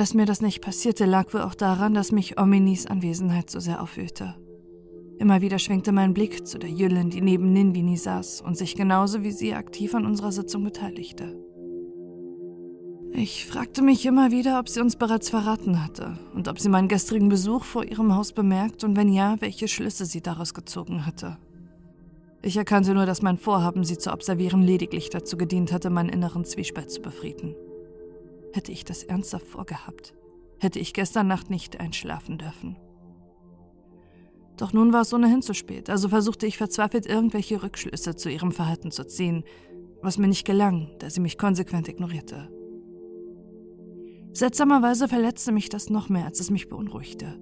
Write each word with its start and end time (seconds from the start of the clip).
Dass 0.00 0.14
mir 0.14 0.24
das 0.24 0.40
nicht 0.40 0.62
passierte, 0.62 1.04
lag 1.04 1.34
wohl 1.34 1.42
auch 1.42 1.54
daran, 1.54 1.92
dass 1.92 2.10
mich 2.10 2.40
Ominis 2.40 2.86
Anwesenheit 2.86 3.50
so 3.50 3.60
sehr 3.60 3.82
aufwühlte. 3.82 4.34
Immer 5.18 5.42
wieder 5.42 5.58
schwenkte 5.58 5.92
mein 5.92 6.14
Blick 6.14 6.46
zu 6.46 6.58
der 6.58 6.70
Jüllin, 6.70 7.10
die 7.10 7.20
neben 7.20 7.52
Ninvini 7.52 7.98
saß 7.98 8.40
und 8.40 8.56
sich 8.56 8.76
genauso 8.76 9.22
wie 9.22 9.30
sie 9.30 9.52
aktiv 9.52 9.94
an 9.94 10.06
unserer 10.06 10.32
Sitzung 10.32 10.64
beteiligte. 10.64 11.38
Ich 13.12 13.44
fragte 13.44 13.82
mich 13.82 14.06
immer 14.06 14.30
wieder, 14.30 14.58
ob 14.58 14.70
sie 14.70 14.80
uns 14.80 14.96
bereits 14.96 15.28
verraten 15.28 15.84
hatte 15.84 16.18
und 16.34 16.48
ob 16.48 16.58
sie 16.58 16.70
meinen 16.70 16.88
gestrigen 16.88 17.28
Besuch 17.28 17.64
vor 17.64 17.84
ihrem 17.84 18.16
Haus 18.16 18.32
bemerkt 18.32 18.84
und 18.84 18.96
wenn 18.96 19.12
ja, 19.12 19.36
welche 19.40 19.68
Schlüsse 19.68 20.06
sie 20.06 20.22
daraus 20.22 20.54
gezogen 20.54 21.04
hatte. 21.04 21.36
Ich 22.40 22.56
erkannte 22.56 22.94
nur, 22.94 23.04
dass 23.04 23.20
mein 23.20 23.36
Vorhaben, 23.36 23.84
sie 23.84 23.98
zu 23.98 24.14
observieren, 24.14 24.62
lediglich 24.62 25.10
dazu 25.10 25.36
gedient 25.36 25.74
hatte, 25.74 25.90
meinen 25.90 26.08
inneren 26.08 26.46
Zwiespalt 26.46 26.90
zu 26.90 27.02
befrieden. 27.02 27.54
Hätte 28.52 28.72
ich 28.72 28.84
das 28.84 29.04
ernsthaft 29.04 29.46
vorgehabt, 29.46 30.14
hätte 30.58 30.78
ich 30.78 30.92
gestern 30.92 31.28
Nacht 31.28 31.50
nicht 31.50 31.80
einschlafen 31.80 32.38
dürfen. 32.38 32.76
Doch 34.56 34.72
nun 34.72 34.92
war 34.92 35.02
es 35.02 35.14
ohnehin 35.14 35.40
zu 35.40 35.54
spät, 35.54 35.88
also 35.88 36.08
versuchte 36.08 36.46
ich 36.46 36.58
verzweifelt 36.58 37.06
irgendwelche 37.06 37.62
Rückschlüsse 37.62 38.14
zu 38.16 38.28
ihrem 38.28 38.52
Verhalten 38.52 38.90
zu 38.90 39.06
ziehen, 39.06 39.44
was 40.02 40.18
mir 40.18 40.28
nicht 40.28 40.46
gelang, 40.46 40.90
da 40.98 41.08
sie 41.08 41.20
mich 41.20 41.38
konsequent 41.38 41.88
ignorierte. 41.88 42.50
Seltsamerweise 44.32 45.08
verletzte 45.08 45.52
mich 45.52 45.68
das 45.68 45.90
noch 45.90 46.08
mehr, 46.08 46.26
als 46.26 46.40
es 46.40 46.50
mich 46.50 46.68
beunruhigte. 46.68 47.38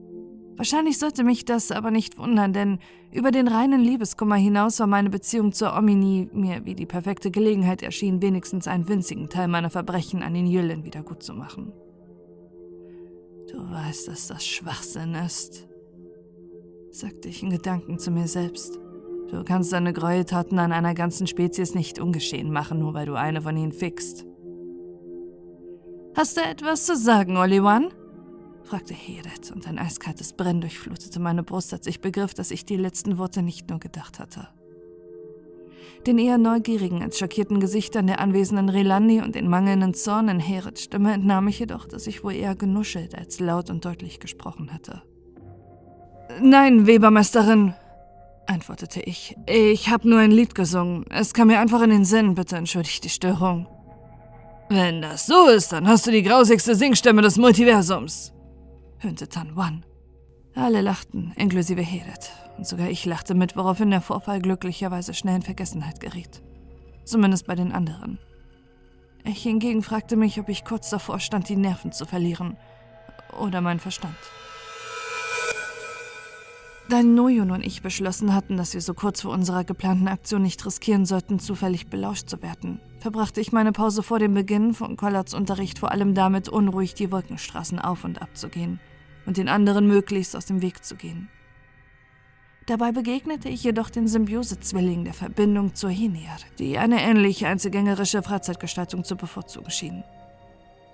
Wahrscheinlich 0.59 0.99
sollte 0.99 1.23
mich 1.23 1.45
das 1.45 1.71
aber 1.71 1.93
nicht 1.93 2.19
wundern, 2.19 2.53
denn 2.53 2.81
über 3.13 3.31
den 3.31 3.47
reinen 3.47 3.81
Liebeskummer 3.81 4.35
hinaus 4.35 4.81
war 4.81 4.89
meine 4.89 5.09
Beziehung 5.09 5.53
zur 5.53 5.77
Omini 5.77 6.29
mir 6.33 6.65
wie 6.65 6.75
die 6.75 6.85
perfekte 6.85 7.31
Gelegenheit 7.31 7.81
erschienen, 7.81 8.21
wenigstens 8.21 8.67
einen 8.67 8.89
winzigen 8.89 9.29
Teil 9.29 9.47
meiner 9.47 9.71
Verbrechen 9.71 10.21
an 10.21 10.35
den 10.35 10.49
Jüllen 10.49 10.83
wiedergutzumachen. 10.83 11.73
Du 13.53 13.71
weißt, 13.71 14.09
dass 14.09 14.27
das 14.27 14.45
Schwachsinn 14.45 15.15
ist, 15.15 15.69
sagte 16.91 17.29
ich 17.29 17.41
in 17.45 17.51
Gedanken 17.51 18.01
zu 18.01 18.11
mir 18.11 18.27
selbst. 18.27 18.81
Du 19.31 19.45
kannst 19.45 19.73
deine 19.73 19.93
Gräueltaten 19.93 20.59
an 20.59 20.73
einer 20.73 20.95
ganzen 20.95 21.29
Spezies 21.29 21.77
nicht 21.77 22.01
ungeschehen 22.01 22.51
machen, 22.51 22.81
nur 22.81 22.95
weil 22.95 23.07
du 23.07 23.15
eine 23.15 23.43
von 23.43 23.57
ihnen 23.57 23.73
fixt. 23.73 24.27
Hast 26.17 26.37
du 26.37 26.41
etwas 26.41 26.85
zu 26.85 26.97
sagen, 26.97 27.37
Oliwan? 27.37 27.93
Fragte 28.69 28.93
Heret, 28.93 29.51
und 29.51 29.67
ein 29.67 29.79
eiskaltes 29.79 30.35
Brennen 30.35 30.61
durchflutete 30.61 31.21
meine 31.21 31.43
Brust, 31.43 31.73
als 31.73 31.87
ich 31.87 32.01
begriff, 32.01 32.35
dass 32.35 32.51
ich 32.51 32.67
die 32.67 32.77
letzten 32.77 33.17
Worte 33.17 33.43
nicht 33.43 33.71
nur 33.71 33.79
gedacht 33.79 34.19
hatte. 34.19 34.49
Den 36.07 36.19
eher 36.19 36.39
neugierigen 36.39 37.03
als 37.03 37.19
schockierten 37.19 37.61
Gesichtern 37.61 38.07
der 38.07 38.21
anwesenden 38.21 38.69
Relandi 38.69 39.21
und 39.21 39.35
den 39.35 39.49
mangelnden 39.49 39.95
Zorn 39.95 40.29
in 40.29 40.39
Herets 40.39 40.83
Stimme 40.83 41.13
entnahm 41.13 41.49
ich 41.49 41.59
jedoch, 41.59 41.87
dass 41.87 42.07
ich 42.07 42.23
wohl 42.23 42.35
eher 42.35 42.55
genuschelt 42.55 43.15
als 43.15 43.41
laut 43.41 43.71
und 43.71 43.85
deutlich 43.85 44.21
gesprochen 44.21 44.73
hatte. 44.73 45.03
Nein, 46.41 46.87
Webermeisterin, 46.87 47.75
antwortete 48.47 49.01
ich. 49.01 49.35
Ich 49.47 49.89
habe 49.89 50.09
nur 50.09 50.19
ein 50.19 50.31
Lied 50.31 50.55
gesungen. 50.55 51.05
Es 51.11 51.33
kam 51.33 51.49
mir 51.49 51.59
einfach 51.59 51.83
in 51.83 51.91
den 51.91 52.05
Sinn, 52.05 52.35
bitte 52.35 52.57
entschuldigt 52.57 53.05
die 53.05 53.09
Störung. 53.09 53.67
Wenn 54.69 55.01
das 55.01 55.27
so 55.27 55.49
ist, 55.49 55.73
dann 55.73 55.89
hast 55.89 56.07
du 56.07 56.11
die 56.11 56.23
grausigste 56.23 56.75
Singstimme 56.75 57.23
des 57.23 57.39
Multiversums, 57.39 58.35
höhnte 59.01 59.29
Tan 59.29 59.57
Wan. 59.57 59.85
Alle 60.55 60.81
lachten, 60.81 61.33
inklusive 61.37 61.83
Heret, 61.83 62.33
und 62.57 62.67
sogar 62.67 62.89
ich 62.89 63.05
lachte 63.05 63.35
mit, 63.35 63.57
woraufhin 63.57 63.91
der 63.91 64.01
Vorfall 64.01 64.41
glücklicherweise 64.41 65.15
schnell 65.15 65.37
in 65.37 65.43
Vergessenheit 65.43 66.01
geriet. 66.01 66.43
Zumindest 67.05 67.47
bei 67.47 67.55
den 67.55 67.73
anderen. 67.73 68.19
Ich 69.25 69.43
hingegen 69.43 69.83
fragte 69.83 70.17
mich, 70.17 70.41
ob 70.41 70.49
ich 70.49 70.65
kurz 70.65 70.91
davor 70.91 71.21
stand, 71.21 71.49
die 71.49 71.57
Nerven 71.57 71.93
zu 71.93 72.07
verlieren. 72.07 72.57
Oder 73.41 73.61
meinen 73.61 73.79
Verstand. 73.79 74.17
Da 76.89 77.03
Noyun 77.03 77.51
und 77.51 77.65
ich 77.65 77.83
beschlossen 77.83 78.35
hatten, 78.35 78.57
dass 78.57 78.73
wir 78.73 78.81
so 78.81 78.95
kurz 78.95 79.21
vor 79.21 79.33
unserer 79.33 79.63
geplanten 79.63 80.09
Aktion 80.09 80.43
nicht 80.43 80.65
riskieren 80.65 81.05
sollten, 81.05 81.39
zufällig 81.39 81.89
belauscht 81.89 82.29
zu 82.29 82.43
werden, 82.43 82.81
verbrachte 82.99 83.43
ich 83.43 83.53
meine 83.53 83.73
Pause 83.73 84.03
vor 84.03 84.19
dem 84.19 84.33
Beginn 84.33 84.73
von 84.73 84.97
Collards 84.97 85.35
Unterricht 85.35 85.79
vor 85.79 85.93
allem 85.93 86.15
damit, 86.15 86.49
unruhig 86.49 86.95
die 86.95 87.13
Wolkenstraßen 87.13 87.79
auf 87.79 88.05
und 88.05 88.23
ab 88.23 88.31
zu 88.35 88.49
gehen 88.49 88.81
und 89.29 89.37
den 89.37 89.51
anderen 89.51 89.87
möglichst 89.87 90.35
aus 90.35 90.47
dem 90.47 90.63
Weg 90.63 90.83
zu 90.83 90.97
gehen. 90.97 91.29
Dabei 92.65 92.93
begegnete 92.93 93.51
ich 93.51 93.63
jedoch 93.63 93.91
den 93.91 94.09
Symbiose-Zwilling 94.09 95.05
der 95.05 95.13
Verbindung 95.13 95.75
zur 95.75 95.91
Hiniar, 95.91 96.39
die 96.59 96.79
eine 96.79 97.03
ähnliche 97.03 97.47
einzelgängerische 97.47 98.23
Freizeitgestaltung 98.23 99.05
zu 99.05 99.17
bevorzugen 99.17 99.71
schien. 99.71 100.03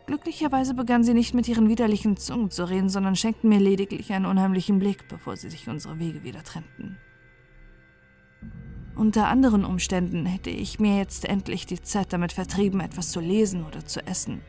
Glücklicherweise 0.06 0.75
begann 0.75 1.05
sie 1.05 1.15
nicht 1.15 1.33
mit 1.33 1.47
ihren 1.47 1.69
widerlichen 1.69 2.17
Zungen 2.17 2.50
zu 2.50 2.69
reden, 2.69 2.89
sondern 2.89 3.15
schenkten 3.15 3.49
mir 3.49 3.61
lediglich 3.61 4.12
einen 4.12 4.27
unheimlichen 4.27 4.81
Blick, 4.81 5.06
bevor 5.09 5.37
sie 5.37 5.49
sich 5.49 5.69
unsere 5.69 6.01
Wege 6.01 6.25
wieder 6.25 6.43
trennten. 6.43 6.99
Unter 8.97 9.28
anderen 9.28 9.65
Umständen 9.65 10.27
hätte 10.27 10.51
ich 10.51 10.81
mir 10.81 10.99
jetzt 10.99 11.25
endlich 11.25 11.66
die 11.66 11.81
Zeit 11.81 12.12
damit 12.12 12.33
vertrieben, 12.33 12.81
etwas 12.81 13.12
zu 13.12 13.21
lesen 13.21 13.65
oder 13.65 13.87
zu 13.87 14.05
essen. 14.05 14.41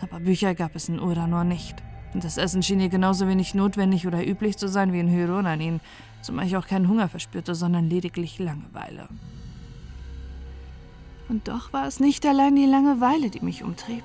Aber 0.00 0.20
Bücher 0.20 0.54
gab 0.54 0.76
es 0.76 0.88
in 0.88 1.00
Uranor 1.00 1.42
nicht. 1.42 1.82
Das 2.14 2.36
Essen 2.36 2.62
schien 2.62 2.80
ihr 2.80 2.90
genauso 2.90 3.26
wenig 3.26 3.54
notwendig 3.54 4.06
oder 4.06 4.26
üblich 4.26 4.58
zu 4.58 4.68
sein 4.68 4.92
wie 4.92 5.00
in 5.00 5.10
Hyronanin, 5.10 5.80
zumal 6.20 6.46
ich 6.46 6.56
auch 6.56 6.66
keinen 6.66 6.88
Hunger 6.88 7.08
verspürte, 7.08 7.54
sondern 7.54 7.88
lediglich 7.88 8.38
Langeweile. 8.38 9.08
Und 11.28 11.48
doch 11.48 11.72
war 11.72 11.86
es 11.86 12.00
nicht 12.00 12.26
allein 12.26 12.56
die 12.56 12.66
Langeweile, 12.66 13.30
die 13.30 13.40
mich 13.40 13.62
umtrieb. 13.62 14.04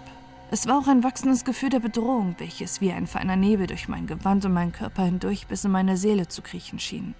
Es 0.49 0.65
war 0.65 0.79
auch 0.79 0.87
ein 0.87 1.03
wachsendes 1.03 1.43
Gefühl 1.43 1.69
der 1.69 1.81
Bedrohung, 1.81 2.35
welches 2.37 2.79
wie 2.79 2.93
ein 2.93 3.05
feiner 3.05 3.35
Nebel 3.35 3.67
durch 3.67 3.89
mein 3.89 4.07
Gewand 4.07 4.45
und 4.45 4.53
meinen 4.53 4.71
Körper 4.71 5.03
hindurch 5.03 5.47
bis 5.47 5.65
in 5.65 5.71
meine 5.71 5.97
Seele 5.97 6.29
zu 6.29 6.41
kriechen 6.41 6.79
schien. 6.79 7.15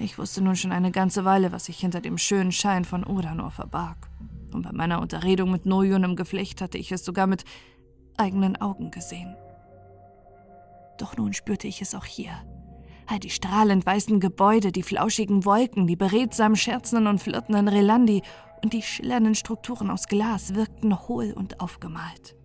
Ich 0.00 0.18
wusste 0.18 0.42
nun 0.42 0.56
schon 0.56 0.72
eine 0.72 0.90
ganze 0.90 1.24
Weile, 1.24 1.52
was 1.52 1.66
sich 1.66 1.78
hinter 1.78 2.00
dem 2.00 2.18
schönen 2.18 2.50
Schein 2.50 2.84
von 2.84 3.04
Odanor 3.04 3.52
verbarg. 3.52 3.96
Und 4.52 4.62
bei 4.62 4.72
meiner 4.72 5.00
Unterredung 5.00 5.52
mit 5.52 5.64
Noyun 5.64 6.02
im 6.02 6.16
Geflecht 6.16 6.60
hatte 6.60 6.78
ich 6.78 6.90
es 6.90 7.04
sogar 7.04 7.28
mit 7.28 7.44
eigenen 8.16 8.60
Augen 8.60 8.90
gesehen. 8.90 9.36
Doch 10.98 11.16
nun 11.16 11.32
spürte 11.32 11.66
ich 11.66 11.80
es 11.80 11.94
auch 11.94 12.04
hier. 12.04 12.32
All 13.06 13.18
die 13.18 13.30
strahlend 13.30 13.86
weißen 13.86 14.20
Gebäude, 14.20 14.70
die 14.70 14.82
flauschigen 14.82 15.44
Wolken, 15.46 15.86
die 15.86 15.96
beredsam 15.96 16.56
scherzenden 16.56 17.06
und 17.06 17.22
flirtenden 17.22 17.68
Relandi 17.68 18.22
und 18.62 18.74
die 18.74 18.82
schillernden 18.82 19.34
Strukturen 19.34 19.90
aus 19.90 20.08
Glas 20.08 20.54
wirkten 20.54 21.08
hohl 21.08 21.32
und 21.32 21.60
aufgemalt. 21.60 22.36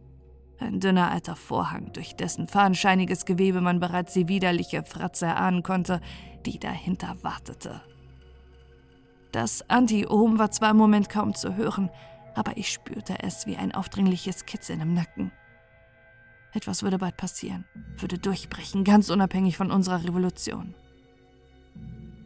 Ein 0.59 0.79
dünner 0.79 1.11
alter 1.11 1.35
Vorhang, 1.35 1.91
durch 1.91 2.15
dessen 2.15 2.47
fahnenscheiniges 2.47 3.25
Gewebe 3.25 3.59
man 3.59 3.81
bereits 3.81 4.13
die 4.13 4.29
widerliche 4.29 4.83
Fratze 4.83 5.25
erahnen 5.25 5.63
konnte, 5.63 5.99
die 6.45 6.59
dahinter 6.59 7.17
wartete. 7.21 7.81
Das 9.33 9.67
Anti-Ohm 9.69 10.37
war 10.39 10.51
zwar 10.51 10.71
im 10.71 10.77
Moment 10.77 11.09
kaum 11.09 11.33
zu 11.33 11.55
hören, 11.55 11.89
aber 12.35 12.55
ich 12.55 12.71
spürte 12.71 13.15
es 13.21 13.45
wie 13.47 13.57
ein 13.57 13.73
aufdringliches 13.73 14.45
Kitzeln 14.45 14.79
im 14.79 14.93
Nacken. 14.93 15.31
Etwas 16.53 16.83
würde 16.83 16.99
bald 16.99 17.17
passieren, 17.17 17.65
würde 17.97 18.19
durchbrechen, 18.19 18.83
ganz 18.83 19.09
unabhängig 19.09 19.57
von 19.57 19.71
unserer 19.71 20.03
Revolution. 20.03 20.75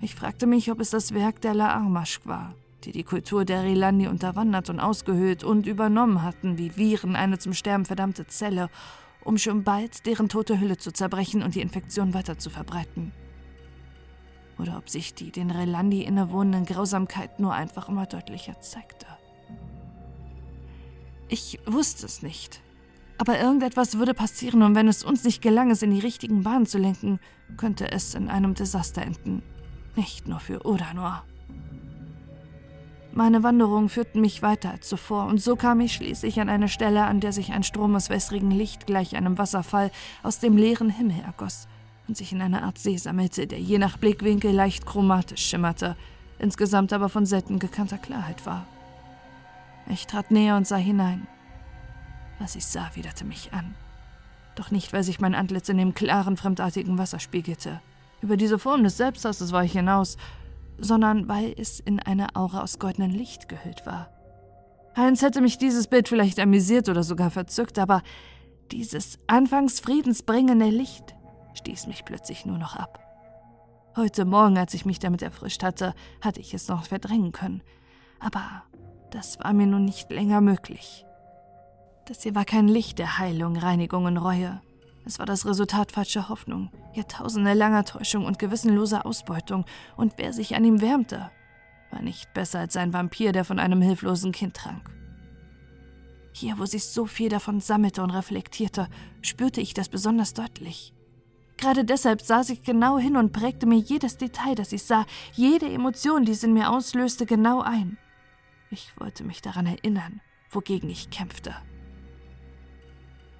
Ich 0.02 0.16
fragte 0.16 0.46
mich, 0.46 0.69
ob 0.69 0.81
es 0.81 0.90
das 0.90 1.13
Werk 1.13 1.42
der 1.42 1.54
La 1.54 1.74
Armasch 1.74 2.19
war, 2.25 2.54
die 2.84 2.92
die 2.92 3.04
Kultur 3.04 3.46
der 3.46 3.63
Rilandi 3.63 4.07
unterwandert 4.07 4.69
und 4.69 4.80
ausgehöhlt 4.80 5.44
und 5.44 5.66
übernommen 5.66 6.24
hatten, 6.24 6.57
wie 6.57 6.75
Viren 6.75 7.16
eine 7.16 7.40
zum 7.40 7.54
Sterben 7.54 7.86
verdammte 7.86 8.28
Zelle, 8.28 8.69
um 9.24 9.38
schon 9.38 9.63
bald 9.63 10.06
deren 10.06 10.30
tote 10.30 10.60
Hülle 10.60 10.78
zu 10.78 10.92
zerbrechen 10.92 11.42
und 11.42 11.56
die 11.56 11.62
Infektion 11.62 12.13
weiter 12.13 12.38
zu 12.38 12.50
verbreiten. 12.50 13.13
Oder 14.60 14.78
ob 14.78 14.90
sich 14.90 15.13
die 15.13 15.31
den 15.31 15.52
Relandi 15.52 16.04
innewohnenden 16.04 16.66
Grausamkeit 16.66 17.40
nur 17.40 17.54
einfach 17.54 17.90
immer 17.90 18.07
deutlicher 18.07 18.60
zeigte. 18.60 19.07
Ich 21.30 21.60
wusste 21.66 22.06
es 22.06 22.22
nicht. 22.22 22.62
Aber 23.18 23.40
irgendetwas 23.40 23.98
würde 23.98 24.14
passieren 24.14 24.62
und 24.62 24.75
wenn 24.75 24.88
es 24.88 25.04
uns 25.04 25.24
nicht 25.24 25.42
gelang, 25.42 25.72
es 25.72 25.81
in 25.81 25.92
die 25.92 26.00
richtigen 26.00 26.44
Bahnen 26.44 26.66
zu 26.66 26.78
lenken, 26.78 27.19
könnte 27.58 27.92
es 27.92 28.14
in 28.14 28.30
einem 28.30 28.54
Desaster 28.54 29.02
enden. 29.02 29.42
Nicht 29.96 30.28
nur 30.28 30.40
für 30.40 30.66
Uranor. 30.66 31.24
Meine 33.12 33.42
Wanderungen 33.42 33.90
führten 33.90 34.22
mich 34.22 34.44
weiter 34.44 34.69
als 34.69 34.88
zuvor, 34.88 35.25
und 35.25 35.42
so 35.42 35.56
kam 35.56 35.80
ich 35.80 35.94
schließlich 35.94 36.40
an 36.40 36.50
eine 36.50 36.69
Stelle, 36.69 37.06
an 37.06 37.19
der 37.19 37.34
sich 37.34 37.52
ein 37.52 37.64
Strom 37.64 37.96
aus 37.96 38.12
wässrigem 38.12 38.52
Licht 38.52 38.86
gleich 38.86 39.16
einem 39.16 39.40
Wasserfall 39.40 39.90
aus 40.22 40.38
dem 40.38 40.56
leeren 40.56 40.92
Himmel 40.92 41.22
ergoss 41.25 41.68
und 42.08 42.16
sich 42.16 42.31
in 42.31 42.44
einer 42.44 42.62
Art 42.62 42.78
See 42.78 42.98
sammelte, 42.98 43.48
der 43.48 43.60
je 43.60 43.80
nach 43.80 43.98
Blickwinkel 43.98 44.52
leicht 44.52 44.86
chromatisch 44.86 45.44
schimmerte, 45.44 45.96
insgesamt 46.38 46.94
aber 46.94 47.10
von 47.10 47.25
selten 47.25 47.58
gekannter 47.58 47.98
Klarheit 47.98 48.46
war. 48.46 48.68
Ich 49.90 50.06
trat 50.06 50.30
näher 50.30 50.56
und 50.56 50.68
sah 50.68 50.75
hinein. 50.75 51.28
Was 52.39 52.56
ich 52.56 52.66
sah, 52.66 52.89
widerte 52.94 53.25
mich 53.25 53.54
an. 53.54 53.75
Doch 54.56 54.72
nicht, 54.72 54.94
weil 54.94 55.04
sich 55.04 55.19
mein 55.19 55.36
Antlitz 55.36 55.69
in 55.69 55.78
dem 55.78 55.94
klaren, 55.94 56.38
fremdartigen 56.38 56.98
Wasser 56.98 57.19
spiegelte. 57.19 57.81
Über 58.22 58.38
diese 58.38 58.60
Form 58.60 58.84
des 58.84 58.98
Selbsthasses 58.98 59.51
war 59.51 59.63
ich 59.63 59.74
hinaus, 59.74 60.18
sondern 60.78 61.28
weil 61.28 61.54
es 61.57 61.80
in 61.80 62.00
eine 62.00 62.36
Aura 62.36 62.62
aus 62.62 62.80
goldenem 62.80 63.12
Licht 63.12 63.50
gehüllt 63.50 63.86
war. 63.86 64.10
Heinz 64.95 65.22
hätte 65.22 65.42
mich 65.42 65.57
dieses 65.57 65.88
Bild 65.88 66.07
vielleicht 66.10 66.39
amüsiert 66.39 66.89
oder 66.89 67.04
sogar 67.04 67.30
verzückt, 67.30 67.78
aber 67.78 68.01
Dieses 68.72 69.18
anfangs 69.28 69.80
friedensbringende 69.80 70.69
Licht 70.69 71.16
stieß 71.54 71.88
mich 71.88 72.04
plötzlich 72.04 72.45
nur 72.45 72.57
noch 72.57 72.75
ab. 72.75 73.00
Heute 73.95 74.25
Morgen, 74.25 74.57
als 74.57 74.74
ich 74.74 74.86
mich 74.86 75.00
damit 75.00 75.22
erfrischt 75.22 75.63
hatte, 75.63 75.94
hatte 76.22 76.42
ich 76.42 76.54
es 76.54 76.68
noch 76.68 76.83
verdrängen 76.83 77.31
können. 77.31 77.63
Aber 78.19 78.63
das 79.12 79.40
war 79.40 79.54
mir 79.54 79.68
nun 79.68 79.86
nicht 79.86 80.12
länger 80.12 80.42
möglich. 80.42 81.06
Das 82.07 82.24
hier 82.24 82.36
war 82.36 82.45
kein 82.45 82.69
Licht 82.69 83.00
der 83.00 83.18
Heilung, 83.18 83.57
Reinigung 83.57 84.06
und 84.06 84.15
Reue. 84.15 84.62
Es 85.06 85.19
war 85.19 85.25
das 85.25 85.45
Resultat 85.45 85.92
falscher 85.92 86.30
Hoffnung, 86.30 86.71
Jahrtausende 86.94 87.54
langer 87.54 87.83
Täuschung 87.83 88.25
und 88.25 88.39
gewissenloser 88.39 89.06
Ausbeutung, 89.06 89.65
und 89.98 90.13
wer 90.15 90.31
sich 90.31 90.56
an 90.56 90.63
ihm 90.63 90.80
wärmte, 90.80 91.30
war 91.92 92.01
nicht 92.01 92.33
besser 92.33 92.59
als 92.59 92.77
ein 92.77 92.94
Vampir, 92.94 93.33
der 93.33 93.44
von 93.44 93.59
einem 93.59 93.81
hilflosen 93.81 94.31
Kind 94.31 94.56
trank. 94.56 94.89
Hier, 96.31 96.57
wo 96.59 96.65
sich 96.65 96.86
so 96.86 97.06
viel 97.06 97.27
davon 97.27 97.59
sammelte 97.59 98.01
und 98.01 98.12
reflektierte, 98.12 98.88
spürte 99.21 99.59
ich 99.59 99.74
das 99.74 99.89
besonders 99.89 100.33
deutlich. 100.33 100.94
Gerade 101.57 101.83
deshalb 101.83 102.21
saß 102.21 102.51
ich 102.51 102.63
genau 102.63 102.98
hin 102.98 103.18
und 103.18 103.33
prägte 103.33 103.65
mir 103.65 103.80
jedes 103.80 104.15
Detail, 104.15 104.56
das 104.56 104.71
ich 104.71 104.83
sah, 104.83 105.06
jede 105.33 105.69
Emotion, 105.69 106.24
die 106.24 106.31
es 106.31 106.44
in 106.44 106.54
mir 106.54 106.69
auslöste, 106.69 107.25
genau 107.25 107.62
ein. 107.62 107.98
Ich 108.69 108.98
wollte 108.98 109.25
mich 109.25 109.42
daran 109.42 109.65
erinnern, 109.65 110.21
wogegen 110.51 110.89
ich 110.89 111.09
kämpfte. 111.09 111.54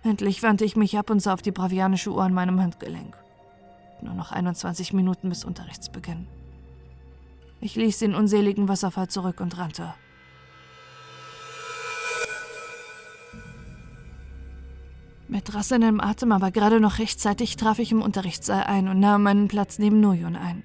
Endlich 0.08 0.42
wandte 0.42 0.64
ich 0.64 0.78
mich 0.78 0.98
ab 0.98 1.10
und 1.10 1.20
sah 1.20 1.34
auf 1.34 1.42
die 1.42 1.52
bravianische 1.52 2.14
Uhr 2.14 2.24
an 2.24 2.34
meinem 2.34 2.62
Handgelenk. 2.62 3.18
Nur 4.02 4.14
noch 4.14 4.32
21 4.32 4.94
Minuten 4.94 5.28
bis 5.28 5.44
Unterrichtsbeginn. 5.44 6.28
Ich 7.60 7.76
ließ 7.76 8.00
den 8.00 8.16
unseligen 8.16 8.70
Wasserfall 8.70 9.10
zurück 9.10 9.42
und 9.42 9.58
rannte. 9.58 9.94
Mit 15.28 15.54
rasselndem 15.54 16.00
Atem, 16.00 16.32
aber 16.32 16.52
gerade 16.52 16.80
noch 16.80 17.00
rechtzeitig, 17.00 17.58
traf 17.58 17.80
ich 17.80 17.92
im 17.92 18.02
Unterrichtssaal 18.02 18.64
ein 18.64 18.88
und 18.88 19.02
nahm 19.02 19.24
meinen 19.24 19.50
Platz 19.50 19.78
neben 19.78 20.00
Nojon 20.00 20.38
ein. 20.38 20.64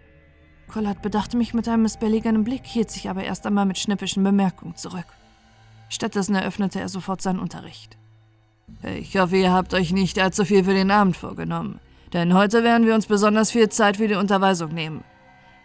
Collard 0.69 1.03
bedachte 1.03 1.37
mich 1.37 1.53
mit 1.53 1.67
einem 1.67 1.83
missbilligenden 1.83 2.45
Blick, 2.45 2.65
hielt 2.65 2.93
sich 2.93 3.11
aber 3.11 3.25
erst 3.25 3.45
einmal 3.45 3.67
mit 3.67 3.79
schnippischen 3.79 4.23
Bemerkungen 4.23 4.77
zurück. 4.77 5.07
Stattdessen 5.89 6.37
eröffnete 6.37 6.79
er 6.79 6.89
sofort 6.89 7.21
seinen 7.21 7.41
Unterricht. 7.41 7.99
Ich 8.83 9.17
hoffe, 9.17 9.37
ihr 9.37 9.53
habt 9.53 9.75
euch 9.75 9.93
nicht 9.93 10.19
allzu 10.19 10.45
viel 10.45 10.65
für 10.65 10.75
den 10.75 10.91
Abend 10.91 11.17
vorgenommen, 11.17 11.79
denn 12.13 12.35
heute 12.35 12.65
werden 12.65 12.87
wir 12.87 12.95
uns 12.95 13.07
besonders 13.07 13.51
viel 13.51 13.69
Zeit 13.69 13.97
für 13.97 14.09
die 14.09 14.15
Unterweisung 14.15 14.75
nehmen. 14.75 15.05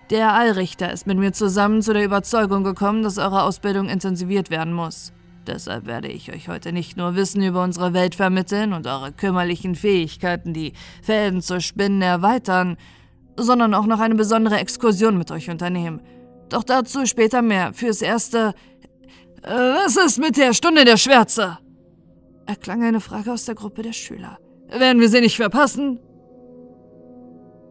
Der 0.10 0.34
Allrichter 0.34 0.92
ist 0.92 1.06
mit 1.06 1.18
mir 1.18 1.34
zusammen 1.34 1.82
zu 1.82 1.94
der 1.94 2.06
Überzeugung 2.06 2.64
gekommen, 2.64 3.04
dass 3.04 3.18
eure 3.18 3.44
Ausbildung 3.44 3.90
intensiviert 3.90 4.50
werden 4.50 4.74
muss. 4.74 5.12
Deshalb 5.48 5.86
werde 5.86 6.10
ich 6.10 6.32
euch 6.32 6.48
heute 6.48 6.72
nicht 6.72 6.98
nur 6.98 7.16
Wissen 7.16 7.42
über 7.42 7.64
unsere 7.64 7.94
Welt 7.94 8.16
vermitteln 8.16 8.74
und 8.74 8.88
eure 8.88 9.12
kümmerlichen 9.12 9.76
Fähigkeiten, 9.76 10.54
die 10.54 10.74
Fäden 11.02 11.42
zu 11.42 11.60
spinnen, 11.60 12.02
erweitern, 12.02 12.78
sondern 13.38 13.74
auch 13.74 13.86
noch 13.86 14.00
eine 14.00 14.16
besondere 14.16 14.58
Exkursion 14.60 15.18
mit 15.18 15.32
euch 15.32 15.50
unternehmen. 15.50 16.02
Doch 16.50 16.64
dazu 16.64 17.06
später 17.06 17.42
mehr. 17.42 17.74
Fürs 17.74 18.02
Erste. 18.02 18.54
Äh, 19.44 19.50
was 19.50 19.98
ist 19.98 20.20
mit 20.20 20.38
der 20.38 20.54
Stunde 20.54 20.86
der 20.86 20.98
Schwärze? 20.98 21.58
Erklang 22.48 22.84
eine 22.84 23.00
Frage 23.00 23.32
aus 23.32 23.46
der 23.46 23.56
Gruppe 23.56 23.82
der 23.82 23.94
Schüler. 23.94 24.40
Werden 24.70 25.00
wir 25.00 25.10
sie 25.10 25.22
nicht 25.22 25.38
verpassen? 25.38 26.00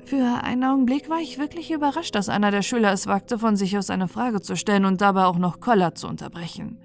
Für 0.04 0.44
einen 0.44 0.62
Augenblick 0.62 1.10
war 1.10 1.20
ich 1.20 1.38
wirklich 1.38 1.72
überrascht, 1.72 2.14
dass 2.14 2.28
einer 2.28 2.52
der 2.52 2.62
Schüler 2.62 2.92
es 2.92 3.08
wagte, 3.08 3.40
von 3.40 3.56
sich 3.56 3.76
aus 3.76 3.90
eine 3.90 4.06
Frage 4.06 4.40
zu 4.40 4.54
stellen 4.56 4.84
und 4.84 5.00
dabei 5.00 5.24
auch 5.24 5.36
noch 5.36 5.58
Koller 5.58 5.96
zu 5.96 6.06
unterbrechen. 6.06 6.78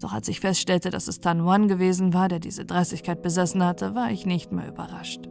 Doch 0.00 0.12
als 0.12 0.26
ich 0.26 0.40
feststellte, 0.40 0.90
dass 0.90 1.06
es 1.06 1.20
Tan 1.20 1.46
Wan 1.46 1.68
gewesen 1.68 2.12
war, 2.12 2.28
der 2.28 2.40
diese 2.40 2.64
Dreistigkeit 2.64 3.22
besessen 3.22 3.64
hatte, 3.64 3.94
war 3.94 4.10
ich 4.10 4.26
nicht 4.26 4.50
mehr 4.50 4.66
überrascht. 4.66 5.28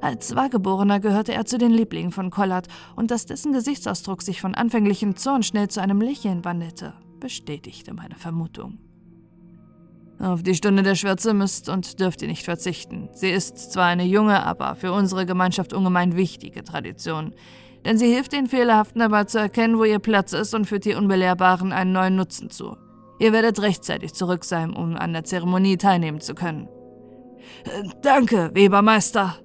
Als 0.00 0.34
Wahrgeborener 0.34 0.98
gehörte 0.98 1.32
er 1.32 1.44
zu 1.44 1.58
den 1.58 1.70
Lieblingen 1.70 2.10
von 2.10 2.30
Collard, 2.30 2.66
und 2.96 3.12
dass 3.12 3.24
dessen 3.24 3.52
Gesichtsausdruck 3.52 4.22
sich 4.22 4.40
von 4.40 4.56
anfänglichem 4.56 5.14
Zorn 5.14 5.44
schnell 5.44 5.68
zu 5.68 5.80
einem 5.80 6.00
Lächeln 6.00 6.44
wandelte, 6.44 6.94
bestätigte 7.20 7.94
meine 7.94 8.16
Vermutung. 8.16 8.80
Auf 10.22 10.44
die 10.44 10.54
Stunde 10.54 10.84
der 10.84 10.94
Schwärze 10.94 11.34
müsst 11.34 11.68
und 11.68 11.98
dürft 11.98 12.22
ihr 12.22 12.28
nicht 12.28 12.44
verzichten. 12.44 13.08
Sie 13.12 13.28
ist 13.28 13.72
zwar 13.72 13.86
eine 13.86 14.04
junge, 14.04 14.46
aber 14.46 14.76
für 14.76 14.92
unsere 14.92 15.26
Gemeinschaft 15.26 15.72
ungemein 15.72 16.16
wichtige 16.16 16.62
Tradition, 16.62 17.34
denn 17.84 17.98
sie 17.98 18.06
hilft 18.06 18.32
den 18.32 18.46
Fehlerhaften 18.46 19.00
dabei 19.00 19.24
zu 19.24 19.40
erkennen, 19.40 19.78
wo 19.78 19.84
ihr 19.84 19.98
Platz 19.98 20.32
ist 20.32 20.54
und 20.54 20.66
führt 20.66 20.84
die 20.84 20.94
Unbelehrbaren 20.94 21.72
einen 21.72 21.90
neuen 21.90 22.14
Nutzen 22.14 22.50
zu. 22.50 22.76
Ihr 23.18 23.32
werdet 23.32 23.60
rechtzeitig 23.62 24.14
zurück 24.14 24.44
sein, 24.44 24.74
um 24.74 24.94
an 24.96 25.12
der 25.12 25.24
Zeremonie 25.24 25.76
teilnehmen 25.76 26.20
zu 26.20 26.36
können. 26.36 26.68
Äh, 27.64 27.88
danke, 28.02 28.52
Webermeister, 28.54 29.38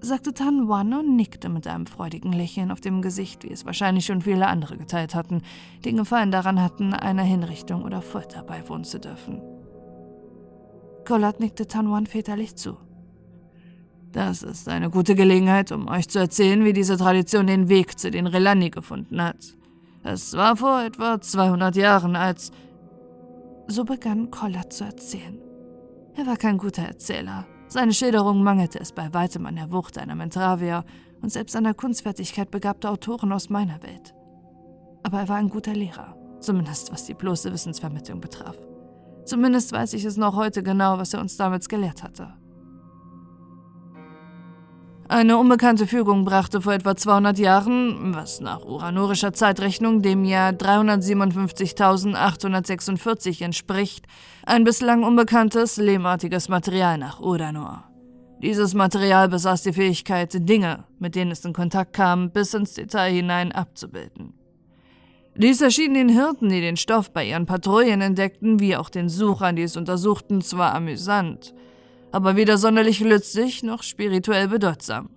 sagte 0.00 0.34
Tan 0.34 0.68
Wan 0.68 0.92
und 0.92 1.16
nickte 1.16 1.48
mit 1.48 1.66
einem 1.66 1.86
freudigen 1.86 2.34
Lächeln 2.34 2.70
auf 2.70 2.82
dem 2.82 3.00
Gesicht, 3.00 3.42
wie 3.42 3.52
es 3.52 3.64
wahrscheinlich 3.64 4.04
schon 4.04 4.20
viele 4.20 4.48
andere 4.48 4.76
geteilt 4.76 5.14
hatten, 5.14 5.40
die 5.86 5.94
Gefallen 5.94 6.30
daran 6.30 6.60
hatten, 6.60 6.92
einer 6.92 7.22
Hinrichtung 7.22 7.84
oder 7.84 8.02
Folter 8.02 8.42
beiwohnen 8.42 8.84
zu 8.84 9.00
dürfen. 9.00 9.40
Collard 11.08 11.40
nickte 11.40 11.66
Tan 11.66 11.90
Wan 11.90 12.04
väterlich 12.04 12.54
zu. 12.54 12.76
Das 14.12 14.42
ist 14.42 14.68
eine 14.68 14.90
gute 14.90 15.14
Gelegenheit, 15.14 15.72
um 15.72 15.88
euch 15.88 16.06
zu 16.06 16.18
erzählen, 16.18 16.66
wie 16.66 16.74
diese 16.74 16.98
Tradition 16.98 17.46
den 17.46 17.70
Weg 17.70 17.98
zu 17.98 18.10
den 18.10 18.26
Relani 18.26 18.68
gefunden 18.68 19.22
hat. 19.22 19.56
Es 20.04 20.36
war 20.36 20.56
vor 20.56 20.82
etwa 20.82 21.18
200 21.18 21.76
Jahren, 21.76 22.14
als... 22.14 22.52
So 23.68 23.86
begann 23.86 24.30
Collard 24.30 24.70
zu 24.70 24.84
erzählen. 24.84 25.40
Er 26.14 26.26
war 26.26 26.36
kein 26.36 26.58
guter 26.58 26.82
Erzähler. 26.82 27.46
Seine 27.68 27.94
Schilderung 27.94 28.42
mangelte 28.42 28.78
es 28.78 28.92
bei 28.92 29.12
weitem 29.14 29.46
an 29.46 29.56
der 29.56 29.72
Wucht 29.72 29.96
einer 29.96 30.14
Mentravier 30.14 30.84
und 31.22 31.32
selbst 31.32 31.56
an 31.56 31.64
der 31.64 31.74
Kunstfertigkeit 31.74 32.50
begabter 32.50 32.90
Autoren 32.90 33.32
aus 33.32 33.48
meiner 33.48 33.82
Welt. 33.82 34.14
Aber 35.04 35.20
er 35.20 35.28
war 35.30 35.36
ein 35.36 35.48
guter 35.48 35.72
Lehrer, 35.72 36.18
zumindest 36.40 36.92
was 36.92 37.06
die 37.06 37.14
bloße 37.14 37.50
Wissensvermittlung 37.50 38.20
betraf. 38.20 38.56
Zumindest 39.28 39.72
weiß 39.72 39.92
ich 39.92 40.06
es 40.06 40.16
noch 40.16 40.36
heute 40.36 40.62
genau, 40.62 40.96
was 40.96 41.12
er 41.12 41.20
uns 41.20 41.36
damals 41.36 41.68
gelehrt 41.68 42.02
hatte. 42.02 42.32
Eine 45.06 45.36
unbekannte 45.36 45.86
Fügung 45.86 46.24
brachte 46.24 46.62
vor 46.62 46.72
etwa 46.72 46.96
200 46.96 47.38
Jahren, 47.38 48.14
was 48.14 48.40
nach 48.40 48.64
uranorischer 48.64 49.34
Zeitrechnung 49.34 50.00
dem 50.00 50.24
Jahr 50.24 50.52
357.846 50.52 53.44
entspricht, 53.44 54.06
ein 54.46 54.64
bislang 54.64 55.04
unbekanntes, 55.04 55.76
lehmartiges 55.76 56.48
Material 56.48 56.96
nach 56.96 57.20
Uranor. 57.20 57.84
Dieses 58.42 58.72
Material 58.72 59.28
besaß 59.28 59.62
die 59.62 59.74
Fähigkeit, 59.74 60.48
Dinge, 60.48 60.84
mit 60.98 61.14
denen 61.14 61.32
es 61.32 61.44
in 61.44 61.52
Kontakt 61.52 61.92
kam, 61.92 62.30
bis 62.30 62.54
ins 62.54 62.72
Detail 62.72 63.12
hinein 63.12 63.52
abzubilden. 63.52 64.37
Dies 65.38 65.60
erschien 65.60 65.94
den 65.94 66.08
Hirten, 66.08 66.48
die 66.48 66.60
den 66.60 66.76
Stoff 66.76 67.12
bei 67.12 67.24
ihren 67.24 67.46
Patrouillen 67.46 68.00
entdeckten, 68.00 68.60
wie 68.60 68.76
auch 68.76 68.90
den 68.90 69.08
Suchern, 69.08 69.56
die 69.56 69.62
es 69.62 69.76
untersuchten, 69.76 70.42
zwar 70.42 70.74
amüsant– 70.74 71.54
aber 72.12 72.36
weder 72.36 72.58
sonderlich 72.58 73.00
lützig 73.00 73.62
noch 73.62 73.82
spirituell 73.82 74.48
bedeutsam. 74.48 75.10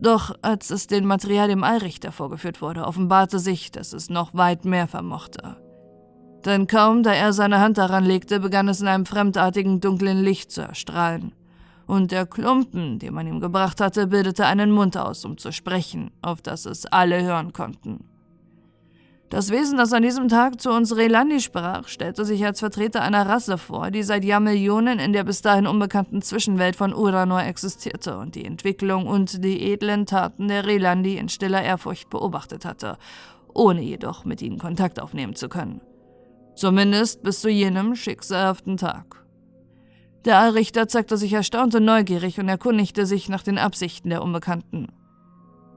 Doch 0.00 0.34
als 0.42 0.70
es 0.70 0.86
den 0.86 1.06
Material 1.06 1.48
dem 1.48 1.64
Allrichter 1.64 2.12
vorgeführt 2.12 2.60
wurde, 2.60 2.84
offenbarte 2.86 3.38
sich, 3.38 3.70
dass 3.70 3.92
es 3.92 4.10
noch 4.10 4.34
weit 4.34 4.64
mehr 4.64 4.88
vermochte. 4.88 5.56
Denn 6.44 6.66
kaum, 6.66 7.04
da 7.04 7.12
er 7.12 7.32
seine 7.32 7.60
Hand 7.60 7.78
daran 7.78 8.04
legte, 8.04 8.40
begann 8.40 8.68
es 8.68 8.80
in 8.80 8.88
einem 8.88 9.06
fremdartigen 9.06 9.80
dunklen 9.80 10.22
Licht 10.22 10.50
zu 10.50 10.62
erstrahlen. 10.62 11.34
Und 11.86 12.10
der 12.10 12.26
Klumpen, 12.26 12.98
den 12.98 13.14
man 13.14 13.28
ihm 13.28 13.38
gebracht 13.38 13.80
hatte, 13.80 14.08
bildete 14.08 14.46
einen 14.46 14.72
Mund 14.72 14.96
aus, 14.96 15.24
um 15.24 15.38
zu 15.38 15.52
sprechen, 15.52 16.10
auf 16.20 16.42
das 16.42 16.66
es 16.66 16.86
alle 16.86 17.22
hören 17.22 17.52
konnten. 17.52 18.11
Das 19.32 19.48
Wesen, 19.48 19.78
das 19.78 19.94
an 19.94 20.02
diesem 20.02 20.28
Tag 20.28 20.60
zu 20.60 20.70
uns 20.70 20.94
Relandi 20.94 21.40
sprach, 21.40 21.88
stellte 21.88 22.26
sich 22.26 22.44
als 22.44 22.60
Vertreter 22.60 23.00
einer 23.00 23.26
Rasse 23.26 23.56
vor, 23.56 23.90
die 23.90 24.02
seit 24.02 24.26
Jahrmillionen 24.26 24.98
in 24.98 25.14
der 25.14 25.24
bis 25.24 25.40
dahin 25.40 25.66
unbekannten 25.66 26.20
Zwischenwelt 26.20 26.76
von 26.76 26.92
Uranor 26.92 27.42
existierte 27.42 28.18
und 28.18 28.34
die 28.34 28.44
Entwicklung 28.44 29.06
und 29.06 29.42
die 29.42 29.72
edlen 29.72 30.04
Taten 30.04 30.48
der 30.48 30.66
Relandi 30.66 31.16
in 31.16 31.30
stiller 31.30 31.62
Ehrfurcht 31.62 32.10
beobachtet 32.10 32.66
hatte, 32.66 32.98
ohne 33.54 33.80
jedoch 33.80 34.26
mit 34.26 34.42
ihnen 34.42 34.58
Kontakt 34.58 35.00
aufnehmen 35.00 35.34
zu 35.34 35.48
können. 35.48 35.80
Zumindest 36.54 37.22
bis 37.22 37.40
zu 37.40 37.48
jenem 37.48 37.94
schicksalhaften 37.96 38.76
Tag. 38.76 39.24
Der 40.26 40.40
Allrichter 40.40 40.88
zeigte 40.88 41.16
sich 41.16 41.32
erstaunt 41.32 41.74
und 41.74 41.86
neugierig 41.86 42.38
und 42.38 42.50
erkundigte 42.50 43.06
sich 43.06 43.30
nach 43.30 43.42
den 43.42 43.56
Absichten 43.56 44.10
der 44.10 44.22
Unbekannten. 44.22 44.88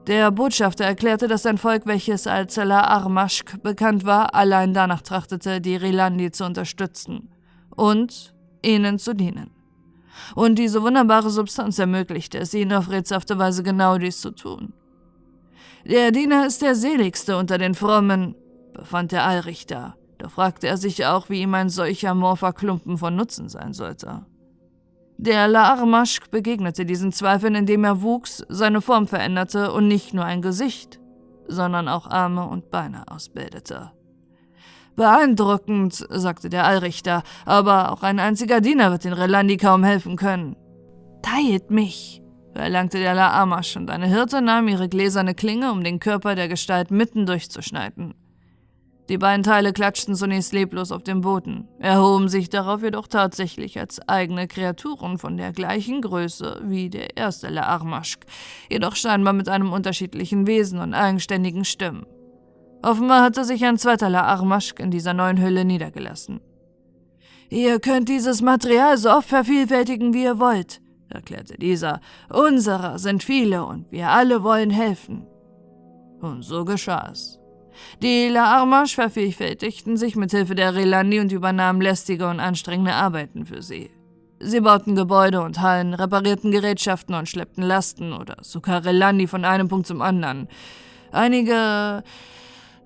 Der 0.06 0.30
Botschafter 0.30 0.84
erklärte, 0.84 1.26
dass 1.26 1.42
sein 1.42 1.58
Volk, 1.58 1.84
welches 1.86 2.28
als 2.28 2.54
La 2.56 2.82
Armashk 2.82 3.60
bekannt 3.62 4.04
war, 4.04 4.36
allein 4.36 4.72
danach 4.72 5.02
trachtete, 5.02 5.60
die 5.60 5.74
Rilandi 5.74 6.30
zu 6.30 6.44
unterstützen 6.44 7.28
und 7.74 8.32
ihnen 8.62 9.00
zu 9.00 9.14
dienen. 9.14 9.50
Und 10.36 10.60
diese 10.60 10.82
wunderbare 10.82 11.30
Substanz 11.30 11.80
ermöglichte 11.80 12.38
es 12.38 12.54
ihnen 12.54 12.72
auf 12.72 12.88
rätselhafte 12.88 13.36
Weise 13.38 13.64
genau 13.64 13.98
dies 13.98 14.20
zu 14.20 14.30
tun. 14.30 14.72
Der 15.84 16.12
Diener 16.12 16.46
ist 16.46 16.62
der 16.62 16.76
seligste 16.76 17.36
unter 17.36 17.58
den 17.58 17.74
Frommen, 17.74 18.36
befand 18.74 19.10
der 19.10 19.24
Allrichter, 19.24 19.96
doch 20.18 20.30
fragte 20.30 20.68
er 20.68 20.76
sich 20.76 21.04
auch, 21.04 21.28
wie 21.30 21.42
ihm 21.42 21.54
ein 21.54 21.68
solcher 21.68 22.14
morpher 22.14 22.52
Klumpen 22.52 22.96
von 22.96 23.16
Nutzen 23.16 23.48
sein 23.48 23.72
sollte. 23.72 24.24
Der 25.18 25.48
Laarmaschk 25.48 26.30
begegnete 26.30 26.84
diesen 26.84 27.10
Zweifeln, 27.10 27.54
indem 27.54 27.84
er 27.84 28.02
wuchs, 28.02 28.44
seine 28.48 28.82
Form 28.82 29.06
veränderte 29.06 29.72
und 29.72 29.88
nicht 29.88 30.12
nur 30.12 30.24
ein 30.24 30.42
Gesicht, 30.42 31.00
sondern 31.48 31.88
auch 31.88 32.06
Arme 32.06 32.46
und 32.46 32.70
Beine 32.70 33.04
ausbildete. 33.08 33.92
Beeindruckend, 34.94 36.06
sagte 36.10 36.48
der 36.48 36.64
Allrichter, 36.64 37.22
aber 37.44 37.92
auch 37.92 38.02
ein 38.02 38.18
einziger 38.18 38.60
Diener 38.60 38.90
wird 38.90 39.04
den 39.04 39.12
Relandi 39.12 39.56
kaum 39.56 39.84
helfen 39.84 40.16
können. 40.16 40.56
Teilt 41.22 41.70
mich, 41.70 42.22
verlangte 42.54 42.98
der 42.98 43.14
Laamasch, 43.14 43.76
und 43.76 43.90
eine 43.90 44.06
Hirte 44.06 44.42
nahm 44.42 44.68
ihre 44.68 44.88
gläserne 44.88 45.34
Klinge, 45.34 45.72
um 45.72 45.82
den 45.82 45.98
Körper 45.98 46.34
der 46.34 46.48
Gestalt 46.48 46.90
mitten 46.90 47.26
durchzuschneiden. 47.26 48.14
Die 49.08 49.18
beiden 49.18 49.44
Teile 49.44 49.72
klatschten 49.72 50.16
zunächst 50.16 50.52
leblos 50.52 50.90
auf 50.90 51.04
den 51.04 51.20
Boden, 51.20 51.68
erhoben 51.78 52.28
sich 52.28 52.50
darauf 52.50 52.82
jedoch 52.82 53.06
tatsächlich 53.06 53.78
als 53.78 54.00
eigene 54.08 54.48
Kreaturen 54.48 55.18
von 55.18 55.36
der 55.36 55.52
gleichen 55.52 56.02
Größe 56.02 56.62
wie 56.64 56.90
der 56.90 57.16
erste 57.16 57.48
Laarmaschk, 57.48 58.26
jedoch 58.68 58.96
scheinbar 58.96 59.32
mit 59.32 59.48
einem 59.48 59.72
unterschiedlichen 59.72 60.48
Wesen 60.48 60.80
und 60.80 60.92
eigenständigen 60.92 61.64
Stimmen. 61.64 62.04
Offenbar 62.82 63.22
hatte 63.22 63.44
sich 63.44 63.64
ein 63.64 63.78
zweiter 63.78 64.10
Laarmaschk 64.10 64.80
in 64.80 64.90
dieser 64.90 65.14
neuen 65.14 65.40
Hülle 65.40 65.64
niedergelassen. 65.64 66.40
Ihr 67.48 67.78
könnt 67.78 68.08
dieses 68.08 68.42
Material 68.42 68.98
so 68.98 69.10
oft 69.10 69.28
vervielfältigen, 69.28 70.14
wie 70.14 70.24
ihr 70.24 70.40
wollt, 70.40 70.80
erklärte 71.08 71.56
dieser. 71.58 72.00
Unserer 72.28 72.98
sind 72.98 73.22
viele 73.22 73.64
und 73.64 73.90
wir 73.92 74.10
alle 74.10 74.42
wollen 74.42 74.70
helfen. 74.70 75.26
Und 76.20 76.42
so 76.42 76.64
geschah 76.64 77.10
es. 77.12 77.35
Die 78.02 78.28
Laarmasch 78.28 78.94
vervielfältigten 78.94 79.96
sich 79.96 80.16
mit 80.16 80.30
Hilfe 80.30 80.54
der 80.54 80.74
Relandi 80.74 81.20
und 81.20 81.32
übernahmen 81.32 81.80
lästige 81.80 82.28
und 82.28 82.40
anstrengende 82.40 82.94
Arbeiten 82.94 83.46
für 83.46 83.62
sie. 83.62 83.90
Sie 84.38 84.60
bauten 84.60 84.94
Gebäude 84.94 85.40
und 85.40 85.60
Hallen, 85.60 85.94
reparierten 85.94 86.50
Gerätschaften 86.50 87.14
und 87.14 87.28
schleppten 87.28 87.62
Lasten 87.62 88.12
oder 88.12 88.36
sogar 88.42 88.84
Relandi 88.84 89.26
von 89.26 89.44
einem 89.44 89.68
Punkt 89.68 89.86
zum 89.86 90.02
anderen. 90.02 90.48
Einige 91.10 92.02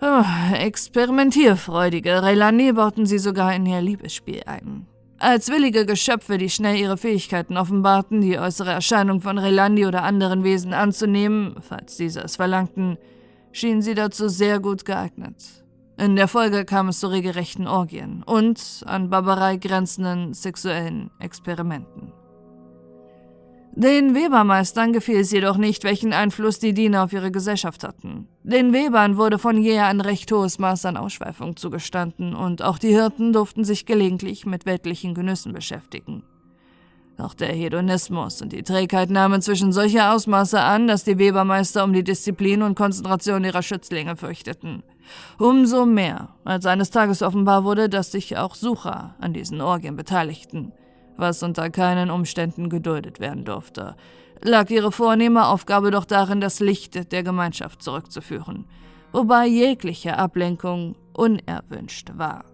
oh, 0.01 0.25
experimentierfreudige 0.55 2.23
Relandi 2.23 2.73
bauten 2.73 3.07
sie 3.07 3.19
sogar 3.19 3.55
in 3.55 3.67
ihr 3.67 3.81
Liebesspiel 3.81 4.43
ein. 4.47 4.87
Als 5.19 5.51
willige 5.51 5.85
Geschöpfe, 5.85 6.39
die 6.39 6.49
schnell 6.49 6.77
ihre 6.77 6.97
Fähigkeiten 6.97 7.59
offenbarten, 7.59 8.23
die 8.23 8.39
äußere 8.39 8.71
Erscheinung 8.71 9.21
von 9.21 9.37
Relandi 9.37 9.85
oder 9.87 10.03
anderen 10.03 10.45
Wesen 10.45 10.73
anzunehmen, 10.73 11.57
falls 11.61 11.97
diese 11.97 12.21
es 12.21 12.37
verlangten, 12.37 12.97
schienen 13.53 13.83
sie 13.83 13.95
dazu 13.95 14.29
sehr 14.29 14.61
gut 14.61 14.85
geeignet. 14.85 15.65
In 15.99 16.17
der 16.17 16.29
Folge 16.29 16.65
kam 16.65 16.89
es 16.89 17.01
zu 17.01 17.09
regelrechten 17.09 17.67
Orgien 17.67 18.23
und 18.23 18.83
an 18.87 19.11
Barbarei 19.11 19.57
grenzenden 19.57 20.33
sexuellen 20.33 21.11
Experimenten. 21.19 22.13
Den 23.73 24.15
Webermeistern 24.15 24.93
gefiel 24.93 25.21
es 25.21 25.31
jedoch 25.31 25.57
nicht, 25.57 25.85
welchen 25.85 26.13
Einfluss 26.13 26.59
die 26.59 26.75
Diener 26.75 27.05
auf 27.05 27.13
ihre 27.13 27.31
Gesellschaft 27.31 27.85
hatten. 27.85 28.27
Den 28.43 28.73
Webern 28.73 29.17
wurde 29.17 29.39
von 29.39 29.57
jeher 29.57 29.87
ein 29.87 30.01
recht 30.01 30.33
hohes 30.33 30.59
Maß 30.59 30.87
an 30.87 30.97
Ausschweifung 30.97 31.57
zugestanden, 31.57 32.35
und 32.35 32.63
auch 32.63 32.79
die 32.79 32.89
Hirten 32.89 33.33
durften 33.33 33.65
sich 33.65 33.87
gelegentlich 33.87 34.45
mit 34.45 34.67
weltlichen 34.67 35.15
Genüssen 35.15 35.53
beschäftigen. 35.53 36.25
Doch 37.21 37.35
der 37.35 37.53
Hedonismus 37.53 38.41
und 38.41 38.51
die 38.55 38.63
Trägheit 38.63 39.11
nahmen 39.11 39.43
zwischen 39.43 39.73
solche 39.73 40.11
Ausmaße 40.11 40.59
an, 40.59 40.89
dass 40.89 41.05
die 41.05 41.19
Webermeister 41.19 41.85
um 41.85 41.93
die 41.93 42.03
Disziplin 42.03 42.63
und 42.63 42.77
Konzentration 42.77 43.45
ihrer 43.45 43.63
Schützlinge 43.63 44.17
fürchteten. 44.17 44.83
Umso 45.39 45.85
mehr, 45.85 46.31
als 46.45 46.65
eines 46.65 46.89
Tages 46.89 47.21
offenbar 47.21 47.65
wurde, 47.65 47.91
dass 47.91 48.11
sich 48.11 48.39
auch 48.39 48.55
Sucher 48.55 49.17
an 49.21 49.35
diesen 49.35 49.61
Orgien 49.61 49.97
beteiligten, 49.97 50.73
was 51.19 51.43
unter 51.43 51.69
keinen 51.69 52.11
Umständen 52.11 52.71
geduldet 52.71 53.21
werden 53.21 53.45
durfte, 53.45 53.97
lag 54.41 54.71
ihre 54.71 54.91
vornehme 54.91 55.47
Aufgabe 55.47 55.91
doch 55.91 56.07
darin, 56.07 56.41
das 56.41 56.61
Licht 56.61 57.13
der 57.13 57.23
Gemeinschaft 57.23 57.83
zurückzuführen, 57.83 58.65
wobei 59.13 59.47
jegliche 59.47 60.17
Ablenkung 60.17 60.97
unerwünscht 61.13 62.13
war. 62.15 62.50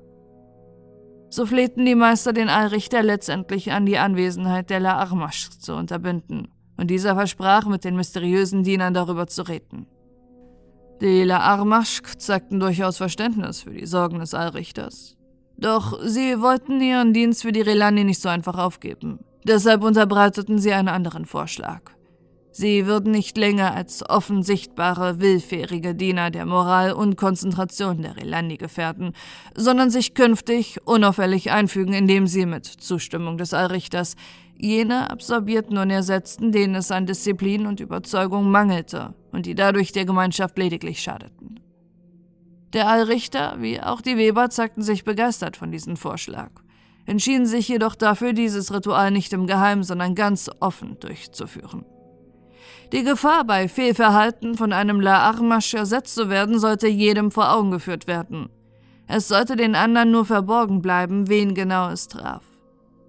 So 1.37 1.45
flehten 1.45 1.85
die 1.85 1.95
Meister 1.95 2.33
den 2.33 2.49
Allrichter 2.49 3.03
letztendlich 3.03 3.71
an, 3.71 3.85
die 3.85 3.99
Anwesenheit 3.99 4.71
der 4.71 4.81
La 4.81 4.97
Armasch 4.97 5.51
zu 5.51 5.75
unterbinden, 5.75 6.49
und 6.79 6.87
dieser 6.91 7.15
versprach, 7.15 7.67
mit 7.67 7.85
den 7.85 7.95
mysteriösen 7.95 8.63
Dienern 8.63 8.95
darüber 8.95 9.27
zu 9.27 9.43
reden. 9.43 9.87
Die 11.03 11.25
La 11.25 11.41
Armaschk 11.41 12.19
zeigten 12.19 12.59
durchaus 12.59 12.97
Verständnis 12.97 13.61
für 13.61 13.73
die 13.73 13.85
Sorgen 13.85 14.21
des 14.21 14.33
Allrichters. 14.33 15.19
Doch 15.59 16.01
sie 16.03 16.41
wollten 16.41 16.81
ihren 16.81 17.13
Dienst 17.13 17.43
für 17.43 17.53
die 17.53 17.61
Relani 17.61 18.05
nicht 18.05 18.23
so 18.23 18.31
einfach 18.31 18.57
aufgeben. 18.57 19.19
Deshalb 19.45 19.85
unterbreiteten 19.85 20.59
sie 20.59 20.73
einen 20.73 20.89
anderen 20.89 21.27
Vorschlag. 21.27 21.96
Sie 22.59 22.87
würden 22.87 23.13
nicht 23.13 23.37
länger 23.37 23.75
als 23.75 24.03
offen 24.09 24.43
sichtbare, 24.43 25.21
willfährige 25.21 25.95
Diener 25.95 26.31
der 26.31 26.47
Moral 26.47 26.93
und 26.93 27.19
Konzentration 27.19 28.01
der 28.01 28.17
Relandi 28.17 28.57
gefährden, 28.57 29.13
sondern 29.55 29.91
sich 29.91 30.15
künftig 30.15 30.79
unauffällig 30.87 31.51
einfügen, 31.51 31.93
indem 31.93 32.27
sie 32.27 32.47
mit 32.47 32.65
Zustimmung 32.65 33.37
des 33.37 33.53
Allrichters 33.53 34.17
jene 34.57 35.11
absorbierten 35.11 35.77
und 35.77 35.91
ersetzten, 35.91 36.51
denen 36.51 36.77
es 36.77 36.91
an 36.91 37.05
Disziplin 37.05 37.67
und 37.67 37.81
Überzeugung 37.81 38.51
mangelte 38.51 39.13
und 39.33 39.45
die 39.45 39.55
dadurch 39.55 39.93
der 39.93 40.07
Gemeinschaft 40.07 40.57
lediglich 40.57 41.03
schadeten. 41.03 41.61
Der 42.73 42.89
Allrichter 42.89 43.57
wie 43.59 43.83
auch 43.83 44.01
die 44.01 44.17
Weber 44.17 44.49
zeigten 44.49 44.81
sich 44.81 45.05
begeistert 45.05 45.59
von 45.59 45.71
diesem 45.71 45.99
Vorschlag, 45.99 46.53
entschieden 47.05 47.45
sich 47.45 47.69
jedoch 47.69 47.97
dafür, 47.97 48.33
dieses 48.33 48.73
Ritual 48.73 49.11
nicht 49.11 49.35
im 49.35 49.47
Geheimen, 49.47 49.85
sondern 49.85 50.15
ganz 50.15 50.51
offen 50.61 50.99
durchzuführen. 51.01 51.85
Die 52.93 53.03
Gefahr, 53.03 53.45
bei 53.45 53.69
Fehlverhalten 53.69 54.55
von 54.57 54.73
einem 54.73 55.01
La 55.01 55.29
Armasch 55.29 55.75
ersetzt 55.75 56.15
zu 56.15 56.29
werden, 56.29 56.59
sollte 56.59 56.87
jedem 56.87 57.31
vor 57.31 57.53
Augen 57.53 57.73
geführt 57.73 58.07
werden. 58.07 58.49
Es 59.09 59.29
sollte 59.29 59.57
den 59.57 59.75
anderen 59.75 60.11
nur 60.11 60.25
verborgen 60.25 60.83
bleiben, 60.83 61.29
wen 61.29 61.55
genau 61.55 61.89
es 61.91 62.09
traf. 62.09 62.45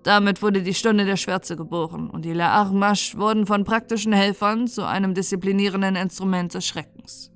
Damit 0.03 0.41
wurde 0.41 0.62
die 0.62 0.74
Stunde 0.74 1.05
der 1.05 1.17
Schwärze 1.17 1.55
geboren 1.55 2.10
und 2.10 2.24
die 2.24 2.34
La 2.34 2.50
Armasch 2.53 3.17
wurden 3.17 3.46
von 3.46 3.65
praktischen 3.65 4.13
Helfern 4.13 4.67
zu 4.67 4.88
einem 4.88 5.13
disziplinierenden 5.13 5.96
Instrument 5.96 6.53
des 6.53 6.65
Schreckens. 6.65 7.31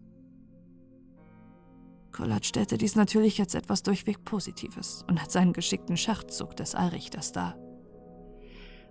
Collard 2.11 2.45
stellte 2.45 2.77
dies 2.77 2.95
natürlich 2.95 3.39
als 3.39 3.55
etwas 3.55 3.83
durchweg 3.83 4.23
Positives 4.23 5.03
und 5.09 5.19
als 5.19 5.35
einen 5.35 5.53
geschickten 5.53 5.97
Schachzug 5.97 6.55
des 6.55 6.75
Allrichters 6.75 7.31
dar. 7.31 7.55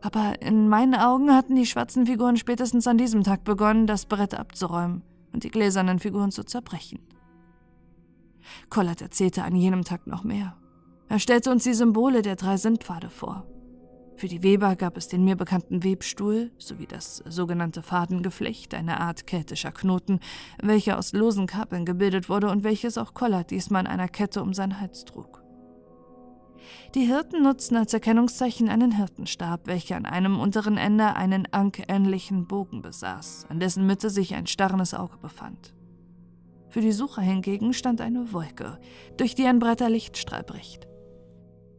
Aber 0.03 0.41
in 0.41 0.69
meinen 0.69 0.95
Augen 0.95 1.35
hatten 1.35 1.57
die 1.57 1.67
schwarzen 1.67 2.07
Figuren 2.07 2.37
spätestens 2.37 2.87
an 2.87 2.99
diesem 2.99 3.23
Tag 3.23 3.45
begonnen, 3.45 3.87
das 3.87 4.07
Brett 4.07 4.35
abzuräumen 4.35 5.03
und 5.33 5.45
die 5.45 5.51
gläsernen 5.51 5.99
Figuren 5.99 6.31
zu 6.31 6.45
zerbrechen. 6.45 7.01
Collard 8.69 9.03
erzählte 9.03 9.45
an 9.45 9.55
jenem 9.55 9.85
Tag 9.85 10.07
noch 10.07 10.25
mehr. 10.25 10.57
Er 11.09 11.19
stellte 11.19 11.51
uns 11.51 11.65
die 11.65 11.75
Symbole 11.75 12.23
der 12.23 12.37
drei 12.37 12.57
Sindpfade 12.57 13.11
vor. 13.11 13.47
Für 14.17 14.29
die 14.29 14.43
Weber 14.43 14.77
gab 14.77 14.97
es 14.97 15.09
den 15.09 15.25
mir 15.25 15.35
bekannten 15.35 15.83
Webstuhl 15.83 16.51
sowie 16.59 16.87
das 16.87 17.23
sogenannte 17.27 17.83
Fadengeflecht, 17.83 18.75
eine 18.75 19.01
Art 19.01 19.27
keltischer 19.27 19.73
Knoten, 19.73 20.21
welcher 20.63 20.99
aus 20.99 21.13
losen 21.13 21.47
Kabeln 21.47 21.87
gebildet 21.87 22.29
wurde 22.29 22.51
und 22.51 22.63
welches 22.63 22.99
auch 22.99 23.15
Collard 23.15 23.51
diesmal 23.51 23.83
in 23.83 23.87
einer 23.87 24.09
Kette 24.09 24.43
um 24.43 24.53
seinen 24.53 24.79
Hals 24.79 25.05
trug. 25.05 25.40
Die 26.95 27.07
Hirten 27.07 27.43
nutzten 27.43 27.77
als 27.77 27.95
Erkennungszeichen 27.95 28.69
einen 28.69 28.93
Hirtenstab, 28.93 29.67
welcher 29.67 29.97
an 29.97 30.07
einem 30.07 30.39
unteren 30.39 30.77
Ende 30.77 31.17
einen 31.17 31.47
ankähnlichen 31.53 32.47
Bogen 32.47 32.83
besaß, 32.83 33.47
an 33.49 33.61
dessen 33.61 33.87
Mitte 33.87 34.11
sich 34.11 34.35
ein 34.35 34.47
starrendes 34.47 34.95
Auge 34.95 35.17
befand. 35.19 35.75
Für 36.69 36.81
die 36.81 36.93
Sucher 36.93 37.23
hingegen 37.23 37.73
stand 37.73 38.01
eine 38.01 38.33
Wolke, 38.33 38.79
durch 39.17 39.35
die 39.35 39.47
ein 39.47 39.59
breiter 39.59 39.91
Lichtstrahl 39.91 40.45
bricht. 40.45 40.87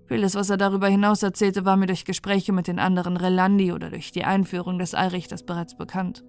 Vieles, 0.08 0.36
was 0.36 0.50
er 0.50 0.58
darüber 0.58 0.90
hinaus 0.90 1.24
erzählte, 1.24 1.64
war 1.64 1.78
mir 1.78 1.88
durch 1.88 2.04
Gespräche 2.04 2.52
mit 2.52 2.68
den 2.68 2.80
anderen 2.80 3.16
Relandi 3.16 3.72
oder 3.72 3.90
durch 3.90 4.12
die 4.12 4.26
Einführung 4.26 4.78
des 4.78 4.94
Allrichters 4.94 5.44
bereits 5.44 5.78
bekannt. 5.78 6.26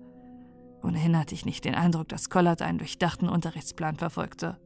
Ohnehin 0.84 1.18
hatte 1.18 1.34
ich 1.34 1.44
nicht 1.44 1.64
den 1.64 1.74
Eindruck, 1.74 2.08
dass 2.08 2.30
Collard 2.30 2.62
einen 2.62 2.78
durchdachten 2.78 3.28
Unterrichtsplan 3.28 3.96
verfolgte. 3.96 4.56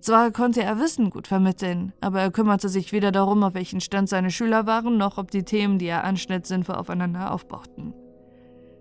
Zwar 0.00 0.30
konnte 0.30 0.62
er 0.62 0.78
Wissen 0.78 1.10
gut 1.10 1.26
vermitteln, 1.26 1.92
aber 2.00 2.20
er 2.20 2.30
kümmerte 2.30 2.68
sich 2.68 2.92
weder 2.92 3.10
darum, 3.10 3.42
auf 3.42 3.54
welchen 3.54 3.80
Stand 3.80 4.08
seine 4.08 4.30
Schüler 4.30 4.66
waren, 4.66 4.96
noch 4.96 5.18
ob 5.18 5.30
die 5.30 5.42
Themen, 5.42 5.78
die 5.78 5.86
er 5.86 6.04
anschnitt, 6.04 6.46
sinnvoll 6.46 6.76
aufeinander 6.76 7.32
aufbauten. 7.32 7.94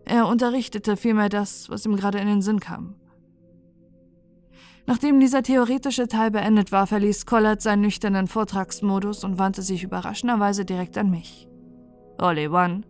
Er 0.06 0.28
unterrichtete 0.28 0.96
vielmehr 0.96 1.30
das, 1.30 1.70
was 1.70 1.86
ihm 1.86 1.96
gerade 1.96 2.20
in 2.20 2.28
den 2.28 2.42
Sinn 2.42 2.60
kam. 2.60 2.96
Nachdem 4.86 5.20
dieser 5.20 5.44
theoretische 5.44 6.08
Teil 6.08 6.32
beendet 6.32 6.72
war, 6.72 6.88
verließ 6.88 7.26
Collard 7.26 7.62
seinen 7.62 7.82
nüchternen 7.82 8.28
Vortragsmodus 8.28 9.26
und 9.26 9.38
wandte 9.38 9.62
sich 9.62 9.84
überraschenderweise 9.84 10.64
direkt 10.64 10.98
an 10.98 11.10
mich. 11.10 11.50
Ollie 12.20 12.50
One, 12.50 12.84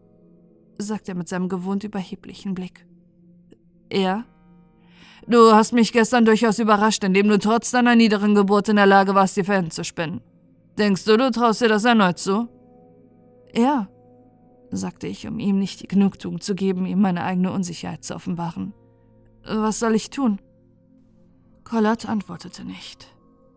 sagte 0.78 1.14
er 1.14 1.16
mit 1.16 1.28
seinem 1.28 1.50
gewohnt 1.50 1.84
überheblichen 1.84 2.54
Blick. 2.54 2.86
Er? 3.90 4.26
Du 5.28 5.52
hast 5.54 5.74
mich 5.74 5.92
gestern 5.92 6.24
durchaus 6.24 6.58
überrascht, 6.58 7.04
indem 7.04 7.28
du 7.28 7.38
trotz 7.38 7.72
deiner 7.72 7.96
niederen 7.96 8.34
Geburt 8.34 8.70
in 8.70 8.78
der 8.78 8.86
Lage 8.86 9.14
warst, 9.14 9.36
die 9.36 9.44
Fäden 9.44 9.72
zu 9.72 9.84
spinnen. 9.84 10.22
Denkst 10.78 11.04
du, 11.04 11.18
du 11.18 11.32
traust 11.32 11.62
dir 11.62 11.68
das 11.68 11.84
erneut 11.84 12.18
zu? 12.18 12.48
Ja, 13.54 13.88
sagte 14.72 15.08
ich, 15.08 15.28
um 15.28 15.40
ihm 15.40 15.60
nicht 15.60 15.82
die 15.82 15.88
Genugtuung 15.88 16.40
zu 16.40 16.56
geben, 16.56 16.86
ihm 16.86 17.02
meine 17.02 17.24
eigene 17.24 17.52
Unsicherheit 17.52 18.04
zu 18.04 18.16
offenbaren. 18.16 18.74
Was 19.44 19.80
soll 19.80 19.96
ich 19.96 20.10
tun? 20.10 20.40
Collard 21.64 22.08
antwortete 22.08 22.64
nicht. 22.64 23.08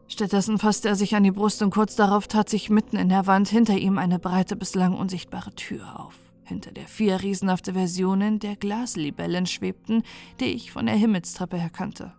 Stattdessen 0.09 0.59
fasste 0.59 0.89
er 0.89 0.97
sich 0.97 1.15
an 1.15 1.23
die 1.23 1.31
Brust 1.31 1.63
und 1.63 1.71
kurz 1.71 1.95
darauf 1.95 2.27
tat 2.27 2.49
sich 2.49 2.69
mitten 2.69 2.97
in 2.97 3.09
der 3.09 3.29
Wand 3.29 3.49
hinter 3.49 3.77
ihm 3.77 3.99
eine 3.99 4.19
breite, 4.19 4.57
bislang 4.57 4.97
unsichtbare 4.97 5.55
Tür 5.55 6.01
auf, 6.01 6.15
hinter 6.51 6.73
der 6.73 6.87
vier 6.87 7.23
riesenhafte 7.23 7.73
Versionen 7.73 8.39
der 8.39 8.57
Glaslibellen 8.57 9.47
schwebten, 9.47 10.03
die 10.41 10.53
ich 10.53 10.71
von 10.71 10.85
der 10.85 10.97
Himmelstreppe 10.97 11.57
her 11.57 11.71
kannte. 11.71 12.13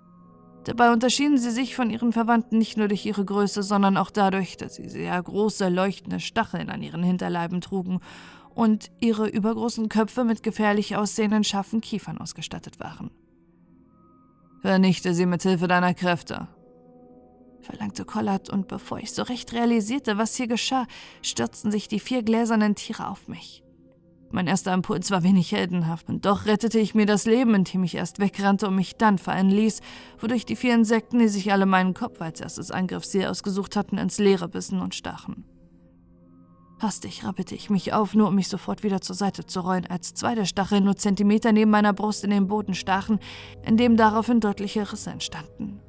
Dabei 0.63 0.91
unterschieden 0.91 1.37
sie 1.37 1.51
sich 1.51 1.75
von 1.75 1.89
ihren 1.89 2.13
Verwandten 2.13 2.57
nicht 2.57 2.77
nur 2.77 2.87
durch 2.87 3.05
ihre 3.05 3.25
Größe, 3.25 3.61
sondern 3.61 3.97
auch 3.97 4.11
dadurch, 4.11 4.57
dass 4.57 4.75
sie 4.75 4.89
sehr 4.89 5.21
große, 5.21 5.69
leuchtende 5.69 6.19
Stacheln 6.19 6.69
an 6.69 6.81
ihren 6.81 7.03
Hinterleiben 7.03 7.61
trugen 7.61 7.99
und 8.53 8.91
ihre 8.99 9.27
übergroßen 9.27 9.89
Köpfe 9.89 10.23
mit 10.23 10.43
gefährlich 10.43 10.95
aussehenden 10.95 11.43
scharfen 11.43 11.81
Kiefern 11.81 12.17
ausgestattet 12.17 12.79
waren. 12.79 13.11
Vernichte 14.61 15.13
sie 15.13 15.25
mit 15.25 15.41
Hilfe 15.41 15.67
deiner 15.67 15.93
Kräfte, 15.93 16.47
verlangte 17.61 18.05
Collard, 18.05 18.49
und 18.49 18.67
bevor 18.67 18.99
ich 18.99 19.11
so 19.11 19.23
recht 19.23 19.53
realisierte, 19.53 20.17
was 20.17 20.35
hier 20.35 20.47
geschah, 20.47 20.85
stürzten 21.21 21.71
sich 21.71 21.87
die 21.87 21.99
vier 21.99 22.23
gläsernen 22.23 22.75
Tiere 22.75 23.07
auf 23.07 23.27
mich. 23.27 23.60
Mein 24.31 24.47
erster 24.47 24.73
Impuls 24.73 25.11
war 25.11 25.23
wenig 25.23 25.51
heldenhaft, 25.51 26.09
und 26.09 26.25
doch 26.25 26.45
rettete 26.45 26.79
ich 26.79 26.95
mir 26.95 27.05
das 27.05 27.25
Leben, 27.25 27.53
indem 27.53 27.83
ich 27.83 27.95
erst 27.95 28.19
wegrannte 28.19 28.67
und 28.67 28.75
mich 28.75 28.95
dann 28.95 29.17
fallen 29.17 29.49
ließ, 29.49 29.81
wodurch 30.19 30.45
die 30.45 30.55
vier 30.55 30.73
Insekten, 30.73 31.19
die 31.19 31.27
sich 31.27 31.51
alle 31.51 31.65
meinen 31.65 31.93
Kopf 31.93 32.21
als 32.21 32.39
erstes 32.39 32.71
Angriffsziel 32.71 33.25
ausgesucht 33.25 33.75
hatten, 33.75 33.97
ins 33.97 34.19
Leere 34.19 34.47
bissen 34.47 34.79
und 34.79 34.95
stachen. 34.95 35.43
Hastig 36.81 37.23
rappelte 37.23 37.53
ich 37.53 37.69
mich 37.69 37.93
auf, 37.93 38.15
nur 38.15 38.29
um 38.29 38.35
mich 38.35 38.47
sofort 38.47 38.81
wieder 38.81 39.01
zur 39.01 39.15
Seite 39.15 39.45
zu 39.45 39.59
rollen, 39.59 39.85
als 39.85 40.15
zwei 40.15 40.33
der 40.33 40.45
Stacheln 40.45 40.83
nur 40.83 40.95
Zentimeter 40.95 41.51
neben 41.51 41.69
meiner 41.69 41.93
Brust 41.93 42.23
in 42.23 42.31
den 42.31 42.47
Boden 42.47 42.73
stachen, 42.73 43.19
in 43.63 43.77
dem 43.77 43.97
daraufhin 43.97 44.39
deutliche 44.39 44.91
Risse 44.91 45.11
entstanden. 45.11 45.79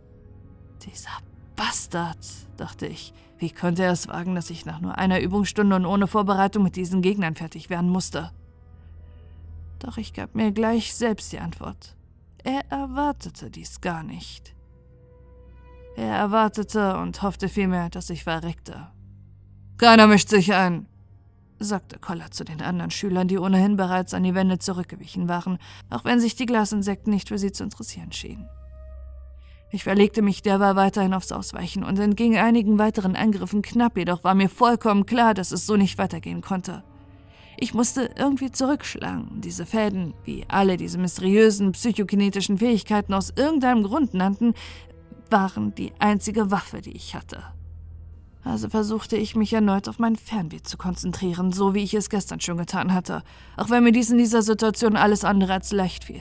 Dieser 0.84 1.16
Bastard, 1.56 2.18
dachte 2.58 2.86
ich. 2.86 3.14
Wie 3.42 3.50
konnte 3.50 3.82
er 3.82 3.90
es 3.90 4.06
wagen, 4.06 4.36
dass 4.36 4.50
ich 4.50 4.66
nach 4.66 4.80
nur 4.80 4.98
einer 4.98 5.20
Übungsstunde 5.20 5.74
und 5.74 5.84
ohne 5.84 6.06
Vorbereitung 6.06 6.62
mit 6.62 6.76
diesen 6.76 7.02
Gegnern 7.02 7.34
fertig 7.34 7.70
werden 7.70 7.90
musste? 7.90 8.30
Doch 9.80 9.96
ich 9.96 10.12
gab 10.12 10.36
mir 10.36 10.52
gleich 10.52 10.94
selbst 10.94 11.32
die 11.32 11.40
Antwort. 11.40 11.96
Er 12.44 12.70
erwartete 12.70 13.50
dies 13.50 13.80
gar 13.80 14.04
nicht. 14.04 14.54
Er 15.96 16.14
erwartete 16.14 16.96
und 16.98 17.22
hoffte 17.22 17.48
vielmehr, 17.48 17.90
dass 17.90 18.10
ich 18.10 18.22
verreckte. 18.22 18.86
Keiner 19.76 20.06
mischt 20.06 20.28
sich 20.28 20.54
ein, 20.54 20.86
sagte 21.58 21.98
Koller 21.98 22.30
zu 22.30 22.44
den 22.44 22.62
anderen 22.62 22.92
Schülern, 22.92 23.26
die 23.26 23.38
ohnehin 23.38 23.76
bereits 23.76 24.14
an 24.14 24.22
die 24.22 24.36
Wände 24.36 24.60
zurückgewichen 24.60 25.28
waren, 25.28 25.58
auch 25.90 26.04
wenn 26.04 26.20
sich 26.20 26.36
die 26.36 26.46
Glasinsekten 26.46 27.12
nicht 27.12 27.26
für 27.26 27.38
sie 27.38 27.50
zu 27.50 27.64
interessieren 27.64 28.12
schienen. 28.12 28.48
Ich 29.74 29.84
verlegte 29.84 30.20
mich 30.20 30.42
derweil 30.42 30.76
weiterhin 30.76 31.14
aufs 31.14 31.32
Ausweichen 31.32 31.82
und 31.82 31.98
entging 31.98 32.36
einigen 32.36 32.78
weiteren 32.78 33.16
Angriffen 33.16 33.62
knapp, 33.62 33.96
jedoch 33.96 34.22
war 34.22 34.34
mir 34.34 34.50
vollkommen 34.50 35.06
klar, 35.06 35.32
dass 35.32 35.50
es 35.50 35.66
so 35.66 35.76
nicht 35.76 35.96
weitergehen 35.96 36.42
konnte. 36.42 36.84
Ich 37.56 37.72
musste 37.72 38.10
irgendwie 38.18 38.50
zurückschlagen. 38.50 39.40
Diese 39.40 39.64
Fäden, 39.64 40.12
wie 40.24 40.44
alle 40.48 40.76
diese 40.76 40.98
mysteriösen 40.98 41.72
psychokinetischen 41.72 42.58
Fähigkeiten 42.58 43.14
aus 43.14 43.32
irgendeinem 43.34 43.82
Grund 43.82 44.12
nannten, 44.12 44.52
waren 45.30 45.74
die 45.74 45.92
einzige 45.98 46.50
Waffe, 46.50 46.82
die 46.82 46.94
ich 46.94 47.14
hatte. 47.14 47.42
Also 48.44 48.68
versuchte 48.68 49.16
ich 49.16 49.36
mich 49.36 49.54
erneut 49.54 49.88
auf 49.88 49.98
mein 49.98 50.16
Fernweh 50.16 50.62
zu 50.62 50.76
konzentrieren, 50.76 51.50
so 51.50 51.72
wie 51.74 51.82
ich 51.82 51.94
es 51.94 52.10
gestern 52.10 52.40
schon 52.40 52.58
getan 52.58 52.92
hatte, 52.92 53.22
auch 53.56 53.70
wenn 53.70 53.84
mir 53.84 53.92
dies 53.92 54.10
in 54.10 54.18
dieser 54.18 54.42
Situation 54.42 54.96
alles 54.96 55.24
andere 55.24 55.54
als 55.54 55.72
leicht 55.72 56.04
fiel. 56.04 56.20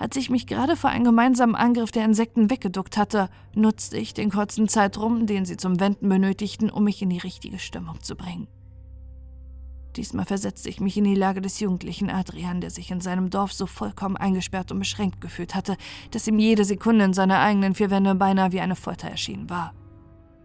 Als 0.00 0.16
ich 0.16 0.30
mich 0.30 0.46
gerade 0.46 0.76
vor 0.76 0.88
einem 0.88 1.04
gemeinsamen 1.04 1.54
Angriff 1.54 1.90
der 1.90 2.06
Insekten 2.06 2.48
weggeduckt 2.48 2.96
hatte, 2.96 3.28
nutzte 3.54 3.98
ich 3.98 4.14
den 4.14 4.30
kurzen 4.30 4.66
Zeitraum, 4.66 5.26
den 5.26 5.44
sie 5.44 5.58
zum 5.58 5.78
Wenden 5.78 6.08
benötigten, 6.08 6.70
um 6.70 6.84
mich 6.84 7.02
in 7.02 7.10
die 7.10 7.18
richtige 7.18 7.58
Stimmung 7.58 8.00
zu 8.00 8.16
bringen. 8.16 8.48
Diesmal 9.96 10.24
versetzte 10.24 10.70
ich 10.70 10.80
mich 10.80 10.96
in 10.96 11.04
die 11.04 11.14
Lage 11.14 11.42
des 11.42 11.60
jugendlichen 11.60 12.08
Adrian, 12.08 12.62
der 12.62 12.70
sich 12.70 12.90
in 12.90 13.02
seinem 13.02 13.28
Dorf 13.28 13.52
so 13.52 13.66
vollkommen 13.66 14.16
eingesperrt 14.16 14.72
und 14.72 14.78
beschränkt 14.78 15.20
gefühlt 15.20 15.54
hatte, 15.54 15.76
dass 16.12 16.26
ihm 16.26 16.38
jede 16.38 16.64
Sekunde 16.64 17.04
in 17.04 17.12
seiner 17.12 17.40
eigenen 17.40 17.74
vier 17.74 17.90
Wände 17.90 18.14
beinahe 18.14 18.52
wie 18.52 18.60
eine 18.60 18.76
Folter 18.76 19.10
erschienen 19.10 19.50
war. 19.50 19.74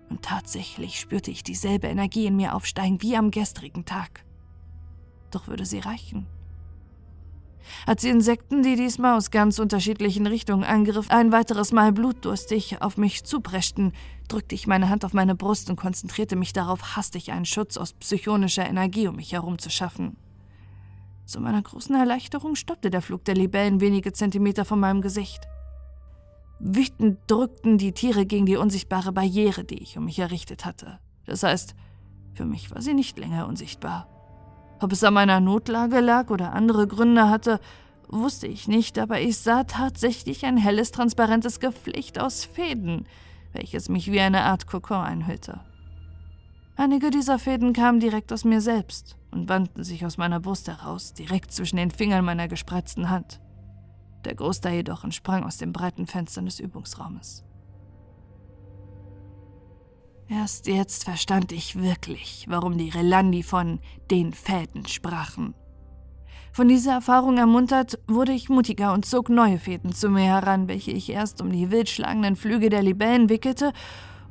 Und 0.10 0.22
tatsächlich 0.22 1.00
spürte 1.00 1.32
ich 1.32 1.44
dieselbe 1.44 1.88
Energie 1.88 2.26
in 2.26 2.36
mir 2.36 2.56
aufsteigen 2.56 3.02
wie 3.02 3.16
am 3.16 3.32
gestrigen 3.32 3.86
Tag. 3.86 4.26
Doch 5.32 5.48
würde 5.48 5.66
sie 5.66 5.80
reichen? 5.80 6.28
Als 7.86 8.02
die 8.02 8.10
Insekten, 8.10 8.64
die 8.64 8.76
diesmal 8.76 9.18
aus 9.18 9.32
ganz 9.32 9.60
unterschiedlichen 9.60 10.28
Richtungen 10.28 10.64
angriff, 10.64 11.10
ein 11.10 11.32
weiteres 11.32 11.72
Mal 11.72 11.92
blutdurstig 11.92 12.82
auf 12.82 12.98
mich 12.98 13.24
zupreschten, 13.24 13.94
drückte 14.28 14.56
ich 14.56 14.68
meine 14.68 14.90
Hand 14.90 15.06
auf 15.06 15.14
meine 15.14 15.36
Brust 15.36 15.70
und 15.70 15.76
konzentrierte 15.76 16.36
mich 16.36 16.54
darauf, 16.54 16.96
hastig 16.96 17.32
einen 17.32 17.46
Schutz 17.46 17.78
aus 17.78 17.94
psychonischer 17.94 18.68
Energie 18.68 19.08
um 19.08 19.16
mich 19.16 19.34
herum 19.34 19.60
zu 19.60 19.70
schaffen. 19.70 20.18
Zu 21.26 21.42
meiner 21.42 21.62
großen 21.62 21.96
Erleichterung 21.96 22.56
stoppte 22.56 22.90
der 22.90 23.02
Flug 23.02 23.26
der 23.26 23.36
Libellen 23.36 23.82
wenige 23.82 24.14
Zentimeter 24.14 24.64
von 24.64 24.80
meinem 24.80 25.02
Gesicht. 25.02 25.48
Wütend 26.60 27.20
drückten 27.28 27.78
die 27.78 27.92
Tiere 27.92 28.26
gegen 28.26 28.46
die 28.46 28.58
unsichtbare 28.58 29.12
Barriere, 29.12 29.64
die 29.64 29.82
ich 29.82 29.98
um 29.98 30.06
mich 30.06 30.20
errichtet 30.20 30.66
hatte. 30.66 31.00
Das 31.26 31.44
heißt, 31.44 31.76
für 32.34 32.46
mich 32.46 32.72
war 32.72 32.82
sie 32.82 32.94
nicht 32.94 33.18
länger 33.18 33.48
unsichtbar. 33.48 34.08
Ob 34.80 34.92
es 34.92 35.04
an 35.04 35.14
meiner 35.14 35.40
Notlage 35.40 36.00
lag 36.00 36.30
oder 36.30 36.54
andere 36.54 36.88
Gründe 36.88 37.30
hatte, 37.30 37.60
wusste 38.10 38.48
ich 38.48 38.68
nicht, 38.68 39.00
aber 39.00 39.22
ich 39.22 39.38
sah 39.38 39.64
tatsächlich 39.64 40.46
ein 40.46 40.58
helles, 40.58 40.92
transparentes 40.92 41.60
Geflecht 41.60 42.20
aus 42.20 42.46
Fäden, 42.46 43.08
welches 43.54 43.90
mich 43.90 44.12
wie 44.12 44.20
eine 44.20 44.44
Art 44.44 44.68
Kokon 44.68 45.02
einhüllte. 45.02 45.62
Einige 46.76 47.10
dieser 47.10 47.40
Fäden 47.40 47.72
kamen 47.72 48.02
direkt 48.02 48.34
aus 48.34 48.44
mir 48.44 48.60
selbst 48.60 49.16
und 49.32 49.48
wandten 49.48 49.84
sich 49.84 50.06
aus 50.06 50.18
meiner 50.18 50.42
Brust 50.42 50.68
heraus, 50.68 51.14
direkt 51.14 51.54
zwischen 51.54 51.78
den 51.78 51.90
Fingern 51.90 52.26
meiner 52.26 52.50
gespreizten 52.50 53.10
Hand. 53.10 53.40
Der 54.26 54.36
Großteil 54.36 54.76
jedoch 54.76 55.04
entsprang 55.06 55.44
aus 55.44 55.58
den 55.58 55.72
breiten 55.72 56.06
Fenstern 56.06 56.46
des 56.46 56.60
Übungsraumes. 56.60 57.46
Erst 60.28 60.66
jetzt 60.68 61.04
verstand 61.04 61.52
ich 61.52 61.80
wirklich, 61.80 62.46
warum 62.50 62.78
die 62.78 62.90
Relandi 62.90 63.44
von 63.44 63.80
den 64.10 64.34
Fäden 64.34 64.88
sprachen. 64.88 65.54
Von 66.52 66.68
dieser 66.68 66.94
Erfahrung 66.94 67.38
ermuntert, 67.38 68.00
wurde 68.08 68.32
ich 68.32 68.50
mutiger 68.50 68.94
und 68.94 69.06
zog 69.06 69.30
neue 69.30 69.60
Fäden 69.60 69.94
zu 69.94 70.10
mir 70.10 70.24
heran, 70.24 70.68
welche 70.68 70.92
ich 70.92 71.12
erst 71.12 71.42
um 71.42 71.52
die 71.52 71.70
wild 71.70 71.90
schlagenden 71.90 72.36
Flügel 72.36 72.70
der 72.70 72.82
Libellen 72.82 73.30
wickelte, 73.30 73.72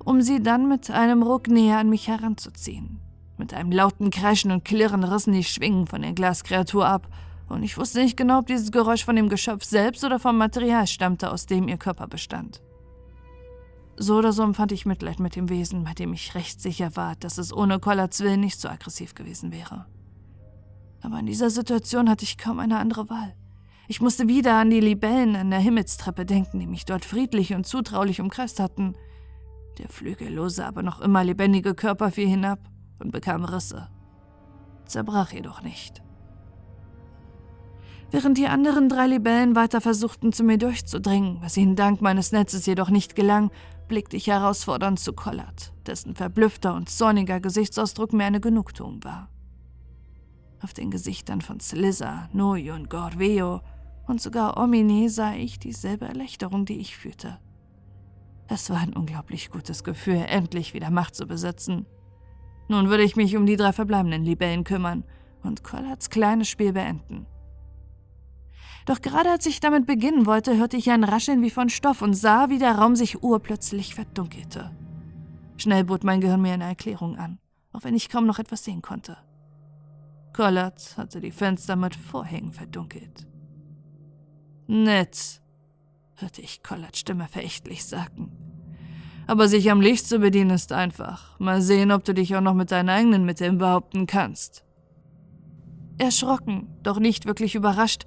um 0.02 0.20
sie 0.20 0.42
dann 0.42 0.68
mit 0.68 0.90
einem 0.90 1.22
Ruck 1.22 1.48
näher 1.48 1.78
an 1.78 1.90
mich 1.90 2.08
heranzuziehen. 2.08 3.00
Mit 3.36 3.54
einem 3.54 3.70
lauten 3.70 4.10
Kreischen 4.10 4.50
und 4.50 4.64
Klirren 4.64 5.04
rissen 5.04 5.32
die 5.32 5.44
Schwingen 5.44 5.86
von 5.86 6.02
der 6.02 6.12
Glaskreatur 6.12 6.86
ab, 6.86 7.08
und 7.48 7.62
ich 7.62 7.76
wusste 7.76 8.00
nicht 8.00 8.16
genau, 8.16 8.38
ob 8.38 8.46
dieses 8.46 8.72
Geräusch 8.72 9.04
von 9.04 9.16
dem 9.16 9.28
Geschöpf 9.28 9.64
selbst 9.64 10.02
oder 10.02 10.18
vom 10.18 10.38
Material 10.38 10.86
stammte, 10.86 11.30
aus 11.30 11.46
dem 11.46 11.68
ihr 11.68 11.76
Körper 11.76 12.06
bestand. 12.06 12.62
So 13.96 14.16
oder 14.16 14.32
so 14.32 14.42
empfand 14.42 14.72
ich 14.72 14.86
Mitleid 14.86 15.20
mit 15.20 15.36
dem 15.36 15.48
Wesen, 15.48 15.84
bei 15.84 15.94
dem 15.94 16.12
ich 16.12 16.34
recht 16.34 16.60
sicher 16.60 16.96
war, 16.96 17.14
dass 17.16 17.38
es 17.38 17.52
ohne 17.52 17.78
Collards 17.78 18.20
Willen 18.20 18.40
nicht 18.40 18.60
so 18.60 18.68
aggressiv 18.68 19.14
gewesen 19.14 19.52
wäre. 19.52 19.86
Aber 21.02 21.18
in 21.18 21.26
dieser 21.26 21.50
Situation 21.50 22.08
hatte 22.08 22.24
ich 22.24 22.38
kaum 22.38 22.58
eine 22.58 22.78
andere 22.78 23.08
Wahl. 23.10 23.36
Ich 23.86 24.00
musste 24.00 24.26
wieder 24.26 24.56
an 24.56 24.70
die 24.70 24.80
Libellen 24.80 25.36
an 25.36 25.50
der 25.50 25.60
Himmelstreppe 25.60 26.24
denken, 26.24 26.58
die 26.58 26.66
mich 26.66 26.86
dort 26.86 27.04
friedlich 27.04 27.54
und 27.54 27.66
zutraulich 27.66 28.20
umkreist 28.20 28.58
hatten. 28.58 28.94
Der 29.78 29.88
flügellose, 29.88 30.64
aber 30.64 30.82
noch 30.82 31.00
immer 31.00 31.22
lebendige 31.22 31.74
Körper 31.74 32.10
fiel 32.10 32.28
hinab 32.28 32.58
und 32.98 33.12
bekam 33.12 33.44
Risse. 33.44 33.88
Zerbrach 34.86 35.32
jedoch 35.32 35.62
nicht. 35.62 36.02
Während 38.10 38.38
die 38.38 38.46
anderen 38.46 38.88
drei 38.88 39.08
Libellen 39.08 39.56
weiter 39.56 39.80
versuchten, 39.80 40.32
zu 40.32 40.44
mir 40.44 40.56
durchzudringen, 40.56 41.38
was 41.42 41.56
ihnen 41.56 41.74
dank 41.74 42.00
meines 42.00 42.32
Netzes 42.32 42.64
jedoch 42.64 42.88
nicht 42.88 43.16
gelang, 43.16 43.50
blickte 43.88 44.16
ich 44.16 44.26
herausfordernd 44.26 44.98
zu 44.98 45.12
Collard, 45.12 45.72
dessen 45.86 46.14
verblüffter 46.14 46.74
und 46.74 46.88
zorniger 46.88 47.40
Gesichtsausdruck 47.40 48.12
mir 48.12 48.24
eine 48.24 48.40
Genugtuung 48.40 49.02
war. 49.04 49.28
Auf 50.62 50.72
den 50.72 50.90
Gesichtern 50.90 51.40
von 51.40 51.60
Slizza, 51.60 52.28
Noi 52.32 52.72
und 52.72 52.88
Gorveo 52.88 53.60
und 54.06 54.20
sogar 54.20 54.56
Omine 54.56 55.08
sah 55.10 55.34
ich 55.34 55.58
dieselbe 55.58 56.06
Erleichterung, 56.06 56.64
die 56.64 56.78
ich 56.78 56.96
fühlte. 56.96 57.38
Es 58.48 58.70
war 58.70 58.78
ein 58.78 58.94
unglaublich 58.94 59.50
gutes 59.50 59.84
Gefühl, 59.84 60.24
endlich 60.26 60.74
wieder 60.74 60.90
Macht 60.90 61.14
zu 61.14 61.26
besitzen. 61.26 61.86
Nun 62.68 62.88
würde 62.88 63.02
ich 63.02 63.16
mich 63.16 63.36
um 63.36 63.46
die 63.46 63.56
drei 63.56 63.72
verbleibenden 63.72 64.24
Libellen 64.24 64.64
kümmern 64.64 65.04
und 65.42 65.64
Collards 65.64 66.10
kleines 66.10 66.48
Spiel 66.48 66.72
beenden. 66.72 67.26
Doch 68.86 69.00
gerade 69.00 69.30
als 69.30 69.46
ich 69.46 69.60
damit 69.60 69.86
beginnen 69.86 70.26
wollte, 70.26 70.56
hörte 70.56 70.76
ich 70.76 70.90
ein 70.90 71.04
Rascheln 71.04 71.42
wie 71.42 71.50
von 71.50 71.70
Stoff 71.70 72.02
und 72.02 72.14
sah, 72.14 72.50
wie 72.50 72.58
der 72.58 72.76
Raum 72.76 72.96
sich 72.96 73.22
urplötzlich 73.22 73.94
verdunkelte. 73.94 74.70
Schnell 75.56 75.84
bot 75.84 76.04
mein 76.04 76.20
Gehirn 76.20 76.42
mir 76.42 76.52
eine 76.52 76.64
Erklärung 76.64 77.16
an, 77.16 77.38
auch 77.72 77.84
wenn 77.84 77.94
ich 77.94 78.08
kaum 78.08 78.26
noch 78.26 78.38
etwas 78.38 78.64
sehen 78.64 78.82
konnte. 78.82 79.16
Collard 80.34 80.96
hatte 80.98 81.20
die 81.20 81.30
Fenster 81.30 81.76
mit 81.76 81.94
Vorhängen 81.94 82.52
verdunkelt. 82.52 83.26
Nett, 84.66 85.40
hörte 86.16 86.42
ich 86.42 86.62
Collards 86.62 86.98
Stimme 86.98 87.28
verächtlich 87.28 87.84
sagen. 87.84 88.32
Aber 89.26 89.48
sich 89.48 89.70
am 89.70 89.80
Licht 89.80 90.06
zu 90.06 90.18
bedienen 90.18 90.50
ist 90.50 90.72
einfach. 90.72 91.38
Mal 91.38 91.62
sehen, 91.62 91.92
ob 91.92 92.04
du 92.04 92.12
dich 92.12 92.36
auch 92.36 92.40
noch 92.40 92.54
mit 92.54 92.70
deinen 92.70 92.90
eigenen 92.90 93.24
Mitteln 93.24 93.58
behaupten 93.58 94.06
kannst. 94.06 94.64
Erschrocken, 95.96 96.68
doch 96.82 96.98
nicht 96.98 97.24
wirklich 97.24 97.54
überrascht, 97.54 98.04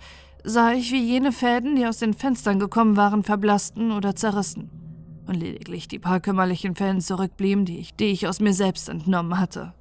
sah 0.47 0.71
ich, 0.71 0.91
wie 0.91 1.03
jene 1.03 1.31
Fäden, 1.31 1.75
die 1.75 1.85
aus 1.85 1.99
den 1.99 2.13
Fenstern 2.13 2.57
gekommen 2.57 2.95
waren, 2.95 3.23
verblassten 3.23 3.91
oder 3.91 4.15
zerrissen 4.15 4.69
und 5.27 5.35
lediglich 5.35 5.89
die 5.89 5.99
paar 5.99 6.21
kümmerlichen 6.21 6.75
Fäden 6.75 7.01
zurückblieben, 7.01 7.65
die 7.65 7.79
ich, 7.79 7.95
die 7.95 8.05
ich 8.05 8.27
aus 8.27 8.39
mir 8.39 8.53
selbst 8.53 8.87
entnommen 8.87 9.37
hatte. 9.37 9.73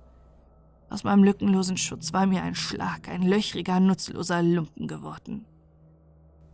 Aus 0.91 1.05
meinem 1.05 1.23
lückenlosen 1.23 1.77
Schutz 1.77 2.13
war 2.13 2.27
mir 2.27 2.43
ein 2.43 2.57
Schlag, 2.57 3.09
ein 3.09 3.23
löchriger, 3.23 3.79
nutzloser 3.79 4.43
Lumpen 4.43 4.89
geworden. 4.89 5.45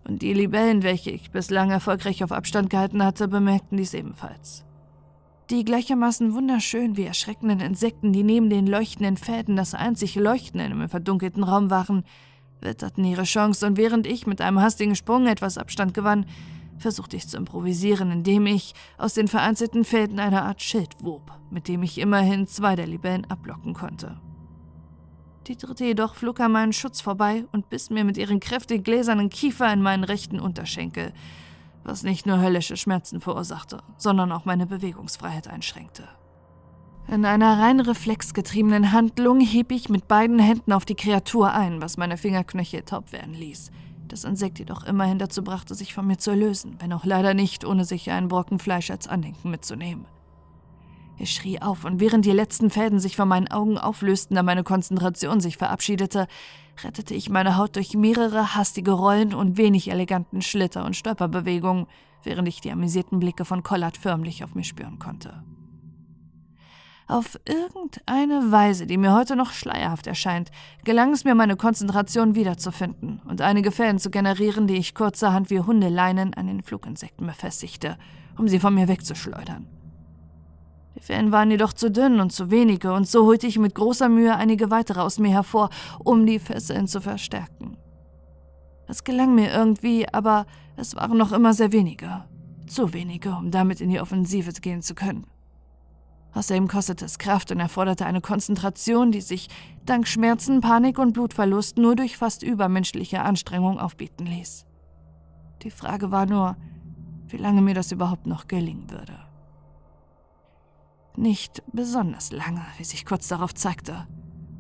Und 0.05 0.21
die 0.21 0.35
Libellen, 0.35 0.83
welche 0.83 1.11
ich 1.11 1.31
bislang 1.31 1.71
erfolgreich 1.71 2.23
auf 2.23 2.33
Abstand 2.33 2.71
gehalten 2.71 3.03
hatte, 3.03 3.29
bemerkten 3.29 3.77
dies 3.77 3.95
ebenfalls. 3.95 4.65
Die 5.51 5.65
gleichermaßen 5.65 6.35
wunderschön 6.35 6.97
wie 6.97 7.05
erschreckenden 7.05 7.61
Insekten, 7.61 8.13
die 8.13 8.23
neben 8.23 8.51
den 8.51 8.67
leuchtenden 8.67 9.17
Fäden 9.17 9.57
das 9.57 9.75
einzig 9.75 10.17
Leuchten 10.17 10.61
in 10.61 10.73
einem 10.73 10.89
verdunkelten 10.89 11.45
Raum 11.45 11.71
waren, 11.71 12.05
witterten 12.63 13.05
ihre 13.05 13.25
Chance, 13.25 13.67
und 13.67 13.77
während 13.77 14.07
ich 14.07 14.27
mit 14.27 14.41
einem 14.41 14.61
hastigen 14.61 14.97
Sprung 14.97 15.27
etwas 15.27 15.59
Abstand 15.59 15.95
gewann, 15.95 16.27
versuchte 16.79 17.17
ich 17.17 17.29
zu 17.29 17.37
improvisieren, 17.37 18.11
indem 18.11 18.47
ich 18.47 18.75
aus 18.99 19.15
den 19.15 19.29
vereinzelten 19.29 19.85
Fäden 19.85 20.19
eine 20.19 20.43
Art 20.43 20.63
Schild 20.63 20.97
wob, 21.01 21.31
mit 21.51 21.69
dem 21.69 21.83
ich 21.83 21.99
immerhin 21.99 22.47
zwei 22.47 22.77
der 22.77 22.87
Libellen 22.87 23.25
ablocken 23.31 23.75
konnte. 23.75 24.21
Die 25.47 25.57
dritte 25.57 25.85
jedoch 25.85 26.15
flog 26.15 26.41
an 26.41 26.53
meinen 26.53 26.73
Schutz 26.73 27.01
vorbei 27.01 27.45
und 27.53 27.69
biss 27.69 27.91
mir 27.91 28.05
mit 28.05 28.17
ihren 28.17 28.41
kräftig 28.41 28.85
gläsernen 28.85 29.29
Kiefer 29.29 29.73
in 29.73 29.83
meinen 29.83 30.05
rechten 30.05 30.39
Unterschenkel, 30.39 31.13
was 31.83 32.05
nicht 32.05 32.27
nur 32.27 32.41
höllische 32.41 32.77
Schmerzen 32.77 33.21
verursachte, 33.21 33.83
sondern 33.97 34.31
auch 34.31 34.45
meine 34.45 34.67
Bewegungsfreiheit 34.67 35.49
einschränkte. 35.49 36.09
In 37.09 37.25
einer 37.25 37.59
rein 37.59 37.81
reflexgetriebenen 37.81 38.93
Handlung 38.93 39.41
hieb 39.41 39.71
ich 39.73 39.89
mit 39.89 40.09
beiden 40.09 40.39
Händen 40.39 40.73
auf 40.73 40.85
die 40.85 40.95
Kreatur 40.95 41.53
ein, 41.53 41.83
was 41.83 41.97
meine 41.97 42.17
Fingerknöchel 42.17 42.83
taub 42.83 43.13
werden 43.13 43.35
ließ 43.35 43.71
das 44.13 44.25
Insekt 44.25 44.59
jedoch 44.59 44.85
immerhin 44.85 45.19
dazu 45.19 45.43
brachte, 45.43 45.75
sich 45.75 45.95
von 45.95 46.07
mir 46.07 46.19
zu 46.19 46.35
lösen, 46.35 46.77
wenn 46.79 46.93
auch 46.93 47.05
leider 47.05 47.35
nicht, 47.35 47.65
ohne 47.65 47.85
sich 47.85 48.11
einen 48.11 48.29
Brocken 48.29 48.59
Fleisch 48.59 48.91
als 48.91 49.09
Andenken 49.09 49.51
mitzunehmen. 49.51 50.05
Ich 51.19 51.33
schrie 51.33 51.61
auf, 51.61 51.85
und 51.85 52.01
während 52.01 52.25
die 52.25 52.33
letzten 52.33 52.71
Fäden 52.71 52.99
sich 52.99 53.17
vor 53.17 53.27
meinen 53.27 53.49
Augen 53.49 53.79
auflösten, 53.79 54.35
da 54.35 54.43
meine 54.43 54.65
Konzentration 54.65 55.41
sich 55.41 55.57
verabschiedete, 55.57 56.27
rettete 56.83 57.15
ich 57.15 57.31
meine 57.31 57.57
Haut 57.57 57.77
durch 57.77 57.95
mehrere 57.95 58.55
hastige 58.55 58.93
Rollen 58.93 59.35
und 59.35 59.57
wenig 59.57 59.91
eleganten 59.91 60.43
Schlitter- 60.43 60.85
und 60.85 60.97
Stolperbewegungen, 60.97 61.87
während 62.23 62.49
ich 62.49 62.61
die 62.61 62.71
amüsierten 62.71 63.19
Blicke 63.19 63.45
von 63.45 63.63
Collard 63.63 63.97
förmlich 63.97 64.43
auf 64.43 64.55
mich 64.55 64.69
spüren 64.69 64.99
konnte. 64.99 65.43
Auf 67.13 67.39
irgendeine 67.45 68.53
Weise, 68.53 68.87
die 68.87 68.97
mir 68.97 69.13
heute 69.13 69.37
noch 69.37 69.53
schleierhaft 69.53 70.07
erscheint, 70.07 70.51
gelang 70.83 71.13
es 71.13 71.25
mir, 71.25 71.35
meine 71.35 71.57
Konzentration 71.57 72.35
wiederzufinden 72.35 73.21
und 73.29 73.43
einige 73.43 73.71
Fäden 73.71 73.99
zu 73.99 74.09
generieren, 74.09 74.67
die 74.67 74.77
ich 74.77 74.95
kurzerhand 74.95 75.51
wie 75.51 75.61
Hundeleinen 75.61 76.33
an 76.33 76.47
den 76.47 76.63
Fluginsekten 76.63 77.27
befestigte, 77.27 77.99
um 78.39 78.49
sie 78.49 78.59
von 78.59 78.75
mir 78.75 78.89
wegzuschleudern. 78.89 79.67
Die 80.97 81.03
Fäden 81.03 81.33
waren 81.33 81.51
jedoch 81.51 81.75
zu 81.75 81.91
dünn 81.91 82.19
und 82.19 82.33
zu 82.33 82.51
wenige, 82.51 82.95
und 82.95 83.07
so 83.07 83.27
holte 83.27 83.47
ich 83.47 83.59
mit 83.59 83.75
großer 83.75 84.09
Mühe 84.09 84.35
einige 84.35 84.71
weitere 84.71 85.01
aus 85.01 85.19
mir 85.19 85.33
hervor, 85.33 85.69
um 86.03 86.25
die 86.25 86.39
Fesseln 86.39 86.87
zu 86.87 87.03
verstärken. 87.03 87.77
Es 88.89 89.05
gelang 89.05 89.35
mir 89.35 89.53
irgendwie, 89.53 90.09
aber 90.11 90.47
es 90.79 90.97
waren 90.97 91.19
noch 91.19 91.33
immer 91.33 91.53
sehr 91.53 91.73
wenige. 91.73 92.25
Zu 92.67 92.95
wenige, 92.95 93.33
um 93.33 93.51
damit 93.51 93.83
in 93.83 93.91
die 93.91 94.01
Offensive 94.01 94.51
gehen 94.63 94.81
zu 94.81 94.95
können. 94.95 95.27
Außerdem 96.35 96.67
kostete 96.67 97.05
es 97.05 97.19
Kraft 97.19 97.51
und 97.51 97.61
erforderte 97.61 98.07
eine 98.07 98.21
Konzentration, 98.21 99.13
die 99.13 99.21
sich 99.21 99.49
dank 99.85 100.09
Schmerzen, 100.09 100.61
Panik 100.61 100.99
und 100.99 101.13
Blutverlust 101.13 101.77
nur 101.77 101.95
durch 101.95 102.17
fast 102.17 102.43
übermenschliche 102.43 103.23
Anstrengung 103.23 103.79
aufbieten 103.79 104.25
ließ. 104.25 104.65
Die 105.63 105.71
Frage 105.71 106.11
war 106.11 106.27
nur, 106.27 106.57
wie 107.29 107.37
lange 107.37 107.61
mir 107.61 107.75
das 107.75 107.93
überhaupt 107.93 108.27
noch 108.27 108.49
gelingen 108.49 108.91
würde. 108.91 109.19
Nicht 111.17 111.63
besonders 111.73 112.33
lange, 112.33 112.65
wie 112.79 112.85
sich 112.85 113.05
kurz 113.05 113.29
darauf 113.29 113.55
zeigte. 113.55 114.07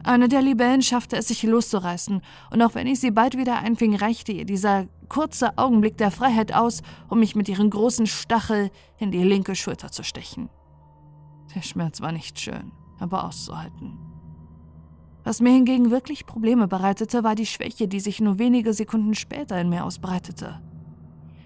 Eine 0.04 0.28
der 0.28 0.42
Libellen 0.42 0.82
schaffte 0.82 1.16
es, 1.16 1.28
sich 1.28 1.42
loszureißen, 1.44 2.20
und 2.50 2.62
auch 2.62 2.74
wenn 2.74 2.86
ich 2.86 3.00
sie 3.00 3.12
bald 3.12 3.38
wieder 3.38 3.58
einfing, 3.58 3.94
reichte 3.94 4.32
ihr 4.32 4.44
dieser 4.44 4.86
kurze 5.08 5.56
Augenblick 5.56 5.96
der 5.96 6.10
Freiheit 6.10 6.52
aus, 6.52 6.82
um 7.08 7.20
mich 7.20 7.36
mit 7.36 7.48
ihren 7.48 7.70
großen 7.70 8.06
Stachel 8.06 8.70
in 8.98 9.12
die 9.12 9.22
linke 9.22 9.54
Schulter 9.54 9.90
zu 9.90 10.02
stechen. 10.02 10.50
Der 11.54 11.62
Schmerz 11.62 12.00
war 12.00 12.12
nicht 12.12 12.40
schön, 12.40 12.72
aber 12.98 13.24
auszuhalten. 13.24 13.98
Was 15.24 15.40
mir 15.40 15.52
hingegen 15.52 15.90
wirklich 15.90 16.26
Probleme 16.26 16.66
bereitete, 16.66 17.22
war 17.22 17.34
die 17.34 17.46
Schwäche, 17.46 17.86
die 17.86 18.00
sich 18.00 18.20
nur 18.20 18.38
wenige 18.38 18.72
Sekunden 18.72 19.14
später 19.14 19.60
in 19.60 19.68
mir 19.68 19.84
ausbreitete. 19.84 20.60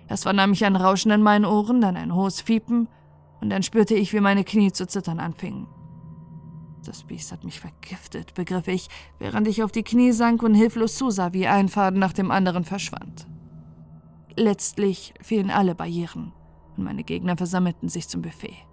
Erst 0.08 0.22
vernahm 0.22 0.52
ich 0.52 0.64
ein 0.64 0.76
Rauschen 0.76 1.10
in 1.10 1.22
meinen 1.22 1.44
Ohren, 1.44 1.80
dann 1.80 1.96
ein 1.96 2.14
hohes 2.14 2.40
Fiepen, 2.40 2.88
und 3.40 3.50
dann 3.50 3.62
spürte 3.62 3.94
ich, 3.94 4.12
wie 4.12 4.20
meine 4.20 4.44
Knie 4.44 4.72
zu 4.72 4.86
zittern 4.86 5.20
anfingen. 5.20 5.66
Das 6.86 7.04
Biest 7.04 7.32
hat 7.32 7.44
mich 7.44 7.60
vergiftet, 7.60 8.34
begriff 8.34 8.68
ich, 8.68 8.88
während 9.18 9.48
ich 9.48 9.62
auf 9.62 9.72
die 9.72 9.82
Knie 9.82 10.12
sank 10.12 10.42
und 10.42 10.54
hilflos 10.54 10.96
zusah, 10.96 11.32
wie 11.32 11.46
ein 11.46 11.68
Faden 11.68 11.98
nach 11.98 12.12
dem 12.12 12.30
anderen 12.30 12.64
verschwand. 12.64 13.26
Letztlich 14.36 15.12
fielen 15.20 15.50
alle 15.50 15.74
Barrieren, 15.74 16.32
und 16.76 16.84
meine 16.84 17.02
Gegner 17.02 17.36
versammelten 17.36 17.88
sich 17.88 18.08
zum 18.08 18.22
Buffet. 18.22 18.65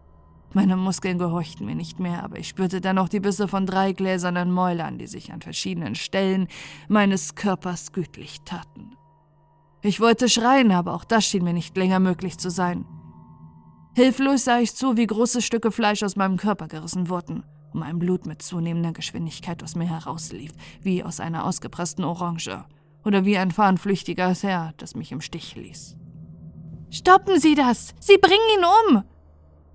Meine 0.54 0.78
Muskeln 0.78 1.18
gehorchten 1.18 1.66
mir 1.66 1.76
nicht 1.76 2.00
mehr, 2.00 2.24
aber 2.24 2.38
ich 2.38 2.48
spürte 2.48 2.80
dennoch 2.80 3.10
die 3.10 3.20
Bisse 3.20 3.48
von 3.48 3.66
drei 3.66 3.92
gläsernen 3.92 4.52
Mäulern, 4.52 5.00
die 5.00 5.08
sich 5.08 5.34
an 5.34 5.42
verschiedenen 5.42 5.96
Stellen 5.96 6.48
meines 6.88 7.34
Körpers 7.34 7.92
gütlich 7.92 8.42
taten. 8.46 8.96
Ich 9.82 10.00
wollte 10.00 10.30
schreien, 10.30 10.72
aber 10.72 10.94
auch 10.94 11.04
das 11.04 11.26
schien 11.26 11.44
mir 11.44 11.54
nicht 11.54 11.76
länger 11.76 12.00
möglich 12.00 12.38
zu 12.38 12.52
sein. 12.52 12.86
Hilflos 13.96 14.46
sah 14.46 14.60
ich 14.60 14.76
zu, 14.76 14.96
wie 14.96 15.08
große 15.08 15.42
Stücke 15.42 15.72
Fleisch 15.72 16.04
aus 16.04 16.16
meinem 16.16 16.38
Körper 16.38 16.68
gerissen 16.68 17.10
wurden 17.10 17.44
und 17.74 17.80
mein 17.80 18.00
Blut 18.00 18.26
mit 18.26 18.42
zunehmender 18.42 18.94
Geschwindigkeit 18.94 19.64
aus 19.64 19.76
mir 19.76 19.90
herauslief, 19.90 20.52
wie 20.82 21.04
aus 21.04 21.20
einer 21.20 21.46
ausgepressten 21.46 22.06
Orange 22.06 22.64
oder 23.04 23.26
wie 23.26 23.38
ein 23.38 23.52
fahnenflüchtiges 23.52 24.44
Herr, 24.44 24.74
das 24.78 24.96
mich 24.96 25.12
im 25.12 25.22
Stich 25.22 25.56
ließ. 25.56 25.98
Stoppen 26.92 27.40
Sie 27.40 27.56
das! 27.56 27.94
Sie 28.00 28.18
bringen 28.18 28.40
ihn 28.58 28.66
um! 28.96 29.04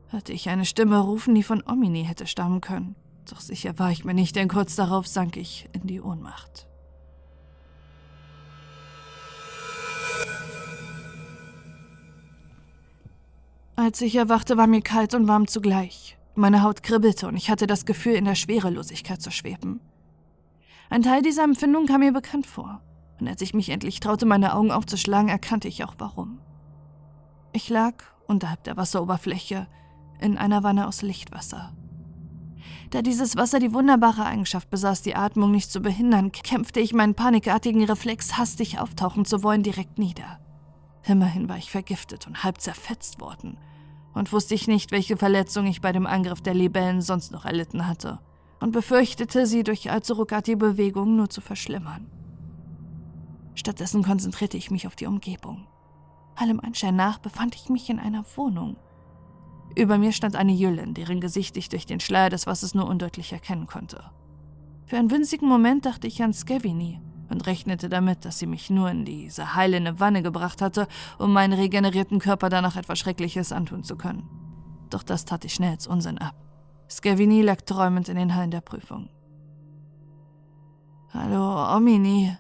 Hörte 0.09 0.33
ich 0.33 0.49
eine 0.49 0.65
Stimme 0.65 0.99
rufen, 0.99 1.35
die 1.35 1.43
von 1.43 1.63
Omini 1.67 2.05
hätte 2.05 2.27
stammen 2.27 2.61
können. 2.61 2.97
Doch 3.31 3.41
sicher 3.41 3.79
war 3.79 3.91
ich 3.91 4.05
mir 4.05 4.15
nicht, 4.15 4.37
denn 4.37 4.49
kurz 4.49 4.75
darauf 4.77 5.07
sank 5.07 5.37
ich 5.37 5.69
in 5.73 5.87
die 5.87 6.01
Ohnmacht. 6.01 6.67
Als 13.77 14.01
ich 14.01 14.17
erwachte, 14.17 14.57
war 14.57 14.67
mir 14.67 14.83
kalt 14.83 15.15
und 15.15 15.29
warm 15.29 15.47
zugleich. 15.47 16.19
Meine 16.35 16.63
Haut 16.63 16.83
kribbelte 16.83 17.29
und 17.29 17.37
ich 17.37 17.51
hatte 17.51 17.67
das 17.67 17.87
Gefühl, 17.87 18.15
in 18.15 18.25
der 18.25 18.35
Schwerelosigkeit 18.35 19.23
zu 19.23 19.31
schweben. 19.31 19.81
Ein 20.91 21.03
Teil 21.03 21.23
dieser 21.23 21.45
Empfindung 21.45 21.87
kam 21.87 22.01
mir 22.01 22.13
bekannt 22.13 22.47
vor, 22.47 22.81
und 23.21 23.29
als 23.29 23.43
ich 23.43 23.55
mich 23.55 23.69
endlich 23.69 24.01
traute, 24.01 24.27
meine 24.27 24.55
Augen 24.55 24.71
aufzuschlagen, 24.71 25.29
erkannte 25.29 25.69
ich 25.69 25.85
auch 25.85 25.95
warum. 25.99 26.41
Ich 27.53 27.69
lag 27.69 27.95
unterhalb 28.27 28.65
der 28.65 28.77
Wasseroberfläche, 28.77 29.69
in 30.21 30.39
einer 30.39 30.63
Wanne 30.63 30.87
aus 30.87 31.03
Lichtwasser. 31.03 31.73
Da 32.91 33.03
dieses 33.03 33.37
Wasser 33.37 33.59
die 33.59 33.75
wunderbare 33.75 34.25
Eigenschaft 34.25 34.71
besaß, 34.71 35.03
die 35.03 35.15
Atmung 35.15 35.51
nicht 35.51 35.71
zu 35.71 35.81
behindern, 35.81 36.33
kämpfte 36.33 36.81
ich 36.81 36.95
meinen 36.95 37.15
panikartigen 37.15 37.85
Reflex, 37.85 38.39
hastig 38.39 38.79
auftauchen 38.79 39.25
zu 39.25 39.43
wollen, 39.43 39.63
direkt 39.63 39.99
nieder. 39.99 40.41
Immerhin 41.05 41.49
war 41.49 41.59
ich 41.59 41.71
vergiftet 41.71 42.27
und 42.27 42.45
halb 42.45 42.61
zerfetzt 42.61 43.21
worden. 43.21 43.59
Und 44.15 44.33
wusste 44.33 44.55
ich 44.55 44.69
nicht, 44.69 44.91
welche 44.91 45.17
Verletzung 45.17 45.67
ich 45.67 45.81
bei 45.81 45.93
dem 45.93 46.07
Angriff 46.07 46.41
der 46.41 46.55
Libellen 46.55 47.03
sonst 47.03 47.31
noch 47.31 47.45
erlitten 47.45 47.87
hatte. 47.87 48.21
Und 48.59 48.73
befürchtete, 48.73 49.47
sie 49.47 49.63
durch 49.65 49.91
allzu 49.91 50.15
ruckartige 50.15 50.57
Bewegungen 50.57 51.17
nur 51.17 51.31
zu 51.31 51.41
verschlimmern. 51.41 52.11
Stattdessen 53.55 54.03
konzentrierte 54.03 54.57
ich 54.57 54.71
mich 54.71 54.87
auf 54.87 54.97
die 54.97 55.07
Umgebung. 55.07 55.67
Allem 56.37 56.61
Anschein 56.61 56.97
nach 56.97 57.19
befand 57.19 57.55
ich 57.55 57.69
mich 57.69 57.91
in 57.91 57.99
einer 57.99 58.25
Wohnung. 58.37 58.77
Über 59.77 59.99
mir 59.99 60.13
stand 60.13 60.37
eine 60.37 60.53
Jüllin, 60.53 60.95
deren 60.95 61.21
Gesicht 61.21 61.57
ich 61.57 61.69
durch 61.69 61.87
den 61.87 62.01
Schleier 62.01 62.31
des 62.31 62.47
Wassers 62.47 62.75
nur 62.75 62.89
undeutlich 62.89 63.33
erkennen 63.33 63.67
konnte. 63.67 64.03
Für 64.87 64.97
einen 64.97 65.11
winzigen 65.11 65.49
Moment 65.49 65.87
dachte 65.87 66.07
ich 66.07 66.23
an 66.23 66.33
Skevini 66.33 67.01
und 67.31 67.47
rechnete 67.47 67.89
damit, 67.89 68.25
dass 68.25 68.39
sie 68.39 68.47
mich 68.47 68.71
nur 68.71 68.91
in 68.91 69.05
diese 69.05 69.55
heilende 69.55 70.01
Wanne 70.01 70.23
gebracht 70.23 70.63
hatte, 70.63 70.89
um 71.19 71.33
meinen 71.33 71.53
regenerierten 71.53 72.19
Körper 72.19 72.49
danach 72.49 72.77
etwas 72.77 72.99
Schreckliches 72.99 73.53
antun 73.53 73.85
zu 73.85 73.97
können. 73.97 74.29
Doch 74.91 75.03
das 75.03 75.25
tat 75.25 75.45
ich 75.45 75.55
schnell 75.55 75.73
als 75.73 75.87
Unsinn 75.87 76.19
ab. 76.19 76.35
Skevini 76.91 77.43
lag 77.43 77.61
träumend 77.63 78.09
in 78.09 78.17
den 78.17 78.35
Hallen 78.35 78.51
der 78.51 78.63
Prüfung. 78.63 79.11
Hallo, 81.13 81.77
Omini, 81.77 82.37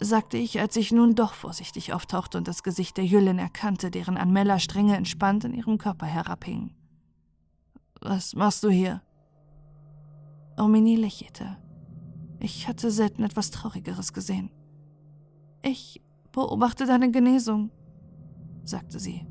sagte 0.00 0.38
ich, 0.38 0.60
als 0.60 0.76
ich 0.76 0.92
nun 0.92 1.14
doch 1.14 1.34
vorsichtig 1.34 1.92
auftauchte 1.92 2.38
und 2.38 2.48
das 2.48 2.62
Gesicht 2.62 2.96
der 2.96 3.04
Jüllin 3.04 3.38
erkannte, 3.38 3.90
deren 3.90 4.16
Anmella-Stränge 4.16 4.96
entspannt 4.96 5.44
in 5.44 5.54
ihrem 5.54 5.78
Körper 5.78 6.06
herabhingen. 6.06 6.74
Was 8.00 8.34
machst 8.34 8.64
du 8.64 8.70
hier? 8.70 9.02
Omini 10.56 10.96
lächelte. 10.96 11.58
Ich 12.38 12.66
hatte 12.66 12.90
selten 12.90 13.22
etwas 13.22 13.50
Traurigeres 13.50 14.12
gesehen. 14.14 14.50
Ich 15.62 16.00
beobachte 16.32 16.86
deine 16.86 17.10
Genesung, 17.10 17.70
sagte 18.64 18.98
sie, 18.98 19.26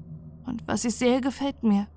und 0.46 0.68
was 0.68 0.86
ich 0.86 0.96
sehe, 0.96 1.20
gefällt 1.22 1.64
mir. 1.64 1.88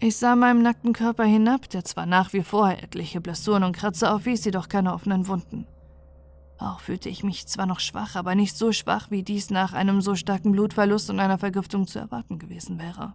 Ich 0.00 0.16
sah 0.16 0.36
meinem 0.36 0.62
nackten 0.62 0.92
Körper 0.92 1.24
hinab, 1.24 1.68
der 1.70 1.84
zwar 1.84 2.06
nach 2.06 2.32
wie 2.32 2.42
vor 2.42 2.70
etliche 2.70 3.20
Blessuren 3.20 3.64
und 3.64 3.72
Kratzer 3.72 4.14
aufwies, 4.14 4.44
jedoch 4.44 4.68
keine 4.68 4.92
offenen 4.92 5.26
Wunden. 5.26 5.66
Auch 6.58 6.80
fühlte 6.80 7.08
ich 7.08 7.22
mich 7.22 7.46
zwar 7.46 7.66
noch 7.66 7.78
schwach, 7.78 8.16
aber 8.16 8.34
nicht 8.34 8.56
so 8.56 8.72
schwach, 8.72 9.10
wie 9.10 9.22
dies 9.22 9.50
nach 9.50 9.72
einem 9.72 10.00
so 10.00 10.16
starken 10.16 10.52
Blutverlust 10.52 11.08
und 11.08 11.20
einer 11.20 11.38
Vergiftung 11.38 11.86
zu 11.86 12.00
erwarten 12.00 12.38
gewesen 12.38 12.80
wäre. 12.80 13.14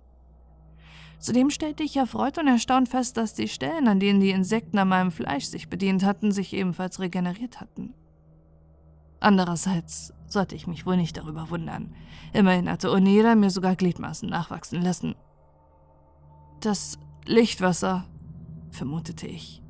Zudem 1.20 1.50
stellte 1.50 1.84
ich 1.84 1.96
erfreut 1.98 2.38
und 2.38 2.48
erstaunt 2.48 2.90
fest, 2.90 3.18
dass 3.18 3.34
die 3.34 3.48
Stellen, 3.48 3.88
an 3.88 4.00
denen 4.00 4.20
die 4.20 4.32
Insekten 4.32 4.78
an 4.78 4.90
meinem 4.90 5.12
Fleisch 5.12 5.46
sich 5.46 5.70
bedient 5.70 6.04
hatten, 6.04 6.32
sich 6.32 6.54
ebenfalls 6.54 7.00
regeneriert 7.00 7.62
hatten. 7.62 7.94
Andererseits 9.20 10.14
sollte 10.28 10.56
ich 10.56 10.68
mich 10.68 10.86
wohl 10.86 10.98
nicht 10.98 11.16
darüber 11.16 11.50
wundern. 11.50 11.96
Immerhin 12.34 12.70
hatte 12.70 12.92
Oneda 12.92 13.36
mir 13.36 13.52
sogar 13.52 13.76
Gliedmaßen 13.76 14.30
nachwachsen 14.30 14.82
lassen. 14.82 15.16
Das 16.60 16.98
Lichtwasser, 17.26 18.06
vermutete 18.72 19.28
ich. 19.28 19.62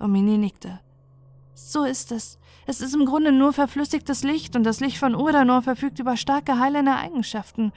Omini 0.00 0.38
nickte. 0.38 0.80
So 1.62 1.84
ist 1.84 2.10
es. 2.10 2.38
Es 2.66 2.80
ist 2.80 2.94
im 2.94 3.04
Grunde 3.04 3.32
nur 3.32 3.52
verflüssigtes 3.52 4.24
Licht 4.24 4.56
und 4.56 4.64
das 4.64 4.80
Licht 4.80 4.96
von 4.96 5.14
Uranor 5.14 5.60
verfügt 5.60 5.98
über 5.98 6.16
starke 6.16 6.58
heilende 6.58 6.96
Eigenschaften. 6.96 7.72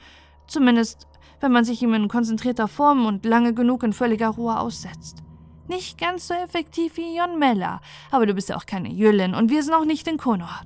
Zumindest, 0.46 1.06
wenn 1.40 1.52
man 1.52 1.64
sich 1.64 1.82
ihm 1.82 1.92
in 1.92 2.08
konzentrierter 2.08 2.66
Form 2.66 3.04
und 3.04 3.26
lange 3.26 3.52
genug 3.52 3.82
in 3.82 3.92
völliger 3.92 4.30
Ruhe 4.30 4.58
aussetzt. 4.58 5.22
Nicht 5.68 5.98
ganz 5.98 6.28
so 6.28 6.34
effektiv 6.34 6.96
wie 6.96 7.16
Jon 7.16 7.38
Mella, 7.38 7.80
aber 8.10 8.26
du 8.26 8.34
bist 8.34 8.48
ja 8.48 8.56
auch 8.56 8.66
keine 8.66 8.88
Jüllin 8.88 9.34
und 9.34 9.50
wir 9.50 9.62
sind 9.62 9.74
auch 9.74 9.84
nicht 9.84 10.08
in 10.08 10.16
Konor. 10.16 10.62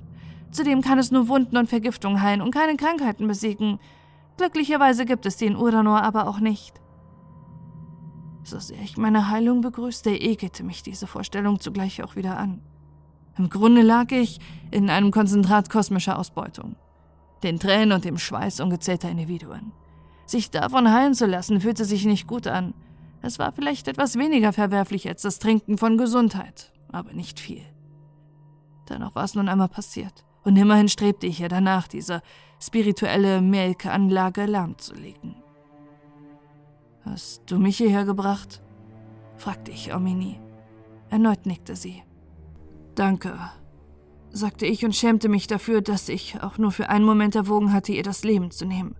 Zudem 0.51 0.81
kann 0.81 0.97
es 0.97 1.11
nur 1.11 1.27
Wunden 1.27 1.57
und 1.57 1.69
Vergiftungen 1.69 2.21
heilen 2.21 2.41
und 2.41 2.51
keine 2.51 2.77
Krankheiten 2.77 3.27
besiegen. 3.27 3.79
Glücklicherweise 4.37 5.05
gibt 5.05 5.25
es 5.25 5.35
die 5.37 5.45
in 5.45 5.57
Uranor 5.57 6.01
aber 6.01 6.27
auch 6.27 6.39
nicht. 6.39 6.81
So 8.43 8.59
sehr 8.59 8.81
ich 8.81 8.97
meine 8.97 9.29
Heilung 9.29 9.61
begrüßte, 9.61 10.09
ekelte 10.09 10.63
mich 10.63 10.83
diese 10.83 11.05
Vorstellung 11.05 11.59
zugleich 11.59 12.01
auch 12.01 12.15
wieder 12.15 12.37
an. 12.37 12.61
Im 13.39 13.49
Grunde 13.49 13.81
lag 13.83 14.11
ich 14.11 14.37
in 14.69 14.89
einem 14.89 15.11
Konzentrat 15.11 15.69
kosmischer 15.69 16.19
Ausbeutung. 16.19 16.75
Den 17.41 17.57
Tränen 17.57 17.93
und 17.93 18.03
dem 18.03 18.17
Schweiß 18.17 18.59
ungezählter 18.59 19.09
Individuen. 19.09 19.71
Sich 20.25 20.51
davon 20.51 20.91
heilen 20.91 21.13
zu 21.13 21.25
lassen, 21.25 21.61
fühlte 21.61 21.85
sich 21.85 22.05
nicht 22.05 22.27
gut 22.27 22.47
an. 22.47 22.73
Es 23.21 23.39
war 23.39 23.53
vielleicht 23.53 23.87
etwas 23.87 24.17
weniger 24.17 24.51
verwerflich 24.51 25.07
als 25.07 25.21
das 25.21 25.39
Trinken 25.39 25.77
von 25.77 25.97
Gesundheit, 25.97 26.73
aber 26.91 27.13
nicht 27.13 27.39
viel. 27.39 27.63
Dennoch 28.89 29.15
war 29.15 29.23
es 29.23 29.35
nun 29.35 29.47
einmal 29.47 29.69
passiert. 29.69 30.25
Und 30.43 30.57
immerhin 30.57 30.89
strebte 30.89 31.25
ich 31.25 31.39
ja 31.39 31.47
danach, 31.47 31.87
diese 31.87 32.21
spirituelle 32.61 33.41
Melkeanlage 33.41 34.47
lahmzulegen. 34.47 35.35
Hast 37.05 37.43
du 37.45 37.57
mich 37.57 37.77
hierher 37.77 38.03
gebracht? 38.03 38.61
fragte 39.37 39.71
ich 39.71 39.93
Omini. 39.93 40.41
Erneut 41.09 41.45
nickte 41.45 41.77
sie. 41.77 42.03
Danke, 42.99 43.39
sagte 44.29 44.65
ich 44.65 44.83
und 44.83 44.93
schämte 44.93 45.29
mich 45.29 45.47
dafür, 45.47 45.79
dass 45.79 46.09
ich 46.09 46.43
auch 46.43 46.57
nur 46.57 46.73
für 46.73 46.89
einen 46.89 47.05
Moment 47.05 47.33
erwogen 47.33 47.71
hatte, 47.71 47.93
ihr 47.93 48.03
das 48.03 48.25
Leben 48.25 48.51
zu 48.51 48.65
nehmen. 48.65 48.97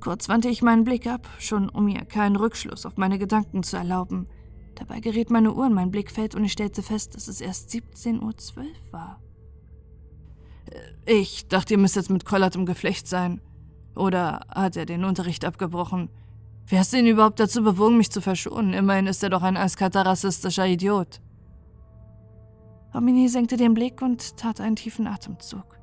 Kurz 0.00 0.30
wandte 0.30 0.48
ich 0.48 0.62
meinen 0.62 0.84
Blick 0.84 1.06
ab, 1.06 1.28
schon 1.38 1.68
um 1.68 1.86
ihr 1.86 2.06
keinen 2.06 2.36
Rückschluss 2.36 2.86
auf 2.86 2.96
meine 2.96 3.18
Gedanken 3.18 3.62
zu 3.62 3.76
erlauben. 3.76 4.26
Dabei 4.74 5.00
geriet 5.00 5.28
meine 5.28 5.52
Uhr 5.52 5.66
in 5.66 5.74
mein 5.74 5.90
Blickfeld 5.90 6.34
und 6.34 6.44
ich 6.44 6.52
stellte 6.52 6.82
fest, 6.82 7.14
dass 7.14 7.28
es 7.28 7.42
erst 7.42 7.68
17.12 7.68 8.22
Uhr 8.22 8.64
war. 8.90 9.20
Ich 11.04 11.46
dachte, 11.48 11.74
ihr 11.74 11.78
müsst 11.78 11.96
jetzt 11.96 12.08
mit 12.08 12.24
Collard 12.24 12.56
im 12.56 12.64
Geflecht 12.64 13.06
sein. 13.06 13.42
Oder 13.96 14.46
hat 14.48 14.76
er 14.78 14.86
den 14.86 15.04
Unterricht 15.04 15.44
abgebrochen? 15.44 16.08
Wer 16.66 16.78
hast 16.78 16.94
ihn 16.94 17.06
überhaupt 17.06 17.38
dazu 17.38 17.62
bewogen, 17.62 17.98
mich 17.98 18.10
zu 18.10 18.22
verschonen? 18.22 18.72
Immerhin 18.72 19.06
ist 19.06 19.22
er 19.22 19.28
doch 19.28 19.42
ein 19.42 19.58
eiskalter 19.58 20.06
rassistischer 20.06 20.66
Idiot. 20.66 21.20
Omini 22.94 23.28
senkte 23.28 23.56
den 23.56 23.74
Blick 23.74 24.02
und 24.02 24.36
tat 24.36 24.60
einen 24.60 24.76
tiefen 24.76 25.06
Atemzug. 25.06 25.78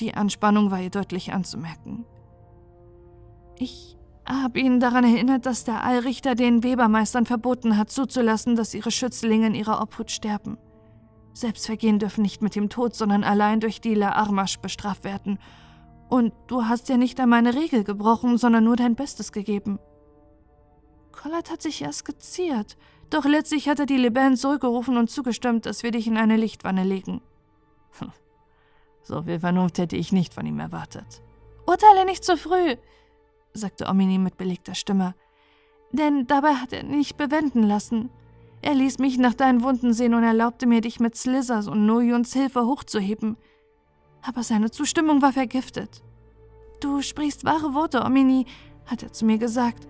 Die 0.00 0.14
Anspannung 0.14 0.70
war 0.70 0.80
ihr 0.80 0.90
deutlich 0.90 1.32
anzumerken. 1.32 2.04
Ich 3.58 3.96
habe 4.26 4.60
ihn 4.60 4.80
daran 4.80 5.04
erinnert, 5.04 5.46
dass 5.46 5.64
der 5.64 5.84
Allrichter 5.84 6.34
den 6.34 6.62
Webermeistern 6.62 7.26
verboten 7.26 7.76
hat, 7.76 7.90
zuzulassen, 7.90 8.56
dass 8.56 8.74
ihre 8.74 8.90
Schützlinge 8.90 9.46
in 9.46 9.54
ihrer 9.54 9.80
Obhut 9.80 10.10
sterben. 10.10 10.58
Selbstvergehen 11.32 11.98
dürfen 11.98 12.22
nicht 12.22 12.42
mit 12.42 12.54
dem 12.54 12.68
Tod, 12.68 12.94
sondern 12.94 13.22
allein 13.22 13.60
durch 13.60 13.80
die 13.80 13.94
La 13.94 14.12
Armasch 14.12 14.58
bestraft 14.58 15.04
werden. 15.04 15.38
Und 16.08 16.32
du 16.46 16.64
hast 16.64 16.88
ja 16.88 16.96
nicht 16.96 17.20
einmal 17.20 17.40
eine 17.40 17.54
Regel 17.54 17.84
gebrochen, 17.84 18.38
sondern 18.38 18.64
nur 18.64 18.76
dein 18.76 18.94
Bestes 18.94 19.32
gegeben. 19.32 19.78
Collard 21.12 21.50
hat 21.50 21.62
sich 21.62 21.82
erst 21.82 22.04
geziert, 22.04 22.76
doch 23.10 23.24
letztlich 23.24 23.68
hat 23.68 23.78
er 23.78 23.86
die 23.86 23.96
Liban 23.96 24.36
zurückgerufen 24.36 24.96
und 24.96 25.10
zugestimmt, 25.10 25.66
dass 25.66 25.82
wir 25.82 25.90
dich 25.90 26.06
in 26.06 26.16
eine 26.16 26.36
Lichtwanne 26.36 26.84
legen. 26.84 27.20
Hm. 27.98 28.12
So 29.02 29.22
viel 29.22 29.38
Vernunft 29.38 29.78
hätte 29.78 29.96
ich 29.96 30.12
nicht 30.12 30.34
von 30.34 30.46
ihm 30.46 30.58
erwartet. 30.58 31.22
Urteile 31.66 32.04
nicht 32.04 32.24
zu 32.24 32.36
früh, 32.36 32.76
sagte 33.52 33.86
Omini 33.86 34.18
mit 34.18 34.36
belegter 34.36 34.74
Stimme. 34.74 35.14
Denn 35.92 36.26
dabei 36.26 36.54
hat 36.54 36.72
er 36.72 36.82
nicht 36.82 37.16
bewenden 37.16 37.62
lassen. 37.62 38.10
Er 38.62 38.74
ließ 38.74 38.98
mich 38.98 39.18
nach 39.18 39.34
deinen 39.34 39.62
Wunden 39.62 39.92
sehen 39.92 40.14
und 40.14 40.24
erlaubte 40.24 40.66
mir, 40.66 40.80
dich 40.80 40.98
mit 40.98 41.16
Slithers 41.16 41.68
und 41.68 41.86
Nojuns 41.86 42.32
Hilfe 42.32 42.66
hochzuheben. 42.66 43.36
Aber 44.22 44.42
seine 44.42 44.70
Zustimmung 44.70 45.22
war 45.22 45.32
vergiftet. 45.32 46.02
Du 46.80 47.00
sprichst 47.02 47.44
wahre 47.44 47.74
Worte, 47.74 48.04
Omini, 48.04 48.46
hat 48.86 49.02
er 49.02 49.12
zu 49.12 49.24
mir 49.24 49.38
gesagt. 49.38 49.86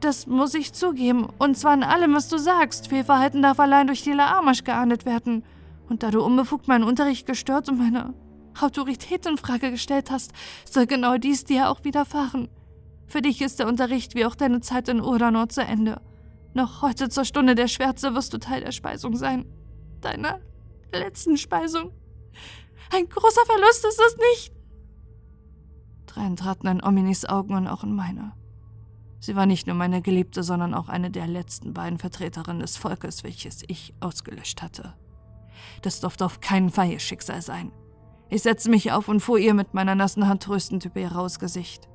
Das 0.00 0.26
muss 0.26 0.54
ich 0.54 0.72
zugeben, 0.72 1.28
und 1.38 1.58
zwar 1.58 1.74
in 1.74 1.82
allem, 1.82 2.14
was 2.14 2.28
du 2.28 2.38
sagst. 2.38 2.88
Fehlverhalten 2.88 3.42
darf 3.42 3.60
allein 3.60 3.86
durch 3.86 4.02
die 4.02 4.12
Laamasch 4.12 4.64
geahndet 4.64 5.04
werden. 5.04 5.44
Und 5.88 6.02
da 6.02 6.10
du 6.10 6.22
unbefugt 6.22 6.68
meinen 6.68 6.84
Unterricht 6.84 7.26
gestört 7.26 7.68
und 7.68 7.78
meine 7.78 8.14
Autorität 8.58 9.26
in 9.26 9.36
Frage 9.36 9.70
gestellt 9.70 10.10
hast, 10.10 10.32
soll 10.64 10.86
genau 10.86 11.18
dies 11.18 11.44
dir 11.44 11.68
auch 11.68 11.84
widerfahren. 11.84 12.48
Für 13.06 13.20
dich 13.20 13.42
ist 13.42 13.58
der 13.58 13.68
Unterricht 13.68 14.14
wie 14.14 14.24
auch 14.24 14.34
deine 14.34 14.60
Zeit 14.60 14.88
in 14.88 15.00
Uranor 15.00 15.48
zu 15.48 15.62
Ende. 15.62 16.00
Noch 16.54 16.80
heute 16.80 17.08
zur 17.08 17.24
Stunde 17.24 17.54
der 17.54 17.68
Schwärze 17.68 18.14
wirst 18.14 18.32
du 18.32 18.38
Teil 18.38 18.62
der 18.62 18.72
Speisung 18.72 19.16
sein. 19.16 19.44
Deiner 20.00 20.40
letzten 20.92 21.36
Speisung. 21.36 21.92
Ein 22.92 23.08
großer 23.08 23.44
Verlust 23.46 23.84
ist 23.84 24.00
es 24.00 24.16
nicht. 24.16 24.52
Tränen 26.06 26.36
traten 26.36 26.66
in 26.66 26.82
Ominis 26.82 27.24
Augen 27.24 27.54
und 27.54 27.68
auch 27.68 27.84
in 27.84 27.94
meine. 27.94 28.32
Sie 29.20 29.36
war 29.36 29.44
nicht 29.46 29.66
nur 29.66 29.76
meine 29.76 30.00
Geliebte, 30.00 30.42
sondern 30.42 30.74
auch 30.74 30.88
eine 30.88 31.10
der 31.10 31.26
letzten 31.26 31.74
beiden 31.74 31.98
Vertreterinnen 31.98 32.60
des 32.60 32.78
Volkes, 32.78 33.22
welches 33.22 33.62
ich 33.68 33.94
ausgelöscht 34.00 34.62
hatte. 34.62 34.94
Das 35.82 36.00
durfte 36.00 36.24
auf 36.24 36.40
keinen 36.40 36.70
Fall 36.70 36.90
ihr 36.90 36.98
Schicksal 36.98 37.42
sein. 37.42 37.70
Ich 38.30 38.42
setzte 38.42 38.70
mich 38.70 38.92
auf 38.92 39.08
und 39.08 39.20
fuhr 39.20 39.38
ihr 39.38 39.54
mit 39.54 39.74
meiner 39.74 39.94
nassen 39.94 40.26
Hand 40.26 40.42
tröstend 40.42 40.86
über 40.86 41.00
ihr 41.00 41.12
raues 41.12 41.38
Gesicht. 41.38 41.88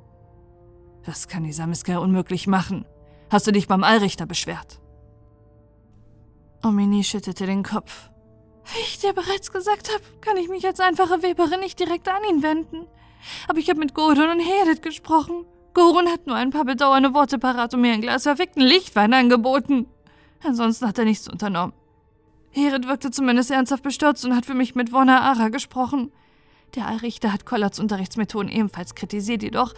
Das 1.04 1.28
kann 1.28 1.44
dieser 1.44 1.66
Misker 1.66 2.02
unmöglich 2.02 2.46
machen. 2.46 2.86
Hast 3.32 3.48
du 3.48 3.52
dich 3.52 3.68
beim 3.68 3.84
Allrichter 3.84 4.26
beschwert? 4.26 4.80
Omini 6.64 7.04
schüttelte 7.04 7.46
den 7.46 7.64
Kopf. 7.64 8.10
Wie 8.66 8.82
ich 8.82 9.00
dir 9.00 9.14
bereits 9.14 9.52
gesagt 9.52 9.92
habe, 9.94 10.04
kann 10.22 10.38
ich 10.38 10.50
mich 10.50 10.66
als 10.66 10.80
einfache 10.80 11.22
Weberin 11.24 11.60
nicht 11.60 11.80
direkt 11.80 12.08
an 12.08 12.24
ihn 12.30 12.44
wenden. 12.44 12.88
Aber 13.48 13.60
ich 13.60 13.70
habe 13.70 13.80
mit 13.80 13.94
Gordon 13.94 14.30
und 14.30 14.40
Hedet 14.40 14.82
gesprochen. 14.82 15.46
Gorun 15.76 16.08
hat 16.08 16.26
nur 16.26 16.36
ein 16.38 16.50
paar 16.50 16.66
bedauernde 16.66 17.14
Worte 17.14 17.38
parat 17.38 17.74
und 17.74 17.82
mir 17.82 17.94
ein 17.94 18.02
Glas 18.02 18.24
verfickten 18.24 18.64
Lichtwein 18.64 19.14
angeboten. 19.14 19.88
Ansonsten 20.42 20.88
hat 20.88 20.98
er 20.98 21.06
nichts 21.06 21.28
unternommen. 21.28 21.74
Herit 22.52 22.88
wirkte 22.88 23.12
zumindest 23.12 23.52
ernsthaft 23.52 23.84
bestürzt 23.84 24.24
und 24.26 24.36
hat 24.36 24.46
für 24.46 24.54
mich 24.54 24.74
mit 24.74 24.94
Wonna 24.94 25.20
Ara 25.20 25.50
gesprochen. 25.50 26.14
Der 26.76 26.88
Allrichter 26.88 27.34
hat 27.34 27.46
Collards 27.46 27.80
Unterrichtsmethoden 27.80 28.50
ebenfalls 28.50 28.96
kritisiert, 28.96 29.44
jedoch 29.44 29.74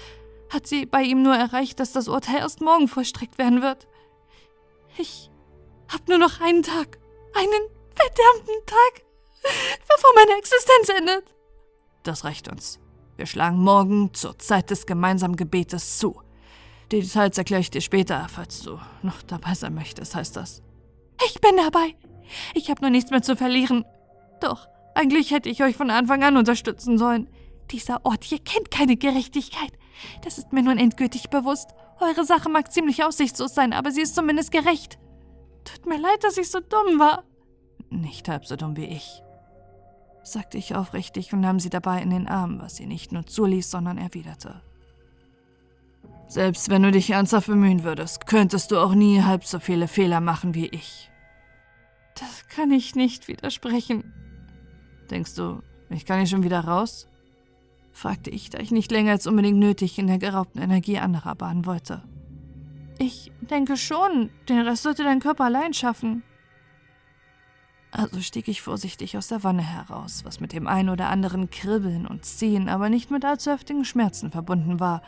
hat 0.54 0.68
sie 0.68 0.86
bei 0.86 1.02
ihm 1.02 1.24
nur 1.24 1.36
erreicht, 1.36 1.80
dass 1.80 1.92
das 1.92 2.08
Urteil 2.08 2.38
erst 2.38 2.62
morgen 2.62 2.88
vollstreckt 2.88 3.40
werden 3.40 3.64
wird. 3.64 3.88
Ich 4.98 5.32
hab 5.92 6.08
nur 6.08 6.20
noch 6.20 6.40
einen 6.42 6.62
Tag. 6.62 7.00
Einen 7.34 7.70
verdammten 7.96 8.66
Tag, 8.66 9.04
bevor 9.42 10.12
meine 10.16 10.38
Existenz 10.38 10.90
endet. 10.90 11.36
Das 12.04 12.24
reicht 12.24 12.48
uns. 12.48 12.80
Wir 13.18 13.26
schlagen 13.26 13.58
morgen 13.58 14.14
zur 14.14 14.38
Zeit 14.38 14.70
des 14.70 14.86
gemeinsamen 14.86 15.36
Gebetes 15.36 15.98
zu. 15.98 16.22
Die 16.92 17.02
Details 17.02 17.38
erkläre 17.38 17.62
ich 17.62 17.72
dir 17.72 17.82
später, 17.82 18.28
falls 18.30 18.62
du 18.62 18.80
noch 19.02 19.22
dabei 19.24 19.56
sein 19.56 19.74
möchtest, 19.74 20.16
heißt 20.16 20.36
das. 20.36 20.62
Ich 21.26 21.42
bin 21.42 21.58
dabei. 21.58 21.96
Ich 22.54 22.70
habe 22.70 22.82
nur 22.82 22.92
nichts 22.92 23.10
mehr 23.10 23.24
zu 23.24 23.36
verlieren. 23.36 23.86
Doch, 24.40 24.68
eigentlich 24.94 25.32
hätte 25.32 25.50
ich 25.50 25.64
euch 25.64 25.76
von 25.76 25.90
Anfang 25.90 26.24
an 26.24 26.38
unterstützen 26.38 26.98
sollen. 27.00 27.28
Dieser 27.72 28.06
Ort 28.06 28.24
hier 28.24 28.40
kennt 28.40 28.72
keine 28.72 28.96
Gerechtigkeit. 28.96 29.72
Das 30.24 30.38
ist 30.38 30.54
mir 30.54 30.62
nun 30.62 30.78
endgültig 30.78 31.30
bewusst. 31.30 31.72
Eure 32.00 32.24
Sache 32.24 32.50
mag 32.50 32.72
ziemlich 32.72 33.04
aussichtslos 33.04 33.56
sein, 33.56 33.74
aber 33.74 33.92
sie 33.92 34.02
ist 34.02 34.16
zumindest 34.16 34.52
gerecht. 34.52 35.00
Tut 35.66 35.88
mir 35.88 36.00
leid, 36.00 36.24
dass 36.24 36.38
ich 36.38 36.50
so 36.50 36.60
dumm 36.60 37.00
war. 37.00 37.24
Nicht 37.90 38.30
halb 38.30 38.46
so 38.46 38.56
dumm 38.56 38.78
wie 38.78 38.86
ich, 38.86 39.24
sagte 40.32 40.58
ich 40.58 40.76
aufrichtig 40.76 41.34
und 41.34 41.42
nahm 41.42 41.60
sie 41.60 41.70
dabei 41.70 42.02
in 42.02 42.10
den 42.10 42.28
Arm, 42.28 42.60
was 42.60 42.76
sie 42.76 42.86
nicht 42.86 43.12
nur 43.12 43.26
zuließ, 43.26 43.70
sondern 43.70 43.98
erwiderte. 43.98 44.62
Selbst 46.28 46.70
wenn 46.70 46.84
du 46.84 46.92
dich 46.92 47.10
ernsthaft 47.10 47.48
bemühen 47.48 47.84
würdest, 47.84 48.28
könntest 48.28 48.72
du 48.72 48.80
auch 48.80 48.94
nie 48.94 49.22
halb 49.22 49.46
so 49.46 49.60
viele 49.60 49.88
Fehler 49.88 50.20
machen 50.20 50.54
wie 50.54 50.68
ich. 50.68 51.10
Das 52.16 52.48
kann 52.50 52.72
ich 52.72 52.96
nicht 52.96 53.28
widersprechen. 53.28 54.14
Denkst 55.10 55.36
du, 55.36 55.62
ich 55.90 56.06
kann 56.06 56.18
hier 56.18 56.28
schon 56.28 56.44
wieder 56.44 56.62
raus? 56.62 57.08
fragte 57.94 58.30
ich, 58.30 58.50
da 58.50 58.60
ich 58.60 58.72
nicht 58.72 58.92
länger 58.92 59.12
als 59.12 59.26
unbedingt 59.26 59.58
nötig 59.58 59.98
in 59.98 60.08
der 60.08 60.20
geraubten 60.20 60.62
Energie 60.62 61.00
anderer 61.00 61.36
bahnen 61.36 61.66
wollte. 61.66 62.04
Ich 63.00 63.32
denke 63.42 63.78
schon, 63.78 64.30
den 64.50 64.60
Rest 64.60 64.84
sollte 64.84 65.04
dein 65.04 65.20
Körper 65.20 65.46
allein 65.46 65.74
schaffen. 65.74 66.24
Also 67.92 68.22
stieg 68.22 68.48
ich 68.48 68.62
vorsichtig 68.62 69.18
aus 69.18 69.28
der 69.28 69.44
Wanne 69.44 69.64
heraus, 69.64 70.26
was 70.26 70.40
mit 70.40 70.54
dem 70.54 70.68
ein 70.68 70.90
oder 70.90 71.10
anderen 71.10 71.50
Kribbeln 71.50 72.06
und 72.06 72.26
Ziehen, 72.26 72.70
aber 72.70 72.90
nicht 72.90 73.12
mit 73.12 73.24
allzu 73.24 73.52
heftigen 73.52 73.86
Schmerzen 73.86 74.30
verbunden 74.30 74.80
war, 74.80 75.02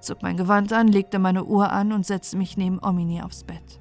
zog 0.00 0.22
mein 0.22 0.36
Gewand 0.36 0.72
an, 0.72 0.88
legte 0.88 1.18
meine 1.18 1.44
Uhr 1.44 1.70
an 1.72 1.92
und 1.92 2.06
setzte 2.06 2.36
mich 2.36 2.56
neben 2.56 2.82
Omini 2.82 3.22
aufs 3.22 3.44
Bett. 3.44 3.80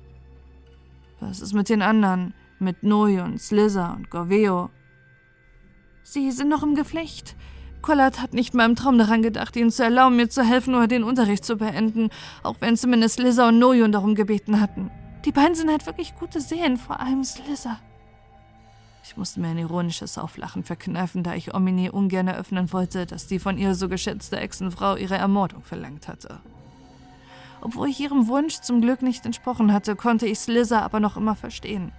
Was 1.20 1.40
ist 1.40 1.54
mit 1.54 1.70
den 1.70 1.82
anderen? 1.82 2.34
Mit 2.60 2.84
Nui 2.84 3.20
und 3.20 3.40
Slizzer 3.40 3.94
und 3.96 4.10
Gorveo? 4.10 4.70
Sie 6.04 6.32
sind 6.32 6.50
noch 6.50 6.64
im 6.64 6.76
Geflecht. 6.76 7.36
Collard 7.82 8.22
hat 8.22 8.34
nicht 8.34 8.54
mal 8.54 8.66
im 8.66 8.76
Traum 8.76 8.98
daran 8.98 9.22
gedacht, 9.22 9.56
ihnen 9.56 9.72
zu 9.72 9.84
erlauben, 9.84 10.16
mir 10.16 10.30
zu 10.30 10.44
helfen 10.44 10.76
oder 10.76 10.88
den 10.88 11.04
Unterricht 11.04 11.46
zu 11.46 11.58
beenden, 11.58 12.10
auch 12.44 12.56
wenn 12.60 12.78
zumindest 12.78 13.16
Slizzer 13.16 13.48
und 13.48 13.60
Noyun 13.60 13.92
darum 13.92 14.14
gebeten 14.14 14.60
hatten. 14.60 14.92
Die 15.26 15.32
beiden 15.32 15.56
sind 15.56 15.70
halt 15.70 15.86
wirklich 15.86 16.16
gute 16.16 16.42
Seelen, 16.42 16.78
vor 16.78 17.00
allem 17.00 17.24
Slizzer. 17.24 17.80
Ich 19.04 19.18
musste 19.18 19.40
mir 19.40 19.50
ein 19.50 19.58
ironisches 19.58 20.18
Auflachen 20.18 20.64
verkneifen, 20.64 21.24
da 21.24 21.34
ich 21.34 21.54
Omini 21.54 21.90
ungern 21.90 22.28
eröffnen 22.28 22.72
wollte, 22.72 23.06
dass 23.06 23.28
die 23.28 23.40
von 23.40 23.58
ihr 23.58 23.76
so 23.76 23.90
geschätzte 23.90 24.38
Echsenfrau 24.38 24.96
ihre 24.96 25.18
Ermordung 25.18 25.64
verlangt 25.64 26.08
hatte. 26.08 26.40
Obwohl 27.62 27.90
ich 27.90 28.00
ihrem 28.00 28.28
Wunsch 28.28 28.62
zum 28.62 28.82
Glück 28.82 29.02
nicht 29.02 29.26
entsprochen 29.26 29.74
hatte, 29.74 29.96
konnte 29.96 30.28
ich 30.28 30.40
Slizzer 30.40 30.84
aber 30.84 31.00
noch 31.00 31.18
immer 31.18 31.36
verstehen. 31.36 31.92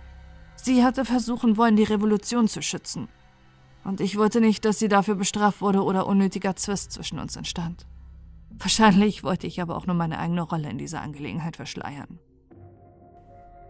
Sie 0.56 0.84
hatte 0.84 1.04
versuchen 1.04 1.56
wollen, 1.56 1.76
die 1.76 1.84
Revolution 1.84 2.48
zu 2.48 2.62
schützen– 2.62 3.08
und 3.84 4.00
ich 4.00 4.16
wollte 4.16 4.40
nicht, 4.40 4.64
dass 4.64 4.78
sie 4.78 4.88
dafür 4.88 5.16
bestraft 5.16 5.60
wurde 5.60 5.82
oder 5.82 6.06
unnötiger 6.06 6.54
Zwist 6.56 6.92
zwischen 6.92 7.18
uns 7.18 7.36
entstand. 7.36 7.86
Wahrscheinlich 8.50 9.24
wollte 9.24 9.46
ich 9.46 9.60
aber 9.60 9.76
auch 9.76 9.86
nur 9.86 9.96
meine 9.96 10.18
eigene 10.18 10.42
Rolle 10.42 10.70
in 10.70 10.78
dieser 10.78 11.00
Angelegenheit 11.00 11.56
verschleiern. 11.56 12.20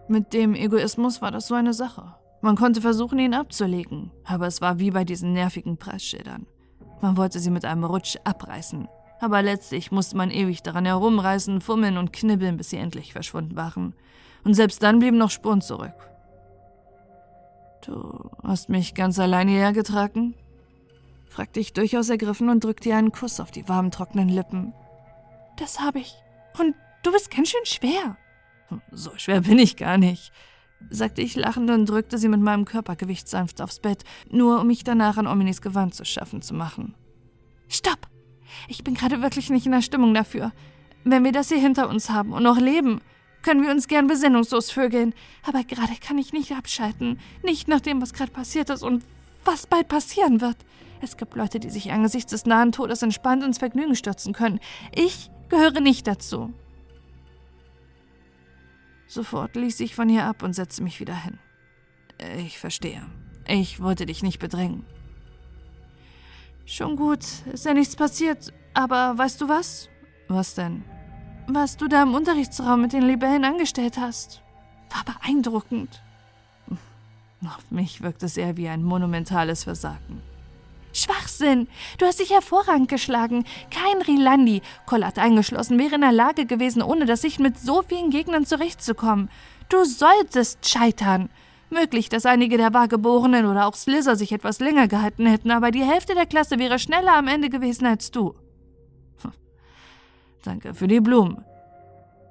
Mit 0.08 0.34
dem 0.34 0.54
Egoismus 0.54 1.22
war 1.22 1.30
das 1.30 1.46
so 1.46 1.54
eine 1.54 1.72
Sache. 1.72 2.14
Man 2.42 2.56
konnte 2.56 2.80
versuchen, 2.80 3.18
ihn 3.18 3.34
abzulegen, 3.34 4.10
aber 4.24 4.46
es 4.46 4.60
war 4.60 4.78
wie 4.78 4.90
bei 4.90 5.04
diesen 5.04 5.32
nervigen 5.32 5.76
Preisschildern. 5.78 6.46
Man 7.00 7.16
wollte 7.16 7.38
sie 7.38 7.50
mit 7.50 7.64
einem 7.64 7.84
Rutsch 7.84 8.16
abreißen, 8.24 8.88
aber 9.20 9.42
letztlich 9.42 9.92
musste 9.92 10.16
man 10.16 10.30
ewig 10.30 10.62
daran 10.62 10.84
herumreißen, 10.84 11.60
fummeln 11.60 11.96
und 11.96 12.12
knibbeln, 12.12 12.56
bis 12.56 12.70
sie 12.70 12.76
endlich 12.76 13.12
verschwunden 13.12 13.56
waren. 13.56 13.94
Und 14.44 14.54
selbst 14.54 14.82
dann 14.82 14.98
blieben 14.98 15.18
noch 15.18 15.30
Spuren 15.30 15.60
zurück, 15.62 15.94
Du 17.82 18.30
hast 18.44 18.68
mich 18.68 18.94
ganz 18.94 19.18
allein 19.18 19.48
hierher 19.48 19.72
getragen? 19.72 20.34
fragte 21.28 21.60
ich 21.60 21.72
durchaus 21.72 22.10
ergriffen 22.10 22.48
und 22.48 22.62
drückte 22.62 22.90
ihr 22.90 22.96
einen 22.96 23.10
Kuss 23.10 23.40
auf 23.40 23.50
die 23.50 23.68
warmen, 23.68 23.90
trockenen 23.90 24.28
Lippen. 24.28 24.72
Das 25.56 25.80
habe 25.80 25.98
ich. 25.98 26.14
Und 26.58 26.74
du 27.02 27.10
bist 27.10 27.30
ganz 27.30 27.48
schön 27.48 27.64
schwer. 27.64 28.16
So 28.90 29.10
schwer 29.16 29.40
bin 29.40 29.58
ich 29.58 29.76
gar 29.76 29.98
nicht, 29.98 30.32
sagte 30.90 31.22
ich 31.22 31.36
lachend 31.36 31.70
und 31.70 31.86
drückte 31.86 32.18
sie 32.18 32.28
mit 32.28 32.40
meinem 32.40 32.64
Körpergewicht 32.64 33.28
sanft 33.28 33.60
aufs 33.60 33.80
Bett, 33.80 34.04
nur 34.30 34.60
um 34.60 34.66
mich 34.66 34.84
danach 34.84 35.16
an 35.16 35.26
Ominis 35.26 35.62
Gewand 35.62 35.94
zu 35.94 36.04
schaffen 36.04 36.42
zu 36.42 36.54
machen. 36.54 36.94
Stopp! 37.68 38.08
Ich 38.68 38.84
bin 38.84 38.94
gerade 38.94 39.22
wirklich 39.22 39.50
nicht 39.50 39.66
in 39.66 39.72
der 39.72 39.82
Stimmung 39.82 40.14
dafür. 40.14 40.52
Wenn 41.04 41.24
wir 41.24 41.32
das 41.32 41.48
hier 41.48 41.58
hinter 41.58 41.88
uns 41.88 42.10
haben 42.10 42.32
und 42.32 42.42
noch 42.42 42.58
leben, 42.58 43.00
können 43.42 43.62
wir 43.62 43.70
uns 43.70 43.88
gern 43.88 44.06
besinnungslos 44.06 44.70
vögeln. 44.70 45.14
Aber 45.42 45.64
gerade 45.64 45.94
kann 46.00 46.18
ich 46.18 46.32
nicht 46.32 46.52
abschalten. 46.52 47.18
Nicht 47.42 47.68
nach 47.68 47.80
dem, 47.80 48.00
was 48.00 48.12
gerade 48.12 48.30
passiert 48.30 48.70
ist 48.70 48.82
und 48.82 49.04
was 49.44 49.66
bald 49.66 49.88
passieren 49.88 50.40
wird. 50.40 50.56
Es 51.00 51.16
gibt 51.16 51.34
Leute, 51.34 51.58
die 51.58 51.70
sich 51.70 51.90
angesichts 51.90 52.30
des 52.30 52.46
nahen 52.46 52.70
Todes 52.70 53.02
entspannt 53.02 53.42
ins 53.42 53.58
Vergnügen 53.58 53.96
stürzen 53.96 54.32
können. 54.32 54.60
Ich 54.94 55.30
gehöre 55.48 55.80
nicht 55.80 56.06
dazu. 56.06 56.52
Sofort 59.12 59.56
ließ 59.56 59.80
ich 59.80 59.94
von 59.94 60.08
ihr 60.08 60.24
ab 60.24 60.42
und 60.42 60.54
setzte 60.54 60.82
mich 60.82 60.98
wieder 60.98 61.14
hin. 61.14 61.38
Ich 62.38 62.58
verstehe. 62.58 63.02
Ich 63.46 63.78
wollte 63.78 64.06
dich 64.06 64.22
nicht 64.22 64.38
bedrängen. 64.38 64.86
Schon 66.64 66.96
gut, 66.96 67.22
ist 67.52 67.66
ja 67.66 67.74
nichts 67.74 67.94
passiert. 67.94 68.54
Aber 68.72 69.18
weißt 69.18 69.38
du 69.42 69.50
was? 69.50 69.90
Was 70.28 70.54
denn? 70.54 70.82
Was 71.46 71.76
du 71.76 71.88
da 71.88 72.04
im 72.04 72.14
Unterrichtsraum 72.14 72.80
mit 72.80 72.94
den 72.94 73.02
Libellen 73.02 73.44
angestellt 73.44 73.98
hast, 73.98 74.40
war 74.88 75.04
beeindruckend. 75.04 76.02
Auf 77.44 77.70
mich 77.70 78.00
wirkt 78.00 78.22
es 78.22 78.38
eher 78.38 78.56
wie 78.56 78.70
ein 78.70 78.82
monumentales 78.82 79.64
Versagen. 79.64 80.22
Schwachsinn! 80.92 81.68
Du 81.98 82.06
hast 82.06 82.20
dich 82.20 82.30
hervorragend 82.30 82.88
geschlagen. 82.88 83.44
Kein 83.70 84.02
Rilandi, 84.02 84.62
Kollat 84.86 85.18
eingeschlossen, 85.18 85.78
wäre 85.78 85.94
in 85.94 86.00
der 86.02 86.12
Lage 86.12 86.46
gewesen, 86.46 86.82
ohne 86.82 87.06
das 87.06 87.22
Sicht 87.22 87.40
mit 87.40 87.58
so 87.58 87.82
vielen 87.82 88.10
Gegnern 88.10 88.46
zurechtzukommen. 88.46 89.30
Du 89.68 89.84
solltest 89.84 90.68
scheitern. 90.68 91.30
Möglich, 91.70 92.10
dass 92.10 92.26
einige 92.26 92.58
der 92.58 92.74
Wahrgeborenen 92.74 93.46
oder 93.46 93.66
auch 93.66 93.74
Slizzer 93.74 94.16
sich 94.16 94.32
etwas 94.32 94.60
länger 94.60 94.88
gehalten 94.88 95.24
hätten, 95.24 95.50
aber 95.50 95.70
die 95.70 95.84
Hälfte 95.84 96.14
der 96.14 96.26
Klasse 96.26 96.58
wäre 96.58 96.78
schneller 96.78 97.16
am 97.16 97.28
Ende 97.28 97.48
gewesen 97.48 97.86
als 97.86 98.10
du. 98.10 98.34
Danke 100.42 100.74
für 100.74 100.88
die 100.88 101.00
Blumen, 101.00 101.44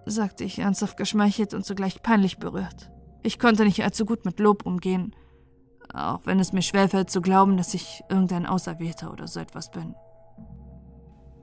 sagte 0.06 0.44
ich 0.44 0.60
ernsthaft 0.60 0.98
geschmeichelt 0.98 1.54
und 1.54 1.66
zugleich 1.66 2.04
peinlich 2.04 2.38
berührt. 2.38 2.92
Ich 3.24 3.40
konnte 3.40 3.64
nicht 3.64 3.84
allzu 3.84 4.06
gut 4.06 4.26
mit 4.26 4.40
Lob 4.40 4.66
umgehen, 4.66 5.16
auch 5.94 6.22
wenn 6.26 6.40
es 6.40 6.54
mir 6.54 6.62
schwerfällt 6.62 7.10
zu 7.10 7.22
glauben, 7.22 7.58
dass 7.58 7.74
ich 7.74 8.04
irgendein 8.10 8.46
Auserwählter 8.46 9.12
oder 9.12 9.28
so 9.28 9.40
etwas 9.40 9.72
bin. 9.72 9.96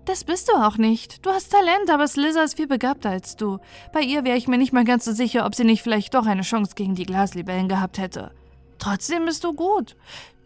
Das 0.04 0.24
bist 0.24 0.48
du 0.48 0.54
auch 0.54 0.78
nicht. 0.78 1.26
Du 1.26 1.30
hast 1.30 1.50
Talent, 1.50 1.90
aber 1.90 2.08
Slizzer 2.08 2.42
ist 2.42 2.56
viel 2.56 2.66
begabter 2.66 3.10
als 3.10 3.36
du. 3.36 3.58
Bei 3.92 4.00
ihr 4.00 4.24
wäre 4.24 4.38
ich 4.38 4.48
mir 4.48 4.56
nicht 4.56 4.72
mal 4.72 4.84
ganz 4.84 5.04
so 5.04 5.12
sicher, 5.12 5.44
ob 5.44 5.54
sie 5.54 5.64
nicht 5.64 5.82
vielleicht 5.82 6.14
doch 6.14 6.24
eine 6.24 6.42
Chance 6.42 6.72
gegen 6.74 6.94
die 6.94 7.04
Glaslibellen 7.04 7.68
gehabt 7.68 7.98
hätte. 7.98 8.30
Trotzdem 8.78 9.26
bist 9.26 9.44
du 9.44 9.52
gut. 9.52 9.96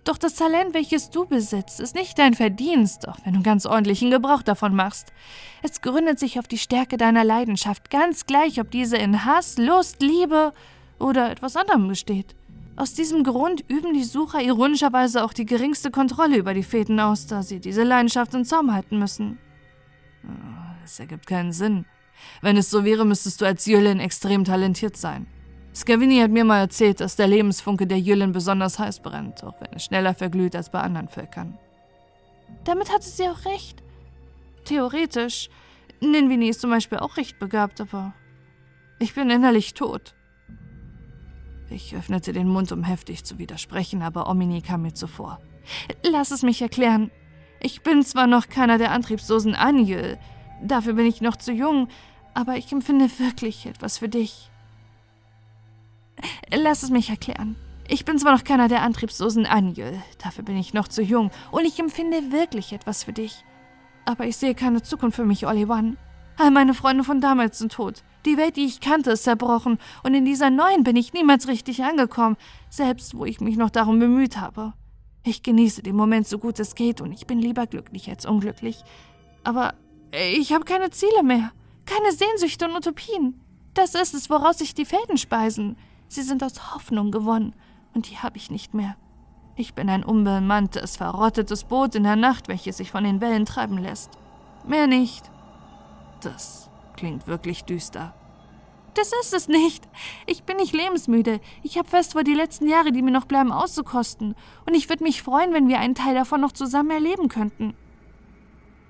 Doch 0.02 0.18
das 0.18 0.34
Talent, 0.34 0.74
welches 0.74 1.10
du 1.10 1.26
besitzt, 1.26 1.78
ist 1.78 1.94
nicht 1.94 2.18
dein 2.18 2.34
Verdienst, 2.34 3.06
auch 3.06 3.18
wenn 3.24 3.34
du 3.34 3.42
ganz 3.42 3.64
ordentlichen 3.64 4.10
Gebrauch 4.10 4.42
davon 4.42 4.74
machst. 4.74 5.12
Es 5.62 5.80
gründet 5.80 6.18
sich 6.18 6.40
auf 6.40 6.48
die 6.48 6.58
Stärke 6.58 6.96
deiner 6.96 7.22
Leidenschaft, 7.22 7.88
ganz 7.88 8.26
gleich, 8.26 8.60
ob 8.60 8.72
diese 8.72 8.96
in 8.96 9.24
Hass, 9.24 9.58
Lust, 9.58 10.02
Liebe 10.02 10.52
oder 10.98 11.30
etwas 11.30 11.54
anderem 11.54 11.86
besteht. 11.86 12.34
Aus 12.74 12.94
diesem 12.94 13.22
Grund 13.22 13.62
üben 13.68 13.92
die 13.92 14.04
Sucher 14.04 14.42
ironischerweise 14.42 15.24
auch 15.24 15.32
die 15.32 15.44
geringste 15.44 15.90
Kontrolle 15.90 16.38
über 16.38 16.54
die 16.54 16.62
Fäden 16.62 16.98
aus, 17.00 17.26
da 17.26 17.42
sie 17.42 17.60
diese 17.60 17.82
Leidenschaft 17.82 18.32
in 18.34 18.44
Zaum 18.44 18.72
halten 18.72 18.98
müssen. 18.98 19.38
Das 20.80 20.98
ergibt 20.98 21.26
keinen 21.26 21.52
Sinn. 21.52 21.84
Wenn 22.40 22.56
es 22.56 22.70
so 22.70 22.84
wäre, 22.84 23.04
müsstest 23.04 23.40
du 23.40 23.44
als 23.44 23.66
Jüllin 23.66 24.00
extrem 24.00 24.44
talentiert 24.44 24.96
sein. 24.96 25.26
Scavini 25.74 26.20
hat 26.20 26.30
mir 26.30 26.44
mal 26.44 26.60
erzählt, 26.60 27.00
dass 27.00 27.16
der 27.16 27.28
Lebensfunke 27.28 27.86
der 27.86 27.98
Jüllen 27.98 28.32
besonders 28.32 28.78
heiß 28.78 29.00
brennt, 29.00 29.42
auch 29.42 29.60
wenn 29.60 29.72
es 29.74 29.84
schneller 29.84 30.14
verglüht 30.14 30.54
als 30.54 30.70
bei 30.70 30.80
anderen 30.80 31.08
Völkern. 31.08 31.58
Damit 32.64 32.92
hatte 32.92 33.08
sie 33.08 33.28
auch 33.28 33.44
recht. 33.44 33.82
Theoretisch. 34.64 35.48
Ninvini 36.00 36.48
ist 36.48 36.60
zum 36.60 36.70
Beispiel 36.70 36.98
auch 36.98 37.16
recht 37.16 37.38
begabt, 37.38 37.80
aber 37.80 38.12
ich 38.98 39.14
bin 39.14 39.30
innerlich 39.30 39.74
tot. 39.74 40.14
Ich 41.72 41.96
öffnete 41.96 42.32
den 42.32 42.48
Mund, 42.48 42.70
um 42.70 42.84
heftig 42.84 43.24
zu 43.24 43.38
widersprechen, 43.38 44.02
aber 44.02 44.28
Omini 44.28 44.60
kam 44.60 44.82
mir 44.82 44.92
zuvor. 44.92 45.40
Lass 46.02 46.30
es 46.30 46.42
mich 46.42 46.60
erklären. 46.60 47.10
Ich 47.60 47.82
bin 47.82 48.02
zwar 48.02 48.26
noch 48.26 48.48
keiner 48.48 48.76
der 48.76 48.90
antriebslosen 48.90 49.54
Anjel, 49.54 50.18
dafür 50.62 50.92
bin 50.94 51.06
ich 51.06 51.20
noch 51.20 51.36
zu 51.36 51.52
jung, 51.52 51.88
aber 52.34 52.56
ich 52.56 52.70
empfinde 52.72 53.08
wirklich 53.18 53.66
etwas 53.66 53.98
für 53.98 54.08
dich. 54.08 54.50
Lass 56.52 56.82
es 56.82 56.90
mich 56.90 57.08
erklären. 57.08 57.56
Ich 57.88 58.04
bin 58.04 58.18
zwar 58.18 58.32
noch 58.32 58.44
keiner 58.44 58.68
der 58.68 58.82
antriebslosen 58.82 59.46
Anjöl, 59.46 60.00
dafür 60.22 60.44
bin 60.44 60.56
ich 60.56 60.72
noch 60.72 60.88
zu 60.88 61.02
jung 61.02 61.30
und 61.50 61.64
ich 61.64 61.78
empfinde 61.78 62.32
wirklich 62.32 62.72
etwas 62.72 63.04
für 63.04 63.12
dich. 63.12 63.44
Aber 64.04 64.24
ich 64.26 64.36
sehe 64.36 64.54
keine 64.54 64.82
Zukunft 64.82 65.16
für 65.16 65.24
mich, 65.24 65.46
Olivan. 65.46 65.96
All 66.38 66.50
meine 66.50 66.74
Freunde 66.74 67.04
von 67.04 67.20
damals 67.20 67.58
sind 67.58 67.72
tot. 67.72 68.02
Die 68.24 68.36
Welt, 68.36 68.56
die 68.56 68.64
ich 68.64 68.80
kannte, 68.80 69.12
ist 69.12 69.24
zerbrochen 69.24 69.78
und 70.04 70.14
in 70.14 70.24
dieser 70.24 70.50
neuen 70.50 70.84
bin 70.84 70.96
ich 70.96 71.12
niemals 71.12 71.48
richtig 71.48 71.82
angekommen, 71.82 72.36
selbst 72.70 73.16
wo 73.16 73.24
ich 73.24 73.40
mich 73.40 73.56
noch 73.56 73.70
darum 73.70 73.98
bemüht 73.98 74.38
habe. 74.40 74.74
Ich 75.24 75.42
genieße 75.42 75.82
den 75.82 75.96
Moment 75.96 76.26
so 76.26 76.38
gut 76.38 76.58
es 76.60 76.74
geht 76.74 77.00
und 77.00 77.12
ich 77.12 77.26
bin 77.26 77.38
lieber 77.38 77.66
glücklich 77.66 78.08
als 78.08 78.26
unglücklich. 78.26 78.82
Aber 79.44 79.74
ich 80.12 80.52
habe 80.52 80.64
keine 80.64 80.90
Ziele 80.90 81.22
mehr, 81.22 81.52
keine 81.84 82.12
Sehnsüchte 82.12 82.66
und 82.66 82.76
Utopien. 82.76 83.40
Das 83.74 83.94
ist 83.94 84.14
es, 84.14 84.30
woraus 84.30 84.58
sich 84.58 84.74
die 84.74 84.84
Fäden 84.84 85.16
speisen. 85.16 85.76
Sie 86.08 86.22
sind 86.22 86.44
aus 86.44 86.74
Hoffnung 86.74 87.10
gewonnen 87.10 87.54
und 87.94 88.10
die 88.10 88.18
habe 88.18 88.36
ich 88.36 88.50
nicht 88.50 88.74
mehr. 88.74 88.96
Ich 89.56 89.74
bin 89.74 89.88
ein 89.88 90.04
unbemanntes, 90.04 90.96
verrottetes 90.96 91.64
Boot 91.64 91.94
in 91.94 92.04
der 92.04 92.16
Nacht, 92.16 92.48
welches 92.48 92.78
sich 92.78 92.90
von 92.90 93.04
den 93.04 93.20
Wellen 93.20 93.46
treiben 93.46 93.78
lässt. 93.78 94.10
Mehr 94.66 94.86
nicht. 94.86 95.30
Das 96.20 96.70
klingt 96.96 97.26
wirklich 97.26 97.64
düster. 97.64 98.14
Das 98.94 99.12
ist 99.22 99.32
es 99.32 99.48
nicht. 99.48 99.88
Ich 100.26 100.42
bin 100.42 100.58
nicht 100.58 100.74
lebensmüde. 100.74 101.40
Ich 101.62 101.78
habe 101.78 101.88
fest 101.88 102.12
vor, 102.12 102.24
die 102.24 102.34
letzten 102.34 102.68
Jahre, 102.68 102.92
die 102.92 103.02
mir 103.02 103.10
noch 103.10 103.24
bleiben, 103.24 103.50
auszukosten. 103.50 104.34
Und 104.66 104.74
ich 104.74 104.88
würde 104.88 105.04
mich 105.04 105.22
freuen, 105.22 105.54
wenn 105.54 105.68
wir 105.68 105.78
einen 105.78 105.94
Teil 105.94 106.14
davon 106.14 106.42
noch 106.42 106.52
zusammen 106.52 106.90
erleben 106.90 107.28
könnten. 107.28 107.74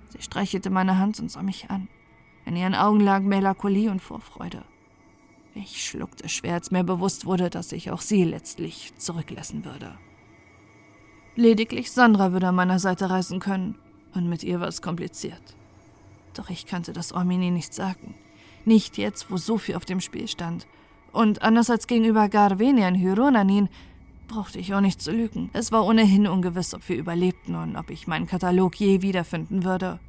Sie 0.09 0.21
streichelte 0.21 0.71
meine 0.71 0.99
Hand 0.99 1.21
und 1.21 1.31
sah 1.31 1.43
mich 1.43 1.71
an. 1.71 1.89
In 2.45 2.57
ihren 2.57 2.75
Augen 2.75 3.01
lag 3.01 3.21
Melancholie 3.21 3.91
und 3.91 4.01
Vorfreude. 4.01 4.65
Ich 5.55 5.85
schluckte 5.85 6.29
schwer, 6.29 6.55
als 6.55 6.71
mir 6.71 6.83
bewusst 6.83 7.27
wurde, 7.27 7.51
dass 7.51 7.73
ich 7.73 7.91
auch 7.91 8.01
sie 8.01 8.25
letztlich 8.25 8.93
zurücklassen 8.97 9.65
würde. 9.65 9.99
Lediglich 11.37 11.93
Sandra 11.93 12.33
würde 12.33 12.49
an 12.49 12.55
meiner 12.55 12.79
Seite 12.79 13.09
reisen 13.09 13.39
können, 13.39 13.79
und 14.15 14.29
mit 14.29 14.43
ihr 14.43 14.61
war 14.61 14.69
es 14.69 14.83
kompliziert. 14.83 15.57
Doch 16.35 16.51
ich 16.51 16.67
kannte 16.67 16.93
das 16.93 17.13
Ormini 17.13 17.51
nicht 17.51 17.75
sagen. 17.75 18.15
Nicht 18.65 18.99
jetzt, 18.99 19.31
wo 19.31 19.37
so 19.37 19.59
viel 19.59 19.77
auf 19.77 19.85
dem 19.85 20.01
Spiel 20.01 20.29
stand. 20.29 20.67
Und 21.13 21.43
anders 21.43 21.69
als 21.69 21.87
gegenüber 21.87 22.29
Garvenia 22.29 22.89
in 22.89 22.99
Hyronanin 22.99 23.69
brauchte 24.29 24.59
ich 24.59 24.73
auch 24.75 24.81
nicht 24.81 25.03
zu 25.03 25.13
lügen. 25.13 25.51
Es 25.53 25.73
war 25.73 25.85
ohnehin 25.85 26.27
ungewiss, 26.27 26.75
ob 26.75 26.89
wir 26.89 26.97
überlebten 26.97 27.55
und 27.55 27.77
ob 27.77 27.91
ich 27.91 28.07
meinen 28.07 28.27
Katalog 28.27 28.77
je 28.77 29.03
wiederfinden 29.03 29.65
würde. 29.65 30.01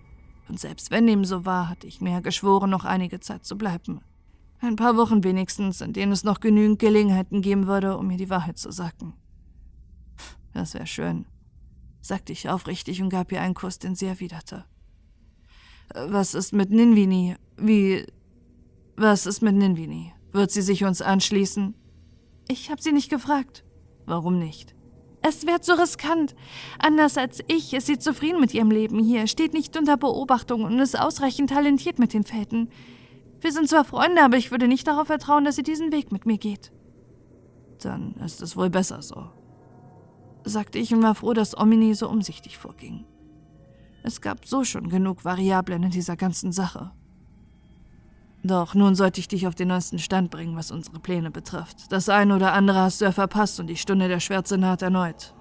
Und 0.48 0.60
selbst 0.60 0.92
wenn 0.92 1.08
dem 1.08 1.26
so 1.26 1.46
war, 1.46 1.70
hatte 1.70 1.88
ich 1.88 2.00
mir 2.00 2.22
geschworen, 2.22 2.70
noch 2.70 2.86
einige 2.86 3.20
Zeit 3.20 3.46
zu 3.46 3.58
bleiben. 3.58 4.02
Ein 4.62 4.78
paar 4.78 4.96
Wochen 4.96 5.26
wenigstens, 5.26 5.82
in 5.82 5.92
denen 5.92 6.14
es 6.14 6.24
noch 6.24 6.40
genügend 6.40 6.80
Gelegenheiten 6.80 7.42
geben 7.42 7.68
würde, 7.68 7.98
um 7.98 8.08
mir 8.08 8.18
die 8.18 8.30
Wahrheit 8.30 8.58
zu 8.58 8.72
sagen. 8.72 9.14
Das 10.54 10.74
wäre 10.74 10.88
schön, 10.88 11.26
sagte 12.00 12.32
ich 12.32 12.48
aufrichtig 12.48 13.02
und 13.02 13.10
gab 13.10 13.32
ihr 13.32 13.42
einen 13.42 13.56
Kuss, 13.56 13.80
den 13.80 13.96
sie 13.96 14.06
erwiderte. 14.06 14.64
Was 15.94 16.34
ist 16.34 16.54
mit 16.54 16.72
Ninvini? 16.72 17.36
Wie. 17.58 18.06
Was 18.96 19.26
ist 19.26 19.42
mit 19.42 19.56
Ninvini? 19.56 20.14
Wird 20.32 20.52
sie 20.52 20.62
sich 20.62 20.84
uns 20.84 21.02
anschließen? 21.02 21.76
Ich 22.48 22.70
habe 22.70 22.82
sie 22.82 22.92
nicht 22.92 23.10
gefragt. 23.10 23.64
Warum 24.06 24.40
nicht? 24.40 24.76
Es 25.22 25.46
wäre 25.48 25.62
zu 25.62 25.80
riskant. 25.80 26.36
Anders 26.80 27.18
als 27.18 27.42
ich 27.48 27.74
ist 27.74 27.88
sie 27.88 27.98
zufrieden 27.98 28.42
mit 28.42 28.54
ihrem 28.54 28.72
Leben 28.72 29.00
hier, 29.00 29.26
steht 29.28 29.54
nicht 29.54 29.78
unter 29.78 29.96
Beobachtung 29.96 30.64
und 30.64 30.78
ist 30.80 31.00
ausreichend 31.00 31.52
talentiert 31.52 31.98
mit 31.98 32.14
den 32.14 32.26
Fäden. 32.26 32.70
Wir 33.40 33.54
sind 33.54 33.70
zwar 33.70 33.86
Freunde, 33.86 34.22
aber 34.22 34.38
ich 34.38 34.52
würde 34.52 34.68
nicht 34.68 34.86
darauf 34.86 35.08
vertrauen, 35.08 35.46
dass 35.46 35.56
sie 35.56 35.64
diesen 35.64 35.94
Weg 35.94 36.12
mit 36.12 36.26
mir 36.26 36.38
geht. 36.38 36.74
Dann 37.82 38.16
ist 38.16 38.42
es 38.42 38.58
wohl 38.58 38.70
besser 38.70 39.02
so, 39.02 39.30
sagte 40.44 40.78
ich 40.78 40.94
und 40.94 41.04
war 41.04 41.16
froh, 41.16 41.34
dass 41.34 41.58
Omini 41.58 41.94
so 41.94 42.10
umsichtig 42.10 42.58
vorging. 42.58 43.06
Es 44.04 44.20
gab 44.20 44.46
so 44.46 44.66
schon 44.66 44.90
genug 44.90 45.24
Variablen 45.24 45.84
in 45.84 45.92
dieser 45.92 46.18
ganzen 46.18 46.52
Sache. 46.52 46.92
Doch 48.44 48.76
nun 48.76 48.96
sollte 48.96 49.22
ich 49.22 49.30
dich 49.30 49.48
auf 49.48 49.56
den 49.56 49.70
neuesten 49.70 49.98
Stand 49.98 50.30
bringen, 50.30 50.58
was 50.58 50.72
unsere 50.72 51.00
Pläne 51.00 51.32
betrifft. 51.32 51.90
Das 51.94 52.10
eine 52.10 52.36
oder 52.36 52.52
andere 52.52 52.80
hast 52.80 53.00
du 53.00 53.06
ja 53.06 53.14
verpasst 53.14 53.62
und 53.62 53.68
die 53.68 53.78
Stunde 53.78 54.10
der 54.10 54.20
Schwärze 54.20 54.58
naht 54.58 54.82
erneut. 54.82 55.34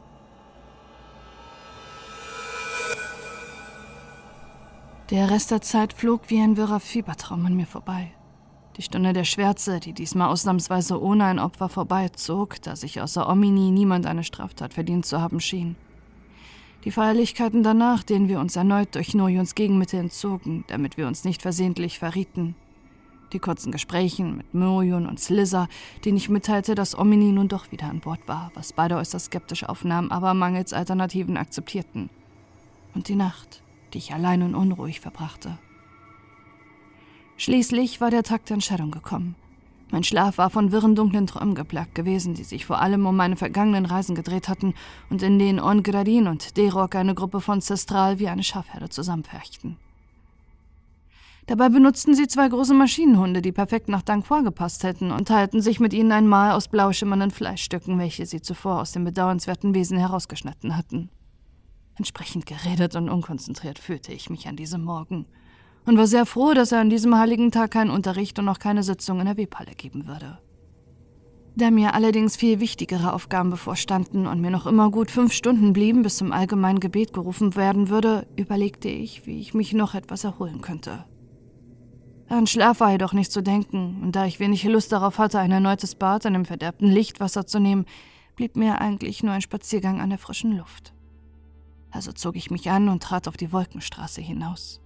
Der 5.11 5.29
Rest 5.29 5.51
der 5.51 5.61
Zeit 5.61 5.93
flog 5.93 6.23
wie 6.29 6.41
ein 6.41 6.57
wirrer 6.57 6.79
Fiebertraum 6.79 7.45
an 7.45 7.55
mir 7.55 7.67
vorbei. 7.67 8.13
Die 8.77 8.83
Stunde 8.83 9.13
der 9.13 9.25
Schwärze, 9.25 9.81
die 9.81 9.93
diesmal 9.93 10.29
ausnahmsweise 10.29 11.03
ohne 11.03 11.25
ein 11.25 11.41
Opfer 11.41 11.69
vorbeizog, 11.69 12.63
da 12.63 12.77
sich 12.77 13.01
außer 13.01 13.29
Omini 13.29 13.73
niemand 13.73 14.07
eine 14.07 14.23
Straftat 14.23 14.73
verdient 14.73 15.05
zu 15.05 15.21
haben 15.21 15.41
schien. 15.41 15.77
Die 16.85 16.91
Feierlichkeiten 16.91 17.63
danach, 17.63 18.03
denen 18.03 18.29
wir 18.29 18.41
uns 18.41 18.57
erneut 18.57 18.95
durch 18.97 19.15
Nojons 19.15 19.55
Gegenmittel 19.55 20.01
entzogen, 20.01 20.65
damit 20.67 20.97
wir 20.97 21.07
uns 21.07 21.25
nicht 21.25 21.41
versehentlich 21.41 22.01
verrieten. 22.01 22.57
Die 23.33 23.39
kurzen 23.39 23.71
Gespräche 23.71 24.25
mit 24.25 24.53
Nojon 24.53 25.07
und 25.07 25.21
Slizzer, 25.21 25.69
denen 26.05 26.17
ich 26.17 26.29
mitteilte, 26.29 26.75
dass 26.75 26.99
Omini 26.99 27.31
nun 27.31 27.49
doch 27.49 27.71
wieder 27.71 27.87
an 27.87 28.01
Bord 28.01 28.27
war, 28.27 28.51
was 28.55 28.73
beide 28.73 28.97
äußerst 28.97 29.27
skeptisch 29.27 29.65
aufnahmen, 29.65 30.11
aber 30.11 30.35
mangels 30.35 30.73
Alternativen 30.73 31.37
akzeptierten. 31.37 32.11
Und 32.95 33.09
die 33.09 33.15
Nacht, 33.15 33.63
die 33.95 33.99
ich 33.99 34.13
allein 34.13 34.43
und 34.43 34.55
unruhig 34.55 35.01
verbrachte. 35.01 35.59
Schließlich 37.37 38.01
war 38.01 38.11
der 38.11 38.25
Tag 38.25 38.45
der 38.47 38.55
Entscheidung 38.55 38.91
gekommen. 38.91 39.37
Mein 39.93 40.05
Schlaf 40.05 40.39
war 40.39 40.49
von 40.49 40.73
wirren 40.73 40.95
dunklen 40.95 41.27
Träumen 41.27 41.55
geplagt 41.55 41.95
gewesen, 41.95 42.33
die 42.33 42.45
sich 42.45 42.65
vor 42.65 42.81
allem 42.81 43.05
um 43.05 43.15
meine 43.15 43.37
vergangenen 43.37 43.85
Reisen 43.85 44.15
gedreht 44.15 44.49
hatten 44.49 44.73
und 45.11 45.23
in 45.23 45.39
denen 45.39 45.61
Ongradin 45.61 46.29
und 46.29 46.57
Derok 46.57 46.95
eine 46.95 47.15
Gruppe 47.15 47.43
von 47.43 47.61
Cestral 47.61 48.19
wie 48.19 48.29
eine 48.29 48.43
Schafherde 48.43 48.89
zusammenferchten. 48.89 49.77
Dabei 51.45 51.69
benutzten 51.69 52.15
sie 52.15 52.27
zwei 52.27 52.49
große 52.49 52.73
Maschinenhunde, 52.73 53.43
die 53.43 53.53
perfekt 53.53 53.91
nach 53.91 54.01
Danquois 54.01 54.43
gepasst 54.43 54.83
hätten, 54.83 55.11
und 55.11 55.29
teilten 55.29 55.61
sich 55.61 55.79
mit 55.79 55.93
ihnen 55.93 56.13
ein 56.13 56.27
Mahl 56.27 56.53
aus 56.53 56.69
blau 56.69 56.91
schimmernden 56.93 57.31
Fleischstücken, 57.31 57.99
welche 57.99 58.25
sie 58.25 58.41
zuvor 58.41 58.81
aus 58.81 58.93
dem 58.93 59.05
bedauernswerten 59.05 59.75
Wesen 59.75 59.99
herausgeschnitten 59.99 60.75
hatten. 60.75 61.11
Entsprechend 61.99 62.47
geredet 62.47 62.97
und 62.97 63.11
unkonzentriert 63.11 63.79
fühlte 63.79 64.15
ich 64.15 64.31
mich 64.31 64.49
an 64.49 64.57
diesem 64.57 64.83
Morgen– 64.85 65.27
und 65.85 65.99
war 65.99 66.07
sehr 66.07 66.27
froh, 66.27 66.55
dass 66.55 66.73
er 66.73 66.81
an 66.81 66.91
diesem 66.91 67.17
heiligen 67.17 67.51
Tag 67.51 67.73
keinen 67.73 67.91
Unterricht 67.91 68.39
und 68.39 68.45
noch 68.45 68.59
keine 68.59 68.83
Sitzung 68.83 69.21
in 69.21 69.27
der 69.27 69.37
Webhalle 69.37 69.75
geben 69.75 70.07
würde. 70.07 70.39
Da 71.55 71.71
mir 71.71 71.95
allerdings 71.95 72.37
viel 72.37 72.61
wichtigere 72.61 73.13
Aufgaben 73.13 73.51
bevorstanden 73.51 74.27
und 74.27 74.41
mir 74.41 74.51
noch 74.51 74.67
immer 74.67 74.91
gut 74.91 75.11
fünf 75.11 75.33
Stunden 75.33 75.75
blieben, 75.75 76.03
bis 76.03 76.17
zum 76.17 76.33
allgemeinen 76.33 76.81
Gebet 76.81 77.13
gerufen 77.13 77.57
werden 77.57 77.91
würde, 77.91 78.27
überlegte 78.37 78.89
ich, 78.89 79.27
wie 79.27 79.39
ich 79.39 79.53
mich 79.53 79.75
noch 79.75 79.95
etwas 79.95 80.25
erholen 80.25 80.63
könnte. 80.63 81.05
An 82.29 82.47
Schlaf 82.47 82.81
war 82.81 82.93
jedoch 82.93 83.13
nicht 83.13 83.31
zu 83.31 83.43
denken, 83.43 84.01
und 84.03 84.17
da 84.17 84.25
ich 84.25 84.41
wenig 84.41 84.65
Lust 84.65 84.93
darauf 84.93 85.19
hatte, 85.19 85.39
ein 85.39 85.53
erneutes 85.53 85.95
Bad 85.95 86.25
an 86.25 86.33
dem 86.33 86.47
verderbten 86.47 86.89
Lichtwasser 86.89 87.47
zu 87.47 87.59
nehmen, 87.59 87.85
blieb 88.37 88.57
mir 88.57 88.81
eigentlich 88.81 89.23
nur 89.23 89.35
ein 89.35 89.43
Spaziergang 89.43 90.01
an 90.01 90.09
der 90.09 90.19
frischen 90.19 90.57
Luft. 90.57 90.95
Also 91.91 92.13
zog 92.13 92.37
ich 92.37 92.51
mich 92.51 92.71
an 92.71 92.89
und 92.89 93.03
trat 93.03 93.29
auf 93.29 93.37
die 93.37 93.53
Wolkenstraße 93.53 94.23
hinaus. 94.23 94.82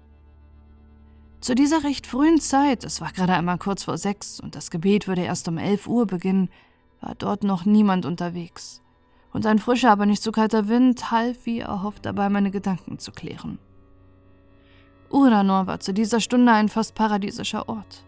Zu 1.40 1.54
dieser 1.54 1.84
recht 1.84 2.06
frühen 2.06 2.40
Zeit, 2.40 2.84
es 2.84 3.00
war 3.00 3.12
gerade 3.12 3.34
einmal 3.34 3.58
kurz 3.58 3.84
vor 3.84 3.98
sechs 3.98 4.40
und 4.40 4.54
das 4.56 4.70
Gebet 4.70 5.06
würde 5.06 5.22
erst 5.22 5.46
um 5.48 5.58
elf 5.58 5.86
Uhr 5.86 6.06
beginnen, 6.06 6.48
war 7.00 7.14
dort 7.14 7.44
noch 7.44 7.64
niemand 7.64 8.06
unterwegs. 8.06 8.82
Und 9.32 9.46
ein 9.46 9.58
frischer, 9.58 9.90
aber 9.90 10.06
nicht 10.06 10.22
zu 10.22 10.28
so 10.28 10.32
kalter 10.32 10.68
Wind 10.68 11.10
half 11.10 11.44
wie 11.44 11.60
erhofft 11.60 12.06
dabei, 12.06 12.30
meine 12.30 12.50
Gedanken 12.50 12.98
zu 12.98 13.12
klären. 13.12 13.58
Uranor 15.10 15.66
war 15.66 15.78
zu 15.78 15.92
dieser 15.92 16.20
Stunde 16.20 16.52
ein 16.52 16.68
fast 16.68 16.94
paradiesischer 16.94 17.68
Ort. 17.68 18.04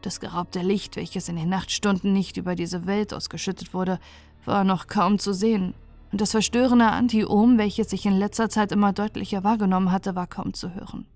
Das 0.00 0.18
geraubte 0.18 0.60
Licht, 0.60 0.96
welches 0.96 1.28
in 1.28 1.36
den 1.36 1.48
Nachtstunden 1.48 2.12
nicht 2.12 2.36
über 2.36 2.56
diese 2.56 2.86
Welt 2.86 3.14
ausgeschüttet 3.14 3.74
wurde, 3.74 4.00
war 4.44 4.64
noch 4.64 4.88
kaum 4.88 5.18
zu 5.18 5.32
sehen, 5.32 5.74
und 6.10 6.20
das 6.20 6.32
verstörende 6.32 6.86
Anti-Ohm, 6.86 7.56
welches 7.56 7.92
ich 7.92 8.04
in 8.04 8.18
letzter 8.18 8.50
Zeit 8.50 8.70
immer 8.70 8.92
deutlicher 8.92 9.44
wahrgenommen 9.44 9.92
hatte, 9.92 10.14
war 10.14 10.26
kaum 10.26 10.52
zu 10.52 10.74
hören. 10.74 11.06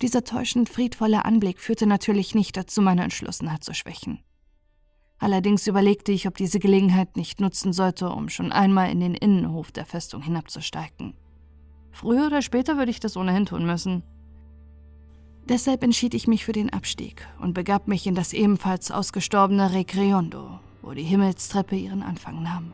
Dieser 0.00 0.24
täuschend 0.24 0.68
friedvolle 0.68 1.24
Anblick 1.24 1.60
führte 1.60 1.86
natürlich 1.86 2.34
nicht 2.34 2.56
dazu, 2.56 2.80
meine 2.82 3.02
Entschlossenheit 3.02 3.62
zu 3.62 3.74
schwächen. 3.74 4.20
Allerdings 5.18 5.68
überlegte 5.68 6.10
ich, 6.10 6.26
ob 6.26 6.36
diese 6.36 6.58
Gelegenheit 6.58 7.16
nicht 7.16 7.40
nutzen 7.40 7.72
sollte, 7.72 8.08
um 8.08 8.28
schon 8.28 8.50
einmal 8.50 8.90
in 8.90 8.98
den 8.98 9.14
Innenhof 9.14 9.70
der 9.70 9.86
Festung 9.86 10.20
hinabzusteigen. 10.22 11.14
Früher 11.92 12.26
oder 12.26 12.42
später 12.42 12.76
würde 12.76 12.90
ich 12.90 12.98
das 12.98 13.16
ohnehin 13.16 13.46
tun 13.46 13.64
müssen. 13.64 14.02
Deshalb 15.48 15.84
entschied 15.84 16.14
ich 16.14 16.26
mich 16.26 16.44
für 16.44 16.52
den 16.52 16.72
Abstieg 16.72 17.28
und 17.40 17.54
begab 17.54 17.86
mich 17.86 18.06
in 18.06 18.14
das 18.14 18.32
ebenfalls 18.32 18.90
ausgestorbene 18.90 19.72
Recreondo, 19.72 20.58
wo 20.82 20.92
die 20.92 21.04
Himmelstreppe 21.04 21.76
ihren 21.76 22.02
Anfang 22.02 22.42
nahm. 22.42 22.72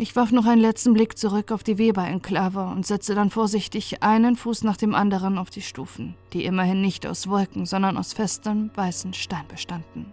Ich 0.00 0.16
warf 0.16 0.32
noch 0.32 0.46
einen 0.46 0.62
letzten 0.62 0.94
Blick 0.94 1.18
zurück 1.18 1.52
auf 1.52 1.62
die 1.62 1.76
Weber-Enklave 1.76 2.64
und 2.64 2.86
setzte 2.86 3.14
dann 3.14 3.28
vorsichtig 3.28 4.02
einen 4.02 4.34
Fuß 4.34 4.64
nach 4.64 4.78
dem 4.78 4.94
anderen 4.94 5.36
auf 5.36 5.50
die 5.50 5.60
Stufen, 5.60 6.14
die 6.32 6.46
immerhin 6.46 6.80
nicht 6.80 7.06
aus 7.06 7.28
Wolken, 7.28 7.66
sondern 7.66 7.98
aus 7.98 8.14
festem, 8.14 8.70
weißen 8.74 9.12
Stein 9.12 9.44
bestanden. 9.46 10.10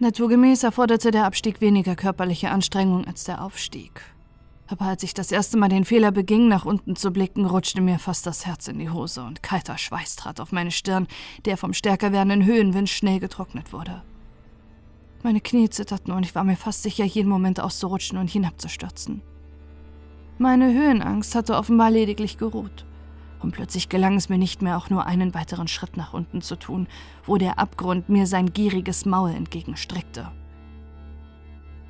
Naturgemäß 0.00 0.64
erforderte 0.64 1.12
der 1.12 1.24
Abstieg 1.24 1.62
weniger 1.62 1.96
körperliche 1.96 2.50
Anstrengung 2.50 3.06
als 3.06 3.24
der 3.24 3.42
Aufstieg. 3.42 4.02
Aber 4.66 4.84
als 4.84 5.02
ich 5.02 5.14
das 5.14 5.32
erste 5.32 5.56
Mal 5.56 5.70
den 5.70 5.86
Fehler 5.86 6.10
beging, 6.12 6.46
nach 6.46 6.66
unten 6.66 6.96
zu 6.96 7.12
blicken, 7.12 7.46
rutschte 7.46 7.80
mir 7.80 7.98
fast 7.98 8.26
das 8.26 8.44
Herz 8.44 8.68
in 8.68 8.78
die 8.78 8.90
Hose 8.90 9.22
und 9.22 9.42
kalter 9.42 9.78
Schweiß 9.78 10.16
trat 10.16 10.40
auf 10.40 10.52
meine 10.52 10.72
Stirn, 10.72 11.08
der 11.46 11.56
vom 11.56 11.72
stärker 11.72 12.12
werdenden 12.12 12.44
Höhenwind 12.44 12.90
schnell 12.90 13.18
getrocknet 13.18 13.72
wurde. 13.72 14.02
Meine 15.22 15.40
Knie 15.40 15.68
zitterten 15.68 16.12
und 16.14 16.24
ich 16.24 16.34
war 16.34 16.44
mir 16.44 16.56
fast 16.56 16.82
sicher, 16.82 17.04
jeden 17.04 17.28
Moment 17.28 17.60
auszurutschen 17.60 18.18
und 18.18 18.30
hinabzustürzen. 18.30 19.20
Meine 20.38 20.72
Höhenangst 20.72 21.34
hatte 21.34 21.56
offenbar 21.56 21.90
lediglich 21.90 22.38
geruht. 22.38 22.86
Und 23.40 23.52
plötzlich 23.52 23.88
gelang 23.88 24.16
es 24.16 24.28
mir 24.28 24.38
nicht 24.38 24.62
mehr, 24.62 24.76
auch 24.76 24.90
nur 24.90 25.06
einen 25.06 25.34
weiteren 25.34 25.68
Schritt 25.68 25.96
nach 25.96 26.12
unten 26.14 26.42
zu 26.42 26.56
tun, 26.56 26.86
wo 27.24 27.36
der 27.36 27.58
Abgrund 27.58 28.08
mir 28.08 28.26
sein 28.26 28.52
gieriges 28.52 29.04
Maul 29.04 29.30
entgegenstreckte. 29.30 30.30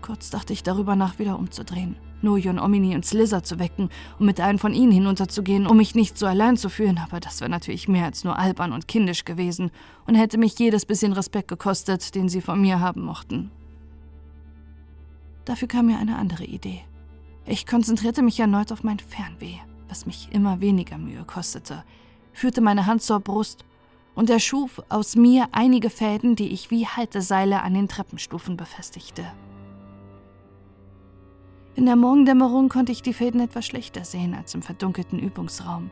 Kurz 0.00 0.30
dachte 0.30 0.52
ich 0.52 0.62
darüber 0.62 0.96
nach, 0.96 1.18
wieder 1.18 1.38
umzudrehen, 1.38 1.96
Noyon, 2.22 2.58
Omini 2.58 2.94
und 2.94 3.04
Slizzer 3.04 3.42
zu 3.42 3.58
wecken, 3.58 3.90
um 4.18 4.26
mit 4.26 4.40
einem 4.40 4.58
von 4.58 4.74
ihnen 4.74 4.92
hinunterzugehen, 4.92 5.66
um 5.66 5.76
mich 5.76 5.94
nicht 5.94 6.18
so 6.18 6.26
allein 6.26 6.56
zu 6.56 6.68
fühlen, 6.68 6.98
aber 6.98 7.20
das 7.20 7.40
wäre 7.40 7.50
natürlich 7.50 7.88
mehr 7.88 8.04
als 8.04 8.24
nur 8.24 8.38
albern 8.38 8.72
und 8.72 8.88
kindisch 8.88 9.24
gewesen 9.24 9.70
und 10.06 10.14
hätte 10.14 10.38
mich 10.38 10.58
jedes 10.58 10.86
bisschen 10.86 11.12
Respekt 11.12 11.48
gekostet, 11.48 12.14
den 12.14 12.28
sie 12.28 12.40
von 12.40 12.60
mir 12.60 12.80
haben 12.80 13.02
mochten. 13.02 13.50
Dafür 15.44 15.68
kam 15.68 15.86
mir 15.86 15.98
eine 15.98 16.16
andere 16.16 16.44
Idee. 16.44 16.80
Ich 17.46 17.66
konzentrierte 17.66 18.22
mich 18.22 18.38
erneut 18.38 18.70
auf 18.72 18.84
mein 18.84 18.98
Fernweh, 18.98 19.56
was 19.88 20.06
mich 20.06 20.28
immer 20.30 20.60
weniger 20.60 20.98
Mühe 20.98 21.24
kostete, 21.24 21.84
führte 22.32 22.60
meine 22.60 22.86
Hand 22.86 23.02
zur 23.02 23.20
Brust 23.20 23.64
und 24.14 24.30
erschuf 24.30 24.82
aus 24.88 25.16
mir 25.16 25.48
einige 25.52 25.90
Fäden, 25.90 26.36
die 26.36 26.48
ich 26.48 26.70
wie 26.70 26.86
Halteseile 26.86 27.62
an 27.62 27.74
den 27.74 27.88
Treppenstufen 27.88 28.56
befestigte. 28.56 29.24
In 31.80 31.86
der 31.86 31.96
Morgendämmerung 31.96 32.68
konnte 32.68 32.92
ich 32.92 33.00
die 33.00 33.14
Fäden 33.14 33.40
etwas 33.40 33.64
schlechter 33.64 34.04
sehen 34.04 34.34
als 34.34 34.54
im 34.54 34.60
verdunkelten 34.60 35.18
Übungsraum, 35.18 35.88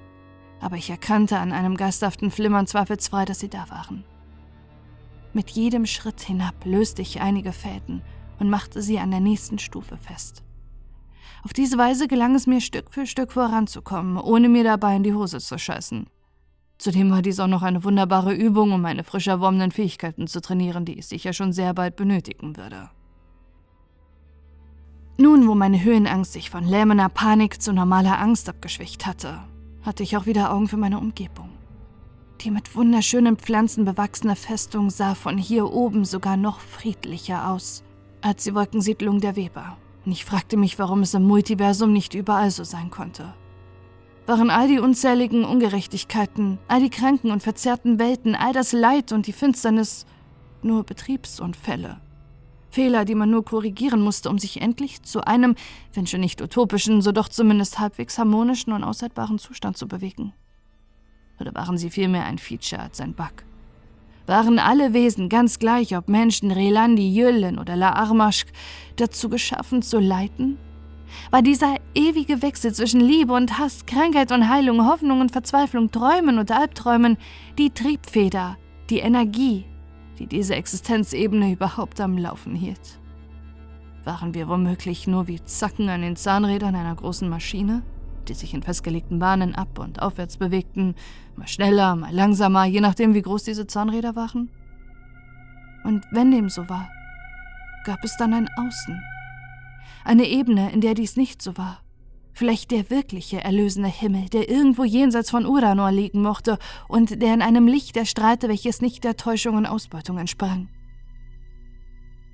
aber 0.61 0.76
ich 0.76 0.91
erkannte 0.91 1.39
an 1.39 1.51
einem 1.51 1.78
gasthaften 1.78 2.30
Flimmern 2.30 2.66
zweifelsfrei, 2.66 3.24
dass 3.24 3.39
sie 3.39 3.49
da 3.49 3.70
waren. 3.70 4.05
Mit 5.32 5.49
jedem 5.49 5.86
Schritt 5.86 6.20
hinab 6.20 6.66
löste 6.66 7.01
ich 7.01 7.22
einige 7.22 7.53
Fäden 7.53 8.03
und 8.39 8.51
machte 8.51 8.82
sie 8.82 8.99
an 8.99 9.11
der 9.11 9.20
nächsten 9.20 9.59
Stufe 9.59 9.97
fest. 9.97 10.43
Auf 11.43 11.55
diese 11.55 11.78
Weise 11.78 12.07
gelang 12.07 12.34
es 12.34 12.47
mir 12.47 12.61
Stück 12.61 12.91
für 12.91 13.07
Stück 13.07 13.32
voranzukommen, 13.32 14.18
ohne 14.18 14.51
mir 14.51 14.64
dabei 14.64 14.95
in 14.95 15.05
die 15.05 15.14
Hose 15.14 15.39
zu 15.39 15.59
scheißen. 15.59 16.07
Zudem 16.76 17.11
war 17.11 17.22
dies 17.22 17.41
auch 17.41 17.47
noch 17.47 17.62
eine 17.62 17.82
wunderbare 17.82 18.34
Übung, 18.34 18.72
um 18.72 18.82
meine 18.82 19.05
frisch 19.05 19.26
erworbenen 19.26 19.70
Fähigkeiten 19.70 20.26
zu 20.26 20.43
trainieren, 20.43 20.84
die 20.84 20.99
ich 20.99 21.07
sicher 21.07 21.32
schon 21.32 21.55
sehr 21.55 21.72
bald 21.72 21.97
benötigen 21.97 22.59
würde. 22.59 22.91
Nun, 25.21 25.49
wo 25.49 25.57
meine 25.57 25.83
Höhenangst 25.83 26.33
sich 26.33 26.49
von 26.49 26.64
lähmender 26.64 27.09
Panik 27.09 27.61
zu 27.61 27.73
normaler 27.73 28.21
Angst 28.21 28.49
abgeschwächt 28.49 29.05
hatte, 29.05 29.41
hatte 29.83 30.05
ich 30.05 30.16
auch 30.16 30.27
wieder 30.27 30.53
Augen 30.53 30.69
für 30.69 30.77
meine 30.77 31.01
Umgebung. 31.01 31.51
Die 32.41 32.53
mit 32.53 32.77
wunderschönen 32.77 33.37
Pflanzen 33.37 33.85
bewachsene 33.85 34.37
Festung 34.37 34.91
sah 34.91 35.16
von 35.16 35.37
hier 35.37 35.73
oben 35.73 36.05
sogar 36.05 36.37
noch 36.37 36.61
friedlicher 36.61 37.51
aus 37.51 37.83
als 38.21 38.45
die 38.45 38.55
Wolkensiedlung 38.55 39.21
der 39.21 39.35
Weber. 39.35 39.77
Und 40.07 40.12
ich 40.12 40.25
fragte 40.25 40.57
mich, 40.57 40.79
warum 40.79 41.01
es 41.01 41.14
im 41.14 41.25
Multiversum 41.25 41.93
nicht 41.93 42.14
überall 42.14 42.53
so 42.53 42.62
sein 42.62 42.91
konnte. 42.91 43.35
Waren 44.27 44.51
all 44.51 44.69
die 44.69 44.79
unzähligen 44.79 45.45
Ungerechtigkeiten, 45.45 46.59
all 46.69 46.79
die 46.79 46.91
kranken 46.91 47.33
und 47.33 47.43
verzerrten 47.43 47.99
Welten, 47.99 48.37
all 48.37 48.53
das 48.53 48.71
Leid 48.71 49.11
und 49.11 49.27
die 49.27 49.33
Finsternis 49.33 50.07
nur 50.62 50.85
Betriebsunfälle? 50.85 52.01
Fehler, 52.79 53.05
die 53.05 53.16
man 53.16 53.29
nur 53.29 53.45
korrigieren 53.45 54.01
musste, 54.01 54.31
um 54.31 54.39
sich 54.39 54.62
endlich 54.62 55.03
zu 55.03 55.26
einem, 55.26 55.57
wenn 55.95 56.07
schon 56.07 56.20
nicht 56.20 56.41
utopischen, 56.41 57.03
so 57.03 57.11
doch 57.11 57.29
zumindest 57.29 57.81
halbwegs 57.81 58.18
harmonischen 58.18 58.72
und 58.72 58.85
aushaltbaren 58.85 59.41
Zustand 59.41 59.76
zu 59.76 59.89
bewegen. 59.89 60.33
Oder 61.41 61.53
waren 61.57 61.76
sie 61.76 61.91
vielmehr 61.91 62.24
ein 62.24 62.39
Feature 62.39 62.81
als 62.81 63.01
ein 63.01 63.14
Bug? 63.14 63.43
Waren 64.26 64.61
alle 64.61 64.93
Wesen, 64.93 65.29
ganz 65.29 65.59
gleich 65.59 65.97
ob 65.97 66.09
Menschen, 66.09 66.53
Relandi, 66.53 67.12
Jüllen 67.12 67.59
oder 67.59 67.74
La 67.74 67.95
Armaschk, 67.95 68.47
dazu 68.95 69.29
geschaffen 69.29 69.83
zu 69.83 69.99
leiten? 69.99 70.57
War 71.33 71.43
dieser 71.43 71.79
ewige 71.97 72.43
Wechsel 72.43 72.72
zwischen 72.72 73.01
Liebe 73.01 73.33
und 73.33 73.59
Hass, 73.59 73.87
Krankheit 73.87 74.31
und 74.31 74.49
Heilung, 74.49 74.87
Hoffnung 74.87 75.20
und 75.20 75.33
Verzweiflung, 75.33 75.91
Träumen 75.91 76.39
und 76.39 76.53
Albträumen 76.53 77.18
die 77.59 77.70
Triebfeder, 77.70 78.57
die 78.89 79.01
Energie, 79.01 79.64
die 80.19 80.27
diese 80.27 80.55
Existenzebene 80.55 81.53
überhaupt 81.53 82.01
am 82.01 82.19
Laufen 82.19 82.55
hielt. 82.55 82.99
Waren 84.05 84.35
wir 84.35 84.49
womöglich 84.49 85.07
nur 85.07 85.29
wie 85.29 85.43
Zacken 85.45 85.89
an 85.89 86.03
den 86.03 86.16
Zahnrädern 86.16 86.75
einer 86.75 86.95
großen 86.95 87.29
Maschine, 87.29 87.83
die 88.29 88.35
sich 88.35 88.55
in 88.55 88.62
festgelegten 88.62 89.19
Bahnen 89.19 89.55
ab 89.55 89.79
und 89.79 90.03
aufwärts 90.03 90.37
bewegten, 90.37 90.95
mal 91.37 91.47
schneller, 91.47 91.97
mal 91.97 92.12
langsamer, 92.12 92.64
je 92.64 92.81
nachdem, 92.81 93.14
wie 93.14 93.23
groß 93.23 93.45
diese 93.45 93.66
Zahnräder 93.66 94.16
waren? 94.16 94.51
Und 95.85 96.05
wenn 96.11 96.31
dem 96.31 96.49
so 96.49 96.69
war, 96.69 96.91
gab 97.85 98.03
es 98.05 98.16
dann 98.16 98.35
ein 98.35 98.49
Außen, 98.59 99.01
eine 100.05 100.27
Ebene, 100.27 100.73
in 100.73 100.81
der 100.81 100.95
dies 100.95 101.16
nicht 101.16 101.41
so 101.41 101.57
war, 101.57 101.81
vielleicht 102.39 102.70
der 102.70 102.89
wirkliche 102.89 103.43
erlösende 103.43 103.89
Himmel, 103.89 104.28
der 104.28 104.49
irgendwo 104.49 104.84
jenseits 104.84 105.30
von 105.30 105.45
Uranor 105.45 105.91
liegen 105.91 106.22
mochte 106.22 106.59
und 106.86 107.20
der 107.20 107.34
in 107.34 107.43
einem 107.43 107.66
Licht 107.66 107.97
erstrahlte, 107.97 108.49
welches 108.49 108.80
nicht 108.80 109.03
der 109.03 109.16
Täuschung 109.16 109.57
und 109.57 109.66
Ausbeutung 109.66 110.18
entsprang. 110.18 110.68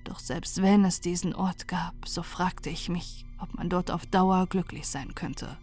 Doch 0.04 0.18
selbst 0.18 0.60
wenn 0.60 0.84
es 0.84 1.00
diesen 1.00 1.34
Ort 1.34 1.66
gab, 1.66 1.94
so 2.06 2.22
fragte 2.22 2.68
ich 2.68 2.90
mich, 2.90 3.24
ob 3.40 3.54
man 3.54 3.70
dort 3.70 3.90
auf 3.90 4.04
Dauer 4.04 4.46
glücklich 4.46 4.86
sein 4.86 5.14
könnte. 5.14 5.56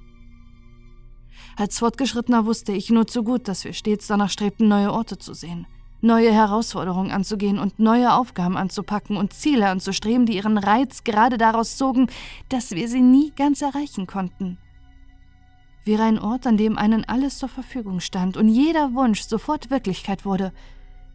Als 1.55 1.77
Fortgeschrittener 1.79 2.45
wusste 2.45 2.71
ich 2.71 2.89
nur 2.89 3.05
zu 3.05 3.23
gut, 3.23 3.47
dass 3.47 3.63
wir 3.63 3.73
stets 3.73 4.07
danach 4.07 4.31
strebten, 4.31 4.67
neue 4.67 4.91
Orte 4.91 5.17
zu 5.19 5.33
sehen– 5.33 5.67
neue 6.01 6.31
Herausforderungen 6.31 7.11
anzugehen 7.11 7.59
und 7.59 7.79
neue 7.79 8.13
Aufgaben 8.13 8.57
anzupacken 8.57 9.17
und 9.17 9.33
Ziele 9.33 9.69
anzustreben, 9.69 10.25
die 10.25 10.35
ihren 10.35 10.57
Reiz 10.57 11.03
gerade 11.03 11.37
daraus 11.37 11.77
zogen, 11.77 12.07
dass 12.49 12.71
wir 12.71 12.87
sie 12.87 13.01
nie 13.01 13.31
ganz 13.31 13.61
erreichen 13.61 14.07
konnten. 14.07 14.57
Wäre 15.83 16.03
ein 16.03 16.19
Ort, 16.19 16.45
an 16.45 16.57
dem 16.57 16.77
einen 16.77 17.05
alles 17.05 17.39
zur 17.39 17.49
Verfügung 17.49 17.99
stand 17.99 18.37
und 18.37 18.47
jeder 18.47 18.93
Wunsch 18.93 19.21
sofort 19.21 19.71
Wirklichkeit 19.71 20.25
wurde, 20.25 20.51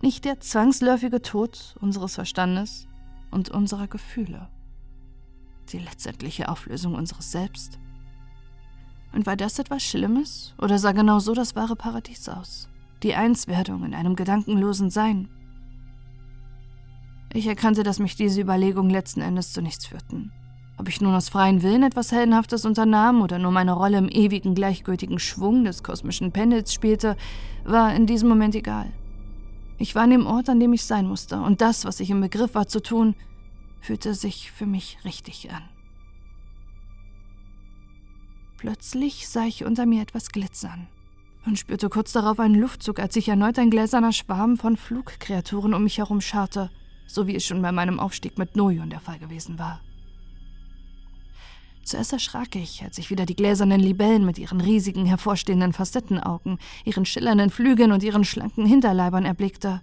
nicht 0.03 0.24
der 0.24 0.41
zwangsläufige 0.41 1.22
Tod 1.22 1.76
unseres 1.80 2.14
Verstandes 2.14 2.89
und 3.30 3.49
unserer 3.49 3.87
Gefühle, 3.87 4.49
die 5.72 5.78
letztendliche 5.78 6.49
Auflösung 6.49 6.95
unseres 6.95 7.32
Selbst. 7.32 7.78
Und 9.12 9.24
war 9.24 9.37
das 9.37 9.59
etwas 9.59 9.82
Schlimmes 9.82 10.55
oder 10.59 10.78
sah 10.78 10.93
genau 10.93 11.20
so 11.20 11.32
das 11.32 11.57
wahre 11.57 11.76
Paradies 11.76 12.28
aus? 12.28 12.68
Die 13.03 13.15
Einswerdung 13.15 13.85
in 13.85 13.95
einem 13.95 14.17
gedankenlosen 14.17 14.91
Sein. 14.91 15.29
Ich 17.33 17.47
erkannte, 17.47 17.83
dass 17.83 17.99
mich 17.99 18.17
diese 18.17 18.41
Überlegungen 18.41 18.91
letzten 18.91 19.21
Endes 19.21 19.53
zu 19.53 19.61
nichts 19.61 19.87
führten. 19.87 20.33
Ob 20.79 20.89
ich 20.89 21.01
nun 21.01 21.15
aus 21.15 21.29
freien 21.29 21.63
Willen 21.63 21.83
etwas 21.83 22.13
Heldenhaftes 22.13 22.65
unternahm 22.65 23.23
oder 23.23 23.39
nur 23.39 23.51
meine 23.51 23.73
Rolle 23.73 23.99
im 23.99 24.09
ewigen 24.09 24.55
gleichgültigen 24.55 25.19
Schwung 25.19 25.65
des 25.65 25.83
kosmischen 25.83 26.33
Pendels 26.33 26.73
spielte, 26.73 27.17
war 27.65 27.95
in 27.95 28.07
diesem 28.07 28.29
Moment 28.29 28.55
egal. 28.55 28.93
Ich 29.79 29.95
war 29.95 30.03
an 30.03 30.11
dem 30.11 30.27
Ort, 30.27 30.49
an 30.49 30.61
dem 30.61 30.73
ich 30.73 30.85
sein 30.85 31.07
musste, 31.07 31.41
und 31.41 31.61
das, 31.61 31.85
was 31.85 32.01
ich 32.01 32.11
im 32.11 32.21
Begriff 32.21 32.55
war 32.55 32.69
zu 32.69 32.81
tun, 32.81 33.15
fühlte 33.81 34.15
sich 34.15 34.51
für 34.51 34.67
mich 34.67 34.99
richtig 35.05 35.51
an. 35.51 35.63
Plötzlich 38.57 39.29
sah 39.29 39.45
ich 39.45 39.65
unter 39.65 39.85
mir 39.85 40.03
etwas 40.03 40.31
glitzern 40.31 40.89
und 41.47 41.59
spürte 41.59 41.89
kurz 41.89 42.13
darauf 42.13 42.41
einen 42.41 42.57
Luftzug, 42.57 42.99
als 42.99 43.15
sich 43.15 43.29
erneut 43.29 43.59
ein 43.59 43.71
gläserner 43.71 44.13
Schwarm 44.13 44.57
von 44.57 44.77
Flugkreaturen 44.77 45.75
um 45.75 45.85
mich 45.85 45.99
herum 45.99 46.21
scharte, 46.21 46.71
so 47.07 47.27
wie 47.27 47.37
es 47.37 47.45
schon 47.45 47.63
bei 47.63 47.73
meinem 47.73 48.01
Aufstieg 48.01 48.37
mit 48.37 48.57
Noyon 48.57 48.91
der 48.91 49.01
Fall 49.01 49.19
gewesen 49.19 49.59
war. 49.59 49.81
Zuerst 51.85 52.13
erschrak 52.13 52.57
ich, 52.57 52.83
als 52.83 52.99
ich 52.99 53.11
wieder 53.11 53.27
die 53.27 53.37
gläsernen 53.37 53.81
Libellen 53.81 54.27
mit 54.27 54.39
ihren 54.39 54.61
riesigen, 54.61 55.07
hervorstehenden 55.07 55.73
Facettenaugen, 55.73 56.59
ihren 56.85 57.07
schillernden 57.07 57.51
Flügeln 57.51 57.93
und 57.93 58.03
ihren 58.03 58.25
schlanken 58.25 58.67
Hinterleibern 58.67 59.25
erblickte. 59.25 59.81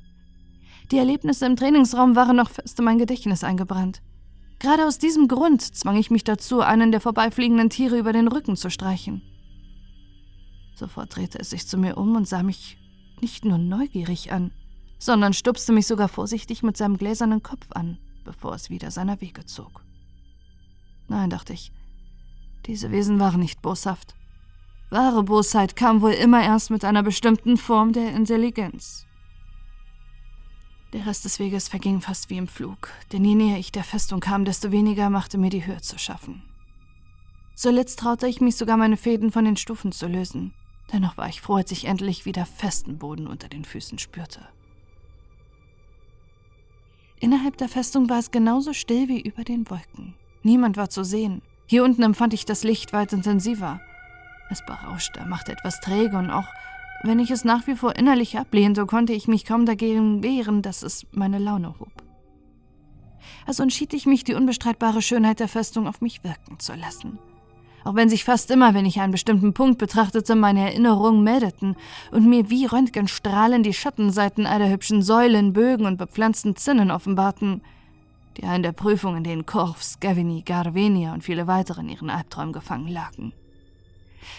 Die 0.92 0.98
Erlebnisse 0.98 1.46
im 1.46 1.56
Trainingsraum 1.56 2.18
waren 2.18 2.36
noch 2.36 2.50
fest 2.50 2.78
in 2.78 2.86
mein 2.86 2.98
Gedächtnis 2.98 3.46
eingebrannt. 3.46 4.02
Gerade 4.60 4.86
aus 4.86 4.98
diesem 4.98 5.30
Grund 5.30 5.62
zwang 5.62 5.96
ich 5.96 6.12
mich 6.12 6.26
dazu, 6.26 6.60
einen 6.60 6.92
der 6.92 7.00
vorbeifliegenden 7.00 7.70
Tiere 7.70 7.98
über 7.98 8.12
den 8.12 8.28
Rücken 8.28 8.58
zu 8.58 8.70
streichen. 8.70 9.22
Sofort 10.76 11.16
drehte 11.16 11.40
es 11.40 11.52
sich 11.52 11.68
zu 11.68 11.78
mir 11.78 11.98
um 11.98 12.16
und 12.16 12.28
sah 12.28 12.44
mich 12.44 12.78
nicht 13.22 13.46
nur 13.46 13.58
neugierig 13.58 14.32
an, 14.32 14.52
sondern 15.00 15.34
stupste 15.34 15.72
mich 15.72 15.88
sogar 15.88 16.08
vorsichtig 16.08 16.64
mit 16.64 16.78
seinem 16.78 16.98
gläsernen 16.98 17.44
Kopf 17.44 17.68
an, 17.72 17.98
bevor 18.24 18.54
es 18.54 18.70
wieder 18.70 18.92
seiner 18.92 19.22
Wege 19.22 19.46
zog. 19.46 19.84
Nein, 21.08 21.30
dachte 21.30 21.54
ich, 21.54 21.72
diese 22.66 22.92
Wesen 22.92 23.20
waren 23.20 23.40
nicht 23.40 23.62
boshaft. 23.62 24.16
Wahre 24.90 25.24
Bosheit 25.24 25.76
kam 25.76 26.02
wohl 26.02 26.12
immer 26.12 26.44
erst 26.44 26.70
mit 26.70 26.86
einer 26.86 27.04
bestimmten 27.04 27.58
Form 27.58 27.94
der 27.94 28.14
Intelligenz. 28.14 29.06
Der 30.94 31.08
Rest 31.08 31.26
des 31.26 31.40
Weges 31.40 31.68
verging 31.68 32.02
fast 32.02 32.30
wie 32.30 32.38
im 32.38 32.48
Flug, 32.48 32.90
denn 33.12 33.26
je 33.26 33.34
näher 33.34 33.58
ich 33.58 33.72
der 33.72 33.84
Festung 33.84 34.20
kam, 34.20 34.46
desto 34.46 34.72
weniger 34.72 35.10
machte 35.10 35.40
mir 35.40 35.50
die 35.50 35.66
Höhe 35.66 35.82
zu 35.82 35.98
schaffen. 35.98 36.44
Zuletzt 37.56 38.00
traute 38.00 38.28
ich 38.28 38.42
mich 38.42 38.56
sogar, 38.56 38.78
meine 38.78 38.98
Fäden 38.98 39.32
von 39.32 39.46
den 39.46 39.58
Stufen 39.58 39.92
zu 39.92 40.08
lösen, 40.08 40.54
Dennoch 40.94 41.18
war 41.18 41.28
ich 41.28 41.42
froh, 41.42 41.56
als 41.56 41.72
ich 41.72 41.86
endlich 41.86 42.26
wieder 42.26 42.46
festen 42.46 43.00
Boden 43.00 43.26
unter 43.26 43.50
den 43.50 43.66
Füßen 43.66 43.98
spürte. 43.98 44.48
Innerhalb 47.20 47.58
der 47.58 47.68
Festung 47.68 48.10
war 48.10 48.20
es 48.20 48.30
genauso 48.30 48.74
still 48.74 49.08
wie 49.08 49.22
über 49.22 49.44
den 49.44 49.68
Wolken. 49.70 50.14
Niemand 50.44 50.78
war 50.78 50.90
zu 50.90 51.04
sehen. 51.04 51.42
Hier 51.66 51.84
unten 51.84 52.04
empfand 52.04 52.34
ich 52.34 52.46
das 52.46 52.64
Licht 52.64 52.94
weit 52.94 53.12
intensiver. 53.12 53.82
Es 54.52 54.64
berauschte, 54.66 55.26
machte 55.26 55.54
etwas 55.54 55.80
träge 55.80 56.18
und 56.18 56.30
auch 56.30 56.48
wenn 57.02 57.20
ich 57.20 57.32
es 57.32 57.44
nach 57.44 57.66
wie 57.66 57.76
vor 57.76 57.96
innerlich 57.96 58.38
ablehnte, 58.38 58.86
konnte 58.86 59.14
ich 59.14 59.28
mich 59.28 59.46
kaum 59.46 59.66
dagegen 59.66 60.22
wehren, 60.22 60.62
dass 60.62 60.84
es 60.84 61.08
meine 61.12 61.40
Laune 61.40 61.80
hob. 61.80 61.92
Also 63.46 63.64
entschied 63.64 63.94
ich 63.94 64.06
mich, 64.06 64.24
die 64.24 64.36
unbestreitbare 64.36 65.02
Schönheit 65.02 65.40
der 65.40 65.48
Festung 65.48 65.88
auf 65.88 66.02
mich 66.02 66.24
wirken 66.24 66.60
zu 66.60 66.74
lassen. 66.76 67.18
Auch 67.84 67.96
wenn 67.96 68.10
sich 68.10 68.24
fast 68.24 68.50
immer, 68.52 68.74
wenn 68.74 68.86
ich 68.86 69.02
einen 69.02 69.12
bestimmten 69.12 69.54
Punkt 69.54 69.78
betrachtete, 69.78 70.36
meine 70.36 70.62
Erinnerungen 70.62 71.24
meldeten 71.24 71.76
und 72.12 72.30
mir 72.30 72.50
wie 72.50 72.66
Röntgenstrahlen 72.66 73.64
die 73.64 73.74
Schattenseiten 73.74 74.46
all 74.46 74.60
der 74.60 74.70
hübschen 74.70 75.02
Säulen, 75.02 75.54
Bögen 75.54 75.86
und 75.86 75.98
bepflanzten 75.98 76.56
Zinnen 76.56 76.92
offenbarten, 76.92 77.62
die 78.38 78.44
in 78.44 78.64
der 78.64 78.72
Prüfung, 78.72 79.18
in 79.18 79.24
denen 79.24 79.46
Korf, 79.46 79.84
Scavini, 79.84 80.42
Garvenia 80.44 81.14
und 81.14 81.24
viele 81.24 81.48
weitere 81.48 81.82
in 81.82 81.90
ihren 81.90 82.10
Albträumen 82.10 82.54
gefangen 82.54 82.88
lagen. 82.88 83.34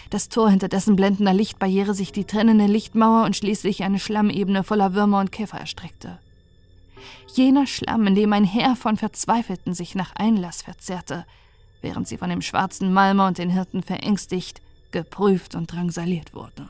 Das 0.09 0.29
Tor, 0.29 0.49
hinter 0.49 0.67
dessen 0.67 0.95
blendender 0.95 1.33
Lichtbarriere 1.33 1.93
sich 1.93 2.11
die 2.11 2.25
trennende 2.25 2.65
Lichtmauer 2.65 3.25
und 3.25 3.35
schließlich 3.35 3.83
eine 3.83 3.99
Schlammebene 3.99 4.63
voller 4.63 4.93
Würmer 4.95 5.19
und 5.19 5.31
Käfer 5.31 5.59
erstreckte. 5.59 6.19
Jener 7.33 7.67
Schlamm, 7.67 8.07
in 8.07 8.15
dem 8.15 8.33
ein 8.33 8.45
Heer 8.45 8.75
von 8.75 8.97
Verzweifelten 8.97 9.73
sich 9.73 9.93
nach 9.93 10.15
Einlass 10.15 10.63
verzehrte, 10.63 11.25
während 11.85 12.07
sie 12.07 12.17
von 12.17 12.31
dem 12.31 12.41
schwarzen 12.41 12.91
Malmer 12.91 13.27
und 13.27 13.37
den 13.37 13.51
Hirten 13.51 13.83
verängstigt, 13.83 14.59
geprüft 14.91 15.53
und 15.53 15.71
drangsaliert 15.71 16.33
wurde. 16.33 16.67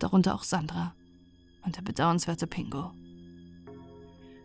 Darunter 0.00 0.34
auch 0.34 0.42
Sandra 0.42 0.92
und 1.64 1.76
der 1.76 1.82
bedauernswerte 1.82 2.48
Pingo. 2.48 2.90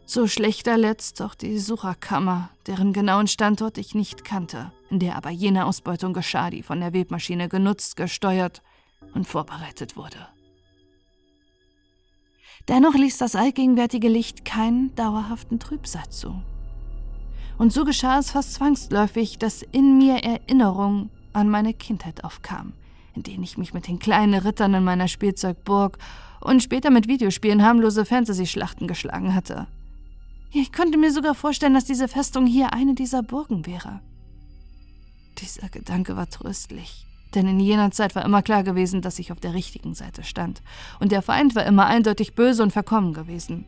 So 0.05 0.27
schlechter 0.27 0.77
letzt 0.77 1.23
auch 1.23 1.33
die 1.33 1.57
Sucherkammer, 1.57 2.51
deren 2.67 2.93
genauen 2.93 3.27
Standort 3.27 3.79
ich 3.79 3.95
nicht 3.95 4.23
kannte, 4.23 4.71
in 4.91 4.99
der 4.99 5.15
aber 5.15 5.31
jene 5.31 5.65
Ausbeutung 5.65 6.13
geschah, 6.13 6.51
die 6.51 6.61
von 6.61 6.79
der 6.79 6.93
Webmaschine 6.93 7.49
genutzt, 7.49 7.95
gesteuert 7.95 8.61
und 9.15 9.27
vorbereitet 9.27 9.97
wurde. 9.97 10.27
Dennoch 12.67 12.93
ließ 12.93 13.17
das 13.17 13.35
allgegenwärtige 13.35 14.07
Licht 14.07 14.45
keinen 14.45 14.93
dauerhaften 14.93 15.59
Trübsal 15.59 16.07
zu. 16.09 16.43
Und 17.57 17.71
so 17.71 17.85
geschah 17.85 18.19
es 18.19 18.31
fast 18.31 18.53
zwangsläufig, 18.55 19.37
dass 19.37 19.61
in 19.61 19.97
mir 19.97 20.23
Erinnerung 20.23 21.09
an 21.33 21.49
meine 21.49 21.73
Kindheit 21.73 22.23
aufkam, 22.23 22.73
in 23.15 23.23
denen 23.23 23.43
ich 23.43 23.57
mich 23.57 23.73
mit 23.73 23.87
den 23.87 23.99
kleinen 23.99 24.33
Rittern 24.33 24.73
in 24.73 24.83
meiner 24.83 25.07
Spielzeugburg 25.07 25.97
und 26.41 26.63
später 26.63 26.89
mit 26.89 27.07
Videospielen 27.07 27.63
harmlose 27.63 28.05
Fantasy-Schlachten 28.05 28.87
geschlagen 28.87 29.35
hatte. 29.35 29.67
Ich 30.53 30.73
konnte 30.73 30.97
mir 30.97 31.11
sogar 31.11 31.35
vorstellen, 31.35 31.73
dass 31.73 31.85
diese 31.85 32.07
Festung 32.07 32.45
hier 32.45 32.73
eine 32.73 32.93
dieser 32.93 33.23
Burgen 33.23 33.65
wäre. 33.65 34.01
Dieser 35.37 35.69
Gedanke 35.69 36.17
war 36.17 36.29
tröstlich, 36.29 37.07
denn 37.33 37.47
in 37.47 37.59
jener 37.59 37.91
Zeit 37.91 38.15
war 38.15 38.25
immer 38.25 38.41
klar 38.41 38.63
gewesen, 38.63 39.01
dass 39.01 39.19
ich 39.19 39.31
auf 39.31 39.39
der 39.39 39.53
richtigen 39.53 39.93
Seite 39.93 40.23
stand, 40.23 40.61
und 40.99 41.11
der 41.11 41.21
Feind 41.21 41.55
war 41.55 41.65
immer 41.65 41.85
eindeutig 41.85 42.35
böse 42.35 42.63
und 42.63 42.71
verkommen 42.71 43.13
gewesen. 43.13 43.65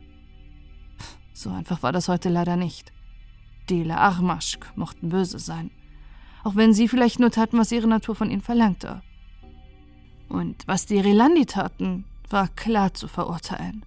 So 1.32 1.50
einfach 1.50 1.82
war 1.82 1.92
das 1.92 2.08
heute 2.08 2.28
leider 2.28 2.56
nicht. 2.56 2.92
Die 3.70 3.82
Laarmaschk 3.82 4.72
mochten 4.76 5.08
böse 5.08 5.38
sein, 5.38 5.70
auch 6.42 6.54
wenn 6.56 6.74
sie 6.74 6.88
vielleicht 6.88 7.18
nur 7.18 7.30
taten, 7.30 7.58
was 7.58 7.72
ihre 7.72 7.86
Natur 7.86 8.14
von 8.14 8.30
ihnen 8.30 8.42
verlangte. 8.42 9.02
Und 10.28 10.66
was 10.66 10.86
die 10.86 10.98
Relandi 10.98 11.46
taten, 11.46 12.04
war 12.28 12.48
klar 12.48 12.92
zu 12.92 13.08
verurteilen. 13.08 13.84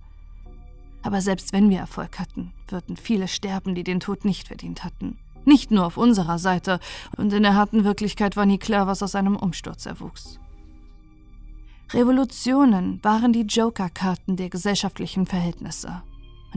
Aber 1.03 1.21
selbst 1.21 1.53
wenn 1.53 1.69
wir 1.69 1.79
Erfolg 1.79 2.19
hatten, 2.19 2.53
würden 2.67 2.97
viele 2.97 3.27
sterben, 3.27 3.75
die 3.75 3.83
den 3.83 3.99
Tod 3.99 4.25
nicht 4.25 4.47
verdient 4.47 4.83
hatten. 4.83 5.17
Nicht 5.45 5.71
nur 5.71 5.85
auf 5.85 5.97
unserer 5.97 6.39
Seite, 6.39 6.79
und 7.15 7.31
in 7.31 7.43
der 7.43 7.55
harten 7.55 7.83
Wirklichkeit 7.83 8.35
war 8.35 8.45
nie 8.45 8.57
klar, 8.57 8.87
was 8.87 9.03
aus 9.03 9.15
einem 9.15 9.35
Umsturz 9.35 9.85
erwuchs. 9.85 10.39
Revolutionen 11.93 13.01
waren 13.03 13.31
die 13.31 13.43
Joker-Karten 13.43 14.35
der 14.35 14.49
gesellschaftlichen 14.49 15.25
Verhältnisse. 15.25 16.01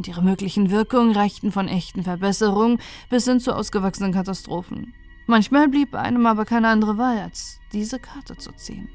Und 0.01 0.09
ihre 0.09 0.23
möglichen 0.23 0.71
Wirkungen 0.71 1.13
reichten 1.13 1.53
von 1.53 1.69
echten 1.69 2.05
Verbesserungen 2.05 2.79
bis 3.11 3.27
hin 3.27 3.39
zu 3.39 3.55
ausgewachsenen 3.55 4.15
Katastrophen. 4.15 4.95
Manchmal 5.27 5.69
blieb 5.69 5.95
einem 5.95 6.25
aber 6.25 6.47
keine 6.47 6.69
andere 6.69 6.97
Wahl, 6.97 7.19
als 7.19 7.61
diese 7.75 7.99
Karte 7.99 8.35
zu 8.39 8.51
ziehen. 8.53 8.89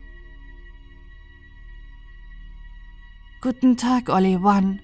Guten 3.39 3.78
Tag, 3.78 4.10
Olli 4.10 4.38
One, 4.38 4.80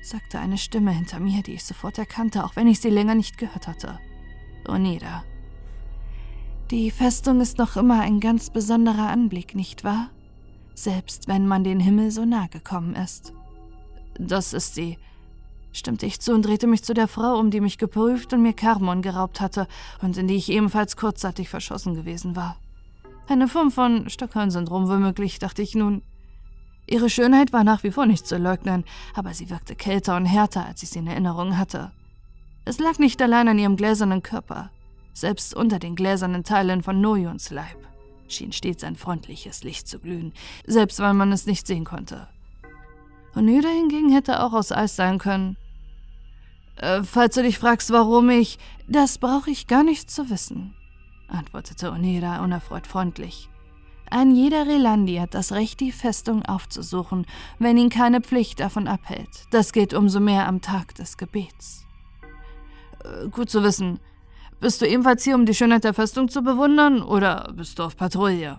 sagte 0.00 0.38
eine 0.38 0.56
Stimme 0.56 0.92
hinter 0.92 1.20
mir, 1.20 1.42
die 1.42 1.52
ich 1.52 1.64
sofort 1.64 1.98
erkannte, 1.98 2.42
auch 2.42 2.56
wenn 2.56 2.66
ich 2.66 2.80
sie 2.80 2.88
länger 2.88 3.14
nicht 3.14 3.36
gehört 3.36 3.68
hatte. 3.68 4.00
Onida. 4.66 5.24
Die 6.70 6.90
Festung 6.90 7.42
ist 7.42 7.58
noch 7.58 7.76
immer 7.76 8.00
ein 8.00 8.20
ganz 8.20 8.48
besonderer 8.48 9.10
Anblick, 9.10 9.54
nicht 9.54 9.84
wahr? 9.84 10.08
Selbst 10.72 11.28
wenn 11.28 11.46
man 11.46 11.64
den 11.64 11.80
Himmel 11.80 12.12
so 12.12 12.24
nah 12.24 12.46
gekommen 12.46 12.94
ist. 12.94 13.34
Das 14.18 14.54
ist 14.54 14.74
sie, 14.74 14.96
stimmte 15.78 16.06
ich 16.06 16.20
zu 16.20 16.32
und 16.32 16.44
drehte 16.44 16.66
mich 16.66 16.82
zu 16.82 16.94
der 16.94 17.08
Frau 17.08 17.38
um, 17.38 17.50
die 17.50 17.60
mich 17.60 17.78
geprüft 17.78 18.32
und 18.32 18.42
mir 18.42 18.52
Karmon 18.52 19.02
geraubt 19.02 19.40
hatte 19.40 19.66
und 20.02 20.16
in 20.16 20.28
die 20.28 20.36
ich 20.36 20.50
ebenfalls 20.50 20.96
kurzzeitig 20.96 21.48
verschossen 21.48 21.94
gewesen 21.94 22.36
war. 22.36 22.56
Eine 23.28 23.48
Form 23.48 23.70
von 23.70 24.08
Stockholm-Syndrom 24.08 24.88
womöglich, 24.88 25.38
dachte 25.38 25.62
ich 25.62 25.74
nun. 25.74 26.02
Ihre 26.86 27.10
Schönheit 27.10 27.52
war 27.52 27.64
nach 27.64 27.82
wie 27.82 27.90
vor 27.90 28.06
nicht 28.06 28.26
zu 28.26 28.38
leugnen, 28.38 28.84
aber 29.14 29.34
sie 29.34 29.50
wirkte 29.50 29.76
kälter 29.76 30.16
und 30.16 30.24
härter, 30.24 30.66
als 30.66 30.82
ich 30.82 30.90
sie 30.90 30.98
in 30.98 31.06
Erinnerung 31.06 31.58
hatte. 31.58 31.92
Es 32.64 32.78
lag 32.78 32.98
nicht 32.98 33.20
allein 33.20 33.48
an 33.48 33.58
ihrem 33.58 33.76
gläsernen 33.76 34.22
Körper. 34.22 34.70
Selbst 35.12 35.54
unter 35.54 35.78
den 35.78 35.96
gläsernen 35.96 36.44
Teilen 36.44 36.82
von 36.82 37.00
Nojons 37.00 37.50
Leib 37.50 37.88
schien 38.32 38.52
stets 38.52 38.84
ein 38.84 38.96
freundliches 38.96 39.64
Licht 39.64 39.88
zu 39.88 39.98
glühen, 39.98 40.32
selbst 40.66 41.00
weil 41.00 41.14
man 41.14 41.32
es 41.32 41.46
nicht 41.46 41.66
sehen 41.66 41.84
konnte. 41.84 42.28
Onida 43.34 43.68
hingegen 43.68 44.12
hätte 44.12 44.42
auch 44.42 44.52
aus 44.52 44.72
Eis 44.72 44.96
sein 44.96 45.18
können. 45.18 45.56
Äh, 46.78 47.02
falls 47.02 47.34
du 47.34 47.42
dich 47.42 47.58
fragst, 47.58 47.90
warum 47.90 48.30
ich. 48.30 48.58
Das 48.86 49.18
brauche 49.18 49.50
ich 49.50 49.66
gar 49.66 49.82
nicht 49.82 50.10
zu 50.10 50.30
wissen, 50.30 50.74
antwortete 51.28 51.90
Onida 51.90 52.42
unerfreut 52.42 52.86
freundlich. 52.86 53.50
Ein 54.10 54.34
jeder 54.34 54.66
Relandi 54.66 55.16
hat 55.16 55.34
das 55.34 55.52
Recht, 55.52 55.80
die 55.80 55.92
Festung 55.92 56.42
aufzusuchen, 56.46 57.26
wenn 57.58 57.76
ihn 57.76 57.90
keine 57.90 58.22
Pflicht 58.22 58.60
davon 58.60 58.88
abhält. 58.88 59.28
Das 59.50 59.72
geht 59.72 59.92
umso 59.92 60.18
mehr 60.20 60.48
am 60.48 60.62
Tag 60.62 60.94
des 60.94 61.18
Gebets. 61.18 61.84
Äh, 63.04 63.28
gut 63.28 63.50
zu 63.50 63.62
wissen. 63.62 64.00
Bist 64.60 64.80
du 64.80 64.88
ebenfalls 64.88 65.24
hier, 65.24 65.34
um 65.34 65.46
die 65.46 65.54
Schönheit 65.54 65.84
der 65.84 65.94
Festung 65.94 66.28
zu 66.28 66.42
bewundern, 66.42 67.02
oder 67.02 67.52
bist 67.54 67.78
du 67.78 67.84
auf 67.84 67.96
Patrouille? 67.96 68.58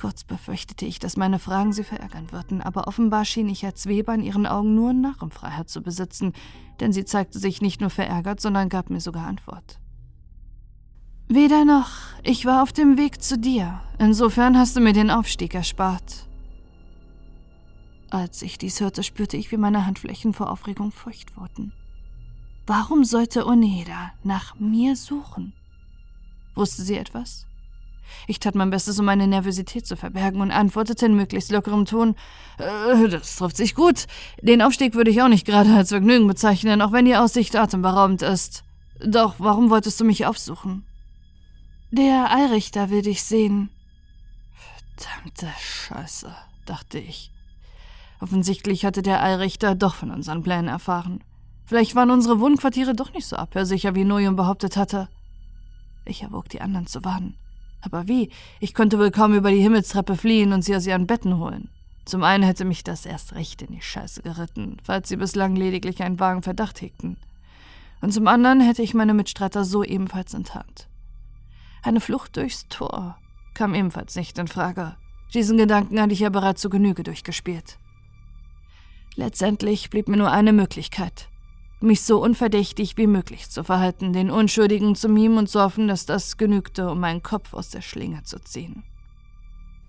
Kurz 0.00 0.24
befürchtete 0.24 0.86
ich, 0.86 0.98
dass 0.98 1.18
meine 1.18 1.38
Fragen 1.38 1.74
sie 1.74 1.84
verärgern 1.84 2.32
würden, 2.32 2.62
aber 2.62 2.88
offenbar 2.88 3.26
schien 3.26 3.50
ich 3.50 3.66
als 3.66 3.84
Weber 3.84 4.14
in 4.14 4.22
ihren 4.22 4.46
Augen 4.46 4.74
nur 4.74 4.94
Narrenfreiheit 4.94 5.68
zu 5.68 5.82
besitzen, 5.82 6.32
denn 6.80 6.90
sie 6.90 7.04
zeigte 7.04 7.38
sich 7.38 7.60
nicht 7.60 7.82
nur 7.82 7.90
verärgert, 7.90 8.40
sondern 8.40 8.70
gab 8.70 8.88
mir 8.88 9.02
sogar 9.02 9.26
Antwort. 9.26 9.78
Weder 11.28 11.66
noch. 11.66 11.90
Ich 12.22 12.46
war 12.46 12.62
auf 12.62 12.72
dem 12.72 12.96
Weg 12.96 13.20
zu 13.20 13.36
dir. 13.36 13.82
Insofern 13.98 14.56
hast 14.56 14.74
du 14.74 14.80
mir 14.80 14.94
den 14.94 15.10
Aufstieg 15.10 15.54
erspart. 15.54 16.26
Als 18.08 18.40
ich 18.40 18.56
dies 18.56 18.80
hörte, 18.80 19.02
spürte 19.02 19.36
ich, 19.36 19.52
wie 19.52 19.58
meine 19.58 19.84
Handflächen 19.84 20.32
vor 20.32 20.50
Aufregung 20.50 20.92
feucht 20.92 21.36
wurden. 21.36 21.74
Warum 22.66 23.04
sollte 23.04 23.46
Oneda 23.46 24.12
nach 24.24 24.58
mir 24.58 24.96
suchen? 24.96 25.52
Wusste 26.54 26.84
sie 26.84 26.96
etwas? 26.96 27.44
Ich 28.26 28.38
tat 28.38 28.54
mein 28.54 28.70
Bestes, 28.70 28.98
um 28.98 29.04
meine 29.04 29.26
Nervosität 29.26 29.86
zu 29.86 29.96
verbergen 29.96 30.40
und 30.40 30.50
antwortete 30.50 31.06
in 31.06 31.14
möglichst 31.14 31.50
lockerem 31.50 31.84
Ton: 31.84 32.14
äh, 32.58 33.08
Das 33.08 33.36
trifft 33.36 33.56
sich 33.56 33.74
gut. 33.74 34.06
Den 34.42 34.62
Aufstieg 34.62 34.94
würde 34.94 35.10
ich 35.10 35.22
auch 35.22 35.28
nicht 35.28 35.46
gerade 35.46 35.74
als 35.74 35.90
Vergnügen 35.90 36.26
bezeichnen, 36.26 36.82
auch 36.82 36.92
wenn 36.92 37.04
die 37.04 37.16
Aussicht 37.16 37.56
atemberaubend 37.56 38.22
ist. 38.22 38.64
Doch 39.04 39.36
warum 39.38 39.70
wolltest 39.70 39.98
du 40.00 40.04
mich 40.04 40.26
aufsuchen? 40.26 40.84
Der 41.90 42.30
Allrichter 42.30 42.90
will 42.90 43.02
dich 43.02 43.22
sehen. 43.22 43.70
Verdammte 44.96 45.48
Scheiße, 45.58 46.34
dachte 46.66 46.98
ich. 46.98 47.32
Offensichtlich 48.20 48.84
hatte 48.84 49.02
der 49.02 49.22
Allrichter 49.22 49.74
doch 49.74 49.94
von 49.94 50.10
unseren 50.10 50.42
Plänen 50.42 50.68
erfahren. 50.68 51.24
Vielleicht 51.64 51.94
waren 51.94 52.10
unsere 52.10 52.40
Wohnquartiere 52.40 52.94
doch 52.94 53.12
nicht 53.12 53.26
so 53.26 53.36
abhörsicher, 53.36 53.94
wie 53.94 54.04
Noyum 54.04 54.36
behauptet 54.36 54.76
hatte. 54.76 55.08
Ich 56.04 56.22
erwog, 56.22 56.48
die 56.48 56.60
anderen 56.60 56.86
zu 56.86 57.04
warnen. 57.04 57.36
Aber 57.82 58.08
wie? 58.08 58.30
Ich 58.60 58.74
konnte 58.74 58.98
wohl 58.98 59.10
kaum 59.10 59.34
über 59.34 59.50
die 59.50 59.60
Himmelstreppe 59.60 60.16
fliehen 60.16 60.52
und 60.52 60.62
sie 60.62 60.76
aus 60.76 60.86
ihren 60.86 61.06
Betten 61.06 61.38
holen. 61.38 61.70
Zum 62.04 62.22
einen 62.24 62.42
hätte 62.42 62.64
mich 62.64 62.82
das 62.82 63.06
erst 63.06 63.34
recht 63.34 63.62
in 63.62 63.72
die 63.72 63.82
Scheiße 63.82 64.22
geritten, 64.22 64.78
falls 64.82 65.08
sie 65.08 65.16
bislang 65.16 65.54
lediglich 65.54 66.02
einen 66.02 66.18
vagen 66.18 66.42
Verdacht 66.42 66.80
hegten. 66.80 67.16
Und 68.00 68.12
zum 68.12 68.26
anderen 68.26 68.60
hätte 68.60 68.82
ich 68.82 68.94
meine 68.94 69.14
Mitstreiter 69.14 69.64
so 69.64 69.84
ebenfalls 69.84 70.34
enttarnt. 70.34 70.88
Eine 71.82 72.00
Flucht 72.00 72.36
durchs 72.36 72.68
Tor 72.68 73.18
kam 73.54 73.74
ebenfalls 73.74 74.16
nicht 74.16 74.38
in 74.38 74.48
Frage. 74.48 74.96
Diesen 75.34 75.56
Gedanken 75.56 76.00
hatte 76.00 76.12
ich 76.12 76.20
ja 76.20 76.30
bereits 76.30 76.60
zu 76.60 76.70
Genüge 76.70 77.02
durchgespielt. 77.02 77.78
Letztendlich 79.14 79.90
blieb 79.90 80.08
mir 80.08 80.16
nur 80.16 80.30
eine 80.30 80.52
Möglichkeit. 80.52 81.28
Mich 81.82 82.02
so 82.02 82.22
unverdächtig 82.22 82.98
wie 82.98 83.06
möglich 83.06 83.48
zu 83.48 83.64
verhalten, 83.64 84.12
den 84.12 84.30
Unschuldigen 84.30 84.94
zu 84.94 85.08
mimen 85.08 85.38
und 85.38 85.48
zu 85.48 85.60
hoffen, 85.62 85.88
dass 85.88 86.04
das 86.04 86.36
genügte, 86.36 86.90
um 86.90 87.00
meinen 87.00 87.22
Kopf 87.22 87.54
aus 87.54 87.70
der 87.70 87.80
Schlinge 87.80 88.22
zu 88.22 88.38
ziehen. 88.38 88.82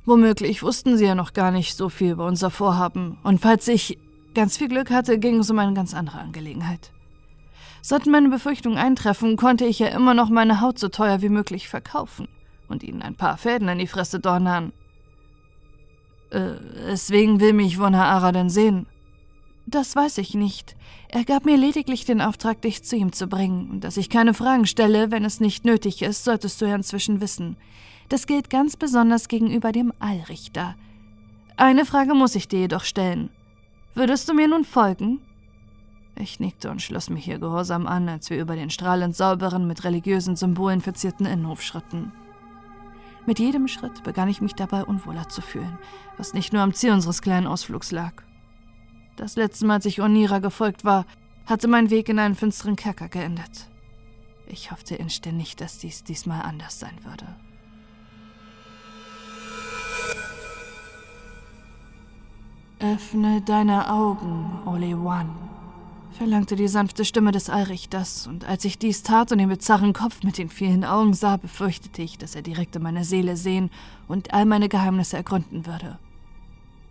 Womöglich 0.06 0.64
wussten 0.64 0.98
sie 0.98 1.06
ja 1.06 1.16
noch 1.16 1.34
gar 1.34 1.52
nicht 1.52 1.76
so 1.76 1.90
viel 1.90 2.12
über 2.12 2.26
unser 2.26 2.50
Vorhaben, 2.50 3.18
und 3.24 3.42
falls 3.42 3.68
ich 3.68 4.00
ganz 4.34 4.58
viel 4.58 4.70
Glück 4.70 4.90
hatte, 4.90 5.20
ging 5.20 5.40
es 5.40 5.50
um 5.50 5.60
eine 5.60 5.74
ganz 5.74 5.94
andere 5.94 6.20
Angelegenheit. 6.20 6.92
Sollten 7.82 8.12
meine 8.12 8.30
Befürchtungen 8.30 8.78
eintreffen, 8.78 9.38
konnte 9.38 9.66
ich 9.66 9.80
ja 9.80 9.88
immer 9.88 10.14
noch 10.14 10.30
meine 10.30 10.62
Haut 10.62 10.80
so 10.80 10.88
teuer 10.88 11.22
wie 11.22 11.30
möglich 11.30 11.68
verkaufen 11.68 12.28
und 12.68 12.84
ihnen 12.84 13.02
ein 13.02 13.16
paar 13.16 13.38
Fäden 13.38 13.68
in 13.68 13.80
die 13.80 13.88
Fresse 13.88 14.20
donnern. 14.20 14.72
Äh, 16.30 16.54
weswegen 16.86 17.40
will 17.40 17.54
mich 17.54 17.80
Ara 17.80 18.32
denn 18.32 18.50
sehen? 18.50 18.86
Das 19.66 19.96
weiß 19.96 20.18
ich 20.18 20.34
nicht. 20.34 20.76
Er 21.10 21.24
gab 21.24 21.46
mir 21.46 21.58
lediglich 21.58 22.06
den 22.06 22.22
Auftrag, 22.22 22.62
dich 22.62 22.84
zu 22.84 22.96
ihm 22.96 23.14
zu 23.14 23.28
bringen, 23.28 23.70
und 23.70 23.84
dass 23.84 23.98
ich 23.98 24.10
keine 24.10 24.34
Fragen 24.34 24.66
stelle, 24.66 25.12
wenn 25.12 25.24
es 25.24 25.40
nicht 25.40 25.66
nötig 25.66 26.02
ist, 26.02 26.24
solltest 26.24 26.62
du 26.62 26.66
ja 26.66 26.76
inzwischen 26.76 27.22
wissen. 27.22 27.58
Das 28.10 28.28
gilt 28.28 28.50
ganz 28.50 28.76
besonders 28.76 29.28
gegenüber 29.28 29.72
dem 29.72 29.94
Allrichter. 30.00 30.76
Eine 31.58 31.86
Frage 31.86 32.16
muss 32.16 32.36
ich 32.36 32.48
dir 32.48 32.62
jedoch 32.62 32.84
stellen. 32.84 33.30
Würdest 33.94 34.28
du 34.28 34.34
mir 34.34 34.48
nun 34.48 34.66
folgen? 34.66 35.22
Ich 36.18 36.40
nickte 36.40 36.70
und 36.70 36.82
schloss 36.82 37.10
mich 37.10 37.24
hier 37.24 37.40
gehorsam 37.40 37.88
an, 37.88 38.10
als 38.10 38.30
wir 38.30 38.40
über 38.40 38.56
den 38.56 38.70
strahlend 38.70 39.16
sauberen, 39.16 39.68
mit 39.68 39.84
religiösen 39.84 40.36
Symbolen 40.36 40.82
verzierten 40.82 41.26
Innenhof 41.26 41.62
schritten. 41.62 42.12
Mit 43.26 43.40
jedem 43.40 43.68
Schritt 43.68 44.04
begann 44.04 44.30
ich 44.30 44.42
mich 44.42 44.56
dabei 44.56 44.84
unwohler 44.84 45.30
zu 45.30 45.42
fühlen, 45.42 45.78
was 46.18 46.34
nicht 46.34 46.54
nur 46.54 46.64
am 46.64 46.74
Ziel 46.74 46.92
unseres 46.92 47.22
kleinen 47.22 47.48
Ausflugs 47.48 47.92
lag. 47.92 48.14
Das 49.16 49.36
letzte 49.36 49.66
Mal, 49.66 49.76
als 49.76 49.86
ich 49.86 50.02
Onira 50.02 50.40
gefolgt 50.40 50.84
war, 50.84 51.06
hatte 51.46 51.68
mein 51.68 51.90
Weg 51.90 52.10
in 52.10 52.20
einen 52.20 52.36
finsteren 52.36 52.76
Kerker 52.76 53.10
geendet. 53.10 53.68
Ich 54.48 54.72
hoffte 54.72 54.96
inständig, 54.96 55.56
dass 55.56 55.78
dies 55.78 56.04
diesmal 56.04 56.42
anders 56.42 56.80
sein 56.80 56.98
würde. 57.04 57.28
Öffne 62.80 63.42
deine 63.42 63.92
Augen, 63.92 64.60
Ole 64.66 64.98
One, 64.98 65.30
verlangte 66.14 66.56
die 66.56 66.68
sanfte 66.68 67.06
Stimme 67.06 67.32
des 67.32 67.50
Allrichters, 67.50 68.26
und 68.26 68.46
als 68.46 68.66
ich 68.66 68.80
dies 68.80 69.04
tat 69.04 69.32
und 69.32 69.38
den 69.38 69.50
bizarren 69.50 69.94
Kopf 69.94 70.24
mit 70.24 70.38
den 70.38 70.50
vielen 70.50 70.84
Augen 70.84 71.14
sah, 71.14 71.38
befürchtete 71.38 72.02
ich, 72.02 72.18
dass 72.18 72.36
er 72.36 72.42
direkt 72.42 72.76
in 72.76 72.82
meine 72.82 73.04
Seele 73.04 73.38
sehen 73.38 73.70
und 74.08 74.34
all 74.34 74.46
meine 74.46 74.68
Geheimnisse 74.68 75.16
ergründen 75.16 75.66
würde. 75.68 76.00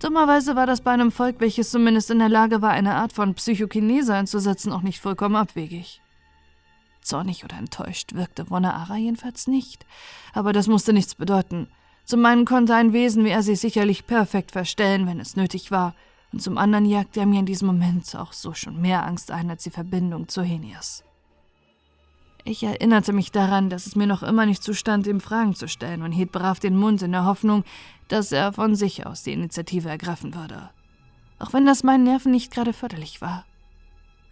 Dummerweise 0.00 0.56
war 0.56 0.66
das 0.66 0.80
bei 0.80 0.92
einem 0.92 1.12
Volk, 1.12 1.36
welches 1.40 1.70
zumindest 1.70 2.10
in 2.10 2.20
der 2.20 2.30
Lage 2.30 2.62
war, 2.62 2.70
eine 2.70 2.94
Art 2.94 3.12
von 3.12 3.34
Psychokinese 3.34 4.14
einzusetzen, 4.14 4.72
auch 4.72 4.80
nicht 4.80 4.98
vollkommen 4.98 5.36
abwegig. 5.36 6.00
Zornig 7.02 7.44
oder 7.44 7.58
enttäuscht 7.58 8.14
wirkte 8.14 8.48
Wonneara 8.48 8.96
jedenfalls 8.96 9.46
nicht, 9.46 9.84
aber 10.32 10.54
das 10.54 10.68
musste 10.68 10.94
nichts 10.94 11.14
bedeuten. 11.14 11.68
Zum 12.06 12.24
einen 12.24 12.46
konnte 12.46 12.74
ein 12.74 12.94
Wesen 12.94 13.24
wie 13.26 13.30
er 13.30 13.42
sich 13.42 13.60
sicherlich 13.60 14.06
perfekt 14.06 14.52
verstellen, 14.52 15.06
wenn 15.06 15.20
es 15.20 15.36
nötig 15.36 15.70
war, 15.70 15.94
und 16.32 16.40
zum 16.40 16.56
anderen 16.56 16.86
jagte 16.86 17.20
er 17.20 17.26
mir 17.26 17.40
in 17.40 17.46
diesem 17.46 17.66
Moment 17.66 18.16
auch 18.16 18.32
so 18.32 18.54
schon 18.54 18.80
mehr 18.80 19.04
Angst 19.04 19.30
ein 19.30 19.50
als 19.50 19.64
die 19.64 19.70
Verbindung 19.70 20.28
zu 20.28 20.42
Henias. 20.42 21.04
Ich 22.44 22.62
erinnerte 22.62 23.12
mich 23.12 23.32
daran, 23.32 23.68
dass 23.70 23.86
es 23.86 23.96
mir 23.96 24.06
noch 24.06 24.22
immer 24.22 24.46
nicht 24.46 24.62
zustand, 24.62 25.06
ihm 25.06 25.20
Fragen 25.20 25.54
zu 25.54 25.68
stellen 25.68 26.02
und 26.02 26.12
hielt 26.12 26.32
brav 26.32 26.58
den 26.58 26.76
Mund 26.76 27.02
in 27.02 27.12
der 27.12 27.24
Hoffnung, 27.24 27.64
dass 28.08 28.32
er 28.32 28.52
von 28.52 28.74
sich 28.74 29.06
aus 29.06 29.22
die 29.22 29.32
Initiative 29.32 29.88
ergreifen 29.88 30.34
würde. 30.34 30.70
Auch 31.38 31.52
wenn 31.52 31.66
das 31.66 31.82
meinen 31.82 32.04
Nerven 32.04 32.32
nicht 32.32 32.52
gerade 32.52 32.72
förderlich 32.72 33.20
war. 33.20 33.44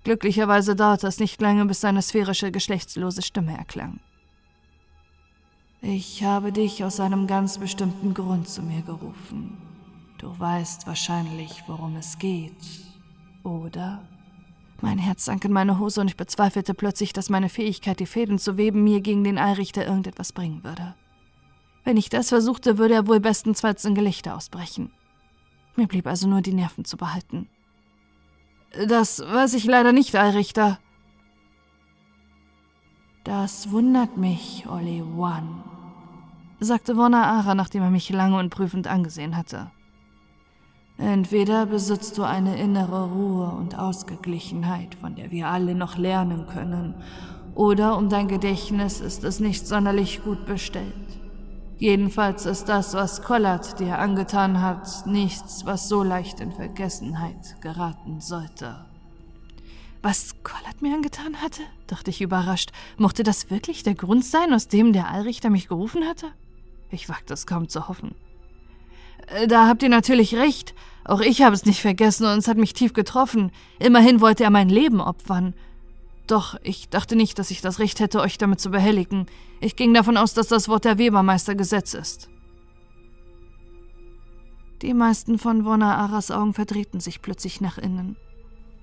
Glücklicherweise 0.05 0.75
dauerte 0.75 1.07
es 1.07 1.21
nicht 1.21 1.41
lange, 1.41 1.65
bis 1.67 1.81
seine 1.81 2.03
sphärische, 2.03 2.51
geschlechtslose 2.51 3.23
Stimme 3.23 3.57
erklang. 3.57 4.01
Ich 5.81 6.25
habe 6.25 6.51
dich 6.51 6.83
aus 6.83 6.99
einem 6.99 7.27
ganz 7.27 7.59
bestimmten 7.59 8.15
Grund 8.15 8.49
zu 8.49 8.63
mir 8.63 8.83
gerufen. 8.83 9.57
Du 10.19 10.37
weißt 10.39 10.87
wahrscheinlich, 10.87 11.63
worum 11.67 11.97
es 11.97 12.19
geht, 12.19 12.57
oder? 13.45 14.03
Mein 14.81 14.99
Herz 14.99 15.25
sank 15.25 15.45
in 15.45 15.53
meine 15.53 15.79
Hose 15.79 16.01
und 16.01 16.09
ich 16.09 16.17
bezweifelte 16.17 16.75
plötzlich, 16.75 17.13
dass 17.13 17.31
meine 17.31 17.49
Fähigkeit, 17.49 17.99
die 18.01 18.07
Fäden 18.07 18.39
zu 18.39 18.57
weben, 18.57 18.85
mir 18.85 19.01
gegen 19.01 19.25
den 19.25 19.39
Allrichter 19.39 19.85
irgendetwas 19.85 20.33
bringen 20.33 20.63
würde. 20.63 20.95
Wenn 21.85 21.97
ich 21.97 22.11
das 22.11 22.29
versuchte, 22.29 22.79
würde 22.79 22.95
er 22.95 23.07
wohl 23.07 23.19
bestenfalls 23.19 23.85
in 23.85 23.95
Gelächter 23.95 24.37
ausbrechen. 24.37 24.93
Mir 25.75 25.89
blieb 25.89 26.07
also 26.07 26.29
nur 26.29 26.43
die 26.43 26.53
Nerven 26.53 26.85
zu 26.85 26.97
behalten. 26.97 27.49
Das 28.87 29.21
weiß 29.21 29.55
ich 29.55 29.65
leider 29.65 29.93
nicht, 29.93 30.15
Allrichter, 30.15 30.79
das 33.29 33.71
wundert 33.73 34.17
mich, 34.17 34.65
Olli 34.67 35.03
One, 35.03 35.63
sagte 36.61 36.97
Wonna 36.97 37.25
Ara, 37.25 37.55
nachdem 37.55 37.83
er 37.83 37.91
mich 37.91 38.09
lange 38.09 38.39
und 38.39 38.49
prüfend 38.49 38.87
angesehen 38.87 39.37
hatte. 39.37 39.71
Entweder 40.99 41.67
besitzt 41.67 42.19
du 42.19 42.25
eine 42.25 42.61
innere 42.61 43.11
Ruhe 43.13 43.47
und 43.51 43.79
Ausgeglichenheit, 43.79 44.97
von 44.97 45.15
der 45.15 45.31
wir 45.31 45.47
alle 45.47 45.77
noch 45.77 45.97
lernen 45.97 46.47
können, 46.49 46.95
oder 47.55 47.97
um 47.97 48.09
dein 48.09 48.27
Gedächtnis 48.29 49.01
ist 49.01 49.23
es 49.23 49.39
nicht 49.39 49.67
sonderlich 49.67 50.23
gut 50.25 50.45
bestellt. 50.45 50.93
Jedenfalls 51.79 52.47
ist 52.47 52.69
das, 52.69 52.95
was 52.95 53.23
Collard 53.23 53.79
dir 53.79 53.99
angetan 53.99 54.61
hat, 54.61 55.07
nichts, 55.07 55.65
was 55.65 55.89
so 55.89 56.03
leicht 56.03 56.41
in 56.41 56.51
Vergessenheit 56.51 57.61
geraten 57.61 58.21
sollte. 58.21 58.85
Was 60.03 60.35
Collard 60.43 60.83
mir 60.83 60.95
angetan 60.95 61.41
hatte? 61.41 61.63
dachte 61.87 62.11
ich 62.11 62.21
überrascht. 62.21 62.73
Mochte 62.97 63.23
das 63.23 63.51
wirklich 63.51 63.85
der 63.85 63.95
Grund 63.95 64.25
sein, 64.25 64.53
aus 64.53 64.67
dem 64.67 64.93
der 64.93 65.09
Allrichter 65.09 65.51
mich 65.51 65.69
gerufen 65.69 66.05
hatte? 66.05 66.27
Ich 66.91 67.09
wagte 67.09 67.35
es 67.35 67.47
kaum 67.47 67.69
zu 67.69 67.87
hoffen. 67.87 68.15
Äh, 69.35 69.47
da 69.47 69.67
habt 69.67 69.83
ihr 69.83 69.89
natürlich 69.89 70.35
recht. 70.35 70.75
Auch 71.05 71.21
ich 71.21 71.43
habe 71.43 71.55
es 71.55 71.65
nicht 71.65 71.81
vergessen 71.81 72.27
und 72.27 72.39
es 72.39 72.49
hat 72.49 72.59
mich 72.59 72.75
tief 72.75 72.93
getroffen. 72.93 73.51
Immerhin 73.79 74.21
wollte 74.21 74.45
er 74.45 74.51
mein 74.51 74.69
Leben 74.69 75.01
opfern. 75.01 75.55
Doch 76.27 76.57
ich 76.63 76.91
dachte 76.91 77.17
nicht, 77.17 77.39
dass 77.39 77.51
ich 77.51 77.63
das 77.63 77.79
Recht 77.79 78.01
hätte, 78.01 78.21
euch 78.21 78.37
damit 78.37 78.61
zu 78.61 78.71
behelligen. 78.71 79.27
Ich 79.61 79.75
ging 79.75 79.95
davon 79.95 80.19
aus, 80.19 80.35
dass 80.35 80.49
das 80.49 80.69
Wort 80.69 80.85
der 80.85 80.99
Webermeister 80.99 81.55
Gesetz 81.55 81.95
ist. 81.95 82.29
Die 84.83 84.95
meisten 84.95 85.39
von 85.39 85.65
Wonna 85.65 85.97
Aras 85.97 86.31
Augen 86.31 86.53
verdrehten 86.55 87.01
sich 87.01 87.23
plötzlich 87.23 87.61
nach 87.61 87.79
innen. 87.79 88.17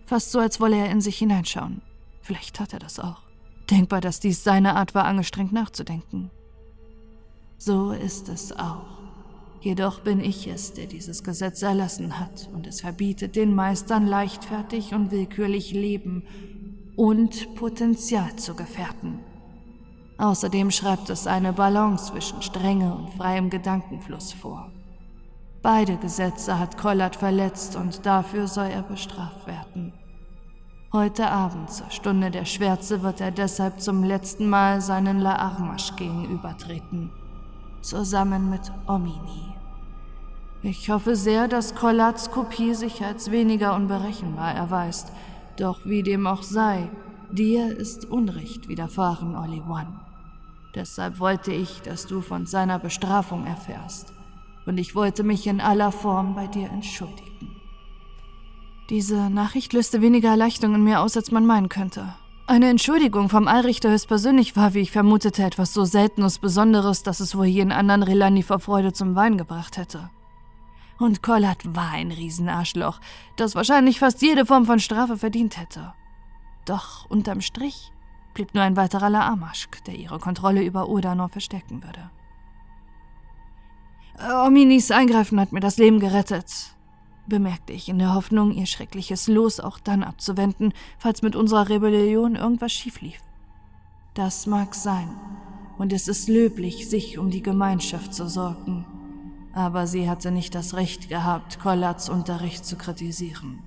Fast 0.06 0.32
so, 0.32 0.40
als 0.40 0.60
wolle 0.60 0.78
er 0.78 0.90
in 0.90 1.02
sich 1.02 1.18
hineinschauen. 1.18 1.82
Vielleicht 2.22 2.56
tat 2.56 2.74
er 2.74 2.80
das 2.80 3.00
auch. 3.00 3.22
Denkbar, 3.70 4.02
dass 4.02 4.20
dies 4.20 4.44
seine 4.44 4.76
Art 4.76 4.96
war, 4.96 5.06
angestrengt 5.06 5.54
nachzudenken. 5.54 6.32
So 7.58 7.92
ist 7.92 8.30
es 8.30 8.52
auch. 8.52 8.95
Jedoch 9.66 10.02
bin 10.02 10.20
ich 10.20 10.46
es, 10.46 10.74
der 10.74 10.86
dieses 10.86 11.24
Gesetz 11.24 11.64
erlassen 11.64 12.20
hat, 12.20 12.52
und 12.54 12.68
es 12.68 12.82
verbietet 12.82 13.36
den 13.36 13.56
Meistern 13.56 14.06
leichtfertig 14.06 14.94
und 14.94 15.10
willkürlich 15.10 15.72
Leben 15.72 16.22
und 16.96 17.56
Potenzial 17.56 18.36
zu 18.36 18.54
gefährden. 18.56 19.22
Außerdem 20.20 20.70
schreibt 20.70 21.10
es 21.10 21.26
eine 21.26 21.52
Balance 21.52 22.12
zwischen 22.12 22.44
Strenge 22.44 22.94
und 22.94 23.10
freiem 23.16 23.50
Gedankenfluss 23.50 24.34
vor. 24.34 24.72
Beide 25.64 25.98
Gesetze 25.98 26.60
hat 26.60 26.78
Collard 26.78 27.16
verletzt 27.16 27.76
und 27.76 28.06
dafür 28.06 28.48
soll 28.48 28.68
er 28.68 28.84
bestraft 28.84 29.48
werden. 29.48 29.94
Heute 30.94 31.32
Abend 31.32 31.72
zur 31.72 31.90
Stunde 31.90 32.30
der 32.30 32.46
Schwärze 32.46 33.02
wird 33.02 33.20
er 33.20 33.32
deshalb 33.32 33.82
zum 33.82 34.04
letzten 34.04 34.48
Mal 34.48 34.80
seinen 34.82 35.18
La 35.22 35.38
Armasch 35.38 35.96
gegenübertreten, 35.96 37.10
zusammen 37.82 38.52
mit 38.52 38.72
Omini. 38.86 39.55
Ich 40.68 40.90
hoffe 40.90 41.16
sehr, 41.16 41.48
dass 41.48 41.76
Collards 41.76 42.32
Kopie 42.32 42.74
sich 42.74 43.06
als 43.06 43.30
weniger 43.30 43.76
unberechenbar 43.76 44.52
erweist, 44.56 45.12
doch 45.58 45.86
wie 45.86 46.02
dem 46.02 46.26
auch 46.26 46.42
sei, 46.42 46.90
dir 47.32 47.78
ist 47.78 48.06
Unrecht 48.06 48.68
widerfahren, 48.68 49.36
Olli 49.36 49.62
One. 49.62 50.00
Deshalb 50.74 51.20
wollte 51.20 51.54
ich, 51.54 51.84
dass 51.84 52.08
du 52.08 52.20
von 52.22 52.48
seiner 52.48 52.80
Bestrafung 52.80 53.46
erfährst 53.46 54.12
und 54.66 54.80
ich 54.80 54.96
wollte 54.96 55.22
mich 55.22 55.46
in 55.46 55.62
aller 55.62 55.92
Form 55.92 56.34
bei 56.34 56.48
dir 56.48 56.68
entschuldigen. 56.72 57.56
Diese 58.90 59.30
Nachricht 59.30 59.72
löste 59.72 60.02
weniger 60.02 60.30
Erleichterung 60.30 60.74
in 60.74 60.84
mir 60.84 61.02
aus, 61.02 61.16
als 61.16 61.30
man 61.30 61.46
meinen 61.46 61.70
könnte. 61.70 62.16
Eine 62.48 62.70
Entschuldigung 62.70 63.30
vom 63.30 63.48
Allrichter 63.48 63.92
höchstpersönlich 63.92 64.56
war, 64.56 64.74
wie 64.74 64.80
ich 64.80 64.92
vermutete, 64.92 65.44
etwas 65.44 65.76
so 65.76 65.86
Seltenes 65.86 66.40
Besonderes, 66.40 67.04
dass 67.04 67.20
es 67.20 67.38
wohl 67.38 67.46
jeden 67.46 67.72
anderen 67.72 68.02
Relani 68.02 68.42
vor 68.42 68.58
Freude 68.58 68.94
zum 68.94 69.14
Wein 69.14 69.38
gebracht 69.38 69.78
hätte. 69.78 70.10
Und 70.98 71.22
Collard 71.22 71.76
war 71.76 71.92
ein 71.92 72.12
Riesenarschloch, 72.12 73.02
das 73.36 73.56
wahrscheinlich 73.56 74.00
fast 74.00 74.22
jede 74.22 74.46
Form 74.46 74.66
von 74.66 74.80
Strafe 74.80 75.18
verdient 75.18 75.58
hätte. 75.58 75.94
Doch 76.66 77.10
unterm 77.10 77.42
Strich 77.42 77.92
blieb 78.34 78.54
nur 78.54 78.64
ein 78.64 78.78
weiterer 78.78 79.10
Laamaschk, 79.10 79.84
der 79.86 79.96
ihre 79.96 80.20
Kontrolle 80.20 80.64
über 80.64 80.90
Odanor 80.90 81.30
verstärken 81.30 81.84
würde. 81.84 82.10
Ominis 84.46 84.92
Eingreifen 84.92 85.40
hat 85.40 85.52
mir 85.52 85.60
das 85.60 85.78
Leben 85.78 86.00
gerettet. 86.00 86.76
bemerkte 87.28 87.74
ich 87.74 87.90
in 87.90 88.00
der 88.00 88.14
Hoffnung, 88.14 88.52
ihr 88.52 88.66
schreckliches 88.66 89.28
Los 89.28 89.60
auch 89.60 89.80
dann 89.80 90.04
abzuwenden, 90.04 90.74
falls 90.98 91.22
mit 91.22 91.36
unserer 91.36 91.70
Rebellion 91.70 92.36
irgendwas 92.36 92.72
schief 92.72 93.02
lief. 93.02 93.20
Das 94.14 94.46
mag 94.46 94.76
sein, 94.76 95.10
und 95.78 95.92
es 95.92 96.08
ist 96.08 96.30
löblich, 96.30 96.88
sich 96.88 97.18
um 97.18 97.32
die 97.32 97.42
Gemeinschaft 97.42 98.14
zu 98.14 98.30
sorgen. 98.30 98.86
Aber 99.56 99.88
sie 99.88 100.10
hatte 100.10 100.32
nicht 100.32 100.54
das 100.54 100.76
Recht 100.76 101.08
gehabt, 101.08 101.60
Kollats 101.62 102.10
Unterricht 102.10 102.66
zu 102.66 102.76
kritisieren. 102.76 103.64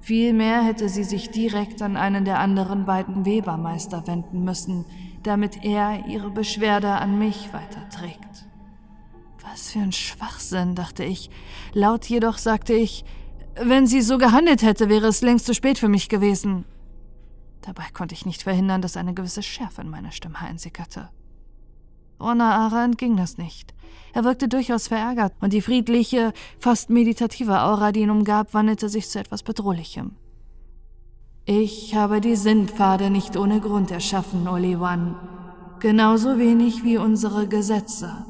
Vielmehr 0.00 0.62
hätte 0.62 0.88
sie 0.88 1.04
sich 1.04 1.30
direkt 1.30 1.82
an 1.82 1.98
einen 1.98 2.24
der 2.24 2.40
anderen 2.40 2.86
beiden 2.86 3.26
Webermeister 3.26 4.06
wenden 4.06 4.44
müssen, 4.44 4.86
damit 5.22 5.62
er 5.62 6.06
ihre 6.06 6.30
Beschwerde 6.30 6.92
an 6.92 7.18
mich 7.18 7.52
weiterträgt. 7.52 8.46
Was 9.42 9.72
für 9.72 9.80
ein 9.80 9.92
Schwachsinn, 9.92 10.74
dachte 10.74 11.04
ich. 11.04 11.28
Laut 11.74 12.06
jedoch 12.06 12.38
sagte 12.38 12.72
ich, 12.72 13.04
wenn 13.56 13.86
sie 13.86 14.00
so 14.00 14.16
gehandelt 14.16 14.62
hätte, 14.62 14.88
wäre 14.88 15.06
es 15.06 15.20
längst 15.20 15.44
zu 15.44 15.54
spät 15.54 15.78
für 15.78 15.88
mich 15.88 16.08
gewesen. 16.08 16.64
Dabei 17.60 17.84
konnte 17.92 18.14
ich 18.14 18.24
nicht 18.24 18.44
verhindern, 18.44 18.80
dass 18.80 18.96
eine 18.96 19.12
gewisse 19.12 19.42
Schärfe 19.42 19.82
in 19.82 19.90
meiner 19.90 20.12
Stimme 20.12 20.38
einsickerte. 20.38 21.10
Ara 22.18 22.84
entging 22.84 23.16
das 23.16 23.36
nicht. 23.36 23.74
Er 24.12 24.24
wirkte 24.24 24.48
durchaus 24.48 24.88
verärgert 24.88 25.32
und 25.40 25.52
die 25.52 25.60
friedliche, 25.60 26.32
fast 26.58 26.90
meditative 26.90 27.60
Aura, 27.60 27.92
die 27.92 28.00
ihn 28.00 28.10
umgab, 28.10 28.54
wandelte 28.54 28.88
sich 28.88 29.08
zu 29.08 29.18
etwas 29.18 29.42
Bedrohlichem. 29.42 30.12
Ich 31.44 31.94
habe 31.94 32.20
die 32.20 32.34
Sinnpfade 32.34 33.08
nicht 33.08 33.36
ohne 33.36 33.60
Grund 33.60 33.90
erschaffen, 33.90 34.48
Oliwan. 34.48 35.14
Genauso 35.78 36.38
wenig 36.38 36.82
wie 36.82 36.98
unsere 36.98 37.46
Gesetze. 37.46 38.26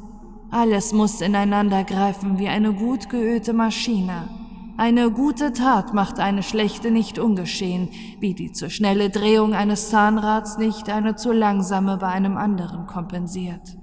Alles 0.51 0.93
muss 0.93 1.21
ineinander 1.21 1.85
greifen 1.85 2.39
wie 2.39 2.49
eine 2.49 2.73
gut 2.73 3.09
geölte 3.09 3.53
Maschine. 3.53 4.29
Eine 4.77 5.11
gute 5.11 5.55
Tat 5.55 5.95
macht 5.95 6.19
eine 6.19 6.43
schlechte 6.43 6.91
nicht 6.91 7.19
ungeschehen, 7.19 7.89
wie 8.21 8.35
die 8.35 8.53
zu 8.53 8.69
schnelle 8.69 9.09
Drehung 9.09 9.55
eines 9.55 9.89
Zahnrads 9.89 10.59
nicht 10.59 10.91
eine 10.91 11.17
zu 11.17 11.33
langsame 11.33 11.97
bei 11.97 12.09
einem 12.09 12.37
anderen 12.37 12.87
kompensiert. 12.87 13.79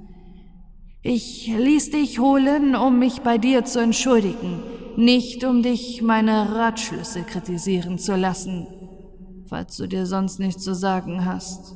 Ich 1.06 1.47
ließ 1.47 1.91
dich 1.91 2.20
holen, 2.20 2.76
um 2.78 2.97
mich 2.97 3.24
bei 3.24 3.38
dir 3.38 3.66
zu 3.66 3.82
entschuldigen, 3.82 4.64
nicht 4.95 5.43
um 5.43 5.62
dich 5.62 6.01
meine 6.01 6.56
Ratschlüsse 6.56 7.24
kritisieren 7.24 7.99
zu 7.99 8.16
lassen. 8.16 8.68
Falls 9.45 9.76
du 9.76 9.88
dir 9.88 10.06
sonst 10.06 10.39
nichts 10.39 10.64
zu 10.64 10.74
sagen 10.74 11.26
hast, 11.26 11.76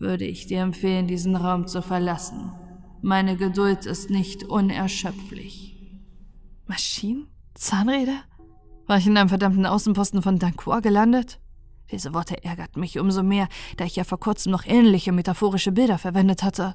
würde 0.00 0.24
ich 0.24 0.48
dir 0.48 0.60
empfehlen, 0.60 1.06
diesen 1.06 1.36
Raum 1.36 1.68
zu 1.68 1.82
verlassen. 1.82 2.50
Meine 3.00 3.36
Geduld 3.36 3.86
ist 3.86 4.10
nicht 4.10 4.42
unerschöpflich. 4.42 5.76
Maschinen? 6.66 7.28
Zahnräder? 7.54 8.22
War 8.88 8.98
ich 8.98 9.06
in 9.06 9.16
einem 9.16 9.28
verdammten 9.28 9.66
Außenposten 9.66 10.20
von 10.20 10.40
Dancour 10.40 10.80
gelandet? 10.80 11.38
Diese 11.92 12.12
Worte 12.12 12.42
ärgerten 12.42 12.80
mich 12.80 12.98
umso 12.98 13.22
mehr, 13.22 13.46
da 13.76 13.84
ich 13.84 13.94
ja 13.94 14.02
vor 14.02 14.18
kurzem 14.18 14.50
noch 14.50 14.66
ähnliche 14.66 15.12
metaphorische 15.12 15.70
Bilder 15.70 15.96
verwendet 15.96 16.42
hatte. 16.42 16.74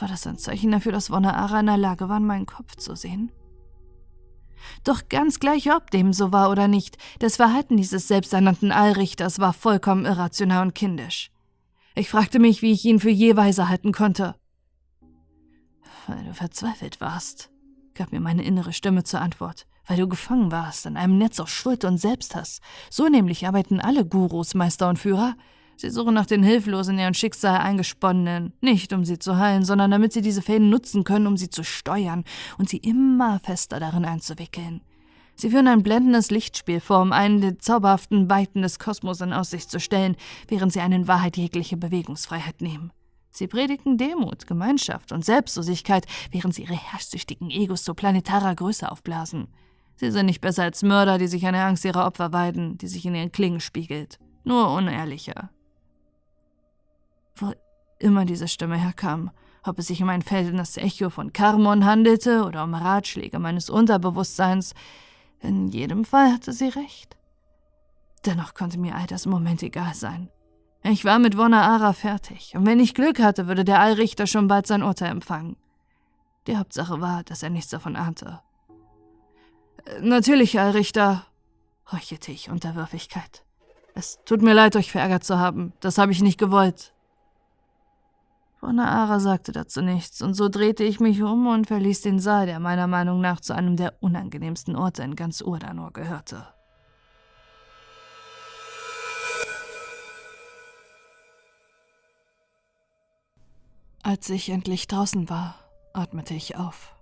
War 0.00 0.08
das 0.08 0.26
ein 0.26 0.38
Zeichen 0.38 0.70
dafür, 0.70 0.92
dass 0.92 1.10
Ara 1.10 1.60
in 1.60 1.66
der 1.66 1.76
Lage 1.76 2.08
war, 2.08 2.20
meinen 2.20 2.46
Kopf 2.46 2.76
zu 2.76 2.94
sehen? 2.94 3.32
Doch 4.84 5.08
ganz 5.08 5.40
gleich, 5.40 5.72
ob 5.72 5.90
dem 5.90 6.12
so 6.12 6.32
war 6.32 6.50
oder 6.50 6.68
nicht, 6.68 6.98
das 7.20 7.36
Verhalten 7.36 7.76
dieses 7.76 8.08
selbsternannten 8.08 8.72
Allrichters 8.72 9.38
war 9.38 9.52
vollkommen 9.52 10.04
irrational 10.04 10.66
und 10.66 10.74
kindisch. 10.74 11.30
Ich 11.94 12.10
fragte 12.10 12.38
mich, 12.38 12.62
wie 12.62 12.72
ich 12.72 12.84
ihn 12.84 13.00
für 13.00 13.10
je 13.10 13.36
weise 13.36 13.68
halten 13.68 13.92
konnte. 13.92 14.34
Weil 16.06 16.24
du 16.24 16.34
verzweifelt 16.34 17.00
warst, 17.00 17.50
gab 17.94 18.12
mir 18.12 18.20
meine 18.20 18.44
innere 18.44 18.72
Stimme 18.72 19.04
zur 19.04 19.20
Antwort 19.20 19.66
weil 19.88 19.96
du 19.96 20.06
gefangen 20.06 20.52
warst 20.52 20.86
in 20.86 20.96
einem 20.96 21.18
Netz 21.18 21.40
aus 21.40 21.50
Schuld 21.50 21.84
und 21.84 21.98
Selbsthass. 21.98 22.60
So 22.90 23.08
nämlich 23.08 23.46
arbeiten 23.46 23.80
alle 23.80 24.04
Gurus, 24.04 24.54
Meister 24.54 24.88
und 24.88 24.98
Führer. 24.98 25.34
Sie 25.80 25.90
suchen 25.90 26.12
nach 26.12 26.26
den 26.26 26.42
hilflosen, 26.42 26.94
in 26.94 27.00
ihren 27.00 27.14
Schicksal 27.14 27.58
eingesponnenen, 27.58 28.52
nicht 28.60 28.92
um 28.92 29.04
sie 29.04 29.20
zu 29.20 29.36
heilen, 29.36 29.64
sondern 29.64 29.92
damit 29.92 30.12
sie 30.12 30.22
diese 30.22 30.42
Fäden 30.42 30.70
nutzen 30.70 31.04
können, 31.04 31.28
um 31.28 31.36
sie 31.36 31.50
zu 31.50 31.62
steuern 31.62 32.24
und 32.58 32.68
sie 32.68 32.78
immer 32.78 33.38
fester 33.38 33.78
darin 33.78 34.04
einzuwickeln. 34.04 34.80
Sie 35.36 35.50
führen 35.50 35.68
ein 35.68 35.84
blendendes 35.84 36.32
Lichtspiel 36.32 36.80
vor, 36.80 37.00
um 37.00 37.12
einen 37.12 37.40
der 37.40 37.60
zauberhaften 37.60 38.28
Weiten 38.28 38.62
des 38.62 38.80
Kosmos 38.80 39.20
in 39.20 39.32
Aussicht 39.32 39.70
zu 39.70 39.78
stellen, 39.78 40.16
während 40.48 40.72
sie 40.72 40.80
einen 40.80 41.06
Wahrheit 41.06 41.36
jegliche 41.36 41.76
Bewegungsfreiheit 41.76 42.60
nehmen. 42.60 42.90
Sie 43.30 43.46
predigen 43.46 43.98
Demut, 43.98 44.48
Gemeinschaft 44.48 45.12
und 45.12 45.24
Selbstlosigkeit, 45.24 46.06
während 46.32 46.54
sie 46.54 46.62
ihre 46.62 46.74
herrschsüchtigen 46.74 47.50
Egos 47.50 47.84
zu 47.84 47.94
planetarer 47.94 48.56
Größe 48.56 48.90
aufblasen. 48.90 49.46
Sie 49.94 50.10
sind 50.10 50.26
nicht 50.26 50.40
besser 50.40 50.64
als 50.64 50.82
Mörder, 50.82 51.18
die 51.18 51.28
sich 51.28 51.46
an 51.46 51.52
der 51.52 51.66
Angst 51.66 51.84
ihrer 51.84 52.04
Opfer 52.04 52.32
weiden, 52.32 52.78
die 52.78 52.88
sich 52.88 53.06
in 53.06 53.14
ihren 53.14 53.30
Klingen 53.30 53.60
spiegelt. 53.60 54.18
Nur 54.42 54.72
unehrlicher. 54.72 55.50
Immer 57.98 58.24
diese 58.24 58.48
Stimme 58.48 58.76
herkam, 58.76 59.30
ob 59.64 59.78
es 59.78 59.88
sich 59.88 60.02
um 60.02 60.08
ein 60.08 60.22
felsendes 60.22 60.76
Echo 60.76 61.10
von 61.10 61.32
Karmon 61.32 61.84
handelte 61.84 62.44
oder 62.44 62.64
um 62.64 62.74
Ratschläge 62.74 63.38
meines 63.38 63.70
Unterbewusstseins, 63.70 64.74
in 65.40 65.68
jedem 65.68 66.04
Fall 66.04 66.32
hatte 66.32 66.52
sie 66.52 66.68
recht. 66.68 67.16
Dennoch 68.24 68.54
konnte 68.54 68.78
mir 68.78 68.96
all 68.96 69.06
das 69.06 69.26
im 69.26 69.32
Moment 69.32 69.62
egal 69.62 69.94
sein. 69.94 70.28
Ich 70.82 71.04
war 71.04 71.18
mit 71.18 71.36
Ara 71.36 71.92
fertig, 71.92 72.54
und 72.54 72.66
wenn 72.66 72.80
ich 72.80 72.94
Glück 72.94 73.20
hatte, 73.20 73.46
würde 73.46 73.64
der 73.64 73.80
Allrichter 73.80 74.26
schon 74.26 74.48
bald 74.48 74.66
sein 74.66 74.82
Urteil 74.82 75.10
empfangen. 75.10 75.56
Die 76.46 76.56
Hauptsache 76.56 77.00
war, 77.00 77.24
dass 77.24 77.42
er 77.42 77.50
nichts 77.50 77.70
davon 77.70 77.96
ahnte. 77.96 78.40
Natürlich, 80.00 80.54
Herr 80.54 80.74
Richter, 80.74 81.26
heuchelte 81.90 82.32
ich 82.32 82.50
Unterwürfigkeit. 82.50 83.44
Es 83.94 84.18
tut 84.24 84.42
mir 84.42 84.54
leid, 84.54 84.76
euch 84.76 84.92
verärgert 84.92 85.24
zu 85.24 85.38
haben. 85.38 85.72
Das 85.80 85.98
habe 85.98 86.12
ich 86.12 86.22
nicht 86.22 86.38
gewollt. 86.38 86.94
Ara 88.60 89.20
sagte 89.20 89.52
dazu 89.52 89.80
nichts, 89.82 90.20
und 90.20 90.34
so 90.34 90.48
drehte 90.48 90.84
ich 90.84 91.00
mich 91.00 91.22
um 91.22 91.46
und 91.46 91.66
verließ 91.66 92.02
den 92.02 92.18
Saal, 92.18 92.46
der 92.46 92.60
meiner 92.60 92.86
Meinung 92.86 93.20
nach 93.20 93.40
zu 93.40 93.54
einem 93.54 93.76
der 93.76 93.94
unangenehmsten 94.00 94.76
Orte 94.76 95.02
in 95.02 95.16
ganz 95.16 95.40
Urdanor 95.40 95.92
gehörte. 95.92 96.46
Als 104.02 104.30
ich 104.30 104.48
endlich 104.48 104.88
draußen 104.88 105.28
war, 105.28 105.54
atmete 105.92 106.34
ich 106.34 106.56
auf. 106.56 106.94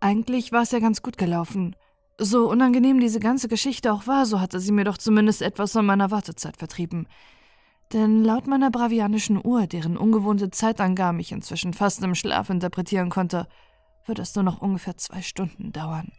Eigentlich 0.00 0.50
war 0.50 0.62
es 0.62 0.72
ja 0.72 0.80
ganz 0.80 1.00
gut 1.00 1.16
gelaufen. 1.16 1.76
So 2.18 2.50
unangenehm 2.50 2.98
diese 2.98 3.20
ganze 3.20 3.48
Geschichte 3.48 3.92
auch 3.92 4.06
war, 4.06 4.26
so 4.26 4.40
hatte 4.40 4.58
sie 4.58 4.72
mir 4.72 4.84
doch 4.84 4.98
zumindest 4.98 5.42
etwas 5.42 5.72
von 5.72 5.86
meiner 5.86 6.10
Wartezeit 6.10 6.56
vertrieben. 6.56 7.06
Denn 7.92 8.24
laut 8.24 8.46
meiner 8.46 8.70
bravianischen 8.70 9.40
Uhr, 9.44 9.66
deren 9.66 9.96
ungewohnte 9.96 10.50
Zeitangaben 10.50 11.20
ich 11.20 11.32
inzwischen 11.32 11.74
fast 11.74 12.02
im 12.02 12.14
Schlaf 12.14 12.48
interpretieren 12.48 13.10
konnte, 13.10 13.46
würde 14.06 14.22
es 14.22 14.34
nur 14.34 14.44
noch 14.44 14.60
ungefähr 14.60 14.96
zwei 14.96 15.20
Stunden 15.20 15.72
dauern, 15.72 16.10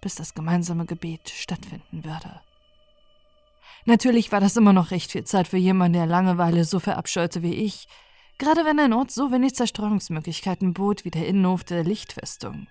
bis 0.00 0.14
das 0.14 0.34
gemeinsame 0.34 0.86
Gebet 0.86 1.28
stattfinden 1.30 2.04
würde. 2.04 2.40
Natürlich 3.86 4.30
war 4.30 4.40
das 4.40 4.56
immer 4.56 4.72
noch 4.72 4.90
recht 4.90 5.10
viel 5.10 5.24
Zeit 5.24 5.48
für 5.48 5.56
jemanden, 5.56 5.94
der 5.94 6.06
Langeweile 6.06 6.64
so 6.64 6.78
verabscheute 6.78 7.42
wie 7.42 7.54
ich, 7.54 7.88
gerade 8.38 8.64
wenn 8.64 8.78
ein 8.78 8.92
Ort 8.92 9.10
so 9.10 9.32
wenig 9.32 9.54
Zerstreuungsmöglichkeiten 9.54 10.74
bot 10.74 11.04
wie 11.04 11.10
der 11.10 11.26
Innenhof 11.26 11.64
der 11.64 11.82
Lichtfestung 11.82 12.68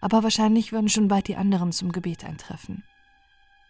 aber 0.00 0.22
wahrscheinlich 0.22 0.72
würden 0.72 0.88
schon 0.88 1.08
bald 1.08 1.28
die 1.28 1.36
anderen 1.36 1.72
zum 1.72 1.92
Gebet 1.92 2.24
eintreffen. 2.24 2.84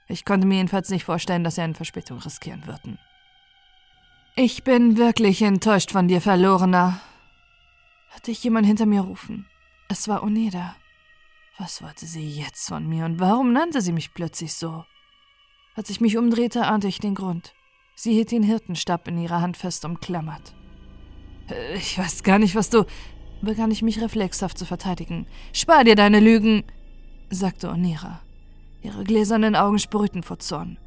Ich 0.09 0.25
konnte 0.25 0.47
mir 0.47 0.57
jedenfalls 0.57 0.91
nicht 0.91 1.05
vorstellen, 1.05 1.45
dass 1.45 1.57
sie 1.57 1.63
eine 1.63 1.75
Verspätung 1.75 2.19
riskieren 2.19 2.67
würden. 2.67 2.99
Ich 4.43 4.65
bin 4.65 4.97
wirklich 4.97 5.43
enttäuscht 5.43 5.91
von 5.91 6.09
dir, 6.09 6.23
Verlorener. 6.23 6.99
Hatte 8.09 8.31
ich 8.31 8.43
jemand 8.43 8.67
hinter 8.67 8.87
mir 8.87 9.03
rufen. 9.03 9.45
Es 9.91 10.09
war 10.09 10.23
Oneda. 10.23 10.77
Was 11.59 11.83
wollte 11.83 12.07
sie 12.07 12.27
jetzt 12.27 12.67
von 12.67 12.89
mir 12.89 13.05
und 13.05 13.21
warum 13.21 13.53
nannte 13.53 13.83
sie 13.83 13.93
mich 13.93 14.15
plötzlich 14.15 14.55
so? 14.55 14.87
Als 15.75 15.91
ich 15.91 16.01
mich 16.01 16.17
umdrehte, 16.17 16.65
ahnte 16.65 16.89
ich 16.89 17.01
den 17.01 17.15
Grund. 17.15 17.53
Sie 17.95 18.15
hielt 18.15 18.31
den 18.31 18.43
Hirtenstab 18.43 19.09
in 19.09 19.19
ihrer 19.19 19.43
Hand 19.43 19.59
fest 19.59 19.85
umklammert. 19.85 20.55
Äh, 21.51 21.75
ich 21.75 21.99
weiß 21.99 22.23
gar 22.23 22.39
nicht, 22.39 22.55
was 22.55 22.71
du 22.71 22.87
begann 23.43 23.71
ich 23.71 23.83
mich 23.83 24.01
reflexhaft 24.01 24.57
zu 24.57 24.65
verteidigen. 24.65 25.27
Spar 25.53 25.85
dir 25.85 25.97
deine 25.97 26.19
Lügen, 26.19 26.65
sagte 27.29 27.69
Onira. 27.69 28.23
Ihre 28.81 29.05
gläsernen 29.05 29.55
Augen 29.55 29.79
sprühten 29.79 30.23
vor 30.23 30.39
Zorn. 30.39 30.79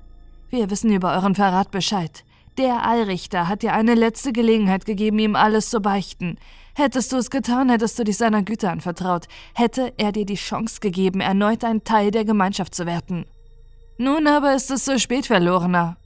Wir 0.49 0.71
wissen 0.71 0.91
über 0.91 1.13
euren 1.13 1.35
Verrat 1.35 1.69
Bescheid. 1.69 2.25
Der 2.57 2.83
Allrichter 2.83 3.47
hat 3.47 3.63
dir 3.63 3.73
eine 3.73 3.95
letzte 3.95 4.31
Gelegenheit 4.31 4.85
gegeben, 4.85 5.17
ihm 5.17 5.35
alles 5.35 5.71
zu 5.71 5.79
beichten. 5.79 6.37
Hättest 6.75 7.11
du 7.11 7.17
es 7.17 7.31
getan, 7.31 7.69
hättest 7.69 7.97
du 7.97 8.03
dich 8.03 8.17
seiner 8.17 8.43
Güte 8.43 8.69
anvertraut, 8.69 9.27
hätte 9.55 9.93
er 9.97 10.11
dir 10.11 10.25
die 10.25 10.35
Chance 10.35 10.79
gegeben, 10.79 11.19
erneut 11.19 11.63
ein 11.63 11.83
Teil 11.83 12.11
der 12.11 12.25
Gemeinschaft 12.25 12.75
zu 12.75 12.85
werden. 12.85 13.25
Nun 13.97 14.27
aber 14.27 14.53
ist 14.53 14.69
es 14.69 14.85
so 14.85 14.99
spät, 14.99 15.25
Verlorener. 15.25 15.97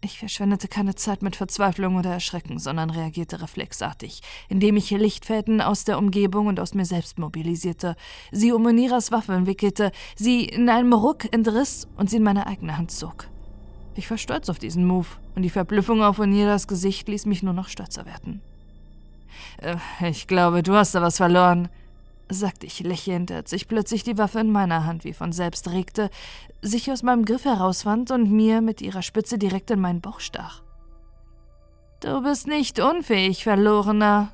Ich 0.00 0.18
verschwendete 0.20 0.68
keine 0.68 0.94
Zeit 0.94 1.22
mit 1.22 1.36
Verzweiflung 1.36 1.96
oder 1.96 2.10
Erschrecken, 2.10 2.58
sondern 2.58 2.90
reagierte 2.90 3.42
reflexartig, 3.42 4.22
indem 4.48 4.76
ich 4.76 4.90
Lichtfäden 4.90 5.60
aus 5.60 5.84
der 5.84 5.98
Umgebung 5.98 6.46
und 6.46 6.60
aus 6.60 6.72
mir 6.72 6.84
selbst 6.84 7.18
mobilisierte, 7.18 7.96
sie 8.30 8.52
um 8.52 8.64
Oniras 8.64 9.10
Waffe 9.10 9.46
wickelte, 9.46 9.90
sie 10.14 10.44
in 10.44 10.68
einem 10.68 10.92
Ruck 10.92 11.30
entriss 11.32 11.88
und 11.96 12.08
sie 12.08 12.18
in 12.18 12.22
meine 12.22 12.46
eigene 12.46 12.78
Hand 12.78 12.90
zog. 12.90 13.28
Ich 13.98 14.08
war 14.12 14.16
stolz 14.16 14.48
auf 14.48 14.60
diesen 14.60 14.86
Move 14.86 15.08
und 15.34 15.42
die 15.42 15.50
Verblüffung 15.50 16.04
auf 16.04 16.20
Oniras 16.20 16.68
Gesicht 16.68 17.08
ließ 17.08 17.26
mich 17.26 17.42
nur 17.42 17.52
noch 17.52 17.66
stolzer 17.66 18.06
werden. 18.06 18.40
Äh, 19.60 19.74
ich 20.08 20.28
glaube, 20.28 20.62
du 20.62 20.74
hast 20.74 20.94
da 20.94 21.02
was 21.02 21.16
verloren, 21.16 21.68
sagte 22.28 22.64
ich 22.64 22.78
lächelnd, 22.78 23.32
als 23.32 23.50
sich 23.50 23.66
plötzlich 23.66 24.04
die 24.04 24.16
Waffe 24.16 24.38
in 24.38 24.52
meiner 24.52 24.84
Hand 24.84 25.02
wie 25.02 25.14
von 25.14 25.32
selbst 25.32 25.72
regte, 25.72 26.10
sich 26.62 26.92
aus 26.92 27.02
meinem 27.02 27.24
Griff 27.24 27.44
herauswand 27.44 28.12
und 28.12 28.30
mir 28.30 28.60
mit 28.60 28.82
ihrer 28.82 29.02
Spitze 29.02 29.36
direkt 29.36 29.68
in 29.72 29.80
meinen 29.80 30.00
Bauch 30.00 30.20
stach. 30.20 30.62
Du 31.98 32.22
bist 32.22 32.46
nicht 32.46 32.78
unfähig, 32.78 33.42
Verlorener, 33.42 34.32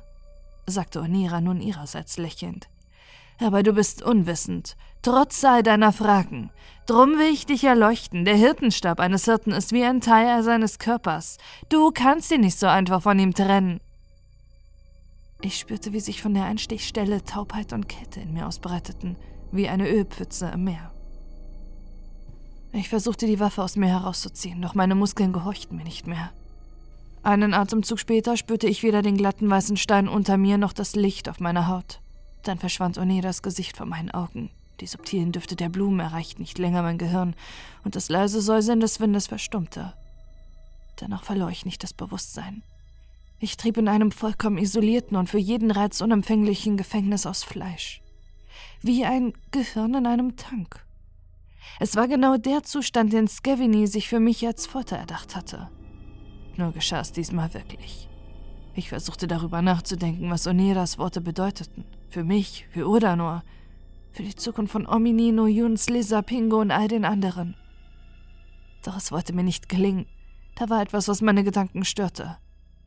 sagte 0.67 1.01
Onira 1.01 1.41
nun 1.41 1.59
ihrerseits 1.59 2.17
lächelnd. 2.17 2.69
Aber 3.39 3.63
du 3.63 3.73
bist 3.73 4.03
unwissend, 4.03 4.77
trotz 5.05 5.43
all 5.43 5.61
deiner 5.61 5.93
Fragen. 5.93 6.49
Drum 6.87 7.19
will 7.19 7.31
ich 7.31 7.45
dich 7.45 7.63
erleuchten. 7.63 8.25
Der 8.25 8.35
Hirtenstab 8.35 8.99
eines 8.99 9.25
Hirten 9.25 9.51
ist 9.51 9.71
wie 9.71 9.83
ein 9.83 10.01
Teil 10.01 10.41
seines 10.41 10.79
Körpers. 10.79 11.37
Du 11.69 11.91
kannst 11.91 12.31
ihn 12.31 12.41
nicht 12.41 12.57
so 12.57 12.65
einfach 12.65 13.03
von 13.03 13.19
ihm 13.19 13.33
trennen. 13.33 13.79
Ich 15.41 15.59
spürte, 15.59 15.93
wie 15.93 15.99
sich 15.99 16.23
von 16.23 16.33
der 16.33 16.45
Einstichstelle 16.45 17.23
Taubheit 17.23 17.71
und 17.71 17.87
Kälte 17.87 18.19
in 18.19 18.33
mir 18.33 18.47
ausbreiteten, 18.47 19.15
wie 19.51 19.69
eine 19.69 19.87
Ölpfütze 19.87 20.49
im 20.51 20.63
Meer. 20.63 20.91
Ich 22.73 22.89
versuchte 22.89 23.27
die 23.27 23.39
Waffe 23.39 23.61
aus 23.61 23.75
mir 23.75 23.89
herauszuziehen, 23.89 24.59
doch 24.59 24.73
meine 24.73 24.95
Muskeln 24.95 25.33
gehorchten 25.33 25.77
mir 25.77 25.83
nicht 25.83 26.07
mehr. 26.07 26.31
Einen 27.21 27.53
Atemzug 27.53 27.99
später 27.99 28.37
spürte 28.37 28.67
ich 28.67 28.81
weder 28.81 29.03
den 29.03 29.17
glatten 29.17 29.49
weißen 29.49 29.77
Stein 29.77 30.07
unter 30.07 30.37
mir 30.37 30.57
noch 30.57 30.73
das 30.73 30.95
Licht 30.95 31.29
auf 31.29 31.39
meiner 31.39 31.67
Haut. 31.67 31.99
Dann 32.41 32.57
verschwand 32.57 32.97
Onedas 32.97 33.43
Gesicht 33.43 33.77
vor 33.77 33.85
meinen 33.85 34.09
Augen. 34.09 34.49
Die 34.81 34.87
subtilen 34.87 35.31
Düfte 35.31 35.55
der 35.55 35.69
Blumen 35.69 35.99
erreichten 35.99 36.41
nicht 36.41 36.57
länger 36.57 36.81
mein 36.81 36.97
Gehirn 36.97 37.35
und 37.83 37.95
das 37.95 38.09
leise 38.09 38.41
Säuseln 38.41 38.79
des 38.79 38.99
Windes 38.99 39.27
verstummte. 39.27 39.93
Dennoch 41.01 41.23
verlor 41.23 41.49
ich 41.49 41.65
nicht 41.65 41.83
das 41.83 41.93
Bewusstsein. 41.93 42.63
Ich 43.39 43.57
trieb 43.57 43.77
in 43.77 43.87
einem 43.87 44.11
vollkommen 44.11 44.57
isolierten 44.57 45.17
und 45.17 45.29
für 45.29 45.37
jeden 45.37 45.71
Reiz 45.71 46.01
unempfänglichen 46.01 46.77
Gefängnis 46.77 47.25
aus 47.25 47.43
Fleisch. 47.43 48.01
Wie 48.81 49.05
ein 49.05 49.33
Gehirn 49.51 49.93
in 49.93 50.07
einem 50.07 50.35
Tank. 50.37 50.85
Es 51.79 51.95
war 51.95 52.07
genau 52.07 52.37
der 52.37 52.63
Zustand, 52.63 53.11
den 53.11 53.27
Scavini 53.27 53.87
sich 53.87 54.07
für 54.07 54.19
mich 54.19 54.45
als 54.45 54.65
Folter 54.65 54.97
erdacht 54.97 55.35
hatte. 55.35 55.69
Nur 56.55 56.71
geschah 56.71 57.01
es 57.01 57.11
diesmal 57.11 57.53
wirklich. 57.53 58.07
Ich 58.73 58.89
versuchte 58.89 59.27
darüber 59.27 59.61
nachzudenken, 59.61 60.29
was 60.29 60.47
Oneras 60.47 60.97
Worte 60.97 61.21
bedeuteten. 61.21 61.85
Für 62.09 62.23
mich, 62.23 62.67
für 62.71 62.87
Udanor, 62.87 63.43
für 64.15 64.23
die 64.23 64.35
Zukunft 64.35 64.71
von 64.71 64.87
Omini, 64.87 65.33
Noyuns, 65.33 65.89
Lisa, 65.89 66.21
Pingo 66.21 66.61
und 66.61 66.71
all 66.71 66.87
den 66.87 67.03
anderen. 67.03 67.55
Doch 68.83 68.95
es 68.95 69.11
wollte 69.11 69.33
mir 69.33 69.43
nicht 69.43 69.67
gelingen. 69.67 70.05
Da 70.55 70.69
war 70.69 70.81
etwas, 70.81 71.09
was 71.09 71.21
meine 71.21 71.43
Gedanken 71.43 71.83
störte. 71.83 72.37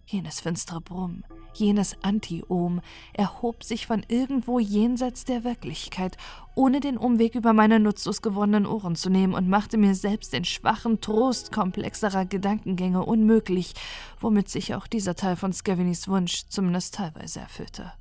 Jenes 0.07 0.41
finstere 0.41 0.81
Brumm, 0.81 1.23
jenes 1.53 1.95
Anti-Ohm 2.03 2.81
erhob 3.13 3.63
sich 3.63 3.87
von 3.87 4.07
irgendwo 4.09 4.59
jenseits 4.59 5.27
der 5.27 5.45
Wirklichkeit, 5.45 6.17
ohne 6.55 6.81
den 6.81 6.97
Umweg 6.97 7.35
über 7.35 7.53
meine 7.53 7.79
nutzlos 7.79 8.23
gewordenen 8.23 8.65
Ohren 8.65 8.97
zu 8.97 9.11
nehmen 9.11 9.35
und 9.35 9.51
machte 9.51 9.77
mir 9.77 9.95
selbst 9.95 10.33
den 10.33 10.47
schwachen 10.47 11.03
Trost 11.03 11.53
komplexerer 11.53 12.25
Gedankengänge 12.25 13.05
unmöglich, 13.05 13.75
womit 14.19 14.49
sich 14.49 14.75
auch 14.75 14.87
dieser 14.87 15.15
Teil 15.15 15.37
von 15.37 15.53
Scavinys 15.53 16.09
Wunsch 16.09 16.45
zumindest 16.49 16.95
teilweise 16.95 17.41
erfüllte. 17.41 17.93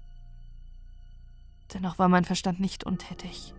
Dennoch 1.73 1.99
war 1.99 2.09
mein 2.09 2.25
Verstand 2.25 2.59
nicht 2.59 2.85
untätig. 2.85 3.53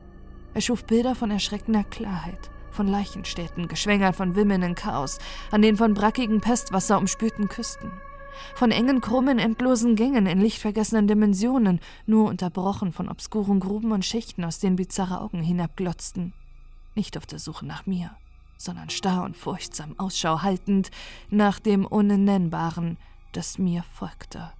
Er 0.54 0.60
schuf 0.60 0.84
Bilder 0.84 1.14
von 1.14 1.30
erschreckender 1.30 1.84
Klarheit, 1.84 2.50
von 2.70 2.88
Leichenstädten, 2.88 3.68
geschwängert 3.68 4.16
von 4.16 4.34
wimmelndem 4.34 4.74
Chaos, 4.74 5.18
an 5.50 5.62
den 5.62 5.76
von 5.76 5.94
brackigen 5.94 6.40
Pestwasser 6.40 6.98
umspülten 6.98 7.48
Küsten 7.48 7.90
von 8.54 8.70
engen, 8.70 9.00
krummen, 9.00 9.38
endlosen 9.38 9.96
Gängen 9.96 10.26
in 10.26 10.40
lichtvergessenen 10.40 11.06
Dimensionen, 11.06 11.80
nur 12.06 12.28
unterbrochen 12.28 12.92
von 12.92 13.08
obskuren 13.08 13.60
Gruben 13.60 13.92
und 13.92 14.04
Schichten, 14.04 14.44
aus 14.44 14.58
denen 14.58 14.76
bizarre 14.76 15.20
Augen 15.20 15.42
hinabglotzten. 15.42 16.32
Nicht 16.94 17.16
auf 17.16 17.26
der 17.26 17.38
Suche 17.38 17.66
nach 17.66 17.86
mir, 17.86 18.10
sondern 18.56 18.90
starr 18.90 19.24
und 19.24 19.36
furchtsam 19.36 19.94
Ausschau 19.98 20.42
haltend 20.42 20.90
nach 21.30 21.58
dem 21.58 21.86
Unnennbaren, 21.86 22.96
das 23.32 23.58
mir 23.58 23.84
folgte. 23.94 24.50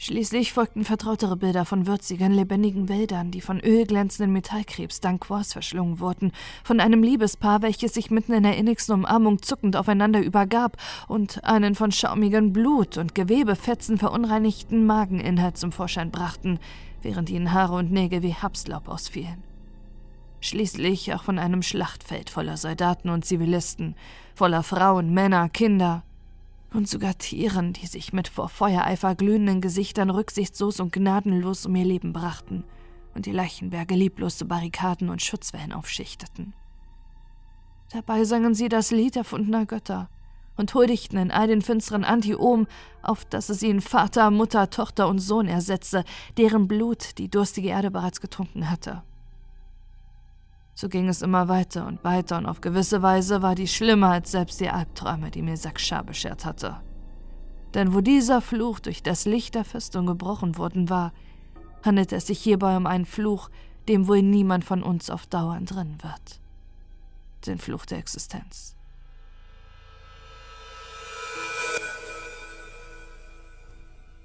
Schließlich 0.00 0.52
folgten 0.52 0.84
vertrautere 0.84 1.36
Bilder 1.36 1.64
von 1.64 1.88
würzigen, 1.88 2.32
lebendigen 2.32 2.88
Wäldern, 2.88 3.32
die 3.32 3.40
von 3.40 3.58
ölglänzenden 3.58 4.32
Metallkrebs 4.32 5.00
dank 5.00 5.22
Quarz 5.22 5.52
verschlungen 5.52 5.98
wurden, 5.98 6.30
von 6.62 6.78
einem 6.78 7.02
Liebespaar, 7.02 7.62
welches 7.62 7.94
sich 7.94 8.08
mitten 8.08 8.32
in 8.32 8.44
der 8.44 8.56
innigsten 8.56 8.94
Umarmung 8.94 9.42
zuckend 9.42 9.74
aufeinander 9.74 10.20
übergab 10.20 10.76
und 11.08 11.42
einen 11.42 11.74
von 11.74 11.90
schaumigem 11.90 12.52
Blut 12.52 12.96
und 12.96 13.16
Gewebefetzen 13.16 13.98
verunreinigten 13.98 14.86
Mageninhalt 14.86 15.58
zum 15.58 15.72
Vorschein 15.72 16.12
brachten, 16.12 16.60
während 17.02 17.28
ihnen 17.28 17.52
Haare 17.52 17.74
und 17.74 17.90
Nägel 17.90 18.22
wie 18.22 18.34
Herbstlaub 18.34 18.86
ausfielen. 18.88 19.42
Schließlich 20.40 21.12
auch 21.12 21.24
von 21.24 21.40
einem 21.40 21.62
Schlachtfeld 21.62 22.30
voller 22.30 22.56
Soldaten 22.56 23.08
und 23.08 23.24
Zivilisten, 23.24 23.96
voller 24.36 24.62
Frauen, 24.62 25.12
Männer, 25.12 25.48
Kinder, 25.48 26.04
und 26.72 26.88
sogar 26.88 27.16
Tieren, 27.16 27.72
die 27.72 27.86
sich 27.86 28.12
mit 28.12 28.28
vor 28.28 28.48
Feuereifer 28.48 29.14
glühenden 29.14 29.60
Gesichtern 29.60 30.10
rücksichtslos 30.10 30.80
und 30.80 30.92
gnadenlos 30.92 31.66
um 31.66 31.74
ihr 31.76 31.84
Leben 31.84 32.12
brachten 32.12 32.64
und 33.14 33.26
die 33.26 33.32
Leichenberge 33.32 33.94
lieblos 33.94 34.38
zu 34.38 34.46
Barrikaden 34.46 35.08
und 35.08 35.22
Schutzwellen 35.22 35.72
aufschichteten. 35.72 36.54
Dabei 37.90 38.24
sangen 38.24 38.54
sie 38.54 38.68
das 38.68 38.90
Lied 38.90 39.16
erfundener 39.16 39.64
Götter 39.64 40.10
und 40.56 40.74
huldigten 40.74 41.18
in 41.18 41.30
all 41.30 41.46
den 41.46 41.62
finsteren 41.62 42.04
Anti-Ohm, 42.04 42.66
auf 43.00 43.24
dass 43.24 43.48
es 43.48 43.62
ihnen 43.62 43.80
Vater, 43.80 44.30
Mutter, 44.30 44.68
Tochter 44.70 45.08
und 45.08 45.20
Sohn 45.20 45.48
ersetze, 45.48 46.04
deren 46.36 46.68
Blut 46.68 47.16
die 47.18 47.30
durstige 47.30 47.68
Erde 47.68 47.90
bereits 47.90 48.20
getrunken 48.20 48.70
hatte. 48.70 49.02
So 50.80 50.88
ging 50.88 51.08
es 51.08 51.22
immer 51.22 51.48
weiter 51.48 51.88
und 51.88 52.04
weiter 52.04 52.38
und 52.38 52.46
auf 52.46 52.60
gewisse 52.60 53.02
Weise 53.02 53.42
war 53.42 53.56
die 53.56 53.66
schlimmer 53.66 54.10
als 54.10 54.30
selbst 54.30 54.60
die 54.60 54.68
Albträume, 54.68 55.32
die 55.32 55.42
mir 55.42 55.56
Sakshar 55.56 56.04
beschert 56.04 56.44
hatte. 56.44 56.76
Denn 57.74 57.94
wo 57.94 58.00
dieser 58.00 58.40
Fluch 58.40 58.78
durch 58.78 59.02
das 59.02 59.24
Licht 59.24 59.56
der 59.56 59.64
Festung 59.64 60.06
gebrochen 60.06 60.56
worden 60.56 60.88
war, 60.88 61.12
handelte 61.82 62.14
es 62.14 62.28
sich 62.28 62.38
hierbei 62.38 62.76
um 62.76 62.86
einen 62.86 63.06
Fluch, 63.06 63.50
dem 63.88 64.06
wohl 64.06 64.22
niemand 64.22 64.64
von 64.64 64.84
uns 64.84 65.10
auf 65.10 65.26
Dauer 65.26 65.56
entrinnen 65.56 65.98
wird. 66.00 66.40
Den 67.44 67.58
Fluch 67.58 67.84
der 67.84 67.98
Existenz. 67.98 68.76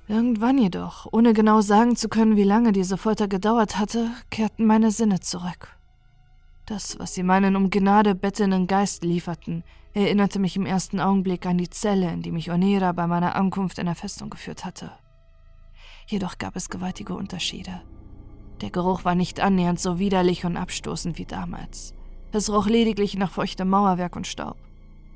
Irgendwann 0.07 0.59
jedoch, 0.59 1.07
ohne 1.11 1.33
genau 1.33 1.61
sagen 1.61 1.95
zu 1.95 2.09
können, 2.09 2.35
wie 2.35 2.43
lange 2.43 2.73
diese 2.73 2.97
Folter 2.97 3.27
gedauert 3.27 3.79
hatte, 3.79 4.11
kehrten 4.29 4.67
meine 4.67 4.91
Sinne 4.91 5.19
zurück. 5.19 5.79
Das, 6.65 6.97
was 6.97 7.13
sie 7.13 7.23
meinen 7.23 7.57
um 7.57 7.69
Gnade 7.69 8.15
bettenden 8.15 8.67
Geist 8.67 9.03
lieferten, 9.03 9.63
erinnerte 9.93 10.39
mich 10.39 10.55
im 10.55 10.65
ersten 10.65 11.01
Augenblick 11.01 11.45
an 11.45 11.57
die 11.57 11.69
Zelle, 11.69 12.11
in 12.11 12.21
die 12.21 12.31
mich 12.31 12.51
Onera 12.51 12.93
bei 12.93 13.05
meiner 13.05 13.35
Ankunft 13.35 13.79
in 13.79 13.85
der 13.85 13.95
Festung 13.95 14.29
geführt 14.29 14.63
hatte. 14.63 14.91
Jedoch 16.07 16.37
gab 16.37 16.55
es 16.55 16.69
gewaltige 16.69 17.15
Unterschiede. 17.15 17.81
Der 18.61 18.69
Geruch 18.69 19.03
war 19.03 19.13
nicht 19.13 19.41
annähernd 19.41 19.79
so 19.79 19.99
widerlich 19.99 20.45
und 20.45 20.55
abstoßend 20.55 21.17
wie 21.17 21.25
damals. 21.25 21.93
Es 22.31 22.49
roch 22.49 22.67
lediglich 22.67 23.15
nach 23.17 23.31
feuchtem 23.31 23.69
Mauerwerk 23.69 24.15
und 24.15 24.25
Staub. 24.25 24.57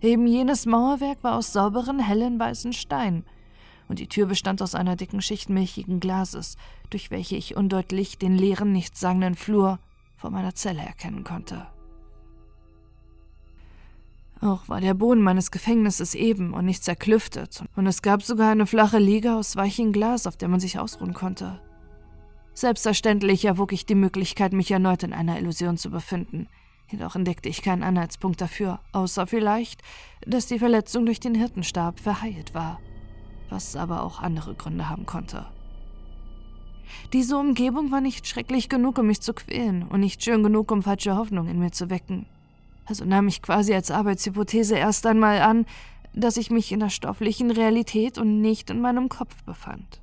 Eben 0.01 0.27
jenes 0.27 0.65
Mauerwerk 0.65 1.23
war 1.23 1.37
aus 1.37 1.53
sauberen, 1.53 1.99
hellen 1.99 2.39
weißen 2.39 2.73
Stein, 2.73 3.23
und 3.87 3.99
die 3.99 4.07
Tür 4.07 4.25
bestand 4.25 4.61
aus 4.61 4.75
einer 4.75 4.97
dicken 4.97 5.21
Schicht 5.21 5.49
milchigen 5.49 6.01
Glases, 6.01 6.57
durch 6.89 7.09
welche 7.09 7.37
ich 7.37 7.55
undeutlich 7.55 8.17
den 8.17 8.37
leeren, 8.37 8.73
nichtssagenden 8.73 9.35
Flur 9.35 9.79
vor 10.17 10.31
meiner 10.31 10.55
Zelle 10.55 10.81
erkennen 10.81 11.23
konnte. 11.23 11.67
Auch 14.41 14.69
war 14.69 14.81
der 14.81 14.93
Boden 14.93 15.21
meines 15.21 15.49
Gefängnisses 15.49 16.13
eben 16.13 16.53
und 16.53 16.65
nicht 16.65 16.83
zerklüftet, 16.83 17.63
und 17.75 17.87
es 17.87 18.01
gab 18.01 18.21
sogar 18.21 18.51
eine 18.51 18.67
flache 18.67 18.99
Liege 18.99 19.33
aus 19.33 19.55
weichem 19.55 19.91
Glas, 19.91 20.27
auf 20.27 20.37
der 20.37 20.47
man 20.47 20.59
sich 20.59 20.77
ausruhen 20.77 21.13
konnte. 21.13 21.59
Selbstverständlich 22.53 23.45
erwog 23.45 23.71
ich 23.71 23.85
die 23.85 23.95
Möglichkeit, 23.95 24.53
mich 24.53 24.69
erneut 24.71 25.03
in 25.03 25.13
einer 25.13 25.39
Illusion 25.39 25.77
zu 25.77 25.89
befinden, 25.89 26.47
jedoch 26.91 27.15
entdeckte 27.15 27.49
ich 27.49 27.61
keinen 27.61 27.83
Anhaltspunkt 27.83 28.39
dafür, 28.39 28.79
außer 28.91 29.25
vielleicht, 29.27 29.81
dass 30.25 30.47
die 30.47 30.59
Verletzung 30.59 31.05
durch 31.05 31.19
den 31.19 31.35
Hirtenstab 31.35 31.99
verheilt 31.99 32.53
war, 32.53 32.79
was 33.49 33.75
aber 33.75 34.03
auch 34.03 34.21
andere 34.21 34.53
Gründe 34.55 34.89
haben 34.89 35.05
konnte. 35.05 35.47
Diese 37.13 37.37
Umgebung 37.37 37.91
war 37.91 38.01
nicht 38.01 38.27
schrecklich 38.27 38.69
genug, 38.69 38.97
um 38.97 39.07
mich 39.07 39.21
zu 39.21 39.33
quälen 39.33 39.83
und 39.83 39.99
nicht 39.99 40.23
schön 40.23 40.43
genug, 40.43 40.71
um 40.71 40.83
falsche 40.83 41.15
Hoffnung 41.15 41.47
in 41.47 41.59
mir 41.59 41.71
zu 41.71 41.89
wecken. 41.89 42.25
Also 42.85 43.05
nahm 43.05 43.27
ich 43.27 43.41
quasi 43.41 43.73
als 43.73 43.91
Arbeitshypothese 43.91 44.77
erst 44.77 45.05
einmal 45.05 45.41
an, 45.41 45.65
dass 46.13 46.37
ich 46.37 46.49
mich 46.49 46.71
in 46.71 46.79
der 46.79 46.89
stofflichen 46.89 47.51
Realität 47.51 48.17
und 48.17 48.41
nicht 48.41 48.69
in 48.69 48.81
meinem 48.81 49.09
Kopf 49.09 49.43
befand. 49.43 50.01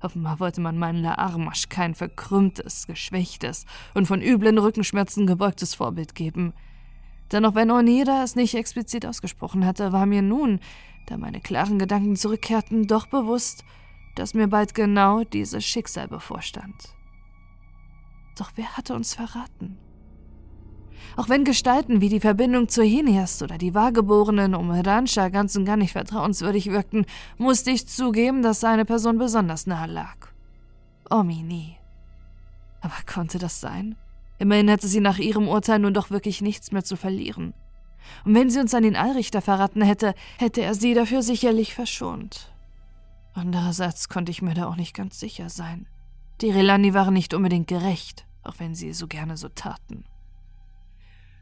Offenbar 0.00 0.38
wollte 0.38 0.60
man 0.60 0.76
meinen 0.76 1.02
Laarmasch 1.02 1.70
kein 1.70 1.94
verkrümmtes, 1.94 2.86
geschwächtes 2.86 3.64
und 3.94 4.06
von 4.06 4.20
üblen 4.20 4.58
Rückenschmerzen 4.58 5.26
gebeugtes 5.26 5.74
Vorbild 5.74 6.14
geben. 6.14 6.52
Denn 7.32 7.46
auch 7.46 7.54
wenn 7.54 7.70
Onida 7.70 8.22
es 8.22 8.36
nicht 8.36 8.54
explizit 8.54 9.06
ausgesprochen 9.06 9.64
hatte, 9.64 9.92
war 9.92 10.04
mir 10.04 10.20
nun, 10.20 10.60
da 11.06 11.16
meine 11.16 11.40
klaren 11.40 11.78
Gedanken 11.78 12.16
zurückkehrten, 12.16 12.86
doch 12.86 13.06
bewusst, 13.06 13.64
dass 14.14 14.34
mir 14.34 14.48
bald 14.48 14.74
genau 14.74 15.24
dieses 15.24 15.64
Schicksal 15.64 16.08
bevorstand. 16.08 16.94
Doch 18.38 18.52
wer 18.56 18.76
hatte 18.76 18.94
uns 18.94 19.14
verraten? 19.14 19.78
Auch 21.16 21.28
wenn 21.28 21.44
Gestalten 21.44 22.00
wie 22.00 22.08
die 22.08 22.20
Verbindung 22.20 22.68
zu 22.68 22.82
Henias 22.82 23.42
oder 23.42 23.58
die 23.58 23.74
Wahrgeborenen 23.74 24.54
um 24.54 24.70
Ranscha 24.70 25.28
ganz 25.28 25.54
und 25.54 25.64
gar 25.64 25.76
nicht 25.76 25.92
vertrauenswürdig 25.92 26.70
wirkten, 26.70 27.06
musste 27.38 27.70
ich 27.70 27.86
zugeben, 27.86 28.42
dass 28.42 28.64
eine 28.64 28.84
Person 28.84 29.18
besonders 29.18 29.66
nahe 29.66 29.86
lag. 29.86 30.16
Omini. 31.10 31.76
Aber 32.80 32.94
konnte 33.12 33.38
das 33.38 33.60
sein? 33.60 33.96
Immerhin 34.38 34.70
hatte 34.70 34.88
sie 34.88 35.00
nach 35.00 35.18
ihrem 35.18 35.46
Urteil 35.46 35.78
nun 35.78 35.94
doch 35.94 36.10
wirklich 36.10 36.40
nichts 36.42 36.72
mehr 36.72 36.84
zu 36.84 36.96
verlieren. 36.96 37.54
Und 38.24 38.34
wenn 38.34 38.50
sie 38.50 38.60
uns 38.60 38.74
an 38.74 38.82
den 38.82 38.96
Allrichter 38.96 39.40
verraten 39.40 39.82
hätte, 39.82 40.14
hätte 40.38 40.62
er 40.62 40.74
sie 40.74 40.94
dafür 40.94 41.22
sicherlich 41.22 41.74
verschont. 41.74 42.53
Andererseits 43.34 44.08
konnte 44.08 44.30
ich 44.30 44.42
mir 44.42 44.54
da 44.54 44.66
auch 44.66 44.76
nicht 44.76 44.94
ganz 44.94 45.18
sicher 45.18 45.50
sein. 45.50 45.86
Die 46.40 46.50
Relani 46.50 46.94
waren 46.94 47.14
nicht 47.14 47.34
unbedingt 47.34 47.66
gerecht, 47.66 48.26
auch 48.42 48.54
wenn 48.58 48.74
sie 48.74 48.92
so 48.92 49.06
gerne 49.08 49.36
so 49.36 49.48
taten. 49.48 50.04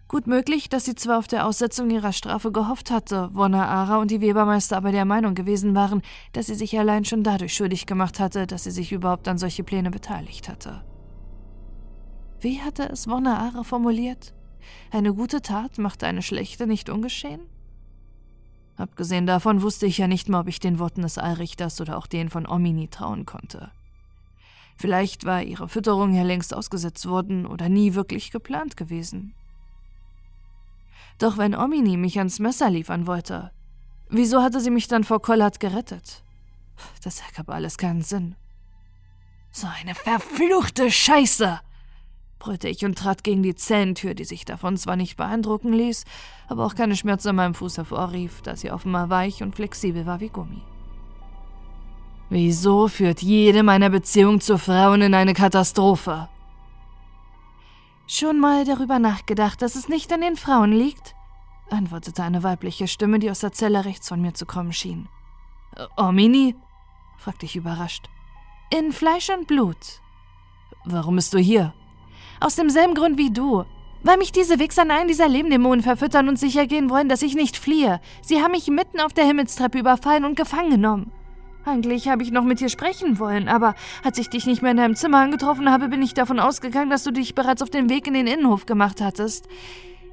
Gut 0.09 0.26
möglich, 0.26 0.68
dass 0.68 0.84
sie 0.84 0.95
zwar 0.95 1.18
auf 1.18 1.26
der 1.26 1.47
Aussetzung 1.47 1.90
ihrer 1.90 2.12
Strafe 2.12 2.53
gehofft 2.53 2.90
hatte, 2.90 3.30
Wonna 3.34 3.66
Ara 3.66 3.99
und 3.99 4.11
die 4.11 4.20
Webermeister 4.20 4.76
aber 4.76 4.93
der 4.93 5.07
Meinung 5.07 5.34
gewesen 5.34 5.74
waren, 5.74 6.03
dass 6.34 6.47
sie 6.47 6.55
sich 6.55 6.78
allein 6.78 7.07
schon 7.07 7.22
dadurch 7.22 7.55
schuldig 7.55 7.86
gemacht 7.86 8.20
hatte, 8.20 8.47
dass 8.47 8.64
sie 8.64 8.70
sich 8.70 8.93
überhaupt 8.93 9.26
an 9.28 9.38
solche 9.38 9.64
Pläne 9.64 9.90
beteiligt 9.90 10.51
hatte. 10.51 10.84
Wie 12.40 12.61
hatte 12.61 12.88
es 12.90 13.09
Wonna 13.09 13.38
Ara 13.38 13.62
formuliert? 13.62 14.34
Eine 14.90 15.14
gute 15.14 15.40
Tat 15.40 15.78
machte 15.78 16.07
eine 16.07 16.22
schlechte 16.22 16.66
nicht 16.66 16.90
ungeschehen? 16.90 17.40
Abgesehen 18.77 19.27
davon 19.27 19.62
wusste 19.62 19.87
ich 19.87 19.99
ja 19.99 20.09
nicht 20.09 20.29
mal, 20.29 20.41
ob 20.41 20.49
ich 20.49 20.61
den 20.61 20.79
Worten 20.79 21.03
des 21.03 21.18
Allrichters 21.18 21.81
oder 21.81 21.99
auch 21.99 22.07
denen 22.07 22.31
von 22.31 22.49
Omini 22.49 22.89
trauen 22.89 23.27
konnte. 23.27 23.70
Vielleicht 24.77 25.25
war 25.25 25.43
ihre 25.43 25.68
Fütterung 25.68 26.14
ja 26.14 26.23
längst 26.23 26.55
ausgesetzt 26.55 27.07
worden 27.07 27.47
oder 27.47 27.68
nie 27.68 27.95
wirklich 27.95 28.31
geplant 28.31 28.77
gewesen. 28.77 29.35
Doch 31.18 31.39
wenn 31.39 31.55
Omini 31.55 31.97
mich 31.97 32.18
ans 32.18 32.39
Messer 32.39 32.70
liefern 32.70 33.07
wollte, 33.07 33.53
wieso 34.09 34.43
hatte 34.43 34.61
sie 34.61 34.70
mich 34.70 34.89
dann 34.89 35.05
vor 35.05 35.23
Kollat 35.23 35.61
gerettet? 35.61 36.25
Das 37.05 37.20
ergab 37.20 37.51
alles 37.51 37.79
keinen 37.79 38.03
Sinn. 38.03 38.35
So 39.53 39.68
eine 39.81 39.95
verfluchte 39.95 40.91
Scheiße! 40.91 41.61
Brüllte 42.43 42.68
ich 42.68 42.84
und 42.84 42.99
trat 42.99 43.22
gegen 43.22 43.45
die 43.45 43.55
Zellentür, 43.55 44.14
die 44.14 44.24
sich 44.24 44.45
davon 44.45 44.76
zwar 44.76 44.97
nicht 44.97 45.16
beeindrucken 45.16 45.72
ließ, 45.72 46.05
aber 46.49 46.66
auch 46.66 46.74
keine 46.74 46.97
Schmerzen 46.97 47.28
an 47.28 47.36
meinem 47.36 47.55
Fuß 47.55 47.78
hervorrief, 47.78 48.43
da 48.43 48.57
sie 48.57 48.72
offenbar 48.72 49.11
weich 49.11 49.45
und 49.45 49.55
flexibel 49.55 50.07
war 50.07 50.18
wie 50.18 50.28
Gummi. 50.28 50.61
Wieso 52.30 52.88
führt 52.88 53.22
jede 53.22 53.62
meiner 53.62 53.90
Beziehungen 53.90 54.40
zu 54.40 54.59
Frauen 54.59 55.03
in 55.03 55.14
eine 55.14 55.34
Katastrophe? 55.34 56.28
Schon 58.09 58.40
mal 58.40 58.64
darüber 58.64 58.99
nachgedacht, 58.99 59.62
dass 59.62 59.76
es 59.76 59.88
nicht 59.88 60.12
an 60.12 60.22
den 60.22 60.36
Frauen 60.36 60.72
liegt? 60.72 61.14
antwortete 61.70 62.24
eine 62.24 62.43
weibliche 62.43 62.88
Stimme, 62.88 63.20
die 63.20 63.30
aus 63.30 63.40
der 63.40 63.53
Zelle 63.53 63.84
rechts 63.84 64.09
von 64.09 64.20
mir 64.20 64.34
zu 64.34 64.47
kommen 64.47 64.72
schien. 64.72 65.09
Oh, 65.97 66.11
Mini? 66.11 66.57
fragte 67.18 67.47
ich 67.47 67.55
überrascht. 67.55 68.09
In 68.70 68.90
Fleisch 68.90 69.30
und 69.30 69.47
Blut. 69.47 70.01
Warum 70.84 71.14
bist 71.14 71.32
du 71.34 71.38
hier? 71.38 71.72
Aus 72.43 72.57
demselben 72.57 72.95
Grund 72.95 73.18
wie 73.18 73.30
du. 73.30 73.64
Weil 74.03 74.18
mich 74.18 74.32
diese 74.32 74.59
Wichser 74.59 74.82
in 74.82 74.90
einen 74.90 75.07
dieser 75.07 75.28
Lebendämonen 75.28 75.80
verfüttern 75.80 76.28
und 76.28 76.40
sicher 76.40 76.66
gehen 76.66 76.90
wollen, 76.90 77.09
dass 77.09 77.22
ich 77.22 77.36
nicht 77.36 77.57
fliehe. 77.57 78.01
Sie 78.20 78.43
haben 78.43 78.51
mich 78.51 78.66
mitten 78.66 78.99
auf 78.99 79.12
der 79.12 79.24
Himmelstreppe 79.24 79.78
überfallen 79.78 80.24
und 80.24 80.36
gefangen 80.36 80.70
genommen. 80.70 81.12
Eigentlich 81.64 82.09
habe 82.09 82.24
ich 82.24 82.32
noch 82.32 82.43
mit 82.43 82.59
dir 82.59 82.68
sprechen 82.68 83.20
wollen, 83.20 83.49
aber 83.49 83.76
als 84.03 84.18
ich 84.18 84.28
dich 84.28 84.45
nicht 84.47 84.61
mehr 84.61 84.72
in 84.72 84.78
deinem 84.78 84.97
Zimmer 84.97 85.18
angetroffen 85.18 85.70
habe, 85.70 85.88
bin 85.88 86.03
ich 86.03 86.14
davon 86.14 86.40
ausgegangen, 86.40 86.90
dass 86.90 87.05
du 87.05 87.12
dich 87.12 87.36
bereits 87.36 87.62
auf 87.62 87.70
den 87.70 87.88
Weg 87.88 88.09
in 88.09 88.14
den 88.14 88.26
Innenhof 88.26 88.66
gemacht 88.66 89.01
hattest. 89.01 89.47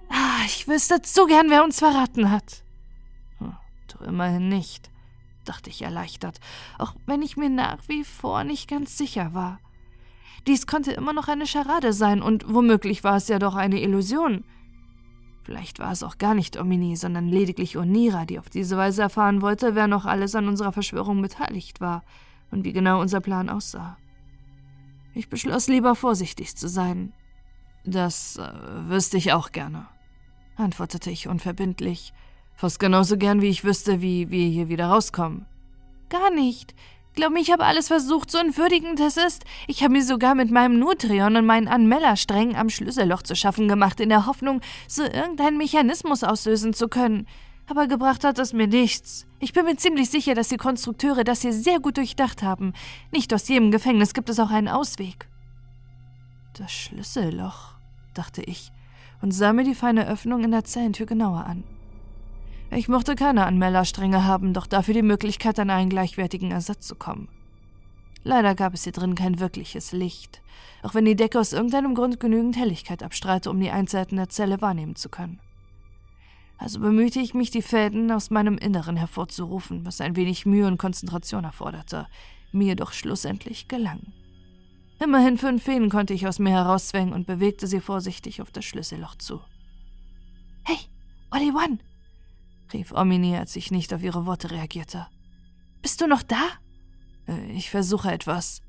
Ah, 0.10 0.46
ich 0.46 0.68
wüsste 0.68 1.02
zu 1.02 1.26
gern, 1.26 1.50
wer 1.50 1.64
uns 1.64 1.80
verraten 1.80 2.30
hat. 2.30 2.64
Hm, 3.40 3.56
du 3.88 4.06
immerhin 4.06 4.50
nicht, 4.50 4.92
dachte 5.46 5.72
ich 5.72 5.82
erleichtert, 5.82 6.40
auch 6.78 6.94
wenn 7.08 7.24
ich 7.24 7.38
mir 7.38 7.50
nach 7.50 7.80
wie 7.88 8.04
vor 8.04 8.44
nicht 8.44 8.70
ganz 8.70 9.00
sicher 9.00 9.34
war. 9.34 9.58
Dies 10.50 10.66
konnte 10.66 10.92
immer 10.92 11.14
noch 11.14 11.28
eine 11.28 11.46
Scharade 11.46 11.94
sein, 11.94 12.24
und 12.24 12.52
womöglich 12.52 13.04
war 13.04 13.18
es 13.18 13.28
ja 13.28 13.38
doch 13.38 13.54
eine 13.54 13.80
Illusion. 13.84 14.44
Vielleicht 15.44 15.78
war 15.78 15.92
es 15.92 16.02
auch 16.02 16.18
gar 16.18 16.34
nicht 16.34 16.60
Omini, 16.60 16.96
sondern 16.96 17.28
lediglich 17.28 17.78
Onira, 17.78 18.26
die 18.26 18.40
auf 18.40 18.50
diese 18.50 18.76
Weise 18.76 19.04
erfahren 19.04 19.44
wollte, 19.44 19.76
wer 19.76 19.86
noch 19.86 20.08
alles 20.08 20.34
an 20.34 20.48
unserer 20.48 20.72
Verschwörung 20.72 21.22
beteiligt 21.22 21.82
war 21.82 22.04
und 22.50 22.66
wie 22.66 22.74
genau 22.74 23.00
unser 23.00 23.22
Plan 23.22 23.48
aussah. 23.48 23.98
Ich 25.14 25.30
beschloss 25.30 25.68
lieber 25.68 25.94
vorsichtig 25.94 26.58
zu 26.58 26.68
sein. 26.68 27.14
Das 27.86 28.38
äh, 28.38 28.90
wüsste 28.90 29.18
ich 29.18 29.34
auch 29.34 29.52
gerne, 29.52 29.86
antwortete 30.56 31.12
ich 31.12 31.28
unverbindlich, 31.28 32.12
fast 32.56 32.80
genauso 32.80 33.18
gern, 33.18 33.44
wie 33.44 33.50
ich 33.50 33.64
wüsste, 33.64 34.02
wie 34.02 34.32
wir 34.32 34.48
hier 34.48 34.68
wieder 34.68 34.88
rauskommen. 34.88 35.46
Gar 36.10 36.32
nicht. 36.32 36.74
Glaub 37.16 37.34
mir, 37.34 37.42
ich 37.42 37.52
habe 37.52 37.66
alles 37.66 37.88
versucht, 37.88 38.32
so 38.32 38.38
entwürdigend 38.38 39.00
es 39.00 39.18
ist. 39.18 39.44
Ich 39.68 39.84
habe 39.84 39.94
mir 39.94 40.04
sogar 40.04 40.36
mit 40.36 40.52
meinem 40.52 40.80
Nutrion 40.80 41.36
und 41.36 41.46
meinen 41.46 41.68
Anmellersträngen 41.68 42.56
am 42.56 42.70
Schlüsselloch 42.70 43.24
zu 43.24 43.36
schaffen 43.36 43.68
gemacht, 43.68 44.00
in 44.00 44.10
der 44.10 44.26
Hoffnung, 44.26 44.62
so 44.88 45.04
irgendeinen 45.04 45.58
Mechanismus 45.58 46.24
auslösen 46.24 46.74
zu 46.74 46.88
können. 46.88 47.28
Aber 47.68 47.88
gebracht 47.88 48.24
hat 48.24 48.40
es 48.40 48.54
mir 48.54 48.68
nichts. 48.68 49.28
Ich 49.40 49.54
bin 49.54 49.66
mir 49.66 49.76
ziemlich 49.76 50.10
sicher, 50.10 50.34
dass 50.34 50.48
die 50.48 50.58
Konstrukteure 50.58 51.24
das 51.24 51.42
hier 51.42 51.54
sehr 51.54 51.80
gut 51.80 51.98
durchdacht 51.98 52.42
haben. 52.42 52.74
Nicht 53.12 53.34
aus 53.34 53.48
jedem 53.48 53.72
Gefängnis 53.72 54.14
gibt 54.14 54.30
es 54.30 54.40
auch 54.40 54.50
einen 54.50 54.68
Ausweg. 54.68 55.28
Das 56.54 56.72
Schlüsselloch, 56.72 57.76
dachte 58.14 58.42
ich 58.42 58.72
und 59.22 59.32
sah 59.32 59.54
mir 59.54 59.64
die 59.64 59.76
feine 59.76 60.08
Öffnung 60.08 60.44
in 60.44 60.52
der 60.52 60.64
Zellentür 60.64 61.06
genauer 61.06 61.46
an. 61.46 61.64
Ich 62.72 62.88
mochte 62.88 63.16
keine 63.16 63.46
Anmelderstränge 63.46 64.26
haben, 64.26 64.54
doch 64.54 64.68
dafür 64.68 64.94
die 64.94 65.02
Möglichkeit, 65.02 65.60
an 65.60 65.72
einen 65.72 65.90
gleichwertigen 65.90 66.52
Ersatz 66.52 66.86
zu 66.86 66.96
kommen. 66.96 67.28
Leider 68.24 68.54
gab 68.54 68.74
es 68.74 68.84
hier 68.84 68.94
drin 68.94 69.16
kein 69.16 69.40
wirkliches 69.40 69.92
Licht, 69.92 70.42
auch 70.84 70.94
wenn 70.94 71.06
die 71.06 71.16
Decke 71.16 71.40
aus 71.40 71.54
irgendeinem 71.54 71.96
Grund 71.96 72.20
genügend 72.20 72.58
Helligkeit 72.58 73.02
abstrahlte, 73.02 73.50
um 73.50 73.60
die 73.60 73.72
Einzelheiten 73.72 74.18
der 74.18 74.30
Zelle 74.30 74.62
wahrnehmen 74.62 74.96
zu 74.96 75.10
können. 75.10 75.40
Also 76.58 76.80
bemühte 76.80 77.20
ich 77.20 77.34
mich, 77.34 77.52
die 77.52 77.62
Fäden 77.62 78.12
aus 78.12 78.30
meinem 78.30 78.58
Inneren 78.58 78.98
hervorzurufen, 78.98 79.86
was 79.86 80.02
ein 80.02 80.16
wenig 80.16 80.46
Mühe 80.46 80.68
und 80.68 80.78
Konzentration 80.78 81.46
erforderte, 81.46 82.08
mir 82.52 82.76
doch 82.76 82.92
schlussendlich 82.92 83.68
gelang. 83.68 84.02
Immerhin 85.02 85.38
fünf 85.38 85.64
Fäden 85.64 85.90
konnte 85.90 86.14
ich 86.14 86.28
aus 86.28 86.38
mir 86.38 86.52
herauszwängen 86.52 87.14
und 87.14 87.26
bewegte 87.26 87.66
sie 87.66 87.80
vorsichtig 87.80 88.42
auf 88.42 88.52
das 88.52 88.66
Schlüsselloch 88.66 89.16
zu. 89.16 89.40
Hey, 90.66 90.78
Olli 91.32 91.52
One! 91.52 91.80
Rief 92.74 92.92
Omini, 92.92 93.36
als 93.36 93.56
ich 93.56 93.72
nicht 93.72 93.94
auf 93.94 94.04
ihre 94.04 94.26
Worte 94.26 94.52
reagierte. 94.52 95.08
Bist 95.82 96.02
du 96.02 96.08
noch 96.08 96.24
da? 96.24 96.42
Äh, 97.28 97.52
ich 97.52 97.70
versuche 97.70 98.12
etwas, 98.12 98.62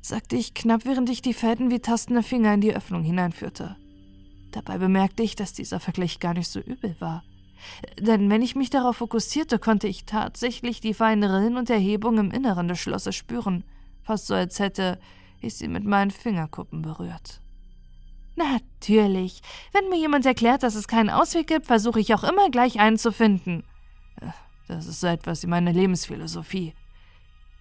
sagte 0.00 0.36
ich 0.36 0.54
knapp, 0.54 0.84
während 0.84 1.08
ich 1.08 1.22
die 1.22 1.34
Fäden 1.34 1.70
wie 1.70 1.80
tastende 1.80 2.22
Finger 2.22 2.54
in 2.54 2.60
die 2.60 2.74
Öffnung 2.74 3.02
hineinführte. 3.02 3.76
Dabei 4.52 4.78
bemerkte 4.78 5.22
ich, 5.22 5.34
dass 5.34 5.52
dieser 5.52 5.80
Vergleich 5.80 6.20
gar 6.20 6.34
nicht 6.34 6.48
so 6.48 6.60
übel 6.60 6.94
war. 7.00 7.24
Denn 7.98 8.30
wenn 8.30 8.42
ich 8.42 8.54
mich 8.54 8.70
darauf 8.70 8.98
fokussierte, 8.98 9.58
konnte 9.58 9.88
ich 9.88 10.04
tatsächlich 10.04 10.80
die 10.80 10.94
feinen 10.94 11.28
Rillen 11.28 11.56
und 11.56 11.70
Erhebungen 11.70 12.26
im 12.26 12.30
Inneren 12.30 12.68
des 12.68 12.78
Schlosses 12.78 13.16
spüren, 13.16 13.64
fast 14.02 14.26
so 14.26 14.34
als 14.34 14.58
hätte 14.58 14.98
ich 15.40 15.54
sie 15.54 15.68
mit 15.68 15.84
meinen 15.84 16.10
Fingerkuppen 16.10 16.82
berührt. 16.82 17.40
Natürlich. 18.36 19.40
Wenn 19.72 19.88
mir 19.88 19.98
jemand 19.98 20.26
erklärt, 20.26 20.62
dass 20.62 20.74
es 20.74 20.88
keinen 20.88 21.10
Ausweg 21.10 21.46
gibt, 21.46 21.66
versuche 21.66 22.00
ich 22.00 22.14
auch 22.14 22.24
immer 22.24 22.50
gleich 22.50 22.80
einen 22.80 22.98
zu 22.98 23.12
finden. 23.12 23.64
Äh, 24.20 24.26
das 24.68 24.86
ist 24.86 25.00
so 25.00 25.06
etwas 25.06 25.42
wie 25.42 25.46
meine 25.46 25.72
Lebensphilosophie, 25.72 26.74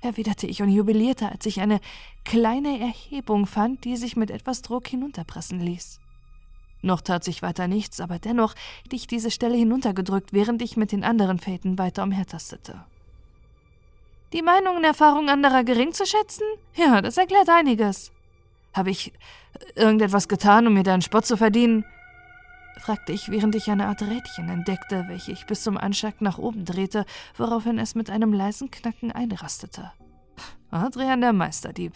erwiderte 0.01 0.47
ich 0.47 0.61
und 0.61 0.69
jubilierte, 0.69 1.29
als 1.29 1.45
ich 1.45 1.61
eine 1.61 1.79
kleine 2.25 2.79
Erhebung 2.79 3.45
fand, 3.45 3.83
die 3.83 3.97
sich 3.97 4.15
mit 4.15 4.31
etwas 4.31 4.61
Druck 4.61 4.87
hinunterpressen 4.87 5.59
ließ. 5.59 5.99
Noch 6.81 7.01
tat 7.01 7.23
sich 7.23 7.41
weiter 7.41 7.67
nichts, 7.67 8.01
aber 8.01 8.19
dennoch 8.19 8.55
hätte 8.83 8.95
ich 8.95 9.07
diese 9.07 9.31
Stelle 9.31 9.55
hinuntergedrückt, 9.55 10.33
während 10.33 10.61
ich 10.61 10.75
mit 10.75 10.91
den 10.91 11.03
anderen 11.05 11.39
Fäden 11.39 11.77
weiter 11.77 12.03
umhertastete. 12.03 12.83
Die 14.33 14.41
Meinung 14.41 14.77
und 14.77 14.83
Erfahrung 14.83 15.29
anderer 15.29 15.63
gering 15.63 15.93
zu 15.93 16.05
schätzen? 16.05 16.43
Ja, 16.75 17.01
das 17.01 17.17
erklärt 17.17 17.47
einiges. 17.49 18.11
Habe 18.73 18.89
ich 18.89 19.13
irgendetwas 19.75 20.27
getan, 20.27 20.67
um 20.67 20.73
mir 20.73 20.83
deinen 20.83 21.01
Spott 21.01 21.25
zu 21.25 21.37
verdienen? 21.37 21.85
fragte 22.79 23.13
ich, 23.13 23.29
während 23.29 23.55
ich 23.55 23.69
eine 23.69 23.87
Art 23.87 24.01
Rädchen 24.01 24.49
entdeckte, 24.49 25.05
welche 25.07 25.31
ich 25.31 25.45
bis 25.45 25.63
zum 25.63 25.77
Anschlag 25.77 26.21
nach 26.21 26.37
oben 26.37 26.65
drehte, 26.65 27.05
woraufhin 27.37 27.79
es 27.79 27.95
mit 27.95 28.09
einem 28.09 28.33
leisen 28.33 28.71
Knacken 28.71 29.11
einrastete. 29.11 29.91
Adrian 30.71 31.21
der 31.21 31.33
Meisterdieb, 31.33 31.93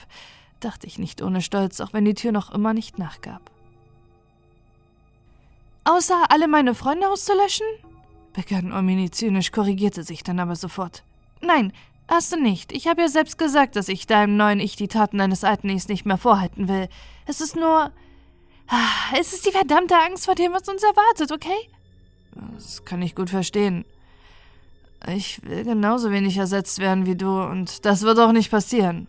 dachte 0.60 0.88
ich 0.88 1.00
nicht 1.00 1.22
ohne 1.22 1.42
Stolz, 1.42 1.82
auch 1.82 1.94
wenn 1.94 2.06
die 2.06 2.14
Tür 2.14 2.32
noch 2.32 2.52
immer 2.52 2.74
nicht 2.74 3.00
nachgab. 3.00 3.52
Außer 5.84 6.30
alle 6.30 6.48
meine 6.48 6.76
Freunde 6.76 7.10
auszulöschen? 7.10 7.66
begann 8.34 8.72
Omini 8.72 9.10
zynisch, 9.10 9.52
korrigierte 9.52 10.04
sich 10.04 10.22
dann 10.22 10.40
aber 10.40 10.56
sofort. 10.56 11.04
Nein, 11.42 11.74
hast 12.08 12.32
du 12.32 12.42
nicht. 12.42 12.72
Ich 12.72 12.88
habe 12.88 13.02
ja 13.02 13.08
selbst 13.08 13.38
gesagt, 13.38 13.76
dass 13.76 13.90
ich 13.90 14.08
deinem 14.08 14.38
neuen 14.38 14.60
Ich 14.60 14.76
die 14.76 14.88
Taten 14.88 15.18
deines 15.18 15.44
alten 15.44 15.70
Ichs 15.70 15.88
nicht 15.88 16.06
mehr 16.06 16.18
vorhalten 16.18 16.68
will. 16.68 16.90
Es 17.26 17.42
ist 17.42 17.56
nur. 17.56 17.92
Ah, 18.68 19.16
es 19.20 19.34
ist 19.34 19.46
die 19.46 19.52
verdammte 19.52 19.96
Angst 19.98 20.26
vor 20.26 20.36
dem, 20.36 20.52
was 20.54 20.68
uns 20.68 20.84
erwartet, 20.84 21.32
okay? 21.32 21.70
Das 22.56 22.84
kann 22.84 23.02
ich 23.02 23.16
gut 23.16 23.30
verstehen. 23.30 23.86
Ich 25.08 25.42
will 25.44 25.64
genauso 25.64 26.12
wenig 26.12 26.38
ersetzt 26.38 26.80
werden 26.80 27.06
wie 27.06 27.16
du, 27.16 27.42
und 27.42 27.86
das 27.86 28.02
wird 28.02 28.20
auch 28.20 28.32
nicht 28.32 28.52
passieren. 28.52 29.08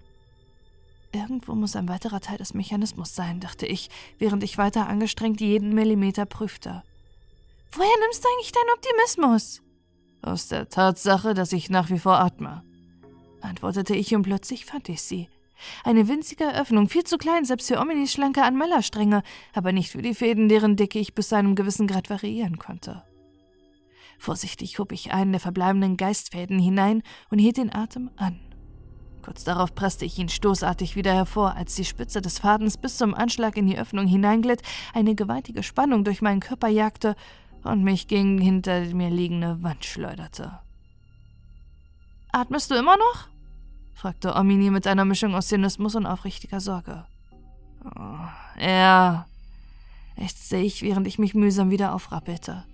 Irgendwo 1.13 1.55
muss 1.55 1.75
ein 1.75 1.89
weiterer 1.89 2.21
Teil 2.21 2.37
des 2.37 2.55
Mechanismus 2.55 3.15
sein, 3.15 3.41
dachte 3.41 3.67
ich, 3.67 3.89
während 4.19 4.45
ich 4.45 4.59
weiter 4.59 4.87
angestrengt 4.87 5.41
jeden 5.41 5.75
Millimeter 5.75 6.27
prüfte. 6.27 6.83
Woher 7.73 7.99
nimmst 8.01 8.23
du 8.23 8.29
eigentlich 8.29 8.53
deinen 8.53 8.75
Optimismus? 8.75 9.63
Aus 10.23 10.49
der 10.49 10.69
Tatsache, 10.69 11.35
dass 11.35 11.53
ich 11.53 11.71
nach 11.71 11.91
wie 11.91 11.99
vor 11.99 12.21
atme, 12.21 12.63
antwortete 13.41 13.95
ich 13.95 14.15
und 14.15 14.23
plötzlich 14.23 14.65
fand 14.65 14.89
ich 14.89 15.03
sie. 15.03 15.29
Eine 15.85 16.09
winzige 16.09 16.55
Öffnung, 16.55 16.89
viel 16.89 17.05
zu 17.05 17.19
klein, 17.19 17.45
selbst 17.45 17.69
für 17.69 17.81
Ominis 17.81 18.13
schlanke 18.13 18.43
Anmellerstränge, 18.43 19.23
aber 19.55 19.73
nicht 19.73 19.91
für 19.91 20.03
die 20.03 20.15
Fäden, 20.15 20.49
deren 20.49 20.77
Dicke 20.77 20.99
ich 20.99 21.15
bis 21.15 21.29
zu 21.29 21.37
einem 21.37 21.55
gewissen 21.55 21.87
Grad 21.87 22.11
variieren 22.11 22.59
konnte. 22.59 23.03
Vorsichtig 24.19 24.79
hob 24.79 24.93
ich 24.93 25.13
einen 25.13 25.33
der 25.33 25.41
verbleibenden 25.41 25.97
Geistfäden 25.97 26.59
hinein 26.59 27.03
und 27.31 27.39
hielt 27.39 27.57
den 27.57 27.75
Atem 27.75 28.11
an. 28.17 28.41
Kurz 29.23 29.45
darauf 29.45 29.75
presste 29.75 30.05
ich 30.05 30.19
ihn 30.19 30.29
stoßartig 30.29 30.97
wieder 30.97 31.13
hervor, 31.13 31.55
als 31.55 31.75
die 31.75 31.85
Spitze 31.85 32.21
des 32.21 32.39
Fadens 32.39 32.79
bis 32.79 32.97
zum 32.97 33.15
Anschlag 33.15 33.57
in 33.57 33.67
die 33.67 33.79
Öffnung 33.79 34.07
hineinglitt, 34.07 34.63
eine 34.95 35.15
gewaltige 35.15 35.63
Spannung 35.63 36.03
durch 36.05 36.23
meinen 36.23 36.41
Körper 36.41 36.69
jagte 36.69 37.15
und 37.63 37.85
mich 37.85 38.09
gegen 38.09 38.39
hinter 38.39 38.81
mir 38.95 39.11
liegende 39.11 39.63
Wand 39.63 39.85
schleuderte. 39.85 40.61
Atmest 42.33 42.71
du 42.71 42.75
immer 42.75 42.97
noch? 42.97 43.29
fragte 43.95 44.35
Omini 44.37 44.71
mit 44.71 44.87
einer 44.87 45.05
Mischung 45.05 45.35
aus 45.35 45.49
Zynismus 45.49 45.95
und 45.97 46.07
aufrichtiger 46.07 46.61
Sorge. 46.61 47.05
Oh, 47.85 48.61
ja, 48.61 49.27
ächzte 50.17 50.57
ich, 50.57 50.83
während 50.83 51.07
ich 51.07 51.19
mich 51.19 51.35
mühsam 51.35 51.71
wieder 51.71 51.95
aufrappelte. 51.95 52.65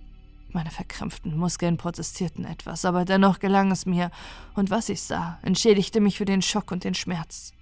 Meine 0.49 0.71
verkrampften 0.71 1.35
Muskeln 1.37 1.77
protestierten 1.77 2.45
etwas, 2.45 2.85
aber 2.85 3.05
dennoch 3.05 3.39
gelang 3.39 3.71
es 3.71 3.85
mir, 3.85 4.11
und 4.53 4.69
was 4.69 4.89
ich 4.89 5.01
sah, 5.01 5.39
entschädigte 5.41 5.99
mich 5.99 6.17
für 6.17 6.25
den 6.25 6.41
Schock 6.41 6.71
und 6.71 6.83
den 6.83 6.93
Schmerz. 6.93 7.53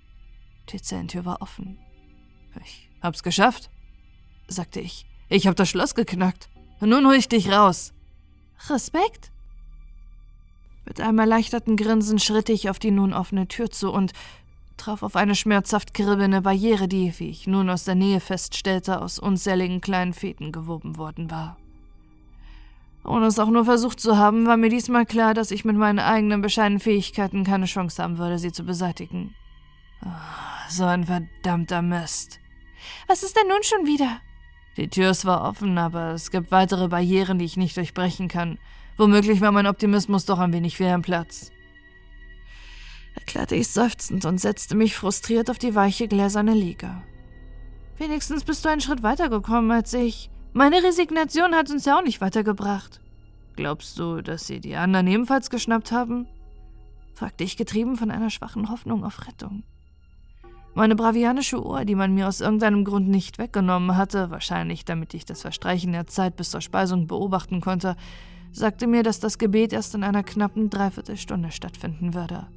Die 0.70 0.82
Zellentür 0.82 1.26
war 1.26 1.42
offen. 1.42 1.80
Ich 2.64 2.90
hab's 3.02 3.24
geschafft, 3.24 3.70
sagte 4.48 4.80
ich. 4.80 5.06
Ich 5.30 5.48
hab 5.48 5.56
das 5.56 5.70
Schloss 5.70 5.96
geknackt. 5.96 6.50
Nun 6.80 7.08
hol 7.08 7.16
ich 7.16 7.28
dich 7.28 7.50
raus. 7.52 7.94
Respekt? 8.70 9.33
Mit 10.86 11.00
einem 11.00 11.20
erleichterten 11.20 11.78
Grinsen 11.78 12.20
schritt 12.20 12.50
ich 12.50 12.70
auf 12.70 12.80
die 12.80 12.92
nun 12.92 13.14
offene 13.14 13.48
Tür 13.48 13.72
zu 13.72 13.92
und 13.92 14.12
traf 14.78 15.04
auf 15.04 15.16
eine 15.16 15.36
schmerzhaft 15.36 15.94
kribbelnde 15.94 16.42
Barriere, 16.42 16.88
die, 16.88 17.14
wie 17.20 17.30
ich 17.30 17.48
nun 17.48 17.70
aus 17.70 17.86
der 17.86 17.96
Nähe 17.96 18.20
feststellte, 18.20 19.02
aus 19.02 19.20
unzähligen 19.20 19.82
kleinen 19.82 20.14
Fäden 20.14 20.52
gewoben 20.52 20.98
worden 20.98 21.32
war. 21.32 21.58
Ohne 23.06 23.26
es 23.28 23.40
auch 23.40 23.50
nur 23.50 23.66
versucht 23.66 24.00
zu 24.00 24.18
haben, 24.18 24.46
war 24.46 24.58
mir 24.58 24.70
diesmal 24.70 25.06
klar, 25.06 25.34
dass 25.34 25.52
ich 25.52 25.66
mit 25.66 25.76
meinen 25.76 26.00
eigenen 26.00 26.42
bescheidenen 26.42 26.80
Fähigkeiten 26.80 27.44
keine 27.44 27.66
Chance 27.66 28.02
haben 28.02 28.18
würde, 28.18 28.40
sie 28.40 28.52
zu 28.52 28.64
beseitigen. 28.64 29.36
Oh, 30.06 30.10
so 30.70 30.86
ein 30.86 31.06
verdammter 31.06 31.82
Mist. 31.82 32.40
Was 33.08 33.24
ist 33.24 33.36
denn 33.36 33.48
nun 33.48 33.64
schon 33.64 33.86
wieder? 33.86 34.20
Die 34.78 34.88
Tür 34.88 35.12
ist 35.12 35.22
zwar 35.22 35.48
offen, 35.48 35.78
aber 35.78 36.12
es 36.12 36.32
gibt 36.32 36.52
weitere 36.52 36.88
Barrieren, 36.88 37.40
die 37.40 37.46
ich 37.46 37.58
nicht 37.58 37.78
durchbrechen 37.78 38.28
kann. 38.28 38.58
Womöglich 38.98 39.42
war 39.42 39.52
mein 39.52 39.68
Optimismus 39.68 40.26
doch 40.26 40.40
ein 40.40 40.54
wenig 40.54 40.78
fehl 40.78 40.90
am 40.90 41.02
Platz. 41.02 41.52
Erklärte 43.16 43.56
ich 43.56 43.68
seufzend 43.70 44.26
und 44.26 44.40
setzte 44.40 44.76
mich 44.76 44.96
frustriert 44.96 45.50
auf 45.50 45.60
die 45.60 45.76
weiche 45.76 46.08
gläserne 46.08 46.54
Liege. 46.54 47.04
Wenigstens 47.98 48.44
bist 48.44 48.66
du 48.66 48.70
einen 48.70 48.82
Schritt 48.82 49.04
weitergekommen 49.04 49.72
als 49.72 49.94
ich. 49.94 50.30
Meine 50.54 50.84
Resignation 50.84 51.56
hat 51.56 51.70
uns 51.70 51.86
ja 51.86 51.98
auch 51.98 52.04
nicht 52.04 52.22
weitergebracht. 52.22 53.02
Glaubst 53.56 54.00
du, 54.00 54.22
dass 54.22 54.48
sie 54.48 54.60
die 54.60 54.76
anderen 54.76 55.08
ebenfalls 55.08 55.50
geschnappt 55.50 55.92
haben? 55.92 56.28
fragte 57.14 57.44
ich 57.44 57.58
getrieben 57.58 57.96
von 57.96 58.10
einer 58.10 58.32
schwachen 58.32 58.70
Hoffnung 58.70 59.04
auf 59.04 59.28
Rettung. 59.28 59.64
Meine 60.74 60.96
bravianische 60.96 61.64
Uhr, 61.64 61.86
die 61.86 61.94
man 61.94 62.16
mir 62.16 62.28
aus 62.28 62.42
irgendeinem 62.42 62.84
Grund 62.84 63.08
nicht 63.08 63.38
weggenommen 63.38 63.96
hatte, 63.96 64.32
wahrscheinlich 64.32 64.86
damit 64.86 65.14
ich 65.14 65.24
das 65.24 65.42
Verstreichen 65.42 65.92
der 65.92 66.08
Zeit 66.08 66.36
bis 66.36 66.50
zur 66.50 66.62
Speisung 66.62 67.06
beobachten 67.06 67.62
konnte, 67.62 67.96
sagte 68.54 68.88
mir, 68.88 69.04
dass 69.04 69.20
das 69.20 69.38
Gebet 69.38 69.74
erst 69.74 69.96
in 69.96 70.04
einer 70.04 70.24
knappen 70.24 70.70
Dreiviertelstunde 70.70 71.52
stattfinden 71.52 72.14
würde. 72.14 72.48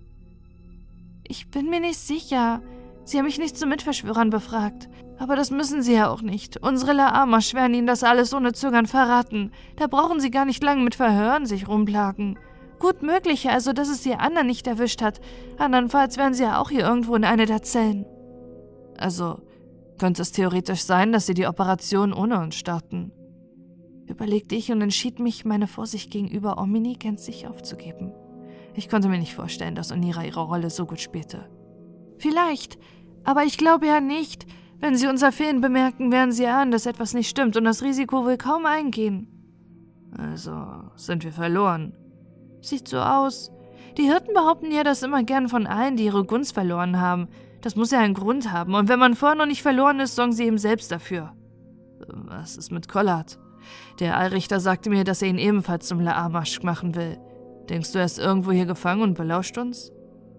Ich 1.24 1.51
bin 1.51 1.70
mir 1.70 1.81
nicht 1.81 1.98
sicher. 1.98 2.62
Sie 3.05 3.18
haben 3.18 3.24
mich 3.24 3.39
nicht 3.39 3.56
zu 3.56 3.66
Mitverschwörern 3.66 4.31
befragt. 4.31 4.89
Aber 5.18 5.35
das 5.35 5.51
müssen 5.51 5.82
Sie 5.82 5.94
ja 5.94 6.09
auch 6.10 6.23
nicht. 6.23 6.62
Unsere 6.62 6.93
Laamasch 6.93 7.55
werden 7.55 7.74
Ihnen 7.74 7.86
das 7.86 8.05
alles 8.05 8.35
ohne 8.35 8.52
Zögern 8.52 8.86
verraten. 8.86 9.51
Da 9.77 9.86
brauchen 9.86 10.20
Sie 10.20 10.31
gar 10.31 10.44
nicht 10.44 10.62
lange 10.62 10.82
mit 10.82 10.94
Verhören 10.94 11.47
sich 11.47 11.66
rumplagen. 11.66 12.39
Gut 12.78 13.02
möglich 13.02 13.48
also, 13.48 13.73
dass 13.73 13.89
es 13.89 14.02
die 14.02 14.14
anderen 14.14 14.47
nicht 14.47 14.66
erwischt 14.66 15.01
hat. 15.01 15.20
Andernfalls 15.56 16.18
wären 16.18 16.35
Sie 16.35 16.43
ja 16.43 16.60
auch 16.60 16.70
hier 16.70 16.85
irgendwo 16.85 17.14
in 17.16 17.24
einer 17.24 17.47
der 17.47 17.62
Zellen. 17.62 18.05
Also, 18.98 19.40
könnte 19.98 20.23
es 20.23 20.32
theoretisch 20.32 20.82
sein, 20.82 21.12
dass 21.12 21.27
Sie 21.27 21.35
die 21.35 21.47
Operation 21.47 22.12
ohne 22.12 22.39
uns 22.39 22.56
starten? 22.56 23.12
Überlegte 24.09 24.55
ich 24.55 24.70
und 24.70 24.81
entschied 24.81 25.19
mich, 25.19 25.45
meine 25.45 25.66
Vorsicht 25.66 26.11
gegenüber 26.11 26.59
Omini 26.59 26.95
gänzlich 26.95 27.47
aufzugeben. 27.47 28.12
Ich 28.74 28.89
konnte 28.89 29.09
mir 29.09 29.19
nicht 29.19 29.35
vorstellen, 29.35 29.74
dass 29.74 29.91
Onira 29.91 30.24
ihre 30.24 30.43
Rolle 30.43 30.70
so 30.70 30.87
gut 30.87 31.01
spielte. 31.01 31.49
Vielleicht, 32.19 32.78
aber 33.24 33.45
ich 33.45 33.59
glaube 33.59 33.87
ja 33.87 34.01
nicht. 34.01 34.47
Wenn 34.78 34.97
Sie 34.97 35.07
unser 35.07 35.33
Fehlen 35.33 35.61
bemerken, 35.61 36.12
werden 36.12 36.33
Sie 36.33 36.47
ahnen, 36.47 36.70
dass 36.70 36.87
etwas 36.87 37.15
nicht 37.15 37.28
stimmt 37.28 37.57
und 37.57 37.65
das 37.65 37.83
Risiko 37.83 38.27
will 38.27 38.37
kaum 38.37 38.66
eingehen. 38.66 39.28
Also 40.16 40.55
sind 40.97 41.24
wir 41.24 41.33
verloren. 41.33 41.97
Sieht 42.61 42.89
so 42.89 42.99
aus. 42.99 43.51
Die 43.97 44.05
Hirten 44.05 44.35
behaupten 44.35 44.70
ja 44.70 44.85
das 44.85 45.03
immer 45.03 45.23
gern 45.23 45.49
von 45.49 45.66
allen, 45.66 45.97
die 45.97 46.05
ihre 46.05 46.24
Gunst 46.24 46.53
verloren 46.53 47.01
haben. 47.01 47.28
Das 47.62 47.77
muss 47.77 47.91
ja 47.91 48.01
einen 48.01 48.15
Grund 48.15 48.53
haben. 48.53 48.74
Und 48.74 48.89
wenn 48.89 48.99
man 48.99 49.15
vorher 49.15 49.37
noch 49.37 49.47
nicht 49.47 49.62
verloren 49.62 50.01
ist, 50.01 50.15
sorgen 50.15 50.33
sie 50.33 50.45
eben 50.45 50.59
selbst 50.59 50.93
dafür. 50.93 51.33
Was 52.07 52.57
ist 52.57 52.70
mit 52.70 52.89
Collard? 52.89 53.39
Der 54.01 54.16
Allrichter 54.16 54.60
sagte 54.60 54.90
mir, 54.90 55.05
dass 55.05 55.22
er 55.22 55.28
ihn 55.28 55.38
ebenfalls 55.38 55.86
zum 55.86 56.01
Laamasch 56.01 56.62
machen 56.62 56.94
will. 56.94 57.18
Denkst 57.68 57.93
du, 57.93 57.98
er 57.98 58.05
ist 58.05 58.18
irgendwo 58.18 58.52
hier 58.52 58.66
gefangen 58.66 59.02
und 59.02 59.14
belauscht 59.14 59.59
uns? 59.59 59.93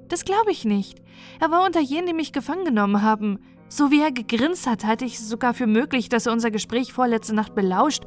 Das 0.08 0.26
glaube 0.26 0.52
ich 0.52 0.64
nicht. 0.64 1.02
Er 1.40 1.52
war 1.52 1.66
unter 1.66 1.82
jenen, 1.82 2.08
die 2.08 2.14
mich 2.14 2.32
gefangen 2.32 2.66
genommen 2.66 3.02
haben. 3.02 3.40
So 3.70 3.92
wie 3.92 4.02
er 4.02 4.12
gegrinst 4.12 4.68
hat, 4.68 4.86
halte 4.86 5.04
ich 5.04 5.16
es 5.16 5.28
sogar 5.28 5.54
für 5.54 5.68
möglich, 5.68 6.08
dass 6.08 6.26
er 6.26 6.32
unser 6.32 6.52
Gespräch 6.52 6.94
vorletzte 6.94 7.36
Nacht 7.36 7.54
belauscht 7.56 8.04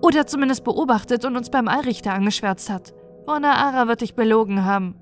oder 0.00 0.26
zumindest 0.26 0.64
beobachtet 0.64 1.24
und 1.24 1.36
uns 1.36 1.50
beim 1.50 1.68
Allrichter 1.68 2.14
angeschwärzt 2.14 2.70
hat. 2.70 2.94
Ara 3.26 3.88
wird 3.88 4.00
dich 4.00 4.14
belogen 4.14 4.64
haben. 4.64 4.96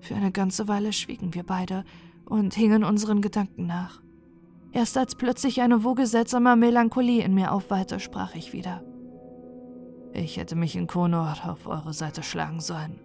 Für 0.00 0.14
eine 0.14 0.32
ganze 0.32 0.68
Weile 0.68 0.92
schwiegen 0.92 1.34
wir 1.34 1.44
beide 1.44 1.84
und 2.24 2.54
hingen 2.54 2.84
unseren 2.84 3.20
Gedanken 3.20 3.66
nach. 3.66 4.00
Erst 4.72 4.98
als 4.98 5.14
plötzlich 5.14 5.60
eine 5.62 5.82
Woge 5.84 6.06
seltsamer 6.06 6.56
Melancholie 6.56 7.22
in 7.22 7.34
mir 7.34 7.52
aufwallte, 7.52 8.00
sprach 8.00 8.34
ich 8.34 8.52
wieder. 8.52 8.82
Ich 10.12 10.36
hätte 10.36 10.56
mich 10.56 10.76
in 10.76 10.86
Konor 10.86 11.36
auf 11.46 11.66
eure 11.66 11.92
Seite 11.92 12.22
schlagen 12.22 12.60
sollen. 12.60 13.00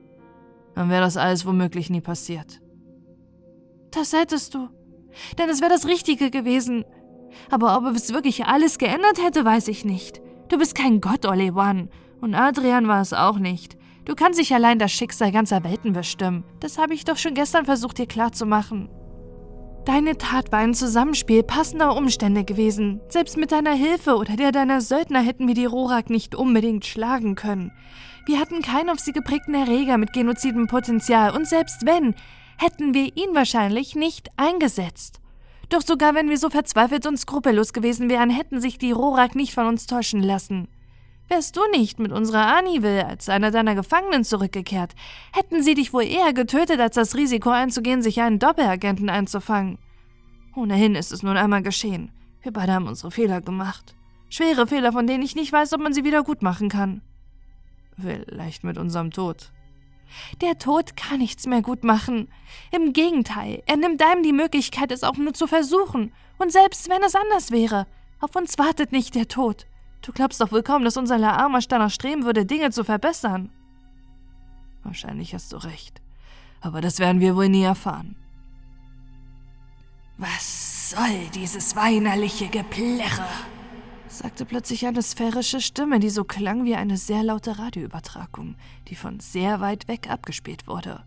Dann 0.76 0.90
wäre 0.90 1.02
das 1.02 1.18
alles 1.18 1.46
womöglich 1.46 1.90
nie 1.90 2.02
passiert. 2.02 2.62
Das 3.92 4.14
hättest 4.14 4.56
du. 4.56 4.70
Denn 5.38 5.50
es 5.50 5.62
wäre 5.62 5.72
das 5.72 5.88
Richtige 5.88 6.32
gewesen. 6.32 6.84
Aber 7.50 7.78
ob 7.78 7.86
es 7.96 8.14
wirklich 8.14 8.46
alles 8.46 8.78
geändert 8.78 9.24
hätte, 9.24 9.46
weiß 9.46 9.68
ich 9.68 9.86
nicht. 9.86 10.22
Du 10.50 10.58
bist 10.58 10.76
kein 10.76 11.02
Gott, 11.02 11.26
Olewan. 11.26 11.90
Und 12.20 12.36
Adrian 12.36 12.88
war 12.88 13.02
es 13.02 13.14
auch 13.14 13.38
nicht. 13.38 13.78
Du 14.06 14.16
kannst 14.16 14.40
dich 14.40 14.54
allein 14.54 14.80
das 14.80 14.92
Schicksal 14.92 15.32
ganzer 15.32 15.64
Welten 15.64 15.94
bestimmen. 15.94 16.44
Das 16.60 16.78
habe 16.78 16.94
ich 16.94 17.06
doch 17.06 17.18
schon 17.18 17.36
gestern 17.36 17.66
versucht, 17.66 18.00
dir 18.00 18.08
klarzumachen. 18.08 18.90
Deine 19.86 20.18
Tat 20.18 20.50
war 20.54 20.60
ein 20.60 20.74
Zusammenspiel 20.74 21.44
passender 21.44 21.98
Umstände 21.98 22.46
gewesen. 22.46 23.02
Selbst 23.10 23.36
mit 23.36 23.52
deiner 23.52 23.74
Hilfe 23.74 24.16
oder 24.16 24.38
der 24.38 24.54
deiner 24.54 24.80
Söldner 24.80 25.20
hätten 25.20 25.46
wir 25.46 25.56
die 25.56 25.66
Rorak 25.66 26.10
nicht 26.10 26.36
unbedingt 26.36 26.86
schlagen 26.86 27.36
können. 27.36 27.74
Wir 28.26 28.40
hatten 28.40 28.62
keinen 28.62 28.90
auf 28.90 29.00
sie 29.00 29.12
geprägten 29.12 29.54
Erreger 29.54 29.98
mit 29.98 30.14
genozidem 30.14 30.68
Potenzial 30.68 31.36
und 31.36 31.48
selbst 31.48 31.86
wenn, 31.86 32.16
hätten 32.58 32.94
wir 32.94 33.18
ihn 33.18 33.36
wahrscheinlich 33.36 33.94
nicht 33.94 34.30
eingesetzt. 34.38 35.20
Doch 35.68 35.82
sogar 35.82 36.16
wenn 36.16 36.30
wir 36.30 36.38
so 36.38 36.50
verzweifelt 36.50 37.06
und 37.06 37.18
skrupellos 37.18 37.74
gewesen 37.74 38.10
wären, 38.10 38.30
hätten 38.30 38.62
sich 38.62 38.78
die 38.78 38.94
Rorak 38.94 39.36
nicht 39.36 39.54
von 39.54 39.68
uns 39.68 39.86
täuschen 39.86 40.24
lassen. 40.24 40.70
Wärst 41.34 41.58
du 41.58 41.62
nicht 41.72 41.98
mit 41.98 42.12
unserer 42.12 42.56
Anivel 42.56 43.02
als 43.02 43.28
einer 43.28 43.50
deiner 43.50 43.74
Gefangenen 43.74 44.24
zurückgekehrt, 44.24 44.94
hätten 45.34 45.64
sie 45.64 45.74
dich 45.74 45.92
wohl 45.92 46.04
eher 46.04 46.32
getötet, 46.32 46.80
als 46.80 46.94
das 46.94 47.16
Risiko 47.16 47.50
einzugehen, 47.50 48.04
sich 48.04 48.22
einen 48.22 48.38
Doppelagenten 48.38 49.10
einzufangen. 49.10 49.80
Ohnehin 50.56 50.94
ist 50.94 51.12
es 51.12 51.24
nun 51.24 51.36
einmal 51.36 51.64
geschehen. 51.64 52.12
Wir 52.44 52.54
beide 52.54 52.74
haben 52.74 52.88
unsere 52.88 53.10
Fehler 53.10 53.42
gemacht. 53.42 53.96
Schwere 54.30 54.68
Fehler, 54.68 54.92
von 54.92 55.08
denen 55.08 55.24
ich 55.24 55.36
nicht 55.36 55.52
weiß, 55.52 55.74
ob 55.74 55.82
man 55.82 55.92
sie 55.92 56.04
wieder 56.04 56.22
gut 56.22 56.44
machen 56.44 56.70
kann. 56.70 57.02
Vielleicht 58.00 58.64
mit 58.64 58.78
unserem 58.78 59.10
Tod. 59.10 59.52
Der 60.42 60.60
Tod 60.60 60.96
kann 60.96 61.18
nichts 61.18 61.48
mehr 61.48 61.64
gut 61.64 61.84
machen. 61.84 62.28
Im 62.70 62.94
Gegenteil, 62.94 63.64
er 63.66 63.78
nimmt 63.78 64.04
einem 64.04 64.22
die 64.22 64.34
Möglichkeit, 64.34 64.92
es 64.92 65.04
auch 65.04 65.18
nur 65.18 65.34
zu 65.34 65.48
versuchen. 65.48 66.14
Und 66.38 66.52
selbst 66.52 66.92
wenn 66.92 67.02
es 67.02 67.16
anders 67.16 67.50
wäre, 67.50 67.88
auf 68.20 68.36
uns 68.36 68.60
wartet 68.60 68.92
nicht 68.92 69.16
der 69.16 69.28
Tod. 69.28 69.66
Du 70.04 70.12
glaubst 70.12 70.42
doch 70.42 70.52
wohl 70.52 70.64
kaum, 70.64 70.84
dass 70.84 70.98
unser 70.98 71.18
Laamasch 71.18 71.68
danach 71.68 71.90
streben 71.90 72.26
würde, 72.26 72.46
Dinge 72.46 72.72
zu 72.72 72.84
verbessern. 72.84 73.50
Wahrscheinlich 74.84 75.34
hast 75.34 75.54
du 75.54 75.58
recht. 75.58 76.02
Aber 76.62 76.82
das 76.82 77.00
werden 77.00 77.22
wir 77.22 77.36
wohl 77.36 77.50
nie 77.50 77.64
erfahren. 77.64 78.16
Was 80.18 80.92
soll 80.92 81.30
dieses 81.34 81.76
weinerliche 81.76 82.48
Geplärre? 82.48 83.28
sagte 84.08 84.46
plötzlich 84.46 84.86
eine 84.86 85.02
sphärische 85.02 85.60
Stimme, 85.60 86.00
die 86.00 86.12
so 86.12 86.24
klang 86.24 86.66
wie 86.66 86.76
eine 86.76 86.98
sehr 86.98 87.24
laute 87.24 87.58
Radioübertragung, 87.58 88.56
die 88.90 88.96
von 88.96 89.20
sehr 89.20 89.60
weit 89.60 89.88
weg 89.88 90.10
abgespielt 90.10 90.68
wurde. 90.68 91.04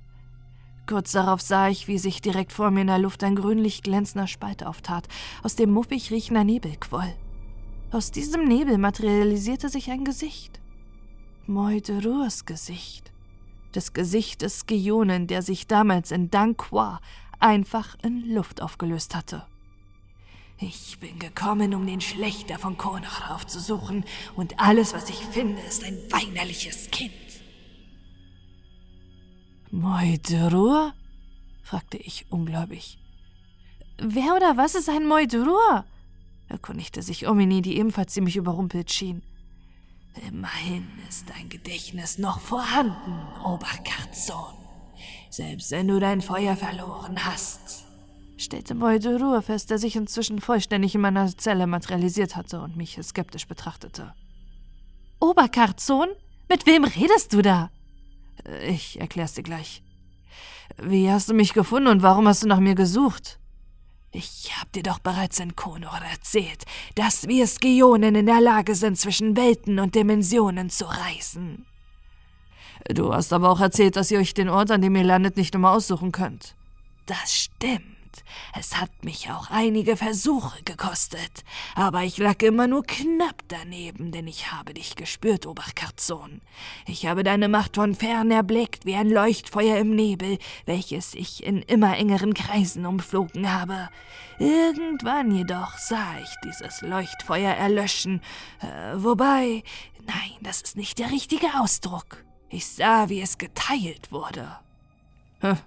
Kurz 0.88 1.12
darauf 1.12 1.40
sah 1.40 1.68
ich, 1.68 1.86
wie 1.86 1.98
sich 1.98 2.20
direkt 2.20 2.52
vor 2.52 2.70
mir 2.70 2.80
in 2.80 2.86
der 2.88 2.98
Luft 2.98 3.22
ein 3.22 3.36
grünlich 3.36 3.82
glänzender 3.82 4.26
Spalt 4.26 4.64
auftat, 4.64 5.06
aus 5.42 5.54
dem 5.54 5.70
muffig 5.70 6.10
riechender 6.10 6.44
Nebel 6.44 6.76
quoll. 6.76 7.14
Aus 7.96 8.10
diesem 8.10 8.44
Nebel 8.46 8.76
materialisierte 8.76 9.70
sich 9.70 9.90
ein 9.90 10.04
Gesicht. 10.04 10.60
Moidrurs 11.46 12.44
Gesicht. 12.44 13.10
Das 13.72 13.94
Gesicht 13.94 14.42
des 14.42 14.66
Gionen, 14.66 15.26
der 15.28 15.40
sich 15.40 15.66
damals 15.66 16.10
in 16.10 16.30
Dankwa 16.30 17.00
einfach 17.40 17.96
in 18.02 18.34
Luft 18.34 18.60
aufgelöst 18.60 19.14
hatte. 19.14 19.46
Ich 20.58 20.98
bin 21.00 21.18
gekommen, 21.18 21.72
um 21.72 21.86
den 21.86 22.02
Schlechter 22.02 22.58
von 22.58 22.76
Konrad 22.76 23.30
aufzusuchen, 23.30 24.04
und 24.34 24.60
alles, 24.60 24.92
was 24.92 25.08
ich 25.08 25.24
finde, 25.24 25.62
ist 25.62 25.82
ein 25.82 25.96
weinerliches 26.10 26.90
Kind. 26.90 27.14
Moidrur? 29.70 30.92
fragte 31.62 31.96
ich 31.96 32.26
ungläubig. 32.28 32.98
Wer 33.96 34.36
oder 34.36 34.58
was 34.58 34.74
ist 34.74 34.90
ein 34.90 35.08
Moidrur? 35.08 35.86
Erkundigte 36.48 37.02
sich 37.02 37.28
Omini, 37.28 37.62
die 37.62 37.78
ebenfalls 37.78 38.12
ziemlich 38.12 38.36
überrumpelt 38.36 38.90
schien. 38.90 39.22
Immerhin 40.28 40.86
ist 41.08 41.28
dein 41.28 41.48
Gedächtnis 41.48 42.18
noch 42.18 42.40
vorhanden, 42.40 43.18
Oberkarzon. 43.44 44.54
Selbst 45.30 45.70
wenn 45.70 45.88
du 45.88 46.00
dein 46.00 46.22
Feuer 46.22 46.56
verloren 46.56 47.24
hast 47.24 47.86
stellte 48.36 48.74
Moidurur 48.74 49.42
fest, 49.42 49.70
der 49.70 49.78
sich 49.78 49.96
inzwischen 49.96 50.40
vollständig 50.40 50.94
in 50.94 51.00
meiner 51.00 51.36
Zelle 51.36 51.66
materialisiert 51.66 52.36
hatte 52.36 52.60
und 52.60 52.76
mich 52.76 52.98
skeptisch 53.02 53.46
betrachtete. 53.46 54.14
Oberkarzon? 55.20 56.08
Mit 56.48 56.66
wem 56.66 56.84
redest 56.84 57.32
du 57.32 57.42
da? 57.42 57.70
Äh, 58.44 58.70
ich 58.70 59.00
erklär's 59.00 59.34
dir 59.34 59.42
gleich. 59.42 59.82
Wie 60.78 61.10
hast 61.10 61.28
du 61.28 61.34
mich 61.34 61.54
gefunden 61.54 61.88
und 61.88 62.02
warum 62.02 62.28
hast 62.28 62.42
du 62.42 62.48
nach 62.48 62.60
mir 62.60 62.74
gesucht? 62.74 63.38
Ich 64.12 64.50
hab 64.58 64.72
dir 64.72 64.82
doch 64.82 64.98
bereits 64.98 65.40
in 65.40 65.56
Konor 65.56 66.00
erzählt, 66.10 66.64
dass 66.94 67.28
wir 67.28 67.46
Skionen 67.46 68.14
in 68.14 68.26
der 68.26 68.40
Lage 68.40 68.74
sind, 68.74 68.98
zwischen 68.98 69.36
Welten 69.36 69.78
und 69.78 69.94
Dimensionen 69.94 70.70
zu 70.70 70.86
reisen. 70.86 71.66
Du 72.88 73.12
hast 73.12 73.32
aber 73.32 73.50
auch 73.50 73.60
erzählt, 73.60 73.96
dass 73.96 74.10
ihr 74.10 74.18
euch 74.18 74.32
den 74.32 74.48
Ort, 74.48 74.70
an 74.70 74.80
dem 74.80 74.94
ihr 74.96 75.04
landet, 75.04 75.36
nicht 75.36 75.54
immer 75.54 75.72
aussuchen 75.72 76.12
könnt. 76.12 76.54
Das 77.06 77.34
stimmt. 77.34 77.95
Es 78.58 78.76
hat 78.76 79.04
mich 79.04 79.30
auch 79.30 79.50
einige 79.50 79.96
Versuche 79.96 80.62
gekostet, 80.64 81.44
aber 81.74 82.02
ich 82.02 82.18
lag 82.18 82.42
immer 82.42 82.66
nur 82.66 82.84
knapp 82.84 83.42
daneben, 83.48 84.12
denn 84.12 84.26
ich 84.26 84.52
habe 84.52 84.74
dich 84.74 84.96
gespürt, 84.96 85.46
Oberkarzon. 85.46 86.40
Ich 86.86 87.06
habe 87.06 87.22
deine 87.22 87.48
Macht 87.48 87.76
von 87.76 87.94
fern 87.94 88.30
erblickt 88.30 88.86
wie 88.86 88.94
ein 88.94 89.10
Leuchtfeuer 89.10 89.78
im 89.78 89.94
Nebel, 89.94 90.38
welches 90.64 91.14
ich 91.14 91.44
in 91.44 91.62
immer 91.62 91.96
engeren 91.96 92.34
Kreisen 92.34 92.86
umflogen 92.86 93.52
habe. 93.52 93.88
Irgendwann 94.38 95.30
jedoch 95.30 95.78
sah 95.78 96.18
ich 96.22 96.34
dieses 96.44 96.82
Leuchtfeuer 96.82 97.52
erlöschen, 97.52 98.20
äh, 98.60 98.94
wobei, 98.96 99.62
nein, 100.06 100.32
das 100.42 100.62
ist 100.62 100.76
nicht 100.76 100.98
der 100.98 101.10
richtige 101.10 101.48
Ausdruck. 101.60 102.24
Ich 102.48 102.66
sah, 102.66 103.08
wie 103.08 103.20
es 103.20 103.38
geteilt 103.38 104.12
wurde. 104.12 104.58
Hm, 105.40 105.58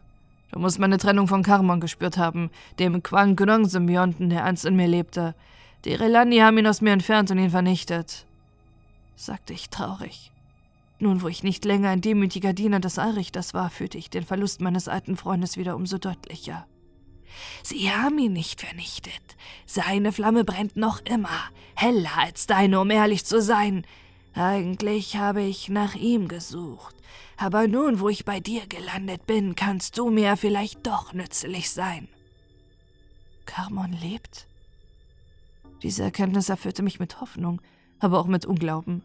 Du 0.52 0.60
musst 0.60 0.80
meine 0.80 0.98
Trennung 0.98 1.28
von 1.28 1.44
Karmon 1.44 1.80
gespürt 1.80 2.18
haben, 2.18 2.50
dem 2.80 3.04
Quang 3.04 3.36
Gnong-Symbionten, 3.36 4.30
der 4.30 4.46
einst 4.46 4.66
in 4.66 4.76
mir 4.76 4.88
lebte. 4.88 5.36
Die 5.86 5.94
Relani 5.94 6.38
haben 6.38 6.58
ihn 6.58 6.68
aus 6.68 6.82
mir 6.82 6.92
entfernt 6.92 7.32
und 7.32 7.38
ihn 7.38 7.52
vernichtet, 7.52 8.26
sagte 9.16 9.54
ich 9.54 9.70
traurig. 9.70 10.32
Nun, 10.98 11.22
wo 11.22 11.30
ich 11.30 11.44
nicht 11.44 11.64
länger 11.64 11.90
ein 11.90 12.02
demütiger 12.02 12.52
Diener 12.52 12.82
des 12.82 13.00
Allrichters 13.00 13.54
war, 13.54 13.70
fühlte 13.70 13.98
ich 13.98 14.10
den 14.10 14.26
Verlust 14.26 14.60
meines 14.60 14.90
alten 14.90 15.16
Freundes 15.16 15.56
wieder 15.56 15.76
umso 15.76 15.98
deutlicher. 15.98 16.66
Sie 17.64 17.90
haben 17.92 18.18
ihn 18.18 18.34
nicht 18.34 18.60
vernichtet. 18.62 19.14
Seine 19.66 20.12
Flamme 20.12 20.44
brennt 20.44 20.76
noch 20.76 21.00
immer, 21.06 21.30
heller 21.76 22.18
als 22.18 22.48
deine, 22.48 22.82
um 22.82 22.90
ehrlich 22.90 23.24
zu 23.24 23.42
sein. 23.42 23.86
Eigentlich 24.34 25.18
habe 25.18 25.42
ich 25.42 25.70
nach 25.70 25.96
ihm 25.96 26.28
gesucht. 26.28 26.96
Aber 27.38 27.68
nun, 27.68 28.00
wo 28.00 28.10
ich 28.10 28.26
bei 28.26 28.40
dir 28.40 28.68
gelandet 28.68 29.26
bin, 29.26 29.56
kannst 29.56 29.98
du 29.98 30.10
mir 30.10 30.38
vielleicht 30.38 30.86
doch 30.86 31.14
nützlich 31.14 31.72
sein. 31.72 32.08
Carmon 33.46 33.94
lebt? 33.94 34.46
Diese 35.82 36.04
Erkenntnis 36.04 36.50
erfüllte 36.50 36.84
mich 36.84 37.00
mit 37.00 37.22
Hoffnung, 37.22 37.62
aber 38.00 38.20
auch 38.20 38.28
mit 38.28 38.46
Unglauben. 38.46 39.02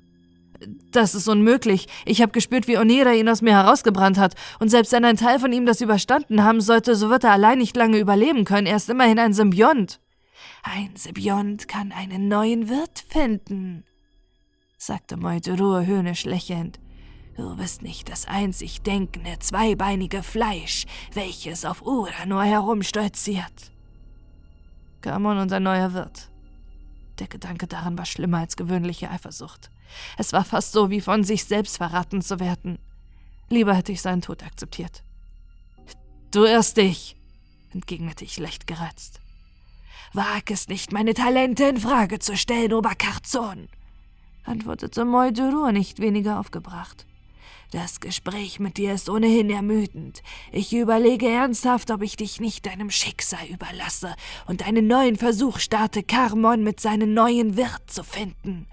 Das 0.90 1.14
ist 1.14 1.28
unmöglich. 1.28 1.88
Ich 2.04 2.22
habe 2.22 2.32
gespürt, 2.32 2.68
wie 2.68 2.78
Onera 2.78 3.12
ihn 3.12 3.28
aus 3.28 3.42
mir 3.42 3.52
herausgebrannt 3.52 4.18
hat. 4.18 4.34
Und 4.60 4.68
selbst 4.68 4.92
wenn 4.92 5.04
ein 5.04 5.16
Teil 5.16 5.38
von 5.38 5.52
ihm 5.52 5.66
das 5.66 5.80
überstanden 5.80 6.44
haben 6.44 6.60
sollte, 6.60 6.94
so 6.94 7.10
wird 7.10 7.24
er 7.24 7.32
allein 7.32 7.58
nicht 7.58 7.76
lange 7.76 7.98
überleben 7.98 8.44
können. 8.44 8.66
Er 8.66 8.76
ist 8.76 8.88
immerhin 8.88 9.18
ein 9.18 9.32
Symbiont. 9.32 10.00
Ein 10.62 10.96
Symbiont 10.96 11.68
kann 11.68 11.92
einen 11.92 12.28
neuen 12.28 12.68
Wirt 12.68 13.04
finden, 13.08 13.84
sagte 14.86 15.16
Moidurur 15.16 15.86
höhnisch 15.86 16.24
lächelnd. 16.24 16.78
Du 17.36 17.56
bist 17.56 17.82
nicht 17.82 18.08
das 18.08 18.26
einzig 18.26 18.82
denkende, 18.82 19.38
zweibeinige 19.40 20.22
Fleisch, 20.22 20.86
welches 21.12 21.64
auf 21.64 21.82
Uranor 21.82 22.44
herumstolziert. 22.44 23.72
Gamon 25.00 25.38
und 25.38 25.52
ein 25.52 25.62
neuer 25.62 25.92
Wirt. 25.94 26.30
Der 27.18 27.26
Gedanke 27.26 27.66
daran 27.66 27.98
war 27.98 28.06
schlimmer 28.06 28.38
als 28.38 28.56
gewöhnliche 28.56 29.10
Eifersucht. 29.10 29.70
Es 30.16 30.32
war 30.32 30.44
fast 30.44 30.72
so, 30.72 30.90
wie 30.90 31.00
von 31.00 31.24
sich 31.24 31.44
selbst 31.44 31.76
verraten 31.76 32.22
zu 32.22 32.40
werden. 32.40 32.78
Lieber 33.48 33.74
hätte 33.74 33.92
ich 33.92 34.02
seinen 34.02 34.22
Tod 34.22 34.42
akzeptiert. 34.42 35.02
Du 36.30 36.44
irrst 36.44 36.76
dich, 36.76 37.16
entgegnete 37.72 38.24
ich 38.24 38.38
leicht 38.38 38.66
gereizt. 38.66 39.20
Wag 40.12 40.50
es 40.50 40.68
nicht, 40.68 40.92
meine 40.92 41.14
Talente 41.14 41.64
in 41.64 41.78
Frage 41.78 42.18
zu 42.18 42.36
stellen, 42.36 42.72
Oberkarzon, 42.72 43.68
antwortete 44.44 45.04
Moldurur 45.04 45.72
nicht 45.72 46.00
weniger 46.00 46.38
aufgebracht. 46.38 47.06
Das 47.70 47.98
Gespräch 47.98 48.60
mit 48.60 48.76
dir 48.76 48.94
ist 48.94 49.08
ohnehin 49.10 49.50
ermüdend. 49.50 50.22
Ich 50.52 50.72
überlege 50.72 51.28
ernsthaft, 51.28 51.90
ob 51.90 52.02
ich 52.02 52.14
dich 52.14 52.40
nicht 52.40 52.66
deinem 52.66 52.90
Schicksal 52.90 53.46
überlasse 53.48 54.14
und 54.46 54.66
einen 54.66 54.86
neuen 54.86 55.16
Versuch 55.16 55.58
starte, 55.58 56.04
Carmon 56.04 56.62
mit 56.62 56.78
seinem 56.78 57.14
neuen 57.14 57.56
Wirt 57.56 57.90
zu 57.90 58.04
finden. 58.04 58.66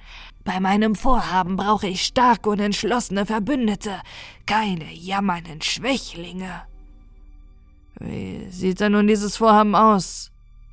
Bei 0.44 0.60
meinem 0.60 0.96
Vorhaben 0.96 1.56
brauche 1.56 1.88
ich 1.88 2.04
starke 2.04 2.50
und 2.50 2.60
entschlossene 2.60 3.26
Verbündete, 3.26 4.02
keine 4.46 4.92
jammernden 4.92 5.62
Schwächlinge. 5.62 6.64
Wie 8.00 8.48
sieht 8.50 8.80
denn 8.80 8.94
nun 8.94 9.08
dieses 9.08 9.38
Vorhaben 9.38 9.76
aus? 9.76 10.32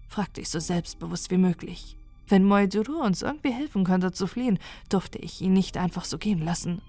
fragte 0.09 0.41
ich 0.41 0.49
so 0.49 0.59
selbstbewusst 0.59 1.31
wie 1.31 1.37
möglich. 1.37 1.98
Wenn 2.29 2.45
Moiduru 2.45 3.01
uns 3.01 3.23
irgendwie 3.23 3.53
helfen 3.53 3.85
könnte 3.85 4.13
zu 4.13 4.27
fliehen, 4.27 4.59
durfte 4.89 5.19
ich 5.19 5.41
ihn 5.41 5.53
nicht 5.53 5.77
einfach 5.77 6.05
so 6.05 6.19
gehen 6.19 6.45
lassen. 6.45 6.83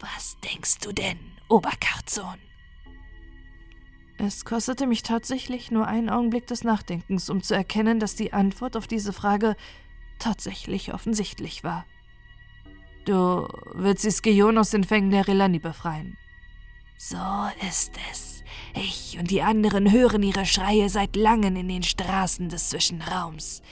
Was 0.00 0.36
denkst 0.40 0.78
du 0.78 0.92
denn, 0.92 1.18
Oberkarzon? 1.48 2.38
Es 4.18 4.44
kostete 4.44 4.86
mich 4.86 5.02
tatsächlich 5.02 5.70
nur 5.70 5.86
einen 5.86 6.08
Augenblick 6.08 6.46
des 6.46 6.64
Nachdenkens, 6.64 7.30
um 7.30 7.42
zu 7.42 7.54
erkennen, 7.54 8.00
dass 8.00 8.14
die 8.14 8.32
Antwort 8.32 8.76
auf 8.76 8.86
diese 8.86 9.12
Frage 9.12 9.56
tatsächlich 10.18 10.94
offensichtlich 10.94 11.64
war. 11.64 11.84
Du 13.04 13.48
willst 13.74 14.04
die 14.04 14.10
Skion 14.10 14.56
aus 14.56 14.70
den 14.70 14.84
Fängen 14.84 15.10
der 15.10 15.28
Relani 15.28 15.58
befreien. 15.58 16.16
So 16.96 17.16
ist 17.68 17.92
es. 18.10 18.44
Ich 18.74 19.18
und 19.18 19.30
die 19.30 19.42
anderen 19.42 19.90
hören 19.92 20.22
ihre 20.22 20.46
Schreie 20.46 20.88
seit 20.88 21.16
langem 21.16 21.56
in 21.56 21.68
den 21.68 21.82
Straßen 21.82 22.48
des 22.48 22.70
Zwischenraums. 22.70 23.62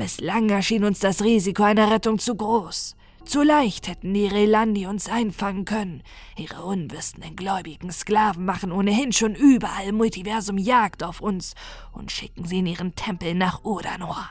Bislang 0.00 0.48
erschien 0.48 0.84
uns 0.84 1.00
das 1.00 1.22
Risiko 1.22 1.62
einer 1.62 1.90
Rettung 1.90 2.18
zu 2.18 2.34
groß. 2.34 2.96
Zu 3.26 3.42
leicht 3.42 3.86
hätten 3.86 4.14
die 4.14 4.28
Relandi 4.28 4.86
uns 4.86 5.10
einfangen 5.10 5.66
können. 5.66 6.02
Ihre 6.38 6.62
unwissenden 6.64 7.36
gläubigen 7.36 7.92
Sklaven 7.92 8.46
machen 8.46 8.72
ohnehin 8.72 9.12
schon 9.12 9.34
überall 9.34 9.88
im 9.88 9.96
Multiversum 9.96 10.56
Jagd 10.56 11.02
auf 11.02 11.20
uns 11.20 11.52
und 11.92 12.10
schicken 12.10 12.46
sie 12.46 12.60
in 12.60 12.66
ihren 12.66 12.94
Tempel 12.94 13.34
nach 13.34 13.62
Odanor. 13.62 14.30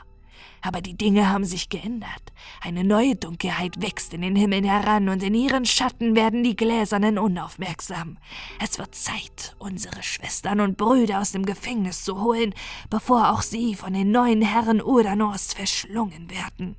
Aber 0.62 0.80
die 0.80 0.96
Dinge 0.96 1.30
haben 1.30 1.44
sich 1.44 1.68
geändert. 1.68 2.32
Eine 2.60 2.84
neue 2.84 3.16
Dunkelheit 3.16 3.80
wächst 3.80 4.12
in 4.12 4.20
den 4.20 4.36
Himmel 4.36 4.66
heran 4.68 5.08
und 5.08 5.22
in 5.22 5.34
ihren 5.34 5.64
Schatten 5.64 6.14
werden 6.14 6.44
die 6.44 6.56
Gläsernen 6.56 7.18
unaufmerksam. 7.18 8.18
Es 8.62 8.78
wird 8.78 8.94
Zeit, 8.94 9.56
unsere 9.58 10.02
Schwestern 10.02 10.60
und 10.60 10.76
Brüder 10.76 11.20
aus 11.20 11.32
dem 11.32 11.46
Gefängnis 11.46 12.04
zu 12.04 12.20
holen, 12.20 12.54
bevor 12.90 13.30
auch 13.30 13.42
sie 13.42 13.74
von 13.74 13.94
den 13.94 14.10
neuen 14.10 14.42
Herren 14.42 14.82
Urdanors 14.82 15.54
verschlungen 15.54 16.30
werden. 16.30 16.76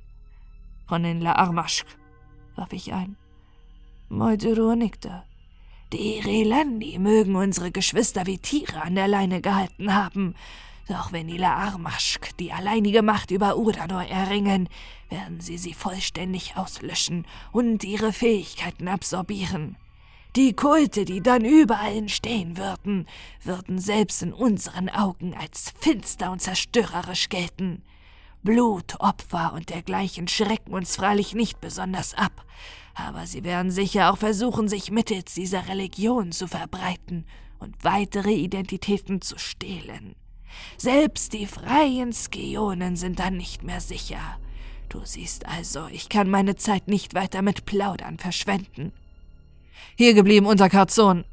Von 0.86 1.02
den 1.02 1.20
La 1.20 1.32
Armaschk, 1.32 1.86
warf 2.54 2.72
ich 2.72 2.92
ein. 2.92 3.16
Molduro 4.08 4.76
nickte. 4.76 5.24
Die 5.92 6.20
Relandi 6.20 6.98
mögen 6.98 7.34
unsere 7.34 7.70
Geschwister 7.70 8.26
wie 8.26 8.38
Tiere 8.38 8.82
an 8.82 8.94
der 8.94 9.08
Leine 9.08 9.40
gehalten 9.40 9.94
haben, 9.94 10.34
doch 10.92 11.10
wenn 11.10 11.26
die 11.26 11.38
Laarmaschk 11.38 12.36
die 12.36 12.52
alleinige 12.52 13.02
Macht 13.02 13.30
über 13.30 13.56
Udanor 13.56 14.04
erringen, 14.04 14.68
werden 15.08 15.40
sie 15.40 15.56
sie 15.56 15.72
vollständig 15.72 16.56
auslöschen 16.56 17.26
und 17.50 17.82
ihre 17.82 18.12
Fähigkeiten 18.12 18.88
absorbieren. 18.88 19.76
Die 20.36 20.52
Kulte, 20.52 21.04
die 21.06 21.22
dann 21.22 21.44
überall 21.44 21.96
entstehen 21.96 22.58
würden, 22.58 23.06
würden 23.42 23.78
selbst 23.78 24.22
in 24.22 24.34
unseren 24.34 24.90
Augen 24.90 25.34
als 25.34 25.72
finster 25.78 26.30
und 26.30 26.40
zerstörerisch 26.40 27.30
gelten. 27.30 27.82
Blut, 28.42 29.00
Opfer 29.00 29.54
und 29.54 29.70
dergleichen 29.70 30.28
schrecken 30.28 30.74
uns 30.74 30.96
freilich 30.96 31.34
nicht 31.34 31.60
besonders 31.60 32.12
ab, 32.14 32.44
aber 32.94 33.26
sie 33.26 33.44
werden 33.44 33.70
sicher 33.70 34.12
auch 34.12 34.18
versuchen, 34.18 34.68
sich 34.68 34.90
mittels 34.90 35.34
dieser 35.34 35.68
Religion 35.68 36.32
zu 36.32 36.48
verbreiten 36.48 37.24
und 37.60 37.82
weitere 37.82 38.32
Identitäten 38.32 39.22
zu 39.22 39.38
stehlen. 39.38 40.16
Selbst 40.76 41.32
die 41.32 41.46
freien 41.46 42.12
Skionen 42.12 42.96
sind 42.96 43.18
dann 43.18 43.36
nicht 43.36 43.62
mehr 43.62 43.80
sicher. 43.80 44.38
Du 44.88 45.00
siehst 45.04 45.46
also, 45.46 45.86
ich 45.90 46.08
kann 46.08 46.28
meine 46.28 46.56
Zeit 46.56 46.88
nicht 46.88 47.14
weiter 47.14 47.42
mit 47.42 47.64
Plaudern 47.64 48.18
verschwenden. 48.18 48.92
Hier 49.96 50.14
geblieben 50.14 50.46
unter 50.46 50.68
Karzon, 50.68 51.24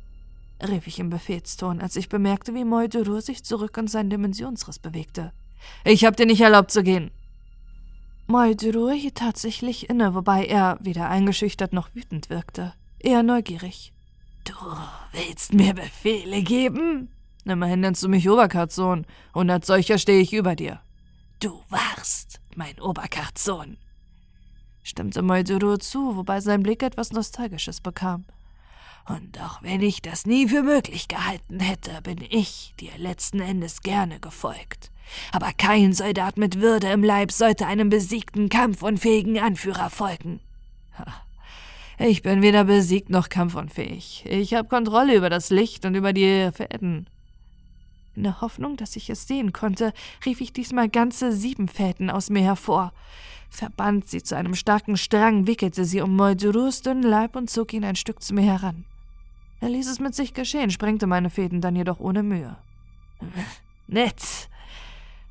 rief 0.65 0.87
ich 0.87 0.99
im 0.99 1.09
Befehlston, 1.09 1.81
als 1.81 1.95
ich 1.95 2.09
bemerkte, 2.09 2.53
wie 2.53 2.65
Moidurur 2.65 3.21
sich 3.21 3.43
zurück 3.43 3.77
in 3.77 3.87
seinen 3.87 4.09
Dimensionsriss 4.09 4.79
bewegte. 4.79 5.31
Ich 5.83 6.05
hab 6.05 6.15
dir 6.15 6.25
nicht 6.25 6.41
erlaubt 6.41 6.71
zu 6.71 6.83
gehen. 6.83 7.11
Moidurur 8.27 8.93
hielt 8.93 9.15
tatsächlich 9.15 9.89
inne, 9.89 10.13
wobei 10.13 10.45
er 10.45 10.77
weder 10.81 11.09
eingeschüchtert 11.09 11.73
noch 11.73 11.93
wütend 11.95 12.29
wirkte. 12.29 12.73
Eher 12.99 13.23
neugierig. 13.23 13.91
Du 14.43 14.53
willst 15.13 15.53
mir 15.53 15.73
Befehle 15.73 16.43
geben? 16.43 17.09
Immerhin 17.45 17.79
nennst 17.79 18.03
du 18.03 18.09
mich 18.09 18.29
Oberkarzon, 18.29 19.05
und 19.33 19.49
als 19.49 19.67
solcher 19.67 19.97
stehe 19.97 20.21
ich 20.21 20.33
über 20.33 20.55
dir. 20.55 20.81
Du 21.39 21.61
warst 21.69 22.39
mein 22.55 22.79
Oberkarzon, 22.79 23.77
stimmte 24.83 25.21
Molduro 25.21 25.77
zu, 25.77 26.17
wobei 26.17 26.41
sein 26.41 26.63
Blick 26.63 26.83
etwas 26.83 27.11
Nostalgisches 27.11 27.79
bekam. 27.79 28.25
Und 29.07 29.41
auch 29.41 29.63
wenn 29.63 29.81
ich 29.81 30.01
das 30.01 30.25
nie 30.25 30.47
für 30.47 30.61
möglich 30.61 31.07
gehalten 31.07 31.59
hätte, 31.59 32.01
bin 32.03 32.17
ich 32.29 32.73
dir 32.79 32.91
letzten 32.97 33.39
Endes 33.39 33.81
gerne 33.81 34.19
gefolgt. 34.19 34.91
Aber 35.31 35.51
kein 35.57 35.93
Soldat 35.93 36.37
mit 36.37 36.61
Würde 36.61 36.91
im 36.91 37.03
Leib 37.03 37.31
sollte 37.31 37.65
einem 37.65 37.89
besiegten, 37.89 38.49
kampfunfähigen 38.49 39.39
Anführer 39.39 39.89
folgen. 39.89 40.41
Ich 41.97 42.21
bin 42.21 42.41
weder 42.41 42.65
besiegt 42.65 43.09
noch 43.09 43.29
kampfunfähig. 43.29 44.25
Ich 44.25 44.53
habe 44.53 44.67
Kontrolle 44.67 45.15
über 45.15 45.29
das 45.29 45.49
Licht 45.49 45.85
und 45.85 45.95
über 45.95 46.13
die 46.13 46.49
Fäden. 46.53 47.09
In 48.19 48.23
der 48.23 48.41
Hoffnung, 48.41 48.75
dass 48.75 48.97
ich 48.97 49.09
es 49.09 49.29
sehen 49.29 49.53
konnte, 49.53 49.93
rief 50.25 50.41
ich 50.41 50.51
diesmal 50.51 50.89
ganze 50.89 51.31
sieben 51.31 51.69
Fäden 51.69 52.09
aus 52.09 52.29
mir 52.29 52.41
hervor, 52.41 52.91
verband 53.49 54.09
sie 54.09 54.21
zu 54.21 54.35
einem 54.35 54.55
starken 54.55 54.97
Strang, 54.97 55.47
wickelte 55.47 55.85
sie 55.85 56.01
um 56.01 56.17
Moldurus 56.17 56.81
dünnen 56.81 57.03
Leib 57.03 57.37
und 57.37 57.49
zog 57.49 57.71
ihn 57.71 57.85
ein 57.85 57.95
Stück 57.95 58.21
zu 58.21 58.33
mir 58.33 58.41
heran. 58.41 58.83
Er 59.61 59.69
ließ 59.69 59.87
es 59.87 60.01
mit 60.01 60.15
sich 60.15 60.33
geschehen, 60.33 60.69
sprengte 60.69 61.07
meine 61.07 61.29
Fäden 61.29 61.61
dann 61.61 61.77
jedoch 61.77 62.01
ohne 62.01 62.21
Mühe. 62.21 62.57
Nett, 63.87 64.49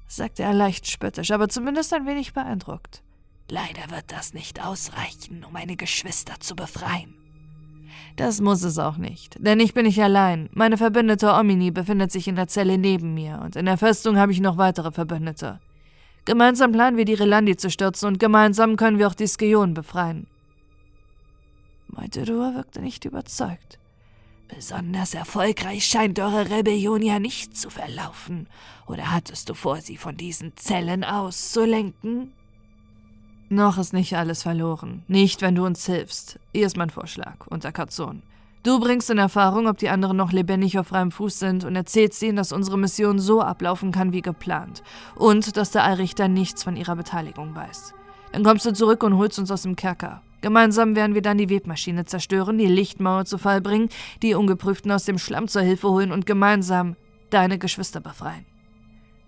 sagte 0.07 0.43
er 0.43 0.55
leicht 0.55 0.91
spöttisch, 0.91 1.31
aber 1.31 1.51
zumindest 1.51 1.93
ein 1.93 2.07
wenig 2.07 2.33
beeindruckt. 2.33 3.03
Leider 3.51 3.91
wird 3.91 4.11
das 4.13 4.33
nicht 4.33 4.65
ausreichen, 4.65 5.45
um 5.45 5.53
meine 5.53 5.77
Geschwister 5.77 6.41
zu 6.41 6.57
befreien. 6.57 7.18
Das 8.19 8.41
muss 8.41 8.65
es 8.65 8.81
auch 8.81 8.97
nicht, 8.97 9.37
denn 9.39 9.61
ich 9.61 9.75
bin 9.75 9.87
nicht 9.87 10.03
allein. 10.03 10.51
Meine 10.53 10.77
Verbündete 10.77 11.33
Omini 11.33 11.71
befindet 11.71 12.11
sich 12.11 12.27
in 12.27 12.35
der 12.35 12.49
Zelle 12.49 12.77
neben 12.77 13.15
mir 13.15 13.41
und 13.45 13.55
in 13.55 13.65
der 13.65 13.79
Festung 13.79 14.19
habe 14.19 14.33
ich 14.33 14.41
noch 14.41 14.57
weitere 14.57 14.91
Verbündete. 14.91 15.61
Gemeinsam 16.25 16.73
planen 16.73 16.97
wir 16.97 17.05
die 17.05 17.15
Relandi 17.15 17.57
zu 17.57 17.71
stürzen 17.71 18.09
und 18.09 18.19
gemeinsam 18.19 18.75
können 18.75 18.99
wir 18.99 19.07
auch 19.07 19.15
die 19.15 19.29
Skeonen 19.29 19.73
befreien. 19.73 20.27
Moiterua 21.87 22.57
wirkte 22.57 22.81
nicht 22.81 23.05
überzeugt. 23.05 23.79
Besonders 24.49 25.15
erfolgreich 25.15 25.85
scheint 25.85 26.19
eure 26.19 26.51
Rebellion 26.51 27.03
ja 27.03 27.21
nicht 27.21 27.57
zu 27.57 27.71
verlaufen. 27.71 28.49
Oder 28.89 29.13
hattest 29.13 29.49
du 29.49 29.55
vor, 29.55 29.81
sie 29.81 29.97
von 29.97 30.17
diesen 30.17 30.57
Zellen 30.57 31.05
auszulenken? 31.05 32.33
Noch 33.51 33.79
ist 33.79 33.95
nicht 33.95 34.15
alles 34.17 34.43
verloren. 34.43 35.03
Nicht, 35.09 35.41
wenn 35.41 35.55
du 35.55 35.65
uns 35.65 35.87
hilfst. 35.87 36.39
Hier 36.53 36.67
ist 36.67 36.77
mein 36.77 36.91
Vorschlag, 36.91 37.47
unter 37.47 37.73
Katzon. 37.73 38.23
Du 38.63 38.79
bringst 38.79 39.09
in 39.09 39.17
Erfahrung, 39.17 39.67
ob 39.69 39.79
die 39.79 39.89
anderen 39.89 40.19
noch 40.19 40.33
lebendig 40.33 40.79
auf 40.79 40.89
freiem 40.89 41.11
Fuß 41.11 41.39
sind 41.39 41.65
und 41.65 41.75
erzählst 41.75 42.23
ihnen, 42.23 42.37
dass 42.37 42.53
unsere 42.53 42.77
Mission 42.77 43.19
so 43.19 43.41
ablaufen 43.41 43.91
kann 43.91 44.13
wie 44.13 44.21
geplant. 44.21 44.83
Und 45.15 45.57
dass 45.57 45.71
der 45.71 45.85
Allrichter 45.85 46.29
nichts 46.29 46.63
von 46.63 46.77
ihrer 46.77 46.95
Beteiligung 46.95 47.55
weiß. 47.55 47.95
Dann 48.33 48.45
kommst 48.45 48.67
du 48.67 48.75
zurück 48.75 49.03
und 49.03 49.17
holst 49.17 49.39
uns 49.39 49.51
aus 49.51 49.63
dem 49.63 49.77
Kerker. 49.77 50.21
Gemeinsam 50.43 50.95
werden 50.95 51.15
wir 51.15 51.23
dann 51.23 51.39
die 51.39 51.49
Webmaschine 51.49 52.05
zerstören, 52.05 52.59
die 52.59 52.67
Lichtmauer 52.67 53.25
zu 53.25 53.39
Fall 53.39 53.63
bringen, 53.63 53.89
die 54.23 54.35
Ungeprüften 54.35 54.93
aus 54.93 55.05
dem 55.05 55.19
Schlamm 55.19 55.49
zur 55.49 55.63
Hilfe 55.63 55.89
holen 55.89 56.13
und 56.13 56.27
gemeinsam 56.27 56.97
deine 57.31 57.59
Geschwister 57.59 58.01
befreien. 58.01 58.45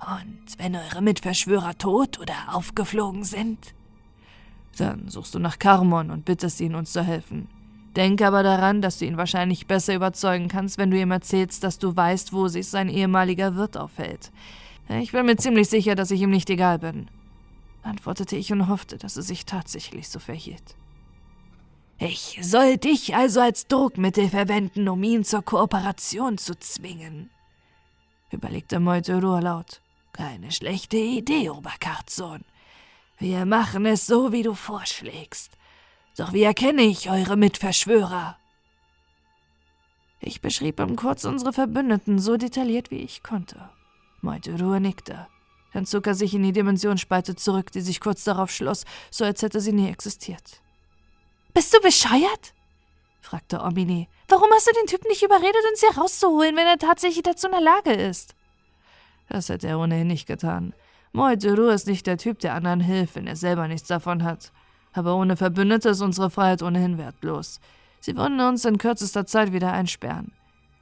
Und 0.01 0.59
wenn 0.59 0.77
eure 0.77 1.03
Mitverschwörer 1.03 1.79
tot 1.79 2.19
oder 2.21 2.35
aufgeflogen 2.53 3.25
sind? 3.25 3.75
Dann 4.81 5.09
suchst 5.09 5.35
du 5.35 5.39
nach 5.39 5.59
Karmon 5.59 6.11
und 6.11 6.25
bittest 6.25 6.59
ihn, 6.63 6.75
uns 6.75 6.93
zu 6.93 7.03
helfen. 7.03 7.49
Denk 7.97 8.23
aber 8.23 8.43
daran, 8.43 8.81
dass 8.81 8.99
du 8.99 9.05
ihn 9.05 9.19
wahrscheinlich 9.19 9.67
besser 9.67 9.95
überzeugen 9.95 10.49
kannst, 10.49 10.79
wenn 10.79 10.91
du 10.91 10.99
ihm 10.99 11.11
erzählst, 11.11 11.63
dass 11.65 11.79
du 11.79 11.95
weißt, 11.95 12.33
wo 12.33 12.49
sich 12.49 12.67
sein 12.69 12.89
ehemaliger 12.89 13.57
Wirt 13.57 13.77
aufhält. 13.77 14.33
Ich 14.89 15.13
bin 15.13 15.27
mir 15.27 15.37
ziemlich 15.37 15.69
sicher, 15.69 15.95
dass 15.97 16.11
ich 16.11 16.23
ihm 16.23 16.31
nicht 16.31 16.49
egal 16.49 16.79
bin, 16.79 17.09
antwortete 17.83 18.37
ich 18.37 18.53
und 18.53 18.69
hoffte, 18.69 18.97
dass 18.97 19.17
es 19.17 19.27
sich 19.27 19.45
tatsächlich 19.45 20.09
so 20.09 20.19
verhielt. 20.19 20.77
Ich 21.99 22.39
soll 22.41 22.79
dich 22.79 23.15
also 23.15 23.41
als 23.41 23.67
Druckmittel 23.67 24.31
verwenden, 24.31 24.89
um 24.89 25.03
ihn 25.03 25.25
zur 25.25 25.43
Kooperation 25.43 26.39
zu 26.39 26.59
zwingen, 26.59 27.29
überlegte 28.31 28.81
Meuterur 28.81 29.43
laut. 29.43 29.83
Keine 30.15 30.51
schlechte 30.51 30.97
Idee, 30.97 31.51
Oberkarzon. 31.51 32.45
Wir 33.21 33.45
machen 33.45 33.85
es 33.85 34.07
so, 34.07 34.33
wie 34.33 34.43
du 34.43 34.55
vorschlägst. 34.55 35.53
Doch 36.17 36.33
wie 36.33 36.43
erkenne 36.43 36.83
ich 36.83 37.11
eure 37.11 37.37
Mitverschwörer? 37.37 38.39
Ich 40.21 40.41
beschrieb 40.41 40.81
ihm 40.81 40.97
kurz 40.97 41.25
unsere 41.25 41.53
Verbündeten 41.53 42.19
so 42.19 42.39
detailliert, 42.39 42.91
wie 42.91 43.03
ich 43.03 43.23
konnte. 43.23 43.71
Moituru 44.23 44.79
nickte. 44.79 45.27
Dann 45.75 45.85
zog 45.85 46.07
er 46.07 46.15
sich 46.15 46.35
in 46.35 46.43
die 46.43 46.53
Dimensionsspalte 46.53 47.37
zurück, 47.37 47.71
die 47.73 47.83
sich 47.83 48.01
kurz 48.01 48.25
darauf 48.25 48.51
schloss, 48.51 48.85
so 49.11 49.25
als 49.25 49.43
hätte 49.43 49.61
sie 49.61 49.73
nie 49.73 49.89
existiert. 49.89 50.63
Bist 51.53 51.75
du 51.75 51.81
bescheuert? 51.81 52.55
fragte 53.21 53.61
Omini. 53.61 54.09
Warum 54.29 54.49
hast 54.53 54.67
du 54.67 54.73
den 54.73 54.87
Typen 54.87 55.09
nicht 55.09 55.23
überredet, 55.23 55.63
uns 55.71 55.81
hier 55.81 55.97
rauszuholen, 55.97 56.57
wenn 56.57 56.67
er 56.67 56.79
tatsächlich 56.79 57.23
dazu 57.23 57.49
in 57.49 57.53
der 57.53 57.61
Lage 57.61 57.93
ist? 57.93 58.35
Das 59.29 59.51
hätte 59.51 59.69
er 59.69 59.79
ohnehin 59.79 60.07
nicht 60.07 60.27
getan. 60.27 60.75
Moituru 61.13 61.69
ist 61.69 61.87
nicht 61.87 62.07
der 62.07 62.19
Typ, 62.19 62.39
der 62.39 62.55
anderen 62.55 62.81
hilft, 62.81 63.17
wenn 63.17 63.27
er 63.27 63.37
selber 63.37 63.67
nichts 63.67 63.89
davon 63.89 64.23
hat. 64.23 64.53
Aber 64.93 65.17
ohne 65.17 65.37
Verbündete 65.37 65.91
ist 65.91 66.01
unsere 66.01 66.31
Freiheit 66.31 66.63
ohnehin 66.63 66.99
wertlos. 66.99 67.61
Sie 68.01 68.17
würden 68.17 68.41
uns 68.41 68.65
in 68.65 68.79
kürzester 68.79 69.27
Zeit 69.27 69.53
wieder 69.53 69.73
einsperren. 69.73 70.33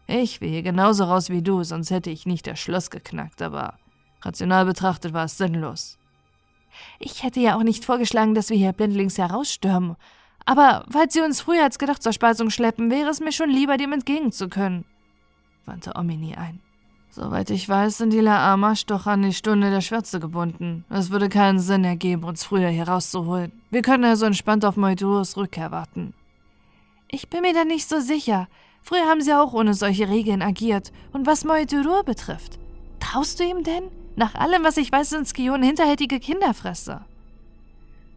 Ich 0.06 0.40
will 0.40 0.48
hier 0.48 0.62
genauso 0.62 1.04
raus 1.04 1.28
wie 1.28 1.42
du, 1.42 1.62
sonst 1.64 1.90
hätte 1.90 2.10
ich 2.10 2.24
nicht 2.24 2.46
das 2.46 2.58
Schloss 2.58 2.90
geknackt, 2.90 3.42
aber 3.42 3.74
rational 4.22 4.64
betrachtet 4.64 5.12
war 5.12 5.24
es 5.24 5.36
sinnlos. 5.36 5.98
Ich 6.98 7.22
hätte 7.22 7.40
ja 7.40 7.56
auch 7.56 7.62
nicht 7.62 7.84
vorgeschlagen, 7.84 8.34
dass 8.34 8.50
wir 8.50 8.56
hier 8.56 8.72
blindlings 8.72 9.18
herausstürmen. 9.18 9.96
Aber 10.46 10.86
falls 10.90 11.12
sie 11.12 11.20
uns 11.20 11.40
früher 11.40 11.64
als 11.64 11.78
gedacht 11.78 12.02
zur 12.02 12.12
Speisung 12.12 12.48
schleppen, 12.50 12.90
wäre 12.90 13.10
es 13.10 13.20
mir 13.20 13.32
schon 13.32 13.50
lieber, 13.50 13.76
dem 13.76 13.92
entgegen 13.92 14.32
zu 14.32 14.48
können, 14.48 14.84
wandte 15.66 15.94
Omini 15.94 16.36
ein. 16.36 16.60
Soweit 17.20 17.50
ich 17.50 17.68
weiß, 17.68 17.98
sind 17.98 18.12
die 18.12 18.20
Laamash 18.20 18.86
doch 18.86 19.06
an 19.06 19.22
die 19.22 19.32
Stunde 19.32 19.70
der 19.70 19.80
Schwärze 19.80 20.20
gebunden. 20.20 20.84
Es 20.88 21.10
würde 21.10 21.28
keinen 21.28 21.58
Sinn 21.58 21.82
ergeben, 21.82 22.22
uns 22.22 22.44
früher 22.44 22.68
hier 22.68 22.86
rauszuholen. 22.86 23.50
Wir 23.72 23.82
können 23.82 24.04
also 24.04 24.24
entspannt 24.24 24.64
auf 24.64 24.76
Moiduros 24.76 25.36
Rückkehr 25.36 25.72
warten. 25.72 26.14
Ich 27.08 27.28
bin 27.28 27.40
mir 27.40 27.52
da 27.52 27.64
nicht 27.64 27.88
so 27.88 27.98
sicher. 27.98 28.46
Früher 28.82 29.06
haben 29.06 29.20
sie 29.20 29.34
auch 29.34 29.52
ohne 29.52 29.74
solche 29.74 30.08
Regeln 30.08 30.42
agiert. 30.42 30.92
Und 31.12 31.26
was 31.26 31.44
Moidurur 31.44 32.04
betrifft, 32.04 32.60
traust 33.00 33.40
du 33.40 33.44
ihm 33.44 33.64
denn? 33.64 33.90
Nach 34.14 34.36
allem, 34.36 34.62
was 34.62 34.76
ich 34.76 34.92
weiß, 34.92 35.10
sind 35.10 35.26
Skionen 35.26 35.64
hinterhältige 35.64 36.20
Kinderfresser. 36.20 37.04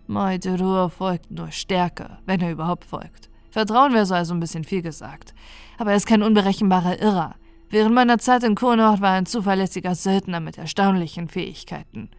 Moidurur 0.06 0.91
folgt 0.91 1.32
nur 1.32 1.49
Stärke, 1.49 2.19
wenn 2.28 2.41
er 2.41 2.52
überhaupt 2.52 2.86
folgt. 2.86 3.32
Vertrauen 3.49 3.94
wäre 3.94 4.06
so 4.06 4.14
also 4.14 4.36
ein 4.36 4.40
bisschen 4.40 4.64
viel 4.64 4.84
gesagt. 4.84 5.34
Aber 5.80 5.90
er 5.90 5.98
ist 5.98 6.06
kein 6.06 6.22
unberechenbarer 6.22 7.02
Irrer. 7.02 7.34
Während 7.72 7.95
meiner 7.95 8.18
Zeit 8.18 8.43
in 8.43 8.56
Kurnort 8.56 8.99
war 8.99 9.11
er 9.11 9.19
ein 9.19 9.26
zuverlässiger 9.26 9.95
Söldner 9.95 10.41
mit 10.41 10.57
erstaunlichen 10.57 11.30
Fähigkeiten. 11.30 12.10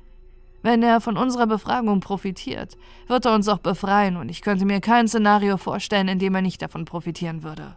Wenn 0.63 0.83
er 0.83 1.03
von 1.03 1.19
unserer 1.19 1.47
Befragung 1.47 2.01
profitiert, 2.01 2.79
wird 3.07 3.27
er 3.27 3.35
uns 3.35 3.49
auch 3.49 3.59
befreien 3.59 4.17
und 4.17 4.31
ich 4.31 4.41
könnte 4.41 4.65
mir 4.65 4.81
kein 4.81 5.09
Szenario 5.09 5.59
vorstellen, 5.59 6.09
in 6.09 6.19
dem 6.19 6.35
er 6.35 6.41
nicht 6.41 6.63
davon 6.63 6.87
profitieren 6.87 7.43
würde. 7.43 7.77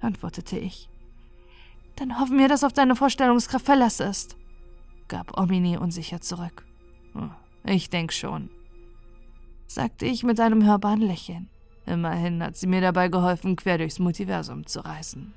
Antwortete 0.00 0.58
ich. 0.58 0.90
Dann 1.96 2.20
hoffen 2.20 2.38
wir, 2.38 2.48
dass 2.48 2.64
auf 2.64 2.74
deine 2.74 2.96
Vorstellungskraft 2.96 3.64
Verlass 3.64 4.00
ist, 4.00 4.36
gab 5.08 5.38
Omini 5.40 5.78
unsicher 5.78 6.20
zurück. 6.20 6.66
Hm, 7.14 7.30
ich 7.64 7.88
denk 7.88 8.12
schon, 8.12 8.50
sagte 9.66 10.04
ich 10.04 10.22
mit 10.22 10.38
einem 10.38 10.64
hörbaren 10.66 11.00
Lächeln. 11.00 11.48
Immerhin 11.86 12.42
hat 12.42 12.56
sie 12.56 12.66
mir 12.66 12.82
dabei 12.82 13.08
geholfen, 13.08 13.56
quer 13.56 13.78
durchs 13.78 13.98
Multiversum 13.98 14.66
zu 14.66 14.80
reisen. 14.80 15.32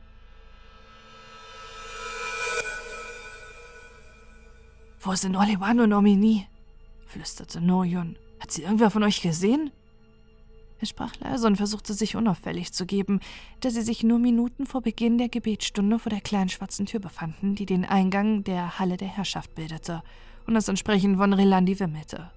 Wo 5.05 5.13
sind 5.15 5.35
Oliwan 5.35 5.81
und 5.81 5.91
Omini? 5.91 6.47
flüsterte 7.05 7.59
Noyun. 7.59 8.15
Hat 8.39 8.51
sie 8.51 8.61
irgendwer 8.61 8.89
von 8.89 9.03
euch 9.03 9.21
gesehen? 9.21 9.69
Er 10.79 10.87
sprach 10.87 11.13
leise 11.19 11.45
und 11.45 11.57
versuchte 11.57 11.93
sich 11.93 12.15
unauffällig 12.15 12.71
zu 12.71 12.85
geben, 12.85 13.19
da 13.59 13.69
sie 13.69 13.81
sich 13.81 14.03
nur 14.03 14.17
Minuten 14.17 14.65
vor 14.65 14.81
Beginn 14.81 15.17
der 15.17 15.27
Gebetsstunde 15.27 15.99
vor 15.99 16.09
der 16.09 16.21
kleinen 16.21 16.47
schwarzen 16.47 16.85
Tür 16.85 17.01
befanden, 17.01 17.55
die 17.55 17.65
den 17.65 17.83
Eingang 17.83 18.45
der 18.45 18.79
Halle 18.79 18.95
der 18.95 19.09
Herrschaft 19.09 19.53
bildete 19.55 20.03
und 20.47 20.53
das 20.53 20.69
entsprechend 20.69 21.17
von 21.17 21.33
Relandi 21.33 21.77
wimmelte. 21.81 22.31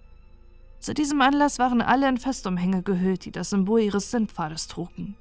Zu 0.80 0.92
diesem 0.92 1.20
Anlass 1.20 1.60
waren 1.60 1.80
alle 1.80 2.08
in 2.08 2.18
Festumhänge 2.18 2.82
gehüllt, 2.82 3.26
die 3.26 3.32
das 3.32 3.50
Symbol 3.50 3.80
ihres 3.80 4.10
Sintpfades 4.10 4.66
trugen. 4.66 5.14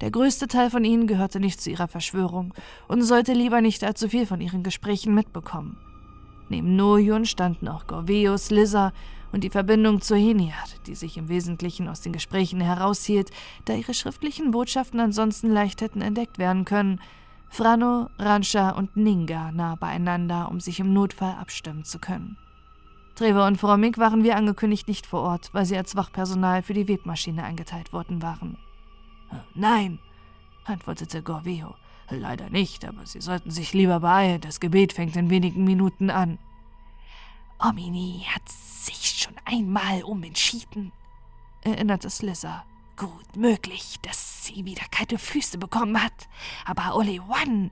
Der 0.00 0.10
größte 0.10 0.48
Teil 0.48 0.70
von 0.70 0.84
ihnen 0.84 1.06
gehörte 1.06 1.38
nicht 1.38 1.60
zu 1.60 1.70
ihrer 1.70 1.86
Verschwörung 1.86 2.52
und 2.88 3.02
sollte 3.02 3.32
lieber 3.32 3.60
nicht 3.60 3.84
allzu 3.84 4.08
viel 4.08 4.26
von 4.26 4.40
ihren 4.40 4.64
Gesprächen 4.64 5.14
mitbekommen. 5.14 5.78
Neben 6.48 6.76
Noyun 6.76 7.26
standen 7.26 7.68
auch 7.68 7.86
Gorveus, 7.86 8.50
Lizza 8.50 8.92
und 9.32 9.44
die 9.44 9.50
Verbindung 9.50 10.00
zu 10.00 10.16
Heniat, 10.16 10.80
die 10.86 10.94
sich 10.94 11.16
im 11.16 11.28
Wesentlichen 11.28 11.88
aus 11.88 12.00
den 12.00 12.12
Gesprächen 12.12 12.60
heraushielt, 12.60 13.30
da 13.66 13.74
ihre 13.74 13.94
schriftlichen 13.94 14.50
Botschaften 14.50 15.00
ansonsten 15.00 15.50
leicht 15.50 15.80
hätten 15.80 16.00
entdeckt 16.00 16.38
werden 16.38 16.64
können, 16.64 17.00
Frano, 17.50 18.08
Rancha 18.18 18.70
und 18.70 18.96
Ninga 18.96 19.52
nah 19.52 19.74
beieinander, 19.74 20.50
um 20.50 20.60
sich 20.60 20.80
im 20.80 20.92
Notfall 20.92 21.34
abstimmen 21.40 21.84
zu 21.84 21.98
können. 21.98 22.36
Trevor 23.14 23.46
und 23.46 23.56
Fromig 23.56 23.98
waren 23.98 24.22
wie 24.22 24.32
angekündigt 24.32 24.86
nicht 24.86 25.06
vor 25.06 25.22
Ort, 25.22 25.50
weil 25.52 25.64
sie 25.64 25.76
als 25.76 25.96
Wachpersonal 25.96 26.62
für 26.62 26.74
die 26.74 26.86
Webmaschine 26.86 27.42
eingeteilt 27.42 27.92
worden 27.92 28.22
waren. 28.22 28.58
Nein, 29.54 29.98
antwortete 30.64 31.22
Gorveo. 31.22 31.74
Leider 32.10 32.48
nicht, 32.48 32.84
aber 32.84 33.04
Sie 33.04 33.20
sollten 33.20 33.50
sich 33.50 33.74
lieber 33.74 34.00
beeilen. 34.00 34.40
Das 34.40 34.60
Gebet 34.60 34.92
fängt 34.92 35.16
in 35.16 35.30
wenigen 35.30 35.64
Minuten 35.64 36.10
an. 36.10 36.38
Omini 37.58 38.24
hat 38.28 38.48
sich 38.48 39.20
schon 39.20 39.34
einmal 39.44 40.04
umentschieden, 40.04 40.92
erinnerte 41.62 42.08
Slizzer. 42.08 42.64
Gut 42.96 43.36
möglich, 43.36 43.96
dass 44.02 44.44
sie 44.44 44.64
wieder 44.64 44.84
kalte 44.90 45.18
Füße 45.18 45.58
bekommen 45.58 46.02
hat. 46.02 46.28
Aber 46.64 46.96
Ole 46.96 47.20
One. 47.22 47.70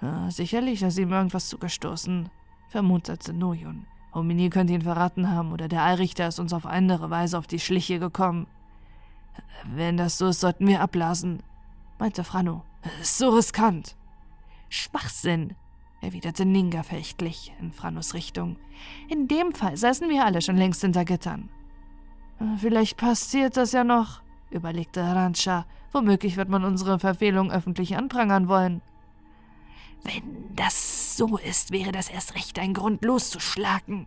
Ja, 0.00 0.30
sicherlich 0.30 0.82
ist 0.82 0.98
ihm 0.98 1.12
irgendwas 1.12 1.48
zugestoßen, 1.48 2.30
vermutete 2.68 3.32
Noyun. 3.32 3.86
Omini 4.12 4.50
könnte 4.50 4.72
ihn 4.72 4.82
verraten 4.82 5.30
haben 5.30 5.52
oder 5.52 5.68
der 5.68 5.82
Allrichter 5.82 6.28
ist 6.28 6.38
uns 6.38 6.52
auf 6.52 6.66
andere 6.66 7.08
Weise 7.08 7.38
auf 7.38 7.46
die 7.46 7.60
Schliche 7.60 7.98
gekommen. 7.98 8.46
Wenn 9.64 9.96
das 9.96 10.18
so 10.18 10.28
ist, 10.28 10.40
sollten 10.40 10.66
wir 10.66 10.80
abblasen, 10.80 11.42
meinte 11.98 12.24
Frano. 12.24 12.62
So 13.02 13.30
riskant. 13.30 13.96
Schwachsinn, 14.68 15.54
erwiderte 16.00 16.44
Ninga 16.44 16.82
verächtlich 16.82 17.52
in 17.60 17.72
Franos 17.72 18.14
Richtung. 18.14 18.56
In 19.08 19.28
dem 19.28 19.52
Fall 19.52 19.76
saßen 19.76 20.08
wir 20.08 20.24
alle 20.24 20.42
schon 20.42 20.56
längst 20.56 20.80
hinter 20.80 21.04
Gittern. 21.04 21.48
Vielleicht 22.58 22.96
passiert 22.96 23.56
das 23.56 23.72
ja 23.72 23.84
noch, 23.84 24.22
überlegte 24.50 25.00
Rancha. 25.00 25.66
Womöglich 25.92 26.36
wird 26.36 26.48
man 26.48 26.64
unsere 26.64 26.98
Verfehlung 26.98 27.50
öffentlich 27.52 27.96
anprangern 27.96 28.48
wollen. 28.48 28.82
Wenn 30.02 30.54
das 30.56 31.16
so 31.16 31.36
ist, 31.36 31.70
wäre 31.70 31.92
das 31.92 32.08
erst 32.08 32.34
recht 32.34 32.58
ein 32.58 32.74
Grund 32.74 33.04
loszuschlagen, 33.04 34.06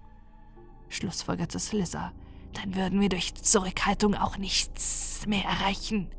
schlussfolgerte 0.90 1.60
Slizzer. 1.60 2.12
Dann 2.54 2.76
würden 2.76 3.00
wir 3.00 3.10
durch 3.10 3.36
Zurückhaltung 3.36 4.16
auch 4.16 4.38
nichts 4.38 5.26
mehr 5.28 5.46
erreichen. 5.46 6.10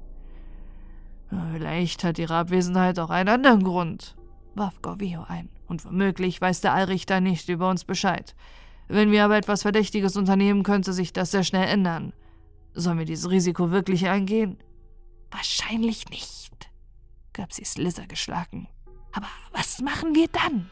Vielleicht 1.28 2.04
hat 2.04 2.18
ihre 2.18 2.34
Abwesenheit 2.34 2.98
auch 2.98 3.10
einen 3.10 3.28
anderen 3.28 3.64
Grund, 3.64 4.14
warf 4.54 4.80
Gorvio 4.82 5.24
ein. 5.26 5.48
Und 5.66 5.84
womöglich 5.84 6.40
weiß 6.40 6.60
der 6.60 6.74
Allrichter 6.74 7.20
nicht 7.20 7.48
über 7.48 7.68
uns 7.68 7.84
Bescheid. 7.84 8.36
Wenn 8.88 9.10
wir 9.10 9.24
aber 9.24 9.36
etwas 9.36 9.62
Verdächtiges 9.62 10.16
unternehmen, 10.16 10.62
könnte 10.62 10.92
sich 10.92 11.12
das 11.12 11.32
sehr 11.32 11.42
schnell 11.42 11.66
ändern. 11.66 12.12
Sollen 12.72 12.98
wir 12.98 13.04
dieses 13.04 13.28
Risiko 13.30 13.72
wirklich 13.72 14.06
eingehen? 14.06 14.58
Wahrscheinlich 15.32 16.08
nicht, 16.08 16.70
gab 17.32 17.52
sie 17.52 17.64
Slither 17.64 18.06
geschlagen. 18.06 18.68
Aber 19.12 19.26
was 19.52 19.80
machen 19.80 20.14
wir 20.14 20.28
dann? 20.28 20.70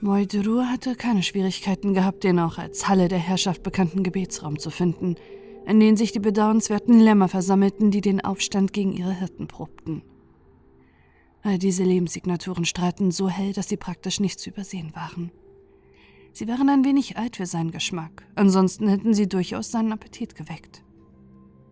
Moiduru 0.00 0.62
hatte 0.62 0.96
keine 0.96 1.22
Schwierigkeiten 1.22 1.94
gehabt, 1.94 2.24
den 2.24 2.40
auch 2.40 2.58
als 2.58 2.88
Halle 2.88 3.08
der 3.08 3.18
Herrschaft 3.18 3.62
bekannten 3.62 4.02
Gebetsraum 4.02 4.58
zu 4.58 4.70
finden– 4.70 5.14
in 5.66 5.80
denen 5.80 5.96
sich 5.96 6.12
die 6.12 6.20
bedauernswerten 6.20 7.00
Lämmer 7.00 7.28
versammelten, 7.28 7.90
die 7.90 8.00
den 8.00 8.24
Aufstand 8.24 8.72
gegen 8.72 8.92
ihre 8.92 9.12
Hirten 9.12 9.48
probten. 9.48 10.02
All 11.42 11.58
diese 11.58 11.82
Lebenssignaturen 11.82 12.64
strahlten 12.64 13.10
so 13.10 13.28
hell, 13.28 13.52
dass 13.52 13.68
sie 13.68 13.76
praktisch 13.76 14.20
nicht 14.20 14.38
zu 14.38 14.50
übersehen 14.50 14.94
waren. 14.94 15.30
Sie 16.32 16.46
waren 16.48 16.68
ein 16.68 16.84
wenig 16.84 17.16
alt 17.16 17.36
für 17.36 17.46
seinen 17.46 17.72
Geschmack, 17.72 18.26
ansonsten 18.36 18.88
hätten 18.88 19.14
sie 19.14 19.28
durchaus 19.28 19.70
seinen 19.70 19.92
Appetit 19.92 20.34
geweckt. 20.36 20.84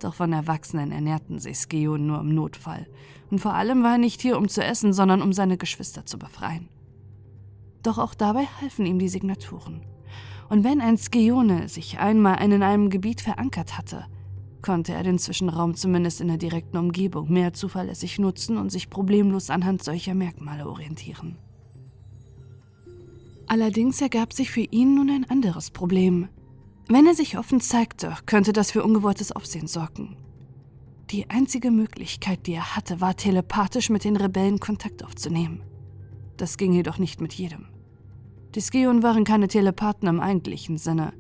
Doch 0.00 0.14
von 0.14 0.32
Erwachsenen 0.32 0.90
ernährten 0.90 1.38
sich 1.38 1.58
Skeon 1.58 2.06
nur 2.06 2.20
im 2.20 2.34
Notfall, 2.34 2.88
und 3.30 3.38
vor 3.38 3.54
allem 3.54 3.82
war 3.82 3.92
er 3.92 3.98
nicht 3.98 4.20
hier, 4.20 4.38
um 4.38 4.48
zu 4.48 4.62
essen, 4.62 4.92
sondern 4.92 5.22
um 5.22 5.32
seine 5.32 5.56
Geschwister 5.56 6.04
zu 6.04 6.18
befreien. 6.18 6.68
Doch 7.82 7.98
auch 7.98 8.14
dabei 8.14 8.46
halfen 8.60 8.86
ihm 8.86 8.98
die 8.98 9.08
Signaturen. 9.08 9.82
Und 10.54 10.62
wenn 10.62 10.80
ein 10.80 10.96
Skione 10.96 11.68
sich 11.68 11.98
einmal 11.98 12.40
in 12.40 12.62
einem 12.62 12.88
Gebiet 12.88 13.20
verankert 13.20 13.76
hatte, 13.76 14.06
konnte 14.62 14.92
er 14.94 15.02
den 15.02 15.18
Zwischenraum 15.18 15.74
zumindest 15.74 16.20
in 16.20 16.28
der 16.28 16.36
direkten 16.36 16.76
Umgebung 16.76 17.32
mehr 17.32 17.54
zuverlässig 17.54 18.20
nutzen 18.20 18.56
und 18.56 18.70
sich 18.70 18.88
problemlos 18.88 19.50
anhand 19.50 19.82
solcher 19.82 20.14
Merkmale 20.14 20.68
orientieren. 20.68 21.38
Allerdings 23.48 24.00
ergab 24.00 24.32
sich 24.32 24.52
für 24.52 24.60
ihn 24.60 24.94
nun 24.94 25.10
ein 25.10 25.28
anderes 25.28 25.72
Problem. 25.72 26.28
Wenn 26.86 27.08
er 27.08 27.16
sich 27.16 27.36
offen 27.36 27.60
zeigte, 27.60 28.14
könnte 28.24 28.52
das 28.52 28.70
für 28.70 28.84
ungewolltes 28.84 29.32
Aufsehen 29.32 29.66
sorgen. 29.66 30.16
Die 31.10 31.28
einzige 31.30 31.72
Möglichkeit, 31.72 32.46
die 32.46 32.54
er 32.54 32.76
hatte, 32.76 33.00
war 33.00 33.16
telepathisch 33.16 33.90
mit 33.90 34.04
den 34.04 34.14
Rebellen 34.14 34.60
Kontakt 34.60 35.04
aufzunehmen. 35.04 35.64
Das 36.36 36.58
ging 36.58 36.72
jedoch 36.72 36.98
nicht 36.98 37.20
mit 37.20 37.32
jedem. 37.32 37.73
Die 38.54 38.60
Skeon 38.60 39.02
waren 39.02 39.24
keine 39.24 39.48
Telepathen 39.48 40.08
im 40.08 40.20
eigentlichen 40.20 40.78
Sinne. 40.78 41.12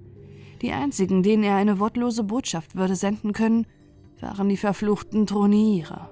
Die 0.62 0.70
einzigen, 0.70 1.24
denen 1.24 1.42
er 1.42 1.56
eine 1.56 1.80
wortlose 1.80 2.22
Botschaft 2.22 2.76
würde 2.76 2.94
senden 2.94 3.32
können, 3.32 3.66
waren 4.20 4.48
die 4.48 4.56
verfluchten 4.56 5.26
Troniire. 5.26 6.10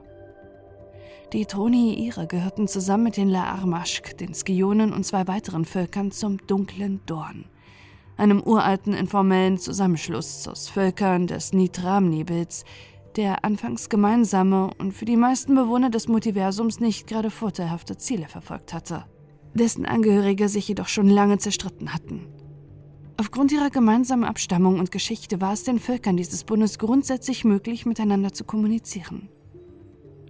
Die 1.33 1.47
Troniire 1.47 2.27
gehörten 2.27 2.67
zusammen 2.67 3.05
mit 3.05 3.17
den 3.17 3.29
Laarmaschk, 3.29 4.19
den 4.19 4.35
Skionen 4.35 4.93
und 4.93 5.07
zwei 5.07 5.29
weiteren 5.29 5.65
Völkern 5.65 6.11
zum 6.11 6.39
Dunklen 6.47 7.01
Dorn, 7.07 7.47
einem 8.17 8.43
uralten 8.43 8.93
informellen 8.93 9.59
Zusammenschluss 9.59 10.49
aus 10.49 10.69
Völkern 10.69 11.29
des 11.29 11.53
Nitram-Nebels, 11.53 12.65
der 13.17 13.45
anfangs 13.45 13.89
gemeinsame 13.89 14.73
und 14.79 14.93
für 14.93 15.05
die 15.05 15.17
meisten 15.17 15.55
Bewohner 15.55 15.89
des 15.89 16.09
Multiversums 16.09 16.81
nicht 16.81 17.07
gerade 17.07 17.31
vorteilhafte 17.31 17.97
Ziele 17.97 18.27
verfolgt 18.27 18.75
hatte 18.75 19.05
dessen 19.55 19.87
Angehörige 19.87 20.49
sich 20.49 20.69
jedoch 20.69 20.89
schon 20.89 21.09
lange 21.09 21.39
zerstritten 21.39 21.93
hatten. 21.93 22.27
Aufgrund 23.17 23.53
ihrer 23.53 23.71
gemeinsamen 23.71 24.25
Abstammung 24.25 24.79
und 24.79 24.91
Geschichte 24.91 25.41
war 25.41 25.53
es 25.53 25.65
den 25.65 25.79
Völkern 25.79 26.17
dieses 26.17 26.45
Bundes 26.45 26.79
grundsätzlich 26.79 27.45
möglich, 27.45 27.87
miteinander 27.87 28.33
zu 28.33 28.45
kommunizieren. 28.45 29.29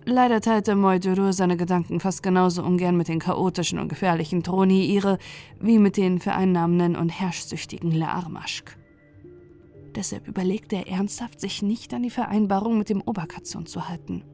Leider 0.04 0.40
teilte 0.40 0.74
Moidurur 0.74 1.32
seine 1.32 1.56
Gedanken 1.56 2.00
fast 2.00 2.24
genauso 2.24 2.64
ungern 2.64 2.96
mit 2.96 3.06
den 3.06 3.20
chaotischen 3.20 3.78
und 3.78 3.88
gefährlichen 3.88 4.42
Troni-Ire 4.42 5.18
wie 5.60 5.78
mit 5.78 5.96
den 5.96 6.18
vereinnahmenden 6.18 6.96
und 6.96 7.08
herrschsüchtigen 7.08 7.92
Laarmaschk. 7.92 8.76
Deshalb 9.94 10.26
überlegte 10.26 10.76
er 10.76 10.88
ernsthaft, 10.88 11.40
sich 11.40 11.62
nicht 11.62 11.94
an 11.94 12.02
die 12.02 12.10
Vereinbarung 12.10 12.78
mit 12.78 12.88
dem 12.88 13.00
Oberkazon 13.00 13.66
zu 13.66 13.88
halten. 13.88 14.24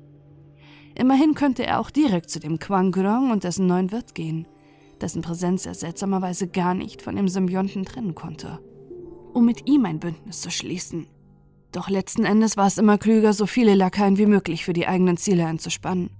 Immerhin 0.94 1.34
könnte 1.34 1.66
er 1.66 1.80
auch 1.80 1.90
direkt 1.90 2.30
zu 2.30 2.40
dem 2.40 2.58
Quangrong 2.58 3.30
und 3.30 3.44
dessen 3.44 3.66
neuen 3.66 3.92
Wirt 3.92 4.14
gehen, 4.14 4.46
dessen 5.00 5.22
Präsenz 5.22 5.66
er 5.66 5.74
seltsamerweise 5.74 6.48
gar 6.48 6.74
nicht 6.74 7.02
von 7.02 7.16
dem 7.16 7.28
Symbionten 7.28 7.84
trennen 7.84 8.14
konnte, 8.14 8.58
um 9.32 9.44
mit 9.44 9.68
ihm 9.68 9.84
ein 9.84 10.00
Bündnis 10.00 10.40
zu 10.40 10.50
schließen. 10.50 11.06
Doch 11.72 11.88
letzten 11.88 12.24
Endes 12.24 12.56
war 12.56 12.66
es 12.66 12.78
immer 12.78 12.98
klüger, 12.98 13.32
so 13.32 13.46
viele 13.46 13.74
Lakaien 13.74 14.18
wie 14.18 14.26
möglich 14.26 14.64
für 14.64 14.72
die 14.72 14.86
eigenen 14.86 15.16
Ziele 15.16 15.46
einzuspannen. 15.46 16.10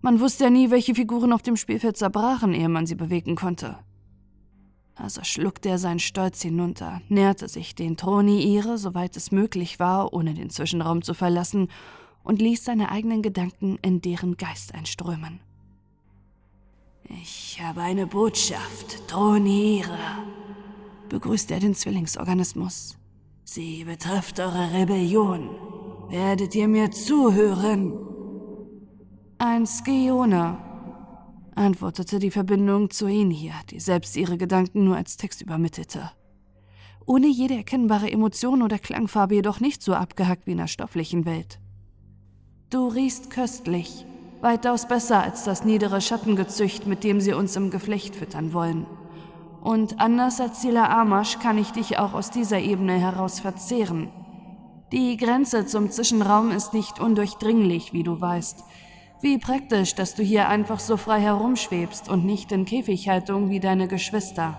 Man 0.00 0.20
wusste 0.20 0.44
ja 0.44 0.50
nie, 0.50 0.70
welche 0.70 0.94
Figuren 0.94 1.32
auf 1.32 1.42
dem 1.42 1.56
Spielfeld 1.56 1.96
zerbrachen, 1.96 2.54
ehe 2.54 2.68
man 2.68 2.86
sie 2.86 2.94
bewegen 2.94 3.34
konnte. 3.34 3.78
Also 4.94 5.22
schluckte 5.24 5.68
er 5.68 5.78
seinen 5.78 5.98
Stolz 5.98 6.40
hinunter, 6.40 7.02
näherte 7.08 7.48
sich 7.48 7.74
den 7.74 7.98
Throni 7.98 8.42
ihre, 8.42 8.78
soweit 8.78 9.16
es 9.16 9.30
möglich 9.30 9.78
war, 9.78 10.14
ohne 10.14 10.32
den 10.32 10.48
Zwischenraum 10.48 11.02
zu 11.02 11.12
verlassen, 11.12 11.68
und 12.24 12.40
ließ 12.40 12.64
seine 12.64 12.90
eigenen 12.90 13.22
Gedanken 13.22 13.78
in 13.82 14.00
deren 14.00 14.36
Geist 14.36 14.74
einströmen. 14.74 15.40
Ich 17.08 17.60
habe 17.62 17.82
eine 17.82 18.06
Botschaft, 18.06 19.08
Throniere, 19.08 19.98
begrüßte 21.08 21.54
er 21.54 21.60
den 21.60 21.74
Zwillingsorganismus. 21.74 22.96
Sie 23.44 23.84
betrifft 23.84 24.40
eure 24.40 24.72
Rebellion. 24.72 25.50
Werdet 26.08 26.54
ihr 26.54 26.68
mir 26.68 26.90
zuhören? 26.90 27.92
Ein 29.38 29.66
Skeona, 29.66 30.66
antwortete 31.54 32.18
die 32.18 32.30
Verbindung 32.30 32.90
zu 32.90 33.06
Enia, 33.06 33.54
die 33.70 33.80
selbst 33.80 34.16
ihre 34.16 34.36
Gedanken 34.36 34.84
nur 34.84 34.96
als 34.96 35.16
Text 35.16 35.42
übermittelte. 35.42 36.10
Ohne 37.06 37.28
jede 37.28 37.54
erkennbare 37.54 38.10
Emotion 38.10 38.62
oder 38.62 38.78
Klangfarbe 38.78 39.36
jedoch 39.36 39.60
nicht 39.60 39.82
so 39.82 39.94
abgehackt 39.94 40.46
wie 40.46 40.52
in 40.52 40.58
der 40.58 40.66
stofflichen 40.66 41.24
Welt. 41.24 41.60
Du 42.68 42.88
riechst 42.88 43.30
köstlich, 43.30 44.04
weitaus 44.40 44.86
besser 44.86 45.22
als 45.22 45.44
das 45.44 45.64
niedere 45.64 46.00
Schattengezücht, 46.00 46.86
mit 46.86 47.04
dem 47.04 47.20
sie 47.20 47.32
uns 47.32 47.56
im 47.56 47.70
Geflecht 47.70 48.16
füttern 48.16 48.52
wollen. 48.52 48.86
Und 49.62 50.00
anders 50.00 50.40
als 50.40 50.62
Sila 50.62 50.88
Amash 51.00 51.38
kann 51.38 51.58
ich 51.58 51.72
dich 51.72 51.98
auch 51.98 52.14
aus 52.14 52.30
dieser 52.30 52.60
Ebene 52.60 52.98
heraus 52.98 53.40
verzehren. 53.40 54.08
Die 54.92 55.16
Grenze 55.16 55.66
zum 55.66 55.90
Zwischenraum 55.90 56.52
ist 56.52 56.72
nicht 56.72 57.00
undurchdringlich, 57.00 57.92
wie 57.92 58.04
du 58.04 58.20
weißt, 58.20 58.62
wie 59.20 59.38
praktisch, 59.38 59.94
dass 59.94 60.14
du 60.14 60.22
hier 60.22 60.48
einfach 60.48 60.78
so 60.78 60.96
frei 60.96 61.20
herumschwebst 61.20 62.08
und 62.08 62.24
nicht 62.24 62.52
in 62.52 62.64
Käfighaltung 62.64 63.50
wie 63.50 63.58
deine 63.58 63.88
Geschwister. 63.88 64.58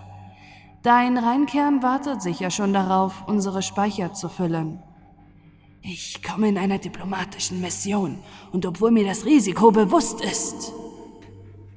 Dein 0.84 1.18
Reinkern 1.18 1.82
wartet 1.82 2.22
sicher 2.22 2.50
schon 2.50 2.74
darauf, 2.74 3.24
unsere 3.28 3.62
Speicher 3.62 4.14
zu 4.14 4.30
füllen. 4.30 4.84
Ich 5.90 6.22
komme 6.22 6.50
in 6.50 6.58
einer 6.58 6.80
diplomatischen 6.80 7.62
Mission 7.62 8.18
und 8.52 8.66
obwohl 8.66 8.92
mir 8.92 9.06
das 9.06 9.24
Risiko 9.24 9.72
bewusst 9.72 10.20
ist, 10.20 10.74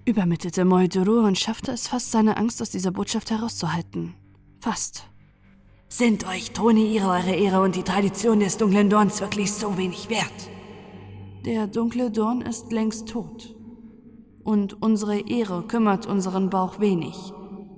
übermittelte 0.04 0.64
Moiduru 0.64 1.24
und 1.24 1.38
schaffte 1.38 1.70
es 1.70 1.86
fast, 1.86 2.10
seine 2.10 2.36
Angst 2.36 2.60
aus 2.60 2.70
dieser 2.70 2.90
Botschaft 2.90 3.30
herauszuhalten. 3.30 4.14
Fast. 4.58 5.04
Sind 5.88 6.26
euch 6.26 6.50
Toni 6.50 6.92
ihre 6.92 7.08
eure 7.08 7.36
Ehre 7.36 7.60
und 7.60 7.76
die 7.76 7.84
Tradition 7.84 8.40
des 8.40 8.56
dunklen 8.56 8.90
Dorns 8.90 9.20
wirklich 9.20 9.52
so 9.52 9.78
wenig 9.78 10.10
wert? 10.10 10.50
Der 11.44 11.68
dunkle 11.68 12.10
Dorn 12.10 12.40
ist 12.40 12.72
längst 12.72 13.08
tot. 13.08 13.54
Und 14.42 14.82
unsere 14.82 15.20
Ehre 15.20 15.62
kümmert 15.62 16.06
unseren 16.06 16.50
Bauch 16.50 16.80
wenig. 16.80 17.14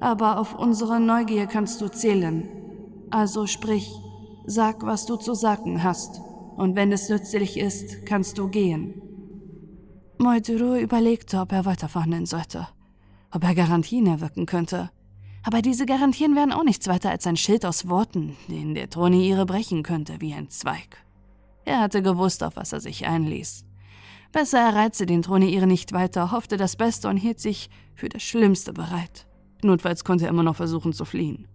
Aber 0.01 0.41
auf 0.41 0.59
unsere 0.59 0.99
Neugier 0.99 1.47
kannst 1.47 1.83
du 1.83 1.89
zählen. 1.89 2.49
Also 3.11 3.47
sprich, 3.47 3.93
sag, 4.47 4.85
was 4.85 5.06
du 5.06 5.16
zu 5.16 5.35
sagen 5.35 5.82
hast. 5.82 6.20
Und 6.56 6.77
wenn 6.77 6.93
es 6.93 7.09
nützlich 7.09 7.59
ist, 7.59 8.06
kannst 8.06 8.39
du 8.39 8.48
gehen. 8.48 9.01
Moituru 10.19 10.77
überlegte, 10.77 11.40
ob 11.40 11.52
er 11.52 11.64
weiterverhandeln 11.64 12.27
sollte. 12.27 12.69
Ob 13.31 13.43
er 13.44 13.55
Garantien 13.55 14.06
erwirken 14.06 14.47
könnte. 14.47 14.90
Aber 15.43 15.62
diese 15.62 15.86
Garantien 15.86 16.36
wären 16.36 16.52
auch 16.52 16.62
nichts 16.62 16.86
weiter 16.86 17.10
als 17.10 17.27
ein 17.27 17.36
Schild 17.36 17.64
aus 17.64 17.89
Worten, 17.89 18.36
den 18.48 18.74
der 18.74 18.89
Throne 18.89 19.16
ihre 19.16 19.47
brechen 19.47 19.82
könnte 19.82 20.20
wie 20.20 20.35
ein 20.35 20.51
Zweig. 20.51 21.05
Er 21.64 21.81
hatte 21.81 22.02
gewusst, 22.02 22.44
auf 22.44 22.56
was 22.56 22.73
er 22.73 22.81
sich 22.81 23.06
einließ. 23.06 23.64
Besser 24.31 24.59
er 24.59 24.74
reizte 24.74 25.06
den 25.06 25.23
Throniere 25.23 25.66
nicht 25.66 25.93
weiter, 25.93 26.31
hoffte 26.31 26.56
das 26.56 26.77
Beste 26.77 27.09
und 27.09 27.16
hielt 27.16 27.40
sich 27.40 27.69
für 27.94 28.09
das 28.09 28.23
Schlimmste 28.23 28.73
bereit. 28.73 29.27
Notfalls 29.62 30.05
konnte 30.05 30.24
er 30.24 30.31
immer 30.31 30.43
noch 30.43 30.56
versuchen 30.56 30.93
zu 30.93 31.05
fliehen. 31.05 31.48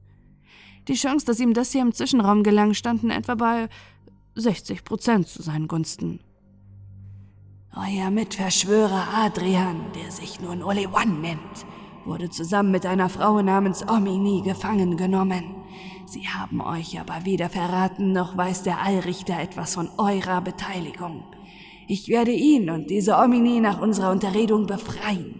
Die 0.88 0.94
Chance, 0.94 1.26
dass 1.26 1.40
ihm 1.40 1.54
das 1.54 1.72
hier 1.72 1.82
im 1.82 1.94
Zwischenraum 1.94 2.44
gelang, 2.44 2.74
standen 2.74 3.10
etwa 3.10 3.36
bei 3.36 3.70
60 4.36 4.84
Prozent 4.84 5.28
zu 5.28 5.42
seinen 5.42 5.68
Gunsten. 5.68 6.20
Euer 7.76 8.10
Mitverschwörer 8.10 9.08
Adrian, 9.14 9.82
der 9.94 10.12
sich 10.12 10.40
nun 10.40 10.64
One 10.64 11.20
nennt, 11.22 11.66
wurde 12.06 12.30
zusammen 12.30 12.72
mit 12.72 12.86
einer 12.86 13.10
Frau 13.10 13.42
namens 13.42 13.88
Omini 13.88 14.42
gefangen 14.42 14.96
genommen. 14.98 15.44
Sie 16.06 16.28
haben 16.28 16.62
euch 16.62 17.00
aber 17.00 17.26
weder 17.26 17.50
verraten, 17.50 18.14
noch 18.14 18.38
weiß 18.38 18.64
der 18.64 18.82
Allrichter 18.82 19.40
etwas 19.40 19.76
von 19.76 19.90
eurer 19.98 20.42
Beteiligung. 20.42 21.24
Ich 21.88 22.08
werde 22.08 22.32
ihn 22.32 22.70
und 22.70 22.90
diese 22.90 23.18
Omini 23.18 23.60
nach 23.60 23.82
unserer 23.82 24.12
Unterredung 24.12 24.66
befreien. 24.68 25.36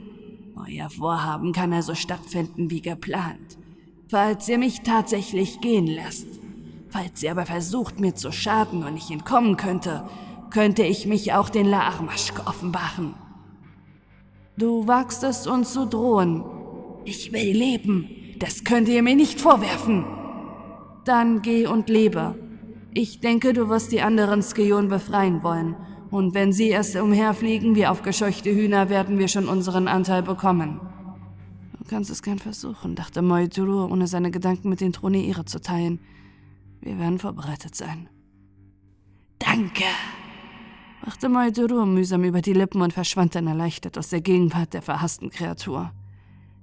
Euer 0.56 0.90
Vorhaben 0.90 1.54
kann 1.54 1.72
also 1.72 1.96
stattfinden 1.96 2.70
wie 2.70 2.82
geplant. 2.82 3.57
Falls 4.10 4.48
ihr 4.48 4.58
mich 4.58 4.82
tatsächlich 4.82 5.60
gehen 5.60 5.86
lasst, 5.86 6.28
falls 6.90 7.22
ihr 7.24 7.32
aber 7.32 7.46
versucht, 7.46 8.00
mir 8.00 8.16
zu 8.16 8.32
schaden 8.32 8.86
und 8.86 8.96
ich 8.96 9.12
entkommen 9.12 9.58
könnte, 9.58 10.06
könnte 10.50 10.84
ich 10.84 11.06
mich 11.08 11.34
auch 11.34 11.50
den 11.50 11.66
Laarmaschk 11.66 12.48
offenbaren. 12.48 13.16
Du 14.58 14.88
wagst 14.88 15.24
es, 15.26 15.46
uns 15.46 15.74
zu 15.74 15.86
drohen. 15.86 16.44
Ich 17.04 17.34
will 17.34 17.52
leben. 17.52 18.10
Das 18.40 18.64
könnt 18.64 18.88
ihr 18.88 19.04
mir 19.04 19.16
nicht 19.16 19.42
vorwerfen. 19.42 20.06
Dann 21.04 21.42
geh 21.42 21.68
und 21.68 21.90
lebe. 21.90 22.36
Ich 22.94 23.20
denke, 23.20 23.52
du 23.52 23.68
wirst 23.68 23.92
die 23.92 24.02
anderen 24.02 24.42
Skeon 24.42 24.88
befreien 24.88 25.44
wollen. 25.44 25.76
Und 26.12 26.34
wenn 26.34 26.54
sie 26.54 26.70
erst 26.70 26.96
umherfliegen 26.96 27.76
wie 27.76 27.88
aufgescheuchte 27.88 28.50
Hühner, 28.50 28.90
werden 28.90 29.20
wir 29.20 29.28
schon 29.28 29.50
unseren 29.50 29.90
Anteil 29.90 30.24
bekommen. 30.24 30.80
Kannst 31.90 32.12
es 32.12 32.22
gern 32.22 32.40
versuchen, 32.40 32.96
dachte 32.96 33.22
Moituru, 33.22 33.86
ohne 33.86 34.08
seine 34.08 34.30
Gedanken 34.30 34.68
mit 34.70 34.82
den 34.82 34.92
Throneire 34.92 35.46
zu 35.46 35.62
teilen. 35.62 36.00
Wir 36.82 37.00
werden 37.00 37.18
vorbereitet 37.18 37.76
sein. 37.76 38.10
Danke, 39.40 39.86
brachte 41.02 41.30
Moituru 41.30 41.86
mühsam 41.86 42.26
über 42.26 42.42
die 42.42 42.54
Lippen 42.54 42.82
und 42.82 42.92
verschwand 42.92 43.36
dann 43.36 43.48
erleichtert 43.48 43.98
aus 43.98 44.10
der 44.10 44.20
Gegenwart 44.20 44.74
der 44.74 44.82
verhassten 44.82 45.30
Kreatur. 45.30 45.92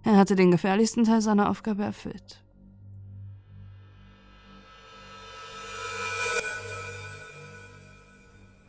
Er 0.03 0.17
hatte 0.17 0.37
den 0.37 0.51
gefährlichsten 0.51 1.05
Teil 1.05 1.23
seiner 1.23 1.49
Aufgabe 1.49 1.85
erfüllt. 1.85 2.44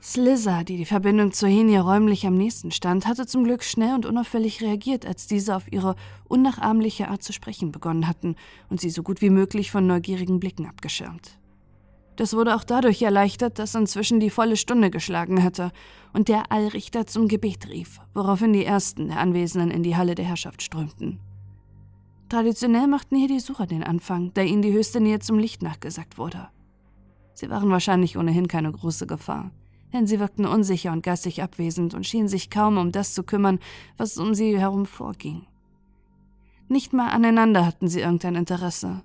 Slizza, 0.05 0.63
die 0.63 0.77
die 0.77 0.85
Verbindung 0.85 1.31
zu 1.31 1.47
Henia 1.47 1.81
räumlich 1.81 2.27
am 2.27 2.35
nächsten 2.35 2.69
stand, 2.69 3.07
hatte 3.07 3.25
zum 3.25 3.43
Glück 3.43 3.63
schnell 3.63 3.95
und 3.95 4.05
unauffällig 4.05 4.61
reagiert, 4.61 5.03
als 5.03 5.25
diese 5.25 5.55
auf 5.55 5.71
ihre 5.71 5.95
unnachahmliche 6.27 7.07
Art 7.09 7.23
zu 7.23 7.33
sprechen 7.33 7.71
begonnen 7.71 8.07
hatten 8.07 8.35
und 8.69 8.79
sie 8.79 8.91
so 8.91 9.01
gut 9.01 9.21
wie 9.21 9.31
möglich 9.31 9.71
von 9.71 9.87
neugierigen 9.87 10.39
Blicken 10.39 10.67
abgeschirmt. 10.67 11.39
Das 12.17 12.35
wurde 12.35 12.55
auch 12.55 12.63
dadurch 12.63 13.01
erleichtert, 13.01 13.57
dass 13.57 13.73
inzwischen 13.73 14.19
die 14.19 14.29
volle 14.29 14.57
Stunde 14.57 14.91
geschlagen 14.91 15.41
hatte 15.41 15.71
und 16.13 16.27
der 16.27 16.51
Allrichter 16.51 17.07
zum 17.07 17.27
Gebet 17.27 17.67
rief, 17.67 17.99
woraufhin 18.13 18.53
die 18.53 18.63
ersten 18.63 19.07
der 19.07 19.19
Anwesenden 19.19 19.71
in 19.71 19.81
die 19.81 19.95
Halle 19.95 20.13
der 20.13 20.25
Herrschaft 20.25 20.61
strömten. 20.61 21.19
Traditionell 22.29 22.85
machten 22.85 23.15
hier 23.15 23.27
die 23.27 23.39
Sucher 23.39 23.65
den 23.65 23.83
Anfang, 23.83 24.31
da 24.35 24.43
ihnen 24.43 24.61
die 24.61 24.71
höchste 24.71 25.01
Nähe 25.01 25.17
zum 25.17 25.39
Licht 25.39 25.63
nachgesagt 25.63 26.19
wurde. 26.19 26.49
Sie 27.33 27.49
waren 27.49 27.71
wahrscheinlich 27.71 28.19
ohnehin 28.19 28.47
keine 28.47 28.71
große 28.71 29.07
Gefahr 29.07 29.49
denn 29.93 30.07
sie 30.07 30.19
wirkten 30.19 30.45
unsicher 30.45 30.91
und 30.91 31.03
geistig 31.03 31.41
abwesend 31.41 31.93
und 31.93 32.05
schienen 32.05 32.27
sich 32.27 32.49
kaum 32.49 32.77
um 32.77 32.91
das 32.91 33.13
zu 33.13 33.23
kümmern, 33.23 33.59
was 33.97 34.17
um 34.17 34.33
sie 34.33 34.59
herum 34.59 34.85
vorging. 34.85 35.45
Nicht 36.67 36.93
mal 36.93 37.09
aneinander 37.09 37.65
hatten 37.65 37.87
sie 37.87 38.01
irgendein 38.01 38.35
Interesse. 38.35 39.03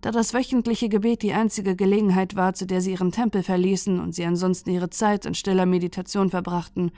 Da 0.00 0.10
das 0.10 0.32
wöchentliche 0.32 0.88
Gebet 0.88 1.22
die 1.22 1.32
einzige 1.32 1.74
Gelegenheit 1.74 2.36
war, 2.36 2.54
zu 2.54 2.66
der 2.66 2.80
sie 2.80 2.92
ihren 2.92 3.12
Tempel 3.12 3.42
verließen 3.42 3.98
und 4.00 4.14
sie 4.14 4.24
ansonsten 4.24 4.70
ihre 4.70 4.90
Zeit 4.90 5.26
in 5.26 5.34
stiller 5.34 5.66
Meditation 5.66 6.30
verbrachten, 6.30 6.92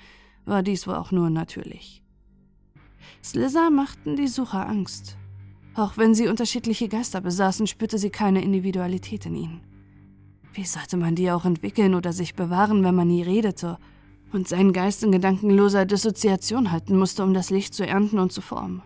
war 0.44 0.62
dies 0.62 0.86
wohl 0.86 0.94
auch 0.94 1.10
nur 1.10 1.30
natürlich. 1.30 2.02
Slizza 3.24 3.70
machten 3.70 4.16
die 4.16 4.28
Sucher 4.28 4.68
Angst. 4.68 5.16
Auch 5.74 5.96
wenn 5.96 6.14
sie 6.14 6.28
unterschiedliche 6.28 6.88
Geister 6.88 7.20
besaßen, 7.20 7.66
spürte 7.66 7.98
sie 7.98 8.10
keine 8.10 8.42
Individualität 8.42 9.26
in 9.26 9.36
ihnen. 9.36 9.69
Wie 10.52 10.64
sollte 10.64 10.96
man 10.96 11.14
die 11.14 11.30
auch 11.30 11.44
entwickeln 11.44 11.94
oder 11.94 12.12
sich 12.12 12.34
bewahren, 12.34 12.82
wenn 12.82 12.94
man 12.94 13.08
nie 13.08 13.22
redete 13.22 13.78
und 14.32 14.48
seinen 14.48 14.72
Geist 14.72 15.02
in 15.02 15.12
gedankenloser 15.12 15.86
Dissoziation 15.86 16.72
halten 16.72 16.98
musste, 16.98 17.22
um 17.22 17.34
das 17.34 17.50
Licht 17.50 17.74
zu 17.74 17.86
ernten 17.86 18.18
und 18.18 18.32
zu 18.32 18.40
formen? 18.40 18.82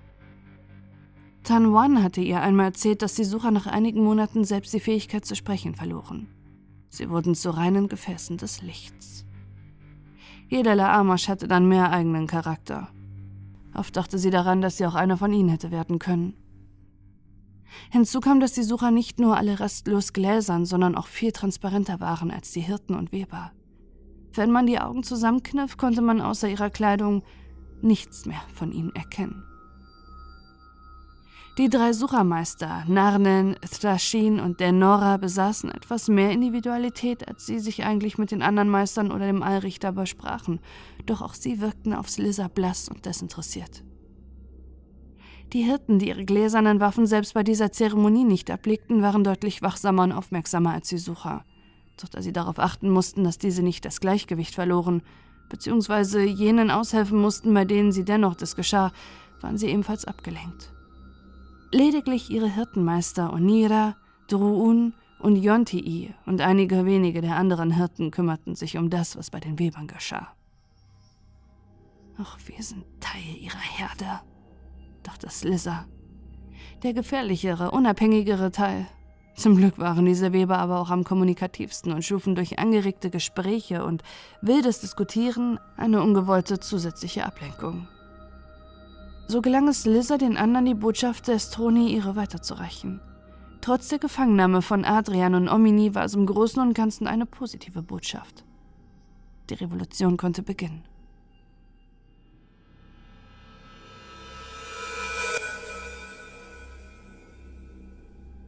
Tan 1.43 1.75
Wan 1.75 2.03
hatte 2.03 2.23
ihr 2.23 2.41
einmal 2.41 2.67
erzählt, 2.67 3.03
dass 3.03 3.15
die 3.15 3.25
Sucher 3.25 3.51
nach 3.51 3.67
einigen 3.67 4.03
Monaten 4.03 4.45
selbst 4.45 4.73
die 4.73 4.81
Fähigkeit 4.81 5.27
zu 5.27 5.37
sprechen 5.37 5.75
verloren. 5.75 6.29
Sie 6.89 7.11
wurden 7.11 7.35
zu 7.35 7.51
reinen 7.51 7.89
Gefäßen 7.89 8.39
des 8.39 8.63
Lichts. 8.63 9.27
Jeder 10.49 10.75
Laamash 10.75 11.29
hatte 11.29 11.49
dann 11.49 11.69
mehr 11.69 11.91
eigenen 11.91 12.27
Charakter. 12.27 12.89
Oft 13.75 13.97
dachte 13.97 14.19
sie 14.19 14.31
daran, 14.31 14.63
dass 14.63 14.77
sie 14.77 14.87
auch 14.87 14.95
einer 14.95 15.17
von 15.17 15.33
ihnen 15.33 15.49
hätte 15.49 15.71
werden 15.71 15.99
können. 15.99 16.35
Hinzu 17.91 18.21
kam, 18.21 18.41
dass 18.41 18.53
die 18.53 18.63
Sucher 18.63 18.91
nicht 18.91 19.19
nur 19.19 19.37
alle 19.37 19.61
restlos 19.61 20.13
gläsern, 20.13 20.67
sondern 20.67 20.95
auch 20.97 21.07
viel 21.07 21.33
transparenter 21.33 22.01
waren 22.01 22.31
als 22.31 22.53
die 22.53 22.61
Hirten 22.61 22.95
und 22.95 23.13
Weber. 23.13 23.53
Wenn 24.33 24.51
man 24.51 24.67
die 24.67 24.81
Augen 24.81 25.03
zusammenkniff, 25.03 25.77
konnte 25.77 26.03
man 26.03 26.21
außer 26.21 26.49
ihrer 26.49 26.71
Kleidung 26.71 27.23
nichts 27.83 28.27
mehr 28.27 28.43
von 28.53 28.73
ihnen 28.73 28.95
erkennen. 28.95 29.45
Die 31.57 31.69
drei 31.69 31.93
Suchermeister, 31.93 32.85
Narnen, 32.89 33.55
Thrashin 33.61 34.41
und 34.41 34.59
der 34.59 34.73
Nora, 34.73 35.19
besaßen 35.19 35.71
etwas 35.71 36.09
mehr 36.09 36.33
Individualität, 36.33 37.29
als 37.29 37.47
sie 37.47 37.61
sich 37.61 37.85
eigentlich 37.85 38.19
mit 38.19 38.33
den 38.33 38.43
anderen 38.43 38.69
Meistern 38.69 39.13
oder 39.13 39.27
dem 39.27 39.45
Allrichter 39.45 39.93
besprachen, 39.93 40.59
doch 41.07 41.23
auch 41.23 41.35
sie 41.35 41.61
wirkten 41.61 41.95
auf 41.95 42.11
Slizzer 42.11 42.49
blass 42.49 42.89
und 42.89 43.07
desinteressiert. 43.07 43.85
Die 45.55 45.63
Hirten, 45.63 46.01
die 46.01 46.09
ihre 46.09 46.25
gläsernen 46.25 46.81
Waffen 46.81 47.07
selbst 47.07 47.33
bei 47.33 47.45
dieser 47.45 47.71
Zeremonie 47.71 48.25
nicht 48.25 48.51
erblickten, 48.51 49.03
waren 49.03 49.23
deutlich 49.23 49.63
wachsamer 49.63 50.03
und 50.03 50.11
aufmerksamer 50.11 50.73
als 50.73 50.89
die 50.89 50.99
Sucher, 50.99 51.45
doch 51.97 52.09
da 52.09 52.21
sie 52.21 52.33
darauf 52.33 52.59
achten 52.59 52.91
mussten, 52.91 53.23
dass 53.23 53.39
diese 53.39 53.63
nicht 53.63 53.85
das 53.85 54.01
Gleichgewicht 54.01 54.53
verloren, 54.53 55.03
beziehungsweise 55.49 56.25
jenen 56.25 56.73
aushelfen 56.73 57.21
mussten, 57.21 57.55
bei 57.55 57.65
denen 57.65 57.93
sie 57.93 58.05
dennoch 58.05 58.35
das 58.35 58.57
geschah, 58.57 58.91
waren 59.43 59.57
sie 59.57 59.69
ebenfalls 59.69 60.05
abgelenkt. 60.07 60.73
Lediglich 61.71 62.31
ihre 62.31 62.53
Hirtenmeister 62.53 63.33
Onira, 63.33 63.95
Druun 64.27 64.95
und 65.21 65.37
Yontii 65.37 66.13
und 66.27 66.41
einige 66.41 66.85
wenige 66.85 67.21
der 67.21 67.37
anderen 67.37 67.71
Hirten 67.71 68.11
kümmerten 68.11 68.57
sich 68.57 68.77
um 68.77 68.91
das, 68.91 69.17
was 69.17 69.31
bei 69.31 69.39
den 69.39 69.61
Webern 69.61 69.87
geschah. 69.87 70.35
Ach, 72.19 72.39
wir 72.45 72.61
sind 72.61 72.85
Teil 72.99 73.37
ihrer 73.41 73.59
Herde, 73.59 74.21
dachte 75.05 75.31
Slizzer. 75.31 75.87
Der 76.83 76.93
gefährlichere, 76.93 77.71
unabhängigere 77.71 78.51
Teil. 78.51 78.87
Zum 79.37 79.57
Glück 79.57 79.79
waren 79.79 80.05
diese 80.05 80.33
Weber 80.33 80.59
aber 80.59 80.79
auch 80.79 80.91
am 80.91 81.03
kommunikativsten 81.03 81.93
und 81.93 82.05
schufen 82.05 82.35
durch 82.35 82.59
angeregte 82.59 83.11
Gespräche 83.11 83.85
und 83.85 84.03
wildes 84.43 84.81
Diskutieren 84.81 85.59
eine 85.77 86.03
ungewollte 86.03 86.61
zusätzliche 86.61 87.27
Ablenkung. 87.27 87.89
So 89.27 89.41
gelang 89.41 89.69
es 89.69 89.87
Lizzer, 89.87 90.19
den 90.19 90.37
anderen 90.37 90.67
die 90.67 90.75
Botschaft 90.75 91.29
der 91.29 91.39
Stroni 91.39 91.93
ihre 91.93 92.15
weiterzureichen. 92.15 93.01
Trotz 93.61 93.89
der 93.89 93.99
Gefangennahme 93.99 94.61
von 94.61 94.85
Adrian 94.85 95.35
und 95.35 95.49
Omini 95.49 95.95
war 95.95 96.05
es 96.05 96.15
im 96.15 96.27
Großen 96.27 96.61
und 96.61 96.75
Ganzen 96.75 97.07
eine 97.07 97.25
positive 97.25 97.83
Botschaft. 97.83 98.45
Die 99.49 99.55
Revolution 99.55 100.17
konnte 100.19 100.43
beginnen. 100.43 100.85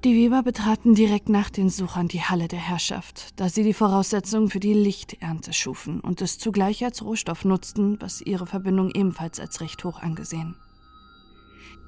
Die 0.05 0.15
Weber 0.15 0.43
betraten 0.43 0.95
direkt 0.95 1.29
nach 1.29 1.51
den 1.51 1.69
Suchern 1.69 2.07
die 2.07 2.21
Halle 2.21 2.49
der 2.49 2.61
Herrschaft, 2.61 3.41
da 3.41 3.49
sie 3.49 3.65
die 3.65 3.73
Voraussetzungen 3.73 4.51
für 4.51 4.61
die 4.61 4.75
Lichternte 4.75 5.53
schufen 5.53 6.01
und 6.01 6.21
es 6.21 6.39
zugleich 6.39 6.85
als 6.85 7.03
Rohstoff 7.03 7.45
nutzten, 7.45 8.01
was 8.01 8.21
ihre 8.21 8.47
Verbindung 8.47 8.91
ebenfalls 8.91 9.41
als 9.41 9.61
recht 9.61 9.83
hoch 9.85 10.01
angesehen. 10.01 10.55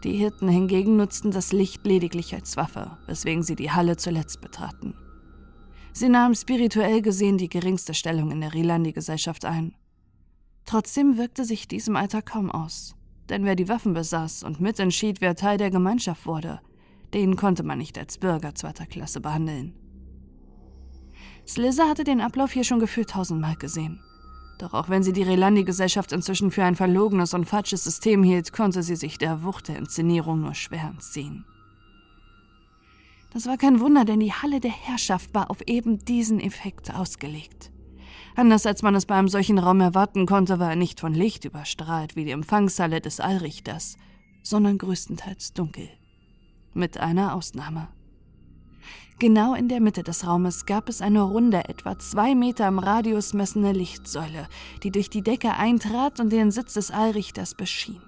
Die 0.04 0.12
Hirten 0.12 0.48
hingegen 0.48 0.96
nutzten 0.96 1.30
das 1.30 1.52
Licht 1.52 1.84
lediglich 1.86 2.34
als 2.34 2.56
Waffe, 2.56 2.96
weswegen 3.06 3.42
sie 3.42 3.56
die 3.56 3.70
Halle 3.70 3.96
zuletzt 3.96 4.40
betraten. 4.40 4.94
Sie 5.92 6.08
nahmen 6.08 6.34
spirituell 6.34 7.02
gesehen 7.02 7.38
die 7.38 7.48
geringste 7.48 7.94
Stellung 7.94 8.30
in 8.30 8.40
der 8.40 8.54
Rilandi-Gesellschaft 8.54 9.44
ein. 9.44 9.74
Trotzdem 10.64 11.18
wirkte 11.18 11.44
sich 11.44 11.68
diesem 11.68 11.96
Alter 11.96 12.22
kaum 12.22 12.50
aus, 12.50 12.94
denn 13.28 13.44
wer 13.44 13.56
die 13.56 13.68
Waffen 13.68 13.94
besaß 13.94 14.44
und 14.44 14.60
mitentschied, 14.60 15.20
wer 15.20 15.34
Teil 15.34 15.58
der 15.58 15.70
Gemeinschaft 15.70 16.26
wurde, 16.26 16.60
den 17.14 17.36
konnte 17.36 17.62
man 17.62 17.78
nicht 17.78 17.98
als 17.98 18.18
Bürger 18.18 18.54
zweiter 18.54 18.86
Klasse 18.86 19.20
behandeln. 19.20 19.74
Slizzer 21.46 21.88
hatte 21.88 22.04
den 22.04 22.20
Ablauf 22.20 22.52
hier 22.52 22.64
schon 22.64 22.78
gefühlt 22.78 23.10
tausendmal 23.10 23.56
gesehen. 23.56 24.00
Doch 24.58 24.74
auch 24.74 24.88
wenn 24.88 25.02
sie 25.02 25.12
die 25.12 25.22
Relandi-Gesellschaft 25.22 26.12
inzwischen 26.12 26.50
für 26.50 26.64
ein 26.64 26.74
verlogenes 26.74 27.32
und 27.32 27.46
falsches 27.46 27.84
System 27.84 28.22
hielt, 28.22 28.52
konnte 28.52 28.82
sie 28.82 28.96
sich 28.96 29.16
der 29.16 29.42
Wucht 29.44 29.68
der 29.68 29.78
Inszenierung 29.78 30.40
nur 30.40 30.54
schwer 30.54 30.84
entziehen. 30.84 31.44
Das 33.32 33.46
war 33.46 33.56
kein 33.56 33.80
Wunder, 33.80 34.04
denn 34.04 34.20
die 34.20 34.32
Halle 34.32 34.58
der 34.58 34.72
Herrschaft 34.72 35.32
war 35.34 35.50
auf 35.50 35.62
eben 35.66 35.98
diesen 35.98 36.40
Effekt 36.40 36.94
ausgelegt. 36.94 37.70
Anders 38.34 38.66
als 38.66 38.82
man 38.82 38.94
es 38.94 39.06
bei 39.06 39.14
einem 39.14 39.28
solchen 39.28 39.58
Raum 39.58 39.80
erwarten 39.80 40.26
konnte, 40.26 40.58
war 40.58 40.70
er 40.70 40.76
nicht 40.76 41.00
von 41.00 41.14
Licht 41.14 41.44
überstrahlt 41.44 42.16
wie 42.16 42.24
die 42.24 42.30
Empfangshalle 42.30 43.00
des 43.00 43.20
Allrichters, 43.20 43.96
sondern 44.42 44.78
größtenteils 44.78 45.52
dunkel. 45.52 45.88
Mit 46.78 46.96
einer 46.96 47.34
Ausnahme. 47.34 47.88
Genau 49.18 49.54
in 49.54 49.68
der 49.68 49.80
Mitte 49.80 50.04
des 50.04 50.24
Raumes 50.24 50.64
gab 50.64 50.88
es 50.88 51.02
eine 51.02 51.22
runde, 51.22 51.68
etwa 51.68 51.98
zwei 51.98 52.36
Meter 52.36 52.68
im 52.68 52.78
Radius 52.78 53.34
messende 53.34 53.72
Lichtsäule, 53.72 54.46
die 54.84 54.92
durch 54.92 55.10
die 55.10 55.22
Decke 55.22 55.54
eintrat 55.54 56.20
und 56.20 56.30
den 56.30 56.52
Sitz 56.52 56.74
des 56.74 56.92
Allrichters 56.92 57.56
beschien. 57.56 58.00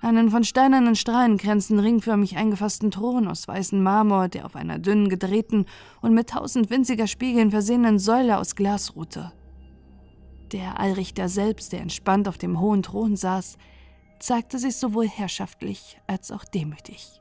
Einen 0.00 0.30
von 0.30 0.42
steinernen 0.42 0.96
Strahlenkränzen 0.96 1.78
ringförmig 1.78 2.38
eingefassten 2.38 2.90
Thron 2.90 3.28
aus 3.28 3.46
weißem 3.46 3.82
Marmor, 3.82 4.28
der 4.28 4.46
auf 4.46 4.56
einer 4.56 4.78
dünnen, 4.78 5.10
gedrehten 5.10 5.66
und 6.00 6.14
mit 6.14 6.30
tausend 6.30 6.70
winziger 6.70 7.06
Spiegeln 7.06 7.50
versehenen 7.50 7.98
Säule 7.98 8.38
aus 8.38 8.56
Glas 8.56 8.96
ruhte. 8.96 9.32
Der 10.52 10.80
Allrichter 10.80 11.28
selbst, 11.28 11.74
der 11.74 11.82
entspannt 11.82 12.26
auf 12.26 12.38
dem 12.38 12.58
hohen 12.58 12.82
Thron 12.82 13.16
saß, 13.16 13.58
zeigte 14.18 14.58
sich 14.58 14.76
sowohl 14.76 15.06
herrschaftlich 15.06 16.00
als 16.06 16.30
auch 16.30 16.46
demütig. 16.46 17.20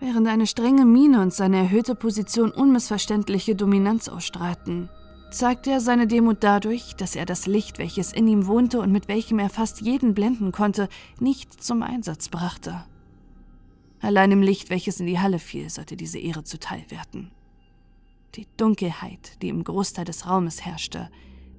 Während 0.00 0.26
eine 0.28 0.46
strenge 0.46 0.86
Miene 0.86 1.20
und 1.20 1.34
seine 1.34 1.58
erhöhte 1.58 1.94
Position 1.94 2.50
unmissverständliche 2.50 3.54
Dominanz 3.54 4.08
ausstrahlten, 4.08 4.88
zeigte 5.30 5.70
er 5.70 5.80
seine 5.80 6.06
Demut 6.06 6.38
dadurch, 6.40 6.96
dass 6.96 7.14
er 7.14 7.26
das 7.26 7.46
Licht, 7.46 7.78
welches 7.78 8.12
in 8.12 8.26
ihm 8.26 8.46
wohnte 8.46 8.80
und 8.80 8.92
mit 8.92 9.08
welchem 9.08 9.38
er 9.38 9.50
fast 9.50 9.82
jeden 9.82 10.14
blenden 10.14 10.52
konnte, 10.52 10.88
nicht 11.20 11.62
zum 11.62 11.82
Einsatz 11.82 12.30
brachte. 12.30 12.82
Allein 14.00 14.32
im 14.32 14.42
Licht, 14.42 14.70
welches 14.70 14.98
in 15.00 15.06
die 15.06 15.18
Halle 15.18 15.38
fiel, 15.38 15.68
sollte 15.68 15.98
diese 15.98 16.18
Ehre 16.18 16.44
zuteil 16.44 16.84
werden. 16.88 17.30
Die 18.36 18.46
Dunkelheit, 18.56 19.42
die 19.42 19.50
im 19.50 19.62
Großteil 19.62 20.06
des 20.06 20.26
Raumes 20.26 20.64
herrschte, 20.64 21.10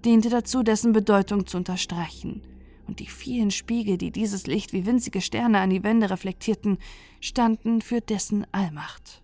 diente 0.04 0.30
dazu, 0.30 0.64
dessen 0.64 0.94
Bedeutung 0.94 1.46
zu 1.46 1.58
unterstreichen 1.58 2.42
und 2.88 3.00
die 3.00 3.08
vielen 3.08 3.52
Spiegel, 3.52 3.98
die 3.98 4.12
dieses 4.12 4.48
Licht 4.48 4.74
wie 4.74 4.86
winzige 4.86 5.22
Sterne 5.22 5.60
an 5.60 5.70
die 5.70 5.84
Wände 5.84 6.10
reflektierten, 6.10 6.80
standen 7.22 7.82
für 7.82 8.02
dessen 8.02 8.46
Allmacht. 8.52 9.22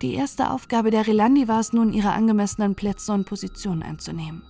Die 0.00 0.14
erste 0.14 0.50
Aufgabe 0.50 0.90
der 0.90 1.06
Relandi 1.06 1.48
war 1.48 1.60
es 1.60 1.72
nun, 1.72 1.92
ihre 1.92 2.12
angemessenen 2.12 2.74
Plätze 2.74 3.12
und 3.12 3.26
Positionen 3.26 3.82
einzunehmen. 3.82 4.42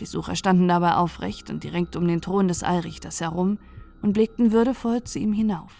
Die 0.00 0.06
Sucher 0.06 0.34
standen 0.34 0.68
dabei 0.68 0.94
aufrecht 0.94 1.50
und 1.50 1.62
direkt 1.62 1.96
um 1.96 2.06
den 2.06 2.20
Thron 2.20 2.48
des 2.48 2.62
Allrichters 2.62 3.20
herum 3.20 3.58
und 4.02 4.12
blickten 4.12 4.52
würdevoll 4.52 5.02
zu 5.04 5.18
ihm 5.18 5.32
hinauf. 5.32 5.72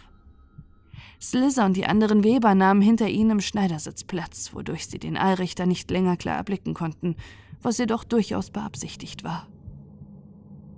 Slizzer 1.20 1.64
und 1.64 1.76
die 1.76 1.86
anderen 1.86 2.22
Weber 2.22 2.55
nahmen 2.55 2.82
hinter 2.82 3.09
ihnen 3.09 3.30
im 3.30 3.40
Schneidersitz 3.40 4.05
Platz, 4.05 4.51
wodurch 4.52 4.86
sie 4.89 4.98
den 4.98 5.16
Allrichter 5.16 5.66
nicht 5.66 5.90
länger 5.90 6.16
klar 6.16 6.36
erblicken 6.36 6.74
konnten, 6.74 7.16
was 7.62 7.78
jedoch 7.78 8.05
durchaus 8.05 8.51
beabsichtigt 8.51 9.24
war. 9.24 9.48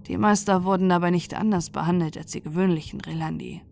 Die 0.06 0.16
Meister 0.16 0.64
wurden 0.64 0.88
dabei 0.88 1.10
nicht 1.10 1.34
anders 1.34 1.70
behandelt 1.70 2.16
als 2.16 2.32
die 2.32 2.42
gewöhnlichen 2.42 3.00
Relandi. 3.00 3.62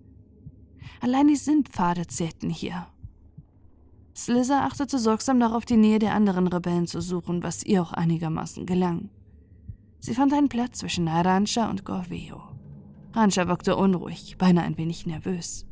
Allein 1.01 1.29
die 1.29 1.37
Sintpfade 1.37 2.07
zählten 2.07 2.51
hier. 2.51 2.87
Slizzer 4.15 4.65
achtete 4.65 4.99
sorgsam 4.99 5.39
darauf, 5.39 5.65
die 5.65 5.77
Nähe 5.77 5.99
der 5.99 6.15
anderen 6.15 6.49
Rebellen 6.49 6.87
zu 6.87 7.01
suchen, 7.01 7.43
was 7.43 7.63
ihr 7.63 7.83
auch 7.83 7.93
einigermaßen 7.93 8.67
gelang. 8.67 9.11
Sie 10.01 10.15
fand 10.15 10.33
einen 10.33 10.49
Platz 10.49 10.79
zwischen 10.79 11.09
Arancha 11.09 11.71
und 11.71 11.85
Gorveo. 11.85 12.43
Rancha 13.13 13.47
wirkte 13.49 13.77
unruhig, 13.77 14.37
beinahe 14.39 14.65
ein 14.65 14.77
wenig 14.77 15.07
nervös. 15.07 15.67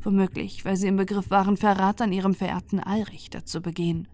Womöglich, 0.00 0.64
weil 0.64 0.76
sie 0.76 0.88
im 0.88 0.96
Begriff 0.96 1.30
waren, 1.30 1.56
Verrat 1.56 2.00
an 2.00 2.12
ihrem 2.12 2.34
verehrten 2.34 2.80
Allrichter 2.80 3.44
zu 3.44 3.60
begehen. 3.60 4.08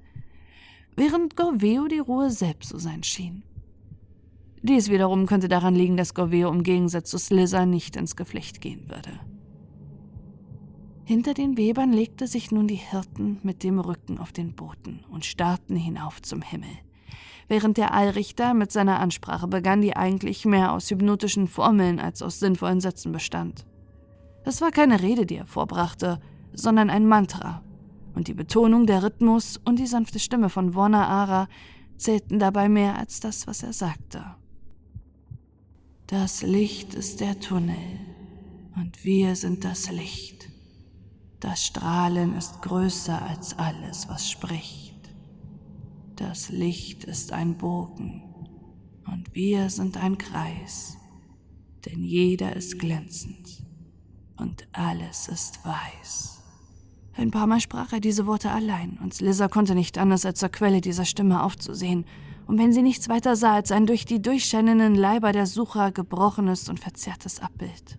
Während 0.97 1.37
Gorveo 1.37 1.87
die 1.89 1.99
Ruhe 1.99 2.31
selbst 2.31 2.69
zu 2.71 2.79
sein 2.79 3.03
schien. 3.03 3.43
Dies 4.63 4.91
wiederum 4.91 5.27
könnte 5.27 5.49
daran 5.49 5.75
liegen, 5.75 5.97
dass 5.97 6.15
Goveo 6.15 6.51
im 6.51 6.63
Gegensatz 6.63 7.11
zu 7.11 7.19
Slizzer 7.19 7.65
nicht 7.65 7.97
ins 7.97 8.17
Geflecht 8.17 8.61
gehen 8.61 8.91
würde. 8.91 9.13
Hinter 11.09 11.33
den 11.33 11.57
Webern 11.57 11.91
legte 11.91 12.27
sich 12.27 12.51
nun 12.51 12.69
die 12.69 12.75
Hirten 12.75 13.39
mit 13.43 13.63
dem 13.63 13.81
Rücken 13.81 14.19
auf 14.19 14.31
den 14.31 14.55
Boden 14.55 15.07
und 15.11 15.25
starrten 15.25 15.75
hinauf 15.75 16.21
zum 16.21 16.43
Himmel. 16.43 16.69
Während 17.49 17.79
der 17.79 17.95
Allrichter 17.95 18.53
mit 18.53 18.73
seiner 18.73 19.01
Ansprache 19.01 19.49
begann, 19.49 19.81
die 19.81 19.97
eigentlich 19.97 20.45
mehr 20.45 20.71
aus 20.71 20.91
hypnotischen 20.91 21.49
Formeln 21.49 21.99
als 21.99 22.21
aus 22.21 22.41
sinnvollen 22.41 22.83
Sätzen 22.83 23.11
bestand. 23.11 23.65
Es 24.45 24.61
war 24.61 24.71
keine 24.71 25.01
Rede, 25.01 25.25
die 25.25 25.37
er 25.37 25.47
vorbrachte, 25.47 26.21
sondern 26.53 26.91
ein 26.91 27.07
Mantra, 27.07 27.63
und 28.15 28.29
die 28.29 28.35
Betonung, 28.35 28.87
der 28.87 29.03
Rhythmus 29.03 29.59
und 29.65 29.79
die 29.79 29.87
sanfte 29.87 30.19
Stimme 30.19 30.51
von 30.51 30.75
Warner 30.75 31.09
Ara 31.09 31.49
zählten 31.97 32.39
dabei 32.39 32.69
mehr 32.69 32.99
als 32.99 33.21
das, 33.21 33.47
was 33.47 33.63
er 33.63 33.73
sagte. 33.73 34.27
Das 36.07 36.43
Licht 36.43 36.93
ist 36.93 37.21
der 37.21 37.41
Tunnel, 37.41 37.79
und 38.77 39.07
wir 39.07 39.37
sind 39.37 39.65
das 39.65 39.91
Licht. 39.91 40.38
Das 41.41 41.65
Strahlen 41.65 42.35
ist 42.35 42.63
größer 42.63 43.23
als 43.23 43.57
alles, 43.59 44.09
was 44.09 44.29
spricht. 44.29 44.97
Das 46.17 46.49
Licht 46.49 47.05
ist 47.05 47.33
ein 47.33 47.57
Bogen 47.57 48.23
und 49.07 49.35
wir 49.35 49.71
sind 49.71 49.97
ein 50.03 50.19
Kreis, 50.19 50.97
denn 51.87 52.03
jeder 52.03 52.57
ist 52.57 52.81
glänzend 52.81 53.63
und 54.37 54.67
alles 54.73 55.29
ist 55.29 55.65
weiß. 55.65 56.43
Ein 57.17 57.31
paar 57.31 57.47
Mal 57.47 57.61
sprach 57.61 57.93
er 57.93 58.01
diese 58.01 58.27
Worte 58.27 58.51
allein, 58.51 58.99
und 59.03 59.15
Slizzer 59.15 59.49
konnte 59.49 59.75
nicht 59.75 59.97
anders 59.97 60.25
als 60.25 60.41
zur 60.41 60.49
Quelle 60.49 60.81
dieser 60.81 61.05
Stimme 61.05 61.43
aufzusehen, 61.43 62.05
und 62.47 62.59
wenn 62.59 62.73
sie 62.73 62.83
nichts 62.83 63.09
weiter 63.09 63.37
sah 63.37 63.55
als 63.55 63.71
ein 63.71 63.87
durch 63.87 64.05
die 64.05 64.23
durchscheinenden 64.23 64.95
Leiber 64.95 65.33
der 65.33 65.47
Sucher 65.47 65.93
gebrochenes 65.93 66.69
und 66.69 66.81
verzerrtes 66.81 67.41
Abbild 67.41 67.99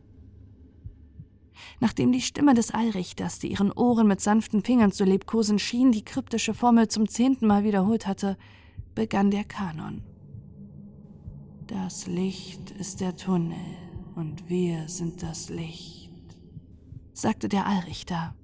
nachdem 1.79 2.11
die 2.11 2.21
Stimme 2.21 2.53
des 2.53 2.71
Allrichters, 2.71 3.39
die 3.39 3.51
ihren 3.51 3.71
Ohren 3.71 4.07
mit 4.07 4.21
sanften 4.21 4.63
Fingern 4.63 4.91
zu 4.91 5.03
lebkosen 5.03 5.59
schien, 5.59 5.91
die 5.91 6.03
kryptische 6.03 6.53
Formel 6.53 6.87
zum 6.87 7.07
zehnten 7.07 7.47
Mal 7.47 7.63
wiederholt 7.63 8.07
hatte, 8.07 8.37
begann 8.95 9.31
der 9.31 9.43
Kanon. 9.43 10.03
Das 11.67 12.07
Licht 12.07 12.71
ist 12.71 12.99
der 12.99 13.15
Tunnel 13.15 13.57
und 14.15 14.49
wir 14.49 14.87
sind 14.89 15.21
das 15.21 15.49
Licht, 15.49 16.11
sagte 17.13 17.47
der 17.47 17.67
Allrichter. 17.67 18.35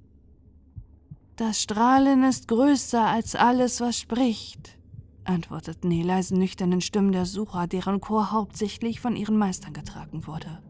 Das 1.36 1.60
Strahlen 1.60 2.24
ist 2.24 2.48
größer 2.48 3.04
als 3.04 3.34
alles, 3.34 3.80
was 3.80 3.98
spricht, 3.98 4.78
antworteten 5.24 5.90
die 5.90 6.02
leisen, 6.02 6.38
nüchternen 6.38 6.80
Stimmen 6.80 7.12
der 7.12 7.26
Sucher, 7.26 7.66
deren 7.66 8.00
Chor 8.00 8.30
hauptsächlich 8.32 9.00
von 9.00 9.16
ihren 9.16 9.36
Meistern 9.36 9.74
getragen 9.74 10.26
wurde. 10.26 10.62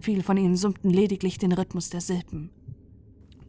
Viele 0.00 0.22
von 0.22 0.36
ihnen 0.36 0.56
summten 0.56 0.90
lediglich 0.90 1.38
den 1.38 1.52
Rhythmus 1.52 1.90
der 1.90 2.00
Silben. 2.00 2.50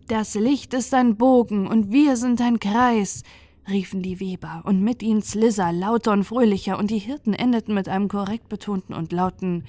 Das 0.08 0.34
Licht 0.34 0.74
ist 0.74 0.94
ein 0.94 1.18
Bogen 1.18 1.68
und 1.68 1.92
wir 1.92 2.18
sind 2.18 2.42
ein 2.42 2.60
Kreis, 2.60 3.22
riefen 3.70 4.02
die 4.02 4.20
Weber, 4.20 4.64
und 4.66 4.82
mit 4.82 5.04
ihnen 5.04 5.22
Slizzer 5.22 5.72
lauter 5.72 6.12
und 6.12 6.24
fröhlicher, 6.24 6.80
und 6.80 6.90
die 6.90 6.98
Hirten 6.98 7.34
endeten 7.34 7.76
mit 7.76 7.88
einem 7.88 8.08
korrekt 8.08 8.50
betonten 8.50 8.96
und 8.96 9.12
lauten 9.12 9.66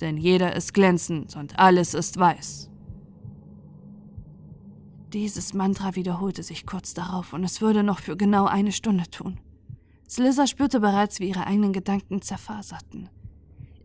Denn 0.00 0.16
jeder 0.16 0.56
ist 0.56 0.72
glänzend 0.74 1.36
und 1.36 1.58
alles 1.58 1.94
ist 1.94 2.18
weiß. 2.18 2.70
Dieses 5.12 5.54
Mantra 5.54 5.94
wiederholte 5.94 6.42
sich 6.42 6.66
kurz 6.66 6.94
darauf, 6.94 7.32
und 7.32 7.44
es 7.44 7.60
würde 7.60 7.82
noch 7.82 7.98
für 7.98 8.16
genau 8.16 8.46
eine 8.46 8.72
Stunde 8.72 9.04
tun. 9.10 9.38
Slizzer 10.08 10.46
spürte 10.46 10.80
bereits, 10.80 11.20
wie 11.20 11.28
ihre 11.28 11.46
eigenen 11.46 11.72
Gedanken 11.72 12.22
zerfaserten. 12.22 13.08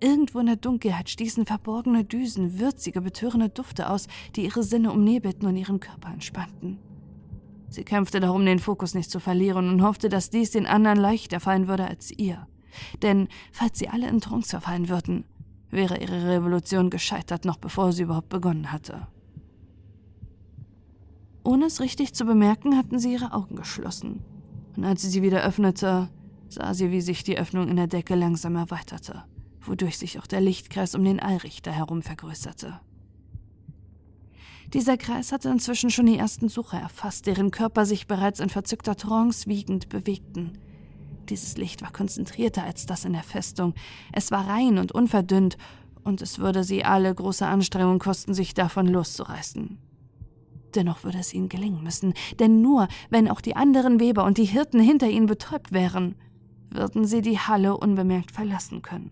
Irgendwo 0.04 0.40
in 0.40 0.48
der 0.48 0.56
Dunkelheit 0.56 1.12
stießen 1.12 1.46
verborgene 1.46 2.04
Düsen 2.04 2.60
würzige, 2.60 3.02
betörende 3.02 3.50
Dufte 3.50 3.88
aus, 3.88 4.08
die 4.36 4.46
ihre 4.46 4.64
Sinne 4.64 4.92
umnebelten 4.92 5.46
und 5.46 5.56
ihren 5.56 5.80
Körper 5.80 6.10
entspannten. 6.10 6.80
Sie 7.70 7.84
kämpfte 7.84 8.20
darum, 8.20 8.44
den 8.44 8.58
Fokus 8.58 8.96
nicht 8.96 9.12
zu 9.12 9.20
verlieren 9.20 9.70
und 9.70 9.84
hoffte, 9.84 10.10
dass 10.10 10.32
dies 10.32 10.50
den 10.50 10.66
anderen 10.66 10.98
leichter 10.98 11.40
fallen 11.40 11.68
würde 11.68 11.86
als 11.86 12.10
ihr. 12.12 12.48
Denn 13.04 13.28
falls 13.52 13.78
sie 13.78 13.90
alle 13.90 14.10
in 14.10 14.22
Trance 14.22 14.50
verfallen 14.50 14.90
würden, 14.90 15.24
wäre 15.70 16.02
ihre 16.02 16.28
Revolution 16.28 16.90
gescheitert, 16.90 17.46
noch 17.46 17.58
bevor 17.58 17.94
sie 17.94 18.04
überhaupt 18.04 18.30
begonnen 18.30 18.72
hatte. 18.72 19.08
Ohne 21.44 21.66
es 21.66 21.80
richtig 21.80 22.16
zu 22.16 22.26
bemerken, 22.26 22.76
hatten 22.76 22.98
sie 22.98 23.14
ihre 23.14 23.34
Augen 23.34 23.56
geschlossen. 23.56 24.24
Und 24.76 24.84
als 24.84 25.04
sie 25.04 25.10
sie 25.10 25.22
wieder 25.22 25.44
öffnete, 25.44 26.10
sah 26.50 26.74
sie, 26.74 26.92
wie 26.92 27.02
sich 27.02 27.24
die 27.24 27.38
Öffnung 27.38 27.68
in 27.68 27.76
der 27.76 27.88
Decke 27.88 28.16
langsam 28.16 28.56
erweiterte 28.56 29.26
wodurch 29.62 29.98
sich 29.98 30.20
auch 30.20 30.28
der 30.28 30.42
Lichtkreis 30.42 30.96
um 30.96 31.04
den 31.04 31.20
Allrichter 31.20 31.72
herum 31.72 32.02
vergrößerte. 32.02 32.80
Dieser 34.74 34.98
Kreis 34.98 35.32
hatte 35.32 35.50
inzwischen 35.50 35.90
schon 35.90 36.06
die 36.06 36.18
ersten 36.18 36.48
Sucher 36.48 36.80
erfasst, 36.80 37.28
deren 37.28 37.52
Körper 37.52 37.86
sich 37.86 38.08
bereits 38.08 38.40
in 38.40 38.50
verzückter 38.50 38.96
Trance 38.96 39.48
wiegend 39.48 39.90
bewegten. 39.90 40.54
Dieses 41.30 41.58
Licht 41.58 41.82
war 41.82 41.92
konzentrierter 41.92 42.64
als 42.64 42.86
das 42.86 43.04
in 43.04 43.14
der 43.14 43.24
Festung. 43.24 43.74
Es 44.14 44.32
war 44.32 44.48
rein 44.48 44.78
und 44.78 44.92
unverdünnt, 44.92 45.58
und 46.04 46.22
es 46.22 46.40
würde 46.40 46.64
sie 46.64 46.84
alle 46.84 47.14
große 47.14 47.46
Anstrengung 47.46 48.00
kosten, 48.00 48.34
sich 48.34 48.54
davon 48.54 48.88
loszureißen. 48.88 49.78
Dennoch 50.74 51.04
würde 51.04 51.20
es 51.20 51.34
ihnen 51.34 51.50
gelingen 51.50 51.84
müssen, 51.84 52.14
denn 52.40 52.62
nur 52.62 52.88
wenn 53.10 53.30
auch 53.30 53.42
die 53.42 53.56
anderen 53.56 54.00
Weber 54.00 54.24
und 54.24 54.38
die 54.38 54.46
Hirten 54.46 54.80
hinter 54.80 55.10
ihnen 55.10 55.26
betäubt 55.26 55.74
wären, 55.74 56.16
würden 56.70 57.06
sie 57.06 57.22
die 57.22 57.40
Halle 57.40 57.76
unbemerkt 57.78 58.32
verlassen 58.32 58.82
können. 58.82 59.12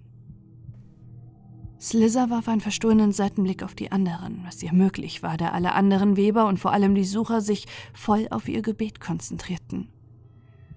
Slizzer 1.82 2.30
warf 2.30 2.50
einen 2.50 2.60
verstohlenen 2.60 3.14
Seitenblick 3.14 3.64
auf 3.64 3.74
die 3.74 3.92
anderen, 3.92 4.42
was 4.46 4.62
ihr 4.62 4.74
möglich 4.74 5.24
war, 5.24 5.38
da 5.38 5.52
alle 5.52 5.74
anderen 5.74 6.18
Weber 6.18 6.48
und 6.48 6.60
vor 6.60 6.74
allem 6.74 6.94
die 6.94 7.06
Sucher 7.06 7.40
sich 7.40 7.68
voll 7.94 8.28
auf 8.32 8.50
ihr 8.50 8.62
Gebet 8.62 9.00
konzentrierten. 9.00 9.88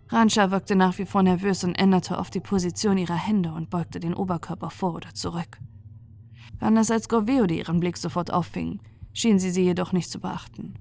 Rancha 0.09 0.51
wirkte 0.53 0.77
nach 0.77 0.99
wie 0.99 1.07
vor 1.07 1.23
nervös 1.23 1.65
und 1.65 1.75
änderte 1.75 2.19
oft 2.19 2.35
die 2.35 2.41
Position 2.41 2.99
ihrer 2.99 3.17
Hände 3.17 3.53
und 3.53 3.71
beugte 3.71 3.99
den 3.99 4.15
Oberkörper 4.15 4.71
vor 4.71 4.95
oder 4.95 5.13
zurück. 5.15 5.59
Anders 6.61 6.93
als 6.93 7.09
Gorveo, 7.09 7.47
die 7.47 7.59
ihren 7.59 7.81
Blick 7.81 7.97
sofort 7.97 8.33
auffing, 8.33 8.79
schien 9.13 9.41
sie 9.41 9.51
sie 9.51 9.65
jedoch 9.65 9.93
nicht 9.93 10.11
zu 10.11 10.21
beachten. 10.21 10.75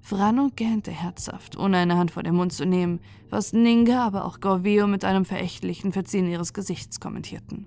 Frano 0.00 0.50
gähnte 0.56 0.90
herzhaft, 0.90 1.56
ohne 1.56 1.76
eine 1.76 1.96
Hand 1.96 2.10
vor 2.10 2.24
den 2.24 2.34
Mund 2.34 2.52
zu 2.52 2.66
nehmen, 2.66 2.98
was 3.30 3.52
Ninga, 3.52 4.04
aber 4.04 4.24
auch 4.24 4.40
Gorveo 4.40 4.88
mit 4.88 5.04
einem 5.04 5.24
verächtlichen 5.24 5.92
Verziehen 5.92 6.26
ihres 6.26 6.52
Gesichts 6.52 6.98
kommentierten. 6.98 7.66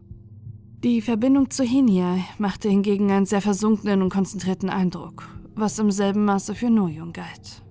Die 0.86 1.02
Verbindung 1.02 1.50
zu 1.50 1.64
Hinia 1.64 2.20
machte 2.38 2.70
hingegen 2.70 3.10
einen 3.10 3.26
sehr 3.26 3.42
versunkenen 3.42 4.04
und 4.04 4.12
konzentrierten 4.12 4.70
Eindruck, 4.70 5.28
was 5.56 5.80
im 5.80 5.90
selben 5.90 6.26
Maße 6.26 6.54
für 6.54 6.70
Nojung 6.70 7.12
galt. 7.12 7.64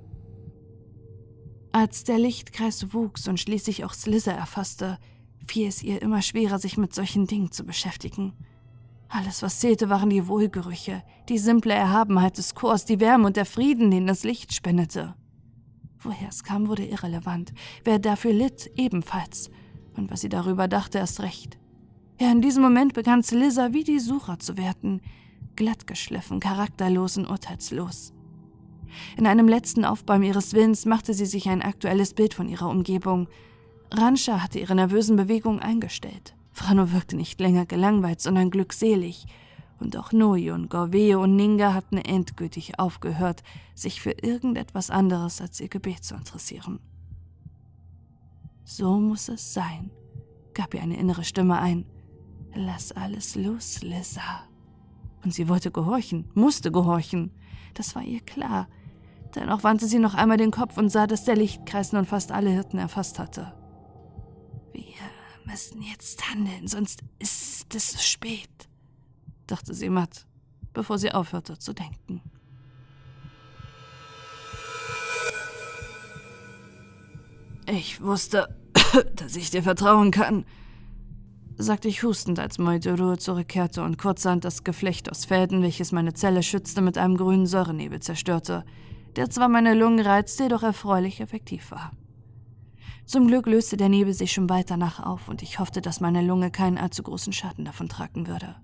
Als 1.71 2.03
der 2.03 2.19
Lichtkreis 2.19 2.93
wuchs 2.93 3.29
und 3.29 3.39
schließlich 3.39 3.85
auch 3.85 3.93
Slizzer 3.93 4.33
erfasste, 4.33 4.99
fiel 5.47 5.69
es 5.69 5.85
ihr 5.85 6.03
immer 6.03 6.23
schwerer, 6.23 6.59
sich 6.59 6.77
mit 6.77 6.93
solchen 6.93 7.29
Dingen 7.29 7.53
zu 7.53 7.63
beschäftigen. 7.63 8.33
Alles, 9.09 9.43
was 9.43 9.61
zählte, 9.61 9.89
waren 9.89 10.11
die 10.11 10.27
Wohlgerüche, 10.27 11.05
die 11.29 11.39
simple 11.39 11.73
Erhabenheit 11.73 12.37
des 12.37 12.57
Chors, 12.57 12.85
die 12.85 12.99
Wärme 12.99 13.27
und 13.29 13.37
der 13.37 13.47
Frieden, 13.47 13.93
den 13.93 14.09
das 14.09 14.25
Licht 14.25 14.53
spendete. 14.53 15.15
Woher 16.01 16.31
es 16.31 16.43
kam, 16.43 16.67
wurde 16.67 16.85
irrelevant. 16.85 17.53
Wer 17.85 18.01
dafür 18.01 18.33
litt, 18.33 18.73
ebenfalls. 18.75 19.53
Und 19.97 20.11
was 20.11 20.23
sie 20.23 20.29
darüber 20.29 20.67
dachte, 20.67 20.99
erst 20.99 21.21
recht. 21.21 21.61
Ja, 22.21 22.31
in 22.31 22.41
diesem 22.41 22.63
Moment 22.63 22.95
begann 22.95 23.23
Slizzer 23.23 23.73
wie 23.73 23.83
die 23.83 23.99
Sucher 23.99 24.39
zu 24.39 24.57
werden, 24.57 25.01
glattgeschliffen, 25.57 26.41
charakterlos 26.41 27.17
und 27.17 27.27
urteilslos. 27.27 28.13
In 29.17 29.27
einem 29.27 29.49
letzten 29.49 29.85
Aufbäumen 29.85 30.29
ihres 30.29 30.53
Willens 30.53 30.87
machte 30.87 31.15
sie 31.15 31.27
sich 31.27 31.49
ein 31.49 31.63
aktuelles 31.63 32.15
Bild 32.15 32.35
von 32.35 32.49
ihrer 32.49 32.69
Umgebung. 32.69 33.29
Rancha 33.91 34.43
hatte 34.43 34.61
ihre 34.61 34.77
nervösen 34.77 35.17
Bewegungen 35.17 35.59
eingestellt. 35.61 36.37
Frano 36.53 36.93
wirkte 36.93 37.17
nicht 37.17 37.41
länger 37.41 37.67
gelangweilt, 37.67 38.21
sondern 38.21 38.51
glückselig. 38.51 39.27
Und 39.81 39.97
auch 39.97 40.13
Noyon, 40.13 40.69
Gorveo 40.69 41.21
und 41.23 41.35
Ninga 41.35 41.75
hatten 41.75 41.99
endgültig 41.99 42.79
aufgehört, 42.79 43.43
sich 43.75 44.01
für 44.01 44.13
irgendetwas 44.13 44.89
anderes 44.91 45.41
als 45.41 45.59
ihr 45.59 45.69
Gebet 45.69 46.05
zu 46.05 46.15
interessieren. 46.15 46.79
So 48.65 48.99
muss 49.01 49.29
es 49.29 49.53
sein, 49.53 49.91
gab 50.55 50.75
ihr 50.75 50.83
eine 50.83 50.97
innere 50.97 51.25
Stimme 51.25 51.59
ein. 51.59 51.85
Lass 52.55 52.93
alles 52.93 53.35
los, 53.35 53.83
Lissa. 53.83 54.45
Und 55.25 55.35
sie 55.35 55.49
wollte 55.49 55.71
gehorchen, 55.71 56.31
musste 56.35 56.71
gehorchen. 56.71 57.33
Das 57.75 57.95
war 57.95 58.03
ihr 58.03 58.21
klar. 58.21 58.69
Dennoch 59.35 59.65
wandte 59.65 59.87
sie 59.87 59.99
noch 59.99 60.15
einmal 60.15 60.37
den 60.37 60.53
Kopf 60.53 60.79
und 60.79 60.91
sah, 60.91 61.07
dass 61.07 61.25
der 61.25 61.35
Lichtkreis 61.35 61.93
nun 61.93 62.05
fast 62.05 62.31
alle 62.31 62.51
Hirten 62.51 62.79
erfasst 62.79 63.19
hatte. 63.19 63.53
Wir 64.73 64.85
müssen 65.45 65.83
jetzt 65.83 66.31
handeln, 66.31 66.69
sonst 66.69 67.03
ist 67.19 67.75
es 67.75 67.93
zu 67.93 67.99
spät, 67.99 68.69
dachte 69.47 69.75
sie 69.75 69.89
matt, 69.89 70.27
bevor 70.73 70.99
sie 70.99 71.11
aufhörte 71.13 71.59
zu 71.59 71.73
denken. 71.73 72.23
Ich 77.67 78.01
wusste, 78.01 78.55
dass 79.17 79.35
ich 79.35 79.51
dir 79.51 79.63
vertrauen 79.63 80.11
kann, 80.11 80.45
sagte 81.57 81.89
ich 81.89 82.03
hustend, 82.03 82.39
als 82.39 82.59
Moiduru 82.59 83.17
zurückkehrte 83.17 83.83
und 83.83 83.99
kurzerhand 83.99 84.45
das 84.45 84.65
Geflecht 84.65 85.11
aus 85.11 85.25
Fäden, 85.25 85.63
welches 85.63 85.93
meine 85.93 86.15
Zelle 86.15 86.43
schützte, 86.43 86.81
mit 86.81 86.99
einem 86.99 87.17
grünen 87.17 87.47
Säurenebel 87.47 88.01
zerstörte, 88.01 88.65
der 89.17 89.31
zwar 89.31 89.49
meine 89.49 89.75
Lungen 89.75 90.05
reizte, 90.05 90.45
jedoch 90.45 90.63
erfreulich 90.63 91.21
effektiv 91.21 91.71
war. 91.71 91.93
Zum 93.07 93.27
Glück 93.27 93.47
löste 93.47 93.77
der 93.77 93.91
Nebel 93.91 94.15
sich 94.15 94.33
schon 94.33 94.47
bald 94.47 94.71
danach 94.71 94.99
auf 94.99 95.29
und 95.29 95.43
ich 95.43 95.59
hoffte, 95.59 95.83
dass 95.83 96.01
meine 96.01 96.23
Lunge 96.23 96.51
keinen 96.51 96.79
allzu 96.79 97.03
großen 97.03 97.33
Schaden 97.33 97.65
davon 97.65 97.89
tragen 97.89 98.27
würde. 98.27 98.57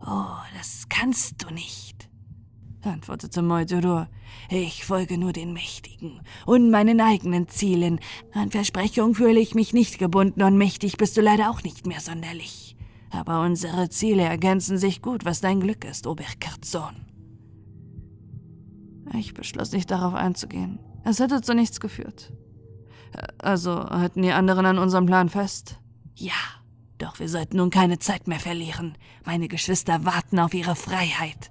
Oh, 0.00 0.36
das 0.56 0.86
kannst 0.88 1.42
du 1.42 1.52
nicht, 1.52 2.09
antwortete 2.86 3.42
Moidurur. 3.42 4.08
Ich 4.48 4.84
folge 4.84 5.18
nur 5.18 5.32
den 5.32 5.52
Mächtigen 5.52 6.20
und 6.46 6.70
meinen 6.70 7.00
eigenen 7.00 7.48
Zielen. 7.48 8.00
An 8.32 8.50
Versprechung 8.50 9.14
fühle 9.14 9.40
ich 9.40 9.54
mich 9.54 9.72
nicht 9.72 9.98
gebunden 9.98 10.42
und 10.42 10.56
mächtig 10.56 10.96
bist 10.96 11.16
du 11.16 11.20
leider 11.20 11.50
auch 11.50 11.62
nicht 11.62 11.86
mehr 11.86 12.00
sonderlich. 12.00 12.76
Aber 13.10 13.42
unsere 13.42 13.88
Ziele 13.88 14.22
ergänzen 14.22 14.78
sich 14.78 15.02
gut, 15.02 15.24
was 15.24 15.40
dein 15.40 15.60
Glück 15.60 15.84
ist, 15.84 16.06
Oberkarzon. 16.06 17.06
Ich 19.18 19.34
beschloss 19.34 19.72
nicht 19.72 19.90
darauf 19.90 20.14
einzugehen. 20.14 20.78
Es 21.04 21.18
hätte 21.18 21.40
zu 21.40 21.54
nichts 21.54 21.80
geführt. 21.80 22.32
Also 23.38 23.74
halten 23.74 24.22
die 24.22 24.32
anderen 24.32 24.66
an 24.66 24.78
unserem 24.78 25.06
Plan 25.06 25.28
fest? 25.28 25.80
Ja, 26.14 26.32
doch 26.98 27.18
wir 27.18 27.28
sollten 27.28 27.56
nun 27.56 27.70
keine 27.70 27.98
Zeit 27.98 28.28
mehr 28.28 28.38
verlieren. 28.38 28.96
Meine 29.24 29.48
Geschwister 29.48 30.04
warten 30.04 30.38
auf 30.38 30.54
ihre 30.54 30.76
Freiheit. 30.76 31.50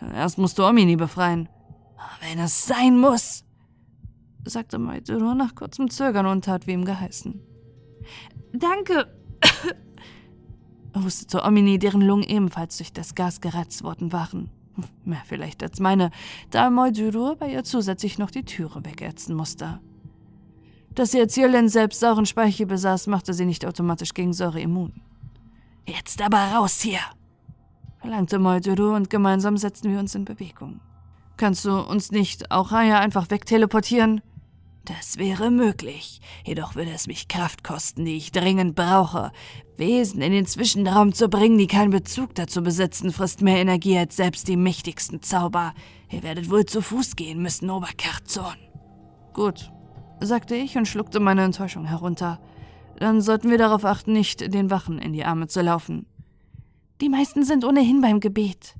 Erst 0.00 0.38
musst 0.38 0.58
du 0.58 0.64
Omini 0.64 0.96
befreien. 0.96 1.48
Wenn 2.20 2.38
es 2.38 2.66
sein 2.66 2.98
muss, 2.98 3.44
sagte 4.44 4.78
Maituro 4.78 5.34
nach 5.34 5.54
kurzem 5.54 5.90
Zögern 5.90 6.26
und 6.26 6.44
tat 6.44 6.66
wie 6.66 6.72
ihm 6.72 6.84
geheißen. 6.84 7.40
Danke, 8.52 9.06
hustete 10.96 11.42
Omini, 11.42 11.78
deren 11.78 12.00
Lungen 12.00 12.24
ebenfalls 12.24 12.76
durch 12.76 12.92
das 12.92 13.14
Gas 13.14 13.40
gereizt 13.40 13.82
worden 13.82 14.12
waren. 14.12 14.50
Mehr 15.04 15.22
vielleicht 15.26 15.62
als 15.62 15.80
meine, 15.80 16.10
da 16.50 16.70
Moiduro 16.70 17.34
bei 17.36 17.52
ihr 17.52 17.64
zusätzlich 17.64 18.18
noch 18.18 18.30
die 18.30 18.44
Türe 18.44 18.84
wegätzen 18.84 19.34
musste. 19.34 19.80
Dass 20.94 21.10
sie 21.10 21.20
Erzählin 21.20 21.68
selbst 21.68 22.00
sauren 22.00 22.26
Speichel 22.26 22.66
besaß, 22.66 23.08
machte 23.08 23.34
sie 23.34 23.44
nicht 23.44 23.64
automatisch 23.64 24.14
gegen 24.14 24.32
Säure 24.32 24.60
immun. 24.60 25.00
Jetzt 25.86 26.22
aber 26.22 26.38
raus 26.38 26.80
hier! 26.80 27.00
Verlangte 28.00 28.38
Moiduro 28.38 28.94
und 28.94 29.10
gemeinsam 29.10 29.56
setzten 29.56 29.90
wir 29.90 29.98
uns 29.98 30.14
in 30.14 30.24
Bewegung. 30.24 30.80
Kannst 31.36 31.64
du 31.64 31.78
uns 31.78 32.10
nicht 32.10 32.50
auch 32.50 32.72
Raya 32.72 32.98
einfach 32.98 33.30
wegteleportieren? 33.30 34.20
Das 34.84 35.18
wäre 35.18 35.50
möglich, 35.50 36.20
jedoch 36.44 36.74
würde 36.74 36.92
es 36.92 37.06
mich 37.06 37.28
Kraft 37.28 37.62
kosten, 37.62 38.06
die 38.06 38.16
ich 38.16 38.32
dringend 38.32 38.74
brauche. 38.74 39.32
Wesen 39.76 40.22
in 40.22 40.32
den 40.32 40.46
Zwischenraum 40.46 41.12
zu 41.12 41.28
bringen, 41.28 41.58
die 41.58 41.66
keinen 41.66 41.90
Bezug 41.90 42.34
dazu 42.34 42.62
besitzen, 42.62 43.12
frisst 43.12 43.42
mehr 43.42 43.58
Energie 43.58 43.98
als 43.98 44.16
selbst 44.16 44.48
die 44.48 44.56
mächtigsten 44.56 45.20
Zauber. 45.20 45.74
Ihr 46.10 46.22
werdet 46.22 46.50
wohl 46.50 46.64
zu 46.64 46.80
Fuß 46.80 47.16
gehen 47.16 47.42
müssen, 47.42 47.68
Oberkarzon. 47.68 48.56
Gut, 49.34 49.70
sagte 50.20 50.56
ich 50.56 50.76
und 50.76 50.88
schluckte 50.88 51.20
meine 51.20 51.44
Enttäuschung 51.44 51.84
herunter. 51.84 52.40
Dann 52.98 53.20
sollten 53.20 53.50
wir 53.50 53.58
darauf 53.58 53.84
achten, 53.84 54.12
nicht 54.12 54.52
den 54.52 54.70
Wachen 54.70 54.98
in 54.98 55.12
die 55.12 55.24
Arme 55.24 55.48
zu 55.48 55.60
laufen. 55.60 56.06
Die 57.00 57.08
meisten 57.08 57.44
sind 57.44 57.64
ohnehin 57.64 58.00
beim 58.00 58.18
Gebet. 58.18 58.74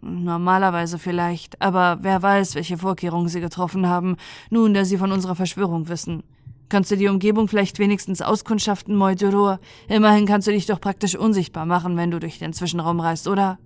Normalerweise 0.00 0.98
vielleicht, 0.98 1.60
aber 1.60 1.98
wer 2.02 2.22
weiß, 2.22 2.54
welche 2.54 2.78
Vorkehrungen 2.78 3.28
sie 3.28 3.40
getroffen 3.40 3.86
haben, 3.86 4.16
nun 4.48 4.72
da 4.72 4.84
sie 4.84 4.96
von 4.96 5.12
unserer 5.12 5.34
Verschwörung 5.34 5.88
wissen. 5.88 6.22
Kannst 6.68 6.90
du 6.90 6.96
die 6.96 7.08
Umgebung 7.08 7.48
vielleicht 7.48 7.78
wenigstens 7.78 8.22
auskundschaften, 8.22 8.94
Moidurur? 8.94 9.58
Immerhin 9.88 10.26
kannst 10.26 10.46
du 10.46 10.52
dich 10.52 10.66
doch 10.66 10.80
praktisch 10.80 11.16
unsichtbar 11.16 11.66
machen, 11.66 11.96
wenn 11.96 12.10
du 12.10 12.20
durch 12.20 12.38
den 12.38 12.52
Zwischenraum 12.52 13.00
reist, 13.00 13.26
oder? 13.26 13.58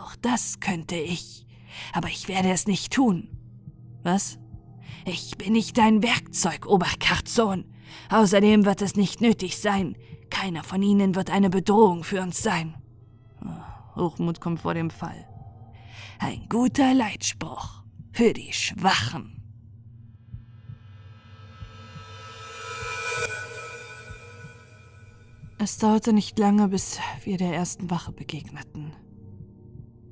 Auch 0.00 0.14
das 0.16 0.60
könnte 0.60 0.96
ich. 0.96 1.46
Aber 1.92 2.08
ich 2.08 2.28
werde 2.28 2.50
es 2.50 2.66
nicht 2.66 2.92
tun. 2.92 3.28
Was? 4.02 4.38
Ich 5.04 5.36
bin 5.38 5.54
nicht 5.54 5.78
dein 5.78 6.02
Werkzeug, 6.02 6.66
Oberkarzon. 6.66 7.64
Außerdem 8.10 8.64
wird 8.66 8.82
es 8.82 8.96
nicht 8.96 9.20
nötig 9.20 9.58
sein. 9.58 9.96
Keiner 10.28 10.62
von 10.62 10.82
ihnen 10.82 11.14
wird 11.14 11.30
eine 11.30 11.50
Bedrohung 11.50 12.04
für 12.04 12.20
uns 12.20 12.42
sein. 12.42 12.79
Hochmut 13.96 14.40
kommt 14.40 14.60
vor 14.60 14.74
dem 14.74 14.90
Fall. 14.90 15.26
Ein 16.18 16.46
guter 16.48 16.94
Leitspruch 16.94 17.82
für 18.12 18.32
die 18.32 18.52
Schwachen. 18.52 19.36
Es 25.58 25.76
dauerte 25.76 26.14
nicht 26.14 26.38
lange, 26.38 26.68
bis 26.68 26.98
wir 27.24 27.36
der 27.36 27.54
ersten 27.54 27.90
Wache 27.90 28.12
begegneten. 28.12 28.94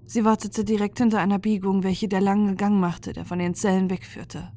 Sie 0.05 0.25
wartete 0.25 0.65
direkt 0.65 0.99
hinter 0.99 1.21
einer 1.21 1.39
Biegung, 1.39 1.85
welche 1.85 2.09
der 2.09 2.21
lange 2.21 2.55
Gang 2.55 2.79
machte, 2.79 3.13
der 3.13 3.25
von 3.25 3.39
den 3.39 3.55
Zellen 3.55 3.91
wegführte. 3.91 4.53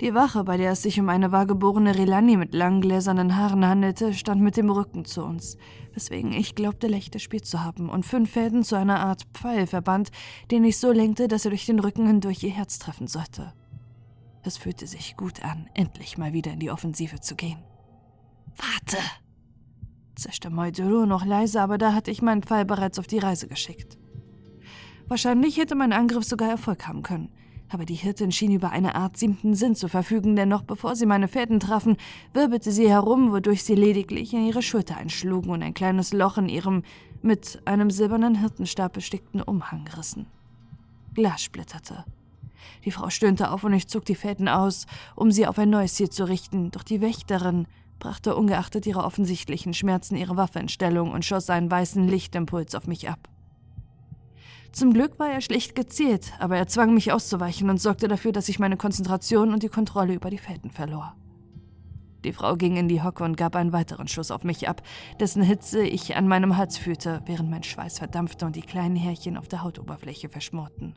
Die 0.00 0.12
Wache, 0.12 0.42
bei 0.42 0.56
der 0.56 0.72
es 0.72 0.82
sich 0.82 0.98
um 0.98 1.08
eine 1.08 1.30
wahrgeborene 1.30 1.96
Relani 1.96 2.36
mit 2.36 2.54
langen 2.54 2.80
gläsernen 2.80 3.36
Haaren 3.36 3.64
handelte, 3.64 4.12
stand 4.12 4.42
mit 4.42 4.56
dem 4.56 4.68
Rücken 4.68 5.04
zu 5.04 5.24
uns, 5.24 5.56
weswegen 5.94 6.32
ich 6.32 6.54
glaubte, 6.54 6.86
Lechte 6.86 7.18
spielt 7.18 7.46
zu 7.46 7.62
haben 7.62 7.88
und 7.88 8.04
fünf 8.04 8.32
Fäden 8.32 8.64
zu 8.64 8.76
einer 8.76 9.00
Art 9.00 9.22
Pfeil 9.32 9.66
verband, 9.66 10.10
den 10.50 10.64
ich 10.64 10.78
so 10.78 10.92
lenkte, 10.92 11.28
dass 11.28 11.44
er 11.44 11.50
durch 11.50 11.66
den 11.66 11.80
Rücken 11.80 12.06
hindurch 12.06 12.42
ihr 12.42 12.50
Herz 12.50 12.78
treffen 12.78 13.06
sollte. 13.06 13.52
Es 14.42 14.58
fühlte 14.58 14.86
sich 14.86 15.16
gut 15.16 15.42
an, 15.44 15.68
endlich 15.74 16.18
mal 16.18 16.32
wieder 16.32 16.52
in 16.52 16.60
die 16.60 16.70
Offensive 16.70 17.20
zu 17.20 17.34
gehen. 17.34 17.62
Warte! 18.56 19.02
zischte 20.16 20.50
Moiduru 20.50 21.06
noch 21.06 21.24
leise, 21.24 21.60
aber 21.60 21.76
da 21.76 21.92
hatte 21.92 22.10
ich 22.10 22.22
meinen 22.22 22.42
Pfeil 22.42 22.64
bereits 22.64 22.98
auf 22.98 23.06
die 23.06 23.18
Reise 23.18 23.48
geschickt. 23.48 23.98
Wahrscheinlich 25.08 25.58
hätte 25.58 25.74
mein 25.74 25.92
Angriff 25.92 26.24
sogar 26.24 26.50
Erfolg 26.50 26.86
haben 26.86 27.02
können– 27.02 27.30
aber 27.68 27.84
die 27.84 27.94
Hirtin 27.94 28.32
schien 28.32 28.52
über 28.52 28.70
eine 28.70 28.94
Art 28.94 29.16
siebten 29.16 29.54
Sinn 29.54 29.74
zu 29.74 29.88
verfügen, 29.88 30.36
denn 30.36 30.48
noch 30.48 30.62
bevor 30.62 30.96
sie 30.96 31.06
meine 31.06 31.28
Fäden 31.28 31.60
trafen, 31.60 31.96
wirbelte 32.32 32.70
sie 32.70 32.88
herum, 32.88 33.32
wodurch 33.32 33.64
sie 33.64 33.74
lediglich 33.74 34.32
in 34.34 34.46
ihre 34.46 34.62
Schulter 34.62 34.96
einschlugen 34.96 35.50
und 35.50 35.62
ein 35.62 35.74
kleines 35.74 36.12
Loch 36.12 36.38
in 36.38 36.48
ihrem 36.48 36.82
mit 37.22 37.62
einem 37.64 37.90
silbernen 37.90 38.36
Hirtenstab 38.36 38.92
bestickten 38.92 39.42
Umhang 39.42 39.88
rissen. 39.96 40.26
Glas 41.14 41.42
splitterte. 41.42 42.04
Die 42.84 42.90
Frau 42.90 43.10
stöhnte 43.10 43.50
auf 43.50 43.64
und 43.64 43.72
ich 43.72 43.88
zog 43.88 44.04
die 44.04 44.14
Fäden 44.14 44.48
aus, 44.48 44.86
um 45.16 45.30
sie 45.30 45.46
auf 45.46 45.58
ein 45.58 45.70
neues 45.70 45.94
Ziel 45.94 46.10
zu 46.10 46.24
richten, 46.24 46.70
doch 46.70 46.82
die 46.82 47.00
Wächterin 47.00 47.66
brachte 47.98 48.36
ungeachtet 48.36 48.86
ihrer 48.86 49.06
offensichtlichen 49.06 49.72
Schmerzen 49.72 50.16
ihre 50.16 50.36
Waffe 50.36 50.58
in 50.58 50.68
Stellung 50.68 51.12
und 51.12 51.24
schoss 51.24 51.48
einen 51.48 51.70
weißen 51.70 52.06
Lichtimpuls 52.06 52.74
auf 52.74 52.86
mich 52.86 53.08
ab. 53.08 53.28
Zum 54.74 54.92
Glück 54.92 55.20
war 55.20 55.30
er 55.30 55.40
schlicht 55.40 55.76
gezielt, 55.76 56.32
aber 56.40 56.56
er 56.56 56.66
zwang 56.66 56.94
mich 56.94 57.12
auszuweichen 57.12 57.70
und 57.70 57.80
sorgte 57.80 58.08
dafür, 58.08 58.32
dass 58.32 58.48
ich 58.48 58.58
meine 58.58 58.76
Konzentration 58.76 59.52
und 59.52 59.62
die 59.62 59.68
Kontrolle 59.68 60.14
über 60.14 60.30
die 60.30 60.38
Fäden 60.38 60.72
verlor. 60.72 61.14
Die 62.24 62.32
Frau 62.32 62.56
ging 62.56 62.76
in 62.76 62.88
die 62.88 63.00
Hocke 63.00 63.22
und 63.22 63.36
gab 63.36 63.54
einen 63.54 63.72
weiteren 63.72 64.08
Schuss 64.08 64.32
auf 64.32 64.42
mich 64.42 64.68
ab, 64.68 64.82
dessen 65.20 65.44
Hitze 65.44 65.86
ich 65.86 66.16
an 66.16 66.26
meinem 66.26 66.56
Hals 66.56 66.76
fühlte, 66.76 67.22
während 67.26 67.50
mein 67.50 67.62
Schweiß 67.62 67.98
verdampfte 67.98 68.46
und 68.46 68.56
die 68.56 68.62
kleinen 68.62 68.96
Härchen 68.96 69.36
auf 69.36 69.46
der 69.46 69.62
Hautoberfläche 69.62 70.28
verschmorten. 70.28 70.96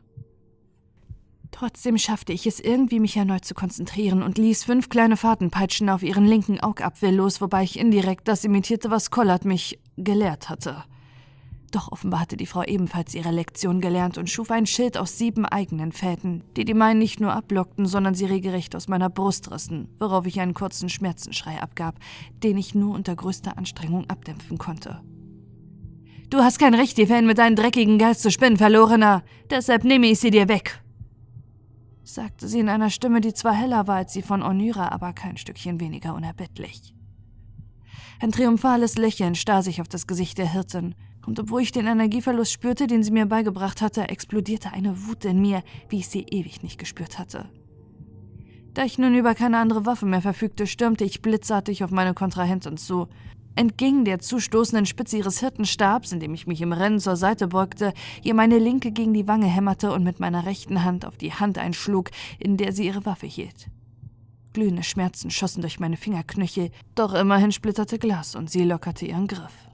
Trotzdem 1.52 1.98
schaffte 1.98 2.32
ich 2.32 2.48
es 2.48 2.58
irgendwie, 2.58 2.98
mich 2.98 3.16
erneut 3.16 3.44
zu 3.44 3.54
konzentrieren 3.54 4.24
und 4.24 4.38
ließ 4.38 4.64
fünf 4.64 4.88
kleine 4.88 5.16
Fadenpeitschen 5.16 5.88
auf 5.88 6.02
ihren 6.02 6.24
linken 6.24 6.58
Augapfel 6.58 7.14
los, 7.14 7.40
wobei 7.40 7.62
ich 7.62 7.78
indirekt 7.78 8.26
das 8.26 8.42
imitierte, 8.42 8.90
was 8.90 9.12
Collard 9.12 9.44
mich 9.44 9.78
gelehrt 9.96 10.48
hatte– 10.48 10.82
doch 11.70 11.92
offenbar 11.92 12.20
hatte 12.20 12.36
die 12.36 12.46
Frau 12.46 12.62
ebenfalls 12.62 13.14
ihre 13.14 13.30
Lektion 13.30 13.80
gelernt 13.80 14.18
und 14.18 14.30
schuf 14.30 14.50
ein 14.50 14.66
Schild 14.66 14.96
aus 14.96 15.18
sieben 15.18 15.44
eigenen 15.44 15.92
Fäden, 15.92 16.42
die 16.56 16.64
die 16.64 16.74
meinen 16.74 16.98
nicht 16.98 17.20
nur 17.20 17.32
ablockten, 17.32 17.86
sondern 17.86 18.14
sie 18.14 18.26
regelrecht 18.26 18.74
aus 18.74 18.88
meiner 18.88 19.10
Brust 19.10 19.50
rissen, 19.50 19.88
worauf 19.98 20.26
ich 20.26 20.40
einen 20.40 20.54
kurzen 20.54 20.88
Schmerzenschrei 20.88 21.60
abgab, 21.60 21.98
den 22.42 22.56
ich 22.56 22.74
nur 22.74 22.94
unter 22.94 23.14
größter 23.14 23.58
Anstrengung 23.58 24.08
abdämpfen 24.08 24.58
konnte. 24.58 25.00
Du 26.30 26.38
hast 26.38 26.58
kein 26.58 26.74
Recht, 26.74 26.98
die 26.98 27.06
Fäden 27.06 27.26
mit 27.26 27.38
deinem 27.38 27.56
dreckigen 27.56 27.98
Geist 27.98 28.22
zu 28.22 28.30
spinnen, 28.30 28.58
Verlorener. 28.58 29.22
Deshalb 29.50 29.84
nehme 29.84 30.06
ich 30.08 30.20
sie 30.20 30.30
dir 30.30 30.48
weg, 30.48 30.82
sagte 32.04 32.48
sie 32.48 32.60
in 32.60 32.68
einer 32.68 32.90
Stimme, 32.90 33.20
die 33.20 33.34
zwar 33.34 33.54
heller 33.54 33.86
war 33.86 33.96
als 33.96 34.12
sie 34.12 34.22
von 34.22 34.42
Onira, 34.42 34.88
aber 34.88 35.12
kein 35.12 35.36
Stückchen 35.36 35.80
weniger 35.80 36.14
unerbittlich. 36.14 36.94
Ein 38.20 38.32
triumphales 38.32 38.96
Lächeln 38.96 39.34
starr 39.34 39.62
sich 39.62 39.80
auf 39.80 39.88
das 39.88 40.06
Gesicht 40.06 40.38
der 40.38 40.50
Hirtin, 40.50 40.94
und 41.28 41.38
obwohl 41.38 41.60
ich 41.60 41.72
den 41.72 41.86
Energieverlust 41.86 42.50
spürte, 42.50 42.86
den 42.86 43.02
sie 43.02 43.10
mir 43.10 43.26
beigebracht 43.26 43.82
hatte, 43.82 44.08
explodierte 44.08 44.72
eine 44.72 45.06
Wut 45.06 45.26
in 45.26 45.42
mir, 45.42 45.62
wie 45.90 45.98
ich 45.98 46.08
sie 46.08 46.22
ewig 46.22 46.62
nicht 46.62 46.78
gespürt 46.78 47.18
hatte. 47.18 47.50
Da 48.72 48.84
ich 48.86 48.96
nun 48.96 49.14
über 49.14 49.34
keine 49.34 49.58
andere 49.58 49.84
Waffe 49.84 50.06
mehr 50.06 50.22
verfügte, 50.22 50.66
stürmte 50.66 51.04
ich 51.04 51.20
blitzartig 51.20 51.84
auf 51.84 51.90
meine 51.90 52.14
Kontrahentin 52.14 52.78
zu, 52.78 53.08
entging 53.56 54.06
der 54.06 54.20
zustoßenden 54.20 54.86
Spitze 54.86 55.18
ihres 55.18 55.40
Hirtenstabs, 55.40 56.12
indem 56.12 56.32
ich 56.32 56.46
mich 56.46 56.62
im 56.62 56.72
Rennen 56.72 56.98
zur 56.98 57.16
Seite 57.16 57.48
beugte, 57.48 57.92
ihr 58.22 58.32
meine 58.32 58.58
linke 58.58 58.90
gegen 58.90 59.12
die 59.12 59.28
Wange 59.28 59.48
hämmerte 59.48 59.92
und 59.92 60.04
mit 60.04 60.20
meiner 60.20 60.46
rechten 60.46 60.82
Hand 60.82 61.04
auf 61.04 61.18
die 61.18 61.34
Hand 61.34 61.58
einschlug, 61.58 62.10
in 62.38 62.56
der 62.56 62.72
sie 62.72 62.86
ihre 62.86 63.04
Waffe 63.04 63.26
hielt. 63.26 63.68
Glühende 64.54 64.82
Schmerzen 64.82 65.30
schossen 65.30 65.60
durch 65.60 65.78
meine 65.78 65.98
Fingerknöchel, 65.98 66.70
doch 66.94 67.12
immerhin 67.12 67.52
splitterte 67.52 67.98
Glas 67.98 68.34
und 68.34 68.48
sie 68.48 68.64
lockerte 68.64 69.04
ihren 69.04 69.26
Griff. 69.26 69.67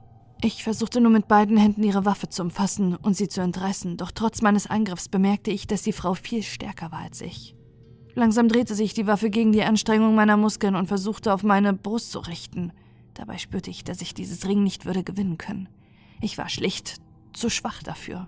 Ich 0.45 0.63
versuchte 0.63 1.01
nur 1.01 1.11
mit 1.11 1.27
beiden 1.27 1.57
Händen 1.57 1.81
ihre 1.81 2.05
Waffe 2.05 2.29
zu 2.29 2.43
umfassen 2.43 2.95
und 2.95 3.17
sie 3.17 3.27
zu 3.27 3.41
entreißen, 3.41 3.97
doch 3.97 4.11
trotz 4.11 4.43
meines 4.43 4.67
Angriffs 4.67 5.09
bemerkte 5.09 5.49
ich, 5.49 5.65
dass 5.65 5.81
die 5.81 5.91
Frau 5.91 6.13
viel 6.13 6.43
stärker 6.43 6.91
war 6.91 6.99
als 6.99 7.21
ich. 7.21 7.55
Langsam 8.13 8.47
drehte 8.47 8.75
sich 8.75 8.93
die 8.93 9.07
Waffe 9.07 9.31
gegen 9.31 9.53
die 9.53 9.63
Anstrengung 9.63 10.13
meiner 10.13 10.37
Muskeln 10.37 10.75
und 10.75 10.85
versuchte 10.85 11.33
auf 11.33 11.41
meine 11.41 11.73
Brust 11.73 12.11
zu 12.11 12.19
richten. 12.19 12.73
Dabei 13.15 13.39
spürte 13.39 13.71
ich, 13.71 13.85
dass 13.85 14.01
ich 14.01 14.13
dieses 14.13 14.47
Ring 14.47 14.61
nicht 14.61 14.85
würde 14.85 15.03
gewinnen 15.03 15.39
können. 15.39 15.67
Ich 16.21 16.37
war 16.37 16.47
schlicht 16.47 17.01
zu 17.33 17.49
schwach 17.49 17.81
dafür. 17.81 18.27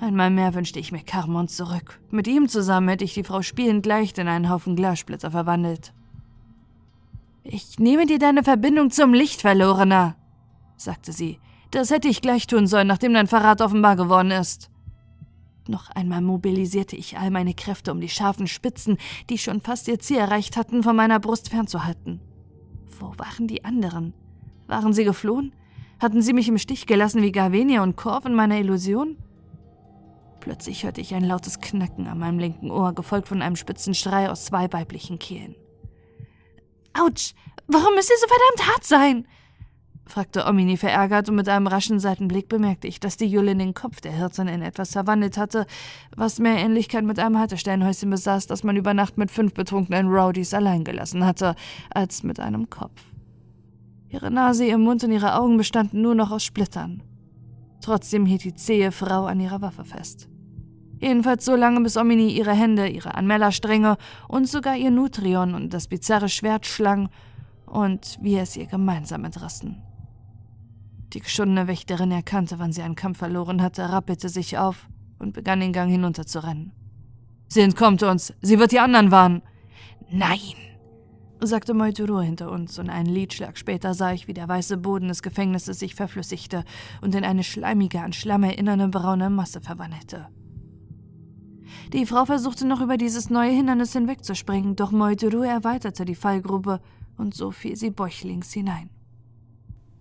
Einmal 0.00 0.30
mehr 0.30 0.52
wünschte 0.54 0.80
ich 0.80 0.90
mir 0.90 1.04
Carmon 1.04 1.46
zurück. 1.46 2.00
Mit 2.10 2.26
ihm 2.26 2.48
zusammen 2.48 2.88
hätte 2.88 3.04
ich 3.04 3.14
die 3.14 3.22
Frau 3.22 3.42
spielend 3.42 3.86
leicht 3.86 4.18
in 4.18 4.26
einen 4.26 4.50
Haufen 4.50 4.74
Glassplitter 4.74 5.30
verwandelt. 5.30 5.92
Ich 7.44 7.78
nehme 7.78 8.04
dir 8.04 8.18
deine 8.18 8.42
Verbindung 8.42 8.90
zum 8.90 9.14
Licht, 9.14 9.42
Verlorener, 9.42 10.16
sagte 10.80 11.12
sie. 11.12 11.38
Das 11.70 11.90
hätte 11.90 12.08
ich 12.08 12.22
gleich 12.22 12.46
tun 12.46 12.66
sollen, 12.66 12.86
nachdem 12.86 13.14
dein 13.14 13.26
Verrat 13.26 13.60
offenbar 13.60 13.96
geworden 13.96 14.30
ist. 14.30 14.70
Noch 15.68 15.90
einmal 15.90 16.22
mobilisierte 16.22 16.96
ich 16.96 17.18
all 17.18 17.30
meine 17.30 17.52
Kräfte, 17.52 17.92
um 17.92 18.00
die 18.00 18.08
scharfen 18.08 18.46
Spitzen, 18.46 18.96
die 19.28 19.36
schon 19.36 19.60
fast 19.60 19.86
ihr 19.88 19.98
Ziel 19.98 20.16
erreicht 20.16 20.56
hatten, 20.56 20.82
von 20.82 20.96
meiner 20.96 21.20
Brust 21.20 21.50
fernzuhalten. 21.50 22.20
Wo 22.98 23.12
waren 23.18 23.46
die 23.46 23.64
anderen? 23.64 24.14
Waren 24.66 24.94
sie 24.94 25.04
geflohen? 25.04 25.52
Hatten 26.00 26.22
sie 26.22 26.32
mich 26.32 26.48
im 26.48 26.58
Stich 26.58 26.86
gelassen 26.86 27.22
wie 27.22 27.32
Garvenia 27.32 27.82
und 27.82 27.96
Korv 27.96 28.24
in 28.24 28.34
meiner 28.34 28.58
Illusion? 28.58 29.18
Plötzlich 30.40 30.84
hörte 30.84 31.02
ich 31.02 31.14
ein 31.14 31.24
lautes 31.24 31.60
Knacken 31.60 32.06
an 32.06 32.18
meinem 32.18 32.38
linken 32.38 32.70
Ohr, 32.70 32.94
gefolgt 32.94 33.28
von 33.28 33.42
einem 33.42 33.56
spitzen 33.56 33.94
Schrei 33.94 34.30
aus 34.30 34.46
zwei 34.46 34.72
weiblichen 34.72 35.18
Kehlen. 35.18 35.54
Autsch! 36.94 37.34
Warum 37.66 37.94
müsst 37.94 38.10
ihr 38.10 38.16
so 38.18 38.26
verdammt 38.26 38.72
hart 38.72 38.84
sein? 38.84 39.28
Fragte 40.08 40.46
Omini 40.46 40.76
verärgert 40.76 41.28
und 41.28 41.36
mit 41.36 41.48
einem 41.48 41.66
raschen 41.66 42.00
Seitenblick 42.00 42.48
bemerkte 42.48 42.88
ich, 42.88 43.00
dass 43.00 43.16
die 43.16 43.26
Julin 43.26 43.58
den 43.58 43.74
Kopf 43.74 44.00
der 44.00 44.12
Hirtin 44.12 44.48
in 44.48 44.62
etwas 44.62 44.92
verwandelt 44.92 45.36
hatte, 45.36 45.66
was 46.16 46.38
mehr 46.38 46.56
Ähnlichkeit 46.56 47.04
mit 47.04 47.18
einem 47.18 47.38
Haltestellenhäuschen 47.38 48.10
besaß, 48.10 48.46
das 48.46 48.64
man 48.64 48.76
über 48.76 48.94
Nacht 48.94 49.18
mit 49.18 49.30
fünf 49.30 49.54
betrunkenen 49.54 50.08
Rowdies 50.08 50.54
allein 50.54 50.84
gelassen 50.84 51.24
hatte, 51.24 51.54
als 51.90 52.22
mit 52.22 52.40
einem 52.40 52.70
Kopf. 52.70 53.02
Ihre 54.08 54.30
Nase, 54.30 54.64
ihr 54.64 54.78
Mund 54.78 55.04
und 55.04 55.12
ihre 55.12 55.34
Augen 55.34 55.56
bestanden 55.56 56.00
nur 56.00 56.14
noch 56.14 56.30
aus 56.30 56.44
Splittern. 56.44 57.02
Trotzdem 57.80 58.26
hielt 58.26 58.44
die 58.44 58.54
zähe 58.54 58.90
Frau 58.90 59.26
an 59.26 59.40
ihrer 59.40 59.60
Waffe 59.60 59.84
fest. 59.84 60.28
Jedenfalls 61.00 61.44
so 61.44 61.54
lange, 61.54 61.80
bis 61.80 61.96
Omini 61.96 62.28
ihre 62.30 62.52
Hände, 62.52 62.88
ihre 62.88 63.14
Anmellerstränge 63.14 63.96
und 64.26 64.48
sogar 64.48 64.76
ihr 64.76 64.90
Nutrion 64.90 65.54
und 65.54 65.72
das 65.72 65.86
bizarre 65.86 66.28
Schwert 66.28 66.66
schlang 66.66 67.08
und 67.66 68.18
wir 68.20 68.42
es 68.42 68.56
ihr 68.56 68.66
gemeinsam 68.66 69.24
entrissen. 69.24 69.82
Die 71.12 71.20
geschundene 71.20 71.66
Wächterin 71.68 72.10
erkannte, 72.10 72.58
wann 72.58 72.72
sie 72.72 72.82
einen 72.82 72.96
Kampf 72.96 73.18
verloren 73.18 73.62
hatte, 73.62 73.90
rappelte 73.90 74.28
sich 74.28 74.58
auf 74.58 74.88
und 75.18 75.32
begann 75.32 75.60
den 75.60 75.72
Gang 75.72 75.90
hinunter 75.90 76.26
zu 76.26 76.44
rennen. 76.44 76.72
Sie 77.48 77.60
entkommt 77.60 78.02
uns. 78.02 78.34
Sie 78.42 78.58
wird 78.58 78.72
die 78.72 78.80
anderen 78.80 79.10
warnen. 79.10 79.42
Nein, 80.10 80.38
sagte 81.40 81.72
Moituro 81.72 82.20
hinter 82.20 82.50
uns, 82.50 82.78
und 82.78 82.90
einen 82.90 83.08
Liedschlag 83.08 83.56
später 83.56 83.94
sah 83.94 84.12
ich, 84.12 84.28
wie 84.28 84.34
der 84.34 84.48
weiße 84.48 84.76
Boden 84.76 85.08
des 85.08 85.22
Gefängnisses 85.22 85.78
sich 85.78 85.94
verflüssigte 85.94 86.64
und 87.00 87.14
in 87.14 87.24
eine 87.24 87.44
schleimige, 87.44 88.00
an 88.00 88.12
Schlamm 88.12 88.42
erinnernde 88.42 88.88
braune 88.88 89.30
Masse 89.30 89.60
verwandelte. 89.60 90.28
Die 91.92 92.06
Frau 92.06 92.26
versuchte 92.26 92.66
noch 92.66 92.80
über 92.80 92.98
dieses 92.98 93.30
neue 93.30 93.50
Hindernis 93.50 93.92
hinwegzuspringen, 93.92 94.76
doch 94.76 94.90
Moituro 94.90 95.42
erweiterte 95.42 96.04
die 96.04 96.14
Fallgrube 96.14 96.80
und 97.16 97.34
so 97.34 97.50
fiel 97.50 97.76
sie 97.76 97.90
bäuchlings 97.90 98.52
hinein. 98.52 98.90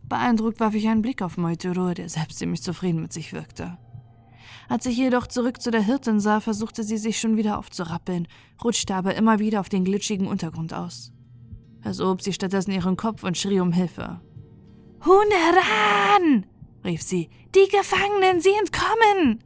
Beeindruckt 0.10 0.60
warf 0.60 0.74
ich 0.74 0.88
einen 0.88 1.02
Blick 1.02 1.22
auf 1.22 1.38
Moituro, 1.38 1.94
der 1.94 2.08
selbst 2.08 2.40
ziemlich 2.40 2.62
zufrieden 2.62 3.02
mit 3.02 3.12
sich 3.12 3.34
wirkte. 3.34 3.78
Als 4.70 4.86
ich 4.86 4.98
jedoch 4.98 5.28
zurück 5.28 5.62
zu 5.62 5.72
der 5.72 5.82
Hirtin 5.82 6.20
sah, 6.20 6.40
versuchte 6.40 6.84
sie 6.84 6.98
sich 6.98 7.20
schon 7.20 7.38
wieder 7.38 7.58
aufzurappeln, 7.58 8.28
rutschte 8.64 8.96
aber 8.96 9.16
immer 9.16 9.40
wieder 9.40 9.60
auf 9.60 9.70
den 9.70 9.86
glitschigen 9.86 10.28
Untergrund 10.28 10.74
aus. 10.74 11.12
Also 11.84 12.08
hob 12.10 12.22
sie 12.22 12.34
stattdessen 12.34 12.72
ihren 12.72 12.98
Kopf 12.98 13.24
und 13.24 13.38
schrie 13.38 13.60
um 13.60 13.72
Hilfe. 13.72 14.22
Huhn 15.06 15.28
heran! 15.32 16.46
rief 16.84 17.02
sie. 17.02 17.30
Die 17.56 17.70
Gefangenen, 17.70 18.42
sie 18.42 18.54
entkommen! 18.60 19.44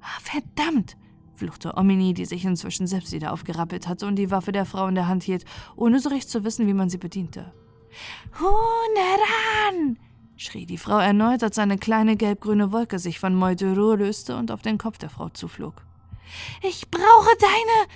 Ah, 0.00 0.20
verdammt! 0.20 0.96
fluchte 1.32 1.76
Omini, 1.76 2.14
die 2.14 2.26
sich 2.26 2.44
inzwischen 2.44 2.86
selbst 2.86 3.12
wieder 3.12 3.32
aufgerappelt 3.32 3.88
hatte 3.88 4.06
und 4.06 4.16
die 4.16 4.30
Waffe 4.30 4.52
der 4.52 4.66
Frau 4.66 4.86
in 4.86 4.94
der 4.94 5.08
Hand 5.08 5.24
hielt, 5.24 5.44
ohne 5.74 5.98
so 5.98 6.10
recht 6.10 6.30
zu 6.30 6.44
wissen, 6.44 6.66
wie 6.68 6.74
man 6.74 6.90
sie 6.90 6.98
bediente. 6.98 7.52
Huhn 8.40 8.96
heran! 8.96 9.98
schrie 10.36 10.66
die 10.66 10.78
Frau 10.78 10.98
erneut, 10.98 11.42
als 11.42 11.58
eine 11.58 11.78
kleine 11.78 12.16
gelbgrüne 12.16 12.72
Wolke 12.72 12.98
sich 12.98 13.18
von 13.18 13.34
Moiduro 13.34 13.94
löste 13.94 14.36
und 14.36 14.50
auf 14.50 14.62
den 14.62 14.78
Kopf 14.78 14.98
der 14.98 15.10
Frau 15.10 15.28
zuflog. 15.28 15.74
Ich 16.62 16.90
brauche 16.90 17.36
deine. 17.40 17.88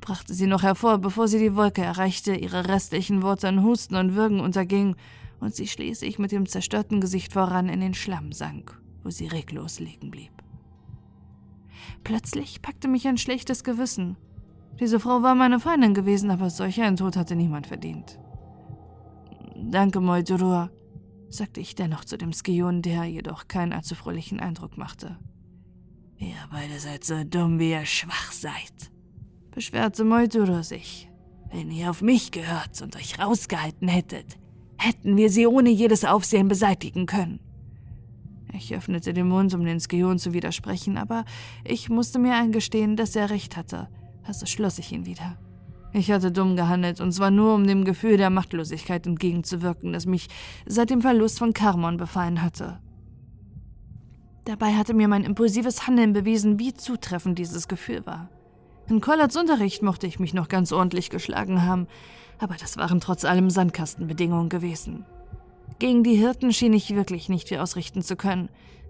brachte 0.00 0.34
sie 0.34 0.46
noch 0.46 0.62
hervor, 0.62 0.98
bevor 0.98 1.28
sie 1.28 1.38
die 1.38 1.54
Wolke 1.54 1.82
erreichte, 1.82 2.34
ihre 2.34 2.68
restlichen 2.68 3.22
Worte 3.22 3.48
in 3.48 3.62
Husten 3.62 3.96
und 3.96 4.14
Würgen 4.14 4.40
unterging 4.40 4.96
und 5.40 5.54
sie 5.54 5.66
schließlich 5.66 6.18
mit 6.18 6.32
dem 6.32 6.46
zerstörten 6.46 7.00
Gesicht 7.00 7.32
voran 7.32 7.68
in 7.68 7.80
den 7.80 7.94
Schlamm 7.94 8.32
sank, 8.32 8.78
wo 9.02 9.10
sie 9.10 9.26
reglos 9.26 9.80
liegen 9.80 10.10
blieb. 10.10 10.32
Plötzlich 12.04 12.62
packte 12.62 12.88
mich 12.88 13.06
ein 13.06 13.18
schlechtes 13.18 13.64
Gewissen. 13.64 14.16
Diese 14.80 15.00
Frau 15.00 15.22
war 15.22 15.34
meine 15.34 15.60
Feindin 15.60 15.94
gewesen, 15.94 16.30
aber 16.30 16.50
solch 16.50 16.80
einen 16.80 16.96
Tod 16.96 17.16
hatte 17.16 17.36
niemand 17.36 17.66
verdient. 17.66 18.18
Danke, 19.64 20.00
Moidurur, 20.00 20.70
sagte 21.28 21.60
ich 21.60 21.74
dennoch 21.74 22.04
zu 22.04 22.18
dem 22.18 22.32
Skion, 22.32 22.82
der 22.82 23.04
jedoch 23.04 23.48
keinen 23.48 23.72
allzu 23.72 23.94
fröhlichen 23.94 24.40
Eindruck 24.40 24.76
machte. 24.76 25.16
Ihr 26.18 26.34
beide 26.50 26.78
seid 26.78 27.04
so 27.04 27.22
dumm, 27.24 27.58
wie 27.58 27.70
ihr 27.70 27.86
schwach 27.86 28.32
seid, 28.32 28.90
beschwerte 29.50 30.04
Moidurur 30.04 30.62
sich. 30.62 31.08
Wenn 31.50 31.70
ihr 31.70 31.90
auf 31.90 32.02
mich 32.02 32.32
gehört 32.32 32.82
und 32.82 32.96
euch 32.96 33.18
rausgehalten 33.18 33.88
hättet, 33.88 34.38
hätten 34.78 35.16
wir 35.16 35.30
sie 35.30 35.46
ohne 35.46 35.70
jedes 35.70 36.04
Aufsehen 36.04 36.48
beseitigen 36.48 37.06
können. 37.06 37.40
Ich 38.52 38.74
öffnete 38.74 39.12
den 39.12 39.28
Mund, 39.28 39.54
um 39.54 39.64
den 39.64 39.80
Skion 39.80 40.18
zu 40.18 40.32
widersprechen, 40.32 40.98
aber 40.98 41.24
ich 41.64 41.88
musste 41.88 42.18
mir 42.18 42.34
eingestehen, 42.34 42.96
dass 42.96 43.16
er 43.16 43.30
recht 43.30 43.56
hatte, 43.56 43.88
also 44.24 44.44
schloss 44.46 44.78
ich 44.78 44.92
ihn 44.92 45.06
wieder. 45.06 45.38
Ich 45.94 46.10
hatte 46.10 46.32
dumm 46.32 46.56
gehandelt, 46.56 47.00
und 47.00 47.12
zwar 47.12 47.30
nur, 47.30 47.54
um 47.54 47.66
dem 47.66 47.84
Gefühl 47.84 48.16
der 48.16 48.30
Machtlosigkeit 48.30 49.06
entgegenzuwirken, 49.06 49.92
das 49.92 50.06
mich 50.06 50.28
seit 50.66 50.90
dem 50.90 51.02
Verlust 51.02 51.38
von 51.38 51.52
Carmon 51.52 51.98
befallen 51.98 52.40
hatte. 52.40 52.78
Dabei 54.44 54.72
hatte 54.72 54.94
mir 54.94 55.06
mein 55.06 55.24
impulsives 55.24 55.86
Handeln 55.86 56.12
bewiesen, 56.14 56.58
wie 56.58 56.72
zutreffend 56.72 57.38
dieses 57.38 57.68
Gefühl 57.68 58.06
war. 58.06 58.28
In 58.88 59.00
Collards 59.00 59.36
Unterricht 59.36 59.82
mochte 59.82 60.06
ich 60.06 60.18
mich 60.18 60.34
noch 60.34 60.48
ganz 60.48 60.72
ordentlich 60.72 61.10
geschlagen 61.10 61.62
haben, 61.62 61.86
aber 62.38 62.54
das 62.54 62.76
waren 62.76 63.00
trotz 63.00 63.24
allem 63.24 63.50
Sandkastenbedingungen 63.50 64.48
gewesen. 64.48 65.04
Gegen 65.78 66.02
die 66.02 66.16
Hirten 66.16 66.52
schien 66.52 66.72
ich 66.72 66.94
wirklich 66.94 67.28
nicht 67.28 67.48
viel 67.48 67.58
ausrichten 67.58 68.02
zu 68.02 68.16
können. 68.16 68.48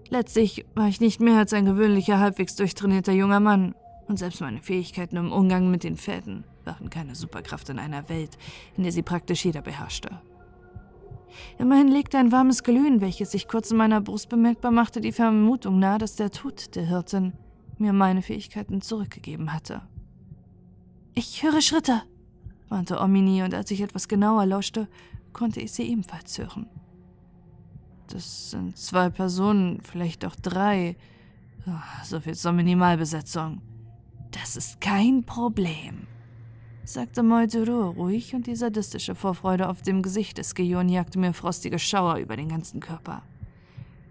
Letztlich 0.09 0.65
war 0.73 0.87
ich 0.87 1.01
nicht 1.01 1.19
mehr 1.19 1.37
als 1.37 1.53
ein 1.53 1.65
gewöhnlicher, 1.65 2.19
halbwegs 2.19 2.55
durchtrainierter 2.55 3.13
junger 3.13 3.39
Mann, 3.39 3.75
und 4.07 4.17
selbst 4.17 4.41
meine 4.41 4.61
Fähigkeiten 4.61 5.17
im 5.17 5.31
Umgang 5.31 5.71
mit 5.71 5.83
den 5.83 5.97
Fäden 5.97 6.43
waren 6.65 6.89
keine 6.89 7.15
Superkraft 7.15 7.69
in 7.69 7.79
einer 7.79 8.09
Welt, 8.09 8.37
in 8.77 8.83
der 8.83 8.91
sie 8.91 9.01
praktisch 9.01 9.45
jeder 9.45 9.61
beherrschte. 9.61 10.09
Immerhin 11.57 11.87
legte 11.87 12.17
ein 12.17 12.31
warmes 12.31 12.63
Glühen, 12.63 13.01
welches 13.01 13.31
sich 13.31 13.47
kurz 13.47 13.71
in 13.71 13.77
meiner 13.77 14.01
Brust 14.01 14.29
bemerkbar 14.29 14.71
machte, 14.71 15.01
die 15.01 15.11
Vermutung 15.11 15.79
nahe, 15.79 15.97
dass 15.97 16.15
der 16.15 16.31
Tod 16.31 16.75
der 16.75 16.85
Hirtin 16.85 17.33
mir 17.77 17.93
meine 17.93 18.21
Fähigkeiten 18.21 18.81
zurückgegeben 18.81 19.51
hatte. 19.51 19.81
Ich 21.15 21.43
höre 21.43 21.61
Schritte, 21.61 22.03
warnte 22.69 22.99
Omini, 22.99 23.43
und 23.43 23.53
als 23.53 23.71
ich 23.71 23.81
etwas 23.81 24.07
genauer 24.07 24.45
lauschte, 24.45 24.87
konnte 25.31 25.59
ich 25.59 25.71
sie 25.71 25.83
ebenfalls 25.83 26.37
hören. 26.37 26.67
Das 28.07 28.51
sind 28.51 28.77
zwei 28.77 29.09
Personen, 29.09 29.81
vielleicht 29.81 30.25
auch 30.25 30.35
drei. 30.35 30.95
Ah, 31.65 32.03
so 32.03 32.19
viel 32.19 32.35
zur 32.35 32.51
Minimalbesetzung. 32.51 33.61
Das 34.33 34.55
ist 34.55 34.81
kein 34.81 35.23
Problem, 35.23 36.07
sagte 36.83 37.21
Moituru 37.21 37.91
ruhig 37.91 38.33
und 38.33 38.47
die 38.47 38.55
sadistische 38.55 39.15
Vorfreude 39.15 39.69
auf 39.69 39.81
dem 39.83 40.01
Gesicht 40.01 40.37
des 40.39 40.55
Geon 40.55 40.89
jagte 40.89 41.19
mir 41.19 41.33
frostige 41.33 41.77
Schauer 41.79 42.17
über 42.17 42.35
den 42.35 42.49
ganzen 42.49 42.79
Körper. 42.79 43.21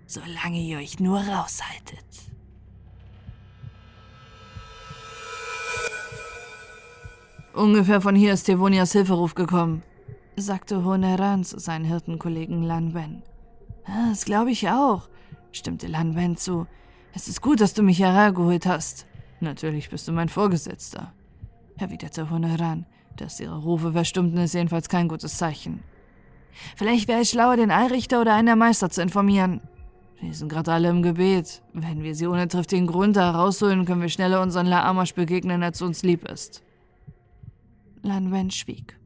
Solange 0.06 0.60
ihr 0.60 0.78
euch 0.78 1.00
nur 1.00 1.18
raushaltet. 1.18 2.06
Ungefähr 7.54 8.00
von 8.00 8.14
hier 8.14 8.32
ist 8.32 8.44
Tevonias 8.44 8.92
Hilferuf 8.92 9.34
gekommen, 9.34 9.82
sagte 10.36 10.84
Honeran 10.84 11.44
zu 11.44 11.58
seinen 11.58 11.84
Hirtenkollegen 11.84 12.62
Lan 12.62 12.94
Wen. 12.94 13.22
Das 14.08 14.24
glaube 14.24 14.52
ich 14.52 14.68
auch, 14.70 15.08
stimmte 15.50 15.88
Lan 15.88 16.16
Wen 16.16 16.36
zu. 16.36 16.66
Es 17.12 17.28
ist 17.28 17.42
gut, 17.42 17.60
dass 17.60 17.74
du 17.74 17.82
mich 17.82 17.98
hergeholt 17.98 18.64
hast. 18.64 19.06
Natürlich 19.42 19.90
bist 19.90 20.08
du 20.08 20.12
mein 20.12 20.28
Vorgesetzter 20.28 21.12
erwiderte 21.76 22.30
Honoran. 22.30 22.86
Dass 23.16 23.40
ihre 23.40 23.58
Rufe 23.58 23.92
verstummten, 23.92 24.38
ist 24.38 24.54
jedenfalls 24.54 24.88
kein 24.88 25.08
gutes 25.08 25.36
Zeichen. 25.36 25.82
Vielleicht 26.76 27.08
wäre 27.08 27.20
es 27.20 27.30
schlauer, 27.30 27.56
den 27.56 27.70
Eilrichter 27.70 28.20
oder 28.20 28.34
einen 28.34 28.46
der 28.46 28.56
Meister 28.56 28.88
zu 28.88 29.02
informieren. 29.02 29.60
Die 30.22 30.32
sind 30.32 30.48
gerade 30.48 30.72
alle 30.72 30.88
im 30.88 31.02
Gebet. 31.02 31.62
Wenn 31.72 32.02
wir 32.02 32.14
sie 32.14 32.26
ohne 32.26 32.48
triftigen 32.48 32.86
Grund 32.86 33.16
da 33.16 33.32
rausholen, 33.32 33.84
können 33.84 34.00
wir 34.00 34.08
schneller 34.08 34.40
unseren 34.40 34.66
Laamasch 34.66 35.14
begegnen, 35.14 35.62
als 35.62 35.82
uns 35.82 36.02
lieb 36.02 36.26
ist. 36.28 36.62
Lan 38.02 38.32
Wen 38.32 38.50
schwieg. 38.50 38.98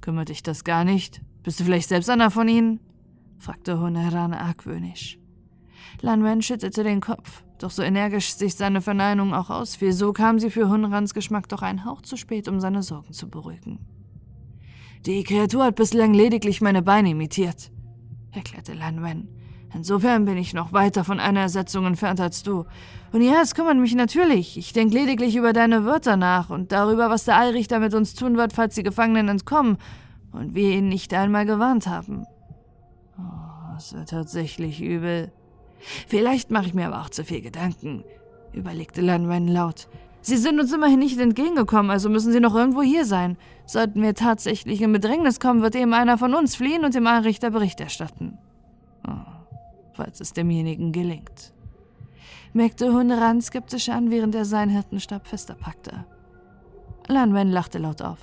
Kümmert 0.00 0.30
dich 0.30 0.42
das 0.42 0.64
gar 0.64 0.84
nicht? 0.84 1.20
Bist 1.42 1.60
du 1.60 1.64
vielleicht 1.64 1.88
selbst 1.88 2.10
einer 2.10 2.30
von 2.30 2.48
ihnen? 2.48 2.80
fragte 3.38 3.78
Honeran 3.78 4.32
argwöhnisch. 4.32 5.18
Lan 6.00 6.24
Wen 6.24 6.42
schüttelte 6.42 6.82
den 6.82 7.00
Kopf, 7.00 7.42
doch 7.62 7.70
so 7.70 7.82
energisch 7.82 8.34
sich 8.34 8.54
seine 8.54 8.80
Verneinung 8.80 9.34
auch 9.34 9.50
ausfiel, 9.50 9.92
so 9.92 10.12
kam 10.12 10.38
sie 10.38 10.50
für 10.50 10.68
Hunrans 10.68 11.14
Geschmack 11.14 11.48
doch 11.48 11.62
einen 11.62 11.84
Hauch 11.84 12.02
zu 12.02 12.16
spät, 12.16 12.48
um 12.48 12.60
seine 12.60 12.82
Sorgen 12.82 13.12
zu 13.12 13.28
beruhigen. 13.28 13.78
Die 15.06 15.24
Kreatur 15.24 15.64
hat 15.64 15.76
bislang 15.76 16.12
lediglich 16.12 16.60
meine 16.60 16.82
Beine 16.82 17.10
imitiert, 17.10 17.70
erklärte 18.32 18.74
Lan 18.74 19.02
Wen. 19.02 19.28
Insofern 19.72 20.24
bin 20.24 20.36
ich 20.36 20.52
noch 20.52 20.72
weiter 20.72 21.04
von 21.04 21.20
einer 21.20 21.40
Ersetzung 21.40 21.86
entfernt 21.86 22.20
als 22.20 22.42
du. 22.42 22.64
Und 23.12 23.22
ja, 23.22 23.40
es 23.40 23.54
kümmert 23.54 23.76
mich 23.76 23.94
natürlich. 23.94 24.56
Ich 24.56 24.72
denke 24.72 24.94
lediglich 24.94 25.36
über 25.36 25.52
deine 25.52 25.84
Wörter 25.84 26.16
nach 26.16 26.50
und 26.50 26.72
darüber, 26.72 27.08
was 27.08 27.24
der 27.24 27.36
Allrichter 27.36 27.78
mit 27.78 27.94
uns 27.94 28.14
tun 28.14 28.36
wird, 28.36 28.52
falls 28.52 28.74
die 28.74 28.82
Gefangenen 28.82 29.28
entkommen 29.28 29.78
und 30.32 30.54
wir 30.54 30.70
ihn 30.70 30.88
nicht 30.88 31.14
einmal 31.14 31.46
gewarnt 31.46 31.86
haben. 31.86 32.24
Oh, 33.16 33.74
das 33.74 33.94
wird 33.94 34.10
tatsächlich 34.10 34.82
übel. 34.82 35.32
Vielleicht 36.06 36.50
mache 36.50 36.66
ich 36.66 36.74
mir 36.74 36.86
aber 36.86 37.00
auch 37.00 37.10
zu 37.10 37.24
viel 37.24 37.40
Gedanken, 37.40 38.04
überlegte 38.52 39.00
Lanwen 39.00 39.48
laut. 39.48 39.88
Sie 40.22 40.36
sind 40.36 40.60
uns 40.60 40.72
immerhin 40.72 40.98
nicht 40.98 41.18
entgegengekommen, 41.18 41.90
also 41.90 42.10
müssen 42.10 42.32
sie 42.32 42.40
noch 42.40 42.54
irgendwo 42.54 42.82
hier 42.82 43.06
sein. 43.06 43.38
Sollten 43.64 44.02
wir 44.02 44.14
tatsächlich 44.14 44.82
in 44.82 44.92
Bedrängnis 44.92 45.40
kommen, 45.40 45.62
wird 45.62 45.74
eben 45.74 45.94
einer 45.94 46.18
von 46.18 46.34
uns 46.34 46.56
fliehen 46.56 46.84
und 46.84 46.94
dem 46.94 47.06
Allrichter 47.06 47.50
Bericht 47.50 47.80
erstatten. 47.80 48.36
Oh, 49.08 49.12
falls 49.94 50.20
es 50.20 50.34
demjenigen 50.34 50.92
gelingt. 50.92 51.54
Merkte 52.52 52.92
Hunderan 52.92 53.40
skeptisch 53.40 53.88
an, 53.88 54.10
während 54.10 54.34
er 54.34 54.44
seinen 54.44 54.70
Hirtenstab 54.70 55.26
fester 55.26 55.54
packte. 55.54 56.04
Lanwen 57.06 57.50
lachte 57.50 57.78
laut 57.78 58.02
auf. 58.02 58.18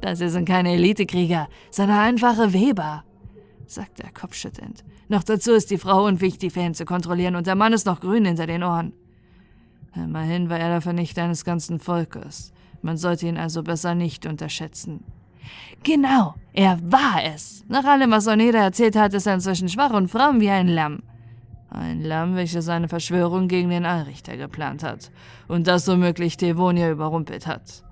Das 0.00 0.18
hier 0.18 0.30
sind 0.30 0.48
keine 0.48 0.72
Elitekrieger, 0.72 1.48
sondern 1.70 1.98
einfache 1.98 2.52
Weber, 2.52 3.04
sagte 3.66 4.04
er 4.04 4.12
kopfschüttelnd. 4.12 4.84
Noch 5.08 5.24
dazu 5.24 5.52
ist 5.52 5.70
die 5.70 5.78
Frau 5.78 6.04
unfähig, 6.06 6.38
die 6.38 6.50
Fäden 6.50 6.74
zu 6.74 6.84
kontrollieren, 6.84 7.34
und 7.36 7.46
der 7.46 7.54
Mann 7.54 7.72
ist 7.72 7.86
noch 7.86 8.00
grün 8.00 8.26
hinter 8.26 8.46
den 8.46 8.62
Ohren. 8.62 8.92
Immerhin 9.94 10.50
war 10.50 10.58
er 10.58 10.68
der 10.68 10.80
Vernichter 10.80 11.24
eines 11.24 11.44
ganzen 11.44 11.80
Volkes. 11.80 12.52
Man 12.82 12.96
sollte 12.96 13.26
ihn 13.26 13.38
also 13.38 13.62
besser 13.62 13.94
nicht 13.94 14.26
unterschätzen. 14.26 15.02
Genau, 15.82 16.34
er 16.52 16.78
war 16.82 17.22
es. 17.24 17.64
Nach 17.68 17.84
allem, 17.84 18.10
was 18.10 18.26
Oneda 18.26 18.58
erzählt 18.58 18.96
hat, 18.96 19.14
ist 19.14 19.26
er 19.26 19.34
inzwischen 19.34 19.68
schwach 19.68 19.92
und 19.92 20.08
fromm 20.08 20.40
wie 20.40 20.50
ein 20.50 20.68
Lamm. 20.68 21.02
Ein 21.70 22.02
Lamm, 22.02 22.34
welches 22.34 22.68
eine 22.68 22.88
Verschwörung 22.88 23.48
gegen 23.48 23.70
den 23.70 23.86
Allrichter 23.86 24.36
geplant 24.36 24.82
hat 24.82 25.10
und 25.48 25.66
das 25.66 25.88
womöglich 25.88 26.36
Devonia 26.36 26.90
überrumpelt 26.90 27.46
hat. 27.46 27.84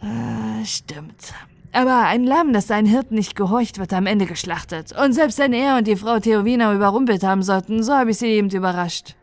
Äh, 0.00 0.64
stimmt. 0.64 1.34
Aber 1.74 2.04
ein 2.04 2.22
Lamm, 2.22 2.52
das 2.52 2.68
seinen 2.68 2.86
Hirten 2.86 3.16
nicht 3.16 3.34
gehorcht, 3.34 3.78
wird 3.78 3.92
am 3.92 4.06
Ende 4.06 4.26
geschlachtet. 4.26 4.96
Und 4.96 5.12
selbst 5.12 5.40
wenn 5.40 5.52
er 5.52 5.76
und 5.76 5.88
die 5.88 5.96
Frau 5.96 6.20
Theovina 6.20 6.72
überrumpelt 6.72 7.24
haben 7.24 7.42
sollten, 7.42 7.82
so 7.82 7.92
habe 7.92 8.12
ich 8.12 8.18
sie 8.18 8.28
eben 8.28 8.48
überrascht. 8.48 9.16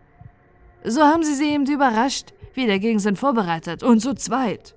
So 0.83 1.01
haben 1.01 1.23
sie 1.23 1.33
sie 1.33 1.49
eben 1.51 1.65
überrascht. 1.65 2.33
Wir 2.53 2.67
dagegen 2.67 2.99
sind 2.99 3.17
vorbereitet. 3.17 3.83
Und 3.83 4.01
zu 4.01 4.15
zweit. 4.15 4.75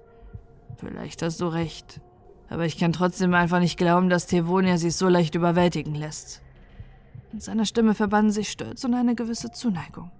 Vielleicht 0.77 1.21
hast 1.23 1.41
du 1.41 1.47
recht. 1.49 2.01
Aber 2.49 2.65
ich 2.65 2.79
kann 2.79 2.93
trotzdem 2.93 3.35
einfach 3.35 3.59
nicht 3.59 3.77
glauben, 3.77 4.09
dass 4.09 4.29
Thevonia 4.29 4.79
sich 4.79 4.95
so 4.95 5.09
leicht 5.09 5.35
überwältigen 5.35 5.97
lässt. 5.97 6.43
In 7.33 7.41
seiner 7.41 7.65
Stimme 7.65 7.95
verbanden 7.95 8.31
sich 8.31 8.51
Stolz 8.51 8.85
und 8.85 8.95
eine 8.95 9.17
gewisse 9.17 9.51
Zuneigung. 9.51 10.13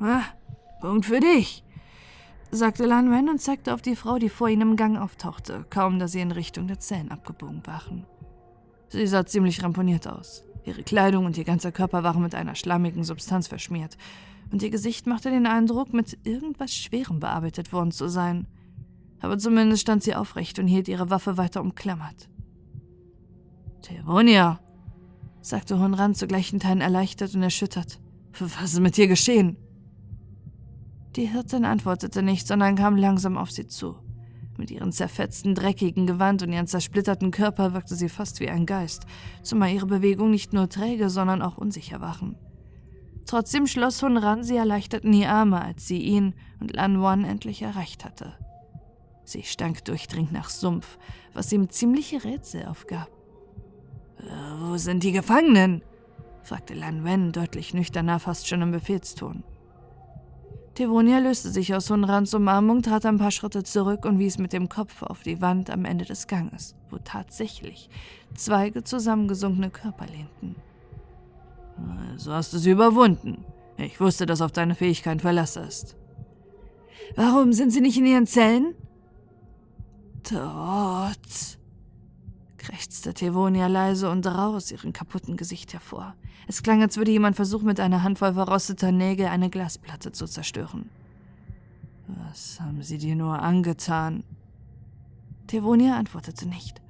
Ah, 0.00 0.22
Punkt 0.80 1.04
für 1.04 1.20
dich 1.20 1.62
sagte 2.52 2.84
Lan 2.84 3.10
Wen 3.10 3.30
und 3.30 3.40
zeigte 3.40 3.72
auf 3.72 3.80
die 3.80 3.96
Frau, 3.96 4.18
die 4.18 4.28
vor 4.28 4.48
ihnen 4.48 4.62
im 4.62 4.76
Gang 4.76 4.98
auftauchte, 4.98 5.64
kaum 5.70 5.98
dass 5.98 6.12
sie 6.12 6.20
in 6.20 6.30
Richtung 6.30 6.68
der 6.68 6.78
Zellen 6.78 7.10
abgebogen 7.10 7.62
waren. 7.66 8.04
Sie 8.88 9.06
sah 9.06 9.24
ziemlich 9.24 9.62
ramponiert 9.62 10.06
aus. 10.06 10.44
Ihre 10.64 10.82
Kleidung 10.82 11.24
und 11.24 11.38
ihr 11.38 11.44
ganzer 11.44 11.72
Körper 11.72 12.02
waren 12.02 12.22
mit 12.22 12.34
einer 12.34 12.54
schlammigen 12.54 13.04
Substanz 13.04 13.48
verschmiert, 13.48 13.96
und 14.50 14.62
ihr 14.62 14.68
Gesicht 14.70 15.06
machte 15.06 15.30
den 15.30 15.46
Eindruck, 15.46 15.94
mit 15.94 16.18
irgendwas 16.24 16.74
Schwerem 16.74 17.20
bearbeitet 17.20 17.72
worden 17.72 17.90
zu 17.90 18.08
sein. 18.08 18.46
Aber 19.20 19.38
zumindest 19.38 19.80
stand 19.80 20.02
sie 20.02 20.14
aufrecht 20.14 20.58
und 20.58 20.66
hielt 20.66 20.88
ihre 20.88 21.08
Waffe 21.08 21.38
weiter 21.38 21.62
umklammert. 21.62 22.28
Teronia, 23.80 24.60
sagte 25.40 25.78
Honran 25.78 26.14
zu 26.14 26.26
gleichen 26.26 26.60
Teilen 26.60 26.82
erleichtert 26.82 27.34
und 27.34 27.42
erschüttert. 27.42 27.98
Was 28.38 28.74
ist 28.74 28.80
mit 28.80 28.98
dir 28.98 29.08
geschehen? 29.08 29.56
Die 31.16 31.26
Hirtin 31.26 31.64
antwortete 31.64 32.22
nicht, 32.22 32.46
sondern 32.46 32.74
kam 32.74 32.96
langsam 32.96 33.36
auf 33.36 33.50
sie 33.50 33.66
zu. 33.66 33.96
Mit 34.56 34.70
ihrem 34.70 34.92
zerfetzten, 34.92 35.54
dreckigen 35.54 36.06
Gewand 36.06 36.42
und 36.42 36.52
ihrem 36.52 36.66
zersplitterten 36.66 37.30
Körper 37.30 37.74
wirkte 37.74 37.94
sie 37.94 38.08
fast 38.08 38.40
wie 38.40 38.48
ein 38.48 38.66
Geist, 38.66 39.06
zumal 39.42 39.70
ihre 39.70 39.86
Bewegungen 39.86 40.30
nicht 40.30 40.52
nur 40.52 40.68
träge, 40.68 41.10
sondern 41.10 41.42
auch 41.42 41.58
unsicher 41.58 42.00
waren. 42.00 42.36
Trotzdem 43.26 43.66
schloss 43.66 44.04
sie 44.42 44.56
erleichterten 44.56 45.12
die 45.12 45.26
Arme, 45.26 45.62
als 45.62 45.86
sie 45.86 45.98
ihn 45.98 46.34
und 46.60 46.74
Lan 46.74 47.00
Wan 47.00 47.24
endlich 47.24 47.62
erreicht 47.62 48.04
hatte. 48.04 48.34
Sie 49.24 49.42
stank 49.42 49.84
durchdringend 49.84 50.32
nach 50.32 50.50
Sumpf, 50.50 50.98
was 51.32 51.52
ihm 51.52 51.70
ziemliche 51.70 52.24
Rätsel 52.24 52.66
aufgab. 52.66 53.08
Äh, 54.18 54.60
wo 54.60 54.76
sind 54.76 55.02
die 55.02 55.12
Gefangenen? 55.12 55.82
fragte 56.42 56.74
Lan 56.74 57.04
Wen 57.04 57.32
deutlich 57.32 57.72
nüchterner, 57.72 58.18
fast 58.18 58.48
schon 58.48 58.62
im 58.62 58.72
Befehlston. 58.72 59.44
Tevonia 60.74 61.18
löste 61.18 61.50
sich 61.50 61.74
aus 61.74 61.90
Hunrans 61.90 62.32
Umarmung, 62.32 62.80
trat 62.80 63.04
ein 63.04 63.18
paar 63.18 63.30
Schritte 63.30 63.62
zurück 63.62 64.06
und 64.06 64.18
wies 64.18 64.38
mit 64.38 64.54
dem 64.54 64.70
Kopf 64.70 65.02
auf 65.02 65.22
die 65.22 65.42
Wand 65.42 65.68
am 65.68 65.84
Ende 65.84 66.06
des 66.06 66.26
Ganges, 66.26 66.74
wo 66.88 66.96
tatsächlich 66.96 67.90
zwei 68.34 68.70
zusammengesunkene 68.70 69.68
Körper 69.68 70.06
lehnten. 70.06 70.56
So 72.16 72.32
hast 72.32 72.54
du 72.54 72.58
sie 72.58 72.70
überwunden. 72.70 73.44
Ich 73.76 74.00
wusste, 74.00 74.24
dass 74.24 74.40
auf 74.40 74.52
deine 74.52 74.74
Fähigkeit 74.74 75.20
Verlass 75.20 75.56
ist. 75.56 75.96
Warum 77.16 77.52
sind 77.52 77.70
sie 77.70 77.80
nicht 77.82 77.98
in 77.98 78.06
ihren 78.06 78.26
Zellen? 78.26 78.74
Tot, 80.22 81.18
krächzte 82.56 83.12
Tevonia 83.12 83.66
leise 83.66 84.08
und 84.08 84.26
rau 84.26 84.54
aus 84.54 84.70
ihrem 84.70 84.92
kaputten 84.92 85.36
Gesicht 85.36 85.72
hervor. 85.74 86.14
Es 86.52 86.62
klang, 86.62 86.82
als 86.82 86.98
würde 86.98 87.10
jemand 87.10 87.34
versuchen, 87.34 87.64
mit 87.64 87.80
einer 87.80 88.02
Handvoll 88.02 88.34
verrosteter 88.34 88.92
Nägel 88.92 89.28
eine 89.28 89.48
Glasplatte 89.48 90.12
zu 90.12 90.26
zerstören. 90.26 90.90
Was 92.28 92.60
haben 92.60 92.82
sie 92.82 92.98
dir 92.98 93.16
nur 93.16 93.40
angetan? 93.40 94.22
Tevonia 95.46 95.96
antwortete 95.96 96.46
nicht. 96.46 96.82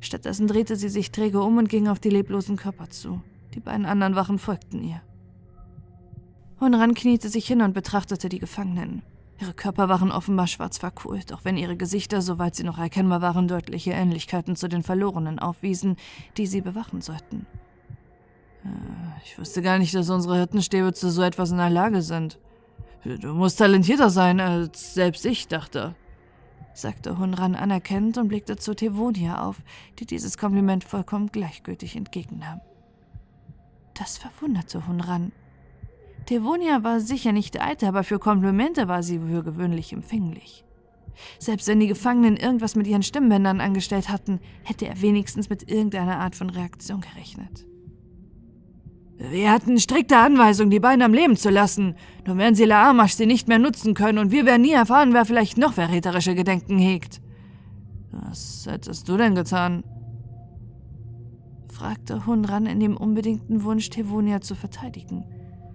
Stattdessen 0.00 0.46
drehte 0.46 0.76
sie 0.76 0.88
sich 0.88 1.12
träge 1.12 1.42
um 1.42 1.58
und 1.58 1.68
ging 1.68 1.88
auf 1.88 2.00
die 2.00 2.08
leblosen 2.08 2.56
Körper 2.56 2.88
zu. 2.88 3.20
Die 3.52 3.60
beiden 3.60 3.84
anderen 3.84 4.14
Wachen 4.14 4.38
folgten 4.38 4.82
ihr. 4.82 5.02
Honran 6.58 6.94
kniete 6.94 7.28
sich 7.28 7.46
hin 7.46 7.60
und 7.60 7.74
betrachtete 7.74 8.30
die 8.30 8.38
Gefangenen. 8.38 9.02
Ihre 9.38 9.52
Körper 9.52 9.90
waren 9.90 10.10
offenbar 10.10 10.46
schwarz 10.46 10.78
verkohlt, 10.78 11.34
auch 11.34 11.44
wenn 11.44 11.58
ihre 11.58 11.76
Gesichter, 11.76 12.22
soweit 12.22 12.54
sie 12.54 12.64
noch 12.64 12.78
erkennbar 12.78 13.20
waren, 13.20 13.46
deutliche 13.46 13.90
Ähnlichkeiten 13.90 14.56
zu 14.56 14.70
den 14.70 14.82
Verlorenen 14.82 15.38
aufwiesen, 15.38 15.96
die 16.38 16.46
sie 16.46 16.62
bewachen 16.62 17.02
sollten. 17.02 17.44
Äh, 18.64 18.68
ich 19.24 19.38
wusste 19.38 19.62
gar 19.62 19.78
nicht, 19.78 19.94
dass 19.94 20.10
unsere 20.10 20.36
Hirtenstäbe 20.36 20.92
zu 20.92 21.10
so 21.10 21.22
etwas 21.22 21.50
in 21.50 21.58
der 21.58 21.70
Lage 21.70 22.02
sind. 22.02 22.38
Du 23.04 23.34
musst 23.34 23.58
talentierter 23.58 24.10
sein, 24.10 24.38
als 24.38 24.94
selbst 24.94 25.26
ich 25.26 25.48
dachte, 25.48 25.96
sagte 26.72 27.18
Hunran 27.18 27.56
anerkennend 27.56 28.16
und 28.16 28.28
blickte 28.28 28.56
zu 28.56 28.74
Tevonia 28.74 29.44
auf, 29.44 29.56
die 29.98 30.06
dieses 30.06 30.38
Kompliment 30.38 30.84
vollkommen 30.84 31.30
gleichgültig 31.32 31.96
entgegennahm. 31.96 32.60
Das 33.94 34.18
verwunderte 34.18 34.86
Hunran. 34.86 35.32
Tevonia 36.26 36.84
war 36.84 37.00
sicher 37.00 37.32
nicht 37.32 37.60
eitel, 37.60 37.86
aber 37.86 38.04
für 38.04 38.20
Komplimente 38.20 38.86
war 38.86 39.02
sie 39.02 39.18
für 39.18 39.42
gewöhnlich 39.42 39.92
empfänglich. 39.92 40.64
Selbst 41.38 41.66
wenn 41.66 41.80
die 41.80 41.88
Gefangenen 41.88 42.36
irgendwas 42.36 42.76
mit 42.76 42.86
ihren 42.86 43.02
Stimmbändern 43.02 43.60
angestellt 43.60 44.08
hatten, 44.08 44.40
hätte 44.62 44.86
er 44.86 45.02
wenigstens 45.02 45.50
mit 45.50 45.68
irgendeiner 45.68 46.20
Art 46.20 46.36
von 46.36 46.50
Reaktion 46.50 47.00
gerechnet. 47.00 47.66
Wir 49.18 49.52
hatten 49.52 49.78
strikte 49.78 50.18
Anweisung, 50.18 50.70
die 50.70 50.80
beiden 50.80 51.02
am 51.02 51.14
Leben 51.14 51.36
zu 51.36 51.50
lassen. 51.50 51.94
Nun 52.26 52.38
werden 52.38 52.54
sie 52.54 52.64
Laamash 52.64 53.14
sie 53.14 53.26
nicht 53.26 53.46
mehr 53.46 53.58
nutzen 53.58 53.94
können 53.94 54.18
und 54.18 54.32
wir 54.32 54.46
werden 54.46 54.62
nie 54.62 54.72
erfahren, 54.72 55.12
wer 55.12 55.24
vielleicht 55.24 55.58
noch 55.58 55.74
verräterische 55.74 56.34
Gedenken 56.34 56.78
hegt. 56.78 57.20
Was 58.10 58.66
hättest 58.68 59.08
du 59.08 59.16
denn 59.16 59.34
getan? 59.34 59.84
fragte 61.68 62.26
Hunran 62.26 62.66
in 62.66 62.80
dem 62.80 62.96
unbedingten 62.96 63.64
Wunsch, 63.64 63.90
Tevonia 63.90 64.40
zu 64.40 64.54
verteidigen. 64.54 65.24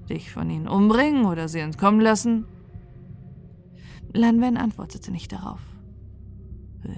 Dich 0.10 0.32
von 0.32 0.50
ihnen 0.50 0.68
umbringen 0.68 1.26
oder 1.26 1.48
sie 1.48 1.60
entkommen 1.60 2.00
lassen? 2.00 2.46
Lanwen 4.14 4.58
antwortete 4.58 5.12
nicht 5.12 5.32
darauf. 5.32 5.60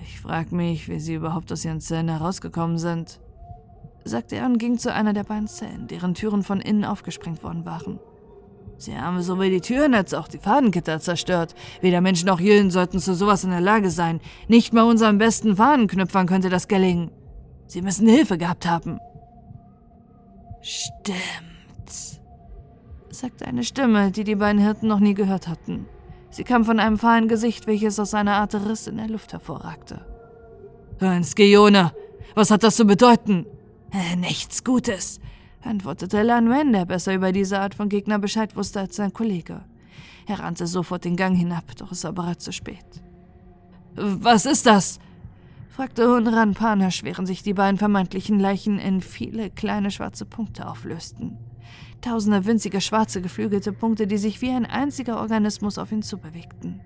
Ich 0.04 0.20
frag 0.20 0.52
mich, 0.52 0.90
wie 0.90 1.00
sie 1.00 1.16
überhaupt 1.16 1.52
aus 1.52 1.66
ihren 1.66 1.82
Zellen 1.82 2.10
herausgekommen 2.10 2.78
sind, 2.78 3.20
sagte 4.04 4.36
er 4.36 4.46
und 4.46 4.58
ging 4.58 4.78
zu 4.78 4.94
einer 4.94 5.14
der 5.14 5.24
beiden 5.24 5.48
Zellen, 5.48 5.88
deren 5.88 6.14
Türen 6.14 6.44
von 6.44 6.62
innen 6.62 6.86
aufgesprengt 6.86 7.44
worden 7.44 7.66
waren. 7.66 8.00
Sie 8.78 8.98
haben 8.98 9.22
sowohl 9.22 9.50
die 9.50 9.60
Türen 9.60 9.94
als 9.94 10.14
auch 10.14 10.30
die 10.30 10.38
Fadengitter 10.38 11.02
zerstört. 11.02 11.54
Weder 11.82 12.00
Menschen 12.00 12.28
noch 12.28 12.40
Jüllen 12.40 12.72
sollten 12.72 13.00
zu 13.00 13.14
sowas 13.14 13.44
in 13.44 13.50
der 13.50 13.60
Lage 13.60 13.90
sein. 13.90 14.22
Nicht 14.48 14.74
mal 14.74 14.84
unseren 14.84 15.18
besten 15.18 15.58
Fadenknüpfern 15.58 16.28
könnte 16.28 16.50
das 16.50 16.70
gelingen. 16.70 17.12
Sie 17.68 17.82
müssen 17.82 18.08
Hilfe 18.08 18.38
gehabt 18.38 18.66
haben. 18.66 19.00
Stimmt, 20.62 21.18
sagte 23.10 23.46
eine 23.46 23.64
Stimme, 23.64 24.12
die 24.12 24.24
die 24.24 24.36
beiden 24.36 24.62
Hirten 24.62 24.88
noch 24.88 25.00
nie 25.00 25.14
gehört 25.14 25.48
hatten. 25.48 25.86
Sie 26.32 26.44
kam 26.44 26.64
von 26.64 26.80
einem 26.80 26.98
fahlen 26.98 27.28
Gesicht, 27.28 27.68
welches 27.68 28.00
aus 28.00 28.14
einer 28.14 28.36
Art 28.36 28.56
Riss 28.56 28.88
in 28.88 28.98
der 28.98 29.08
Luft 29.08 29.34
hervorragte. 29.34 30.06
Ein 31.00 31.24
Skione, 31.24 31.92
was 32.36 32.52
hat 32.52 32.64
das 32.64 32.76
zu 32.76 32.86
bedeuten? 32.86 33.46
Äh, 33.92 34.16
nichts 34.16 34.64
Gutes, 34.64 35.20
antwortete 35.64 36.22
Lanwen, 36.22 36.74
der 36.74 36.86
besser 36.86 37.14
über 37.14 37.32
diese 37.32 37.60
Art 37.60 37.74
von 37.74 37.90
Gegner 37.90 38.20
Bescheid 38.20 38.56
wusste 38.56 38.80
als 38.82 38.96
sein 38.96 39.14
Kollege. 39.14 39.66
Er 40.28 40.40
rannte 40.40 40.68
sofort 40.68 41.06
den 41.06 41.16
Gang 41.16 41.36
hinab, 41.36 41.76
doch 41.78 41.92
es 41.92 42.04
war 42.04 42.14
bereits 42.14 42.46
zu 42.46 42.52
spät. 42.52 42.86
Was 43.96 44.46
ist 44.46 44.66
das? 44.66 45.00
fragte 45.70 46.08
Hunran 46.08 46.54
panisch, 46.54 47.04
während 47.04 47.28
sich 47.28 47.42
die 47.42 47.54
beiden 47.54 47.78
vermeintlichen 47.78 48.40
Leichen 48.40 48.80
in 48.80 49.02
viele 49.02 49.50
kleine 49.50 49.92
schwarze 49.92 50.26
Punkte 50.26 50.68
auflösten. 50.68 51.38
Tausende 52.02 52.46
winzige 52.46 52.82
schwarze 52.82 53.22
geflügelte 53.22 53.74
Punkte, 53.74 54.06
die 54.06 54.18
sich 54.18 54.42
wie 54.42 54.52
ein 54.52 54.66
einziger 54.66 55.20
Organismus 55.20 55.78
auf 55.78 55.92
ihn 55.92 56.02
zubewegten. 56.02 56.82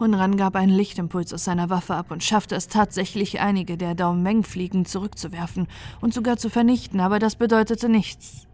Hunran 0.00 0.36
gab 0.36 0.56
einen 0.56 0.72
Lichtimpuls 0.72 1.32
aus 1.34 1.44
seiner 1.44 1.70
Waffe 1.70 1.94
ab 1.94 2.10
und 2.10 2.24
schaffte 2.24 2.56
es 2.56 2.68
tatsächlich, 2.68 3.40
einige 3.40 3.76
der 3.76 3.94
Daumen-Fliegen 3.94 4.86
zurückzuwerfen 4.86 5.68
und 6.00 6.14
sogar 6.14 6.38
zu 6.38 6.48
vernichten, 6.48 7.00
aber 7.00 7.18
das 7.18 7.36
bedeutete 7.36 7.88
nichts. 7.88 8.46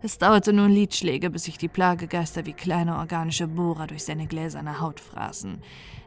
Es 0.00 0.18
dauerte 0.18 0.52
nun 0.52 0.70
Liedschläge, 0.70 1.28
bis 1.28 1.44
sich 1.44 1.58
die 1.58 1.68
Plagegeister 1.68 2.46
wie 2.46 2.52
kleine 2.52 2.96
organische 2.96 3.48
Bohrer 3.48 3.88
durch 3.88 4.04
seine 4.04 4.26
gläserne 4.26 4.80
Haut 4.80 5.00
fraßen, 5.00 5.58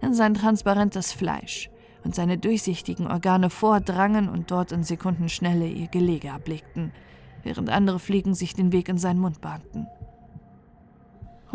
in 0.01 0.13
sein 0.13 0.33
transparentes 0.33 1.11
Fleisch 1.11 1.69
und 2.03 2.15
seine 2.15 2.37
durchsichtigen 2.37 3.07
Organe 3.07 3.49
vordrangen 3.49 4.29
und 4.29 4.49
dort 4.49 4.71
in 4.71 4.83
Sekundenschnelle 4.83 5.67
ihr 5.67 5.87
Gelege 5.87 6.31
ablegten– 6.31 6.91
während 7.45 7.69
andere 7.69 7.99
Fliegen 7.99 8.33
sich 8.33 8.53
den 8.53 8.73
Weg 8.73 8.89
in 8.89 8.97
seinen 8.97 9.19
Mund 9.19 9.39
bahnten. 9.39 9.87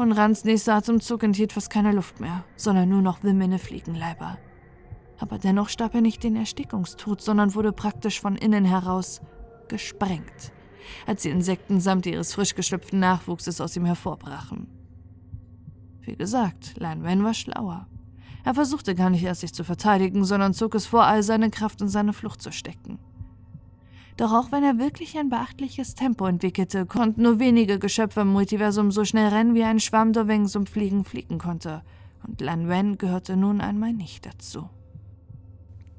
Hunrans 0.01 0.45
nächster 0.45 0.77
Atemzug 0.77 1.23
enthielt 1.23 1.53
fast 1.53 1.69
keine 1.69 1.93
Luft 1.93 2.21
mehr, 2.21 2.45
sondern 2.57 2.89
nur 2.89 3.03
noch 3.03 3.23
wimmelnde 3.23 3.59
Fliegenleiber. 3.59 4.39
Aber 5.19 5.37
dennoch 5.37 5.69
starb 5.69 5.95
er 5.95 6.01
nicht 6.01 6.25
den 6.25 6.37
Erstickungstod, 6.37 7.21
sondern 7.21 7.55
wurde 7.55 7.71
praktisch 7.71 8.19
von 8.19 8.35
innen 8.35 8.65
heraus 8.65 9.21
gesprengt, 9.69 10.53
als 11.07 11.21
die 11.21 11.29
Insekten 11.29 11.81
samt 11.81 12.07
ihres 12.07 12.33
frisch 12.33 12.55
geschlüpften 12.55 12.99
Nachwuchses 12.99 13.61
aus 13.61 13.77
ihm 13.77 13.85
hervorbrachen. 13.85 14.69
Wie 16.01 16.17
gesagt, 16.17 16.79
Lanwen 16.79 17.23
war 17.23 17.35
schlauer. 17.35 17.87
Er 18.43 18.55
versuchte 18.55 18.95
gar 18.95 19.11
nicht 19.11 19.23
erst 19.23 19.43
sich 19.43 19.53
zu 19.53 19.65
verteidigen, 19.65 20.25
sondern 20.25 20.55
zog 20.55 20.75
es 20.77 20.87
vor, 20.87 21.05
all 21.05 21.23
seine 21.23 21.51
Kraft 21.51 21.83
in 21.83 21.89
seine 21.89 22.15
Flucht 22.15 22.41
zu 22.41 22.53
stecken. 22.53 22.99
Doch 24.21 24.35
auch 24.35 24.53
wenn 24.53 24.63
er 24.63 24.79
wirklich 24.79 25.17
ein 25.17 25.31
beachtliches 25.31 25.95
Tempo 25.95 26.27
entwickelte, 26.27 26.85
konnten 26.85 27.23
nur 27.23 27.39
wenige 27.39 27.79
Geschöpfe 27.79 28.21
im 28.21 28.29
Multiversum 28.29 28.91
so 28.91 29.07
schnell 29.07 29.29
rennen, 29.29 29.55
wie 29.55 29.65
ein 29.65 29.81
Schwamm 29.81 30.13
Doveng 30.13 30.47
zum 30.47 30.67
Fliegen 30.67 31.07
fliegen 31.07 31.39
konnte. 31.39 31.81
Und 32.29 32.43
Lan 32.43 32.69
Wen 32.69 32.99
gehörte 32.99 33.35
nun 33.35 33.63
einmal 33.63 33.95
nicht 33.95 34.27
dazu. 34.27 34.69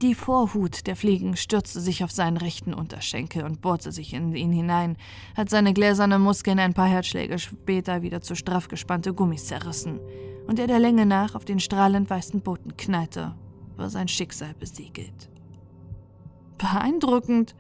Die 0.04 0.14
Vorhut 0.14 0.86
der 0.86 0.96
Fliegen 0.96 1.36
stürzte 1.36 1.82
sich 1.82 2.04
auf 2.04 2.12
seinen 2.12 2.38
rechten 2.38 2.76
Unterschenkel 2.76 3.44
und 3.44 3.60
bohrte 3.60 3.92
sich 3.92 4.14
in 4.14 4.36
ihn 4.36 4.52
hinein, 4.52 4.98
als 5.36 5.50
seine 5.50 5.74
gläsernen 5.74 6.22
Muskeln 6.22 6.60
ein 6.60 6.76
paar 6.76 6.90
Herzschläge 6.90 7.40
später 7.40 8.04
wieder 8.04 8.22
zu 8.22 8.36
straff 8.36 8.68
gespannte 8.68 9.16
Gummis 9.16 9.48
zerrissen 9.48 10.00
und 10.46 10.60
er 10.60 10.68
der 10.68 10.78
Länge 10.78 11.08
nach 11.08 11.34
auf 11.34 11.46
den 11.46 11.60
strahlend 11.60 12.08
weißen 12.08 12.42
Boden 12.42 12.78
knallte, 12.78 13.34
war 13.78 13.90
sein 13.90 14.08
Schicksal 14.08 14.54
besiegelt. 14.60 15.32
Beeindruckend, 16.60 17.56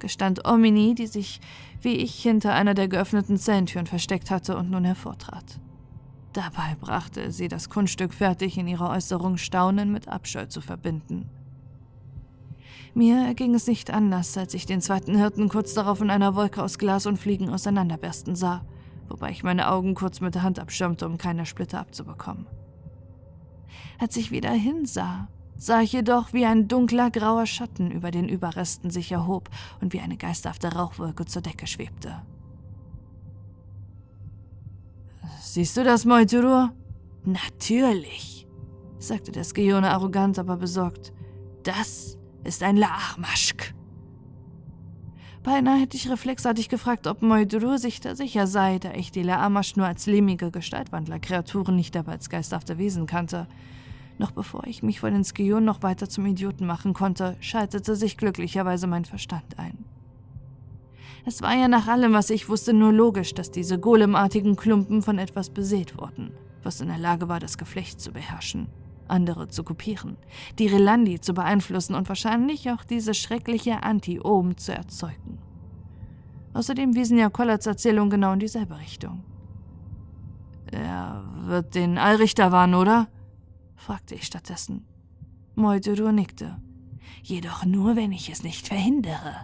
gestand 0.00 0.46
Omini, 0.46 0.94
die 0.94 1.06
sich 1.06 1.40
wie 1.80 1.96
ich 1.96 2.22
hinter 2.22 2.54
einer 2.54 2.74
der 2.74 2.88
geöffneten 2.88 3.36
Zellentüren 3.36 3.86
versteckt 3.86 4.30
hatte 4.30 4.56
und 4.56 4.70
nun 4.70 4.84
hervortrat. 4.84 5.60
Dabei 6.32 6.76
brachte 6.80 7.32
sie 7.32 7.48
das 7.48 7.70
Kunststück 7.70 8.12
fertig, 8.12 8.58
in 8.58 8.68
ihrer 8.68 8.90
Äußerung 8.90 9.38
Staunen 9.38 9.92
mit 9.92 10.08
Abscheu 10.08 10.46
zu 10.46 10.60
verbinden. 10.60 11.28
Mir 12.94 13.24
erging 13.24 13.54
es 13.54 13.66
nicht 13.66 13.90
anders, 13.90 14.36
als 14.36 14.54
ich 14.54 14.66
den 14.66 14.80
zweiten 14.80 15.16
Hirten 15.16 15.48
kurz 15.48 15.74
darauf 15.74 16.00
in 16.00 16.10
einer 16.10 16.34
Wolke 16.34 16.62
aus 16.62 16.78
Glas 16.78 17.06
und 17.06 17.16
Fliegen 17.16 17.50
auseinanderbersten 17.50 18.34
sah, 18.34 18.64
wobei 19.08 19.30
ich 19.30 19.42
meine 19.42 19.70
Augen 19.70 19.94
kurz 19.94 20.20
mit 20.20 20.34
der 20.34 20.42
Hand 20.42 20.58
abschirmte, 20.58 21.06
um 21.06 21.16
keine 21.16 21.46
Splitter 21.46 21.80
abzubekommen. 21.80 22.46
Als 23.98 24.16
ich 24.16 24.30
wieder 24.30 24.50
hinsah, 24.50 25.28
sah 25.58 25.82
ich 25.82 25.92
jedoch, 25.92 26.32
wie 26.32 26.46
ein 26.46 26.68
dunkler 26.68 27.10
grauer 27.10 27.44
Schatten 27.44 27.90
über 27.90 28.10
den 28.10 28.28
Überresten 28.28 28.90
sich 28.90 29.12
erhob 29.12 29.50
und 29.80 29.92
wie 29.92 30.00
eine 30.00 30.16
geisterhafte 30.16 30.72
Rauchwolke 30.72 31.26
zur 31.26 31.42
Decke 31.42 31.66
schwebte. 31.66 32.22
Siehst 35.40 35.76
du 35.76 35.84
das, 35.84 36.04
Moiturur? 36.04 36.72
Natürlich, 37.24 38.46
sagte 38.98 39.32
der 39.32 39.44
Skione 39.44 39.90
arrogant, 39.90 40.38
aber 40.38 40.56
besorgt. 40.56 41.12
Das 41.64 42.16
ist 42.44 42.62
ein 42.62 42.76
Laachmaschk. 42.76 43.74
Beinahe 45.42 45.80
hätte 45.80 45.96
ich 45.96 46.10
reflexartig 46.10 46.68
gefragt, 46.68 47.06
ob 47.06 47.22
Moiduru 47.22 47.78
sich 47.78 48.00
da 48.00 48.14
sicher 48.14 48.46
sei, 48.46 48.78
da 48.78 48.92
ich 48.92 49.10
die 49.10 49.22
Laamasch 49.22 49.76
nur 49.76 49.86
als 49.86 50.06
lehmige 50.06 50.50
Gestaltwandler-Kreaturen, 50.50 51.74
nicht 51.74 51.96
aber 51.96 52.12
als 52.12 52.28
geisterhafte 52.28 52.76
Wesen 52.76 53.06
kannte. 53.06 53.46
Noch 54.18 54.32
bevor 54.32 54.66
ich 54.66 54.82
mich 54.82 55.00
vor 55.00 55.10
den 55.10 55.24
Skionen 55.24 55.64
noch 55.64 55.82
weiter 55.82 56.08
zum 56.08 56.26
Idioten 56.26 56.66
machen 56.66 56.92
konnte, 56.92 57.36
schaltete 57.40 57.94
sich 57.94 58.16
glücklicherweise 58.16 58.88
mein 58.88 59.04
Verstand 59.04 59.58
ein. 59.58 59.84
Es 61.24 61.40
war 61.40 61.54
ja 61.54 61.68
nach 61.68 61.86
allem, 61.86 62.12
was 62.14 62.30
ich 62.30 62.48
wusste, 62.48 62.72
nur 62.72 62.92
logisch, 62.92 63.34
dass 63.34 63.50
diese 63.50 63.78
golemartigen 63.78 64.56
Klumpen 64.56 65.02
von 65.02 65.18
etwas 65.18 65.50
besät 65.50 65.96
wurden, 65.98 66.32
was 66.62 66.80
in 66.80 66.88
der 66.88 66.98
Lage 66.98 67.28
war, 67.28 67.38
das 67.38 67.58
Geflecht 67.58 68.00
zu 68.00 68.12
beherrschen, 68.12 68.66
andere 69.06 69.48
zu 69.48 69.62
kopieren, 69.62 70.16
die 70.58 70.66
Relandi 70.66 71.20
zu 71.20 71.34
beeinflussen 71.34 71.94
und 71.94 72.08
wahrscheinlich 72.08 72.70
auch 72.70 72.82
diese 72.82 73.14
schreckliche 73.14 73.82
Anti-Ohm 73.82 74.56
zu 74.56 74.72
erzeugen. 74.72 75.38
Außerdem 76.54 76.96
wiesen 76.96 77.18
ja 77.18 77.30
Collards 77.30 77.66
Erzählungen 77.66 78.10
genau 78.10 78.32
in 78.32 78.40
dieselbe 78.40 78.78
Richtung. 78.78 79.22
Er 80.72 81.22
wird 81.44 81.74
den 81.74 81.98
Allrichter 81.98 82.52
warnen, 82.52 82.74
oder? 82.74 83.08
Fragte 83.78 84.14
ich 84.14 84.26
stattdessen. 84.26 84.86
Moiduru 85.54 86.12
nickte. 86.12 86.56
Jedoch 87.22 87.64
nur, 87.64 87.96
wenn 87.96 88.12
ich 88.12 88.30
es 88.30 88.42
nicht 88.42 88.68
verhindere. 88.68 89.34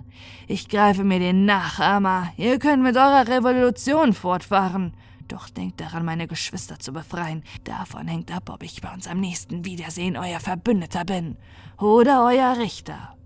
Ich 0.47 0.69
greife 0.69 1.05
mir 1.05 1.19
den 1.19 1.45
Nachahmer. 1.45 2.33
Ihr 2.37 2.59
könnt 2.59 2.83
mit 2.83 2.97
eurer 2.97 3.27
Revolution 3.27 4.13
fortfahren. 4.13 4.93
Doch 5.29 5.49
denkt 5.49 5.81
daran, 5.81 6.05
meine 6.05 6.27
Geschwister 6.27 6.79
zu 6.79 6.93
befreien. 6.93 7.43
Davon 7.65 8.07
hängt 8.07 8.31
ab, 8.35 8.51
ob 8.51 8.63
ich 8.63 8.83
bei 8.83 8.93
uns 8.93 9.07
am 9.07 9.21
nächsten 9.21 9.65
Wiedersehen 9.65 10.17
euer 10.17 10.41
Verbündeter 10.41 11.05
bin 11.05 11.37
oder 11.79 12.27
euer 12.27 12.59
Richter. 12.59 13.17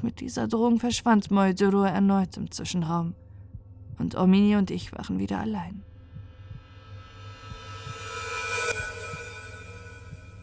Mit 0.00 0.20
dieser 0.20 0.48
Drohung 0.48 0.78
verschwand 0.78 1.30
Moiduru 1.30 1.82
erneut 1.82 2.36
im 2.36 2.50
Zwischenraum. 2.50 3.14
Und 3.98 4.14
Omini 4.16 4.56
und 4.56 4.70
ich 4.70 4.92
waren 4.92 5.18
wieder 5.18 5.40
allein. 5.40 5.82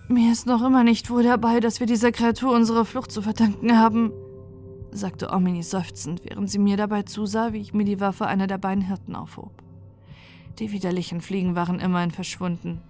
Mir 0.08 0.32
ist 0.32 0.46
noch 0.46 0.64
immer 0.64 0.84
nicht 0.84 1.10
wohl 1.10 1.24
dabei, 1.24 1.60
dass 1.60 1.80
wir 1.80 1.88
dieser 1.88 2.12
Kreatur 2.12 2.54
unsere 2.54 2.86
Flucht 2.86 3.12
zu 3.12 3.24
verdanken 3.24 3.76
haben, 3.76 4.12
sagte 4.92 5.32
Omini 5.32 5.64
seufzend, 5.64 6.22
während 6.24 6.50
sie 6.50 6.60
mir 6.60 6.78
dabei 6.78 7.02
zusah, 7.02 7.54
wie 7.54 7.62
ich 7.62 7.74
mir 7.74 7.86
die 7.86 8.00
Waffe 8.00 8.28
einer 8.28 8.46
der 8.46 8.60
beiden 8.60 8.84
Hirten 8.84 9.16
aufhob. 9.16 9.64
Die 10.60 10.72
widerlichen 10.72 11.22
Fliegen 11.22 11.56
waren 11.56 11.80
immerhin 11.80 12.12
verschwunden. 12.12 12.82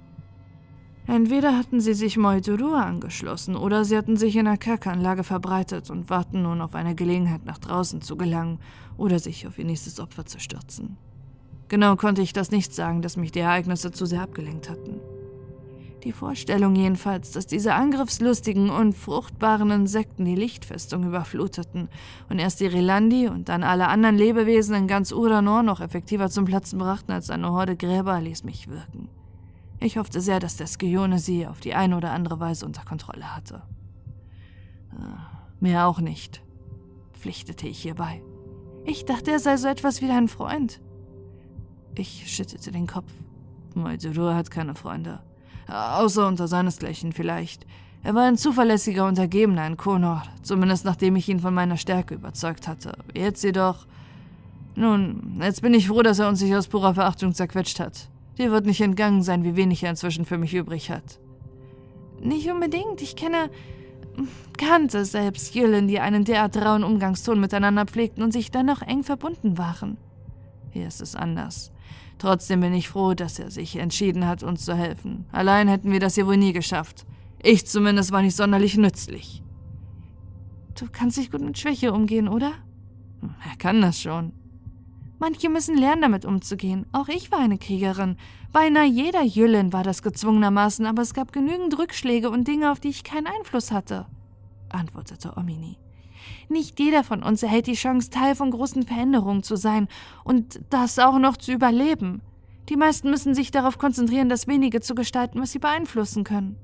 Entweder 1.08 1.58
hatten 1.58 1.80
sie 1.80 1.94
sich 1.94 2.18
Moiturua 2.18 2.84
angeschlossen 2.84 3.56
oder 3.56 3.86
sie 3.86 3.96
hatten 3.96 4.18
sich 4.18 4.36
in 4.36 4.46
der 4.46 4.58
Kerkeranlage 4.58 5.24
verbreitet 5.24 5.90
und 5.90 6.10
warten 6.10 6.42
nun 6.42 6.60
auf 6.60 6.76
eine 6.76 6.96
Gelegenheit, 6.96 7.46
nach 7.46 7.60
draußen 7.60 8.02
zu 8.02 8.18
gelangen 8.18 8.60
oder 8.98 9.20
sich 9.20 9.48
auf 9.48 9.58
ihr 9.58 9.66
nächstes 9.66 10.02
Opfer 10.02 10.26
zu 10.26 10.40
stürzen. 10.40 10.98
Genau 11.70 11.96
konnte 11.96 12.22
ich 12.22 12.34
das 12.34 12.52
nicht 12.52 12.74
sagen, 12.74 13.02
dass 13.02 13.16
mich 13.16 13.32
die 13.32 13.40
Ereignisse 13.40 13.92
zu 13.92 14.06
sehr 14.06 14.22
abgelenkt 14.22 14.70
hatten. 14.70 15.00
Die 16.06 16.12
Vorstellung 16.12 16.76
jedenfalls, 16.76 17.32
dass 17.32 17.48
diese 17.48 17.74
angriffslustigen 17.74 18.70
und 18.70 18.94
fruchtbaren 18.94 19.72
Insekten 19.72 20.24
die 20.24 20.36
Lichtfestung 20.36 21.04
überfluteten 21.04 21.90
und 22.30 22.38
erst 22.38 22.60
die 22.60 22.68
Relandi 22.68 23.28
und 23.28 23.50
dann 23.50 23.64
alle 23.64 23.88
anderen 23.88 24.16
Lebewesen 24.16 24.76
in 24.76 24.88
ganz 24.88 25.12
Uranor 25.12 25.64
noch 25.64 25.82
effektiver 25.82 26.30
zum 26.30 26.46
Platzen 26.46 26.78
brachten 26.78 27.12
als 27.12 27.32
eine 27.32 27.52
Horde 27.52 27.76
Gräber, 27.76 28.22
ließ 28.22 28.44
mich 28.44 28.68
wirken. 28.68 29.10
Ich 29.80 29.98
hoffte 29.98 30.22
sehr, 30.22 30.40
dass 30.40 30.58
der 30.58 30.68
Skione 30.68 31.18
sie 31.18 31.48
auf 31.48 31.60
die 31.60 31.74
eine 31.74 31.98
oder 31.98 32.12
andere 32.12 32.40
Weise 32.40 32.68
unter 32.68 32.86
Kontrolle 32.86 33.36
hatte. 33.36 33.64
Mehr 35.60 35.88
auch 35.88 36.00
nicht, 36.00 36.44
pflichtete 37.14 37.68
ich 37.68 37.80
hierbei. 37.80 38.22
Ich 38.84 39.06
dachte, 39.06 39.32
er 39.32 39.40
sei 39.40 39.58
so 39.58 39.68
etwas 39.68 40.04
wie 40.04 40.08
dein 40.08 40.28
Freund. 40.28 40.82
Ich 41.96 42.32
schüttelte 42.32 42.72
den 42.72 42.86
Kopf. 42.86 43.12
Moituru 43.74 44.36
hat 44.36 44.52
keine 44.52 44.76
Freunde. 44.76 45.24
Außer 45.68 46.28
unter 46.28 46.48
seinesgleichen 46.48 47.14
vielleicht. 47.14 47.66
Er 48.04 48.14
war 48.14 48.24
ein 48.24 48.38
zuverlässiger 48.38 49.08
Untergebener 49.08 49.66
in 49.66 49.78
Konor, 49.78 50.24
zumindest 50.44 50.86
nachdem 50.86 51.16
ich 51.16 51.28
ihn 51.28 51.40
von 51.40 51.54
meiner 51.54 51.78
Stärke 51.78 52.14
überzeugt 52.14 52.68
hatte. 52.68 52.94
Jetzt 53.16 53.44
jedoch. 53.44 53.88
Nun, 54.76 55.40
jetzt 55.42 55.62
bin 55.62 55.74
ich 55.74 55.88
froh, 55.88 56.04
dass 56.04 56.20
er 56.20 56.28
uns 56.28 56.42
nicht 56.42 56.56
aus 56.56 56.68
purer 56.68 56.94
Verachtung 56.94 57.34
zerquetscht 57.34 57.80
hat. 57.80 58.10
Dir 58.38 58.52
wird 58.52 58.66
nicht 58.66 58.82
entgangen 58.82 59.24
sein, 59.24 59.44
wie 59.44 59.56
wenig 59.56 59.82
er 59.84 59.90
inzwischen 59.90 60.26
für 60.26 60.38
mich 60.38 60.54
übrig 60.54 60.92
hat. 60.92 61.20
Nicht 62.22 62.50
unbedingt. 62.52 63.02
Ich 63.02 63.16
kenne. 63.16 63.50
kannte 64.58 65.04
selbst 65.04 65.56
Jüllen, 65.56 65.88
die 65.88 66.00
einen 66.00 66.26
derart 66.26 66.58
rauen 66.58 66.84
Umgangston 66.84 67.40
miteinander 67.40 67.86
pflegten 67.86 68.24
und 68.24 68.32
sich 68.32 68.52
dennoch 68.52 68.82
eng 68.82 69.04
verbunden 69.04 69.58
waren. 69.58 69.98
Hier 70.72 70.88
ist 70.88 71.02
es 71.02 71.16
anders. 71.16 71.72
Trotzdem 72.18 72.62
bin 72.62 72.74
ich 72.74 72.90
froh, 72.90 73.14
dass 73.14 73.40
er 73.40 73.52
sich 73.52 73.76
entschieden 73.76 74.26
hat, 74.28 74.44
uns 74.44 74.66
zu 74.66 74.76
helfen. 74.76 75.26
Allein 75.32 75.68
hätten 75.68 75.92
wir 75.92 76.00
das 76.00 76.16
hier 76.16 76.28
wohl 76.28 76.38
nie 76.38 76.54
geschafft. 76.54 77.06
Ich 77.44 77.68
zumindest 77.68 78.12
war 78.12 78.22
nicht 78.22 78.36
sonderlich 78.36 78.78
nützlich. 78.78 79.44
Du 80.80 80.88
kannst 80.92 81.18
dich 81.18 81.32
gut 81.32 81.42
mit 81.42 81.58
Schwäche 81.58 81.94
umgehen, 81.94 82.28
oder? 82.28 82.52
Er 83.22 83.58
kann 83.58 83.82
das 83.82 84.02
schon. 84.02 84.34
Manche 85.20 85.50
müssen 85.50 85.78
lernen, 85.78 86.02
damit 86.02 86.26
umzugehen. 86.26 86.86
Auch 86.92 87.08
ich 87.08 87.32
war 87.32 87.40
eine 87.40 87.58
Kriegerin. 87.58 88.18
Beinahe 88.52 88.86
jeder 88.86 89.24
Jüllen 89.24 89.72
war 89.72 89.84
das 89.84 90.02
gezwungenermaßen, 90.02 90.86
aber 90.86 91.02
es 91.02 91.14
gab 91.14 91.32
genügend 91.32 91.78
Rückschläge 91.78 92.30
und 92.30 92.48
Dinge, 92.48 92.72
auf 92.72 92.80
die 92.80 92.90
ich 92.90 93.04
keinen 93.04 93.28
Einfluss 93.28 93.72
hatte, 93.72 94.08
antwortete 94.70 95.34
Omini. 95.38 95.78
Nicht 96.50 96.80
jeder 96.80 97.04
von 97.04 97.24
uns 97.24 97.44
erhält 97.44 97.68
die 97.68 97.74
Chance, 97.74 98.10
Teil 98.10 98.36
von 98.36 98.52
großen 98.52 98.84
Veränderungen 98.84 99.44
zu 99.44 99.56
sein 99.56 99.88
und 100.24 100.60
das 100.70 101.00
auch 101.00 101.20
noch 101.20 101.38
zu 101.38 101.52
überleben. 101.52 102.22
Die 102.70 102.78
meisten 102.78 103.10
müssen 103.10 103.36
sich 103.36 103.52
darauf 103.52 103.78
konzentrieren, 103.78 104.30
das 104.30 104.48
wenige 104.48 104.82
zu 104.82 104.96
gestalten, 104.96 105.42
was 105.42 105.52
sie 105.52 105.60
beeinflussen 105.60 106.24
können. 106.24 106.58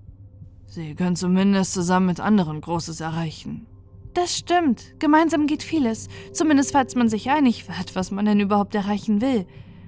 Sie 0.65 0.95
können 0.95 1.15
zumindest 1.15 1.73
zusammen 1.73 2.07
mit 2.07 2.19
anderen 2.19 2.61
Großes 2.61 3.01
erreichen. 3.01 3.67
Das 4.13 4.38
stimmt. 4.38 4.99
Gemeinsam 4.99 5.47
geht 5.47 5.63
vieles. 5.63 6.09
Zumindest 6.33 6.71
falls 6.71 6.95
man 6.95 7.09
sich 7.09 7.29
einig 7.29 7.67
wird, 7.67 7.95
was 7.95 8.11
man 8.11 8.25
denn 8.25 8.39
überhaupt 8.39 8.75
erreichen 8.75 9.21
will. 9.21 9.45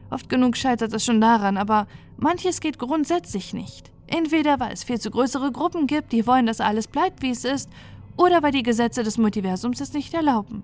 Oft 0.09 0.29
genug 0.29 0.55
scheitert 0.55 0.93
es 0.93 1.03
schon 1.03 1.19
daran, 1.19 1.57
aber 1.57 1.87
manches 2.17 2.61
geht 2.61 2.79
grundsätzlich 2.79 3.53
nicht. 3.53 3.91
Entweder 4.07 4.59
weil 4.59 4.73
es 4.73 4.83
viel 4.83 4.99
zu 4.99 5.09
größere 5.09 5.51
Gruppen 5.51 5.87
gibt, 5.87 6.11
die 6.11 6.27
wollen, 6.27 6.45
dass 6.45 6.61
alles 6.61 6.87
bleibt, 6.87 7.21
wie 7.21 7.31
es 7.31 7.45
ist, 7.45 7.69
oder 8.17 8.43
weil 8.43 8.51
die 8.51 8.63
Gesetze 8.63 9.03
des 9.03 9.17
Multiversums 9.17 9.81
es 9.81 9.93
nicht 9.93 10.13
erlauben. 10.13 10.63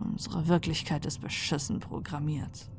Unsere 0.00 0.48
Wirklichkeit 0.48 1.06
ist 1.06 1.20
beschissen 1.20 1.80
programmiert. 1.80 2.70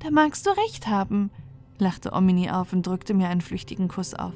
Da 0.00 0.10
magst 0.10 0.46
du 0.46 0.50
recht 0.50 0.86
haben, 0.86 1.30
lachte 1.78 2.12
Omini 2.12 2.50
auf 2.50 2.72
und 2.72 2.86
drückte 2.86 3.14
mir 3.14 3.28
einen 3.28 3.40
flüchtigen 3.40 3.88
Kuss 3.88 4.14
auf. 4.14 4.34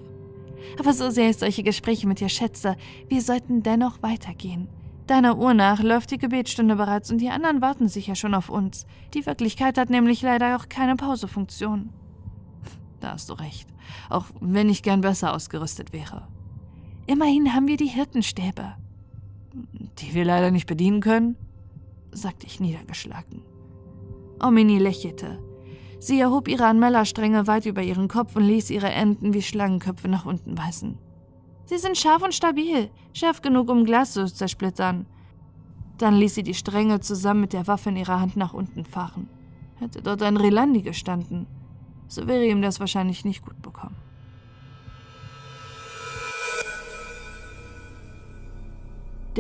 Aber 0.78 0.92
so 0.92 1.10
sehr 1.10 1.30
ich 1.30 1.38
solche 1.38 1.62
Gespräche 1.62 2.06
mit 2.06 2.20
dir 2.20 2.28
schätze, 2.28 2.76
wir 3.08 3.22
sollten 3.22 3.62
dennoch 3.62 4.02
weitergehen. 4.02 4.68
Deiner 5.06 5.38
Uhr 5.38 5.54
nach 5.54 5.82
läuft 5.82 6.12
die 6.12 6.18
Gebetsstunde 6.18 6.76
bereits 6.76 7.10
und 7.10 7.18
die 7.18 7.30
anderen 7.30 7.60
warten 7.60 7.88
sicher 7.88 8.14
schon 8.14 8.34
auf 8.34 8.48
uns. 8.48 8.86
Die 9.14 9.26
Wirklichkeit 9.26 9.76
hat 9.76 9.90
nämlich 9.90 10.22
leider 10.22 10.56
auch 10.56 10.68
keine 10.68 10.96
Pausefunktion. 10.96 11.90
Da 13.00 13.12
hast 13.12 13.30
du 13.30 13.34
recht, 13.34 13.68
auch 14.08 14.26
wenn 14.40 14.68
ich 14.68 14.82
gern 14.82 15.00
besser 15.00 15.34
ausgerüstet 15.34 15.92
wäre. 15.92 16.28
Immerhin 17.10 17.52
haben 17.52 17.66
wir 17.66 17.76
die 17.76 17.88
Hirtenstäbe. 17.88 18.76
Die 19.98 20.14
wir 20.14 20.24
leider 20.24 20.52
nicht 20.52 20.68
bedienen 20.68 21.00
können, 21.00 21.34
sagte 22.12 22.46
ich 22.46 22.60
niedergeschlagen. 22.60 23.42
Omini 24.40 24.78
lächelte. 24.78 25.42
Sie 25.98 26.20
erhob 26.20 26.46
ihre 26.46 26.66
Anmellerstränge 26.66 27.48
weit 27.48 27.66
über 27.66 27.82
ihren 27.82 28.06
Kopf 28.06 28.36
und 28.36 28.44
ließ 28.44 28.70
ihre 28.70 28.90
Enden 28.90 29.34
wie 29.34 29.42
Schlangenköpfe 29.42 30.06
nach 30.06 30.24
unten 30.24 30.56
weisen. 30.56 30.98
Sie 31.64 31.78
sind 31.78 31.98
scharf 31.98 32.22
und 32.22 32.32
stabil, 32.32 32.90
scharf 33.12 33.42
genug, 33.42 33.70
um 33.70 33.84
Glas 33.84 34.12
zu 34.12 34.32
zersplittern. 34.32 35.06
Dann 35.98 36.14
ließ 36.14 36.36
sie 36.36 36.44
die 36.44 36.54
Stränge 36.54 37.00
zusammen 37.00 37.40
mit 37.40 37.52
der 37.52 37.66
Waffe 37.66 37.88
in 37.88 37.96
ihrer 37.96 38.20
Hand 38.20 38.36
nach 38.36 38.54
unten 38.54 38.84
fahren. 38.84 39.28
Hätte 39.80 40.00
dort 40.00 40.22
ein 40.22 40.36
Relandi 40.36 40.82
gestanden, 40.82 41.48
so 42.06 42.28
wäre 42.28 42.46
ihm 42.46 42.62
das 42.62 42.78
wahrscheinlich 42.78 43.24
nicht 43.24 43.44
gut 43.44 43.60
bekommen. 43.62 43.96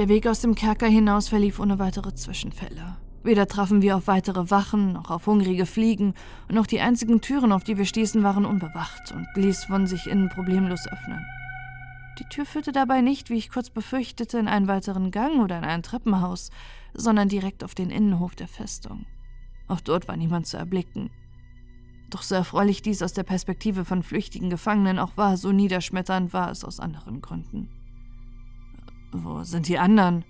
Der 0.00 0.08
Weg 0.08 0.26
aus 0.26 0.40
dem 0.40 0.54
Kerker 0.54 0.86
hinaus 0.86 1.28
verlief 1.28 1.60
ohne 1.60 1.78
weitere 1.78 2.14
Zwischenfälle. 2.14 2.96
Weder 3.22 3.46
trafen 3.46 3.82
wir 3.82 3.98
auf 3.98 4.06
weitere 4.06 4.50
Wachen 4.50 4.94
noch 4.94 5.10
auf 5.10 5.26
hungrige 5.26 5.66
Fliegen, 5.66 6.14
und 6.48 6.56
auch 6.56 6.66
die 6.66 6.80
einzigen 6.80 7.20
Türen, 7.20 7.52
auf 7.52 7.64
die 7.64 7.76
wir 7.76 7.84
stießen, 7.84 8.22
waren 8.22 8.46
unbewacht 8.46 9.12
und 9.12 9.28
ließ 9.34 9.64
von 9.64 9.86
sich 9.86 10.06
innen 10.06 10.30
problemlos 10.30 10.86
öffnen. 10.90 11.22
Die 12.18 12.24
Tür 12.30 12.46
führte 12.46 12.72
dabei 12.72 13.02
nicht, 13.02 13.28
wie 13.28 13.36
ich 13.36 13.50
kurz 13.50 13.68
befürchtete, 13.68 14.38
in 14.38 14.48
einen 14.48 14.68
weiteren 14.68 15.10
Gang 15.10 15.38
oder 15.38 15.58
in 15.58 15.64
ein 15.64 15.82
Treppenhaus, 15.82 16.48
sondern 16.94 17.28
direkt 17.28 17.62
auf 17.62 17.74
den 17.74 17.90
Innenhof 17.90 18.34
der 18.34 18.48
Festung. 18.48 19.04
Auch 19.68 19.82
dort 19.82 20.08
war 20.08 20.16
niemand 20.16 20.46
zu 20.46 20.56
erblicken. 20.56 21.10
Doch 22.08 22.22
so 22.22 22.36
erfreulich 22.36 22.80
dies 22.80 23.02
aus 23.02 23.12
der 23.12 23.24
Perspektive 23.24 23.84
von 23.84 24.02
flüchtigen 24.02 24.48
Gefangenen 24.48 24.98
auch 24.98 25.18
war, 25.18 25.36
so 25.36 25.52
niederschmetternd 25.52 26.32
war 26.32 26.50
es 26.50 26.64
aus 26.64 26.80
anderen 26.80 27.20
Gründen. 27.20 27.79
Wo 29.12 29.42
sind 29.42 29.68
die 29.68 29.78
anderen? 29.78 30.24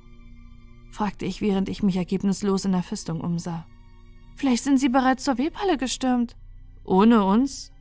fragte 0.90 1.24
ich, 1.24 1.40
während 1.40 1.68
ich 1.68 1.82
mich 1.82 1.96
ergebnislos 1.96 2.64
in 2.64 2.72
der 2.72 2.82
Festung 2.82 3.20
umsah. 3.20 3.66
Vielleicht 4.36 4.64
sind 4.64 4.78
sie 4.78 4.88
bereits 4.88 5.24
zur 5.24 5.38
Webhalle 5.38 5.76
gestürmt. 5.76 6.36
Ohne 6.84 7.24
uns? 7.24 7.72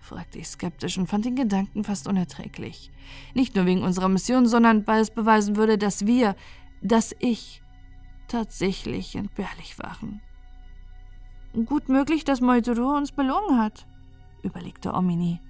fragte 0.00 0.38
ich 0.38 0.48
skeptisch 0.48 0.98
und 0.98 1.06
fand 1.06 1.24
den 1.24 1.36
Gedanken 1.36 1.84
fast 1.84 2.08
unerträglich. 2.08 2.90
Nicht 3.34 3.54
nur 3.54 3.66
wegen 3.66 3.82
unserer 3.82 4.08
Mission, 4.08 4.46
sondern 4.46 4.86
weil 4.86 5.00
es 5.00 5.10
beweisen 5.10 5.56
würde, 5.56 5.78
dass 5.78 6.06
wir, 6.06 6.34
dass 6.82 7.14
ich, 7.18 7.62
tatsächlich 8.28 9.16
entbehrlich 9.16 9.78
waren. 9.78 10.20
Gut 11.66 11.88
möglich, 11.88 12.24
dass 12.24 12.40
Moitoro 12.40 12.96
uns 12.96 13.12
belogen 13.12 13.58
hat, 13.58 13.86
überlegte 14.42 14.94
Omini. 14.94 15.40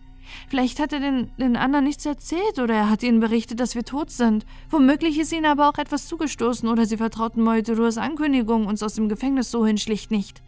Vielleicht 0.48 0.80
hat 0.80 0.92
er 0.92 1.00
den, 1.00 1.30
den 1.36 1.56
anderen 1.56 1.84
nichts 1.84 2.06
erzählt 2.06 2.58
oder 2.58 2.74
er 2.74 2.90
hat 2.90 3.02
ihnen 3.02 3.20
berichtet, 3.20 3.60
dass 3.60 3.74
wir 3.74 3.84
tot 3.84 4.10
sind. 4.10 4.46
Womöglich 4.68 5.18
ist 5.18 5.32
ihnen 5.32 5.46
aber 5.46 5.68
auch 5.68 5.78
etwas 5.78 6.08
zugestoßen 6.08 6.68
oder 6.68 6.86
sie 6.86 6.96
vertrauten 6.96 7.42
Moitodors 7.42 7.98
Ankündigung, 7.98 8.66
uns 8.66 8.82
aus 8.82 8.94
dem 8.94 9.08
Gefängnis 9.08 9.50
so 9.50 9.66
hin 9.66 9.78
schlicht 9.78 10.10
nicht. 10.10 10.42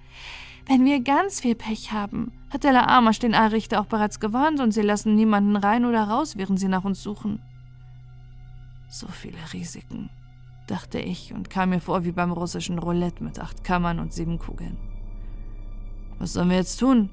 Wenn 0.67 0.85
wir 0.85 1.01
ganz 1.01 1.41
viel 1.41 1.55
Pech 1.55 1.93
haben, 1.93 2.33
hat 2.51 2.65
der 2.65 2.73
Laamasch 2.73 3.19
den 3.19 3.35
Allrichter 3.35 3.81
auch 3.81 3.87
bereits 3.87 4.21
gewarnt 4.21 4.61
und 4.61 4.73
sie 4.73 4.83
lassen 4.83 5.15
niemanden 5.15 5.57
rein 5.57 5.85
oder 5.85 6.05
raus, 6.05 6.37
während 6.37 6.61
sie 6.61 6.69
nach 6.69 6.85
uns 6.85 7.03
suchen. 7.03 7.41
So 8.89 9.09
viele 9.09 9.39
Risiken, 9.53 10.11
dachte 10.67 10.99
ich 10.99 11.33
und 11.33 11.51
kam 11.51 11.71
mir 11.71 11.81
vor 11.81 12.05
wie 12.05 12.13
beim 12.13 12.31
russischen 12.31 12.79
Roulette 12.79 13.25
mit 13.25 13.39
acht 13.41 13.65
Kammern 13.65 13.99
und 13.99 14.13
sieben 14.13 14.39
Kugeln. 14.39 14.77
Was 16.19 16.35
sollen 16.35 16.51
wir 16.51 16.59
jetzt 16.59 16.79
tun? 16.79 17.11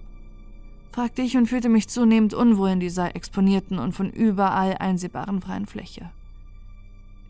Fragte 0.91 1.21
ich 1.21 1.37
und 1.37 1.47
fühlte 1.47 1.69
mich 1.69 1.87
zunehmend 1.87 2.33
unwohl 2.33 2.69
in 2.69 2.79
dieser 2.79 3.15
exponierten 3.15 3.79
und 3.79 3.93
von 3.93 4.09
überall 4.09 4.77
einsehbaren 4.77 5.41
freien 5.41 5.65
Fläche. 5.65 6.11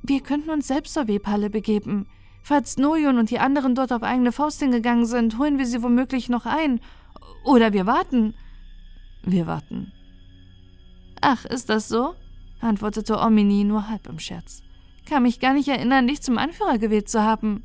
Wir 0.03 0.21
könnten 0.21 0.49
uns 0.49 0.67
selbst 0.67 0.93
zur 0.93 1.07
Webhalle 1.07 1.49
begeben. 1.49 2.07
Falls 2.41 2.77
Nojon 2.77 3.17
und 3.17 3.29
die 3.29 3.39
anderen 3.39 3.75
dort 3.75 3.91
auf 3.91 4.03
eigene 4.03 4.31
Faust 4.31 4.59
hingegangen 4.59 5.05
sind, 5.05 5.37
holen 5.37 5.57
wir 5.57 5.65
sie 5.65 5.83
womöglich 5.83 6.29
noch 6.29 6.45
ein. 6.45 6.79
Oder 7.43 7.73
wir 7.73 7.85
warten. 7.85 8.33
Wir 9.23 9.45
warten. 9.45 9.91
Ach, 11.21 11.45
ist 11.45 11.69
das 11.69 11.89
so? 11.89 12.15
antwortete 12.61 13.17
Omini 13.17 13.63
nur 13.63 13.89
halb 13.89 14.07
im 14.07 14.19
Scherz. 14.19 14.63
Kann 15.05 15.23
mich 15.23 15.39
gar 15.39 15.53
nicht 15.53 15.67
erinnern, 15.67 16.07
dich 16.07 16.21
zum 16.21 16.37
Anführer 16.37 16.77
gewählt 16.77 17.09
zu 17.09 17.21
haben. 17.21 17.63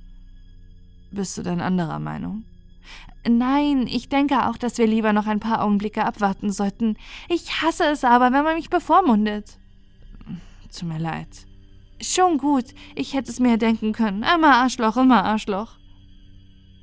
Bist 1.10 1.36
du 1.38 1.42
denn 1.42 1.60
anderer 1.60 1.98
Meinung? 1.98 2.44
Nein, 3.28 3.86
ich 3.86 4.08
denke 4.08 4.46
auch, 4.48 4.58
dass 4.58 4.76
wir 4.78 4.86
lieber 4.86 5.12
noch 5.12 5.26
ein 5.26 5.40
paar 5.40 5.62
Augenblicke 5.62 6.04
abwarten 6.04 6.52
sollten. 6.52 6.96
Ich 7.28 7.62
hasse 7.62 7.84
es 7.84 8.04
aber, 8.04 8.32
wenn 8.32 8.44
man 8.44 8.56
mich 8.56 8.68
bevormundet. 8.68 9.58
Tut 10.78 10.88
mir 10.88 10.98
leid. 10.98 11.46
Schon 12.00 12.38
gut, 12.38 12.66
ich 12.94 13.14
hätte 13.14 13.30
es 13.30 13.40
mir 13.40 13.56
denken 13.56 13.92
können. 13.92 14.22
Immer 14.22 14.56
Arschloch, 14.56 14.96
immer 14.96 15.24
Arschloch. 15.24 15.76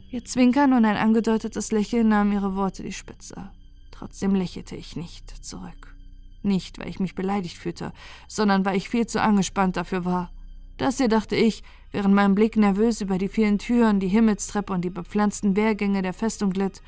Ihr 0.09 0.25
Zwinkern 0.25 0.73
und 0.73 0.85
ein 0.85 0.97
angedeutetes 0.97 1.71
Lächeln 1.71 2.09
nahmen 2.09 2.33
ihre 2.33 2.55
Worte 2.55 2.83
die 2.83 2.91
Spitze. 2.91 3.51
Trotzdem 3.91 4.33
lächelte 4.33 4.75
ich 4.75 4.95
nicht 4.95 5.45
zurück. 5.45 5.95
Nicht, 6.41 6.79
weil 6.79 6.89
ich 6.89 6.99
mich 6.99 7.13
beleidigt 7.13 7.57
fühlte, 7.57 7.93
sondern 8.27 8.65
weil 8.65 8.77
ich 8.77 8.89
viel 8.89 9.05
zu 9.05 9.21
angespannt 9.21 9.77
dafür 9.77 10.05
war. 10.05 10.31
Das 10.77 10.97
hier, 10.97 11.07
dachte 11.07 11.35
ich, 11.35 11.63
während 11.91 12.13
mein 12.13 12.35
Blick 12.35 12.57
nervös 12.57 13.01
über 13.01 13.17
die 13.17 13.27
vielen 13.27 13.57
Türen, 13.57 13.99
die 13.99 14.07
Himmelstreppe 14.07 14.73
und 14.73 14.81
die 14.81 14.89
bepflanzten 14.89 15.55
Wehrgänge 15.55 16.01
der 16.01 16.13
Festung 16.13 16.51
glitt, 16.51 16.81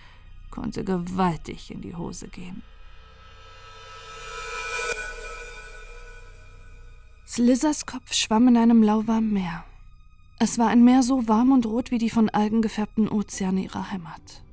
konnte 0.49 0.83
gewaltig 0.83 1.71
in 1.71 1.81
die 1.81 1.95
Hose 1.95 2.27
gehen. 2.27 2.63
Slizers 7.25 7.87
Kopf 7.87 8.13
schwamm 8.13 8.47
in 8.47 8.57
einem 8.57 8.83
lauwarmen 8.83 9.33
Meer. 9.33 9.63
Es 10.39 10.59
war 10.59 10.67
ein 10.67 10.83
Meer 10.83 11.03
so 11.03 11.27
warm 11.27 11.51
und 11.51 11.65
rot 11.65 11.89
wie 11.89 11.97
die 11.97 12.09
von 12.09 12.29
Algen 12.29 12.61
gefärbten 12.61 13.09
Ozeane 13.09 13.63
ihrer 13.63 13.91
Heimat. 13.91 14.43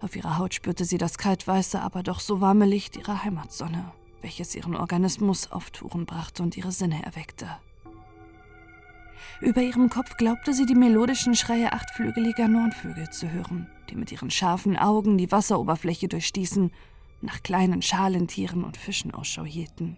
Auf 0.00 0.14
ihrer 0.14 0.38
Haut 0.38 0.54
spürte 0.54 0.84
sie 0.84 0.98
das 0.98 1.18
kaltweiße, 1.18 1.80
aber 1.80 2.02
doch 2.02 2.20
so 2.20 2.40
warme 2.40 2.66
Licht 2.66 2.96
ihrer 2.96 3.24
Heimatsonne, 3.24 3.90
welches 4.20 4.54
ihren 4.54 4.76
Organismus 4.76 5.50
auf 5.50 5.70
Touren 5.70 6.06
brachte 6.06 6.42
und 6.42 6.56
ihre 6.56 6.70
Sinne 6.70 7.02
erweckte. 7.02 7.48
Über 9.40 9.62
ihrem 9.62 9.90
Kopf 9.90 10.16
glaubte 10.16 10.52
sie 10.52 10.66
die 10.66 10.74
melodischen 10.74 11.34
Schreie 11.34 11.72
achtflügeliger 11.72 12.48
Nornvögel 12.48 13.10
zu 13.10 13.30
hören, 13.30 13.68
die 13.90 13.96
mit 13.96 14.12
ihren 14.12 14.30
scharfen 14.30 14.76
Augen 14.76 15.18
die 15.18 15.30
Wasseroberfläche 15.30 16.08
durchstießen, 16.08 16.70
nach 17.22 17.42
kleinen 17.42 17.82
Schalentieren 17.82 18.64
und 18.64 18.76
Fischen 18.76 19.12
Ausschau 19.12 19.44
hielten. 19.44 19.96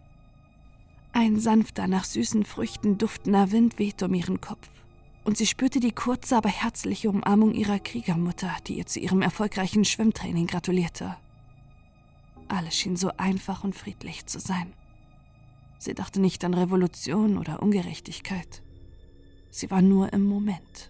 Ein 1.12 1.38
sanfter, 1.40 1.88
nach 1.88 2.04
süßen 2.04 2.44
Früchten 2.44 2.98
duftender 2.98 3.50
Wind 3.50 3.78
wehte 3.78 4.06
um 4.06 4.14
ihren 4.14 4.40
Kopf, 4.40 4.68
und 5.24 5.36
sie 5.36 5.46
spürte 5.46 5.80
die 5.80 5.92
kurze, 5.92 6.36
aber 6.36 6.48
herzliche 6.48 7.10
Umarmung 7.10 7.52
ihrer 7.52 7.78
Kriegermutter, 7.78 8.50
die 8.66 8.78
ihr 8.78 8.86
zu 8.86 9.00
ihrem 9.00 9.22
erfolgreichen 9.22 9.84
Schwimmtraining 9.84 10.46
gratulierte. 10.46 11.16
Alles 12.48 12.74
schien 12.76 12.96
so 12.96 13.10
einfach 13.16 13.62
und 13.62 13.74
friedlich 13.74 14.26
zu 14.26 14.38
sein. 14.38 14.72
Sie 15.78 15.94
dachte 15.94 16.20
nicht 16.20 16.44
an 16.44 16.54
Revolution 16.54 17.36
oder 17.36 17.62
Ungerechtigkeit. 17.62 18.62
Sie 19.58 19.72
war 19.72 19.82
nur 19.82 20.12
im 20.12 20.24
Moment. 20.24 20.88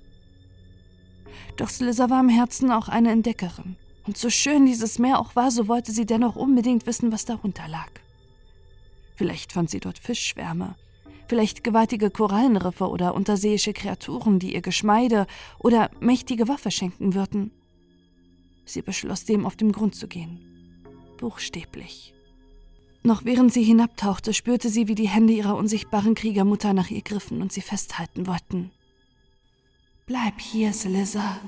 Doch 1.57 1.71
Slizzer 1.71 2.11
war 2.11 2.21
im 2.21 2.29
Herzen 2.29 2.71
auch 2.71 2.89
eine 2.89 3.11
Entdeckerin. 3.13 3.77
Und 4.07 4.19
so 4.19 4.29
schön 4.29 4.67
dieses 4.67 4.99
Meer 4.99 5.21
auch 5.21 5.35
war, 5.35 5.51
so 5.51 5.69
wollte 5.69 5.91
sie 5.91 6.05
dennoch 6.05 6.37
unbedingt 6.37 6.87
wissen, 6.87 7.11
was 7.11 7.25
darunter 7.25 7.67
lag. 7.67 7.89
Vielleicht 9.17 9.53
fand 9.53 9.71
sie 9.71 9.81
dort 9.81 9.99
Fischschwärme, 9.99 10.77
vielleicht 11.29 11.65
gewaltige 11.65 12.11
Korallenriffe 12.11 12.91
oder 12.91 13.15
unterseeische 13.15 13.73
Kreaturen, 13.73 14.39
die 14.39 14.53
ihr 14.53 14.61
Geschmeide 14.61 15.27
oder 15.59 15.91
mächtige 16.01 16.47
Waffe 16.47 16.71
schenken 16.71 17.15
würden. 17.15 17.51
Sie 18.67 18.83
beschloss, 18.83 19.25
dem 19.25 19.47
auf 19.47 19.57
den 19.57 19.73
Grund 19.73 19.95
zu 19.95 20.09
gehen. 20.09 20.85
Buchstäblich. 21.17 22.13
Noch 23.03 23.25
während 23.25 23.53
sie 23.53 23.63
hinabtauchte, 23.63 24.35
spürte 24.35 24.69
sie, 24.69 24.89
wie 24.89 24.95
die 24.95 25.09
Hände 25.09 25.33
ihrer 25.33 25.57
unsichtbaren 25.57 26.15
Kriegermutter 26.15 26.73
nach 26.73 26.91
ihr 26.91 27.03
griffen 27.03 27.41
und 27.41 27.53
sie 27.53 27.61
festhalten 27.61 28.27
wollten. 28.27 28.71
Bleib 30.07 30.41
hier, 30.41 30.73
Slizzer, 30.73 31.39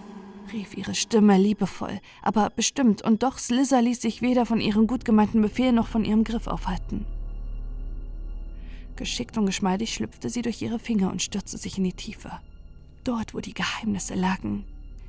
rief 0.52 0.76
ihre 0.76 0.94
Stimme 0.94 1.38
liebevoll, 1.38 2.00
aber 2.22 2.50
bestimmt, 2.50 3.02
und 3.02 3.22
doch 3.22 3.38
Slizzer 3.38 3.82
ließ 3.82 4.00
sich 4.00 4.22
weder 4.22 4.46
von 4.46 4.60
ihrem 4.60 4.86
gut 4.86 5.04
gemeinten 5.04 5.42
Befehl 5.42 5.72
noch 5.72 5.88
von 5.88 6.04
ihrem 6.04 6.24
Griff 6.24 6.46
aufhalten. 6.46 7.06
Geschickt 8.96 9.38
und 9.38 9.46
geschmeidig 9.46 9.94
schlüpfte 9.94 10.28
sie 10.28 10.42
durch 10.42 10.60
ihre 10.60 10.78
Finger 10.78 11.10
und 11.10 11.22
stürzte 11.22 11.56
sich 11.56 11.78
in 11.78 11.84
die 11.84 11.94
Tiefe. 11.94 12.32
Dort, 13.02 13.32
wo 13.32 13.40
die 13.40 13.54
Geheimnisse 13.54 14.14
lagen. 14.14 14.64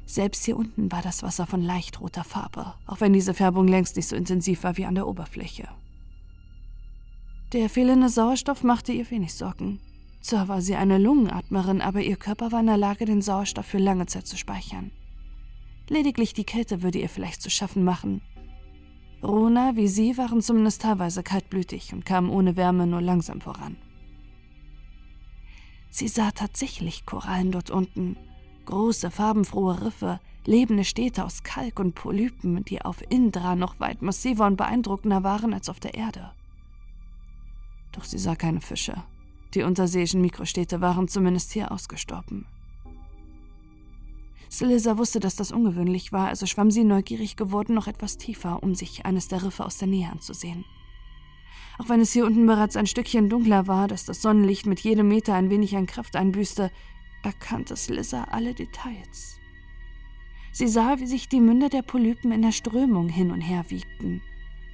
Selbst 0.05 0.45
hier 0.45 0.55
unten 0.55 0.91
war 0.91 1.01
das 1.01 1.23
Wasser 1.23 1.45
von 1.45 1.61
leicht 1.61 1.99
roter 1.99 2.23
Farbe, 2.23 2.73
auch 2.85 3.01
wenn 3.01 3.13
diese 3.13 3.34
Färbung 3.34 3.68
längst 3.68 3.97
nicht 3.97 4.07
so 4.07 4.15
intensiv 4.15 4.63
war 4.63 4.77
wie 4.77 4.85
an 4.85 4.95
der 4.95 5.07
Oberfläche. 5.07 5.68
Der 7.53 7.69
fehlende 7.69 8.09
Sauerstoff 8.09 8.63
machte 8.63 8.93
ihr 8.93 9.09
wenig 9.11 9.33
Sorgen. 9.33 9.79
Zwar 10.21 10.47
war 10.47 10.61
sie 10.61 10.75
eine 10.75 10.97
Lungenatmerin, 10.97 11.81
aber 11.81 12.01
ihr 12.01 12.15
Körper 12.15 12.51
war 12.51 12.61
in 12.61 12.67
der 12.67 12.77
Lage, 12.77 13.05
den 13.05 13.21
Sauerstoff 13.21 13.65
für 13.65 13.77
lange 13.77 14.05
Zeit 14.05 14.27
zu 14.27 14.37
speichern. 14.37 14.91
Lediglich 15.89 16.33
die 16.33 16.45
Kälte 16.45 16.81
würde 16.81 16.99
ihr 16.99 17.09
vielleicht 17.09 17.41
zu 17.41 17.49
schaffen 17.49 17.83
machen, 17.83 18.21
Rona 19.23 19.75
wie 19.75 19.87
sie 19.87 20.17
waren 20.17 20.41
zumindest 20.41 20.81
teilweise 20.81 21.21
kaltblütig 21.21 21.93
und 21.93 22.05
kamen 22.05 22.29
ohne 22.29 22.55
Wärme 22.55 22.87
nur 22.87 23.01
langsam 23.01 23.39
voran. 23.39 23.77
Sie 25.91 26.07
sah 26.07 26.31
tatsächlich 26.31 27.05
Korallen 27.05 27.51
dort 27.51 27.69
unten, 27.69 28.17
große, 28.65 29.11
farbenfrohe 29.11 29.81
Riffe, 29.85 30.19
lebende 30.45 30.85
Städte 30.85 31.23
aus 31.23 31.43
Kalk 31.43 31.79
und 31.79 31.93
Polypen, 31.93 32.63
die 32.65 32.81
auf 32.81 33.03
Indra 33.09 33.55
noch 33.55 33.79
weit 33.79 34.01
massiver 34.01 34.47
und 34.47 34.55
beeindruckender 34.55 35.23
waren 35.23 35.53
als 35.53 35.69
auf 35.69 35.79
der 35.79 35.93
Erde. 35.93 36.31
Doch 37.91 38.03
sie 38.03 38.18
sah 38.18 38.35
keine 38.35 38.61
Fische. 38.61 39.03
Die 39.53 39.63
unterseeischen 39.63 40.22
Mikrostädte 40.22 40.81
waren 40.81 41.07
zumindest 41.07 41.51
hier 41.51 41.72
ausgestorben. 41.72 42.45
Slizzer 44.49 44.97
wusste, 44.97 45.19
dass 45.19 45.35
das 45.35 45.51
ungewöhnlich 45.51 46.11
war, 46.11 46.27
also 46.27 46.45
schwamm 46.45 46.72
sie 46.72 46.84
neugierig 46.84 47.38
geworden 47.38 47.73
noch 47.73 47.88
etwas 47.88 48.18
tiefer, 48.18 48.61
um 48.63 48.76
sich 48.76 49.05
eines 49.05 49.30
der 49.30 49.43
Riffe 49.43 49.65
aus 49.65 49.77
der 49.77 49.88
Nähe 49.88 50.09
anzusehen. 50.09 50.65
Auch 51.77 51.88
wenn 51.88 52.01
es 52.01 52.11
hier 52.11 52.26
unten 52.26 52.45
bereits 52.45 52.76
ein 52.76 52.85
Stückchen 52.85 53.30
dunkler 53.30 53.68
war, 53.68 53.88
dass 53.88 54.05
das 54.05 54.22
Sonnenlicht 54.22 54.65
mit 54.65 54.81
jedem 54.81 55.07
Meter 55.07 55.35
ein 55.35 55.49
wenig 55.49 55.76
an 55.77 55.85
Kraft 55.85 56.15
einbüßte, 56.15 56.69
erkannte 57.23 57.76
Slizzer 57.77 58.34
alle 58.34 58.53
Details. 58.53 59.38
Sie 60.51 60.68
sah, 60.68 60.99
wie 60.99 61.07
sich 61.07 61.30
die 61.30 61.39
Münder 61.39 61.69
der 61.69 61.81
Polypen 61.81 62.34
in 62.34 62.41
der 62.41 62.51
Strömung 62.51 63.07
hin 63.07 63.31
und 63.31 63.39
her 63.39 63.65
wiegten, 63.69 64.22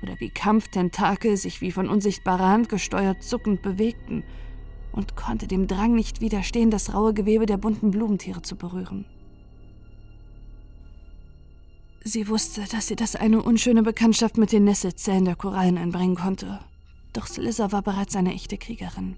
oder 0.02 0.20
wie 0.20 0.30
Kampftentakel 0.30 1.38
sich 1.38 1.62
wie 1.62 1.72
von 1.72 1.90
unsichtbarer 1.90 2.50
Hand 2.50 2.70
gesteuert 2.70 3.24
zuckend 3.24 3.62
bewegten, 3.62 4.24
und 4.98 5.16
konnte 5.16 5.48
dem 5.48 5.68
Drang 5.68 5.94
nicht 5.94 6.22
widerstehen, 6.22 6.72
das 6.72 6.94
raue 6.94 7.14
Gewebe 7.14 7.46
der 7.46 7.58
bunten 7.58 7.92
Blumentiere 7.92 8.42
zu 8.42 8.56
berühren. 8.56 9.06
Sie 12.04 12.28
wusste, 12.28 12.64
dass 12.72 12.88
sie 12.88 12.96
das 12.96 13.16
eine 13.16 13.42
unschöne 13.42 13.84
Bekanntschaft 13.84 14.38
mit 14.38 14.52
den 14.52 14.64
Nesselzellen 14.64 15.26
der 15.26 15.36
Korallen 15.36 15.78
einbringen 15.78 16.16
konnte. 16.16 16.60
Doch 17.14 17.28
Slizzer 17.28 17.72
war 17.72 17.82
bereits 17.82 18.16
eine 18.16 18.34
echte 18.34 18.58
Kriegerin. 18.58 19.18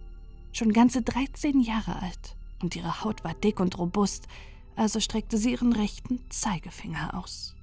Schon 0.51 0.73
ganze 0.73 1.01
13 1.01 1.61
Jahre 1.61 2.01
alt. 2.01 2.35
Und 2.61 2.75
ihre 2.75 3.03
Haut 3.03 3.23
war 3.23 3.33
dick 3.33 3.59
und 3.59 3.77
robust, 3.77 4.27
also 4.75 4.99
streckte 4.99 5.37
sie 5.37 5.51
ihren 5.51 5.71
rechten 5.71 6.19
Zeigefinger 6.29 7.13
aus. 7.13 7.55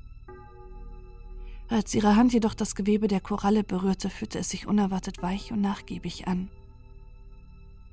Als 1.69 1.95
ihre 1.95 2.15
Hand 2.15 2.33
jedoch 2.33 2.55
das 2.55 2.75
Gewebe 2.75 3.09
der 3.09 3.21
Koralle 3.21 3.65
berührte, 3.65 4.09
fühlte 4.09 4.39
es 4.39 4.51
sich 4.51 4.67
unerwartet 4.67 5.23
weich 5.23 5.53
und 5.53 5.61
nachgiebig 5.61 6.29
an. 6.29 6.49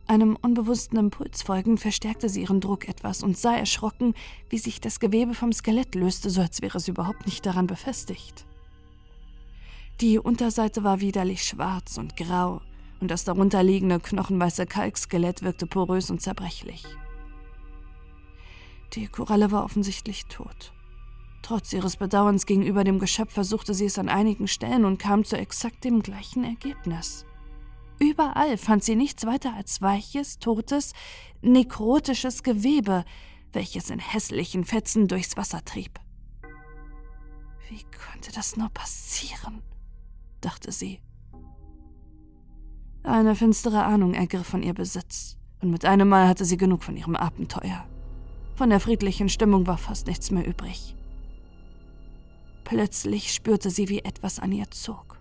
Einem 0.05 0.35
unbewussten 0.35 0.99
Impuls 0.99 1.41
folgend 1.41 1.79
verstärkte 1.79 2.29
sie 2.29 2.41
ihren 2.41 2.59
Druck 2.59 2.87
etwas 2.87 3.23
und 3.23 3.37
sah 3.37 3.55
erschrocken, 3.55 4.13
wie 4.49 4.57
sich 4.57 4.81
das 4.81 4.99
Gewebe 4.99 5.33
vom 5.33 5.53
Skelett 5.53 5.95
löste, 5.95 6.29
so 6.29 6.41
als 6.41 6.61
wäre 6.61 6.77
es 6.77 6.87
überhaupt 6.87 7.25
nicht 7.25 7.45
daran 7.45 7.67
befestigt. 7.67 8.45
Die 10.01 10.19
Unterseite 10.19 10.83
war 10.83 10.99
widerlich 10.99 11.43
schwarz 11.43 11.97
und 11.97 12.17
grau, 12.17 12.61
und 12.99 13.09
das 13.09 13.23
darunterliegende 13.23 13.99
knochenweiße 13.99 14.65
Kalkskelett 14.65 15.41
wirkte 15.41 15.67
porös 15.67 16.11
und 16.11 16.21
zerbrechlich. 16.21 16.83
Die 18.93 19.07
Koralle 19.07 19.51
war 19.51 19.63
offensichtlich 19.63 20.25
tot. 20.25 20.72
Trotz 21.43 21.73
ihres 21.73 21.97
Bedauerns 21.97 22.45
gegenüber 22.45 22.85
dem 22.85 22.99
Geschöpf 22.99 23.33
versuchte 23.33 23.73
sie 23.73 23.85
es 23.85 23.99
an 23.99 24.07
einigen 24.07 24.47
Stellen 24.47 24.85
und 24.85 24.97
kam 24.97 25.25
zu 25.25 25.37
exakt 25.37 25.83
dem 25.83 26.01
gleichen 26.01 26.45
Ergebnis. 26.45 27.25
Überall 27.99 28.57
fand 28.57 28.83
sie 28.83 28.95
nichts 28.95 29.25
weiter 29.25 29.53
als 29.53 29.81
weiches, 29.81 30.39
totes, 30.39 30.93
nekrotisches 31.41 32.43
Gewebe, 32.43 33.03
welches 33.51 33.89
in 33.89 33.99
hässlichen 33.99 34.63
Fetzen 34.63 35.09
durchs 35.09 35.35
Wasser 35.35 35.63
trieb. 35.65 35.99
Wie 37.69 37.83
konnte 38.09 38.31
das 38.31 38.55
nur 38.55 38.69
passieren? 38.69 39.61
dachte 40.39 40.71
sie. 40.71 41.01
Eine 43.03 43.35
finstere 43.35 43.83
Ahnung 43.83 44.13
ergriff 44.13 44.47
von 44.47 44.63
ihr 44.63 44.73
Besitz, 44.73 45.37
und 45.61 45.71
mit 45.71 45.83
einem 45.83 46.07
Mal 46.07 46.29
hatte 46.29 46.45
sie 46.45 46.57
genug 46.57 46.83
von 46.83 46.95
ihrem 46.95 47.17
Abenteuer. 47.17 47.85
Von 48.55 48.69
der 48.69 48.79
friedlichen 48.79 49.27
Stimmung 49.27 49.67
war 49.67 49.77
fast 49.77 50.07
nichts 50.07 50.31
mehr 50.31 50.47
übrig. 50.47 50.95
Plötzlich 52.63 53.33
spürte 53.33 53.69
sie, 53.69 53.89
wie 53.89 53.99
etwas 53.99 54.39
an 54.39 54.51
ihr 54.51 54.69
zog. 54.71 55.19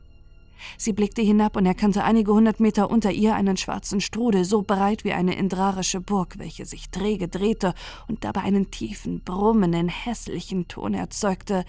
Sie 0.79 0.93
blickte 0.93 1.23
hinab 1.23 1.57
und 1.57 1.67
erkannte 1.67 2.05
einige 2.05 2.33
hundert 2.33 2.61
Meter 2.61 2.91
unter 2.91 3.11
ihr 3.11 3.35
einen 3.35 3.57
schwarzen 3.57 4.01
Strudel, 4.01 4.45
so 4.45 4.63
breit 4.63 5.05
wie 5.05 5.13
eine 5.13 5.35
indrarische 5.35 6.01
Burg, 6.01 6.39
welche 6.39 6.67
sich 6.67 6.91
träge 6.91 7.29
drehte 7.29 7.75
und 8.09 8.25
dabei 8.25 8.43
einen 8.43 8.71
tiefen, 8.71 9.23
brummenden, 9.25 9.89
hässlichen 9.89 10.69
Ton 10.69 10.95
erzeugte, 10.95 11.65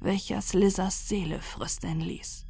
welcher 0.00 0.42
Slizers 0.42 1.08
Seele 1.08 1.40
frösteln 1.40 2.00
ließ. 2.00 2.44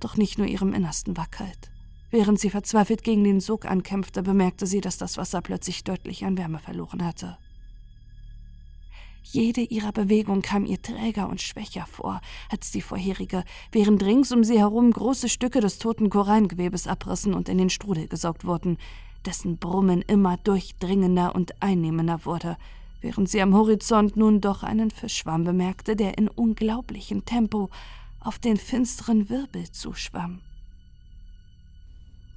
Doch 0.00 0.16
nicht 0.16 0.38
nur 0.38 0.46
ihrem 0.46 0.72
Innersten 0.72 1.16
war 1.16 1.26
kalt. 1.26 1.70
Während 2.10 2.40
sie 2.40 2.50
verzweifelt 2.50 3.04
gegen 3.04 3.22
den 3.22 3.40
Sog 3.40 3.66
ankämpfte, 3.66 4.22
bemerkte 4.22 4.66
sie, 4.66 4.80
dass 4.80 4.96
das 4.96 5.16
Wasser 5.16 5.42
plötzlich 5.42 5.84
deutlich 5.84 6.24
an 6.24 6.38
Wärme 6.38 6.58
verloren 6.58 7.04
hatte. 7.04 7.36
Jede 9.32 9.60
ihrer 9.60 9.92
Bewegungen 9.92 10.42
kam 10.42 10.66
ihr 10.66 10.82
träger 10.82 11.28
und 11.28 11.40
schwächer 11.40 11.86
vor 11.86 12.20
als 12.48 12.72
die 12.72 12.82
vorherige, 12.82 13.44
während 13.70 14.02
rings 14.02 14.32
um 14.32 14.42
sie 14.42 14.58
herum 14.58 14.90
große 14.90 15.28
Stücke 15.28 15.60
des 15.60 15.78
toten 15.78 16.10
Korallengewebes 16.10 16.88
abrissen 16.88 17.32
und 17.32 17.48
in 17.48 17.56
den 17.56 17.70
Strudel 17.70 18.08
gesaugt 18.08 18.44
wurden, 18.44 18.76
dessen 19.24 19.56
Brummen 19.58 20.02
immer 20.02 20.36
durchdringender 20.38 21.32
und 21.36 21.62
einnehmender 21.62 22.24
wurde, 22.24 22.56
während 23.02 23.28
sie 23.28 23.40
am 23.40 23.54
Horizont 23.54 24.16
nun 24.16 24.40
doch 24.40 24.64
einen 24.64 24.90
Fischschwarm 24.90 25.44
bemerkte, 25.44 25.94
der 25.94 26.18
in 26.18 26.26
unglaublichem 26.26 27.24
Tempo 27.24 27.70
auf 28.18 28.40
den 28.40 28.56
finsteren 28.56 29.30
Wirbel 29.30 29.70
zuschwamm. 29.70 30.40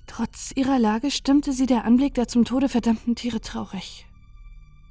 Trotz 0.05 0.51
ihrer 0.55 0.77
Lage 0.77 1.09
stimmte 1.09 1.53
sie 1.53 1.65
der 1.65 1.85
Anblick 1.85 2.13
der 2.13 2.27
zum 2.27 2.45
Tode 2.45 2.69
verdammten 2.69 3.15
Tiere 3.15 3.41
traurig. 3.41 4.05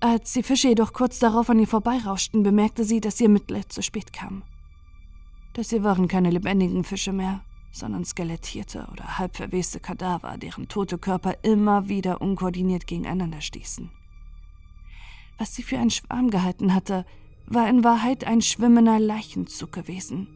Als 0.02 0.32
die 0.32 0.42
Fische 0.42 0.66
jedoch 0.66 0.92
kurz 0.92 1.20
darauf 1.20 1.48
an 1.48 1.60
ihr 1.60 1.68
vorbeirauschten, 1.68 2.42
bemerkte 2.42 2.82
sie, 2.82 3.00
dass 3.00 3.20
ihr 3.20 3.28
Mitleid 3.28 3.72
zu 3.72 3.84
spät 3.84 4.12
kam. 4.12 4.42
Das 5.52 5.70
hier 5.70 5.84
waren 5.84 6.08
keine 6.08 6.30
lebendigen 6.30 6.82
Fische 6.82 7.12
mehr, 7.12 7.44
sondern 7.70 8.04
skelettierte 8.04 8.88
oder 8.90 9.18
halb 9.18 9.36
verweste 9.36 9.78
Kadaver, 9.78 10.38
deren 10.38 10.66
tote 10.66 10.98
Körper 10.98 11.36
immer 11.44 11.88
wieder 11.88 12.20
unkoordiniert 12.20 12.88
gegeneinander 12.88 13.40
stießen. 13.40 13.92
Was 15.38 15.54
sie 15.54 15.62
für 15.62 15.78
einen 15.78 15.90
Schwarm 15.90 16.30
gehalten 16.30 16.74
hatte, 16.74 17.06
war 17.46 17.68
in 17.68 17.84
Wahrheit 17.84 18.24
ein 18.24 18.42
schwimmender 18.42 18.98
Leichenzug 18.98 19.70
gewesen. 19.70 20.26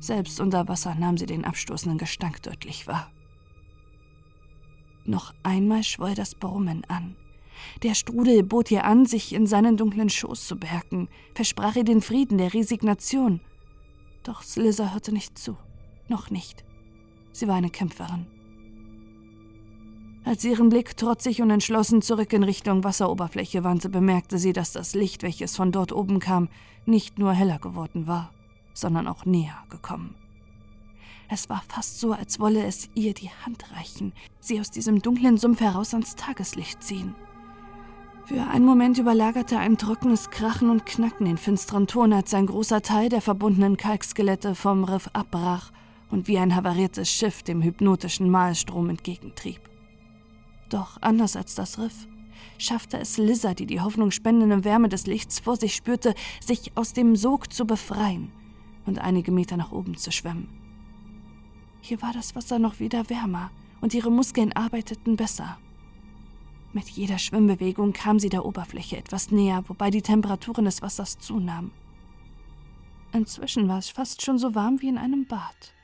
Selbst 0.00 0.40
unter 0.40 0.66
Wasser 0.66 0.96
nahm 0.96 1.16
sie 1.18 1.26
den 1.26 1.44
abstoßenden 1.44 1.98
Gestank 1.98 2.42
deutlich 2.42 2.88
wahr. 2.88 3.12
Noch 5.04 5.34
einmal 5.44 5.84
schwoll 5.84 6.16
das 6.16 6.34
Brummen 6.34 6.84
an. 6.88 7.14
Der 7.82 7.94
Strudel 7.94 8.42
bot 8.42 8.70
ihr 8.70 8.84
an, 8.84 9.06
sich 9.06 9.32
in 9.32 9.46
seinen 9.46 9.76
dunklen 9.76 10.08
Schoß 10.08 10.46
zu 10.46 10.56
bergen, 10.56 11.08
versprach 11.34 11.76
ihr 11.76 11.84
den 11.84 12.00
Frieden 12.00 12.38
der 12.38 12.54
Resignation. 12.54 13.40
Doch 14.22 14.42
Slizzer 14.42 14.92
hörte 14.92 15.12
nicht 15.12 15.38
zu. 15.38 15.56
Noch 16.08 16.30
nicht. 16.30 16.64
Sie 17.32 17.48
war 17.48 17.56
eine 17.56 17.70
Kämpferin. 17.70 18.26
Als 20.24 20.42
sie 20.42 20.50
ihren 20.50 20.68
Blick 20.68 20.96
trotzig 20.96 21.40
und 21.40 21.50
entschlossen 21.50 22.02
zurück 22.02 22.32
in 22.32 22.42
Richtung 22.42 22.84
Wasseroberfläche 22.84 23.64
wandte, 23.64 23.88
bemerkte 23.88 24.38
sie, 24.38 24.52
dass 24.52 24.72
das 24.72 24.94
Licht, 24.94 25.22
welches 25.22 25.56
von 25.56 25.72
dort 25.72 25.92
oben 25.92 26.18
kam, 26.18 26.48
nicht 26.84 27.18
nur 27.18 27.32
heller 27.32 27.58
geworden 27.58 28.06
war, 28.06 28.32
sondern 28.74 29.08
auch 29.08 29.24
näher 29.24 29.64
gekommen. 29.70 30.14
Es 31.30 31.48
war 31.48 31.62
fast 31.68 32.00
so, 32.00 32.12
als 32.12 32.40
wolle 32.40 32.64
es 32.64 32.88
ihr 32.94 33.14
die 33.14 33.30
Hand 33.44 33.72
reichen, 33.74 34.12
sie 34.40 34.60
aus 34.60 34.70
diesem 34.70 35.00
dunklen 35.00 35.36
Sumpf 35.36 35.60
heraus 35.60 35.94
ans 35.94 36.16
Tageslicht 36.16 36.82
ziehen. 36.82 37.14
Für 38.28 38.46
einen 38.46 38.66
Moment 38.66 38.98
überlagerte 38.98 39.58
ein 39.58 39.78
trockenes 39.78 40.28
Krachen 40.28 40.68
und 40.68 40.84
Knacken 40.84 41.24
den 41.24 41.38
finsteren 41.38 41.86
Ton, 41.86 42.12
als 42.12 42.34
ein 42.34 42.44
großer 42.44 42.82
Teil 42.82 43.08
der 43.08 43.22
verbundenen 43.22 43.78
Kalkskelette 43.78 44.54
vom 44.54 44.84
Riff 44.84 45.08
abbrach 45.14 45.70
und 46.10 46.28
wie 46.28 46.36
ein 46.36 46.54
havariertes 46.54 47.10
Schiff 47.10 47.42
dem 47.42 47.62
hypnotischen 47.62 48.28
Mahlstrom 48.28 48.90
entgegentrieb. 48.90 49.62
Doch 50.68 50.98
anders 51.00 51.36
als 51.36 51.54
das 51.54 51.78
Riff 51.78 52.06
schaffte 52.58 52.98
es 52.98 53.16
Lizard, 53.16 53.60
die 53.60 53.66
die 53.66 53.80
hoffnungsspendende 53.80 54.62
Wärme 54.62 54.90
des 54.90 55.06
Lichts 55.06 55.40
vor 55.40 55.56
sich 55.56 55.74
spürte, 55.74 56.14
sich 56.44 56.72
aus 56.74 56.92
dem 56.92 57.16
Sog 57.16 57.50
zu 57.50 57.66
befreien 57.66 58.30
und 58.84 58.98
einige 58.98 59.32
Meter 59.32 59.56
nach 59.56 59.72
oben 59.72 59.96
zu 59.96 60.12
schwimmen. 60.12 60.50
Hier 61.80 62.02
war 62.02 62.12
das 62.12 62.36
Wasser 62.36 62.58
noch 62.58 62.78
wieder 62.78 63.08
wärmer 63.08 63.50
und 63.80 63.94
ihre 63.94 64.10
Muskeln 64.10 64.52
arbeiteten 64.52 65.16
besser. 65.16 65.56
Mit 66.78 66.90
jeder 66.90 67.18
Schwimmbewegung 67.18 67.92
kam 67.92 68.20
sie 68.20 68.28
der 68.28 68.46
Oberfläche 68.46 68.96
etwas 68.98 69.32
näher, 69.32 69.64
wobei 69.66 69.90
die 69.90 70.00
Temperaturen 70.00 70.64
des 70.64 70.80
Wassers 70.80 71.18
zunahm. 71.18 71.72
Inzwischen 73.12 73.66
war 73.66 73.78
es 73.78 73.88
fast 73.88 74.22
schon 74.22 74.38
so 74.38 74.54
warm 74.54 74.80
wie 74.80 74.86
in 74.86 74.96
einem 74.96 75.26
Bad. 75.26 75.74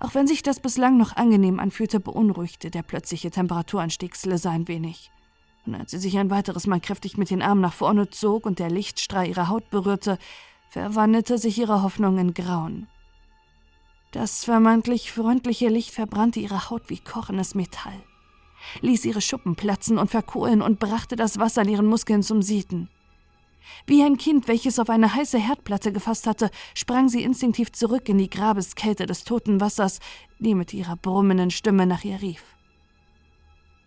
Auch 0.00 0.16
wenn 0.16 0.26
sich 0.26 0.42
das 0.42 0.58
bislang 0.58 0.96
noch 0.96 1.14
angenehm 1.14 1.60
anfühlte, 1.60 2.00
beunruhigte 2.00 2.72
der 2.72 2.82
plötzliche 2.82 3.30
Temperaturanstieg 3.30 4.16
Slissa 4.16 4.50
ein 4.50 4.66
wenig. 4.66 5.12
Und 5.64 5.76
als 5.76 5.92
sie 5.92 5.98
sich 5.98 6.18
ein 6.18 6.30
weiteres 6.30 6.66
Mal 6.66 6.80
kräftig 6.80 7.16
mit 7.16 7.30
den 7.30 7.40
Armen 7.40 7.60
nach 7.60 7.72
vorne 7.72 8.10
zog 8.10 8.44
und 8.46 8.58
der 8.58 8.68
Lichtstrahl 8.68 9.28
ihre 9.28 9.46
Haut 9.46 9.70
berührte, 9.70 10.18
verwandelte 10.70 11.38
sich 11.38 11.56
ihre 11.56 11.84
Hoffnung 11.84 12.18
in 12.18 12.34
Grauen. 12.34 12.88
Das 14.10 14.44
vermeintlich 14.44 15.12
freundliche 15.12 15.68
Licht 15.68 15.92
verbrannte 15.92 16.40
ihre 16.40 16.68
Haut 16.68 16.90
wie 16.90 16.98
kochendes 16.98 17.54
Metall, 17.54 18.02
ließ 18.80 19.04
ihre 19.04 19.20
Schuppen 19.20 19.56
platzen 19.56 19.98
und 19.98 20.10
verkohlen 20.10 20.62
und 20.62 20.78
brachte 20.78 21.16
das 21.16 21.38
Wasser 21.38 21.62
in 21.62 21.68
ihren 21.68 21.86
Muskeln 21.86 22.22
zum 22.22 22.42
Sieden. 22.42 22.88
Wie 23.86 24.02
ein 24.02 24.16
Kind, 24.16 24.48
welches 24.48 24.78
auf 24.78 24.90
eine 24.90 25.14
heiße 25.14 25.38
Herdplatte 25.38 25.92
gefasst 25.92 26.26
hatte, 26.26 26.50
sprang 26.74 27.08
sie 27.08 27.22
instinktiv 27.22 27.72
zurück 27.72 28.08
in 28.08 28.18
die 28.18 28.30
Grabeskälte 28.30 29.06
des 29.06 29.24
toten 29.24 29.60
Wassers, 29.60 30.00
die 30.38 30.54
mit 30.54 30.72
ihrer 30.74 30.96
brummenden 30.96 31.50
Stimme 31.50 31.86
nach 31.86 32.04
ihr 32.04 32.20
rief. 32.20 32.42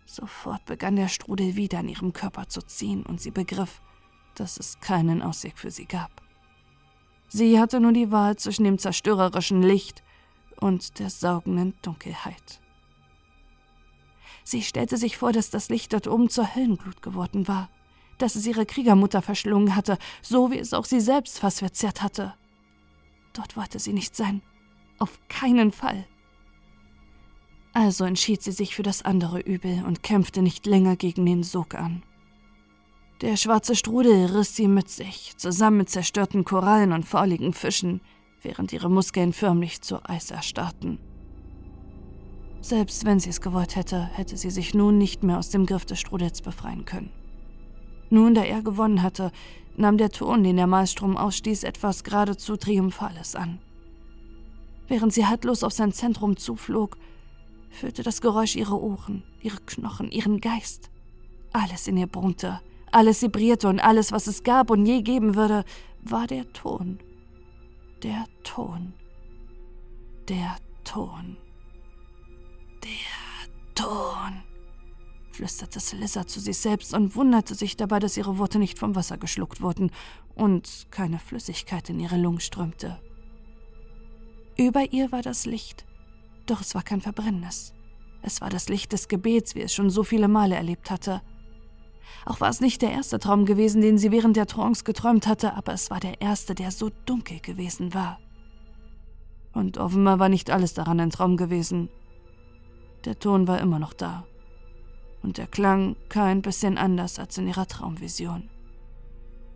Sofort 0.06 0.64
begann 0.64 0.96
der 0.96 1.08
Strudel 1.08 1.56
wieder 1.56 1.80
an 1.80 1.88
ihrem 1.88 2.12
Körper 2.12 2.48
zu 2.48 2.62
ziehen, 2.62 3.04
und 3.04 3.20
sie 3.20 3.30
begriff, 3.30 3.80
dass 4.34 4.58
es 4.58 4.80
keinen 4.80 5.22
Ausweg 5.22 5.58
für 5.58 5.70
sie 5.70 5.86
gab. 5.86 6.22
Sie 7.28 7.60
hatte 7.60 7.78
nur 7.78 7.92
die 7.92 8.10
Wahl 8.10 8.36
zwischen 8.36 8.64
dem 8.64 8.78
zerstörerischen 8.78 9.62
Licht 9.62 10.02
und 10.60 10.98
der 10.98 11.10
saugenden 11.10 11.74
Dunkelheit. 11.82 12.60
Sie 14.48 14.62
stellte 14.62 14.96
sich 14.96 15.16
vor, 15.16 15.32
dass 15.32 15.50
das 15.50 15.68
Licht 15.68 15.92
dort 15.92 16.06
oben 16.06 16.30
zur 16.30 16.54
Höllenblut 16.54 17.02
geworden 17.02 17.48
war 17.48 17.68
dass 18.18 18.34
es 18.34 18.46
ihre 18.46 18.66
Kriegermutter 18.66 19.22
verschlungen 19.22 19.74
hatte, 19.74 19.96
so 20.22 20.50
wie 20.50 20.58
es 20.58 20.74
auch 20.74 20.84
sie 20.84 21.00
selbst 21.00 21.38
fast 21.38 21.60
verzehrt 21.60 22.02
hatte. 22.02 22.34
Dort 23.32 23.56
wollte 23.56 23.78
sie 23.78 23.92
nicht 23.92 24.14
sein. 24.14 24.42
Auf 24.98 25.18
keinen 25.28 25.72
Fall. 25.72 26.04
Also 27.72 28.04
entschied 28.04 28.42
sie 28.42 28.52
sich 28.52 28.74
für 28.74 28.82
das 28.82 29.02
andere 29.04 29.40
Übel 29.40 29.84
und 29.86 30.02
kämpfte 30.02 30.42
nicht 30.42 30.66
länger 30.66 30.96
gegen 30.96 31.24
den 31.24 31.44
Sog 31.44 31.74
an. 31.74 32.02
Der 33.20 33.36
schwarze 33.36 33.76
Strudel 33.76 34.26
riss 34.26 34.56
sie 34.56 34.68
mit 34.68 34.88
sich, 34.88 35.36
zusammen 35.36 35.78
mit 35.78 35.90
zerstörten 35.90 36.44
Korallen 36.44 36.92
und 36.92 37.04
fauligen 37.04 37.52
Fischen, 37.52 38.00
während 38.42 38.72
ihre 38.72 38.90
Muskeln 38.90 39.32
förmlich 39.32 39.80
zu 39.82 40.04
Eis 40.08 40.30
erstarrten. 40.30 40.98
Selbst 42.60 43.04
wenn 43.04 43.20
sie 43.20 43.30
es 43.30 43.40
gewollt 43.40 43.76
hätte, 43.76 44.02
hätte 44.02 44.36
sie 44.36 44.50
sich 44.50 44.74
nun 44.74 44.98
nicht 44.98 45.22
mehr 45.22 45.38
aus 45.38 45.50
dem 45.50 45.66
Griff 45.66 45.84
des 45.84 46.00
Strudels 46.00 46.42
befreien 46.42 46.84
können. 46.84 47.10
Nun, 48.10 48.34
da 48.34 48.42
er 48.42 48.62
gewonnen 48.62 49.02
hatte, 49.02 49.32
nahm 49.76 49.98
der 49.98 50.10
Ton, 50.10 50.42
den 50.42 50.56
der 50.56 50.66
Maelstrom 50.66 51.16
ausstieß, 51.16 51.62
etwas 51.62 52.04
geradezu 52.04 52.56
Triumphales 52.56 53.36
an. 53.36 53.58
Während 54.88 55.12
sie 55.12 55.26
haltlos 55.26 55.62
auf 55.62 55.72
sein 55.72 55.92
Zentrum 55.92 56.36
zuflog, 56.36 56.96
füllte 57.70 58.02
das 58.02 58.20
Geräusch 58.20 58.56
ihre 58.56 58.80
Ohren, 58.80 59.22
ihre 59.42 59.60
Knochen, 59.60 60.10
ihren 60.10 60.40
Geist. 60.40 60.90
Alles 61.52 61.86
in 61.86 61.96
ihr 61.96 62.06
brummte, 62.06 62.60
alles 62.90 63.22
vibrierte 63.22 63.68
und 63.68 63.80
alles, 63.80 64.12
was 64.12 64.26
es 64.26 64.42
gab 64.42 64.70
und 64.70 64.86
je 64.86 65.02
geben 65.02 65.34
würde, 65.34 65.64
war 66.02 66.26
der 66.26 66.50
Ton. 66.52 66.98
Der 68.02 68.24
Ton. 68.44 68.94
Der 70.28 70.56
Ton. 70.84 71.36
Der 72.88 73.74
Ton 73.74 74.42
flüsterte 75.30 75.78
Slissa 75.78 76.26
zu 76.26 76.40
sich 76.40 76.58
selbst 76.58 76.94
und 76.94 77.14
wunderte 77.14 77.54
sich 77.54 77.76
dabei, 77.76 77.98
dass 77.98 78.16
ihre 78.16 78.38
Worte 78.38 78.58
nicht 78.58 78.78
vom 78.78 78.96
Wasser 78.96 79.18
geschluckt 79.18 79.60
wurden 79.60 79.90
und 80.34 80.86
keine 80.90 81.18
Flüssigkeit 81.18 81.88
in 81.90 82.00
ihre 82.00 82.16
Lungen 82.16 82.40
strömte. 82.40 82.98
Über 84.56 84.92
ihr 84.92 85.12
war 85.12 85.22
das 85.22 85.46
Licht, 85.46 85.86
doch 86.46 86.60
es 86.60 86.74
war 86.74 86.82
kein 86.82 87.00
verbrennendes. 87.00 87.74
Es 88.22 88.40
war 88.40 88.50
das 88.50 88.68
Licht 88.68 88.92
des 88.92 89.06
Gebets, 89.06 89.54
wie 89.54 89.60
es 89.60 89.72
schon 89.72 89.90
so 89.90 90.02
viele 90.02 90.26
Male 90.26 90.56
erlebt 90.56 90.90
hatte. 90.90 91.22
Auch 92.24 92.40
war 92.40 92.48
es 92.48 92.60
nicht 92.60 92.82
der 92.82 92.90
erste 92.90 93.20
Traum 93.20 93.44
gewesen, 93.44 93.80
den 93.80 93.98
sie 93.98 94.10
während 94.10 94.36
der 94.36 94.46
Trance 94.46 94.82
geträumt 94.82 95.26
hatte, 95.28 95.54
aber 95.54 95.72
es 95.72 95.90
war 95.90 96.00
der 96.00 96.20
erste, 96.20 96.54
der 96.54 96.72
so 96.72 96.90
dunkel 97.06 97.38
gewesen 97.40 97.94
war. 97.94 98.18
Und 99.52 99.78
offenbar 99.78 100.18
war 100.18 100.28
nicht 100.28 100.50
alles 100.50 100.74
daran 100.74 101.00
ein 101.00 101.10
Traum 101.10 101.36
gewesen. 101.36 101.88
Der 103.04 103.18
Ton 103.18 103.46
war 103.46 103.60
immer 103.60 103.78
noch 103.78 103.92
da, 103.92 104.24
und 105.22 105.38
er 105.38 105.46
klang 105.46 105.96
kein 106.08 106.42
bisschen 106.42 106.78
anders 106.78 107.18
als 107.18 107.38
in 107.38 107.48
ihrer 107.48 107.66
Traumvision. 107.66 108.48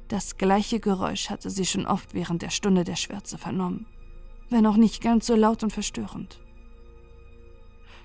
Das 0.09 0.37
gleiche 0.37 0.79
Geräusch 0.81 1.31
hatte 1.31 1.51
sie 1.51 1.65
schon 1.65 1.87
oft 1.87 2.15
während 2.15 2.43
der 2.43 2.51
Stunde 2.51 2.85
der 2.85 2.97
Schwärze 2.97 3.39
vernommen, 3.39 3.87
wenn 4.51 4.67
auch 4.67 4.77
nicht 4.77 5.03
ganz 5.03 5.27
so 5.27 5.35
laut 5.35 5.63
und 5.63 5.73
verstörend. 5.73 6.39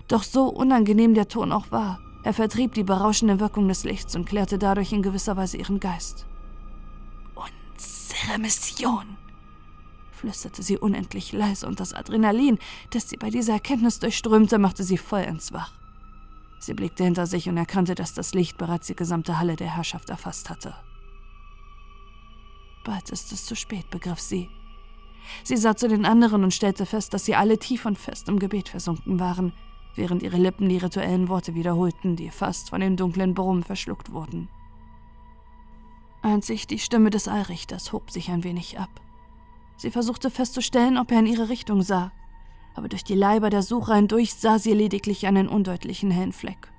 Doch 0.08 0.24
so 0.24 0.48
unangenehm 0.48 1.14
der 1.14 1.28
Ton 1.28 1.52
auch 1.52 1.70
war, 1.72 2.00
er 2.24 2.34
vertrieb 2.34 2.74
die 2.74 2.84
berauschende 2.84 3.40
Wirkung 3.40 3.68
des 3.68 3.84
Lichts 3.84 4.16
und 4.16 4.26
klärte 4.26 4.58
dadurch 4.58 4.92
in 4.92 5.02
gewisser 5.02 5.38
Weise 5.38 5.58
ihren 5.58 5.80
Geist. 5.80 6.26
Unsere 7.36 8.40
Mission, 8.40 9.18
flüsterte 10.18 10.64
sie 10.64 10.78
unendlich 10.78 11.32
leise, 11.32 11.68
und 11.68 11.80
das 11.80 11.94
Adrenalin, 11.94 12.60
das 12.90 13.10
sie 13.10 13.18
bei 13.18 13.30
dieser 13.30 13.54
Erkenntnis 13.54 14.00
durchströmte, 14.00 14.58
machte 14.58 14.84
sie 14.84 14.98
vollends 14.98 15.54
wach. 15.54 15.74
Sie 16.60 16.74
blickte 16.74 17.04
hinter 17.04 17.28
sich 17.28 17.48
und 17.48 17.58
erkannte, 17.58 17.96
dass 17.96 18.14
das 18.14 18.34
Licht 18.34 18.58
bereits 18.58 18.88
die 18.88 18.96
gesamte 18.96 19.40
Halle 19.40 19.56
der 19.56 19.76
Herrschaft 19.76 20.10
erfasst 20.10 20.50
hatte. 20.50 20.76
Bald 22.84 23.10
ist 23.10 23.32
es 23.32 23.46
zu 23.46 23.56
spät, 23.56 23.90
begriff 23.90 24.20
sie. 24.20 24.50
Sie 25.44 25.58
sah 25.58 25.76
zu 25.76 25.88
den 25.88 26.06
anderen 26.06 26.44
und 26.44 26.54
stellte 26.54 26.86
fest, 26.86 27.14
dass 27.14 27.26
sie 27.26 27.36
alle 27.36 27.60
tief 27.60 27.86
und 27.86 27.98
fest 27.98 28.30
im 28.30 28.40
Gebet 28.40 28.70
versunken 28.70 29.20
waren, 29.20 29.54
während 29.96 30.24
ihre 30.24 30.38
Lippen 30.38 30.70
die 30.70 30.78
rituellen 30.78 31.28
Worte 31.28 31.54
wiederholten, 31.54 32.16
die 32.16 32.30
fast 32.30 32.70
von 32.70 32.82
dem 32.82 32.96
dunklen 32.96 33.34
Brummen 33.34 33.64
verschluckt 33.64 34.12
wurden. 34.12 34.48
Einzig 36.22 36.66
die 36.66 36.80
Stimme 36.80 37.10
des 37.10 37.28
Allrichters 37.28 37.94
hob 37.94 38.10
sich 38.10 38.30
ein 38.30 38.44
wenig 38.44 38.80
ab. 38.80 38.90
Sie 39.78 39.92
versuchte 39.92 40.30
festzustellen, 40.32 40.98
ob 40.98 41.12
er 41.12 41.20
in 41.20 41.28
ihre 41.28 41.50
Richtung 41.50 41.84
sah, 41.84 42.12
aber 42.76 42.90
durch 42.90 43.04
die 43.04 43.16
Leiber 43.16 43.50
der 43.50 43.62
Sucher 43.62 43.96
hindurch 43.96 44.34
sah 44.34 44.60
sie 44.60 44.74
lediglich 44.74 45.28
einen 45.28 45.48
undeutlichen 45.48 46.12
hellen 46.12 46.34
Fleck. 46.34 46.72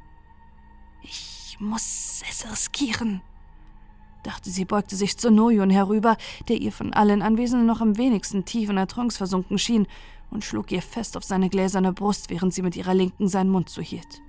Ich 1.02 1.56
muss 1.60 2.22
es 2.28 2.50
riskieren, 2.50 3.20
dachte 4.24 4.50
sie, 4.50 4.64
beugte 4.64 4.96
sich 4.96 5.16
zu 5.16 5.30
Noyon 5.30 5.70
herüber, 5.70 6.16
der 6.48 6.60
ihr 6.60 6.72
von 6.72 6.92
allen 6.92 7.22
Anwesenden 7.22 7.66
noch 7.66 7.80
am 7.80 7.96
wenigsten 7.96 8.44
tief 8.44 8.68
in 8.68 8.76
der 8.76 8.88
Trance 8.88 9.16
versunken 9.16 9.58
schien, 9.58 9.86
und 10.30 10.44
schlug 10.44 10.70
ihr 10.72 10.82
fest 10.82 11.16
auf 11.16 11.24
seine 11.24 11.48
gläserne 11.48 11.92
Brust, 11.92 12.28
während 12.28 12.52
sie 12.52 12.60
mit 12.60 12.76
ihrer 12.76 12.92
Linken 12.92 13.28
seinen 13.28 13.50
Mund 13.50 13.70
zuhielt. 13.70 14.20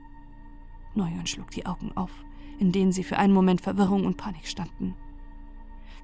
Noyon 0.96 1.28
schlug 1.28 1.52
die 1.52 1.66
Augen 1.66 1.92
auf, 1.96 2.12
in 2.58 2.72
denen 2.72 2.92
sie 2.92 3.04
für 3.04 3.18
einen 3.18 3.34
Moment 3.34 3.62
Verwirrung 3.62 4.06
und 4.06 4.16
Panik 4.16 4.48
standen. 4.48 4.96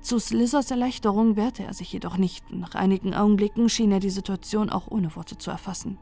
Zu 0.05 0.19
Slithers 0.19 0.69
Erleichterung 0.69 1.35
wehrte 1.35 1.63
er 1.63 1.73
sich 1.73 1.91
jedoch 1.91 2.17
nicht, 2.17 2.51
nach 2.51 2.75
einigen 2.75 3.15
Augenblicken 3.15 3.69
schien 3.69 3.91
er 3.91 3.99
die 3.99 4.11
Situation 4.11 4.69
auch 4.69 4.85
ohne 4.85 5.15
Worte 5.15 5.35
zu 5.39 5.49
erfassen. 5.49 5.97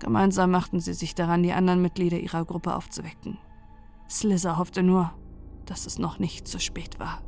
Gemeinsam 0.00 0.50
machten 0.50 0.80
sie 0.80 0.92
sich 0.92 1.14
daran, 1.14 1.42
die 1.42 1.54
anderen 1.54 1.80
Mitglieder 1.80 2.18
ihrer 2.18 2.44
Gruppe 2.44 2.76
aufzuwecken. 2.76 3.38
Slither 4.10 4.58
hoffte 4.58 4.82
nur, 4.82 5.14
dass 5.64 5.86
es 5.86 5.98
noch 5.98 6.18
nicht 6.18 6.46
zu 6.46 6.60
spät 6.60 7.00
war. 7.00 7.22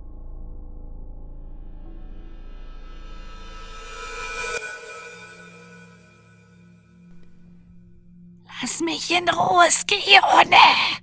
Lass 8.61 8.81
mich 8.81 9.11
in 9.11 9.27
Ruhe, 9.31 9.71
Skione! 9.71 11.01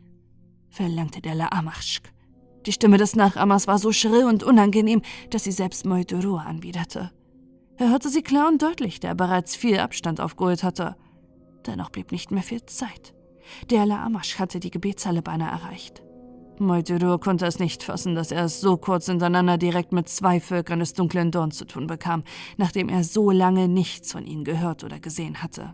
verlangte 0.70 1.22
der 1.22 1.34
Laamaschk. 1.34 2.14
Die 2.70 2.74
Stimme 2.74 3.00
des 3.00 3.16
Nachahmers 3.16 3.66
war 3.66 3.80
so 3.80 3.92
schrill 3.92 4.26
und 4.26 4.44
unangenehm, 4.44 5.02
dass 5.32 5.46
sie 5.46 5.52
selbst 5.52 5.88
Moituru 5.88 6.36
anwiderte. 6.36 7.10
Er 7.78 7.90
hörte 7.90 8.10
sie 8.10 8.22
klar 8.22 8.48
und 8.48 8.62
deutlich, 8.62 9.00
da 9.00 9.08
er 9.08 9.16
bereits 9.16 9.56
viel 9.56 9.80
Abstand 9.80 10.22
aufgeholt 10.22 10.62
hatte. 10.62 10.96
Dennoch 11.66 11.90
blieb 11.90 12.12
nicht 12.12 12.30
mehr 12.30 12.44
viel 12.44 12.64
Zeit. 12.68 13.16
Der 13.72 13.88
Laamasch 13.88 14.38
hatte 14.38 14.60
die 14.60 14.70
Gebetshalle 14.70 15.24
beinahe 15.24 15.50
erreicht. 15.50 16.04
Moituru 16.60 17.18
konnte 17.18 17.48
es 17.48 17.58
nicht 17.58 17.82
fassen, 17.82 18.14
dass 18.14 18.32
er 18.32 18.44
es 18.44 18.62
so 18.62 18.78
kurz 18.78 19.08
hintereinander 19.08 19.58
direkt 19.58 19.92
mit 19.92 20.08
zwei 20.08 20.40
Völkern 20.40 20.78
des 20.78 20.94
dunklen 20.94 21.32
Dorns 21.32 21.58
zu 21.58 21.66
tun 21.66 21.88
bekam, 21.88 22.24
nachdem 22.58 22.88
er 22.88 23.04
so 23.04 23.32
lange 23.32 23.68
nichts 23.68 24.12
von 24.12 24.28
ihnen 24.28 24.44
gehört 24.44 24.84
oder 24.84 25.00
gesehen 25.00 25.42
hatte. 25.42 25.74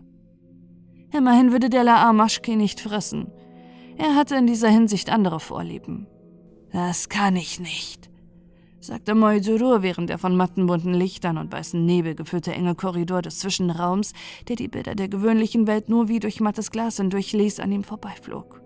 Immerhin 1.12 1.52
würde 1.52 1.68
der 1.68 1.84
Laamaschke 1.84 2.56
nicht 2.56 2.80
fressen. 2.80 3.30
Er 3.98 4.14
hatte 4.14 4.36
in 4.36 4.46
dieser 4.46 4.70
Hinsicht 4.70 5.10
andere 5.10 5.40
Vorlieben. 5.40 6.06
Das 6.76 7.08
kann 7.08 7.36
ich 7.36 7.58
nicht, 7.58 8.10
sagte 8.80 9.14
Moidurur, 9.14 9.80
während 9.80 10.10
er 10.10 10.18
von 10.18 10.36
matten 10.36 10.66
bunten 10.66 10.92
Lichtern 10.92 11.38
und 11.38 11.50
weißen 11.50 11.82
Nebel 11.82 12.14
gefüllte 12.14 12.52
enge 12.52 12.74
Korridor 12.74 13.22
des 13.22 13.38
Zwischenraums, 13.38 14.12
der 14.46 14.56
die 14.56 14.68
Bilder 14.68 14.94
der 14.94 15.08
gewöhnlichen 15.08 15.66
Welt 15.66 15.88
nur 15.88 16.08
wie 16.08 16.20
durch 16.20 16.38
mattes 16.38 16.70
Glas 16.70 16.98
hindurchließ, 16.98 17.60
an 17.60 17.72
ihm 17.72 17.82
vorbeiflog. 17.82 18.60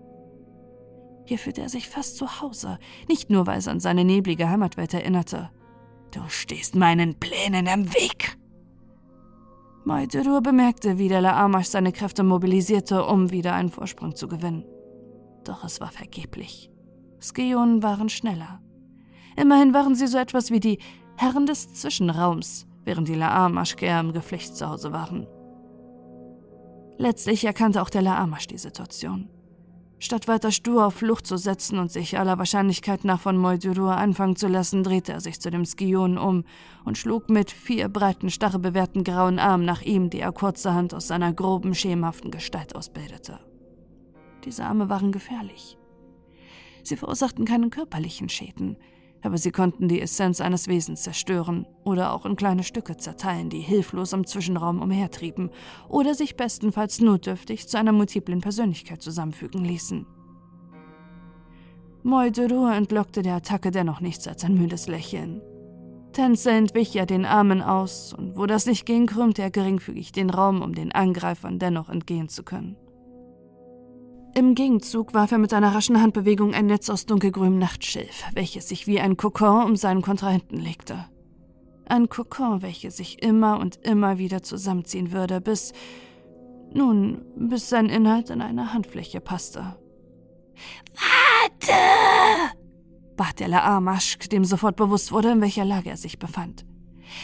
Hier 1.23 1.37
fühlte 1.37 1.61
er 1.61 1.69
sich 1.69 1.87
fast 1.87 2.17
zu 2.17 2.41
Hause, 2.41 2.79
nicht 3.07 3.29
nur, 3.29 3.47
weil 3.47 3.59
es 3.59 3.69
an 3.69 3.79
seine 3.79 4.03
neblige 4.03 4.49
Heimatwelt 4.49 4.93
erinnerte. 4.93 5.49
Du 6.13 6.19
stehst 6.27 6.75
meinen 6.75 7.17
Plänen 7.17 7.65
im 7.65 7.93
Weg. 7.93 8.37
Moidurur 9.85 10.41
bemerkte, 10.41 10.97
wie 10.97 11.07
der 11.07 11.21
Laamash 11.21 11.67
seine 11.67 11.93
Kräfte 11.93 12.23
mobilisierte, 12.23 13.05
um 13.05 13.31
wieder 13.31 13.53
einen 13.53 13.69
Vorsprung 13.69 14.17
zu 14.17 14.27
gewinnen. 14.27 14.65
Doch 15.45 15.63
es 15.63 15.79
war 15.79 15.93
vergeblich. 15.93 16.70
Skionen 17.21 17.83
waren 17.83 18.09
schneller. 18.09 18.59
Immerhin 19.37 19.73
waren 19.73 19.95
sie 19.95 20.07
so 20.07 20.17
etwas 20.17 20.51
wie 20.51 20.59
die 20.59 20.79
Herren 21.17 21.45
des 21.45 21.73
Zwischenraums, 21.73 22.67
während 22.83 23.07
die 23.07 23.15
Laamash 23.15 23.75
eher 23.79 23.99
im 23.99 24.11
Geflecht 24.11 24.55
zu 24.55 24.67
Hause 24.67 24.91
waren. 24.91 25.27
Letztlich 26.97 27.45
erkannte 27.45 27.81
auch 27.81 27.89
der 27.89 28.01
Laamash 28.01 28.47
die 28.47 28.57
Situation. 28.57 29.29
Statt 29.99 30.27
weiter 30.27 30.51
stur 30.51 30.87
auf 30.87 30.95
Flucht 30.95 31.27
zu 31.27 31.37
setzen 31.37 31.77
und 31.77 31.91
sich 31.91 32.17
aller 32.17 32.39
Wahrscheinlichkeit 32.39 33.05
nach 33.05 33.19
von 33.19 33.37
Moldurur 33.37 33.95
anfangen 33.95 34.35
zu 34.35 34.47
lassen, 34.47 34.83
drehte 34.83 35.11
er 35.11 35.21
sich 35.21 35.39
zu 35.39 35.51
dem 35.51 35.63
Skionen 35.63 36.17
um 36.17 36.43
und 36.85 36.97
schlug 36.97 37.29
mit 37.29 37.51
vier 37.51 37.87
breiten, 37.87 38.31
starrebewehrten 38.31 39.03
grauen 39.03 39.37
Armen 39.37 39.63
nach 39.63 39.83
ihm, 39.83 40.09
die 40.09 40.19
er 40.19 40.31
kurzerhand 40.31 40.95
aus 40.95 41.07
seiner 41.07 41.33
groben, 41.33 41.75
schemenhaften 41.75 42.31
Gestalt 42.31 42.75
ausbildete. 42.75 43.39
Diese 44.43 44.65
Arme 44.65 44.89
waren 44.89 45.11
gefährlich. 45.11 45.77
Sie 46.83 46.95
verursachten 46.95 47.45
keinen 47.45 47.69
körperlichen 47.69 48.29
Schäden, 48.29 48.77
aber 49.21 49.37
sie 49.37 49.51
konnten 49.51 49.87
die 49.87 50.01
Essenz 50.01 50.41
eines 50.41 50.67
Wesens 50.67 51.03
zerstören 51.03 51.67
oder 51.83 52.13
auch 52.13 52.25
in 52.25 52.35
kleine 52.35 52.63
Stücke 52.63 52.97
zerteilen, 52.97 53.49
die 53.49 53.59
hilflos 53.59 54.13
im 54.13 54.25
Zwischenraum 54.25 54.81
umhertrieben 54.81 55.51
oder 55.89 56.15
sich 56.15 56.35
bestenfalls 56.35 57.01
notdürftig 57.01 57.67
zu 57.67 57.77
einer 57.77 57.91
multiplen 57.91 58.41
Persönlichkeit 58.41 59.01
zusammenfügen 59.01 59.63
ließen. 59.63 60.05
Moidurur 62.03 62.73
entlockte 62.73 63.21
der 63.21 63.35
Attacke 63.35 63.69
dennoch 63.69 64.01
nichts 64.01 64.27
als 64.27 64.43
ein 64.43 64.55
müdes 64.55 64.87
Lächeln. 64.87 65.41
Tänze 66.13 66.51
entwich 66.51 66.95
er 66.95 67.05
den 67.05 67.25
Armen 67.25 67.61
aus, 67.61 68.13
und 68.13 68.35
wo 68.35 68.45
das 68.45 68.65
nicht 68.65 68.85
ging, 68.85 69.05
krümmte 69.05 69.43
er 69.43 69.51
geringfügig 69.51 70.11
den 70.11 70.29
Raum, 70.29 70.61
um 70.61 70.73
den 70.73 70.91
Angreifern 70.91 71.59
dennoch 71.59 71.89
entgehen 71.89 72.27
zu 72.27 72.43
können. 72.43 72.75
Im 74.33 74.55
Gegenzug 74.55 75.13
warf 75.13 75.33
er 75.33 75.39
mit 75.39 75.53
einer 75.53 75.75
raschen 75.75 76.01
Handbewegung 76.01 76.53
ein 76.53 76.67
Netz 76.67 76.89
aus 76.89 77.05
dunkelgrünem 77.05 77.59
Nachtschilf, 77.59 78.23
welches 78.33 78.69
sich 78.69 78.87
wie 78.87 78.99
ein 78.99 79.17
Kokon 79.17 79.65
um 79.65 79.75
seinen 79.75 80.01
Kontrahenten 80.01 80.57
legte. 80.57 81.05
Ein 81.85 82.07
Kokon, 82.07 82.61
welches 82.61 82.95
sich 82.95 83.21
immer 83.21 83.59
und 83.59 83.79
immer 83.85 84.17
wieder 84.19 84.41
zusammenziehen 84.41 85.11
würde, 85.11 85.41
bis, 85.41 85.73
nun, 86.73 87.25
bis 87.35 87.67
sein 87.67 87.89
Inhalt 87.89 88.29
in 88.29 88.41
eine 88.41 88.71
Handfläche 88.73 89.19
passte. 89.19 89.75
Warte! 90.93 91.73
bat 93.17 93.39
der 93.41 93.49
Laamaschk, 93.49 94.29
dem 94.29 94.45
sofort 94.45 94.77
bewusst 94.77 95.11
wurde, 95.11 95.31
in 95.31 95.41
welcher 95.41 95.65
Lage 95.65 95.89
er 95.89 95.97
sich 95.97 96.19
befand. 96.19 96.65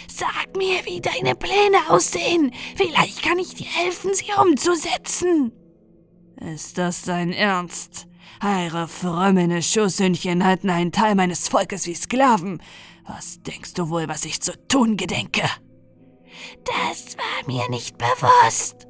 Sag 0.10 0.58
mir, 0.58 0.86
wie 0.86 1.00
deine 1.00 1.36
Pläne 1.36 1.90
aussehen. 1.90 2.52
Vielleicht 2.76 3.24
kann 3.24 3.40
ich 3.40 3.56
dir 3.56 3.68
helfen, 3.68 4.14
sie 4.14 4.34
umzusetzen. 4.42 5.54
Ist 6.40 6.78
das 6.78 7.02
dein 7.02 7.34
Ernst? 7.34 8.08
Eure 8.44 8.88
frömmene 8.88 9.64
Schusshündchen 9.64 10.46
halten 10.46 10.70
einen 10.70 10.92
Teil 10.92 11.16
meines 11.16 11.48
Volkes 11.48 11.88
wie 11.88 11.96
Sklaven. 11.96 12.62
Was 13.06 13.42
denkst 13.42 13.74
du 13.74 13.90
wohl, 13.90 14.08
was 14.08 14.26
ich 14.26 14.42
zu 14.42 14.52
tun 14.68 14.98
gedenke? 14.98 15.42
Das 16.64 17.18
war 17.18 17.48
mir 17.48 17.68
nicht 17.70 17.98
bewusst, 17.98 18.88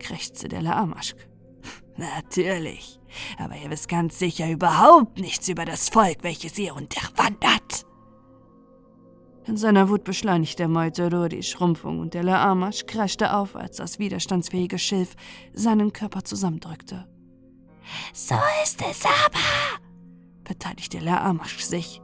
krächzte 0.00 0.48
der 0.48 0.62
Laamaschk. 0.62 1.28
Natürlich, 1.96 2.98
aber 3.38 3.54
ihr 3.56 3.70
wisst 3.70 3.88
ganz 3.88 4.18
sicher 4.18 4.50
überhaupt 4.50 5.18
nichts 5.18 5.48
über 5.48 5.64
das 5.64 5.90
Volk, 5.90 6.18
welches 6.22 6.58
ihr 6.58 6.74
unterwandert. 6.74 7.86
In 9.46 9.56
seiner 9.56 9.88
Wut 9.88 10.04
beschleunigte 10.04 10.68
Moitoro 10.68 11.28
die 11.28 11.42
Schrumpfung 11.42 11.98
und 12.00 12.14
der 12.14 12.22
Laamasch 12.22 12.86
kreischte 12.86 13.34
auf, 13.34 13.56
als 13.56 13.78
das 13.78 13.98
widerstandsfähige 13.98 14.78
Schilf 14.78 15.16
seinen 15.52 15.92
Körper 15.92 16.24
zusammendrückte. 16.24 17.06
So 18.12 18.36
ist 18.62 18.80
es 18.82 19.04
aber, 19.04 19.80
beteiligte 20.44 20.98
Laamasch 20.98 21.58
sich. 21.60 22.00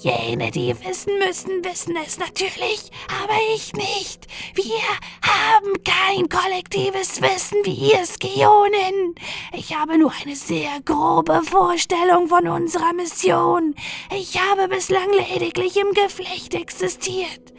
Jene, 0.00 0.50
die 0.50 0.74
wissen 0.84 1.18
müssen, 1.18 1.64
wissen 1.64 1.96
es 1.96 2.18
natürlich, 2.18 2.90
aber 3.22 3.34
ich 3.54 3.72
nicht. 3.72 4.26
Wir 4.54 4.78
haben 5.22 5.82
kein 5.84 6.28
kollektives 6.28 7.20
Wissen 7.20 7.58
wie 7.64 7.92
ihr 7.92 8.04
Skionen. 8.06 9.14
Ich 9.52 9.76
habe 9.76 9.98
nur 9.98 10.12
eine 10.22 10.36
sehr 10.36 10.80
grobe 10.84 11.42
Vorstellung 11.42 12.28
von 12.28 12.46
unserer 12.48 12.92
Mission. 12.92 13.74
Ich 14.14 14.40
habe 14.40 14.68
bislang 14.68 15.10
lediglich 15.12 15.76
im 15.76 15.92
Geflecht 15.92 16.54
existiert. 16.54 17.52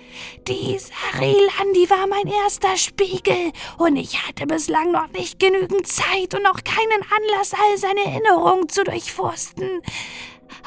Dies 0.47 0.89
Arilandi 1.13 1.89
war 1.89 2.07
mein 2.07 2.27
erster 2.27 2.75
Spiegel 2.77 3.51
und 3.77 3.95
ich 3.95 4.25
hatte 4.25 4.47
bislang 4.47 4.91
noch 4.91 5.09
nicht 5.09 5.39
genügend 5.39 5.87
Zeit 5.87 6.33
und 6.33 6.45
auch 6.47 6.63
keinen 6.63 7.03
Anlass, 7.11 7.53
all 7.53 7.77
seine 7.77 8.05
Erinnerungen 8.05 8.67
zu 8.69 8.83
durchforsten. 8.83 9.81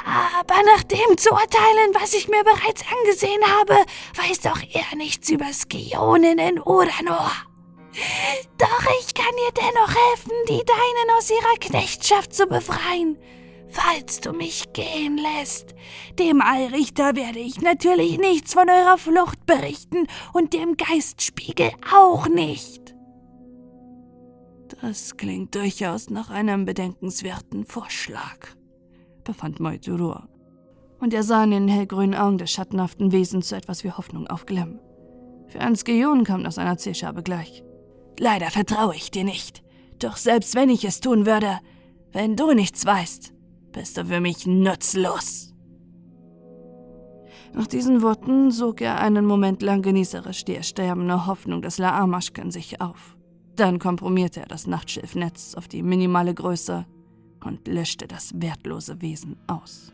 Aber 0.05 0.63
nach 0.65 0.83
dem 0.85 1.17
zu 1.17 1.31
urteilen, 1.31 1.95
was 1.95 2.15
ich 2.15 2.29
mir 2.29 2.43
bereits 2.45 2.83
angesehen 2.99 3.43
habe, 3.59 3.77
weiß 4.17 4.41
doch 4.41 4.61
er 4.73 4.97
nichts 4.97 5.31
über 5.31 5.53
Skionen 5.53 6.39
in 6.39 6.61
Uranor. 6.61 7.33
Doch 8.59 8.87
ich 9.01 9.15
kann 9.15 9.35
dir 9.37 9.53
dennoch 9.55 9.95
helfen, 9.95 10.33
die 10.49 10.65
Deinen 10.65 11.19
aus 11.19 11.31
ihrer 11.31 11.59
Knechtschaft 11.61 12.35
zu 12.35 12.47
befreien. 12.47 13.19
Falls 13.69 14.21
du 14.21 14.33
mich 14.33 14.73
gehen 14.75 15.19
lässt. 15.19 15.75
Dem 16.19 16.43
Allrichter 16.43 17.17
werde 17.17 17.39
ich 17.39 17.61
natürlich 17.63 18.19
nichts 18.19 18.53
von 18.53 18.69
eurer 18.69 18.99
Flucht 18.99 19.47
berichten 19.47 20.07
und 20.35 20.53
dem 20.53 20.77
Geistspiegel 20.77 21.73
auch 21.91 22.29
nicht. 22.29 22.95
Das 24.81 25.17
klingt 25.17 25.55
durchaus 25.55 26.11
nach 26.11 26.29
einem 26.29 26.67
bedenkenswerten 26.67 27.65
Vorschlag 27.65 28.49
befand 29.25 29.61
Moiturur. 29.61 30.29
Und 31.01 31.15
er 31.15 31.23
sah 31.23 31.45
in 31.45 31.51
den 31.51 31.69
hellgrünen 31.69 32.15
Augen 32.15 32.39
des 32.39 32.51
schattenhaften 32.51 33.13
Wesens 33.13 33.49
so 33.49 33.57
etwas 33.57 33.85
wie 33.85 33.91
Hoffnung 33.91 34.27
aufglimmen. 34.29 34.79
Für 35.49 35.61
ein 35.61 35.77
Skion 35.77 36.25
kam 36.25 36.45
das 36.45 36.59
einer 36.59 36.79
Zielscheibe 36.79 37.23
gleich. 37.23 37.63
Leider 38.19 38.51
vertraue 38.51 38.95
ich 38.95 39.11
dir 39.11 39.25
nicht. 39.25 39.63
Doch 39.99 40.17
selbst 40.17 40.55
wenn 40.55 40.71
ich 40.71 40.85
es 40.85 41.01
tun 41.01 41.27
würde, 41.27 41.59
wenn 42.13 42.37
du 42.37 42.53
nichts 42.53 42.85
weißt, 42.85 43.33
bist 43.73 43.97
du 43.97 44.07
für 44.07 44.21
mich 44.21 44.47
nutzlos. 44.47 45.53
Nach 47.55 47.67
diesen 47.67 48.01
Worten 48.01 48.51
sog 48.51 48.81
er 48.81 49.01
einen 49.01 49.27
Moment 49.27 49.61
lang 49.61 49.83
genießerisch 49.83 50.45
die 50.45 50.57
ersterbende 50.57 51.27
Hoffnung 51.27 51.61
des 51.61 51.79
Laamaschken 51.79 52.51
sich 52.51 52.81
auf. 52.81 53.17
Dann 53.57 53.79
komprimierte 53.79 54.41
er 54.41 54.47
das 54.47 54.67
Nachtschilfnetz 54.67 55.55
auf 55.55 55.69
die 55.69 55.83
minimale 55.83 56.33
Größe 56.35 56.87
und 57.45 57.67
löschte 57.69 58.07
das 58.07 58.33
wertlose 58.35 59.01
Wesen 59.01 59.37
aus. 59.47 59.93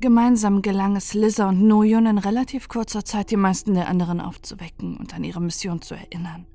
Gemeinsam 0.00 0.62
gelang 0.62 0.96
es 0.96 1.12
Lisa 1.12 1.50
und 1.50 1.62
Noyon 1.62 2.06
in 2.06 2.16
relativ 2.16 2.68
kurzer 2.68 3.04
Zeit 3.04 3.30
die 3.30 3.36
meisten 3.36 3.74
der 3.74 3.88
anderen 3.88 4.22
aufzuwecken 4.22 4.96
und 4.96 5.14
an 5.14 5.24
ihre 5.24 5.42
Mission 5.42 5.82
zu 5.82 5.94
erinnern. 5.94 6.46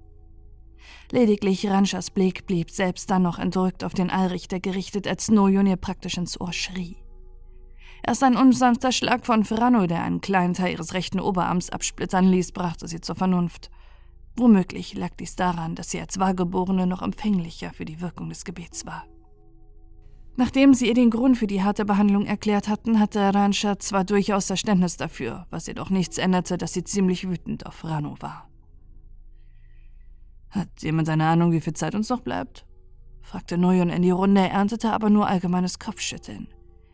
Lediglich 1.11 1.67
Ranschas 1.67 2.09
Blick 2.09 2.47
blieb 2.47 2.71
selbst 2.71 3.11
dann 3.11 3.21
noch 3.21 3.37
entrückt 3.37 3.83
auf 3.83 3.93
den 3.93 4.09
Allrichter 4.09 4.59
gerichtet, 4.59 5.07
als 5.07 5.29
Noyon 5.29 5.67
ihr 5.67 5.75
praktisch 5.75 6.17
ins 6.17 6.41
Ohr 6.41 6.53
schrie. 6.53 6.97
Erst 8.01 8.23
ein 8.23 8.35
unsanfter 8.35 8.91
Schlag 8.91 9.25
von 9.25 9.43
Ferrano, 9.43 9.85
der 9.85 10.03
einen 10.03 10.21
kleinen 10.21 10.55
Teil 10.55 10.73
ihres 10.73 10.93
rechten 10.93 11.19
Oberarms 11.19 11.69
absplittern 11.69 12.25
ließ, 12.25 12.51
brachte 12.51 12.87
sie 12.87 13.01
zur 13.01 13.15
Vernunft. 13.15 13.69
Womöglich 14.37 14.95
lag 14.95 15.11
dies 15.19 15.35
daran, 15.35 15.75
dass 15.75 15.91
sie 15.91 15.99
als 15.99 16.19
Wahrgeborene 16.19 16.87
noch 16.87 17.01
empfänglicher 17.01 17.71
für 17.73 17.85
die 17.85 18.01
Wirkung 18.01 18.29
des 18.29 18.43
Gebets 18.43 18.85
war. 18.85 19.05
Nachdem 20.37 20.73
sie 20.73 20.87
ihr 20.87 20.93
den 20.93 21.09
Grund 21.09 21.37
für 21.37 21.47
die 21.47 21.63
harte 21.63 21.85
Behandlung 21.85 22.25
erklärt 22.25 22.67
hatten, 22.67 22.99
hatte 22.99 23.33
Rancha 23.33 23.79
zwar 23.79 24.03
durchaus 24.03 24.47
Verständnis 24.47 24.97
dafür, 24.97 25.47
was 25.49 25.67
jedoch 25.67 25.89
nichts 25.89 26.17
änderte, 26.17 26.57
dass 26.57 26.73
sie 26.73 26.83
ziemlich 26.83 27.29
wütend 27.29 27.65
auf 27.65 27.75
Ferrano 27.75 28.17
war. 28.19 28.49
Hat 30.49 30.69
jemand 30.81 31.07
eine 31.07 31.25
Ahnung, 31.25 31.53
wie 31.53 31.61
viel 31.61 31.73
Zeit 31.73 31.95
uns 31.95 32.09
noch 32.09 32.21
bleibt? 32.21 32.65
fragte 33.21 33.57
Noyon 33.57 33.89
in 33.89 34.01
die 34.01 34.11
Runde, 34.11 34.41
erntete 34.41 34.91
aber 34.91 35.09
nur 35.09 35.27
allgemeines 35.27 35.79
Kopfschütteln. 35.79 36.47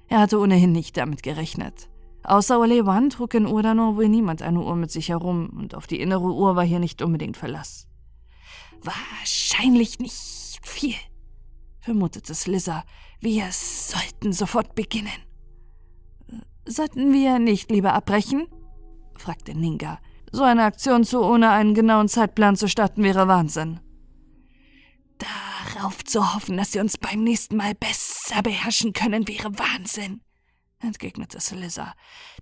Er 0.08 0.20
hatte 0.20 0.40
ohnehin 0.40 0.72
nicht 0.72 0.96
damit 0.98 1.24
gerechnet. 1.24 1.90
Außer 2.24 2.60
Olewan 2.60 3.10
trug 3.10 3.34
in 3.34 3.48
Urano 3.48 3.96
wohl 3.96 4.08
niemand 4.08 4.42
eine 4.42 4.62
Uhr 4.62 4.76
mit 4.76 4.92
sich 4.92 5.10
herum 5.10 5.50
und 5.58 5.74
auf 5.76 5.88
die 5.88 6.00
innere 6.00 6.32
Uhr 6.32 6.56
war 6.56 6.64
hier 6.64 6.80
nicht 6.80 7.02
unbedingt 7.02 7.38
Verlass. 7.38 7.88
Wahrscheinlich 8.84 10.00
nicht 10.00 10.60
viel, 10.64 10.96
vermutete 11.80 12.36
Slizzer. 12.36 12.84
Wir 13.20 13.48
sollten 13.52 14.34
sofort 14.34 14.76
beginnen. 14.76 15.12
Sollten 16.66 17.12
wir 17.12 17.40
nicht 17.40 17.72
lieber 17.72 17.94
abbrechen? 17.94 18.48
fragte 19.18 19.56
Ninga. 19.56 20.00
So 20.32 20.44
eine 20.44 20.64
Aktion 20.64 21.04
zu 21.04 21.22
ohne 21.22 21.50
einen 21.50 21.74
genauen 21.74 22.08
Zeitplan 22.08 22.56
zu 22.56 22.68
starten 22.68 23.04
wäre 23.04 23.28
Wahnsinn. 23.28 23.80
Darauf 25.18 26.04
zu 26.04 26.34
hoffen, 26.34 26.58
dass 26.58 26.72
sie 26.72 26.80
uns 26.80 26.98
beim 26.98 27.24
nächsten 27.24 27.58
Mal 27.58 27.76
besser 27.76 28.42
beherrschen 28.42 28.94
können, 28.94 29.28
wäre 29.28 29.58
Wahnsinn, 29.58 30.22
entgegnete 30.82 31.40
Sliza. 31.40 31.94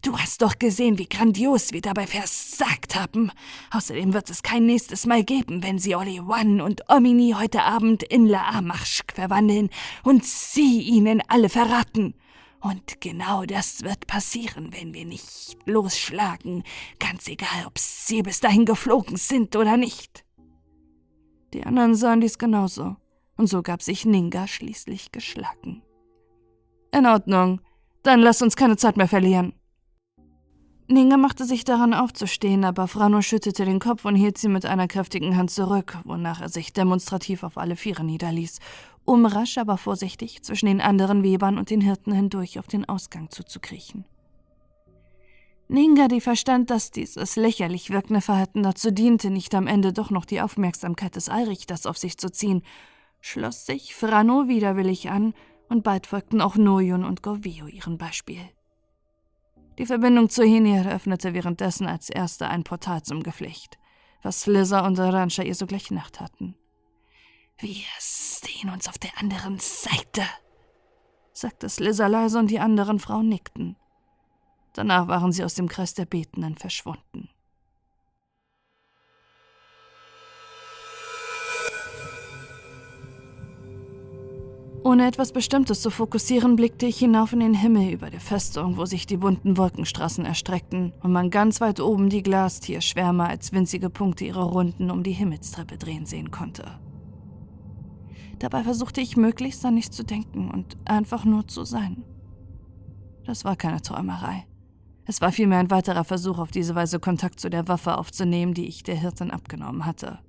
Du 0.01 0.17
hast 0.17 0.41
doch 0.41 0.57
gesehen, 0.59 0.97
wie 0.97 1.07
grandios 1.07 1.71
wir 1.71 1.81
dabei 1.81 2.07
versagt 2.07 2.95
haben. 2.95 3.31
Außerdem 3.71 4.13
wird 4.13 4.29
es 4.29 4.43
kein 4.43 4.65
nächstes 4.65 5.05
Mal 5.05 5.23
geben, 5.23 5.63
wenn 5.63 5.79
sie 5.79 5.95
Oli 5.95 6.19
Wan 6.23 6.61
und 6.61 6.89
Omini 6.89 7.35
heute 7.37 7.63
Abend 7.63 8.03
in 8.03 8.25
La 8.27 8.49
Amachk 8.49 9.13
verwandeln 9.13 9.69
und 10.03 10.25
sie 10.25 10.81
ihnen 10.81 11.21
alle 11.27 11.49
verraten. 11.49 12.15
Und 12.61 12.99
genau 12.99 13.45
das 13.45 13.83
wird 13.83 14.07
passieren, 14.07 14.73
wenn 14.73 14.93
wir 14.93 15.05
nicht 15.05 15.57
losschlagen, 15.65 16.63
ganz 16.99 17.27
egal, 17.27 17.65
ob 17.65 17.77
sie 17.77 18.21
bis 18.21 18.41
dahin 18.41 18.65
geflogen 18.65 19.15
sind 19.15 19.55
oder 19.55 19.77
nicht. 19.77 20.25
Die 21.53 21.63
anderen 21.63 21.95
sahen 21.95 22.21
dies 22.21 22.37
genauso, 22.37 22.97
und 23.37 23.47
so 23.47 23.63
gab 23.63 23.81
sich 23.81 24.05
Ninga 24.05 24.47
schließlich 24.47 25.11
geschlagen. 25.11 25.83
In 26.91 27.05
Ordnung, 27.05 27.61
dann 28.03 28.19
lass 28.19 28.41
uns 28.41 28.55
keine 28.55 28.77
Zeit 28.77 28.97
mehr 28.97 29.07
verlieren. 29.07 29.53
Ninga 30.91 31.17
machte 31.17 31.45
sich 31.45 31.65
daran 31.65 31.93
aufzustehen, 31.93 32.63
aber 32.63 32.87
Frano 32.87 33.21
schüttelte 33.21 33.63
den 33.63 33.79
Kopf 33.79 34.05
und 34.05 34.15
hielt 34.15 34.39
sie 34.39 34.49
mit 34.49 34.65
einer 34.65 34.87
kräftigen 34.87 35.37
Hand 35.37 35.51
zurück, 35.51 35.99
wonach 36.03 36.41
er 36.41 36.49
sich 36.49 36.73
demonstrativ 36.73 37.43
auf 37.43 37.59
alle 37.59 37.75
Viere 37.75 38.03
niederließ, 38.03 38.57
um 39.05 39.27
rasch 39.27 39.59
aber 39.59 39.77
vorsichtig 39.77 40.41
zwischen 40.41 40.65
den 40.65 40.81
anderen 40.81 41.23
Webern 41.23 41.59
und 41.59 41.69
den 41.69 41.81
Hirten 41.81 42.11
hindurch 42.11 42.57
auf 42.57 42.65
den 42.65 42.89
Ausgang 42.89 43.29
zuzukriechen. 43.29 44.05
Ninga, 45.67 46.07
die 46.07 46.21
verstand, 46.21 46.71
dass 46.71 46.89
dieses 46.89 47.35
lächerlich 47.35 47.91
wirkende 47.91 48.21
Verhalten 48.21 48.63
dazu 48.63 48.89
diente, 48.89 49.29
nicht 49.29 49.53
am 49.53 49.67
Ende 49.67 49.93
doch 49.93 50.09
noch 50.09 50.25
die 50.25 50.41
Aufmerksamkeit 50.41 51.15
des 51.15 51.29
Allrichters 51.29 51.85
auf 51.85 51.99
sich 51.99 52.17
zu 52.17 52.31
ziehen, 52.31 52.63
schloss 53.21 53.67
sich 53.67 53.93
Frano 53.93 54.47
widerwillig 54.47 55.11
an, 55.11 55.35
und 55.69 55.83
bald 55.83 56.07
folgten 56.07 56.41
auch 56.41 56.55
Noyun 56.55 57.03
und 57.03 57.23
Govio 57.23 57.67
ihrem 57.67 57.97
Beispiel. 57.97 58.41
Die 59.77 59.85
Verbindung 59.85 60.29
zu 60.29 60.43
Henir 60.43 60.91
öffnete 60.91 61.33
währenddessen 61.33 61.87
als 61.87 62.09
erste 62.09 62.49
ein 62.49 62.63
Portal 62.63 63.01
zum 63.03 63.23
Geflecht, 63.23 63.77
was 64.21 64.45
Lizza 64.45 64.85
und 64.85 64.99
Arantxa 64.99 65.43
ihr 65.43 65.55
sogleich 65.55 65.89
Nacht 65.91 66.19
hatten. 66.19 66.55
Wir 67.59 67.85
sehen 67.99 68.69
uns 68.71 68.89
auf 68.89 68.97
der 68.97 69.17
anderen 69.17 69.57
Seite, 69.59 70.23
sagte 71.31 71.69
Slizza 71.69 72.07
leise 72.07 72.39
und 72.39 72.51
die 72.51 72.59
anderen 72.59 72.99
Frauen 72.99 73.29
nickten. 73.29 73.77
Danach 74.73 75.07
waren 75.07 75.31
sie 75.31 75.43
aus 75.43 75.55
dem 75.55 75.69
Kreis 75.69 75.93
der 75.93 76.05
Betenden 76.05 76.57
verschwunden. 76.57 77.28
Ohne 84.83 85.07
etwas 85.07 85.33
Bestimmtes 85.33 85.81
zu 85.81 85.89
fokussieren, 85.89 86.55
blickte 86.55 86.85
ich 86.85 86.99
hinauf 86.99 87.33
in 87.33 87.41
den 87.41 87.53
Himmel 87.53 87.91
über 87.91 88.09
der 88.09 88.21
Festung, 88.21 88.77
wo 88.77 88.85
sich 88.85 89.05
die 89.05 89.17
bunten 89.17 89.57
Wolkenstraßen 89.57 90.25
erstreckten 90.25 90.93
und 91.01 91.11
man 91.11 91.29
ganz 91.29 91.59
weit 91.59 91.81
oben 91.81 92.09
die 92.09 92.23
Glastierschwärme 92.23 93.27
als 93.27 93.51
winzige 93.51 93.89
Punkte 93.89 94.25
ihre 94.25 94.43
Runden 94.43 94.89
um 94.89 95.03
die 95.03 95.11
Himmelstreppe 95.11 95.77
drehen 95.77 96.05
sehen 96.05 96.31
konnte. 96.31 96.79
Dabei 98.39 98.63
versuchte 98.63 99.01
ich 99.01 99.17
möglichst 99.17 99.65
an 99.65 99.73
nichts 99.73 99.97
zu 99.97 100.03
denken 100.03 100.49
und 100.49 100.77
einfach 100.85 101.25
nur 101.25 101.45
zu 101.47 101.65
sein. 101.65 102.03
Das 103.25 103.43
war 103.43 103.57
keine 103.57 103.81
Träumerei. 103.81 104.45
Es 105.05 105.19
war 105.19 105.33
vielmehr 105.33 105.59
ein 105.59 105.71
weiterer 105.71 106.05
Versuch, 106.05 106.39
auf 106.39 106.51
diese 106.51 106.73
Weise 106.73 106.99
Kontakt 106.99 107.39
zu 107.39 107.49
der 107.49 107.67
Waffe 107.67 107.97
aufzunehmen, 107.97 108.53
die 108.53 108.67
ich 108.67 108.83
der 108.83 108.95
Hirtin 108.95 109.31
abgenommen 109.31 109.85
hatte. 109.85 110.19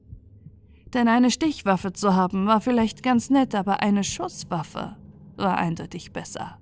Denn 0.95 1.09
eine 1.09 1.31
Stichwaffe 1.31 1.93
zu 1.93 2.15
haben 2.15 2.47
war 2.47 2.61
vielleicht 2.61 3.03
ganz 3.03 3.31
nett, 3.31 3.55
aber 3.55 3.81
eine 3.81 4.05
Schusswaffe 4.05 4.97
war 5.37 5.57
eindeutig 5.57 6.13
besser. 6.13 6.59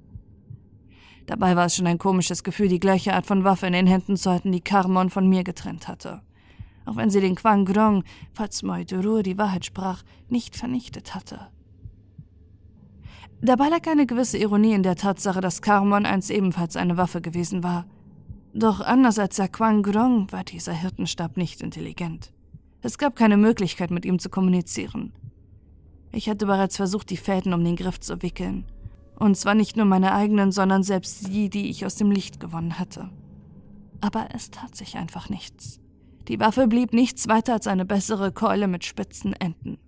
Dabei 1.27 1.57
war 1.57 1.67
es 1.67 1.77
schon 1.77 1.87
ein 1.87 1.99
komisches 1.99 2.43
Gefühl, 2.43 2.69
die 2.69 2.81
gleiche 2.81 3.15
Art 3.15 3.27
von 3.27 3.45
Waffe 3.45 3.67
in 3.67 3.73
den 3.73 3.87
Händen 3.87 4.17
zu 4.17 4.31
halten, 4.31 4.53
die 4.53 4.61
Karmon 4.61 5.11
von 5.11 5.29
mir 5.29 5.45
getrennt 5.45 5.89
hatte. 5.89 6.23
Auch 6.87 6.97
wenn 6.97 7.11
sie 7.11 7.21
den 7.21 7.35
Quang 7.35 7.67
Grong, 7.67 8.05
falls 8.33 8.63
Moidurur 8.63 9.23
die 9.23 9.37
Wahrheit 9.37 9.67
sprach, 9.67 10.03
nicht 10.29 10.57
vernichtet 10.57 11.15
hatte. 11.15 11.49
Dabei 13.43 13.69
lag 13.69 13.87
eine 13.87 14.07
gewisse 14.07 14.39
Ironie 14.39 14.73
in 14.73 14.83
der 14.83 14.97
Tatsache, 14.97 15.41
dass 15.41 15.63
Karmon 15.63 16.07
einst 16.07 16.31
ebenfalls 16.31 16.77
eine 16.77 16.97
Waffe 16.97 17.21
gewesen 17.21 17.63
war– 17.63 17.87
doch 18.55 18.81
anders 18.81 19.19
als 19.19 19.37
der 19.37 19.49
Quang 19.49 19.83
Grong 19.83 20.33
war 20.33 20.43
dieser 20.43 20.73
Hirtenstab 20.73 21.37
nicht 21.37 21.61
intelligent. 21.61 22.33
Es 22.81 22.99
gab 22.99 23.17
keine 23.17 23.37
Möglichkeit, 23.37 23.91
mit 23.91 24.05
ihm 24.05 24.19
zu 24.19 24.31
kommunizieren. 24.31 25.13
Ich 26.13 26.29
hatte 26.29 26.47
bereits 26.47 26.77
versucht, 26.77 27.11
die 27.11 27.17
Fäden 27.17 27.53
um 27.53 27.65
den 27.65 27.77
Griff 27.77 28.01
zu 28.01 28.23
wickeln. 28.23 28.65
Und 29.19 29.37
zwar 29.37 29.55
nicht 29.55 29.77
nur 29.77 29.87
meine 29.87 30.13
eigenen, 30.13 30.53
sondern 30.53 30.83
selbst 30.83 31.27
die, 31.27 31.51
die 31.51 31.71
ich 31.71 31.85
aus 31.85 31.97
dem 31.97 32.11
Licht 32.11 32.39
gewonnen 32.39 32.79
hatte. 32.79 33.11
Aber 34.01 34.29
es 34.33 34.51
tat 34.51 34.77
sich 34.77 34.97
einfach 34.97 35.29
nichts. 35.29 35.81
Die 36.29 36.39
Waffe 36.39 36.69
blieb 36.69 36.93
nichts 36.93 37.27
weiter 37.27 37.55
als 37.55 37.67
eine 37.67 37.85
bessere 37.85 38.31
Keule 38.33 38.69
mit 38.69 38.85
spitzen 38.85 39.33
Enden. 39.33 39.79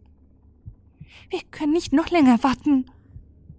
Wir 1.29 1.41
können 1.51 1.73
nicht 1.73 1.93
noch 1.93 2.11
länger 2.11 2.43
warten, 2.43 2.87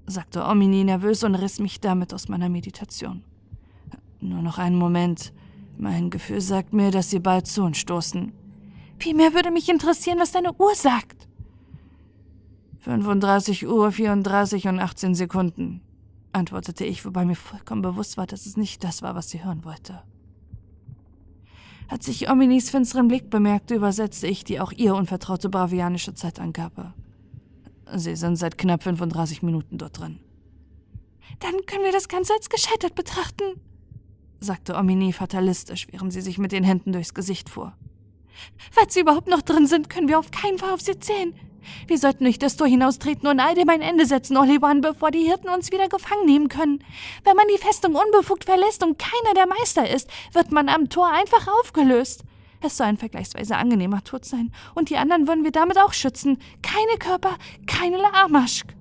sagte 0.08 0.44
Omini 0.46 0.84
nervös 0.84 1.24
und 1.24 1.36
riss 1.36 1.60
mich 1.60 1.80
damit 1.80 2.14
aus 2.14 2.28
meiner 2.28 2.50
Meditation. 2.50 3.24
Nur 4.20 4.42
noch 4.42 4.58
einen 4.58 4.76
Moment. 4.76 5.32
Mein 5.78 6.10
Gefühl 6.10 6.42
sagt 6.42 6.74
mir, 6.74 6.92
dass 6.92 7.10
sie 7.10 7.20
bald 7.20 7.48
zu 7.48 7.64
uns 7.64 7.78
stoßen. 7.78 8.34
Vielmehr 9.02 9.34
würde 9.34 9.50
mich 9.50 9.68
interessieren, 9.68 10.20
was 10.20 10.32
deine 10.32 10.54
Uhr 10.54 10.76
sagt. 10.76 11.28
35 12.82 13.66
Uhr 13.68 13.92
34 13.92 14.68
und 14.68 14.80
18 14.80 15.16
Sekunden, 15.16 15.82
antwortete 16.34 16.86
ich, 16.86 17.04
wobei 17.04 17.26
mir 17.26 17.36
vollkommen 17.36 17.82
bewusst 17.82 18.18
war, 18.18 18.28
dass 18.28 18.46
es 18.46 18.58
nicht 18.58 18.84
das 18.84 19.02
war, 19.02 19.16
was 19.16 19.32
sie 19.32 19.44
hören 19.44 19.66
wollte. 19.66 20.04
Als 21.88 22.08
ich 22.08 22.30
Ominis 22.30 22.70
finsteren 22.70 23.08
Blick 23.08 23.32
bemerkte, 23.32 23.74
übersetzte 23.74 24.28
ich 24.28 24.44
die 24.44 24.60
auch 24.60 24.72
ihr 24.72 24.94
unvertraute 24.94 25.50
bravianische 25.50 26.14
Zeitangabe. 26.14 26.94
Sie 27.96 28.16
sind 28.16 28.36
seit 28.36 28.60
knapp 28.60 28.84
35 28.84 29.42
Minuten 29.42 29.80
dort 29.80 30.00
drin. 30.00 30.20
Dann 31.40 31.66
können 31.66 31.84
wir 31.84 31.92
das 31.92 32.08
Ganze 32.08 32.34
als 32.34 32.50
gescheitert 32.50 32.94
betrachten, 32.94 33.60
sagte 34.40 34.76
Omini 34.76 35.12
fatalistisch, 35.12 35.88
während 35.92 36.14
sie 36.14 36.22
sich 36.22 36.38
mit 36.38 36.52
den 36.52 36.64
Händen 36.64 36.94
durchs 36.94 37.16
Gesicht 37.16 37.50
fuhr. 37.50 37.74
Falls 38.72 38.94
sie 38.94 39.02
überhaupt 39.02 39.28
noch 39.28 39.42
drin 39.42 39.68
sind, 39.68 39.90
können 39.90 40.08
wir 40.08 40.20
auf 40.20 40.32
keinen 40.32 40.58
Fall 40.58 40.72
auf 40.72 40.82
sie 40.82 41.00
zählen. 41.00 41.34
Wir 41.88 41.98
sollten 41.98 42.24
durch 42.24 42.40
das 42.40 42.58
Tor 42.58 42.68
hinaustreten 42.68 43.28
und 43.28 43.40
all 43.40 43.56
dem 43.56 43.70
ein 43.70 43.82
Ende 43.82 44.06
setzen, 44.06 44.38
Olivan, 44.38 44.82
bevor 44.82 45.12
die 45.12 45.24
Hirten 45.24 45.50
uns 45.50 45.72
wieder 45.72 45.90
gefangen 45.90 46.26
nehmen 46.26 46.48
können. 46.48 46.84
Wenn 47.24 47.36
man 47.36 47.46
die 47.54 47.60
Festung 47.60 47.96
unbefugt 47.96 48.46
verlässt 48.46 48.84
und 48.84 48.98
keiner 48.98 49.34
der 49.36 49.48
Meister 49.48 49.90
ist, 49.90 50.10
wird 50.34 50.52
man 50.52 50.70
am 50.70 50.90
Tor 50.90 51.10
einfach 51.12 51.48
aufgelöst. 51.60 52.24
Es 52.62 52.78
soll 52.78 52.88
ein 52.88 52.98
vergleichsweise 52.98 53.58
angenehmer 53.58 54.04
Tod 54.04 54.24
sein, 54.24 54.52
und 54.76 54.90
die 54.90 54.98
anderen 54.98 55.28
würden 55.28 55.44
wir 55.44 55.52
damit 55.52 55.80
auch 55.80 55.94
schützen. 55.94 56.38
Keine 56.62 56.98
Körper, 57.00 57.38
keine 57.66 57.98
Lamaschk. 57.98 58.76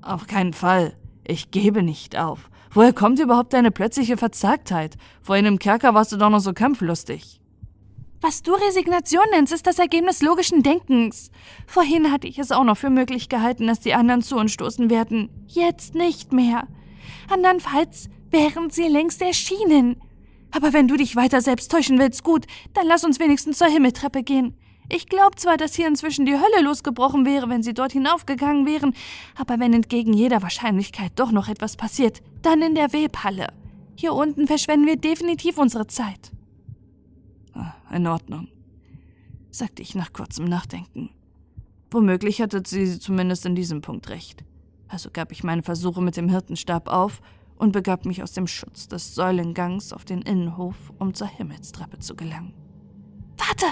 Auf 0.00 0.26
keinen 0.26 0.54
Fall. 0.54 0.96
Ich 1.24 1.50
gebe 1.50 1.82
nicht 1.82 2.18
auf. 2.18 2.50
Woher 2.70 2.94
kommt 2.94 3.20
überhaupt 3.20 3.52
deine 3.52 3.70
plötzliche 3.70 4.16
Verzagtheit? 4.16 4.96
Vorhin 5.20 5.44
im 5.44 5.58
Kerker 5.58 5.92
warst 5.92 6.12
du 6.12 6.16
doch 6.16 6.30
noch 6.30 6.40
so 6.40 6.54
kampflustig. 6.54 7.41
Was 8.24 8.40
du 8.44 8.52
Resignation 8.52 9.24
nennst, 9.32 9.52
ist 9.52 9.66
das 9.66 9.80
Ergebnis 9.80 10.22
logischen 10.22 10.62
Denkens. 10.62 11.32
Vorhin 11.66 12.12
hatte 12.12 12.28
ich 12.28 12.38
es 12.38 12.52
auch 12.52 12.62
noch 12.62 12.76
für 12.76 12.88
möglich 12.88 13.28
gehalten, 13.28 13.66
dass 13.66 13.80
die 13.80 13.94
anderen 13.94 14.22
zu 14.22 14.36
uns 14.36 14.52
stoßen 14.52 14.90
werden. 14.90 15.28
Jetzt 15.48 15.96
nicht 15.96 16.32
mehr. 16.32 16.68
Andernfalls 17.28 18.08
wären 18.30 18.70
sie 18.70 18.86
längst 18.86 19.20
erschienen. 19.22 20.00
Aber 20.52 20.72
wenn 20.72 20.86
du 20.86 20.96
dich 20.96 21.16
weiter 21.16 21.40
selbst 21.40 21.72
täuschen 21.72 21.98
willst, 21.98 22.22
gut, 22.22 22.46
dann 22.74 22.86
lass 22.86 23.04
uns 23.04 23.18
wenigstens 23.18 23.58
zur 23.58 23.66
Himmeltreppe 23.66 24.22
gehen. 24.22 24.56
Ich 24.88 25.08
glaube 25.08 25.34
zwar, 25.34 25.56
dass 25.56 25.74
hier 25.74 25.88
inzwischen 25.88 26.24
die 26.24 26.36
Hölle 26.36 26.62
losgebrochen 26.62 27.26
wäre, 27.26 27.48
wenn 27.48 27.64
sie 27.64 27.74
dort 27.74 27.90
hinaufgegangen 27.90 28.66
wären, 28.66 28.94
aber 29.36 29.58
wenn 29.58 29.72
entgegen 29.72 30.12
jeder 30.12 30.42
Wahrscheinlichkeit 30.42 31.12
doch 31.16 31.32
noch 31.32 31.48
etwas 31.48 31.76
passiert, 31.76 32.20
dann 32.42 32.62
in 32.62 32.76
der 32.76 32.92
Webhalle. 32.92 33.48
Hier 33.96 34.12
unten 34.12 34.46
verschwenden 34.46 34.86
wir 34.86 34.96
definitiv 34.96 35.58
unsere 35.58 35.86
Zeit. 35.86 36.31
In 37.92 38.06
Ordnung, 38.06 38.48
sagte 39.50 39.82
ich 39.82 39.94
nach 39.94 40.12
kurzem 40.12 40.46
Nachdenken. 40.46 41.10
Womöglich 41.90 42.40
hatte 42.40 42.62
sie 42.66 42.98
zumindest 42.98 43.44
in 43.44 43.54
diesem 43.54 43.82
Punkt 43.82 44.08
recht. 44.08 44.44
Also 44.88 45.10
gab 45.12 45.30
ich 45.30 45.44
meine 45.44 45.62
Versuche 45.62 46.02
mit 46.02 46.16
dem 46.16 46.28
Hirtenstab 46.28 46.88
auf 46.88 47.20
und 47.56 47.72
begab 47.72 48.06
mich 48.06 48.22
aus 48.22 48.32
dem 48.32 48.46
Schutz 48.46 48.88
des 48.88 49.14
Säulengangs 49.14 49.92
auf 49.92 50.04
den 50.04 50.22
Innenhof, 50.22 50.92
um 50.98 51.14
zur 51.14 51.28
Himmelstreppe 51.28 51.98
zu 51.98 52.16
gelangen. 52.16 52.54
Warte! 53.36 53.66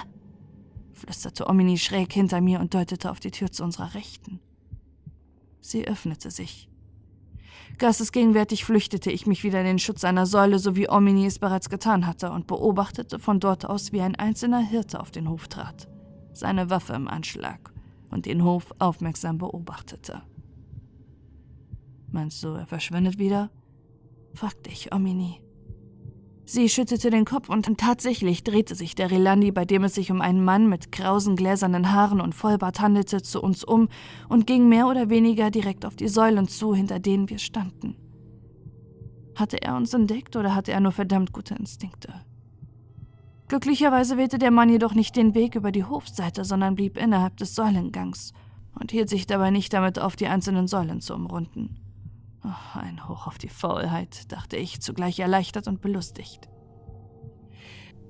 flüsterte 0.93 1.49
Omini 1.49 1.79
schräg 1.79 2.13
hinter 2.13 2.41
mir 2.41 2.61
und 2.61 2.75
deutete 2.75 3.11
auf 3.11 3.21
die 3.21 3.31
Tür 3.31 3.51
zu 3.51 3.65
unserer 3.65 3.95
Rechten. 3.95 4.39
Sie 5.61 5.87
öffnete 5.87 6.31
sich. 6.31 6.70
Geistesgegenwärtig 7.81 8.67
flüchtete 8.67 9.11
ich 9.11 9.27
mich 9.27 9.43
wieder 9.43 9.61
in 9.61 9.65
den 9.65 9.79
Schutz 9.79 10.05
einer 10.05 10.27
Säule, 10.27 10.59
so 10.59 10.77
wie 10.77 10.91
Omini 10.91 11.25
es 11.25 11.39
bereits 11.39 11.71
getan 11.71 12.07
hatte, 12.07 12.31
und 12.31 12.47
beobachtete 12.47 13.19
von 13.19 13.41
dort 13.41 13.65
aus, 13.65 13.91
wie 13.91 14.03
ein 14.03 14.17
einzelner 14.17 14.61
Hirte 14.61 15.01
auf 15.01 15.11
den 15.11 15.31
Hof 15.31 15.49
trat, 15.49 15.89
seine 16.35 16.69
Waffe 16.69 16.93
im 16.93 17.09
Anschlag, 17.09 17.73
und 18.11 18.27
den 18.27 18.45
Hof 18.45 18.75
aufmerksam 18.79 19.39
beobachtete. 19.39 20.21
Meinst 22.11 22.45
du, 22.45 22.49
er 22.49 22.67
verschwindet 22.67 23.19
wieder? 23.19 23.49
fragte 24.35 24.69
ich 24.69 24.93
Omini. 24.93 25.41
Sie 26.53 26.69
schüttelte 26.69 27.11
den 27.11 27.25
Kopf 27.25 27.49
und 27.49 27.79
tatsächlich 27.79 28.43
drehte 28.43 28.75
sich 28.75 28.97
der 28.97 29.13
Relandi, 29.13 29.53
bei 29.53 29.65
dem 29.65 29.85
es 29.85 29.95
sich 29.95 30.11
um 30.11 30.21
einen 30.21 30.45
Mann 30.45 30.69
mit 30.69 30.91
krausen 30.91 31.37
gläsernen 31.37 31.93
Haaren 31.93 32.21
und 32.21 32.35
Vollbart 32.35 32.81
handelte, 32.81 33.23
zu 33.23 33.41
uns 33.41 33.63
um 33.63 33.87
und 34.29 34.49
ging 34.49 34.69
mehr 34.69 34.89
oder 34.89 35.11
weniger 35.11 35.53
direkt 35.53 35.87
auf 35.87 35.95
die 35.95 36.09
Säulen 36.09 36.49
zu, 36.49 36.75
hinter 36.75 36.99
denen 36.99 37.31
wir 37.31 37.39
standen. 37.39 37.95
Hatte 39.37 39.63
er 39.63 39.77
uns 39.77 39.95
entdeckt 39.95 40.35
oder 40.35 40.57
hatte 40.57 40.73
er 40.73 40.81
nur 40.81 40.91
verdammt 40.91 41.33
gute 41.33 41.55
Instinkte? 41.55 42.13
Glücklicherweise 43.47 44.17
wählte 44.17 44.39
der 44.39 44.51
Mann 44.51 44.71
jedoch 44.71 44.95
nicht 44.95 45.15
den 45.15 45.37
Weg 45.37 45.55
über 45.55 45.71
die 45.71 45.85
Hofseite, 45.85 46.45
sondern 46.45 46.75
blieb 46.75 46.97
innerhalb 46.97 47.37
des 47.37 47.55
Säulengangs 47.55 48.33
und 48.75 48.91
hielt 48.91 49.09
sich 49.09 49.29
dabei 49.29 49.53
nicht 49.53 49.73
damit 49.73 50.01
auf, 50.01 50.17
die 50.17 50.27
einzelnen 50.27 50.67
Säulen 50.67 51.01
zu 51.01 51.15
umrunden. 51.15 51.90
Oh, 52.45 52.79
ein 52.79 53.07
Hoch 53.09 53.27
auf 53.27 53.39
die 53.39 53.49
Faulheit, 53.49 54.33
dachte 54.33 54.57
ich, 54.57 54.81
zugleich 54.81 55.19
erleichtert 55.19 55.69
und 55.69 55.81
belustigt. 55.81 56.49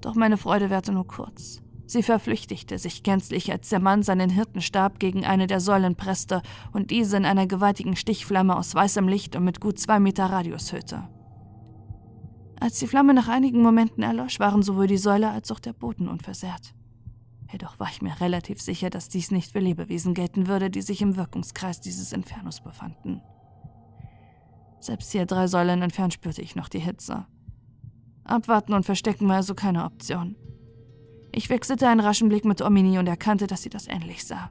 Doch 0.00 0.14
meine 0.14 0.36
Freude 0.36 0.70
währte 0.70 0.92
nur 0.92 1.06
kurz. 1.06 1.62
Sie 1.86 2.04
verflüchtigte 2.04 2.78
sich 2.78 3.02
gänzlich, 3.02 3.50
als 3.50 3.68
der 3.68 3.80
Mann 3.80 4.04
seinen 4.04 4.30
Hirtenstab 4.30 5.00
gegen 5.00 5.26
eine 5.26 5.48
der 5.48 5.58
Säulen 5.58 5.96
presste 5.96 6.40
und 6.72 6.92
diese 6.92 7.16
in 7.16 7.24
einer 7.24 7.48
gewaltigen 7.48 7.96
Stichflamme 7.96 8.56
aus 8.56 8.74
weißem 8.74 9.08
Licht 9.08 9.34
und 9.34 9.44
mit 9.44 9.60
gut 9.60 9.80
zwei 9.80 9.98
Meter 9.98 10.26
Radius 10.26 10.72
hüllte. 10.72 11.08
Als 12.60 12.78
die 12.78 12.86
Flamme 12.86 13.12
nach 13.12 13.26
einigen 13.26 13.62
Momenten 13.62 14.04
erlosch, 14.04 14.38
waren 14.38 14.62
sowohl 14.62 14.86
die 14.86 14.98
Säule 14.98 15.30
als 15.30 15.50
auch 15.50 15.58
der 15.58 15.72
Boden 15.72 16.08
unversehrt. 16.08 16.74
Jedoch 17.50 17.80
war 17.80 17.88
ich 17.90 18.02
mir 18.02 18.20
relativ 18.20 18.60
sicher, 18.60 18.90
dass 18.90 19.08
dies 19.08 19.32
nicht 19.32 19.50
für 19.50 19.58
Lebewesen 19.58 20.14
gelten 20.14 20.46
würde, 20.46 20.70
die 20.70 20.82
sich 20.82 21.02
im 21.02 21.16
Wirkungskreis 21.16 21.80
dieses 21.80 22.12
Infernos 22.12 22.60
befanden. 22.60 23.22
Selbst 24.80 25.12
hier 25.12 25.26
drei 25.26 25.46
Säulen 25.46 25.82
entfernt 25.82 26.14
spürte 26.14 26.40
ich 26.40 26.56
noch 26.56 26.68
die 26.68 26.78
Hitze. 26.78 27.26
Abwarten 28.24 28.72
und 28.72 28.84
verstecken 28.84 29.28
war 29.28 29.36
also 29.36 29.54
keine 29.54 29.84
Option. 29.84 30.36
Ich 31.32 31.50
wechselte 31.50 31.86
einen 31.86 32.00
raschen 32.00 32.28
Blick 32.28 32.44
mit 32.44 32.62
Omini 32.62 32.98
und 32.98 33.06
erkannte, 33.06 33.46
dass 33.46 33.62
sie 33.62 33.68
das 33.68 33.86
ähnlich 33.86 34.24
sah. 34.24 34.50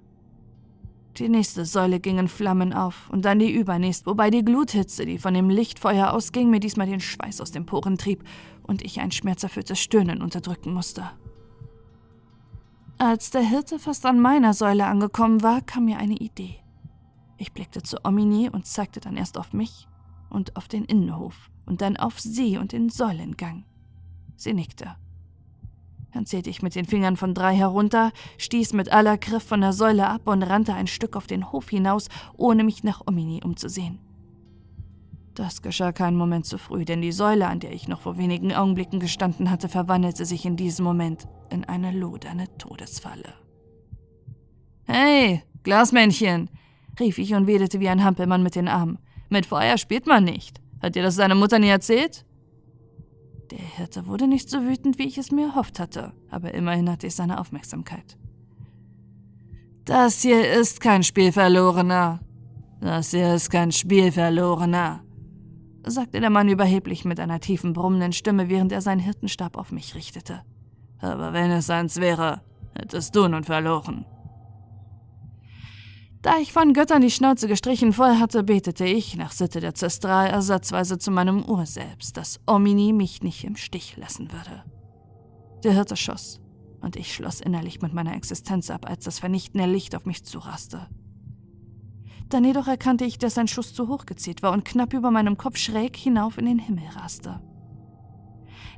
Die 1.17 1.27
nächste 1.27 1.66
Säule 1.66 1.99
ging 1.99 2.19
in 2.19 2.27
Flammen 2.27 2.72
auf 2.72 3.09
und 3.09 3.25
dann 3.25 3.40
die 3.40 3.51
übernächst, 3.51 4.06
wobei 4.06 4.30
die 4.30 4.45
Gluthitze, 4.45 5.06
die 5.06 5.17
von 5.17 5.33
dem 5.33 5.49
Lichtfeuer 5.49 6.11
ausging, 6.11 6.49
mir 6.49 6.59
diesmal 6.59 6.88
den 6.88 7.01
Schweiß 7.01 7.41
aus 7.41 7.51
den 7.51 7.66
Poren 7.66 7.98
trieb 7.98 8.24
und 8.64 8.83
ich 8.83 9.01
ein 9.01 9.11
schmerzerfülltes 9.11 9.80
Stöhnen 9.80 10.22
unterdrücken 10.22 10.74
musste. 10.74 11.09
Als 12.99 13.32
der 13.32 13.41
Hirte 13.41 13.80
fast 13.80 14.06
an 14.06 14.19
meiner 14.19 14.53
Säule 14.53 14.85
angekommen 14.85 15.41
war, 15.41 15.61
kam 15.61 15.85
mir 15.85 15.98
eine 15.98 16.16
Idee. 16.16 16.59
Ich 17.38 17.51
blickte 17.53 17.82
zu 17.82 17.98
Omini 18.06 18.49
und 18.49 18.67
zeigte 18.67 18.99
dann 18.99 19.17
erst 19.17 19.38
auf 19.38 19.51
mich 19.51 19.88
und 20.30 20.56
auf 20.56 20.67
den 20.67 20.85
Innenhof 20.85 21.49
und 21.66 21.82
dann 21.82 21.98
auf 21.98 22.19
sie 22.19 22.58
und 22.58 22.72
den 22.72 22.90
Säulengang. 22.90 23.66
Sie 24.35 24.53
nickte. 24.53 24.95
Dann 26.14 26.25
zählte 26.25 26.49
ich 26.49 26.61
mit 26.61 26.75
den 26.75 26.85
Fingern 26.85 27.17
von 27.17 27.33
drei 27.33 27.56
herunter, 27.56 28.11
stieß 28.38 28.74
mit 28.74 28.91
aller 28.91 29.17
Kraft 29.17 29.48
von 29.48 29.61
der 29.61 29.74
Säule 29.74 30.08
ab 30.08 30.22
und 30.25 30.43
rannte 30.43 30.74
ein 30.74 30.88
Stück 30.88 31.16
auf 31.16 31.27
den 31.27 31.51
Hof 31.51 31.69
hinaus, 31.69 32.09
ohne 32.35 32.64
mich 32.64 32.83
nach 32.83 33.01
Omini 33.06 33.41
umzusehen. 33.43 33.99
Das 35.35 35.61
geschah 35.61 35.91
keinen 35.91 36.17
Moment 36.17 36.45
zu 36.45 36.58
früh, 36.58 36.83
denn 36.83 37.01
die 37.01 37.11
Säule, 37.11 37.48
an 37.48 37.59
der 37.59 37.72
ich 37.72 37.88
noch 37.88 38.01
vor 38.01 38.17
wenigen 38.17 38.53
Augenblicken 38.53 38.99
gestanden 38.99 39.49
hatte, 39.49 39.69
verwandelte 39.69 40.25
sich 40.25 40.45
in 40.45 40.58
diesem 40.58 40.83
Moment 40.83 41.27
in 41.49 41.64
eine 41.64 41.91
loderne 41.91 42.48
Todesfalle. 42.58 43.33
Hey, 44.85 45.43
Glasmännchen, 45.64 46.49
rief 46.99 47.19
ich 47.19 47.35
und 47.35 47.48
wedelte 47.48 47.80
wie 47.80 47.88
ein 47.88 48.03
Hampelmann 48.03 48.43
mit 48.43 48.56
den 48.56 48.67
Armen. 48.67 48.98
Mit 49.30 49.45
Feuer 49.45 49.77
spielt 49.77 50.08
man 50.08 50.24
nicht. 50.24 50.59
Hat 50.82 50.95
dir 50.95 51.03
das 51.03 51.16
deine 51.16 51.35
Mutter 51.35 51.59
nie 51.59 51.69
erzählt? 51.69 52.25
Der 53.51 53.59
Hirte 53.59 54.08
wurde 54.08 54.27
nicht 54.27 54.49
so 54.49 54.64
wütend, 54.64 54.99
wie 54.99 55.08
ich 55.08 55.17
es 55.17 55.32
mir 55.32 55.48
erhofft 55.48 55.80
hatte, 55.80 56.14
aber 56.30 56.53
immerhin 56.53 56.90
hatte 56.90 57.08
ich 57.08 57.16
seine 57.16 57.40
Aufmerksamkeit. 57.40 58.17
Das 59.85 60.22
hier 60.22 60.51
ist 60.51 60.82
kein 60.82 61.03
Spielverlorener. 61.03 62.19
Das 62.80 63.11
hier 63.11 63.33
ist 63.33 63.49
kein 63.49 63.72
Spielverlorener, 63.72 65.03
sagte 65.85 66.19
der 66.19 66.30
Mann 66.30 66.48
überheblich 66.48 67.06
mit 67.06 67.19
einer 67.19 67.40
tiefen, 67.40 67.74
brummenden 67.74 68.14
Stimme, 68.14 68.49
während 68.49 68.72
er 68.72 68.82
seinen 68.82 68.99
Hirtenstab 68.99 69.58
auf 69.58 69.72
mich 69.72 69.95
richtete. 69.95 70.41
Aber 70.99 71.33
wenn 71.33 71.51
es 71.51 71.69
eins 71.69 71.98
wäre, 71.98 72.41
hättest 72.74 73.16
du 73.16 73.27
nun 73.27 73.43
verloren. 73.43 74.06
Da 76.22 76.38
ich 76.38 76.51
von 76.51 76.73
Göttern 76.73 77.01
die 77.01 77.11
Schnauze 77.11 77.48
gestrichen 77.48 77.93
voll 77.93 78.17
hatte, 78.19 78.43
betete 78.43 78.83
ich, 78.85 79.15
nach 79.15 79.31
Sitte 79.31 79.61
der 79.61 79.73
Zestral, 79.73 80.27
ersatzweise 80.27 80.98
zu 80.98 81.11
meinem 81.11 81.45
Urselbst, 81.45 82.17
dass 82.17 82.41
Omini 82.45 82.91
mich 82.91 83.23
nicht 83.23 83.45
im 83.45 83.56
Stich 83.56 83.95
lassen 83.95 84.30
würde. 84.33 84.64
Der 85.64 85.73
Hirte 85.73 85.95
schoss, 85.95 86.41
und 86.81 86.98
ich 86.98 87.14
schloss 87.14 87.39
innerlich 87.39 87.81
mit 87.81 87.93
meiner 87.93 88.15
Existenz 88.15 88.69
ab, 88.69 88.85
als 88.89 89.06
das 89.06 89.19
vernichtende 89.19 89.65
Licht 89.65 89.95
auf 89.95 90.06
mich 90.06 90.25
zuraste. 90.25 90.88
Dann 92.27 92.43
jedoch 92.43 92.67
erkannte 92.67 93.06
ich, 93.06 93.17
dass 93.17 93.38
ein 93.38 93.48
Schuss 93.48 93.73
zu 93.73 93.88
hoch 93.88 94.06
gezielt 94.06 94.43
war 94.43 94.51
und 94.51 94.65
knapp 94.65 94.93
über 94.93 95.11
meinem 95.11 95.38
Kopf 95.38 95.57
schräg 95.57 95.95
hinauf 95.95 96.38
in 96.38 96.45
den 96.45 96.59
Himmel 96.59 96.88
raste. 96.95 97.41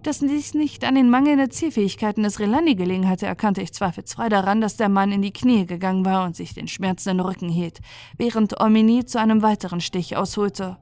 Dass 0.04 0.18
dies 0.18 0.56
nicht 0.56 0.84
an 0.84 0.96
den 0.96 1.12
mangelnden 1.12 1.52
Zielfähigkeiten 1.52 2.24
des 2.24 2.40
Relani 2.40 2.74
gelegen 2.74 3.08
hatte, 3.08 3.28
erkannte 3.28 3.62
ich 3.62 3.72
zweifelsfrei 3.72 4.30
daran, 4.30 4.60
dass 4.60 4.76
der 4.76 4.90
Mann 4.90 5.12
in 5.12 5.22
die 5.22 5.34
Knie 5.34 5.68
gegangen 5.68 6.06
war 6.06 6.26
und 6.26 6.36
sich 6.36 6.56
den 6.56 6.68
schmerzenden 6.68 7.24
Rücken 7.24 7.50
hielt, 7.50 7.82
während 8.18 8.60
Omini 8.60 9.06
zu 9.06 9.20
einem 9.20 9.44
weiteren 9.44 9.80
Stich 9.80 10.18
ausholte. 10.18 10.78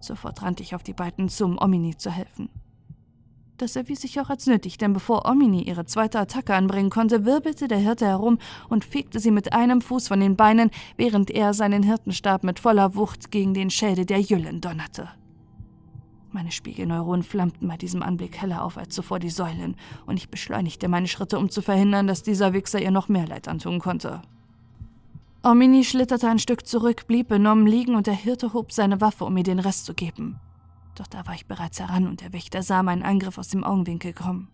Sofort 0.00 0.40
rannte 0.42 0.62
ich 0.62 0.74
auf 0.74 0.82
die 0.82 0.94
beiden 0.94 1.28
zu, 1.28 1.44
um 1.44 1.58
Omini 1.60 1.96
zu 1.98 2.10
helfen. 2.10 2.48
Das 3.58 3.76
erwies 3.76 4.00
sich 4.00 4.18
auch 4.18 4.30
als 4.30 4.46
nötig, 4.46 4.78
denn 4.78 4.94
bevor 4.94 5.26
Omini 5.26 5.62
ihre 5.62 5.84
zweite 5.84 6.18
Attacke 6.18 6.54
anbringen 6.54 6.90
konnte, 6.90 7.26
wirbelte 7.26 7.68
der 7.68 7.78
Hirte 7.78 8.06
herum 8.06 8.38
und 8.70 8.86
fegte 8.86 9.20
sie 9.20 9.30
mit 9.30 9.52
einem 9.52 9.82
Fuß 9.82 10.08
von 10.08 10.20
den 10.20 10.36
Beinen, 10.36 10.70
während 10.96 11.30
er 11.30 11.52
seinen 11.52 11.82
Hirtenstab 11.82 12.44
mit 12.44 12.58
voller 12.58 12.94
Wucht 12.94 13.30
gegen 13.30 13.52
den 13.52 13.68
Schädel 13.68 14.06
der 14.06 14.20
Jüllen 14.20 14.62
donnerte. 14.62 15.10
Meine 16.32 16.50
Spiegelneuronen 16.50 17.22
flammten 17.22 17.68
bei 17.68 17.76
diesem 17.76 18.02
Anblick 18.02 18.40
heller 18.40 18.64
auf 18.64 18.78
als 18.78 18.94
zuvor 18.94 19.18
die 19.18 19.28
Säulen, 19.28 19.76
und 20.06 20.16
ich 20.16 20.30
beschleunigte 20.30 20.88
meine 20.88 21.06
Schritte, 21.06 21.38
um 21.38 21.50
zu 21.50 21.60
verhindern, 21.60 22.06
dass 22.06 22.22
dieser 22.22 22.54
Wichser 22.54 22.80
ihr 22.80 22.90
noch 22.90 23.08
mehr 23.08 23.26
Leid 23.26 23.48
antun 23.48 23.78
konnte. 23.78 24.22
Omini 25.42 25.84
schlitterte 25.84 26.28
ein 26.28 26.38
Stück 26.38 26.66
zurück, 26.66 27.06
blieb 27.06 27.28
benommen 27.28 27.66
liegen 27.66 27.96
und 27.96 28.06
der 28.06 28.14
Hirte 28.14 28.54
hob 28.54 28.72
seine 28.72 29.02
Waffe, 29.02 29.26
um 29.26 29.34
mir 29.34 29.42
den 29.42 29.58
Rest 29.58 29.84
zu 29.84 29.92
geben. 29.92 30.40
Doch 30.94 31.06
da 31.06 31.26
war 31.26 31.34
ich 31.34 31.46
bereits 31.46 31.80
heran 31.80 32.06
und 32.06 32.22
der 32.22 32.32
Wächter 32.32 32.62
sah 32.62 32.82
meinen 32.82 33.02
Angriff 33.02 33.36
aus 33.36 33.48
dem 33.48 33.64
Augenwinkel 33.64 34.14
kommen. 34.14 34.48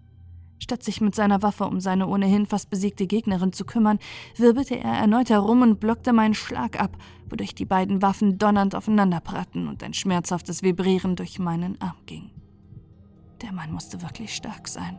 Statt 0.58 0.82
sich 0.82 1.00
mit 1.00 1.14
seiner 1.14 1.42
Waffe 1.42 1.64
um 1.64 1.80
seine 1.80 2.08
ohnehin 2.08 2.46
fast 2.46 2.70
besiegte 2.70 3.06
Gegnerin 3.06 3.52
zu 3.52 3.64
kümmern, 3.64 3.98
wirbelte 4.36 4.76
er 4.76 4.92
erneut 4.92 5.30
herum 5.30 5.62
und 5.62 5.80
blockte 5.80 6.12
meinen 6.12 6.34
Schlag 6.34 6.80
ab, 6.80 6.96
wodurch 7.28 7.54
die 7.54 7.64
beiden 7.64 8.02
Waffen 8.02 8.38
donnernd 8.38 8.74
aufeinanderprallten 8.74 9.68
und 9.68 9.82
ein 9.82 9.94
schmerzhaftes 9.94 10.62
Vibrieren 10.62 11.16
durch 11.16 11.38
meinen 11.38 11.80
Arm 11.80 11.96
ging. 12.06 12.30
Der 13.42 13.52
Mann 13.52 13.72
musste 13.72 14.02
wirklich 14.02 14.34
stark 14.34 14.66
sein. 14.66 14.98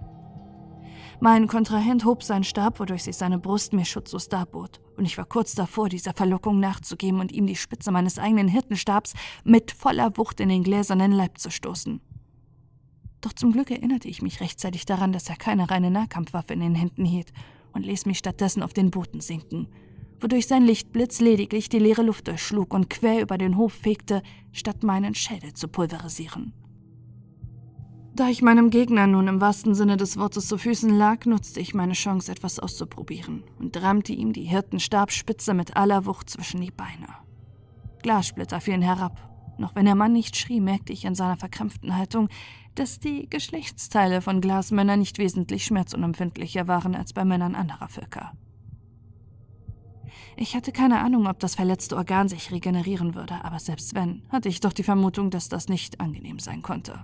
Mein 1.21 1.47
Kontrahent 1.47 2.05
hob 2.05 2.23
seinen 2.23 2.45
Stab, 2.45 2.79
wodurch 2.79 3.03
sich 3.03 3.17
seine 3.17 3.39
Brust 3.39 3.73
mir 3.73 3.83
schutzlos 3.83 4.29
darbot, 4.29 4.79
und 4.95 5.03
ich 5.03 5.17
war 5.17 5.25
kurz 5.25 5.53
davor, 5.53 5.89
dieser 5.89 6.13
Verlockung 6.13 6.61
nachzugeben 6.61 7.19
und 7.19 7.33
ihm 7.33 7.45
die 7.45 7.57
Spitze 7.57 7.91
meines 7.91 8.17
eigenen 8.17 8.47
Hirtenstabs 8.47 9.13
mit 9.43 9.71
voller 9.71 10.15
Wucht 10.15 10.39
in 10.39 10.47
den 10.47 10.63
gläsernen 10.63 11.11
Leib 11.11 11.37
zu 11.37 11.51
stoßen. 11.51 11.99
Doch 13.21 13.33
zum 13.33 13.51
Glück 13.51 13.69
erinnerte 13.71 14.07
ich 14.07 14.21
mich 14.21 14.39
rechtzeitig 14.39 14.85
daran, 14.85 15.11
dass 15.11 15.29
er 15.29 15.35
keine 15.35 15.69
reine 15.69 15.91
Nahkampfwaffe 15.91 16.53
in 16.53 16.61
den 16.61 16.75
Händen 16.75 17.05
hielt 17.05 17.33
und 17.73 17.85
ließ 17.85 18.05
mich 18.05 18.17
stattdessen 18.17 18.63
auf 18.63 18.73
den 18.73 18.91
Boden 18.91 19.19
sinken, 19.19 19.67
wodurch 20.19 20.47
sein 20.47 20.63
Lichtblitz 20.63 21.19
lediglich 21.19 21.69
die 21.69 21.79
leere 21.79 22.01
Luft 22.03 22.27
durchschlug 22.27 22.73
und 22.73 22.89
quer 22.89 23.21
über 23.21 23.37
den 23.37 23.57
Hof 23.57 23.73
fegte, 23.73 24.21
statt 24.51 24.83
meinen 24.83 25.15
Schädel 25.15 25.53
zu 25.53 25.67
pulverisieren. 25.67 26.53
Da 28.15 28.27
ich 28.27 28.41
meinem 28.41 28.69
Gegner 28.69 29.07
nun 29.07 29.29
im 29.29 29.39
wahrsten 29.39 29.75
Sinne 29.75 29.95
des 29.95 30.17
Wortes 30.17 30.47
zu 30.47 30.57
Füßen 30.57 30.89
lag, 30.89 31.25
nutzte 31.25 31.61
ich 31.61 31.73
meine 31.73 31.93
Chance, 31.93 32.31
etwas 32.31 32.59
auszuprobieren 32.59 33.43
und 33.59 33.81
rammte 33.81 34.11
ihm 34.11 34.33
die 34.33 34.43
Hirtenstabspitze 34.43 35.53
mit 35.53 35.77
aller 35.77 36.05
Wucht 36.05 36.29
zwischen 36.29 36.59
die 36.59 36.71
Beine. 36.71 37.07
Glassplitter 38.01 38.59
fielen 38.59 38.81
herab. 38.81 39.28
Noch 39.59 39.75
wenn 39.75 39.83
der 39.83 39.95
Mann 39.95 40.13
nicht 40.13 40.37
schrie, 40.37 40.61
merkte 40.61 40.93
ich 40.93 41.05
an 41.05 41.15
seiner 41.15 41.35
verkrampften 41.35 41.97
Haltung, 41.97 42.29
dass 42.75 42.99
die 42.99 43.29
Geschlechtsteile 43.29 44.21
von 44.21 44.39
Glasmännern 44.39 44.99
nicht 44.99 45.17
wesentlich 45.17 45.65
schmerzunempfindlicher 45.65 46.69
waren 46.69 46.95
als 46.95 47.11
bei 47.11 47.25
Männern 47.25 47.55
anderer 47.55 47.89
Völker. 47.89 48.31
Ich 50.37 50.55
hatte 50.55 50.71
keine 50.71 50.99
Ahnung, 50.99 51.27
ob 51.27 51.39
das 51.39 51.55
verletzte 51.55 51.97
Organ 51.97 52.29
sich 52.29 52.51
regenerieren 52.51 53.15
würde, 53.15 53.43
aber 53.43 53.59
selbst 53.59 53.93
wenn, 53.95 54.23
hatte 54.29 54.47
ich 54.47 54.61
doch 54.61 54.71
die 54.71 54.83
Vermutung, 54.83 55.29
dass 55.29 55.49
das 55.49 55.67
nicht 55.67 55.99
angenehm 55.99 56.39
sein 56.39 56.61
konnte. 56.61 57.03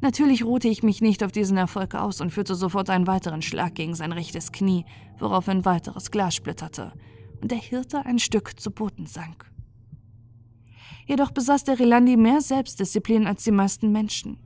Natürlich 0.00 0.44
ruhte 0.44 0.68
ich 0.68 0.84
mich 0.84 1.00
nicht 1.00 1.24
auf 1.24 1.32
diesen 1.32 1.56
Erfolg 1.56 1.96
aus 1.96 2.20
und 2.20 2.30
führte 2.30 2.54
sofort 2.54 2.90
einen 2.90 3.08
weiteren 3.08 3.42
Schlag 3.42 3.74
gegen 3.74 3.96
sein 3.96 4.12
rechtes 4.12 4.52
Knie, 4.52 4.84
worauf 5.18 5.48
ein 5.48 5.64
weiteres 5.64 6.12
Glas 6.12 6.36
splitterte 6.36 6.92
und 7.40 7.50
der 7.50 7.58
Hirte 7.58 8.06
ein 8.06 8.20
Stück 8.20 8.60
zu 8.60 8.70
Boden 8.70 9.06
sank. 9.06 9.50
Jedoch 11.06 11.30
besaß 11.30 11.64
der 11.64 11.78
Rilandi 11.78 12.16
mehr 12.16 12.40
Selbstdisziplin 12.40 13.26
als 13.26 13.44
die 13.44 13.50
meisten 13.50 13.92
Menschen. 13.92 14.38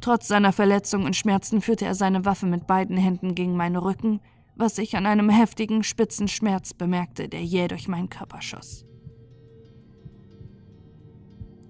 Trotz 0.00 0.28
seiner 0.28 0.52
Verletzung 0.52 1.04
und 1.04 1.16
Schmerzen 1.16 1.60
führte 1.60 1.84
er 1.84 1.94
seine 1.94 2.24
Waffe 2.24 2.46
mit 2.46 2.66
beiden 2.66 2.96
Händen 2.96 3.34
gegen 3.34 3.56
meinen 3.56 3.76
Rücken, 3.76 4.20
was 4.56 4.78
ich 4.78 4.96
an 4.96 5.06
einem 5.06 5.28
heftigen, 5.28 5.84
spitzen 5.84 6.28
Schmerz 6.28 6.74
bemerkte, 6.74 7.28
der 7.28 7.44
jäh 7.44 7.68
durch 7.68 7.88
meinen 7.88 8.08
Körper 8.08 8.42
schoss. 8.42 8.84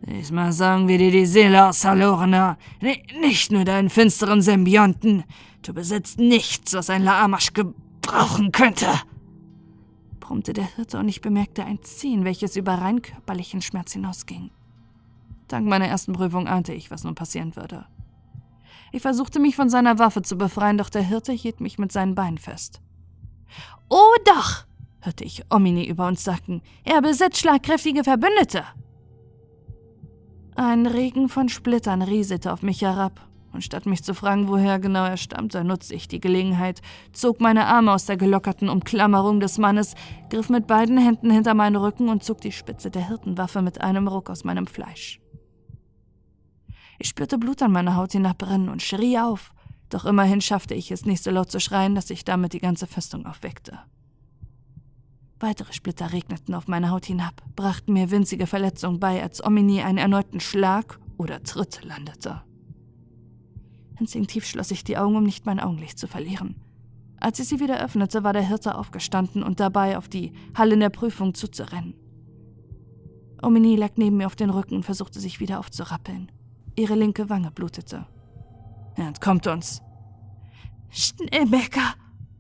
Diesmal 0.07 0.53
sagen 0.53 0.87
wir 0.87 0.99
dir 0.99 1.11
die 1.11 1.27
Seele 1.27 1.69
aus, 1.69 1.85
Halorna. 1.85 2.59
Nicht 3.21 3.51
nur 3.51 3.65
deinen 3.65 3.91
finsteren 3.91 4.41
Symbionten. 4.41 5.25
Du 5.63 5.75
besitzt 5.75 6.21
nichts, 6.21 6.75
was 6.75 6.91
ein 6.91 7.03
Laamasch 7.03 7.53
gebrauchen 7.53 8.53
könnte 8.53 8.87
brummte 10.27 10.53
der 10.53 10.65
Hirte 10.77 10.99
und 10.99 11.09
ich 11.09 11.21
bemerkte 11.21 11.65
ein 11.65 11.83
Ziehen, 11.83 12.25
welches 12.25 12.57
über 12.57 12.75
rein 12.75 13.01
körperlichen 13.01 13.63
Schmerz 13.63 13.93
hinausging. 13.93 14.51
Dank 15.47 15.69
meiner 15.69 15.87
ersten 15.87 16.13
Prüfung 16.13 16.49
ahnte 16.49 16.73
ich, 16.73 16.91
was 16.91 17.05
nun 17.05 17.15
passieren 17.15 17.55
würde. 17.55 17.87
Ich 18.91 19.03
versuchte 19.03 19.39
mich 19.39 19.55
von 19.55 19.69
seiner 19.69 20.01
Waffe 20.01 20.23
zu 20.23 20.37
befreien, 20.37 20.79
doch 20.79 20.89
der 20.89 21.03
Hirte 21.03 21.33
hielt 21.33 21.61
mich 21.61 21.79
mit 21.79 21.93
seinen 21.93 22.17
Beinen 22.17 22.39
fest. 22.39 22.81
Oh 23.89 24.15
doch, 24.25 24.65
hörte 25.01 25.23
ich 25.23 25.45
Omini 25.49 25.87
über 25.87 26.09
uns 26.09 26.25
sagen, 26.25 26.61
er 26.83 27.01
besitzt 27.03 27.39
schlagkräftige 27.39 28.03
Verbündete. 28.03 28.65
Ein 30.57 30.87
Regen 30.87 31.29
von 31.29 31.49
Splittern 31.49 32.03
rieselte 32.03 32.53
auf 32.53 32.63
mich 32.63 32.83
herab, 32.83 33.21
und 33.57 33.63
statt 33.63 33.87
mich 33.87 34.05
zu 34.05 34.15
fragen, 34.15 34.49
woher 34.49 34.79
genau 34.79 35.05
er 35.05 35.17
stammte, 35.17 35.65
nutzte 35.65 35.95
ich 35.95 36.07
die 36.07 36.21
Gelegenheit, 36.21 36.81
zog 37.13 37.41
meine 37.41 37.67
Arme 37.67 37.93
aus 37.93 38.07
der 38.07 38.17
gelockerten 38.17 38.69
Umklammerung 38.69 39.41
des 39.41 39.59
Mannes, 39.59 39.95
griff 40.31 40.49
mit 40.49 40.67
beiden 40.67 40.99
Händen 40.99 41.31
hinter 41.31 41.55
meinen 41.55 41.77
Rücken 41.77 42.09
und 42.09 42.23
zog 42.23 42.41
die 42.41 42.53
Spitze 42.53 42.91
der 42.91 43.09
Hirtenwaffe 43.09 43.63
mit 43.63 43.81
einem 43.81 44.07
Ruck 44.07 44.31
aus 44.31 44.45
meinem 44.45 44.67
Fleisch. 44.67 45.21
Ich 46.99 47.09
spürte 47.09 47.39
Blut 47.39 47.63
an 47.63 47.73
meiner 47.73 47.97
Haut 47.97 48.13
hinabbrennen 48.13 48.69
und 48.69 48.83
schrie 48.83 49.19
auf, 49.19 49.53
doch 49.89 50.05
immerhin 50.05 50.41
schaffte 50.41 50.75
ich 50.75 50.91
es 50.91 51.05
nicht 51.05 51.23
so 51.23 51.31
laut 51.31 51.51
zu 51.51 51.61
schreien, 51.61 51.95
dass 51.95 52.11
ich 52.11 52.25
damit 52.25 52.53
die 52.53 52.61
ganze 52.61 52.87
Festung 52.87 53.27
aufweckte. 53.27 53.79
Weitere 55.39 55.73
Splitter 55.73 56.13
regneten 56.13 56.55
auf 56.55 56.67
meine 56.67 56.91
Haut 56.91 57.05
hinab, 57.05 57.43
brachten 57.57 57.93
mir 57.93 58.11
winzige 58.11 58.47
Verletzungen 58.47 59.01
bei, 59.01 59.23
als 59.23 59.45
Omini 59.45 59.83
einen 59.83 59.99
erneuten 59.99 60.41
Schlag 60.41 60.99
oder 61.19 61.43
Tritt 61.43 61.85
landete. 61.85 62.46
Instinktiv 63.99 64.45
schloss 64.45 64.71
ich 64.71 64.85
die 64.85 64.99
Augen, 64.99 65.17
um 65.17 65.25
nicht 65.25 65.47
mein 65.47 65.61
Augenlicht 65.61 65.99
zu 65.99 66.07
verlieren. 66.07 66.57
Als 67.19 67.39
ich 67.39 67.49
sie 67.49 67.61
wieder 67.61 67.83
öffnete, 67.83 68.25
war 68.25 68.33
der 68.33 68.47
Hirte 68.47 68.77
aufgestanden 68.77 69.43
und 69.43 69.59
dabei, 69.59 69.97
auf 69.97 70.09
die 70.09 70.33
Halle 70.55 70.77
der 70.77 70.91
Prüfung 70.91 71.35
zuzurennen. 71.35 71.95
Omini 73.43 73.77
lag 73.77 73.93
neben 73.97 74.19
mir 74.19 74.27
auf 74.27 74.37
den 74.37 74.51
Rücken 74.51 74.77
und 74.77 74.85
versuchte 74.85 75.21
sich 75.21 75.41
wieder 75.41 75.59
aufzurappeln. 75.59 76.31
Ihre 76.75 76.95
linke 76.95 77.31
Wange 77.31 77.51
blutete. 77.51 78.07
Er 78.97 79.09
entkommt 79.09 79.47
uns. 79.47 79.83
Schnellmecker, 80.91 81.95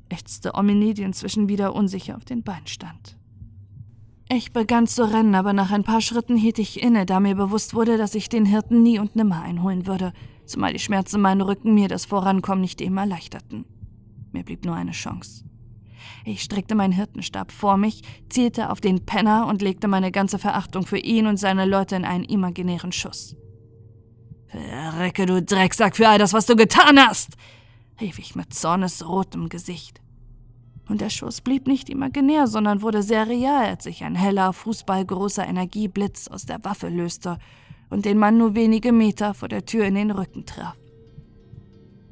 ächzte 0.08 0.54
Omini, 0.54 0.94
die 0.94 1.02
inzwischen 1.02 1.48
wieder 1.48 1.74
unsicher 1.74 2.16
auf 2.16 2.24
den 2.24 2.42
Beinen 2.42 2.66
stand. 2.66 3.16
Ich 4.28 4.52
begann 4.52 4.86
zu 4.86 5.10
rennen, 5.10 5.34
aber 5.34 5.52
nach 5.52 5.70
ein 5.70 5.84
paar 5.84 6.00
Schritten 6.00 6.36
hielt 6.36 6.58
ich 6.58 6.82
inne, 6.82 7.06
da 7.06 7.20
mir 7.20 7.34
bewusst 7.34 7.74
wurde, 7.74 7.96
dass 7.96 8.14
ich 8.14 8.28
den 8.28 8.44
Hirten 8.44 8.82
nie 8.82 8.98
und 8.98 9.16
nimmer 9.16 9.40
einholen 9.40 9.86
würde– 9.86 10.12
zumal 10.46 10.72
die 10.72 10.78
Schmerzen 10.78 11.20
meinen 11.20 11.40
Rücken 11.40 11.74
mir 11.74 11.88
das 11.88 12.04
Vorankommen 12.04 12.60
nicht 12.60 12.80
eben 12.80 12.96
erleichterten. 12.96 13.64
Mir 14.32 14.44
blieb 14.44 14.64
nur 14.64 14.74
eine 14.74 14.92
Chance. 14.92 15.44
Ich 16.24 16.42
streckte 16.42 16.74
meinen 16.74 16.92
Hirtenstab 16.92 17.52
vor 17.52 17.76
mich, 17.76 18.02
zielte 18.28 18.70
auf 18.70 18.80
den 18.80 19.06
Penner 19.06 19.46
und 19.46 19.62
legte 19.62 19.88
meine 19.88 20.12
ganze 20.12 20.38
Verachtung 20.38 20.86
für 20.86 20.98
ihn 20.98 21.26
und 21.26 21.36
seine 21.36 21.64
Leute 21.64 21.96
in 21.96 22.04
einen 22.04 22.24
imaginären 22.24 22.92
Schuss. 22.92 23.36
Verrecke, 24.48 25.26
du 25.26 25.42
Drecksack, 25.42 25.96
für 25.96 26.08
all 26.08 26.18
das, 26.18 26.32
was 26.32 26.46
du 26.46 26.56
getan 26.56 26.98
hast! 26.98 27.36
rief 28.00 28.18
ich 28.18 28.34
mit 28.34 28.52
zornesrotem 28.52 29.48
Gesicht. 29.48 30.00
Und 30.88 31.00
der 31.00 31.10
Schuss 31.10 31.40
blieb 31.40 31.66
nicht 31.66 31.88
imaginär, 31.88 32.46
sondern 32.46 32.82
wurde 32.82 33.02
sehr 33.02 33.26
real, 33.26 33.66
als 33.66 33.84
sich 33.84 34.04
ein 34.04 34.14
heller, 34.14 34.52
fußballgroßer 34.52 35.46
Energieblitz 35.46 36.28
aus 36.28 36.46
der 36.46 36.64
Waffe 36.64 36.88
löste 36.88 37.38
und 37.90 38.04
den 38.04 38.18
Mann 38.18 38.38
nur 38.38 38.54
wenige 38.54 38.92
Meter 38.92 39.34
vor 39.34 39.48
der 39.48 39.64
Tür 39.64 39.84
in 39.84 39.94
den 39.94 40.10
Rücken 40.10 40.46
traf. 40.46 40.76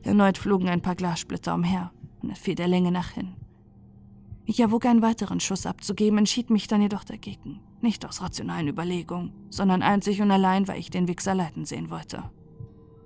Erneut 0.03 0.39
flogen 0.39 0.69
ein 0.69 0.83
paar 0.83 0.95
Glassplitter 0.95 1.55
umher 1.55 1.91
und 2.23 2.31
er 2.31 2.37
fiel 2.37 2.55
der 2.55 2.69
Länge 2.69 2.93
nach 2.93 3.11
hin. 3.11 3.35
Ich 4.47 4.61
erwog 4.61 4.85
einen 4.85 5.03
weiteren 5.03 5.41
Schuss 5.41 5.65
abzugeben, 5.65 6.19
entschied 6.19 6.51
mich 6.51 6.69
dann 6.69 6.83
jedoch 6.83 7.05
dagegen. 7.05 7.61
Nicht 7.81 8.05
aus 8.05 8.21
rationalen 8.21 8.69
Überlegungen, 8.69 9.33
sondern 9.49 9.83
einzig 9.83 10.21
und 10.21 10.31
allein, 10.31 10.69
weil 10.69 10.79
ich 10.79 10.91
den 10.91 11.09
Wichser 11.09 11.35
leiden 11.35 11.65
sehen 11.65 11.89
wollte. 11.91 12.25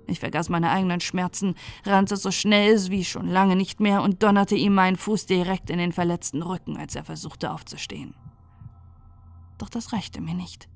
Ich 0.07 0.19
vergaß 0.19 0.49
meine 0.49 0.71
eigenen 0.71 0.99
Schmerzen, 0.99 1.55
rannte 1.85 2.17
so 2.17 2.31
schnell 2.31 2.77
wie 2.89 3.05
schon 3.05 3.27
lange 3.27 3.55
nicht 3.55 3.79
mehr 3.79 4.01
und 4.01 4.23
donnerte 4.23 4.55
ihm 4.55 4.73
meinen 4.73 4.97
Fuß 4.97 5.27
direkt 5.27 5.69
in 5.69 5.77
den 5.77 5.93
verletzten 5.93 6.41
Rücken, 6.41 6.77
als 6.77 6.95
er 6.95 7.03
versuchte 7.03 7.51
aufzustehen. 7.51 8.15
Doch 9.57 9.69
das 9.69 9.93
reichte 9.93 10.19
mir 10.19 10.33
nicht. 10.33 10.67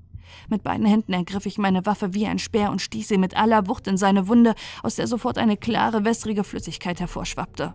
Mit 0.48 0.62
beiden 0.62 0.86
Händen 0.86 1.12
ergriff 1.12 1.46
ich 1.46 1.58
meine 1.58 1.86
Waffe 1.86 2.14
wie 2.14 2.26
ein 2.26 2.38
Speer 2.38 2.70
und 2.70 2.82
stieß 2.82 3.08
sie 3.08 3.18
mit 3.18 3.36
aller 3.36 3.66
Wucht 3.68 3.86
in 3.86 3.96
seine 3.96 4.28
Wunde, 4.28 4.54
aus 4.82 4.96
der 4.96 5.06
sofort 5.06 5.38
eine 5.38 5.56
klare, 5.56 6.04
wässrige 6.04 6.44
Flüssigkeit 6.44 7.00
hervorschwappte. 7.00 7.74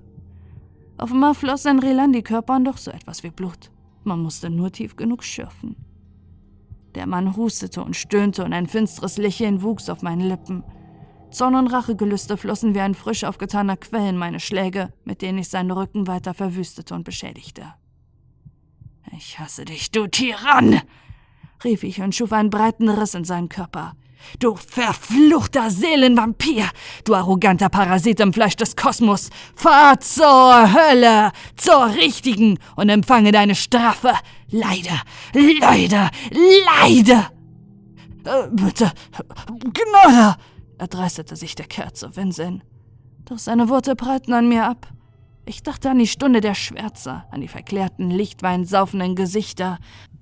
Offenbar 0.98 1.34
floss 1.34 1.64
sein 1.64 1.80
Relandi-Körper 1.80 2.58
und 2.58 2.66
doch 2.66 2.78
so 2.78 2.92
etwas 2.92 3.24
wie 3.24 3.30
Blut. 3.30 3.72
Man 4.04 4.22
musste 4.22 4.50
nur 4.50 4.72
tief 4.72 4.96
genug 4.96 5.24
schürfen. 5.24 5.76
Der 6.96 7.08
Mann 7.08 7.36
hustete 7.36 7.84
und 7.84 7.96
stöhnte 7.96 8.44
und 8.44 8.54
ein 8.54 8.68
finsteres 8.68 9.18
Lächeln 9.18 9.62
wuchs 9.62 9.90
auf 9.90 10.02
meinen 10.02 10.28
Lippen. 10.28 10.64
Zorn 11.32 11.56
und 11.56 11.68
Rachegelüste 11.68 12.38
flossen 12.38 12.74
wie 12.74 12.80
ein 12.80 12.96
frisch 12.96 13.24
aufgetaner 13.24 13.78
Quell 13.78 14.10
in 14.10 14.18
meine 14.18 14.40
Schläge, 14.40 14.92
mit 15.06 15.22
denen 15.22 15.38
ich 15.38 15.50
seinen 15.50 15.72
Rücken 15.72 16.08
weiter 16.08 16.34
verwüstete 16.34 16.96
und 16.96 17.04
beschädigte. 17.04 17.74
Ich 19.16 19.40
hasse 19.40 19.66
dich, 19.66 19.92
du 19.92 20.08
Tyrann! 20.08 20.82
Rief 21.64 21.84
ich 21.84 22.02
und 22.02 22.16
schuf 22.16 22.32
einen 22.34 22.50
breiten 22.50 22.90
Riss 22.90 23.14
in 23.14 23.26
seinen 23.26 23.50
Körper. 23.50 23.94
Du 24.40 24.56
verfluchter 24.56 25.70
Seelenvampir, 25.72 26.66
du 27.04 27.16
arroganter 27.16 27.70
Parasit 27.70 28.20
im 28.20 28.34
Fleisch 28.34 28.56
des 28.56 28.76
Kosmos, 28.76 29.30
fahr 29.56 30.00
zur 30.00 30.74
Hölle, 30.74 31.32
zur 31.56 31.88
richtigen 31.96 32.60
und 32.76 32.90
empfange 32.90 33.32
deine 33.32 33.56
Strafe. 33.56 34.14
Leide, 34.50 35.02
leide, 35.34 36.10
leide! 36.32 37.28
Äh, 38.26 38.48
bitte, 38.52 38.92
Gnade! 39.48 40.36
erdreistete 40.78 41.36
sich 41.36 41.56
der 41.56 41.68
Kerl 41.68 41.94
zu 41.94 42.16
winseln. 42.16 42.64
Doch 43.26 43.38
seine 43.38 43.70
Worte 43.70 43.96
prallten 43.96 44.34
an 44.34 44.48
mir 44.48 44.66
ab. 44.66 44.88
Ich 45.46 45.64
dachte 45.64 45.90
an 45.90 45.98
die 45.98 46.08
Stunde 46.08 46.42
der 46.42 46.54
Schwärzer, 46.54 47.26
an 47.32 47.42
die 47.42 47.48
verklärten, 47.48 48.12
lichtweinsaufenden 48.12 49.16
Gesichter, 49.16 49.80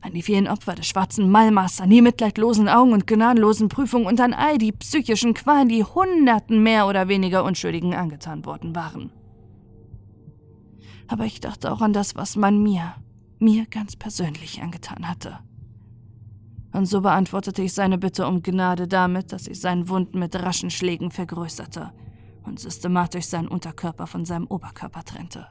an 0.08 0.14
die 0.14 0.22
vielen 0.22 0.48
Opfer 0.48 0.74
des 0.74 0.88
schwarzen 0.88 1.30
Malmers, 1.30 1.82
an 1.82 1.90
die 1.90 2.02
mitleidlosen 2.02 2.70
Augen 2.70 2.94
und 2.94 3.08
gnadenlosen 3.08 3.68
Prüfungen 3.68 4.08
und 4.08 4.22
an 4.22 4.34
all 4.34 4.58
die 4.58 4.72
psychischen 4.72 5.34
Qualen, 5.34 5.68
die 5.68 5.84
Hunderten 5.84 6.64
mehr 6.64 6.88
oder 6.88 7.10
weniger 7.10 7.44
Unschuldigen 7.44 7.94
angetan 7.94 8.46
worden 8.46 8.76
waren. 8.76 9.12
Aber 11.10 11.26
ich 11.26 11.42
dachte 11.42 11.72
auch 11.72 11.82
an 11.82 11.94
das, 11.94 12.16
was 12.16 12.36
man 12.36 12.64
mir, 12.64 12.96
mir 13.40 13.66
ganz 13.66 13.96
persönlich 13.96 14.62
angetan 14.62 15.08
hatte. 15.08 15.40
Und 16.72 16.86
so 16.86 17.02
beantwortete 17.02 17.62
ich 17.62 17.74
seine 17.74 17.98
Bitte 17.98 18.28
um 18.28 18.42
Gnade 18.44 18.88
damit, 18.88 19.32
dass 19.32 19.48
ich 19.48 19.60
seinen 19.60 19.90
Wunden 19.90 20.20
mit 20.20 20.36
raschen 20.36 20.70
Schlägen 20.70 21.12
vergrößerte 21.12 21.92
und 22.44 22.60
systematisch 22.60 23.26
seinen 23.26 23.48
Unterkörper 23.48 24.08
von 24.08 24.26
seinem 24.26 24.48
Oberkörper 24.48 25.04
trennte. 25.04 25.48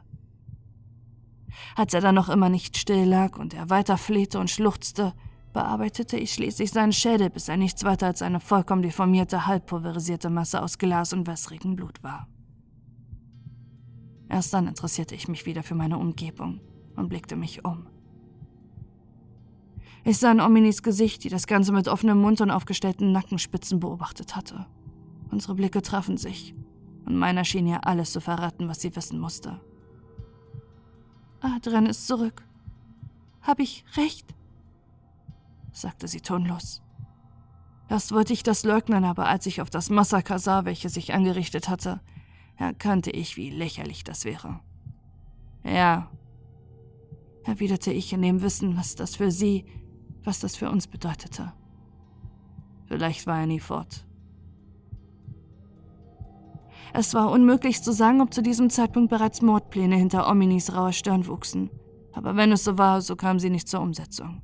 Als 1.75 1.95
er 1.95 2.01
dann 2.01 2.15
noch 2.15 2.29
immer 2.29 2.49
nicht 2.49 2.77
still 2.77 3.05
lag 3.05 3.39
und 3.39 3.55
er 3.55 3.71
weiter 3.71 3.97
flehte 3.97 4.39
und 4.39 4.51
schluchzte, 4.51 5.15
bearbeitete 5.53 6.19
ich 6.19 6.35
schließlich 6.35 6.71
seinen 6.71 6.93
Schädel, 6.93 7.31
bis 7.31 7.49
er 7.49 7.57
nichts 7.57 7.83
weiter 7.85 8.07
als 8.07 8.23
eine 8.23 8.41
vollkommen 8.41 8.83
deformierte, 8.83 9.47
halbpulverisierte 9.47 10.29
Masse 10.29 10.63
aus 10.63 10.79
Glas 10.79 11.13
und 11.13 11.27
wässrigem 11.27 11.77
Blut 11.77 12.03
war. 12.03 12.29
Erst 14.29 14.53
dann 14.53 14.67
interessierte 14.67 15.15
ich 15.15 15.29
mich 15.29 15.47
wieder 15.47 15.63
für 15.63 15.75
meine 15.75 15.99
Umgebung 15.99 16.61
und 16.97 17.09
blickte 17.09 17.37
mich 17.37 17.65
um. 17.65 17.87
Ich 20.05 20.19
sah 20.19 20.31
in 20.31 20.41
Ominis 20.41 20.83
Gesicht, 20.83 21.25
die 21.25 21.29
das 21.29 21.47
Ganze 21.47 21.73
mit 21.73 21.89
offenem 21.89 22.21
Mund 22.21 22.41
und 22.41 22.51
aufgestellten 22.51 23.13
Nackenspitzen 23.13 23.81
beobachtet 23.81 24.37
hatte. 24.37 24.67
Unsere 25.31 25.55
Blicke 25.55 25.83
trafen 25.83 26.17
sich, 26.17 26.55
und 27.07 27.17
meiner 27.17 27.45
schien 27.45 27.67
ihr 27.67 27.87
alles 27.87 28.13
zu 28.13 28.21
verraten, 28.21 28.69
was 28.69 28.81
sie 28.81 28.95
wissen 28.95 29.19
musste. 29.19 29.61
Adrian 31.55 31.87
ist 31.87 32.07
zurück. 32.07 32.43
Hab 33.43 33.61
ich 33.61 33.85
recht? 33.97 34.35
sagte 35.73 36.09
sie 36.09 36.21
tonlos. 36.21 36.83
Erst 37.89 38.13
wollte 38.13 38.33
ich 38.33 38.43
das 38.43 38.65
leugnen, 38.65 39.05
aber 39.05 39.29
als 39.29 39.47
ich 39.47 39.61
auf 39.61 39.71
das 39.71 39.91
Massaker 39.91 40.39
sah, 40.39 40.65
welches 40.65 40.97
ich 40.97 41.15
angerichtet 41.15 41.69
hatte, 41.69 42.01
erkannte 42.57 43.11
ich, 43.11 43.37
wie 43.37 43.51
lächerlich 43.51 44.03
das 44.03 44.25
wäre. 44.25 44.61
Ja, 45.63 46.11
erwiderte 47.45 47.93
ich 47.93 48.13
in 48.13 48.23
dem 48.23 48.43
Wissen, 48.43 48.77
was 48.77 48.97
das 48.97 49.17
für 49.17 49.31
sie, 49.31 49.65
was 50.25 50.41
das 50.41 50.57
für 50.57 50.71
uns 50.71 50.87
bedeutete. 50.87 51.53
Vielleicht 52.87 53.27
war 53.27 53.41
er 53.41 53.47
nie 53.47 53.61
fort. 53.61 54.06
Es 56.99 57.13
war 57.13 57.31
unmöglich 57.31 57.83
zu 57.83 57.93
sagen, 57.93 58.23
ob 58.23 58.33
zu 58.33 58.43
diesem 58.43 58.71
Zeitpunkt 58.71 59.11
bereits 59.11 59.43
Mordpläne 59.43 59.97
hinter 59.97 60.31
Ominis 60.31 60.75
rauer 60.75 60.95
Stirn 60.95 61.27
wuchsen. 61.27 61.69
Aber 62.15 62.37
wenn 62.37 62.53
es 62.53 62.65
so 62.65 62.79
war, 62.79 63.03
so 63.03 63.17
kam 63.17 63.39
sie 63.39 63.51
nicht 63.51 63.69
zur 63.69 63.81
Umsetzung. 63.83 64.41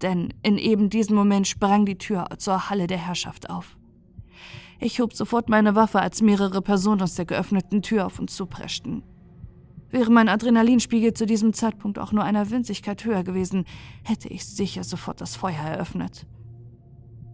Denn 0.00 0.32
in 0.44 0.56
eben 0.56 0.88
diesem 0.88 1.16
Moment 1.16 1.48
sprang 1.48 1.86
die 1.86 1.98
Tür 1.98 2.28
zur 2.38 2.70
Halle 2.70 2.86
der 2.86 2.98
Herrschaft 2.98 3.50
auf. 3.50 3.76
Ich 4.78 5.00
hob 5.00 5.14
sofort 5.14 5.48
meine 5.48 5.74
Waffe, 5.74 6.00
als 6.00 6.22
mehrere 6.22 6.62
Personen 6.62 7.02
aus 7.02 7.16
der 7.16 7.24
geöffneten 7.24 7.82
Tür 7.82 8.06
auf 8.06 8.20
uns 8.20 8.36
zupreschten. 8.36 9.02
Wäre 9.90 10.12
mein 10.12 10.28
Adrenalinspiegel 10.28 11.12
zu 11.14 11.26
diesem 11.26 11.52
Zeitpunkt 11.54 11.98
auch 11.98 12.12
nur 12.12 12.22
einer 12.22 12.50
Winzigkeit 12.50 13.04
höher 13.04 13.24
gewesen, 13.24 13.64
hätte 14.04 14.28
ich 14.28 14.46
sicher 14.46 14.84
sofort 14.84 15.20
das 15.20 15.34
Feuer 15.34 15.58
eröffnet. 15.58 16.24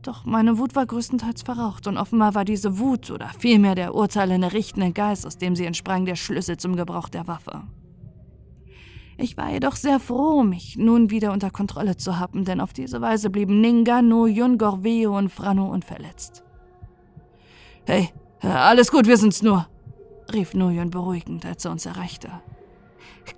Doch 0.07 0.25
meine 0.25 0.57
Wut 0.57 0.77
war 0.77 0.87
größtenteils 0.87 1.43
verraucht 1.43 1.89
und 1.89 1.97
offenbar 1.97 2.37
war 2.37 2.45
diese 2.45 2.79
Wut 2.79 3.11
oder 3.11 3.29
vielmehr 3.41 3.75
der 3.75 3.93
urteilende, 3.93 4.53
richtende 4.53 4.93
Geist, 4.93 5.27
aus 5.27 5.37
dem 5.37 5.57
sie 5.57 5.65
entsprang, 5.65 6.05
der 6.05 6.15
Schlüssel 6.15 6.59
zum 6.59 6.77
Gebrauch 6.77 7.09
der 7.09 7.27
Waffe. 7.27 7.65
Ich 9.17 9.37
war 9.37 9.51
jedoch 9.51 9.75
sehr 9.75 9.99
froh, 9.99 10.45
mich 10.45 10.77
nun 10.77 11.11
wieder 11.11 11.33
unter 11.33 11.51
Kontrolle 11.51 11.97
zu 11.97 12.21
haben, 12.21 12.45
denn 12.45 12.61
auf 12.61 12.73
diese 12.73 13.01
Weise 13.01 13.31
blieben 13.31 13.61
Ninga, 13.61 14.01
No, 14.01 14.27
Yun, 14.27 14.59
Gorveo 14.59 15.19
und 15.19 15.31
Frano 15.31 15.73
unverletzt. 15.73 16.45
Hey, 17.85 18.11
alles 18.43 18.93
gut, 18.93 19.09
wir 19.09 19.17
sind's 19.17 19.43
nur, 19.43 19.67
rief 20.33 20.55
Noyon 20.55 20.91
beruhigend, 20.91 21.45
als 21.45 21.65
er 21.65 21.73
uns 21.73 21.85
erreichte. 21.85 22.31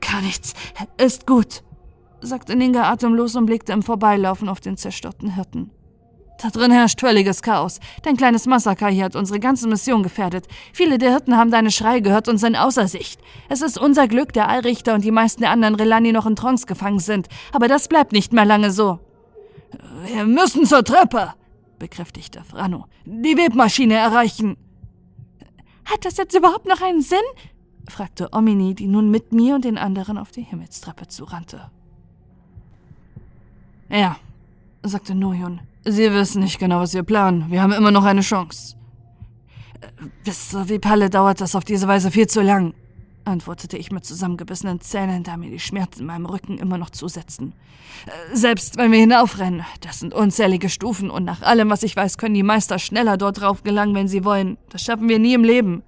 Gar 0.02 0.20
nichts, 0.20 0.52
ist 0.98 1.26
gut, 1.26 1.62
sagte 2.20 2.56
Ninga 2.56 2.90
atemlos 2.90 3.36
und 3.36 3.46
blickte 3.46 3.72
im 3.72 3.82
Vorbeilaufen 3.82 4.50
auf 4.50 4.60
den 4.60 4.76
zerstörten 4.76 5.34
Hirten. 5.34 5.70
Da 6.40 6.50
drin 6.50 6.70
herrscht 6.70 7.00
völliges 7.00 7.42
Chaos. 7.42 7.80
Dein 8.02 8.16
kleines 8.16 8.46
Massaker 8.46 8.88
hier 8.88 9.04
hat 9.04 9.16
unsere 9.16 9.40
ganze 9.40 9.66
Mission 9.66 10.04
gefährdet. 10.04 10.46
Viele 10.72 10.98
der 10.98 11.10
Hirten 11.10 11.36
haben 11.36 11.50
deine 11.50 11.72
Schreie 11.72 12.00
gehört 12.00 12.28
und 12.28 12.38
sind 12.38 12.54
außer 12.54 12.86
Sicht. 12.86 13.20
Es 13.48 13.60
ist 13.60 13.76
unser 13.76 14.06
Glück, 14.06 14.32
der 14.32 14.48
Allrichter 14.48 14.94
und 14.94 15.04
die 15.04 15.10
meisten 15.10 15.42
der 15.42 15.50
anderen 15.50 15.74
Relani 15.74 16.12
noch 16.12 16.26
in 16.26 16.36
Trance 16.36 16.66
gefangen 16.66 17.00
sind. 17.00 17.28
Aber 17.52 17.66
das 17.66 17.88
bleibt 17.88 18.12
nicht 18.12 18.32
mehr 18.32 18.44
lange 18.44 18.70
so. 18.70 19.00
Wir 20.04 20.24
müssen 20.24 20.64
zur 20.64 20.84
Treppe, 20.84 21.34
bekräftigte 21.80 22.44
Frano. 22.44 22.86
Die 23.04 23.36
Webmaschine 23.36 23.94
erreichen. 23.94 24.56
Hat 25.84 26.04
das 26.04 26.18
jetzt 26.18 26.36
überhaupt 26.36 26.66
noch 26.66 26.82
einen 26.82 27.02
Sinn? 27.02 27.18
fragte 27.88 28.28
Omini, 28.32 28.74
die 28.74 28.86
nun 28.86 29.10
mit 29.10 29.32
mir 29.32 29.56
und 29.56 29.64
den 29.64 29.78
anderen 29.78 30.18
auf 30.18 30.30
die 30.30 30.42
Himmelstreppe 30.42 31.08
zurannte. 31.08 31.70
Ja, 33.90 34.16
sagte 34.82 35.14
Noyun. 35.14 35.60
Sie 35.90 36.12
wissen 36.12 36.42
nicht 36.42 36.58
genau, 36.58 36.80
was 36.80 36.92
wir 36.92 37.02
planen. 37.02 37.46
Wir 37.48 37.62
haben 37.62 37.72
immer 37.72 37.90
noch 37.90 38.04
eine 38.04 38.20
Chance. 38.20 38.76
Bis 40.24 40.50
zur 40.50 40.68
Vipalle 40.68 41.08
dauert 41.08 41.40
das 41.40 41.54
auf 41.54 41.64
diese 41.64 41.88
Weise 41.88 42.10
viel 42.10 42.26
zu 42.26 42.42
lang, 42.42 42.74
antwortete 43.24 43.78
ich 43.78 43.90
mit 43.90 44.04
zusammengebissenen 44.04 44.80
Zähnen, 44.80 45.22
da 45.22 45.36
mir 45.36 45.50
die 45.50 45.58
Schmerzen 45.58 46.00
in 46.00 46.06
meinem 46.06 46.26
Rücken 46.26 46.58
immer 46.58 46.76
noch 46.76 46.90
zusetzten. 46.90 47.54
Selbst 48.32 48.76
wenn 48.76 48.92
wir 48.92 48.98
hinaufrennen, 48.98 49.64
das 49.80 50.00
sind 50.00 50.12
unzählige 50.12 50.68
Stufen 50.68 51.10
und 51.10 51.24
nach 51.24 51.42
allem, 51.42 51.70
was 51.70 51.82
ich 51.82 51.96
weiß, 51.96 52.18
können 52.18 52.34
die 52.34 52.42
Meister 52.42 52.78
schneller 52.78 53.16
dort 53.16 53.40
drauf 53.40 53.62
gelangen, 53.62 53.94
wenn 53.94 54.08
sie 54.08 54.24
wollen. 54.24 54.58
Das 54.68 54.82
schaffen 54.82 55.08
wir 55.08 55.18
nie 55.18 55.34
im 55.34 55.44
Leben. 55.44 55.82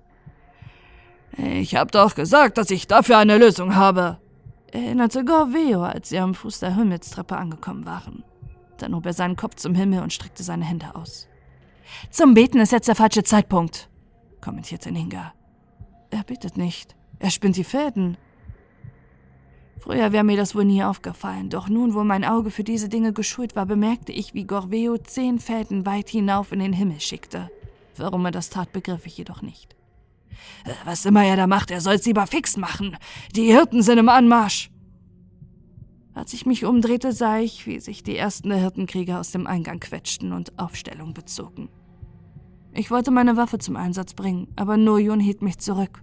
Ich 1.37 1.77
hab 1.77 1.93
doch 1.93 2.15
gesagt, 2.15 2.57
dass 2.59 2.71
ich 2.71 2.87
dafür 2.87 3.19
eine 3.19 3.39
Lösung 3.39 3.75
habe, 3.75 4.19
erinnerte 4.73 5.25
Gorveo, 5.25 5.83
als 5.83 6.09
sie 6.09 6.19
am 6.19 6.35
Fuß 6.35 6.61
der 6.61 6.75
Himmelstreppe 6.75 7.37
angekommen 7.37 7.85
waren. 7.85 8.25
Dann 8.81 8.95
hob 8.95 9.07
er 9.07 9.13
seinen 9.13 9.37
Kopf 9.37 9.57
zum 9.57 9.75
Himmel 9.75 10.03
und 10.03 10.13
streckte 10.13 10.43
seine 10.43 10.65
Hände 10.65 10.95
aus. 10.95 11.29
Zum 12.11 12.35
Beten 12.35 12.61
ist 12.61 12.73
jetzt 12.73 12.89
der 12.89 12.95
falsche 12.95 13.23
Zeitpunkt, 13.23 13.89
kommentierte 14.41 14.91
Ninga. 14.91 15.33
Er 16.11 16.23
betet 16.25 16.57
nicht. 16.57 16.97
Er 17.19 17.31
spinnt 17.31 17.57
die 17.57 17.65
Fäden. 17.65 18.17
Früher 19.79 20.13
wäre 20.13 20.25
mir 20.25 20.37
das 20.37 20.55
wohl 20.55 20.65
nie 20.65 20.83
aufgefallen, 20.83 21.49
doch 21.49 21.69
nun, 21.69 21.95
wo 21.95 22.05
mein 22.05 22.25
Auge 22.25 22.51
für 22.51 22.65
diese 22.65 22.89
Dinge 22.89 23.13
geschult 23.13 23.57
war, 23.57 23.65
bemerkte 23.65 24.13
ich, 24.13 24.35
wie 24.35 24.45
Gorveo 24.45 24.99
zehn 24.99 25.39
Fäden 25.39 25.87
weit 25.87 26.11
hinauf 26.11 26.53
in 26.53 26.59
den 26.59 26.73
Himmel 26.73 27.01
schickte. 27.01 27.51
Warum 27.97 28.25
er 28.27 28.31
das 28.31 28.51
tat, 28.51 28.73
begriff 28.73 29.07
ich 29.07 29.17
jedoch 29.17 29.43
nicht. 29.43 29.75
Äh, 30.65 30.73
was 30.85 31.07
immer 31.07 31.25
er 31.25 31.37
da 31.37 31.47
macht, 31.47 31.71
er 31.71 31.81
soll's 31.81 32.05
lieber 32.05 32.27
fix 32.27 32.57
machen. 32.57 32.97
Die 33.35 33.53
Hirten 33.53 33.83
sind 33.83 33.99
im 33.99 34.09
Anmarsch. 34.09 34.70
Als 36.21 36.35
ich 36.35 36.45
mich 36.45 36.67
umdrehte, 36.67 37.13
sah 37.15 37.39
ich, 37.39 37.67
wie 37.67 37.81
sich 37.81 38.03
die 38.03 38.15
ersten 38.15 38.51
der 38.51 38.59
Hirtenkrieger 38.59 39.21
aus 39.21 39.31
dem 39.31 39.47
Eingang 39.47 39.81
quetschten 39.81 40.35
und 40.35 40.59
Aufstellung 40.59 41.15
bezogen. 41.15 41.71
Ich 42.75 42.91
wollte 42.91 43.11
meine 43.11 43.39
Waffe 43.39 43.57
zum 43.57 43.75
Einsatz 43.75 44.13
bringen, 44.13 44.49
aber 44.55 44.77
Noyun 44.77 45.19
hielt 45.19 45.41
mich 45.41 45.57
zurück. 45.57 46.03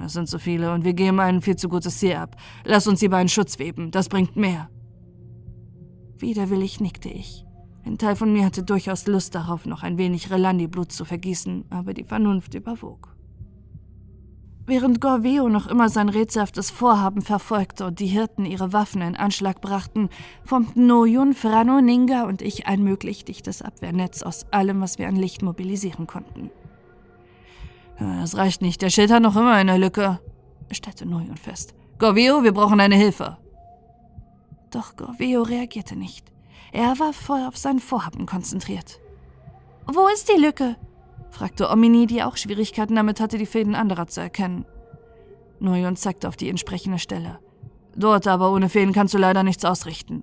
Das 0.00 0.14
sind 0.14 0.28
zu 0.28 0.40
viele 0.40 0.74
und 0.74 0.82
wir 0.82 0.94
geben 0.94 1.20
ein 1.20 1.42
viel 1.42 1.54
zu 1.54 1.68
gutes 1.68 1.98
Ziel 1.98 2.14
ab. 2.14 2.34
Lass 2.64 2.88
uns 2.88 3.02
lieber 3.02 3.18
einen 3.18 3.28
Schutz 3.28 3.60
weben, 3.60 3.92
das 3.92 4.08
bringt 4.08 4.34
mehr. 4.34 4.68
Widerwillig 6.18 6.80
nickte 6.80 7.08
ich. 7.08 7.44
Ein 7.84 7.98
Teil 7.98 8.16
von 8.16 8.32
mir 8.32 8.44
hatte 8.44 8.64
durchaus 8.64 9.06
Lust 9.06 9.36
darauf, 9.36 9.64
noch 9.64 9.84
ein 9.84 9.96
wenig 9.96 10.32
Relandi-Blut 10.32 10.90
zu 10.90 11.04
vergießen, 11.04 11.66
aber 11.70 11.94
die 11.94 12.02
Vernunft 12.02 12.54
überwog. 12.54 13.14
Während 14.70 15.00
Gorveo 15.00 15.48
noch 15.48 15.66
immer 15.66 15.88
sein 15.88 16.08
rätselhaftes 16.08 16.70
Vorhaben 16.70 17.22
verfolgte 17.22 17.86
und 17.86 17.98
die 17.98 18.06
Hirten 18.06 18.46
ihre 18.46 18.72
Waffen 18.72 19.02
in 19.02 19.16
Anschlag 19.16 19.60
brachten, 19.60 20.08
formten 20.44 20.86
Noyun, 20.86 21.34
Frano, 21.34 21.80
Ninga 21.80 22.22
und 22.22 22.40
ich 22.40 22.68
ein 22.68 22.84
möglich 22.84 23.24
dichtes 23.24 23.62
Abwehrnetz 23.62 24.22
aus 24.22 24.46
allem, 24.52 24.80
was 24.80 24.96
wir 25.00 25.08
an 25.08 25.16
Licht 25.16 25.42
mobilisieren 25.42 26.06
konnten. 26.06 26.52
Das 27.98 28.36
reicht 28.36 28.62
nicht, 28.62 28.80
der 28.80 28.90
Schild 28.90 29.10
hat 29.10 29.24
noch 29.24 29.34
immer 29.34 29.54
eine 29.54 29.76
Lücke, 29.76 30.20
stellte 30.70 31.04
Noyon 31.04 31.36
fest. 31.36 31.74
Gorvio, 31.98 32.44
wir 32.44 32.52
brauchen 32.52 32.78
deine 32.78 32.94
Hilfe. 32.94 33.38
Doch 34.70 34.94
Gorvio 34.94 35.42
reagierte 35.42 35.96
nicht. 35.96 36.30
Er 36.70 36.96
war 37.00 37.12
voll 37.12 37.44
auf 37.44 37.58
sein 37.58 37.80
Vorhaben 37.80 38.24
konzentriert. 38.24 39.00
Wo 39.92 40.06
ist 40.06 40.28
die 40.28 40.40
Lücke? 40.40 40.76
Fragte 41.30 41.70
Omini, 41.70 42.06
die 42.06 42.22
auch 42.22 42.36
Schwierigkeiten 42.36 42.94
damit 42.94 43.20
hatte, 43.20 43.38
die 43.38 43.46
Fäden 43.46 43.74
anderer 43.74 44.06
zu 44.06 44.20
erkennen. 44.20 44.64
Noyon 45.60 45.96
zeigte 45.96 46.28
auf 46.28 46.36
die 46.36 46.48
entsprechende 46.48 46.98
Stelle. 46.98 47.38
Dort 47.96 48.26
aber 48.26 48.52
ohne 48.52 48.68
Fäden 48.68 48.92
kannst 48.92 49.14
du 49.14 49.18
leider 49.18 49.42
nichts 49.42 49.64
ausrichten. 49.64 50.22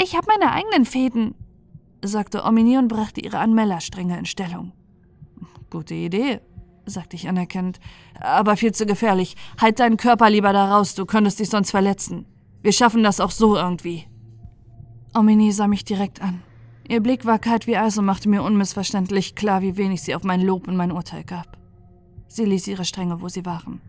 Ich 0.00 0.16
habe 0.16 0.26
meine 0.28 0.52
eigenen 0.52 0.84
Fäden, 0.84 1.34
sagte 2.02 2.44
Omini 2.44 2.78
und 2.78 2.88
brachte 2.88 3.20
ihre 3.20 3.38
Anmellerstränge 3.38 4.18
in 4.18 4.26
Stellung. 4.26 4.72
Gute 5.70 5.94
Idee, 5.94 6.40
sagte 6.86 7.16
ich 7.16 7.28
anerkennend. 7.28 7.78
Aber 8.20 8.56
viel 8.56 8.72
zu 8.72 8.86
gefährlich. 8.86 9.36
Halt 9.60 9.80
deinen 9.80 9.96
Körper 9.96 10.30
lieber 10.30 10.52
da 10.52 10.74
raus, 10.74 10.94
du 10.94 11.04
könntest 11.04 11.40
dich 11.40 11.50
sonst 11.50 11.70
verletzen. 11.70 12.26
Wir 12.62 12.72
schaffen 12.72 13.02
das 13.02 13.20
auch 13.20 13.30
so 13.30 13.56
irgendwie. 13.56 14.06
Omini 15.14 15.52
sah 15.52 15.66
mich 15.66 15.84
direkt 15.84 16.22
an. 16.22 16.42
Ihr 16.90 17.02
Blick 17.02 17.26
war 17.26 17.38
kalt 17.38 17.66
wie 17.66 17.76
Eis 17.76 17.98
und 17.98 18.06
machte 18.06 18.30
mir 18.30 18.42
unmissverständlich 18.42 19.34
klar, 19.34 19.60
wie 19.60 19.76
wenig 19.76 20.02
sie 20.02 20.14
auf 20.14 20.24
mein 20.24 20.40
Lob 20.40 20.66
und 20.68 20.76
mein 20.76 20.90
Urteil 20.90 21.22
gab. 21.22 21.58
Sie 22.28 22.46
ließ 22.46 22.66
ihre 22.66 22.86
Stränge, 22.86 23.20
wo 23.20 23.28
sie 23.28 23.44
waren. 23.44 23.82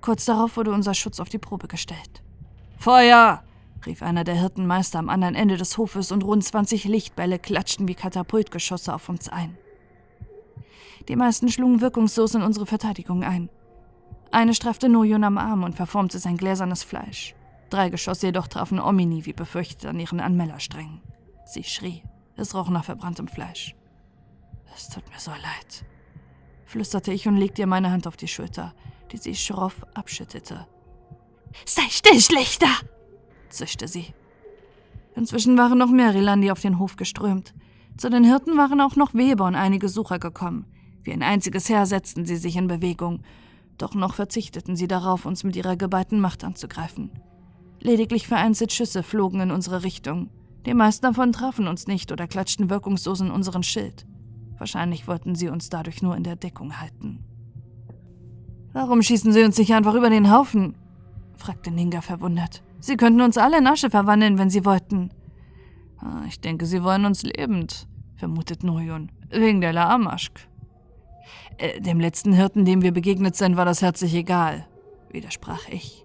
Kurz 0.00 0.24
darauf 0.24 0.56
wurde 0.56 0.72
unser 0.72 0.94
Schutz 0.94 1.18
auf 1.18 1.28
die 1.28 1.38
Probe 1.38 1.66
gestellt. 1.66 2.22
Feuer! 2.78 3.42
rief 3.84 4.00
einer 4.00 4.22
der 4.22 4.36
Hirtenmeister 4.36 5.00
am 5.00 5.08
anderen 5.08 5.34
Ende 5.34 5.56
des 5.56 5.76
Hofes 5.76 6.12
und 6.12 6.22
rund 6.22 6.44
20 6.44 6.84
Lichtbälle 6.84 7.40
klatschten 7.40 7.88
wie 7.88 7.96
Katapultgeschosse 7.96 8.94
auf 8.94 9.08
uns 9.08 9.28
ein. 9.28 9.58
Die 11.08 11.16
meisten 11.16 11.48
schlugen 11.48 11.80
wirkungslos 11.80 12.36
in 12.36 12.42
unsere 12.42 12.66
Verteidigung 12.66 13.24
ein. 13.24 13.50
Eine 14.30 14.54
straffte 14.54 14.88
Nojon 14.88 15.24
am 15.24 15.36
Arm 15.36 15.64
und 15.64 15.74
verformte 15.74 16.20
sein 16.20 16.36
gläsernes 16.36 16.84
Fleisch. 16.84 17.34
Drei 17.70 17.88
Geschosse 17.88 18.26
jedoch 18.26 18.46
trafen 18.46 18.78
Omini 18.78 19.26
wie 19.26 19.32
befürchtet 19.32 19.86
an 19.86 19.98
ihren 19.98 20.20
Anmellersträngen. 20.20 21.00
Sie 21.52 21.64
schrie. 21.64 22.02
Es 22.34 22.54
roch 22.54 22.70
nach 22.70 22.84
verbranntem 22.84 23.28
Fleisch. 23.28 23.74
Es 24.74 24.88
tut 24.88 25.06
mir 25.10 25.18
so 25.18 25.32
leid, 25.32 25.84
flüsterte 26.64 27.12
ich 27.12 27.28
und 27.28 27.36
legte 27.36 27.60
ihr 27.60 27.66
meine 27.66 27.90
Hand 27.90 28.06
auf 28.06 28.16
die 28.16 28.26
Schulter, 28.26 28.72
die 29.10 29.18
sie 29.18 29.34
schroff 29.34 29.84
abschüttete. 29.92 30.66
Sei 31.66 31.82
still, 31.90 32.18
Schlechter! 32.20 32.70
zischte 33.50 33.86
sie. 33.86 34.14
Inzwischen 35.14 35.58
waren 35.58 35.76
noch 35.76 35.90
mehr 35.90 36.14
Rilandi 36.14 36.50
auf 36.50 36.60
den 36.60 36.78
Hof 36.78 36.96
geströmt. 36.96 37.52
Zu 37.98 38.08
den 38.08 38.24
Hirten 38.24 38.56
waren 38.56 38.80
auch 38.80 38.96
noch 38.96 39.12
Weber 39.12 39.44
und 39.44 39.54
einige 39.54 39.90
Sucher 39.90 40.18
gekommen. 40.18 40.64
Wie 41.02 41.12
ein 41.12 41.22
einziges 41.22 41.68
Heer 41.68 41.84
setzten 41.84 42.24
sie 42.24 42.36
sich 42.36 42.56
in 42.56 42.66
Bewegung, 42.66 43.20
doch 43.76 43.94
noch 43.94 44.14
verzichteten 44.14 44.74
sie 44.74 44.88
darauf, 44.88 45.26
uns 45.26 45.44
mit 45.44 45.54
ihrer 45.54 45.76
geballten 45.76 46.18
Macht 46.18 46.44
anzugreifen. 46.44 47.10
Lediglich 47.78 48.26
vereinzelt 48.26 48.72
Schüsse 48.72 49.02
flogen 49.02 49.40
in 49.40 49.50
unsere 49.50 49.82
Richtung. 49.82 50.30
Die 50.66 50.74
meisten 50.74 51.06
davon 51.06 51.32
trafen 51.32 51.66
uns 51.66 51.86
nicht 51.86 52.12
oder 52.12 52.26
klatschten 52.26 52.70
wirkungslos 52.70 53.20
in 53.20 53.30
unseren 53.30 53.62
Schild. 53.62 54.06
Wahrscheinlich 54.58 55.08
wollten 55.08 55.34
sie 55.34 55.48
uns 55.48 55.70
dadurch 55.70 56.02
nur 56.02 56.16
in 56.16 56.22
der 56.22 56.36
Deckung 56.36 56.80
halten. 56.80 57.24
Warum 58.72 59.02
schießen 59.02 59.32
sie 59.32 59.42
uns 59.42 59.58
nicht 59.58 59.74
einfach 59.74 59.94
über 59.94 60.08
den 60.08 60.30
Haufen? 60.30 60.76
fragte 61.36 61.70
Ninga 61.70 62.00
verwundert. 62.00 62.62
Sie 62.80 62.96
könnten 62.96 63.20
uns 63.20 63.36
alle 63.36 63.58
in 63.58 63.66
Asche 63.66 63.90
verwandeln, 63.90 64.38
wenn 64.38 64.50
sie 64.50 64.64
wollten. 64.64 65.10
Ah, 65.98 66.22
ich 66.26 66.40
denke, 66.40 66.66
sie 66.66 66.82
wollen 66.82 67.04
uns 67.04 67.22
lebend, 67.22 67.86
vermutet 68.16 68.62
Noyon, 68.62 69.10
wegen 69.30 69.60
der 69.60 69.72
Laamaschk. 69.72 70.48
Äh, 71.58 71.80
dem 71.80 72.00
letzten 72.00 72.32
Hirten, 72.32 72.64
dem 72.64 72.82
wir 72.82 72.92
begegnet 72.92 73.36
sind, 73.36 73.56
war 73.56 73.64
das 73.64 73.82
herzlich 73.82 74.14
egal, 74.14 74.66
widersprach 75.10 75.68
ich. 75.68 76.04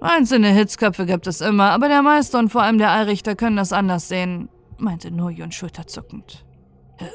Einzelne 0.00 0.48
Hitzköpfe 0.48 1.04
gibt 1.04 1.26
es 1.26 1.42
immer, 1.42 1.70
aber 1.70 1.88
der 1.88 2.00
Meister 2.00 2.38
und 2.38 2.48
vor 2.48 2.62
allem 2.62 2.78
der 2.78 2.90
Allrichter 2.90 3.36
können 3.36 3.56
das 3.56 3.72
anders 3.72 4.08
sehen, 4.08 4.48
meinte 4.78 5.10
Nurjon 5.10 5.52
schulterzuckend. 5.52 6.46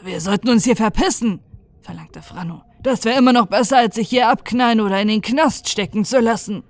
Wir 0.04 0.22
sollten 0.22 0.50
uns 0.50 0.66
hier 0.66 0.76
verpissen, 0.76 1.40
verlangte 1.82 2.22
Franno. 2.22 2.62
Das 2.84 3.04
wäre 3.04 3.18
immer 3.18 3.34
noch 3.34 3.48
besser, 3.48 3.78
als 3.78 3.96
sich 3.96 4.10
hier 4.10 4.30
abknallen 4.30 4.82
oder 4.82 5.02
in 5.02 5.08
den 5.08 5.22
Knast 5.22 5.68
stecken 5.68 6.06
zu 6.06 6.20
lassen. 6.20 6.64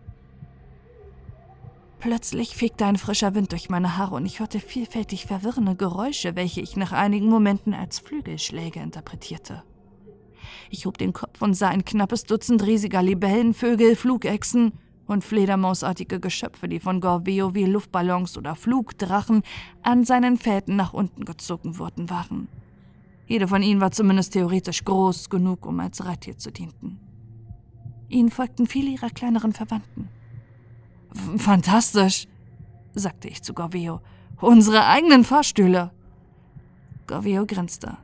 Plötzlich 2.00 2.56
fegte 2.56 2.86
ein 2.86 2.98
frischer 2.98 3.36
Wind 3.36 3.52
durch 3.52 3.70
meine 3.70 3.98
Haare 3.98 4.16
und 4.16 4.26
ich 4.26 4.40
hörte 4.40 4.60
vielfältig 4.60 5.26
verwirrende 5.26 5.76
Geräusche, 5.76 6.36
welche 6.36 6.62
ich 6.62 6.78
nach 6.78 6.94
einigen 6.94 7.28
Momenten 7.28 7.74
als 7.74 8.00
Flügelschläge 8.00 8.80
interpretierte. 8.80 9.64
Ich 10.70 10.86
hob 10.86 10.98
den 10.98 11.12
Kopf 11.12 11.42
und 11.42 11.56
sah 11.56 11.70
ein 11.70 11.84
knappes 11.84 12.24
Dutzend 12.24 12.64
riesiger 12.64 13.02
Libellen, 13.02 13.54
Vögel, 13.54 13.96
Flugechsen 13.96 14.74
und 15.08 15.24
fledermausartige 15.24 16.20
Geschöpfe, 16.20 16.68
die 16.68 16.80
von 16.80 17.02
Gorveo 17.02 17.54
wie 17.54 17.66
Luftballons 17.66 18.38
oder 18.38 18.56
Flugdrachen 18.56 19.44
an 19.84 20.04
seinen 20.04 20.38
Fäden 20.38 20.76
nach 20.76 20.94
unten 20.94 21.26
gezogen 21.26 21.78
worden 21.78 22.10
waren. 22.10 22.48
Jede 23.28 23.48
von 23.48 23.62
ihnen 23.62 23.82
war 23.82 23.92
zumindest 23.92 24.34
theoretisch 24.34 24.84
groß 24.84 25.30
genug, 25.30 25.66
um 25.66 25.80
als 25.80 26.06
Reittier 26.06 26.38
zu 26.38 26.52
dienen. 26.52 27.00
Ihnen 28.08 28.30
folgten 28.30 28.68
viele 28.68 28.92
ihrer 28.92 29.10
kleineren 29.10 29.54
Verwandten. 29.54 30.10
Fantastisch, 31.38 32.28
sagte 32.94 33.28
ich 33.28 33.42
zu 33.42 33.54
Gorveo. 33.54 34.02
Unsere 34.42 34.86
eigenen 34.86 35.24
Fahrstühle. 35.24 35.92
Gorveo 37.08 37.46
grinste. 37.46 37.98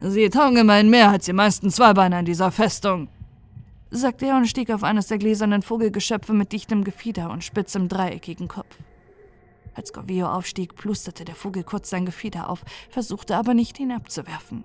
Sie 0.00 0.28
taugen 0.28 0.58
immerhin 0.58 0.90
mehr 0.90 1.10
als 1.10 1.24
die 1.24 1.32
meisten 1.32 1.70
Zweibeiner 1.70 2.20
in 2.20 2.26
dieser 2.26 2.50
Festung 2.50 3.08
sagte 3.94 4.26
er 4.26 4.36
und 4.36 4.46
stieg 4.46 4.70
auf 4.70 4.82
eines 4.82 5.06
der 5.06 5.18
gläsernen 5.18 5.62
Vogelgeschöpfe 5.62 6.32
mit 6.32 6.52
dichtem 6.52 6.84
Gefieder 6.84 7.30
und 7.30 7.44
spitzem 7.44 7.88
dreieckigen 7.88 8.48
Kopf. 8.48 8.76
Als 9.74 9.92
Gorvio 9.92 10.26
aufstieg, 10.26 10.74
plusterte 10.74 11.24
der 11.24 11.34
Vogel 11.34 11.64
kurz 11.64 11.90
sein 11.90 12.06
Gefieder 12.06 12.48
auf, 12.48 12.64
versuchte 12.90 13.36
aber 13.36 13.54
nicht, 13.54 13.78
ihn 13.78 13.92
abzuwerfen. 13.92 14.64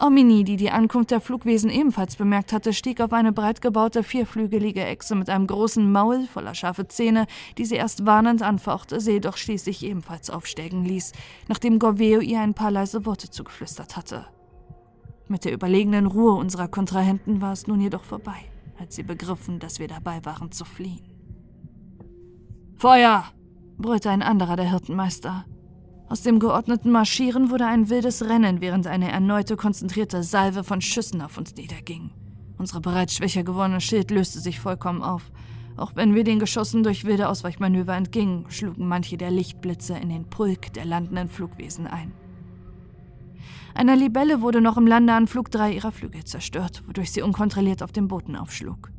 Omini, 0.00 0.44
die 0.44 0.56
die 0.56 0.70
Ankunft 0.70 1.10
der 1.10 1.20
Flugwesen 1.20 1.70
ebenfalls 1.70 2.14
bemerkt 2.14 2.52
hatte, 2.52 2.72
stieg 2.72 3.00
auf 3.00 3.12
eine 3.12 3.32
breit 3.32 3.60
gebaute 3.60 4.04
vierflügelige 4.04 4.84
Echse 4.84 5.16
mit 5.16 5.28
einem 5.28 5.48
großen 5.48 5.90
Maul 5.90 6.26
voller 6.26 6.54
scharfe 6.54 6.86
Zähne, 6.86 7.26
die 7.58 7.64
sie 7.64 7.74
erst 7.74 8.06
warnend 8.06 8.42
anfauchte, 8.42 9.00
sie 9.00 9.12
jedoch 9.12 9.36
schließlich 9.36 9.84
ebenfalls 9.84 10.30
aufsteigen 10.30 10.84
ließ, 10.84 11.12
nachdem 11.48 11.80
Gorveo 11.80 12.20
ihr 12.20 12.40
ein 12.40 12.54
paar 12.54 12.70
leise 12.70 13.06
Worte 13.06 13.30
zugeflüstert 13.30 13.96
hatte. 13.96 14.26
Mit 15.28 15.44
der 15.44 15.52
überlegenen 15.52 16.06
Ruhe 16.06 16.32
unserer 16.32 16.68
Kontrahenten 16.68 17.42
war 17.42 17.52
es 17.52 17.66
nun 17.66 17.80
jedoch 17.80 18.04
vorbei, 18.04 18.50
als 18.78 18.96
sie 18.96 19.02
begriffen, 19.02 19.58
dass 19.58 19.78
wir 19.78 19.86
dabei 19.86 20.24
waren 20.24 20.50
zu 20.50 20.64
fliehen. 20.64 21.04
Feuer! 22.76 23.24
brüllte 23.76 24.10
ein 24.10 24.22
anderer 24.22 24.56
der 24.56 24.70
Hirtenmeister. 24.70 25.44
Aus 26.08 26.22
dem 26.22 26.38
geordneten 26.38 26.90
Marschieren 26.90 27.50
wurde 27.50 27.66
ein 27.66 27.90
wildes 27.90 28.24
Rennen, 28.26 28.62
während 28.62 28.86
eine 28.86 29.10
erneute 29.10 29.56
konzentrierte 29.56 30.22
Salve 30.22 30.64
von 30.64 30.80
Schüssen 30.80 31.20
auf 31.20 31.36
uns 31.36 31.54
niederging. 31.54 32.10
Unsere 32.56 32.80
bereits 32.80 33.14
schwächer 33.14 33.44
gewordene 33.44 33.80
Schild 33.80 34.10
löste 34.10 34.40
sich 34.40 34.58
vollkommen 34.58 35.02
auf. 35.02 35.30
Auch 35.76 35.94
wenn 35.94 36.14
wir 36.14 36.24
den 36.24 36.40
Geschossen 36.40 36.82
durch 36.82 37.04
wilde 37.04 37.28
Ausweichmanöver 37.28 37.94
entgingen, 37.94 38.46
schlugen 38.48 38.88
manche 38.88 39.16
der 39.16 39.30
Lichtblitze 39.30 39.96
in 39.96 40.08
den 40.08 40.24
Pulk 40.24 40.72
der 40.72 40.86
landenden 40.86 41.28
Flugwesen 41.28 41.86
ein. 41.86 42.12
Einer 43.74 43.96
Libelle 43.96 44.40
wurde 44.40 44.60
noch 44.60 44.76
im 44.76 44.86
Landeanflug 44.86 45.50
drei 45.50 45.72
ihrer 45.72 45.92
Flügel 45.92 46.24
zerstört, 46.24 46.82
wodurch 46.86 47.12
sie 47.12 47.22
unkontrolliert 47.22 47.82
auf 47.82 47.92
den 47.92 48.08
Boden 48.08 48.36
aufschlug. 48.36 48.90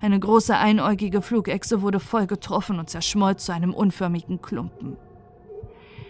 Eine 0.00 0.20
große 0.20 0.56
einäugige 0.56 1.22
Flugechse 1.22 1.82
wurde 1.82 2.00
voll 2.00 2.26
getroffen 2.26 2.78
und 2.78 2.90
zerschmolz 2.90 3.46
zu 3.46 3.52
einem 3.52 3.72
unförmigen 3.72 4.42
Klumpen. 4.42 4.96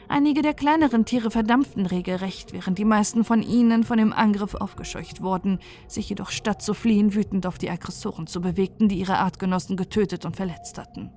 Einige 0.08 0.42
der 0.42 0.55
kleineren 0.55 1.05
Tiere 1.05 1.31
verdampften 1.31 1.86
regelrecht, 1.86 2.52
während 2.52 2.78
die 2.78 2.84
meisten 2.84 3.24
von 3.24 3.42
ihnen 3.42 3.84
von 3.84 3.99
dem 3.99 4.12
Angriff 4.12 4.55
aufgescheucht 4.55 5.23
wurden, 5.23 5.60
sich 5.89 6.08
jedoch 6.08 6.31
statt 6.31 6.60
zu 6.60 6.74
fliehen 6.74 7.15
wütend 7.15 7.47
auf 7.47 7.58
die 7.58 7.70
Aggressoren 7.70 8.26
zu 8.26 8.41
bewegten, 8.41 8.89
die 8.89 8.99
ihre 8.99 9.18
Artgenossen 9.18 9.76
getötet 9.76 10.24
und 10.24 10.36
verletzt 10.36 10.78
hatten. 10.78 11.10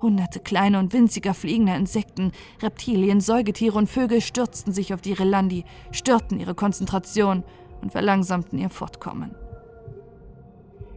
Hunderte 0.00 0.40
kleine 0.40 0.78
und 0.78 0.92
winziger 0.92 1.34
fliegender 1.34 1.76
Insekten, 1.76 2.32
Reptilien, 2.62 3.20
Säugetiere 3.20 3.76
und 3.76 3.88
Vögel 3.88 4.20
stürzten 4.20 4.72
sich 4.72 4.94
auf 4.94 5.00
die 5.00 5.12
Relandi, 5.12 5.64
störten 5.90 6.38
ihre 6.38 6.54
Konzentration 6.54 7.44
und 7.82 7.92
verlangsamten 7.92 8.58
ihr 8.58 8.70
Fortkommen. 8.70 9.34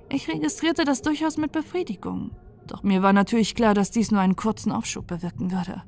Ich 0.10 0.28
registrierte 0.28 0.84
das 0.84 1.02
durchaus 1.02 1.38
mit 1.38 1.52
Befriedigung, 1.52 2.32
doch 2.68 2.84
mir 2.84 3.02
war 3.02 3.14
natürlich 3.14 3.56
klar, 3.56 3.74
dass 3.74 3.92
dies 3.92 4.12
nur 4.12 4.22
einen 4.22 4.36
kurzen 4.36 4.72
Aufschub 4.72 5.08
bewirken 5.08 5.52
würde. 5.52 5.84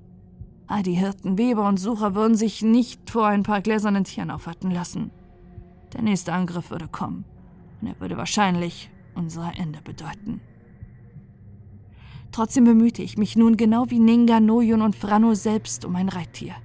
All 0.67 0.81
die 0.81 0.93
Hirten, 0.93 1.37
Weber 1.37 1.67
und 1.67 1.77
Sucher 1.77 2.15
würden 2.15 2.35
sich 2.35 2.61
nicht 2.61 3.09
vor 3.09 3.27
ein 3.27 3.43
paar 3.43 3.61
gläsernen 3.61 4.05
Tieren 4.05 4.31
aufhalten 4.31 4.71
lassen. 4.71 5.11
Der 5.93 6.01
nächste 6.01 6.33
Angriff 6.33 6.71
würde 6.71 6.87
kommen, 6.87 7.25
und 7.81 7.87
er 7.87 7.99
würde 7.99 8.17
wahrscheinlich 8.17 8.89
unser 9.13 9.51
Ende 9.57 9.81
bedeuten. 9.81 10.41
Trotzdem 12.33 12.63
bemühte 12.63 13.03
ich 13.03 13.15
mich 13.15 13.35
nun 13.35 13.57
genau 13.57 13.85
wie 13.89 13.99
Ninga, 13.99 14.39
Noyun 14.39 14.81
und 14.81 14.95
Frano 14.95 15.35
selbst 15.35 15.85
um 15.85 15.95
ein 15.95 16.09
Reittier. 16.09 16.55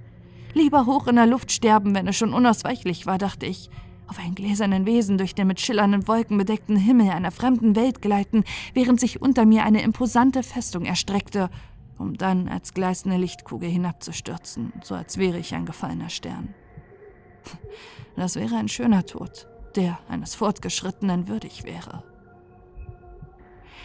Lieber 0.55 0.87
hoch 0.87 1.05
in 1.05 1.15
der 1.15 1.27
Luft 1.27 1.51
sterben, 1.51 1.93
wenn 1.93 2.07
es 2.07 2.17
schon 2.17 2.33
unausweichlich 2.33 3.05
war, 3.05 3.19
dachte 3.19 3.45
ich, 3.45 3.69
auf 4.07 4.17
ein 4.17 4.33
gläsernen 4.33 4.87
Wesen 4.87 5.19
durch 5.19 5.35
den 5.35 5.45
mit 5.45 5.59
schillernden 5.59 6.07
Wolken 6.07 6.39
bedeckten 6.39 6.75
Himmel 6.75 7.11
einer 7.11 7.29
fremden 7.29 7.75
Welt 7.75 8.01
gleiten, 8.01 8.45
während 8.73 8.99
sich 8.99 9.21
unter 9.21 9.45
mir 9.45 9.63
eine 9.63 9.83
imposante 9.83 10.41
Festung 10.41 10.85
erstreckte, 10.85 11.51
um 11.99 12.17
dann 12.17 12.47
als 12.47 12.73
gleißende 12.73 13.17
Lichtkugel 13.17 13.69
hinabzustürzen, 13.69 14.73
so 14.81 14.95
als 14.95 15.19
wäre 15.19 15.37
ich 15.37 15.53
ein 15.53 15.67
gefallener 15.67 16.09
Stern. 16.09 16.55
Das 18.15 18.35
wäre 18.35 18.55
ein 18.55 18.69
schöner 18.69 19.05
Tod, 19.05 19.47
der 19.75 19.99
eines 20.09 20.33
Fortgeschrittenen 20.33 21.27
würdig 21.27 21.63
wäre. 21.63 22.03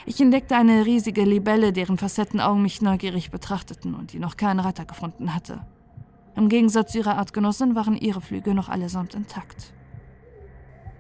Ich 0.07 0.21
entdeckte 0.21 0.57
eine 0.57 0.85
riesige 0.85 1.25
Libelle, 1.25 1.73
deren 1.73 1.97
Facettenaugen 1.97 2.63
mich 2.63 2.83
neugierig 2.83 3.31
betrachteten 3.31 3.95
und 3.95 4.13
die 4.13 4.19
noch 4.19 4.37
keinen 4.37 4.61
Reiter 4.61 4.85
gefunden 4.85 5.35
hatte. 5.35 5.61
Im 6.37 6.49
Gegensatz 6.49 6.93
zu 6.93 6.99
ihrer 6.99 7.17
Artgenossin 7.17 7.75
waren 7.75 7.97
ihre 7.97 8.21
Flügel 8.21 8.55
noch 8.55 8.69
allesamt 8.69 9.15
intakt. 9.15 9.73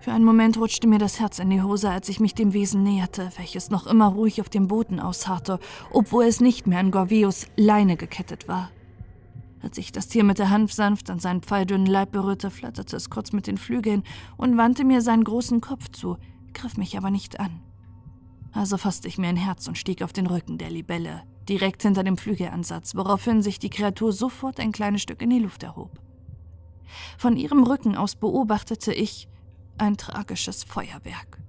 Für 0.00 0.12
einen 0.12 0.24
Moment 0.24 0.58
rutschte 0.58 0.86
mir 0.86 0.98
das 0.98 1.18
Herz 1.18 1.38
in 1.38 1.50
die 1.50 1.62
Hose, 1.62 1.90
als 1.90 2.08
ich 2.08 2.20
mich 2.20 2.34
dem 2.34 2.52
Wesen 2.52 2.82
näherte, 2.82 3.30
welches 3.36 3.70
noch 3.70 3.86
immer 3.86 4.08
ruhig 4.08 4.40
auf 4.40 4.50
dem 4.50 4.68
Boden 4.68 5.00
ausharrte, 5.00 5.58
obwohl 5.90 6.24
es 6.24 6.40
nicht 6.40 6.66
mehr 6.66 6.78
an 6.78 6.90
Gorveus 6.90 7.46
Leine 7.56 7.96
gekettet 7.96 8.46
war. 8.46 8.70
Als 9.62 9.78
ich 9.78 9.92
das 9.92 10.08
Tier 10.08 10.24
mit 10.24 10.38
der 10.38 10.50
Hand 10.50 10.70
sanft 10.70 11.08
an 11.08 11.20
seinen 11.20 11.40
pfeildünnen 11.40 11.86
Leib 11.86 12.12
berührte, 12.12 12.50
flatterte 12.50 12.96
es 12.96 13.08
kurz 13.08 13.32
mit 13.32 13.46
den 13.46 13.56
Flügeln 13.56 14.02
und 14.36 14.58
wandte 14.58 14.84
mir 14.84 15.00
seinen 15.00 15.24
großen 15.24 15.62
Kopf 15.62 15.88
zu, 15.90 16.18
griff 16.52 16.76
mich 16.76 16.98
aber 16.98 17.10
nicht 17.10 17.40
an. 17.40 17.63
Also 18.54 18.76
fasste 18.76 19.08
ich 19.08 19.18
mir 19.18 19.26
ein 19.26 19.36
Herz 19.36 19.66
und 19.66 19.76
stieg 19.76 20.00
auf 20.02 20.12
den 20.12 20.26
Rücken 20.26 20.58
der 20.58 20.70
Libelle, 20.70 21.22
direkt 21.48 21.82
hinter 21.82 22.04
dem 22.04 22.16
Flügelansatz, 22.16 22.94
woraufhin 22.94 23.42
sich 23.42 23.58
die 23.58 23.68
Kreatur 23.68 24.12
sofort 24.12 24.60
ein 24.60 24.70
kleines 24.70 25.02
Stück 25.02 25.20
in 25.20 25.30
die 25.30 25.40
Luft 25.40 25.64
erhob. 25.64 25.98
Von 27.18 27.36
ihrem 27.36 27.64
Rücken 27.64 27.96
aus 27.96 28.14
beobachtete 28.14 28.94
ich, 28.94 29.28
ein 29.76 29.96
tragisches 29.96 30.62
Feuerwerk. 30.62 31.40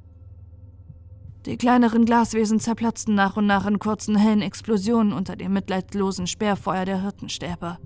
Die 1.46 1.58
kleineren 1.58 2.06
Glaswesen 2.06 2.60
zerplatzten 2.60 3.14
nach 3.14 3.38
und 3.38 3.46
nach 3.46 3.68
in 3.68 3.78
kurzen 3.78 4.16
hellen 4.16 4.42
Explosionen 4.42 5.14
unter 5.14 5.36
dem 5.36 5.54
mitleidlosen 5.54 6.26
Sperrfeuer 6.26 6.86
der 6.86 7.04
Hirtenstäbe. 7.04 7.78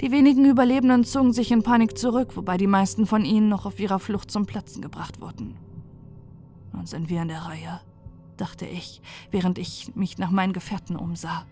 Die 0.00 0.12
wenigen 0.12 0.44
Überlebenden 0.44 1.02
zogen 1.02 1.32
sich 1.32 1.50
in 1.50 1.64
Panik 1.64 1.98
zurück, 1.98 2.36
wobei 2.36 2.56
die 2.56 2.68
meisten 2.68 3.06
von 3.06 3.24
ihnen 3.24 3.48
noch 3.48 3.66
auf 3.66 3.80
ihrer 3.80 3.98
Flucht 3.98 4.30
zum 4.30 4.46
Platzen 4.46 4.80
gebracht 4.80 5.20
wurden. 5.20 5.56
Nun 6.72 6.86
sind 6.86 7.08
wir 7.08 7.22
in 7.22 7.28
der 7.28 7.42
Reihe, 7.42 7.80
dachte 8.36 8.66
ich, 8.66 9.00
während 9.30 9.58
ich 9.58 9.94
mich 9.94 10.18
nach 10.18 10.30
meinen 10.30 10.52
Gefährten 10.52 10.96
umsah. 10.96 11.46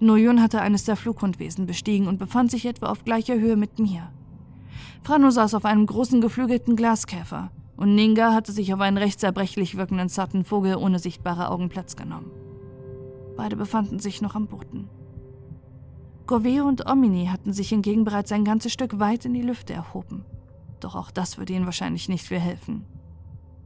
Noyun 0.00 0.42
hatte 0.42 0.60
eines 0.60 0.84
der 0.84 0.96
Flughundwesen 0.96 1.66
bestiegen 1.66 2.08
und 2.08 2.18
befand 2.18 2.50
sich 2.50 2.66
etwa 2.66 2.86
auf 2.86 3.04
gleicher 3.04 3.34
Höhe 3.34 3.56
mit 3.56 3.78
mir. 3.78 4.10
Frano 5.02 5.30
saß 5.30 5.54
auf 5.54 5.64
einem 5.64 5.86
großen 5.86 6.20
geflügelten 6.20 6.76
Glaskäfer 6.76 7.50
und 7.76 7.94
Ninga 7.94 8.32
hatte 8.32 8.52
sich 8.52 8.74
auf 8.74 8.80
einen 8.80 8.98
recht 8.98 9.20
zerbrechlich 9.20 9.76
wirkenden 9.76 10.08
zarten 10.08 10.44
Vogel 10.44 10.76
ohne 10.76 10.98
sichtbare 10.98 11.50
Augen 11.50 11.68
Platz 11.68 11.96
genommen. 11.96 12.30
Beide 13.36 13.56
befanden 13.56 13.98
sich 13.98 14.22
noch 14.22 14.34
am 14.34 14.46
Boden. 14.46 14.88
Goveo 16.26 16.66
und 16.66 16.88
Omini 16.88 17.26
hatten 17.26 17.52
sich 17.52 17.70
hingegen 17.70 18.04
bereits 18.04 18.32
ein 18.32 18.44
ganzes 18.44 18.72
Stück 18.72 18.98
weit 18.98 19.24
in 19.24 19.34
die 19.34 19.42
Lüfte 19.42 19.72
erhoben. 19.72 20.24
Doch 20.80 20.94
auch 20.94 21.10
das 21.10 21.38
würde 21.38 21.52
ihnen 21.52 21.66
wahrscheinlich 21.66 22.08
nicht 22.08 22.26
viel 22.26 22.38
helfen. 22.38 22.84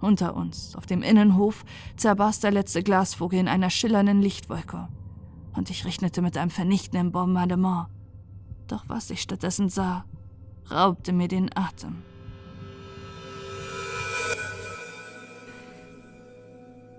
Unter 0.00 0.36
uns, 0.36 0.76
auf 0.76 0.86
dem 0.86 1.02
Innenhof, 1.02 1.65
zerbarst 1.97 2.44
der 2.44 2.50
letzte 2.50 2.83
Glasvogel 2.83 3.39
in 3.39 3.49
einer 3.49 3.70
schillernden 3.70 4.20
Lichtwolke. 4.20 4.89
Und 5.55 5.70
ich 5.70 5.84
rechnete 5.84 6.20
mit 6.20 6.36
einem 6.36 6.50
vernichtenden 6.50 7.12
Bombardement. 7.12 7.86
Doch 8.66 8.84
was 8.89 9.10
ich 9.10 9.23
stattdessen 9.23 9.68
sah, 9.68 10.05
raubte 10.70 11.12
mir 11.12 11.28
den 11.28 11.50
Atem. 11.57 12.02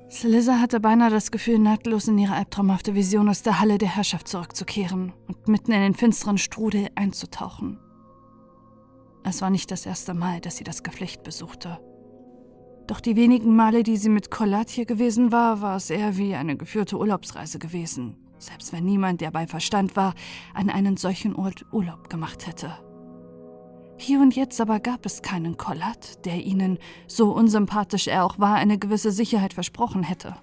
Sliza 0.09 0.59
hatte 0.59 0.80
beinahe 0.80 1.11
das 1.11 1.30
Gefühl, 1.30 1.59
nahtlos 1.59 2.08
in 2.08 2.17
ihre 2.17 2.34
albtraumhafte 2.34 2.95
Vision 2.95 3.30
aus 3.30 3.43
der 3.43 3.59
Halle 3.59 3.77
der 3.77 3.95
Herrschaft 3.95 4.27
zurückzukehren 4.27 5.14
und 5.27 5.48
mitten 5.48 5.72
in 5.72 5.82
den 5.82 5.93
finsteren 5.93 6.40
Strudel 6.40 6.88
einzutauchen. 6.95 7.77
Es 9.24 9.42
war 9.42 9.51
nicht 9.51 9.69
das 9.69 9.85
erste 9.85 10.16
Mal, 10.16 10.42
dass 10.42 10.58
sie 10.58 10.64
das 10.64 10.82
Geflecht 10.82 11.24
besuchte. 11.24 11.80
Doch 12.88 13.01
die 13.01 13.17
wenigen 13.17 13.53
Male, 13.53 13.83
die 13.83 13.98
sie 13.98 14.09
mit 14.09 14.32
Collat 14.32 14.69
hier 14.69 14.85
gewesen 14.85 15.33
war, 15.33 15.61
war 15.61 15.75
es 15.75 15.90
eher 15.90 16.16
wie 16.16 16.35
eine 16.35 16.56
geführte 16.56 16.98
Urlaubsreise 16.98 17.59
gewesen, 17.59 18.16
selbst 18.40 18.72
wenn 18.72 18.85
niemand, 18.85 19.19
der 19.19 19.32
bei 19.32 19.45
Verstand 19.45 19.98
war, 19.98 20.14
an 20.53 20.69
einen 20.69 20.95
solchen 20.95 21.35
Ort 21.35 21.66
Urlaub 21.74 22.09
gemacht 22.09 22.48
hätte. 22.48 22.72
Hier 23.98 24.22
und 24.22 24.35
jetzt 24.35 24.61
aber 24.61 24.80
gab 24.80 25.06
es 25.06 25.22
keinen 25.22 25.57
Kollat, 25.57 26.24
der 26.25 26.45
ihnen, 26.45 26.77
so 27.07 27.33
unsympathisch 27.33 28.07
er 28.07 28.24
auch 28.24 28.40
war, 28.40 28.56
eine 28.56 28.77
gewisse 28.77 29.11
Sicherheit 29.11 29.53
versprochen 29.53 30.03
hätte. 30.03 30.35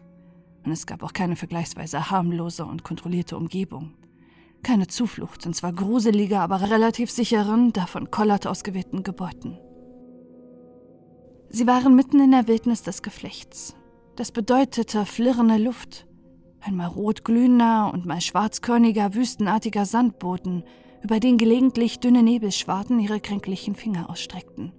Und 0.65 0.73
es 0.73 0.87
gab 0.87 1.03
auch 1.03 1.13
keine 1.13 1.37
vergleichsweise 1.37 2.11
harmlose 2.11 2.67
und 2.67 2.85
kontrollierte 2.85 3.39
Umgebung. 3.39 3.95
Keine 4.63 4.87
Zuflucht 4.87 5.47
in 5.47 5.55
zwar 5.55 5.73
gruselige, 5.73 6.41
aber 6.41 6.61
relativ 6.71 7.11
sicheren, 7.11 7.73
davon 7.73 8.11
Kollat 8.11 8.47
ausgewählten 8.47 9.03
Gebäuden. 9.03 9.59
Sie 11.55 11.69
waren 11.69 11.95
mitten 11.95 12.19
in 12.19 12.33
der 12.33 12.49
Wildnis 12.49 12.83
des 12.83 13.01
Geflechts. 13.01 13.77
Das 14.17 14.33
bedeutete 14.33 15.07
flirrende 15.07 15.57
Luft, 15.57 16.05
einmal 16.61 16.89
rotglühender 16.89 17.93
und 17.95 18.07
mal 18.07 18.21
schwarzkörniger, 18.21 19.15
wüstenartiger 19.15 19.87
Sandboden, 19.87 20.65
über 21.05 21.21
den 21.21 21.39
gelegentlich 21.39 22.01
dünne 22.01 22.25
Nebelschwaden 22.25 22.99
ihre 22.99 23.21
kränklichen 23.21 23.77
Finger 23.77 24.11
ausstreckten. 24.11 24.73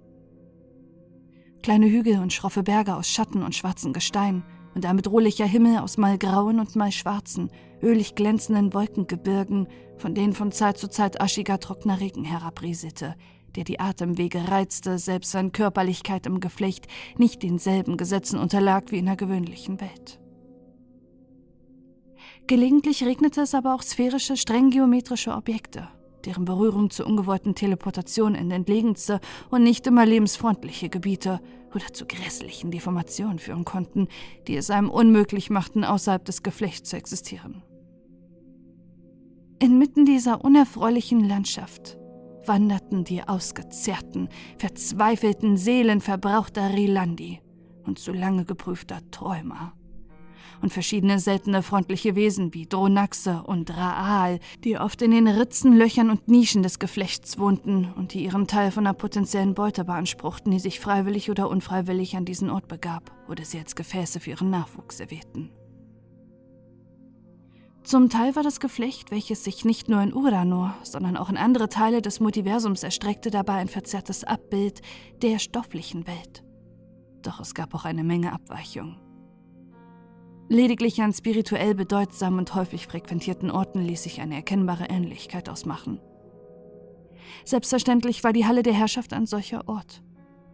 Kleine 1.62 1.86
Hügel 1.86 2.18
und 2.18 2.34
schroffe 2.34 2.62
Berge 2.62 2.94
aus 2.94 3.08
Schatten 3.08 3.42
und 3.42 3.54
schwarzem 3.54 3.94
Gestein 3.94 4.44
und 4.74 4.84
ein 4.84 4.96
bedrohlicher 4.96 5.46
Himmel 5.46 5.78
aus 5.78 5.96
mal 5.96 6.18
grauen 6.18 6.60
und 6.60 6.76
mal 6.76 6.92
schwarzen, 6.92 7.50
ölig 7.82 8.16
glänzenden 8.16 8.74
Wolkengebirgen, 8.74 9.66
von 9.96 10.14
denen 10.14 10.34
von 10.34 10.52
Zeit 10.52 10.76
zu 10.76 10.90
Zeit 10.90 11.22
aschiger, 11.22 11.58
trockener 11.58 12.00
Regen 12.00 12.24
herabrieselte, 12.24 13.14
der 13.56 13.64
die 13.64 13.80
Atemwege 13.80 14.48
reizte, 14.48 14.98
selbst 14.98 15.32
seine 15.32 15.50
Körperlichkeit 15.50 16.26
im 16.26 16.40
Geflecht 16.40 16.86
nicht 17.16 17.42
denselben 17.42 17.96
Gesetzen 17.96 18.38
unterlag 18.38 18.92
wie 18.92 18.98
in 18.98 19.06
der 19.06 19.16
gewöhnlichen 19.16 19.80
Welt. 19.80 20.20
Gelegentlich 22.46 23.02
regnete 23.02 23.40
es 23.40 23.54
aber 23.54 23.74
auch 23.74 23.82
sphärische, 23.82 24.36
streng 24.36 24.70
geometrische 24.70 25.32
Objekte, 25.32 25.88
deren 26.24 26.44
Berührung 26.44 26.90
zu 26.90 27.04
ungewollten 27.04 27.54
Teleportation 27.54 28.34
in 28.34 28.50
entlegenste 28.50 29.20
und 29.50 29.64
nicht 29.64 29.86
immer 29.86 30.06
lebensfreundliche 30.06 30.88
Gebiete 30.88 31.40
oder 31.74 31.92
zu 31.92 32.06
grässlichen 32.06 32.70
Deformationen 32.70 33.38
führen 33.38 33.64
konnten, 33.64 34.06
die 34.46 34.56
es 34.56 34.70
einem 34.70 34.90
unmöglich 34.90 35.50
machten, 35.50 35.82
außerhalb 35.82 36.24
des 36.24 36.42
Geflechts 36.42 36.90
zu 36.90 36.96
existieren. 36.96 37.62
Inmitten 39.58 40.04
dieser 40.04 40.44
unerfreulichen 40.44 41.26
Landschaft 41.26 41.98
wanderten 42.48 43.04
die 43.04 43.26
ausgezehrten, 43.26 44.28
verzweifelten 44.58 45.56
Seelen 45.56 46.00
verbrauchter 46.00 46.72
Rilandi 46.72 47.40
und 47.84 47.98
zu 47.98 48.12
lange 48.12 48.44
geprüfter 48.44 49.00
Träumer 49.10 49.72
und 50.62 50.72
verschiedene 50.72 51.18
seltene 51.18 51.62
freundliche 51.62 52.14
Wesen 52.14 52.54
wie 52.54 52.66
Dronaxe 52.66 53.42
und 53.44 53.76
Raal, 53.76 54.38
die 54.64 54.78
oft 54.78 55.02
in 55.02 55.10
den 55.10 55.28
Ritzen, 55.28 55.76
Löchern 55.76 56.10
und 56.10 56.28
Nischen 56.28 56.62
des 56.62 56.78
Geflechts 56.78 57.38
wohnten 57.38 57.92
und 57.92 58.14
die 58.14 58.24
ihren 58.24 58.46
Teil 58.46 58.70
von 58.70 58.86
einer 58.86 58.94
potenziellen 58.94 59.54
Beute 59.54 59.84
beanspruchten, 59.84 60.52
die 60.52 60.58
sich 60.58 60.80
freiwillig 60.80 61.30
oder 61.30 61.48
unfreiwillig 61.48 62.16
an 62.16 62.24
diesen 62.24 62.50
Ort 62.50 62.68
begab 62.68 63.12
oder 63.28 63.44
sie 63.44 63.58
als 63.58 63.76
Gefäße 63.76 64.20
für 64.20 64.30
ihren 64.30 64.50
Nachwuchs 64.50 65.00
erwählten. 65.00 65.50
Zum 67.86 68.08
Teil 68.08 68.34
war 68.34 68.42
das 68.42 68.58
Geflecht, 68.58 69.12
welches 69.12 69.44
sich 69.44 69.64
nicht 69.64 69.88
nur 69.88 70.02
in 70.02 70.12
Uranor, 70.12 70.74
sondern 70.82 71.16
auch 71.16 71.30
in 71.30 71.36
andere 71.36 71.68
Teile 71.68 72.02
des 72.02 72.18
Multiversums 72.18 72.82
erstreckte, 72.82 73.30
dabei 73.30 73.52
ein 73.52 73.68
verzerrtes 73.68 74.24
Abbild 74.24 74.80
der 75.22 75.38
stofflichen 75.38 76.04
Welt. 76.08 76.42
Doch 77.22 77.38
es 77.38 77.54
gab 77.54 77.76
auch 77.76 77.84
eine 77.84 78.02
Menge 78.02 78.32
Abweichungen. 78.32 78.96
Lediglich 80.48 81.00
an 81.00 81.12
spirituell 81.12 81.76
bedeutsamen 81.76 82.40
und 82.40 82.56
häufig 82.56 82.88
frequentierten 82.88 83.52
Orten 83.52 83.82
ließ 83.82 84.02
sich 84.02 84.20
eine 84.20 84.34
erkennbare 84.34 84.86
Ähnlichkeit 84.86 85.48
ausmachen. 85.48 86.00
Selbstverständlich 87.44 88.24
war 88.24 88.32
die 88.32 88.46
Halle 88.46 88.64
der 88.64 88.74
Herrschaft 88.74 89.12
ein 89.12 89.26
solcher 89.26 89.68
Ort. 89.68 90.02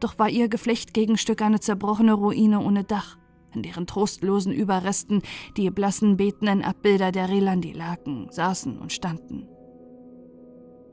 Doch 0.00 0.18
war 0.18 0.28
ihr 0.28 0.50
Geflechtgegenstück 0.50 1.40
eine 1.40 1.60
zerbrochene 1.60 2.12
Ruine 2.12 2.60
ohne 2.60 2.84
Dach, 2.84 3.16
in 3.54 3.62
deren 3.62 3.86
trostlosen 3.86 4.52
Überresten 4.52 5.22
die 5.56 5.70
blassen, 5.70 6.16
betenden 6.16 6.62
Abbilder 6.62 7.12
der 7.12 7.28
Relandi 7.28 7.72
lagen, 7.72 8.28
saßen 8.30 8.78
und 8.78 8.92
standen. 8.92 9.48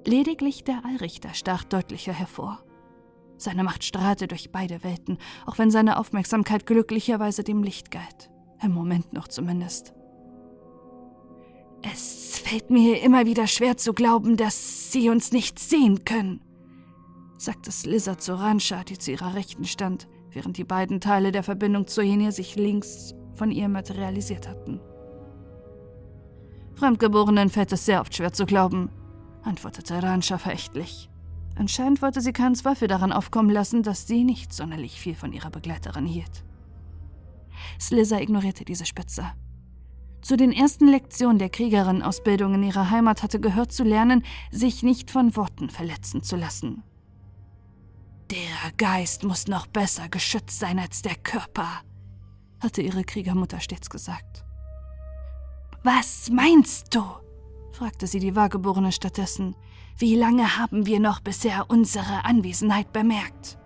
Lediglich 0.06 0.64
der 0.64 0.86
Allrichter 0.86 1.34
stach 1.34 1.64
deutlicher 1.64 2.14
hervor. 2.14 2.64
Seine 3.38 3.64
Macht 3.64 3.84
strahlte 3.84 4.28
durch 4.28 4.52
beide 4.52 4.84
Welten, 4.84 5.18
auch 5.46 5.58
wenn 5.58 5.72
seine 5.72 5.98
Aufmerksamkeit 5.98 6.66
glücklicherweise 6.66 7.44
dem 7.44 7.64
Licht 7.64 7.92
galt. 7.92 8.30
Im 8.62 8.74
Moment 8.74 9.14
noch 9.14 9.28
zumindest. 9.28 9.94
Es 11.82 12.40
fällt 12.40 12.70
mir 12.70 13.02
immer 13.02 13.26
wieder 13.26 13.48
schwer 13.48 13.78
zu 13.78 13.94
glauben, 13.94 14.36
dass 14.36 14.92
Sie 14.92 15.10
uns 15.10 15.32
nicht 15.32 15.60
sehen 15.60 16.04
können, 16.04 16.42
sagte 17.38 17.72
Slizzer 17.72 18.18
zu 18.18 18.38
Ransha, 18.38 18.84
die 18.84 18.98
zu 18.98 19.12
ihrer 19.12 19.34
Rechten 19.34 19.64
stand, 19.64 20.10
während 20.32 20.58
die 20.58 20.64
beiden 20.64 21.02
Teile 21.02 21.32
der 21.32 21.44
Verbindung 21.44 21.88
zu 21.88 22.02
Henia 22.02 22.32
sich 22.32 22.56
links 22.56 23.14
von 23.34 23.52
ihr 23.52 23.70
materialisiert 23.70 24.48
hatten. 24.48 24.80
Fremdgeborenen 26.76 27.50
fällt 27.50 27.72
es 27.74 27.86
sehr 27.86 28.02
oft 28.02 28.16
schwer 28.16 28.32
zu 28.32 28.46
glauben, 28.46 28.90
antwortete 29.44 30.02
Ransha 30.02 30.38
verächtlich. 30.38 31.10
Anscheinend 31.56 32.02
wollte 32.02 32.22
sie 32.22 32.32
keinen 32.32 32.56
Zweifel 32.56 32.88
daran 32.88 33.12
aufkommen 33.12 33.50
lassen, 33.50 33.84
dass 33.84 34.08
sie 34.08 34.24
nicht 34.24 34.54
sonderlich 34.54 35.00
viel 35.00 35.16
von 35.16 35.34
ihrer 35.34 35.50
Begleiterin 35.50 36.06
hielt. 36.06 36.46
Slizzer 37.80 38.22
ignorierte 38.22 38.64
diese 38.64 38.86
Spitze. 38.86 39.26
Zu 40.22 40.36
den 40.36 40.52
ersten 40.52 40.88
Lektionen 40.88 41.40
der 41.40 41.50
Kriegerin-Ausbildung 41.50 42.54
in 42.56 42.64
ihrer 42.64 42.90
Heimat 42.90 43.24
hatte 43.24 43.40
gehört 43.40 43.72
zu 43.72 43.84
lernen, 43.84 44.24
sich 44.52 44.84
nicht 44.84 45.12
von 45.12 45.36
Worten 45.36 45.70
verletzen 45.70 46.24
zu 46.24 46.36
lassen. 46.36 46.84
Der 48.32 48.72
Geist 48.78 49.24
muss 49.24 49.48
noch 49.48 49.66
besser 49.66 50.08
geschützt 50.08 50.60
sein 50.60 50.78
als 50.78 51.02
der 51.02 51.16
Körper, 51.16 51.82
hatte 52.60 52.84
ihre 52.84 53.04
Kriegermutter 53.04 53.60
stets 53.60 53.90
gesagt. 53.90 54.46
Was 55.84 56.30
meinst 56.30 56.94
du? 56.94 57.04
fragte 57.72 58.06
sie 58.06 58.20
die 58.20 58.36
Wahrgeborene 58.36 58.92
stattdessen. 58.92 59.56
Wie 59.98 60.16
lange 60.16 60.58
haben 60.58 60.86
wir 60.86 61.00
noch 61.00 61.22
bisher 61.22 61.66
unsere 61.70 62.26
Anwesenheit 62.26 62.94
bemerkt? 62.94 63.58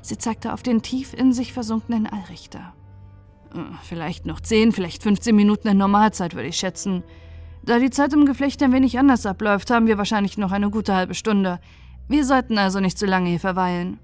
Sie 0.00 0.18
zeigte 0.18 0.52
auf 0.52 0.64
den 0.64 0.82
tief 0.82 1.14
in 1.14 1.32
sich 1.32 1.52
versunkenen 1.52 2.06
Allrichter. 2.08 2.74
Äh, 3.54 3.60
vielleicht 3.84 4.26
noch 4.26 4.40
10, 4.40 4.72
vielleicht 4.72 5.02
15 5.02 5.36
Minuten 5.36 5.68
in 5.68 5.76
Normalzeit, 5.76 6.34
würde 6.34 6.48
ich 6.48 6.56
schätzen. 6.56 7.04
Da 7.62 7.78
die 7.78 7.90
Zeit 7.90 8.12
im 8.12 8.26
Geflecht 8.26 8.60
ein 8.64 8.72
wenig 8.72 8.98
anders 8.98 9.26
abläuft, 9.26 9.70
haben 9.70 9.86
wir 9.86 9.96
wahrscheinlich 9.96 10.38
noch 10.38 10.50
eine 10.50 10.70
gute 10.70 10.94
halbe 10.96 11.14
Stunde. 11.14 11.60
Wir 12.08 12.24
sollten 12.24 12.58
also 12.58 12.80
nicht 12.80 12.98
zu 12.98 13.06
lange 13.06 13.30
hier 13.30 13.40
verweilen. 13.40 13.98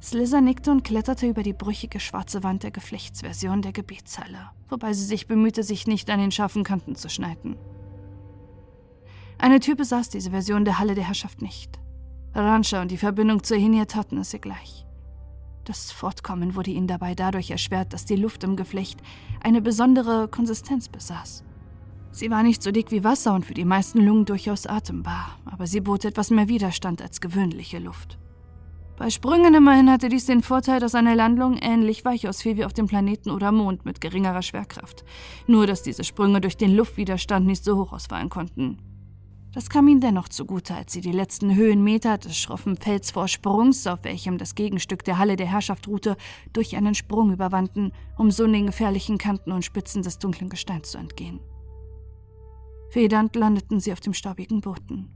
Slizzer 0.00 0.40
nickte 0.40 0.70
und 0.70 0.84
kletterte 0.84 1.26
über 1.26 1.42
die 1.42 1.52
brüchige 1.52 1.98
schwarze 1.98 2.42
Wand 2.44 2.62
der 2.62 2.70
Geflechtsversion 2.70 3.62
der 3.62 3.72
Gebetshalle, 3.72 4.50
wobei 4.68 4.92
sie 4.92 5.04
sich 5.04 5.26
bemühte, 5.26 5.62
sich 5.64 5.86
nicht 5.86 6.08
an 6.10 6.20
den 6.20 6.30
scharfen 6.30 6.62
Kanten 6.62 6.94
zu 6.94 7.08
schneiden. 7.08 7.56
Eine 9.38 9.60
Tür 9.60 9.74
besaß 9.74 10.08
diese 10.08 10.30
Version 10.30 10.64
der 10.64 10.78
Halle 10.78 10.94
der 10.94 11.04
Herrschaft 11.04 11.42
nicht. 11.42 11.78
Rancha 12.34 12.82
und 12.82 12.90
die 12.90 12.96
Verbindung 12.96 13.42
zur 13.42 13.56
Hinia 13.56 13.86
taten 13.86 14.18
es 14.18 14.32
ihr 14.32 14.40
gleich. 14.40 14.84
Das 15.64 15.92
Fortkommen 15.92 16.54
wurde 16.54 16.70
ihnen 16.70 16.86
dabei 16.86 17.14
dadurch 17.14 17.50
erschwert, 17.50 17.92
dass 17.92 18.04
die 18.04 18.16
Luft 18.16 18.42
im 18.44 18.56
Geflecht 18.56 19.00
eine 19.42 19.60
besondere 19.60 20.28
Konsistenz 20.28 20.88
besaß. 20.88 21.44
Sie 22.18 22.32
war 22.32 22.42
nicht 22.42 22.64
so 22.64 22.72
dick 22.72 22.90
wie 22.90 23.04
Wasser 23.04 23.32
und 23.32 23.46
für 23.46 23.54
die 23.54 23.64
meisten 23.64 24.00
Lungen 24.00 24.24
durchaus 24.24 24.66
atembar, 24.66 25.38
aber 25.44 25.68
sie 25.68 25.80
bot 25.80 26.04
etwas 26.04 26.30
mehr 26.30 26.48
Widerstand 26.48 27.00
als 27.00 27.20
gewöhnliche 27.20 27.78
Luft. 27.78 28.18
Bei 28.96 29.08
Sprüngen 29.08 29.54
immerhin 29.54 29.88
hatte 29.88 30.08
dies 30.08 30.26
den 30.26 30.42
Vorteil, 30.42 30.80
dass 30.80 30.96
eine 30.96 31.14
Landung 31.14 31.58
ähnlich 31.58 32.04
weich 32.04 32.26
ausfiel 32.26 32.56
wie 32.56 32.64
auf 32.64 32.72
dem 32.72 32.88
Planeten 32.88 33.30
oder 33.30 33.52
Mond 33.52 33.84
mit 33.84 34.00
geringerer 34.00 34.42
Schwerkraft. 34.42 35.04
Nur, 35.46 35.68
dass 35.68 35.84
diese 35.84 36.02
Sprünge 36.02 36.40
durch 36.40 36.56
den 36.56 36.74
Luftwiderstand 36.74 37.46
nicht 37.46 37.62
so 37.62 37.76
hoch 37.76 37.92
ausfallen 37.92 38.30
konnten. 38.30 38.78
Das 39.52 39.70
kam 39.70 39.86
ihnen 39.86 40.00
dennoch 40.00 40.28
zugute, 40.28 40.74
als 40.74 40.92
sie 40.92 41.00
die 41.00 41.12
letzten 41.12 41.54
Höhenmeter 41.54 42.18
des 42.18 42.36
schroffen 42.36 42.76
Felsvorsprungs, 42.76 43.86
auf 43.86 44.02
welchem 44.02 44.38
das 44.38 44.56
Gegenstück 44.56 45.04
der 45.04 45.18
Halle 45.18 45.36
der 45.36 45.46
Herrschaft 45.46 45.86
ruhte, 45.86 46.16
durch 46.52 46.76
einen 46.76 46.96
Sprung 46.96 47.32
überwanden, 47.32 47.92
um 48.16 48.32
so 48.32 48.44
den 48.44 48.66
gefährlichen 48.66 49.18
Kanten 49.18 49.52
und 49.52 49.64
Spitzen 49.64 50.02
des 50.02 50.18
dunklen 50.18 50.50
Gesteins 50.50 50.90
zu 50.90 50.98
entgehen. 50.98 51.38
Federnd 52.90 53.36
landeten 53.36 53.80
sie 53.80 53.92
auf 53.92 54.00
dem 54.00 54.14
staubigen 54.14 54.60
Boden. 54.60 55.10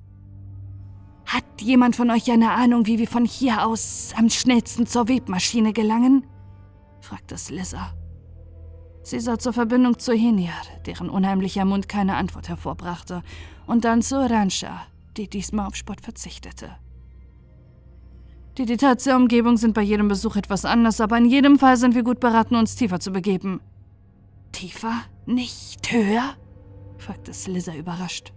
Hat 1.26 1.44
jemand 1.60 1.97
von 1.97 2.10
euch 2.10 2.31
eine 2.31 2.51
Ahnung, 2.51 2.86
wie 2.86 2.99
wir 2.99 3.09
von 3.09 3.25
hier 3.25 3.67
aus 3.67 4.12
am 4.17 4.28
schnellsten 4.28 4.86
zur 4.86 5.09
Webmaschine 5.09 5.73
gelangen? 5.73 6.26
fragte 7.01 7.36
Slizzer. 7.36 7.94
Sie 9.02 9.18
sah 9.18 9.39
zur 9.39 9.52
Verbindung 9.52 9.99
zu 9.99 10.12
Heniar, 10.12 10.62
deren 10.86 11.09
unheimlicher 11.09 11.65
Mund 11.65 11.89
keine 11.89 12.17
Antwort 12.17 12.49
hervorbrachte, 12.49 13.23
und 13.67 13.84
dann 13.84 14.02
zu 14.02 14.17
Rancha, 14.17 14.83
die 15.17 15.28
diesmal 15.28 15.67
auf 15.67 15.76
Spott 15.76 16.01
verzichtete. 16.01 16.76
Die 18.59 18.67
Details 18.67 19.05
der 19.05 19.17
Umgebung 19.17 19.57
sind 19.57 19.73
bei 19.73 19.83
jedem 19.83 20.09
Besuch 20.09 20.36
etwas 20.36 20.65
anders, 20.65 21.01
aber 21.01 21.17
in 21.17 21.25
jedem 21.25 21.59
Fall 21.59 21.76
sind 21.76 21.94
wir 21.94 22.02
gut 22.02 22.20
beraten, 22.20 22.55
uns 22.55 22.76
tiefer 22.76 23.01
zu 23.01 23.10
begeben. 23.10 23.60
Tiefer? 24.52 25.02
Nicht 25.25 25.91
höher? 25.91 26.36
Fragte 27.03 27.35
Slizzer 27.35 27.77
überrascht. 27.77 28.33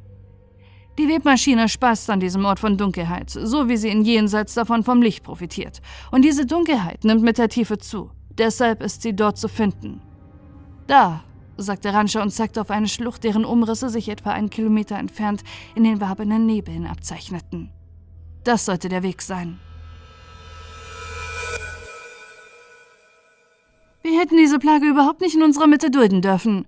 Die 0.97 1.09
Webmaschine 1.09 1.67
spaßt 1.67 2.09
an 2.09 2.19
diesem 2.21 2.45
Ort 2.45 2.59
von 2.59 2.77
Dunkelheit, 2.77 3.29
so 3.29 3.67
wie 3.67 3.75
sie 3.77 3.89
in 3.89 4.03
Jenseits 4.03 4.53
davon 4.53 4.83
vom 4.83 5.01
Licht 5.01 5.23
profitiert. 5.23 5.81
Und 6.11 6.23
diese 6.23 6.45
Dunkelheit 6.45 7.03
nimmt 7.03 7.21
mit 7.21 7.37
der 7.37 7.49
Tiefe 7.49 7.77
zu. 7.77 8.11
Deshalb 8.29 8.81
ist 8.81 9.01
sie 9.01 9.15
dort 9.15 9.37
zu 9.37 9.47
finden. 9.49 10.01
Da, 10.87 11.23
sagte 11.57 11.93
Rancha 11.93 12.21
und 12.21 12.31
zeigte 12.31 12.61
auf 12.61 12.71
eine 12.71 12.87
Schlucht, 12.87 13.23
deren 13.23 13.45
Umrisse 13.45 13.89
sich 13.89 14.07
etwa 14.09 14.31
einen 14.31 14.49
Kilometer 14.49 14.97
entfernt 14.97 15.43
in 15.75 15.83
den 15.83 15.99
wabenden 15.99 16.45
Nebeln 16.45 16.85
abzeichneten. 16.85 17.71
Das 18.43 18.65
sollte 18.65 18.87
der 18.89 19.03
Weg 19.03 19.21
sein. 19.21 19.59
Wir 24.01 24.19
hätten 24.19 24.37
diese 24.37 24.59
Plage 24.59 24.85
überhaupt 24.85 25.21
nicht 25.21 25.35
in 25.35 25.43
unserer 25.43 25.67
Mitte 25.67 25.89
dulden 25.89 26.21
dürfen, 26.21 26.67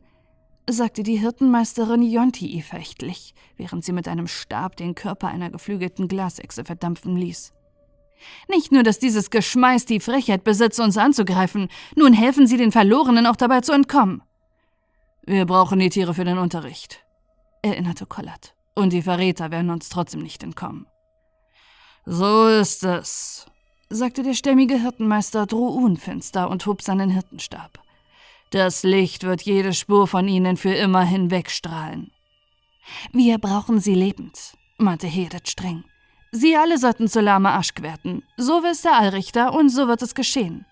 sagte 0.69 1.03
die 1.03 1.17
Hirtenmeisterin 1.17 2.01
Yonti 2.01 2.61
verächtlich, 2.61 3.33
während 3.55 3.85
sie 3.85 3.93
mit 3.93 4.07
einem 4.07 4.27
Stab 4.27 4.75
den 4.75 4.95
Körper 4.95 5.29
einer 5.29 5.49
geflügelten 5.49 6.07
Glasechse 6.07 6.65
verdampfen 6.65 7.15
ließ. 7.15 7.53
Nicht 8.49 8.71
nur, 8.71 8.83
dass 8.83 8.99
dieses 8.99 9.29
Geschmeiß 9.29 9.85
die 9.85 9.99
Frechheit 9.99 10.43
besitzt, 10.43 10.79
uns 10.79 10.97
anzugreifen, 10.97 11.69
nun 11.95 12.13
helfen 12.13 12.47
sie 12.47 12.57
den 12.57 12.71
Verlorenen 12.71 13.25
auch 13.25 13.35
dabei 13.35 13.61
zu 13.61 13.71
entkommen. 13.71 14.23
Wir 15.25 15.45
brauchen 15.45 15.79
die 15.79 15.89
Tiere 15.89 16.13
für 16.13 16.25
den 16.25 16.37
Unterricht, 16.37 17.05
erinnerte 17.61 18.05
Collard. 18.05 18.55
Und 18.75 18.93
die 18.93 19.01
Verräter 19.01 19.51
werden 19.51 19.71
uns 19.71 19.89
trotzdem 19.89 20.21
nicht 20.21 20.43
entkommen. 20.43 20.87
So 22.05 22.47
ist 22.47 22.83
es, 22.83 23.45
sagte 23.89 24.23
der 24.23 24.33
stämmige 24.33 24.79
Hirtenmeister 24.79 25.45
Druun 25.45 25.99
und 25.99 26.65
hob 26.65 26.81
seinen 26.81 27.09
Hirtenstab. 27.09 27.86
Das 28.51 28.83
Licht 28.83 29.23
wird 29.23 29.41
jede 29.41 29.73
Spur 29.73 30.07
von 30.07 30.27
ihnen 30.27 30.55
für 30.55 30.73
immer 30.73 31.03
hinwegstrahlen. 31.03 32.11
Wir 33.11 33.37
brauchen 33.37 33.79
sie 33.79 33.95
lebend, 33.95 34.57
meinte 34.77 35.07
Hedet 35.07 35.49
streng. 35.49 35.83
Sie 36.31 36.55
alle 36.55 36.77
sollten 36.77 37.07
zu 37.07 37.19
Lama 37.19 37.57
Aschk 37.57 37.81
werden. 37.81 38.23
So 38.37 38.63
will 38.63 38.71
es 38.71 38.83
der 38.83 38.95
Allrichter 38.95 39.53
und 39.53 39.69
so 39.69 39.87
wird 39.87 40.01
es 40.01 40.15
geschehen. 40.15 40.65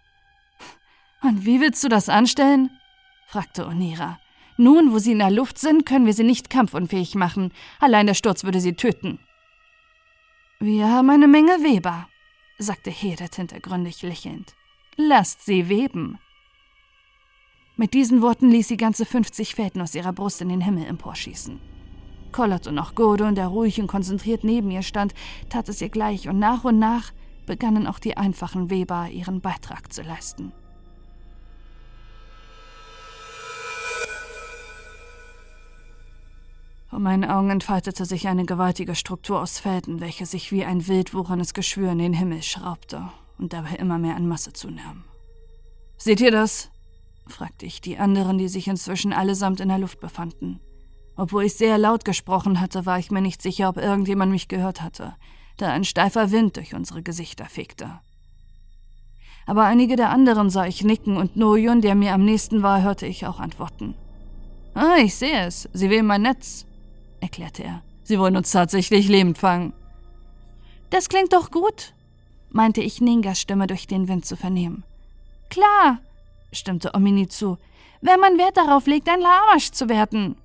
Und 1.21 1.45
wie 1.45 1.59
willst 1.59 1.83
du 1.83 1.89
das 1.89 2.07
anstellen? 2.07 2.69
fragte 3.27 3.65
Onira. 3.65 4.19
Nun, 4.57 4.93
wo 4.93 4.99
sie 4.99 5.11
in 5.11 5.19
der 5.19 5.31
Luft 5.31 5.57
sind, 5.57 5.85
können 5.85 6.05
wir 6.05 6.13
sie 6.13 6.23
nicht 6.23 6.49
kampfunfähig 6.49 7.15
machen. 7.15 7.51
Allein 7.79 8.07
der 8.07 8.13
Sturz 8.13 8.43
würde 8.43 8.61
sie 8.61 8.73
töten. 8.73 9.19
Wir 10.59 10.87
haben 10.89 11.09
eine 11.09 11.27
Menge 11.27 11.63
Weber, 11.63 12.07
sagte 12.57 12.89
Hedet 12.89 13.35
hintergründig 13.35 14.01
lächelnd. 14.01 14.53
Lasst 14.95 15.45
sie 15.45 15.67
weben. 15.67 16.19
Mit 17.77 17.93
diesen 17.93 18.21
Worten 18.21 18.49
ließ 18.49 18.69
sie 18.69 18.77
ganze 18.77 19.05
50 19.05 19.55
Fäden 19.55 19.81
aus 19.81 19.95
ihrer 19.95 20.13
Brust 20.13 20.41
in 20.41 20.47
den 20.47 20.61
Himmel 20.61 20.85
emporschießen. 20.85 21.59
Collard 22.31 22.67
und 22.67 22.79
auch 22.79 22.95
Gordon, 22.95 23.35
der 23.35 23.47
ruhig 23.47 23.81
und 23.81 23.87
konzentriert 23.87 24.43
neben 24.43 24.71
ihr 24.71 24.81
stand, 24.81 25.13
tat 25.49 25.67
es 25.67 25.81
ihr 25.81 25.89
gleich 25.89 26.29
und 26.29 26.39
nach 26.39 26.63
und 26.63 26.79
nach 26.79 27.11
begannen 27.45 27.85
auch 27.85 27.99
die 27.99 28.17
einfachen 28.17 28.69
Weber 28.69 29.09
ihren 29.09 29.41
Beitrag 29.41 29.91
zu 29.91 30.01
leisten. 30.01 30.53
Vor 36.89 36.99
meinen 36.99 37.25
Augen 37.25 37.49
entfaltete 37.49 38.05
sich 38.05 38.29
eine 38.29 38.45
gewaltige 38.45 38.95
Struktur 38.95 39.41
aus 39.41 39.59
Fäden, 39.59 39.99
welche 39.99 40.25
sich 40.25 40.53
wie 40.53 40.63
ein 40.63 40.87
wild 40.87 41.13
wucherndes 41.13 41.53
Geschwür 41.53 41.91
in 41.91 41.99
den 41.99 42.13
Himmel 42.13 42.41
schraubte 42.41 43.09
und 43.37 43.51
dabei 43.51 43.75
immer 43.75 43.97
mehr 43.97 44.15
an 44.15 44.29
Masse 44.29 44.53
zunahm. 44.53 45.03
Seht 45.97 46.21
ihr 46.21 46.31
das? 46.31 46.71
Fragte 47.27 47.65
ich 47.65 47.81
die 47.81 47.97
anderen, 47.97 48.37
die 48.37 48.47
sich 48.47 48.67
inzwischen 48.67 49.13
allesamt 49.13 49.59
in 49.59 49.69
der 49.69 49.79
Luft 49.79 49.99
befanden. 49.99 50.59
Obwohl 51.17 51.45
ich 51.45 51.55
sehr 51.55 51.77
laut 51.77 52.05
gesprochen 52.05 52.59
hatte, 52.59 52.85
war 52.85 52.99
ich 52.99 53.11
mir 53.11 53.21
nicht 53.21 53.41
sicher, 53.41 53.69
ob 53.69 53.77
irgendjemand 53.77 54.31
mich 54.31 54.47
gehört 54.47 54.81
hatte, 54.81 55.15
da 55.57 55.71
ein 55.71 55.85
steifer 55.85 56.31
Wind 56.31 56.57
durch 56.57 56.73
unsere 56.75 57.01
Gesichter 57.01 57.45
fegte. 57.45 57.99
Aber 59.45 59.63
einige 59.63 59.95
der 59.95 60.09
anderen 60.09 60.49
sah 60.49 60.65
ich 60.65 60.83
nicken 60.83 61.17
und 61.17 61.35
Noyun, 61.37 61.81
der 61.81 61.95
mir 61.95 62.13
am 62.13 62.25
nächsten 62.25 62.63
war, 62.63 62.81
hörte 62.81 63.05
ich 63.05 63.25
auch 63.25 63.39
antworten. 63.39 63.95
Ah, 64.73 64.97
ich 64.97 65.15
sehe 65.15 65.45
es. 65.45 65.69
Sie 65.71 65.89
wählen 65.89 66.05
mein 66.05 66.23
Netz, 66.23 66.65
erklärte 67.21 67.63
er. 67.63 67.81
Sie 68.03 68.19
wollen 68.19 68.35
uns 68.35 68.51
tatsächlich 68.51 69.07
lebend 69.07 69.37
fangen. 69.37 69.73
Das 70.89 71.09
klingt 71.09 71.33
doch 71.33 71.49
gut, 71.49 71.93
meinte 72.49 72.81
ich 72.81 73.01
Ningas 73.01 73.39
Stimme 73.39 73.67
durch 73.67 73.87
den 73.87 74.07
Wind 74.07 74.25
zu 74.25 74.35
vernehmen. 74.35 74.83
Klar, 75.49 75.99
stimmte 76.55 76.93
Omini 76.93 77.27
zu, 77.27 77.57
wenn 78.01 78.19
man 78.19 78.37
Wert 78.37 78.57
darauf 78.57 78.87
legt, 78.87 79.09
ein 79.09 79.21
Lamasch 79.21 79.71
zu 79.71 79.89
werden. 79.89 80.35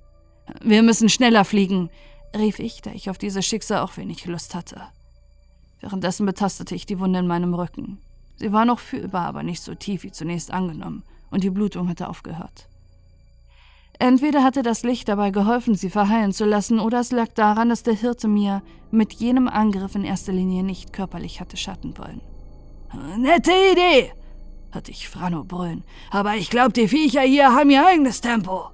Wir 0.61 0.83
müssen 0.83 1.09
schneller 1.09 1.45
fliegen, 1.45 1.89
rief 2.35 2.59
ich, 2.59 2.81
da 2.81 2.91
ich 2.91 3.09
auf 3.09 3.17
dieses 3.17 3.45
Schicksal 3.45 3.79
auch 3.79 3.97
wenig 3.97 4.25
Lust 4.25 4.55
hatte. 4.55 4.81
Währenddessen 5.79 6.25
betastete 6.25 6.75
ich 6.75 6.85
die 6.85 6.99
Wunde 6.99 7.19
in 7.19 7.27
meinem 7.27 7.53
Rücken. 7.53 7.99
Sie 8.35 8.51
war 8.51 8.65
noch 8.65 8.79
fühlbar, 8.79 9.27
aber 9.27 9.43
nicht 9.43 9.61
so 9.61 9.75
tief 9.75 10.03
wie 10.03 10.11
zunächst 10.11 10.51
angenommen, 10.51 11.03
und 11.29 11.43
die 11.43 11.49
Blutung 11.49 11.89
hatte 11.89 12.09
aufgehört. 12.09 12.67
Entweder 13.99 14.43
hatte 14.43 14.63
das 14.63 14.81
Licht 14.81 15.07
dabei 15.09 15.29
geholfen, 15.29 15.75
sie 15.75 15.91
verheilen 15.91 16.33
zu 16.33 16.45
lassen, 16.45 16.79
oder 16.79 17.01
es 17.01 17.11
lag 17.11 17.27
daran, 17.35 17.69
dass 17.69 17.83
der 17.83 17.93
Hirte 17.93 18.27
mir 18.27 18.63
mit 18.89 19.13
jenem 19.13 19.47
Angriff 19.47 19.93
in 19.93 20.03
erster 20.03 20.33
Linie 20.33 20.63
nicht 20.63 20.91
körperlich 20.91 21.39
hatte 21.39 21.55
schatten 21.55 21.95
wollen. 21.99 22.21
Nette 23.19 23.51
Idee, 23.71 24.11
hörte 24.71 24.91
ich 24.91 25.09
Frano 25.09 25.43
brüllen, 25.43 25.83
aber 26.09 26.35
ich 26.35 26.49
glaube, 26.49 26.73
die 26.73 26.87
Viecher 26.87 27.21
hier 27.21 27.53
haben 27.53 27.69
ihr 27.69 27.85
eigenes 27.85 28.21
Tempo. 28.21 28.69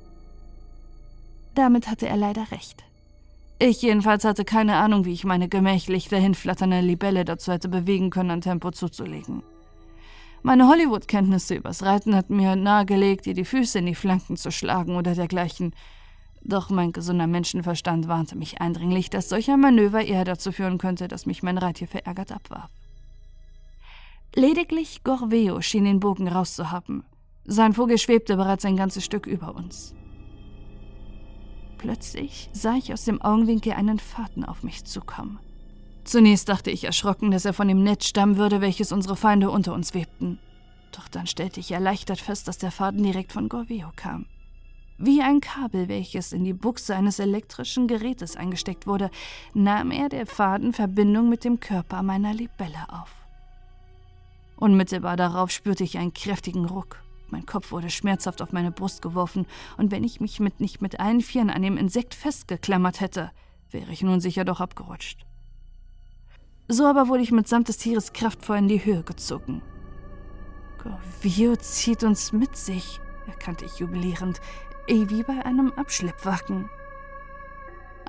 Damit 1.55 1.87
hatte 1.87 2.07
er 2.07 2.17
leider 2.17 2.51
recht. 2.51 2.83
Ich 3.59 3.81
jedenfalls 3.81 4.23
hatte 4.23 4.45
keine 4.45 4.75
Ahnung, 4.75 5.05
wie 5.05 5.13
ich 5.13 5.23
meine 5.23 5.49
gemächlich 5.49 6.09
dahinflatternde 6.09 6.81
Libelle 6.81 7.25
dazu 7.25 7.51
hätte 7.51 7.69
bewegen 7.69 8.11
können, 8.11 8.29
an 8.29 8.41
Tempo 8.41 8.69
zuzulegen. 8.69 9.41
Meine 10.43 10.67
Hollywood-Kenntnisse 10.67 11.55
übers 11.55 11.81
Reiten 11.81 12.15
hatten 12.15 12.35
mir 12.35 12.55
nahegelegt, 12.55 13.25
ihr 13.25 13.33
die 13.33 13.45
Füße 13.45 13.79
in 13.79 13.87
die 13.87 13.95
Flanken 13.95 14.37
zu 14.37 14.51
schlagen 14.51 14.95
oder 14.95 15.15
dergleichen. 15.15 15.73
Doch 16.43 16.69
mein 16.69 16.91
gesunder 16.91 17.25
Menschenverstand 17.25 18.07
warnte 18.07 18.37
mich 18.37 18.61
eindringlich, 18.61 19.09
dass 19.09 19.27
solch 19.27 19.49
ein 19.49 19.59
Manöver 19.59 20.05
eher 20.05 20.23
dazu 20.23 20.51
führen 20.51 20.77
könnte, 20.77 21.07
dass 21.07 21.25
mich 21.25 21.41
mein 21.41 21.57
Reittier 21.57 21.87
verärgert 21.87 22.31
abwarf. 22.31 22.69
Lediglich 24.37 25.03
Gorveo 25.03 25.61
schien 25.61 25.85
den 25.85 25.99
Bogen 25.99 26.27
rauszuhaben. 26.27 27.03
Sein 27.45 27.73
Vogel 27.73 27.97
schwebte 27.97 28.37
bereits 28.37 28.65
ein 28.65 28.77
ganzes 28.77 29.03
Stück 29.03 29.25
über 29.25 29.55
uns. 29.55 29.95
Plötzlich 31.79 32.47
sah 32.53 32.75
ich 32.75 32.93
aus 32.93 33.03
dem 33.03 33.19
Augenwinkel 33.19 33.73
einen 33.73 33.97
Faden 33.97 34.45
auf 34.45 34.61
mich 34.61 34.85
zukommen. 34.85 35.39
Zunächst 36.03 36.49
dachte 36.49 36.69
ich 36.69 36.83
erschrocken, 36.83 37.31
dass 37.31 37.45
er 37.45 37.53
von 37.53 37.67
dem 37.67 37.81
Netz 37.81 38.05
stammen 38.05 38.37
würde, 38.37 38.61
welches 38.61 38.91
unsere 38.91 39.15
Feinde 39.15 39.49
unter 39.49 39.73
uns 39.73 39.95
webten. 39.95 40.37
Doch 40.91 41.07
dann 41.07 41.25
stellte 41.25 41.59
ich 41.59 41.71
erleichtert 41.71 42.19
fest, 42.19 42.47
dass 42.47 42.59
der 42.59 42.69
Faden 42.69 43.01
direkt 43.01 43.31
von 43.31 43.49
Gorveo 43.49 43.89
kam. 43.95 44.27
Wie 44.99 45.23
ein 45.23 45.41
Kabel, 45.41 45.87
welches 45.87 46.31
in 46.31 46.43
die 46.43 46.53
Buchse 46.53 46.95
eines 46.95 47.17
elektrischen 47.17 47.87
Gerätes 47.87 48.35
eingesteckt 48.35 48.85
wurde, 48.85 49.09
nahm 49.55 49.89
er 49.89 50.09
der 50.09 50.27
Faden 50.27 50.73
Verbindung 50.73 51.27
mit 51.27 51.43
dem 51.43 51.59
Körper 51.59 52.03
meiner 52.03 52.35
Libelle 52.35 52.85
auf. 52.89 53.26
Unmittelbar 54.57 55.15
darauf 55.15 55.51
spürte 55.51 55.83
ich 55.83 55.97
einen 55.97 56.13
kräftigen 56.13 56.65
Ruck. 56.65 56.97
Mein 57.29 57.45
Kopf 57.45 57.71
wurde 57.71 57.89
schmerzhaft 57.89 58.41
auf 58.41 58.51
meine 58.51 58.71
Brust 58.71 59.01
geworfen, 59.01 59.45
und 59.77 59.91
wenn 59.91 60.03
ich 60.03 60.19
mich 60.19 60.39
mit 60.39 60.59
nicht 60.59 60.81
mit 60.81 60.99
allen 60.99 61.21
Vieren 61.21 61.49
an 61.49 61.61
dem 61.61 61.77
Insekt 61.77 62.15
festgeklammert 62.15 63.01
hätte, 63.01 63.31
wäre 63.69 63.91
ich 63.91 64.01
nun 64.01 64.19
sicher 64.19 64.45
doch 64.45 64.61
abgerutscht. 64.61 65.25
So 66.67 66.85
aber 66.85 67.07
wurde 67.07 67.23
ich 67.23 67.31
mitsamt 67.31 67.67
des 67.67 67.77
Tieres 67.77 68.13
kraftvoll 68.13 68.57
in 68.57 68.67
die 68.67 68.83
Höhe 68.83 69.03
gezogen. 69.03 69.61
Corvio 70.77 71.55
zieht 71.55 72.03
uns 72.03 72.31
mit 72.31 72.55
sich, 72.55 72.99
erkannte 73.27 73.65
ich 73.65 73.77
jubilierend, 73.77 74.41
eh 74.87 75.09
wie 75.09 75.23
bei 75.23 75.45
einem 75.45 75.71
Abschleppwagen. 75.73 76.69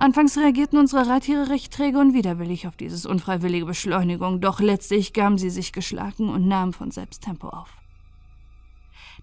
Anfangs 0.01 0.39
reagierten 0.39 0.79
unsere 0.79 1.09
Reittiere 1.09 1.49
recht 1.49 1.73
träge 1.73 1.99
und 1.99 2.15
widerwillig 2.15 2.69
auf 2.69 2.77
dieses 2.77 3.05
unfreiwillige 3.05 3.67
Beschleunigung, 3.67 4.41
doch 4.41 4.61
letztlich 4.61 5.13
gaben 5.13 5.39
sie 5.39 5.51
sich 5.51 5.73
geschlagen 5.73 6.29
und 6.29 6.47
nahmen 6.47 6.73
von 6.73 6.93
selbst 6.93 7.25
Tempo 7.25 7.49
auf. 7.49 7.69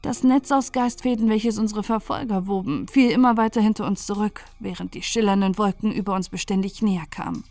Das 0.02 0.24
Netz 0.24 0.52
aus 0.52 0.74
Geistfäden, 0.74 1.30
welches 1.30 1.58
unsere 1.58 1.82
Verfolger 1.82 2.46
woben, 2.46 2.90
fiel 2.90 3.10
immer 3.10 3.38
weiter 3.38 3.62
hinter 3.62 3.88
uns 3.88 4.06
zurück, 4.06 4.44
während 4.60 4.94
die 4.94 5.02
schillernden 5.02 5.58
Wolken 5.58 5.94
über 5.94 6.14
uns 6.14 6.28
beständig 6.28 6.82
näher 6.82 7.06
kamen. 7.10 7.46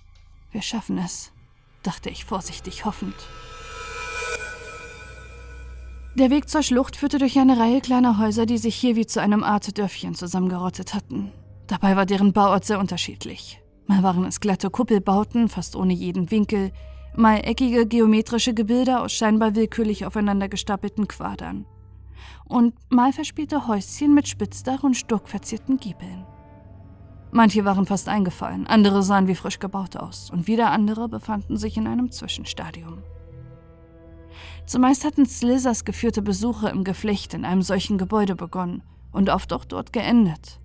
Wir 0.53 0.61
schaffen 0.61 0.99
es, 0.99 1.33
dachte 1.83 2.11
ich 2.11 2.27
vorsichtig 2.27 2.85
hoffend. 2.85 3.17
Der 6.15 6.29
Weg 6.29 6.51
zur 6.51 6.63
Schlucht 6.63 6.97
führte 6.97 7.19
durch 7.19 7.39
eine 7.39 7.59
Reihe 7.59 7.81
kleiner 7.81 8.19
Häuser, 8.19 8.45
die 8.45 8.59
sich 8.59 8.77
hier 8.77 8.97
wie 8.97 9.07
zu 9.07 9.21
einem 9.21 9.43
Art 9.43 9.79
Dörfchen 9.79 10.15
zusammengerottet 10.15 10.93
hatten. 10.93 11.33
Dabei 11.67 11.97
war 11.97 12.07
deren 12.07 12.33
Bauart 12.33 12.65
sehr 12.65 12.79
unterschiedlich. 12.79 13.61
Mal 13.87 14.03
waren 14.03 14.25
es 14.25 14.41
glatte 14.41 14.71
Kuppelbauten, 14.71 15.49
fast 15.49 15.77
ohne 15.77 15.93
jeden 15.93 16.31
Winkel, 16.31 16.73
mal 17.17 17.37
eckige 17.37 17.87
geometrische 17.87 18.55
Gebilde 18.55 19.01
aus 19.01 19.13
scheinbar 19.13 19.55
willkürlich 19.55 20.07
aufeinander 20.07 20.49
gestapelten 20.49 21.07
Quadern 21.07 21.67
und 22.45 22.75
mal 22.91 23.13
verspielte 23.13 23.67
Häuschen 23.69 24.15
mit 24.15 24.29
Spitzdach 24.29 24.83
und 24.83 24.97
stuckverzierten 24.97 25.79
Giebeln. 25.79 26.27
Manche 27.31 27.65
waren 27.65 27.87
fast 27.87 28.09
eingefallen, 28.09 28.67
andere 28.67 29.03
sahen 29.03 29.27
wie 29.27 29.35
frisch 29.35 29.59
gebaut 29.59 29.97
aus 29.97 30.31
und 30.31 30.47
wieder 30.47 30.71
andere 30.71 31.09
befanden 31.09 31.57
sich 31.57 31.77
in 31.77 31.89
einem 31.89 32.13
Zwischenstadium. 32.13 33.03
Zumeist 34.67 35.05
hatten 35.05 35.27
Slizers 35.27 35.85
geführte 35.85 36.23
Besuche 36.23 36.69
im 36.69 36.85
Geflecht 36.85 37.35
in 37.35 37.45
einem 37.45 37.63
solchen 37.63 37.99
Gebäude 37.99 38.37
begonnen 38.37 38.83
und 39.11 39.31
oft 39.31 39.53
auch 39.53 39.65
dort 39.65 39.93
geendet. 39.93 40.61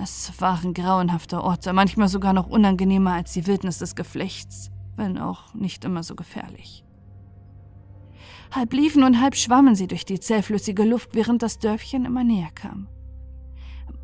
Es 0.00 0.32
waren 0.40 0.74
grauenhafte 0.74 1.42
Orte, 1.42 1.72
manchmal 1.72 2.08
sogar 2.08 2.32
noch 2.32 2.48
unangenehmer 2.48 3.12
als 3.12 3.32
die 3.32 3.46
Wildnis 3.46 3.78
des 3.78 3.94
Geflechts, 3.94 4.70
wenn 4.96 5.18
auch 5.18 5.54
nicht 5.54 5.84
immer 5.84 6.02
so 6.02 6.14
gefährlich. 6.14 6.84
Halb 8.50 8.72
liefen 8.72 9.02
und 9.02 9.20
halb 9.20 9.36
schwammen 9.36 9.74
sie 9.74 9.86
durch 9.86 10.04
die 10.04 10.20
zähflüssige 10.20 10.84
Luft, 10.84 11.14
während 11.14 11.42
das 11.42 11.58
Dörfchen 11.58 12.04
immer 12.04 12.24
näher 12.24 12.50
kam. 12.54 12.88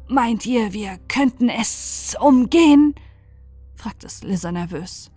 Meint 0.08 0.44
ihr, 0.46 0.72
wir 0.72 0.98
könnten 1.08 1.48
es 1.48 2.16
umgehen? 2.20 2.94
fragte 3.74 4.08
Slizzer 4.08 4.52
nervös. 4.52 5.10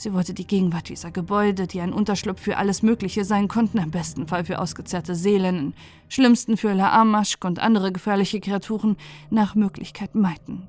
Sie 0.00 0.14
wollte 0.14 0.32
die 0.32 0.46
Gegenwart 0.46 0.88
dieser 0.88 1.10
Gebäude, 1.10 1.66
die 1.66 1.82
ein 1.82 1.92
Unterschlupf 1.92 2.40
für 2.40 2.56
alles 2.56 2.82
Mögliche 2.82 3.22
sein 3.26 3.48
konnten, 3.48 3.76
im 3.76 3.90
besten 3.90 4.26
Fall 4.26 4.46
für 4.46 4.58
ausgezerrte 4.58 5.14
Seelen, 5.14 5.58
im 5.58 5.72
schlimmsten 6.08 6.56
für 6.56 6.72
Laamaschk 6.72 7.44
und 7.44 7.58
andere 7.58 7.92
gefährliche 7.92 8.40
Kreaturen, 8.40 8.96
nach 9.28 9.54
Möglichkeit 9.54 10.14
meiden. 10.14 10.66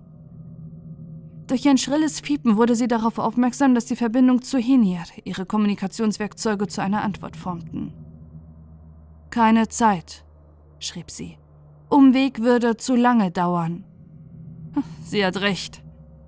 Durch 1.48 1.66
ein 1.66 1.77
schrilles 1.77 2.19
Fiepen 2.19 2.58
wurde 2.58 2.76
sie 2.76 2.90
darauf 2.90 3.19
aufmerksam, 3.19 3.74
dass 3.74 3.85
die 3.85 3.95
Verbindung 3.95 4.42
zu 4.42 4.58
Henier 4.58 5.03
ihre 5.24 5.45
Kommunikationswerkzeuge 5.45 6.68
zu 6.68 6.82
einer 6.82 7.01
Antwort 7.01 7.38
formten. 7.38 7.93
Keine 9.30 9.69
Zeit, 9.69 10.26
schrieb 10.80 11.10
sie. 11.10 11.38
Umweg 11.88 12.42
würde 12.42 12.76
zu 12.76 12.98
lange 12.98 13.32
dauern. 13.32 13.85
Sie 15.06 15.26
hat 15.26 15.40
recht, 15.40 15.82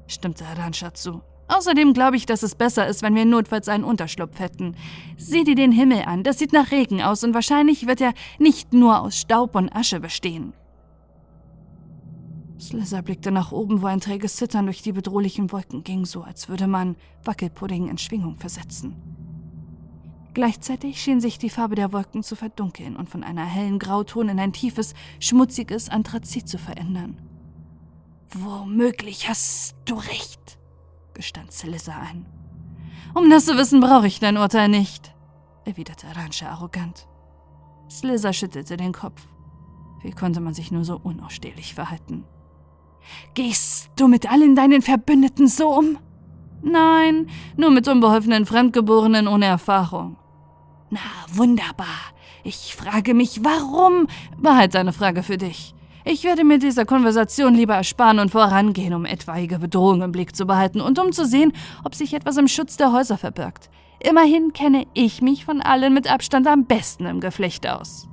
stimmte 0.08 0.46
Aranscha 0.46 0.94
zu. 0.94 1.22
Außerdem 1.48 1.94
glaube 1.94 2.16
ich, 2.16 2.26
dass 2.26 2.44
es 2.44 2.56
besser 2.56 2.88
ist, 2.88 3.02
wenn 3.02 3.16
wir 3.16 3.26
notfalls 3.26 3.68
einen 3.68 3.84
Unterschlupf 3.84 4.40
hätten. 4.40 4.76
Sieh 5.18 5.44
dir 5.44 5.56
den 5.56 5.72
Himmel 5.72 6.04
an, 6.04 6.24
das 6.24 6.40
sieht 6.40 6.54
nach 6.54 6.72
Regen 6.72 7.02
aus 7.02 7.24
und 7.24 7.34
wahrscheinlich 7.34 7.86
wird 7.86 8.02
er 8.02 8.14
nicht 8.40 8.74
nur 8.74 9.02
aus 9.02 9.18
Staub 9.18 9.56
und 9.56 9.76
Asche 9.76 10.00
bestehen. 10.00 10.54
Slizzer 12.60 13.02
blickte 13.02 13.32
nach 13.32 13.52
oben, 13.52 13.82
wo 13.82 13.88
ein 13.88 14.00
träges 14.00 14.38
Zittern 14.38 14.66
durch 14.66 14.82
die 14.82 14.94
bedrohlichen 14.94 15.52
Wolken 15.52 15.84
ging, 15.84 16.06
so 16.06 16.22
als 16.22 16.48
würde 16.48 16.68
man 16.68 16.96
Wackelpudding 17.26 17.90
in 17.90 17.98
Schwingung 17.98 18.38
versetzen. 18.38 18.96
Gleichzeitig 20.34 21.00
schien 21.00 21.20
sich 21.20 21.38
die 21.38 21.50
Farbe 21.50 21.76
der 21.76 21.94
Wolken 21.94 22.24
zu 22.24 22.36
verdunkeln 22.36 22.96
und 22.96 23.10
von 23.10 23.24
einer 23.24 23.46
hellen 23.46 23.78
Grauton 23.78 24.30
in 24.30 24.40
ein 24.40 24.54
tiefes, 24.54 24.94
schmutziges 25.20 25.90
Anthrazit 25.90 26.48
zu 26.48 26.58
verändern. 26.58 27.18
Womöglich 28.34 29.30
hast 29.30 29.76
du 29.86 29.94
recht, 29.96 30.43
gestand 31.14 31.52
Slizzer 31.52 31.96
ein. 31.96 32.26
Um 33.14 33.30
das 33.30 33.46
zu 33.46 33.58
wissen, 33.58 33.80
brauche 33.80 34.08
ich 34.08 34.20
dein 34.20 34.38
Urteil 34.38 34.70
nicht, 34.70 35.14
erwiderte 35.66 36.08
Ranche 36.16 36.48
arrogant. 36.50 37.08
Slizzer 37.90 38.34
schüttelte 38.34 38.78
den 38.78 38.94
Kopf. 38.94 39.22
Wie 40.02 40.12
konnte 40.12 40.42
man 40.42 40.54
sich 40.54 40.72
nur 40.72 40.84
so 40.84 41.00
unausstehlich 41.02 41.74
verhalten? 41.74 42.26
Gehst 43.34 43.90
du 43.96 44.08
mit 44.08 44.32
allen 44.32 44.56
deinen 44.56 44.82
Verbündeten 44.82 45.48
so 45.48 45.70
um? 45.70 45.98
Nein, 46.62 47.28
nur 47.58 47.72
mit 47.72 47.88
unbeholfenen 47.88 48.46
Fremdgeborenen 48.46 49.28
ohne 49.28 49.46
Erfahrung. 49.46 50.18
Na, 50.90 51.00
wunderbar. 51.34 52.14
Ich 52.44 52.76
frage 52.76 53.14
mich, 53.14 53.44
warum? 53.44 54.08
War 54.38 54.58
halt 54.58 54.76
eine 54.76 54.94
Frage 54.94 55.24
für 55.24 55.38
dich. 55.38 55.74
Ich 56.06 56.24
werde 56.24 56.44
mir 56.44 56.60
dieser 56.60 56.86
Konversation 56.86 57.56
lieber 57.56 57.76
ersparen 57.76 58.20
und 58.20 58.32
vorangehen, 58.32 58.94
um 58.94 59.06
etwaige 59.06 59.60
Bedrohungen 59.60 60.02
im 60.02 60.12
Blick 60.12 60.36
zu 60.36 60.46
behalten 60.46 60.82
und 60.82 61.00
um 61.00 61.12
zu 61.12 61.26
sehen, 61.26 61.54
ob 61.84 61.96
sich 61.96 62.14
etwas 62.14 62.38
im 62.38 62.48
Schutz 62.48 62.76
der 62.78 62.92
Häuser 62.92 63.18
verbirgt. 63.18 63.70
Immerhin 64.00 64.52
kenne 64.52 64.86
ich 64.94 65.22
mich 65.22 65.46
von 65.46 65.62
allen 65.62 65.94
mit 65.94 66.12
Abstand 66.12 66.48
am 66.48 66.66
besten 66.66 67.06
im 67.06 67.22
Geflecht 67.22 67.68
aus 67.68 68.10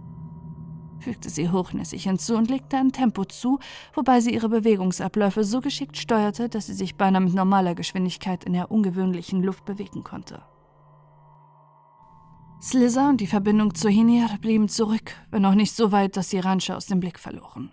fügte 1.00 1.30
sie 1.30 1.50
hochnäsig 1.50 2.04
hinzu 2.04 2.36
und 2.36 2.50
legte 2.50 2.76
ein 2.76 2.92
Tempo 2.92 3.24
zu, 3.24 3.58
wobei 3.94 4.20
sie 4.20 4.34
ihre 4.34 4.48
Bewegungsabläufe 4.48 5.44
so 5.44 5.60
geschickt 5.60 5.96
steuerte, 5.96 6.48
dass 6.48 6.66
sie 6.66 6.74
sich 6.74 6.96
beinahe 6.96 7.22
mit 7.22 7.34
normaler 7.34 7.74
Geschwindigkeit 7.74 8.44
in 8.44 8.52
der 8.52 8.70
ungewöhnlichen 8.70 9.42
Luft 9.42 9.64
bewegen 9.64 10.04
konnte. 10.04 10.42
Slizzer 12.62 13.08
und 13.08 13.20
die 13.22 13.26
Verbindung 13.26 13.74
zu 13.74 13.88
Hinir 13.88 14.28
blieben 14.40 14.68
zurück, 14.68 15.14
wenn 15.30 15.46
auch 15.46 15.54
nicht 15.54 15.74
so 15.74 15.92
weit, 15.92 16.16
dass 16.16 16.28
sie 16.28 16.40
Ranche 16.40 16.76
aus 16.76 16.86
dem 16.86 17.00
Blick 17.00 17.18
verloren. 17.18 17.72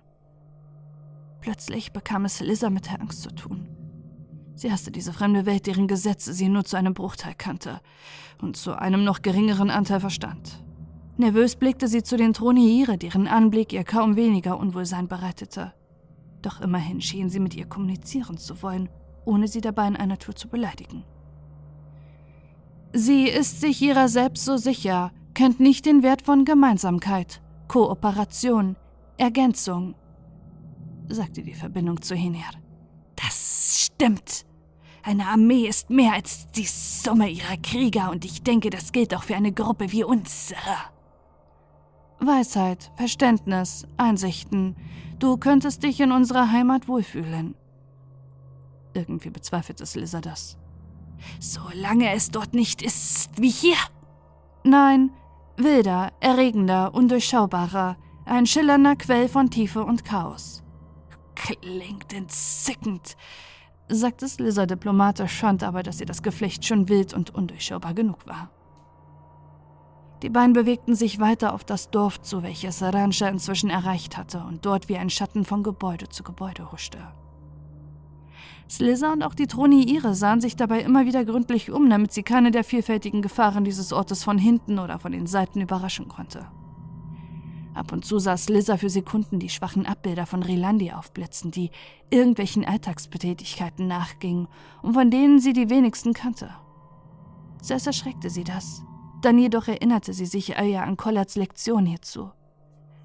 Plötzlich 1.48 1.94
bekam 1.94 2.26
es 2.26 2.40
Slizzer 2.40 2.70
mit 2.70 2.88
der 2.88 3.00
Angst 3.00 3.22
zu 3.22 3.34
tun. 3.34 3.70
Sie 4.56 4.70
hasste 4.70 4.92
diese 4.92 5.14
fremde 5.14 5.46
Welt, 5.46 5.66
deren 5.66 5.88
Gesetze 5.88 6.34
sie 6.34 6.50
nur 6.50 6.66
zu 6.66 6.76
einem 6.76 6.94
Bruchteil 6.94 7.36
kannte 7.38 7.80
und 8.42 8.58
zu 8.58 8.78
einem 8.78 9.06
noch 9.06 9.22
geringeren 9.22 9.70
Anteil 9.70 10.02
verstand. 10.02 10.62
Nervös 11.16 11.56
blickte 11.56 11.88
sie 11.88 12.04
zu 12.04 12.18
den 12.18 12.34
Troniere, 12.34 12.98
deren 12.98 13.30
Anblick 13.30 13.72
ihr 13.72 13.86
kaum 13.86 14.18
weniger 14.18 14.60
Unwohlsein 14.60 15.08
bereitete. 15.08 15.72
Doch 16.42 16.60
immerhin 16.60 17.00
schien 17.00 17.30
sie 17.30 17.40
mit 17.40 17.56
ihr 17.56 17.66
kommunizieren 17.66 18.38
zu 18.38 18.62
wollen, 18.62 18.90
ohne 19.24 19.48
sie 19.48 19.62
dabei 19.62 19.88
in 19.88 19.96
einer 19.96 20.20
Tour 20.20 20.36
zu 20.36 20.50
beleidigen. 20.50 21.06
Sie 22.92 23.30
ist 23.30 23.62
sich 23.62 23.82
ihrer 23.82 24.10
selbst 24.10 24.44
so 24.44 24.58
sicher, 24.58 25.14
kennt 25.34 25.62
nicht 25.62 25.86
den 25.86 26.04
Wert 26.04 26.24
von 26.24 26.44
Gemeinsamkeit, 26.44 27.42
Kooperation, 27.70 28.76
Ergänzung, 29.16 29.96
sagte 31.10 31.42
die 31.42 31.54
Verbindung 31.54 32.02
zu 32.02 32.16
Hiner. 32.16 32.52
Das 33.16 33.86
stimmt. 33.86 34.46
Eine 35.04 35.28
Armee 35.28 35.68
ist 35.68 35.90
mehr 35.90 36.14
als 36.14 36.52
die 36.52 36.66
Summe 36.66 37.30
ihrer 37.30 37.58
Krieger 37.58 38.12
und 38.12 38.26
ich 38.26 38.44
denke, 38.44 38.70
das 38.70 38.92
gilt 38.92 39.16
auch 39.16 39.24
für 39.24 39.36
eine 39.36 39.54
Gruppe 39.54 39.92
wie 39.92 40.04
unsere. 40.04 40.60
Weisheit, 42.20 42.92
Verständnis, 42.96 43.88
Einsichten. 43.96 44.76
Du 45.20 45.38
könntest 45.38 45.84
dich 45.84 46.00
in 46.00 46.12
unserer 46.12 46.52
Heimat 46.52 46.88
wohlfühlen. 46.88 47.56
Irgendwie 48.94 49.30
bezweifelte 49.30 49.86
Slizzer 49.86 50.22
das. 50.22 50.58
Solange 51.40 52.12
es 52.14 52.30
dort 52.32 52.54
nicht 52.54 52.82
ist 52.82 53.40
wie 53.40 53.50
hier. 53.50 53.78
Nein, 54.64 55.12
wilder, 55.56 56.12
erregender, 56.20 56.94
undurchschaubarer, 56.94 57.98
ein 58.26 58.46
schillernder 58.46 58.96
Quell 58.96 59.30
von 59.30 59.50
Tiefe 59.50 59.84
und 59.84 60.04
Chaos. 60.04 60.64
Klingt 61.38 62.14
entzückend, 62.14 63.16
sagte 63.88 64.28
Slizzer 64.28 64.66
diplomatisch, 64.66 65.34
fand 65.34 65.64
aber, 65.64 65.84
dass 65.84 66.00
ihr 66.00 66.08
das 66.08 66.24
Geflecht 66.24 66.66
schon 66.66 66.90
wild 66.90 67.14
und 67.14 67.34
undurchschaubar 67.36 67.94
genug 67.94 68.26
war. 68.26 68.50
Die 70.24 70.30
beiden 70.30 70.54
bewegten 70.54 70.96
sich 70.96 71.20
weiter 71.20 71.54
auf 71.54 71.64
das 71.64 71.92
Dorf 71.92 72.20
zu, 72.22 72.42
welches 72.42 72.82
Rancha 72.82 73.28
inzwischen 73.28 73.70
erreicht 73.70 74.18
hatte 74.18 74.40
und 74.40 74.66
dort 74.66 74.90
wie 74.90 74.98
ein 74.98 75.12
Schatten 75.12 75.46
von 75.46 75.62
Gebäude 75.62 76.10
zu 76.10 76.24
Gebäude 76.24 76.72
huschte. 76.72 76.98
Slizzer 78.68 79.14
und 79.14 79.22
auch 79.22 79.36
die 79.36 79.48
Troniire 79.48 80.16
sahen 80.16 80.42
sich 80.42 80.56
dabei 80.56 80.82
immer 80.82 81.06
wieder 81.06 81.24
gründlich 81.24 81.72
um, 81.72 81.88
damit 81.88 82.14
sie 82.14 82.24
keine 82.24 82.50
der 82.50 82.64
vielfältigen 82.64 83.22
Gefahren 83.22 83.64
dieses 83.64 83.94
Ortes 83.94 84.24
von 84.24 84.40
hinten 84.40 84.80
oder 84.80 84.98
von 84.98 85.12
den 85.12 85.28
Seiten 85.28 85.62
überraschen 85.62 86.08
konnte. 86.08 86.48
Ab 87.78 87.92
und 87.92 88.04
zu 88.04 88.18
sah 88.18 88.36
Slizzer 88.36 88.80
für 88.80 88.90
Sekunden 88.90 89.38
die 89.38 89.50
schwachen 89.50 89.86
Abbilder 89.86 90.26
von 90.26 90.42
Rilandi 90.42 90.94
aufblitzen, 90.94 91.52
die 91.52 91.70
irgendwelchen 92.10 92.66
Alltagsbetätigkeiten 92.66 93.88
nachgingen 93.88 94.48
und 94.82 94.94
von 94.94 95.12
denen 95.12 95.40
sie 95.40 95.54
die 95.54 95.70
wenigsten 95.70 96.14
kannte. 96.14 96.50
Zuerst 97.62 97.86
erschreckte 97.86 98.32
sie 98.32 98.44
das, 98.44 98.82
dann 99.22 99.38
jedoch 99.38 99.68
erinnerte 99.68 100.14
sie 100.14 100.26
sich 100.26 100.58
Aya 100.58 100.84
an 100.84 100.98
Collards 100.98 101.36
Lektion 101.36 101.86
hierzu. 101.86 102.32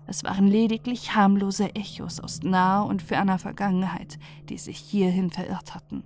Es 0.06 0.24
waren 0.24 0.46
lediglich 0.46 1.14
harmlose 1.14 1.74
Echos 1.74 2.18
aus 2.18 2.42
naher 2.42 2.86
und 2.86 3.02
ferner 3.02 3.38
Vergangenheit, 3.38 4.18
die 4.48 4.58
sich 4.58 4.78
hierhin 4.78 5.30
verirrt 5.30 5.74
hatten. 5.74 6.02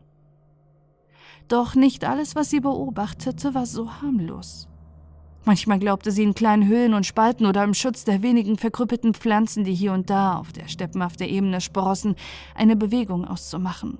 Doch 1.46 1.76
nicht 1.76 2.04
alles, 2.04 2.34
was 2.34 2.50
sie 2.50 2.60
beobachtete, 2.60 3.54
war 3.54 3.66
so 3.66 4.02
harmlos. 4.02 4.68
Manchmal 5.46 5.78
glaubte 5.78 6.10
sie 6.10 6.24
in 6.24 6.34
kleinen 6.34 6.66
Höhlen 6.66 6.92
und 6.92 7.06
Spalten 7.06 7.46
oder 7.46 7.62
im 7.62 7.72
Schutz 7.72 8.02
der 8.02 8.20
wenigen 8.20 8.58
verkrüppelten 8.58 9.14
Pflanzen, 9.14 9.62
die 9.62 9.74
hier 9.74 9.92
und 9.92 10.10
da 10.10 10.38
auf 10.38 10.52
der 10.52 10.66
steppenhaften 10.66 11.28
Ebene 11.28 11.60
sprossen, 11.60 12.16
eine 12.56 12.74
Bewegung 12.74 13.24
auszumachen. 13.24 13.98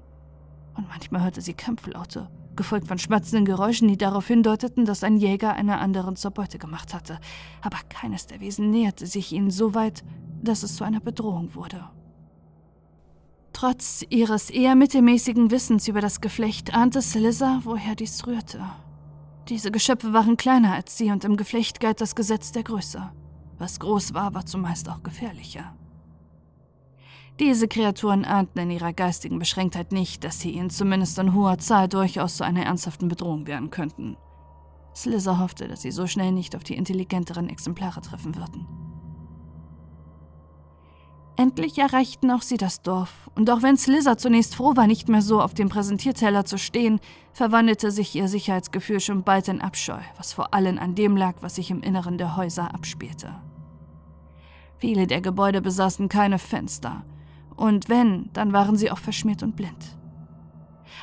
Und 0.75 0.89
manchmal 0.89 1.23
hörte 1.23 1.41
sie 1.41 1.55
Kämpflaute, 1.55 2.28
gefolgt 2.57 2.89
von 2.89 2.99
schmatzenden 2.99 3.44
Geräuschen, 3.44 3.86
die 3.86 3.97
darauf 3.97 4.26
hindeuteten, 4.26 4.86
dass 4.86 5.05
ein 5.05 5.18
Jäger 5.18 5.52
einer 5.52 5.81
anderen 5.81 6.16
zur 6.16 6.33
Beute 6.33 6.58
gemacht 6.58 6.92
hatte. 6.92 7.20
Aber 7.62 7.78
keines 7.89 8.26
der 8.26 8.41
Wesen 8.41 8.70
näherte 8.70 9.07
sich 9.07 9.31
ihnen 9.31 9.52
so 9.52 9.73
weit, 9.73 10.02
dass 10.42 10.65
es 10.65 10.75
zu 10.75 10.83
einer 10.83 11.00
Bedrohung 11.00 11.55
wurde. 11.55 11.89
Trotz 13.52 14.05
ihres 14.10 14.50
eher 14.50 14.75
mittelmäßigen 14.75 15.52
Wissens 15.52 15.86
über 15.86 16.00
das 16.00 16.20
Geflecht 16.20 16.75
ahnte 16.75 17.00
Slizzer, 17.00 17.60
woher 17.62 17.94
dies 17.94 18.26
rührte. 18.26 18.60
Diese 19.49 19.70
Geschöpfe 19.70 20.12
waren 20.12 20.36
kleiner 20.36 20.75
als 20.75 20.99
sie 20.99 21.12
und 21.12 21.25
im 21.25 21.36
Geflecht 21.36 21.78
galt 21.78 22.00
das 22.00 22.16
Gesetz 22.16 22.50
der 22.50 22.65
Größe. 22.65 23.12
Was 23.58 23.78
groß 23.78 24.12
war, 24.12 24.34
war 24.34 24.44
zumeist 24.44 24.89
auch 24.89 25.02
gefährlicher. 25.05 25.75
Diese 27.39 27.68
Kreaturen 27.68 28.25
ahnten 28.25 28.58
in 28.58 28.70
ihrer 28.70 28.92
geistigen 28.92 29.39
Beschränktheit 29.39 29.92
nicht, 29.92 30.25
dass 30.25 30.41
sie 30.41 30.50
ihnen 30.50 30.70
zumindest 30.70 31.18
in 31.18 31.34
hoher 31.34 31.58
Zahl 31.58 31.86
durchaus 31.86 32.39
zu 32.39 32.44
einer 32.44 32.65
ernsthaften 32.65 33.08
Bedrohung 33.08 33.47
werden 33.47 33.70
könnten. 33.70 34.16
Slizzer 34.97 35.39
hoffte, 35.39 35.68
dass 35.68 35.83
sie 35.83 35.91
so 35.91 36.07
schnell 36.07 36.33
nicht 36.33 36.57
auf 36.57 36.65
die 36.65 36.75
intelligenteren 36.75 37.49
Exemplare 37.49 38.00
treffen 38.00 38.34
würden. 38.34 38.86
Endlich 41.39 41.77
erreichten 41.77 42.31
auch 42.31 42.41
sie 42.41 42.57
das 42.57 42.81
Dorf, 42.81 43.31
und 43.35 43.51
auch 43.51 43.61
wenn 43.61 43.77
Slizzer 43.77 44.17
zunächst 44.17 44.55
froh 44.55 44.75
war, 44.75 44.87
nicht 44.87 45.11
mehr 45.11 45.21
so 45.21 45.43
auf 45.43 45.53
dem 45.53 45.69
Präsentierteller 45.69 46.47
zu 46.47 46.57
stehen, 46.57 46.99
verwandelte 47.35 47.91
sich 47.91 48.15
ihr 48.15 48.27
Sicherheitsgefühl 48.27 49.01
schon 49.01 49.23
bald 49.23 49.49
in 49.49 49.61
Abscheu, 49.61 49.99
was 50.17 50.33
vor 50.33 50.55
allem 50.55 50.79
an 50.79 50.95
dem 50.95 51.15
lag, 51.15 51.35
was 51.43 51.57
sich 51.57 51.71
im 51.71 51.83
Inneren 51.83 52.17
der 52.17 52.37
Häuser 52.37 52.75
abspielte. 52.75 53.35
Viele 54.79 55.07
der 55.07 55.21
Gebäude 55.21 55.61
besaßen 55.61 56.09
keine 56.09 56.39
Fenster, 56.39 57.05
und 57.55 57.91
wenn, 57.91 58.31
dann 58.33 58.55
waren 58.55 58.77
sie 58.77 58.91
auch 58.91 58.99
verschmiert 58.99 59.43
und 59.43 59.57
blind. 59.57 59.99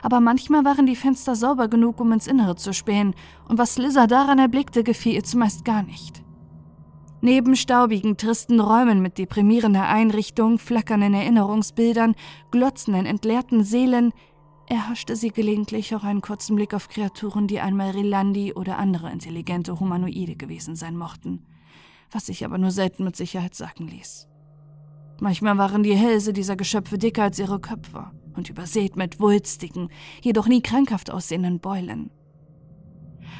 Aber 0.02 0.20
manchmal 0.20 0.66
waren 0.66 0.88
die 0.88 0.96
Fenster 0.96 1.36
sauber 1.36 1.68
genug, 1.68 2.00
um 2.00 2.12
ins 2.12 2.26
Innere 2.26 2.56
zu 2.56 2.74
spähen, 2.74 3.14
und 3.48 3.60
was 3.60 3.76
Slizzer 3.76 4.08
daran 4.08 4.40
erblickte, 4.40 4.84
gefiel 4.84 5.14
ihr 5.14 5.24
zumeist 5.24 5.64
gar 5.64 5.84
nicht. 5.84 6.23
Neben 7.26 7.56
staubigen, 7.56 8.18
tristen 8.18 8.60
Räumen 8.60 9.02
mit 9.02 9.18
deprimierender 9.18 9.88
Einrichtung, 9.88 10.60
flackernden 10.60 11.14
Erinnerungsbildern, 11.14 12.16
glotzenden, 12.52 13.06
entleerten 13.06 13.64
Seelen, 13.64 14.12
erhaschte 14.68 15.16
sie 15.16 15.30
gelegentlich 15.30 15.96
auch 15.96 16.04
einen 16.04 16.20
kurzen 16.20 16.58
Blick 16.58 16.74
auf 16.74 16.90
Kreaturen, 16.90 17.48
die 17.48 17.62
einmal 17.62 17.92
Rilandi 17.92 18.52
oder 18.52 18.78
andere 18.78 19.10
intelligente 19.10 19.80
Humanoide 19.80 20.36
gewesen 20.36 20.76
sein 20.76 20.98
mochten, 20.98 21.46
was 22.12 22.26
sich 22.26 22.44
aber 22.44 22.58
nur 22.58 22.72
selten 22.72 23.06
mit 23.06 23.16
Sicherheit 23.16 23.56
sagen 23.56 23.88
ließ. 23.88 24.28
Manchmal 25.22 25.58
waren 25.58 25.84
die 25.84 25.96
Hälse 25.96 26.34
dieser 26.34 26.58
Geschöpfe 26.58 26.98
dicker 26.98 27.24
als 27.24 27.40
ihre 27.40 27.62
Köpfe 27.62 28.12
und 28.36 28.50
übersät 28.50 28.98
mit 28.98 29.22
wulstigen, 29.22 29.88
jedoch 30.22 30.50
nie 30.50 30.62
krankhaft 30.62 31.10
aussehenden 31.10 31.62
Beulen. 31.62 32.12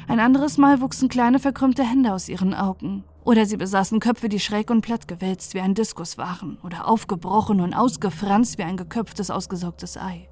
Ein 0.08 0.20
anderes 0.20 0.56
Mal 0.56 0.80
wuchsen 0.80 1.10
kleine 1.10 1.38
verkrümmte 1.38 1.84
Hände 1.84 2.14
aus 2.14 2.30
ihren 2.30 2.54
Augen, 2.54 3.04
oder 3.24 3.46
sie 3.46 3.56
besaßen 3.56 4.00
Köpfe, 4.00 4.28
die 4.28 4.40
schräg 4.40 4.70
und 4.70 4.82
platt 4.82 5.08
gewälzt 5.08 5.54
wie 5.54 5.60
ein 5.60 5.74
Diskus 5.74 6.18
waren, 6.18 6.58
oder 6.62 6.86
aufgebrochen 6.86 7.60
und 7.60 7.74
ausgefranst 7.74 8.58
wie 8.58 8.62
ein 8.64 8.76
geköpftes, 8.76 9.30
ausgesaugtes 9.30 9.96
Ei. 9.96 10.28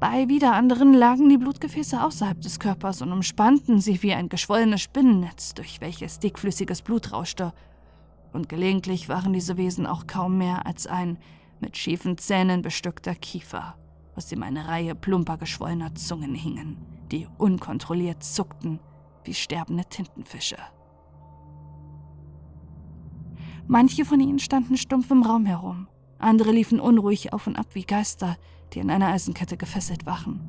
Bei 0.00 0.28
wieder 0.28 0.54
anderen 0.54 0.92
lagen 0.92 1.28
die 1.28 1.38
Blutgefäße 1.38 2.02
außerhalb 2.02 2.40
des 2.40 2.58
Körpers 2.58 3.00
und 3.00 3.12
umspannten 3.12 3.80
sie 3.80 4.02
wie 4.02 4.12
ein 4.12 4.28
geschwollenes 4.28 4.82
Spinnennetz, 4.82 5.54
durch 5.54 5.80
welches 5.80 6.18
dickflüssiges 6.18 6.82
Blut 6.82 7.12
rauschte 7.12 7.52
und 8.34 8.48
gelegentlich 8.48 9.08
waren 9.08 9.32
diese 9.32 9.56
Wesen 9.56 9.86
auch 9.86 10.06
kaum 10.06 10.38
mehr 10.38 10.66
als 10.66 10.86
ein 10.86 11.18
mit 11.60 11.76
schiefen 11.76 12.18
Zähnen 12.18 12.62
bestückter 12.62 13.14
Kiefer, 13.14 13.76
aus 14.16 14.26
dem 14.26 14.42
eine 14.42 14.66
Reihe 14.66 14.94
plumper 14.94 15.38
geschwollener 15.38 15.94
Zungen 15.94 16.34
hingen, 16.34 16.76
die 17.12 17.28
unkontrolliert 17.38 18.22
zuckten 18.24 18.80
wie 19.24 19.34
sterbende 19.34 19.84
Tintenfische. 19.84 20.58
Manche 23.66 24.04
von 24.04 24.20
ihnen 24.20 24.38
standen 24.38 24.76
stumpf 24.76 25.10
im 25.10 25.22
Raum 25.22 25.46
herum, 25.46 25.88
andere 26.18 26.52
liefen 26.52 26.80
unruhig 26.80 27.32
auf 27.32 27.46
und 27.46 27.56
ab 27.56 27.66
wie 27.72 27.84
Geister, 27.84 28.36
die 28.72 28.80
an 28.80 28.90
einer 28.90 29.08
Eisenkette 29.08 29.56
gefesselt 29.56 30.06
waren. 30.06 30.40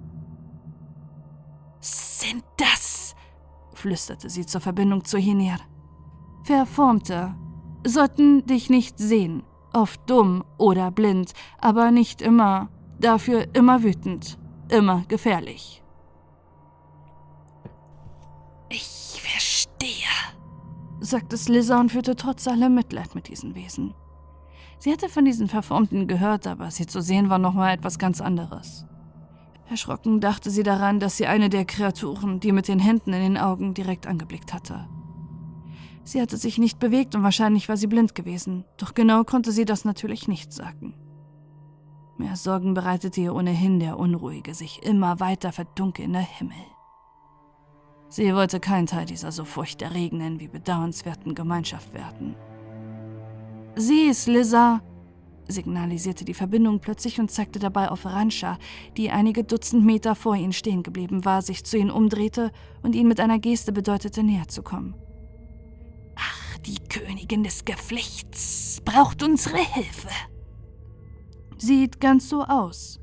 Sind 1.80 2.44
das? 2.58 3.16
flüsterte 3.74 4.30
sie 4.30 4.46
zur 4.46 4.62
Verbindung 4.62 5.06
zu 5.06 5.18
Hiner. 5.18 5.60
Verformte, 6.44 7.36
sollten 7.86 8.46
dich 8.46 8.70
nicht 8.70 8.98
sehen. 8.98 9.44
Oft 9.74 10.10
dumm 10.10 10.44
oder 10.58 10.92
blind, 10.92 11.34
aber 11.60 11.92
nicht 11.92 12.22
immer. 12.22 12.70
Dafür 13.00 13.54
immer 13.54 13.84
wütend, 13.84 14.40
immer 14.70 15.04
gefährlich. 15.08 15.84
Ich 18.70 19.05
sagte 21.00 21.38
Slizzer 21.38 21.80
und 21.80 21.92
führte 21.92 22.16
trotz 22.16 22.48
allem 22.48 22.76
Mitleid 22.76 23.16
mit 23.16 23.28
diesen 23.28 23.56
Wesen. 23.56 23.94
Sie 24.80 24.92
hatte 24.92 25.10
von 25.10 25.26
diesen 25.26 25.48
Verformten 25.48 26.08
gehört, 26.08 26.48
aber 26.48 26.70
sie 26.72 26.86
zu 26.86 27.02
sehen 27.02 27.30
war 27.30 27.40
nochmal 27.40 27.74
etwas 27.74 27.98
ganz 27.98 28.22
anderes. 28.22 28.86
Erschrocken 29.70 30.20
dachte 30.20 30.52
sie 30.52 30.64
daran, 30.64 31.00
dass 31.00 31.18
sie 31.18 31.26
eine 31.26 31.50
der 31.50 31.66
Kreaturen, 31.66 32.40
die 32.40 32.52
mit 32.52 32.68
den 32.68 32.80
Händen 32.80 33.14
in 33.14 33.22
den 33.22 33.38
Augen 33.38 33.74
direkt 33.74 34.06
angeblickt 34.06 34.54
hatte. 34.54 34.88
Sie 36.04 36.22
hatte 36.22 36.38
sich 36.38 36.60
nicht 36.60 36.78
bewegt 36.78 37.16
und 37.16 37.24
wahrscheinlich 37.24 37.68
war 37.68 37.78
sie 37.78 37.88
blind 37.88 38.14
gewesen, 38.14 38.64
doch 38.78 38.94
genau 38.94 39.24
konnte 39.24 39.52
sie 39.52 39.66
das 39.66 39.86
natürlich 39.86 40.28
nicht 40.28 40.54
sagen. 40.54 40.94
Mehr 42.18 42.36
Sorgen 42.36 42.76
bereitete 42.76 43.22
ihr 43.22 43.34
ohnehin 43.34 43.80
der 43.80 43.98
unruhige, 43.98 44.54
sich 44.54 44.84
immer 44.84 45.20
weiter 45.20 45.52
verdunkelnde 45.52 46.20
Himmel. 46.20 46.56
Sie 48.10 48.34
wollte 48.34 48.60
kein 48.60 48.86
Teil 48.86 49.06
dieser 49.06 49.32
so 49.32 49.46
furchterregenden 49.46 50.40
wie 50.40 50.48
bedauernswerten 50.48 51.36
Gemeinschaft 51.36 51.94
werden. 51.94 52.36
Sie 53.76 54.04
ist 54.04 54.28
Lisa, 54.28 54.82
signalisierte 55.48 56.26
die 56.26 56.34
Verbindung 56.34 56.80
plötzlich 56.80 57.20
und 57.20 57.30
zeigte 57.30 57.60
dabei 57.60 57.90
auf 57.90 58.06
Rancha, 58.06 58.58
die 58.98 59.12
einige 59.12 59.44
Dutzend 59.44 59.86
Meter 59.86 60.16
vor 60.16 60.36
ihnen 60.36 60.54
stehen 60.54 60.84
geblieben 60.84 61.26
war, 61.26 61.42
sich 61.42 61.64
zu 61.64 61.78
ihnen 61.78 61.92
umdrehte 61.92 62.52
und 62.84 62.96
ihnen 62.96 63.10
mit 63.10 63.20
einer 63.20 63.40
Geste 63.40 63.72
bedeutete, 63.72 64.24
näher 64.24 64.48
zu 64.48 64.64
kommen. 64.64 64.96
Ach, 66.16 66.58
die 66.60 66.80
Königin 66.90 67.44
des 67.44 67.66
Geflechts 67.66 68.82
braucht 68.86 69.24
unsere 69.24 69.58
Hilfe. 69.58 70.10
Sieht 71.58 72.00
ganz 72.00 72.30
so 72.30 72.44
aus. 72.44 73.00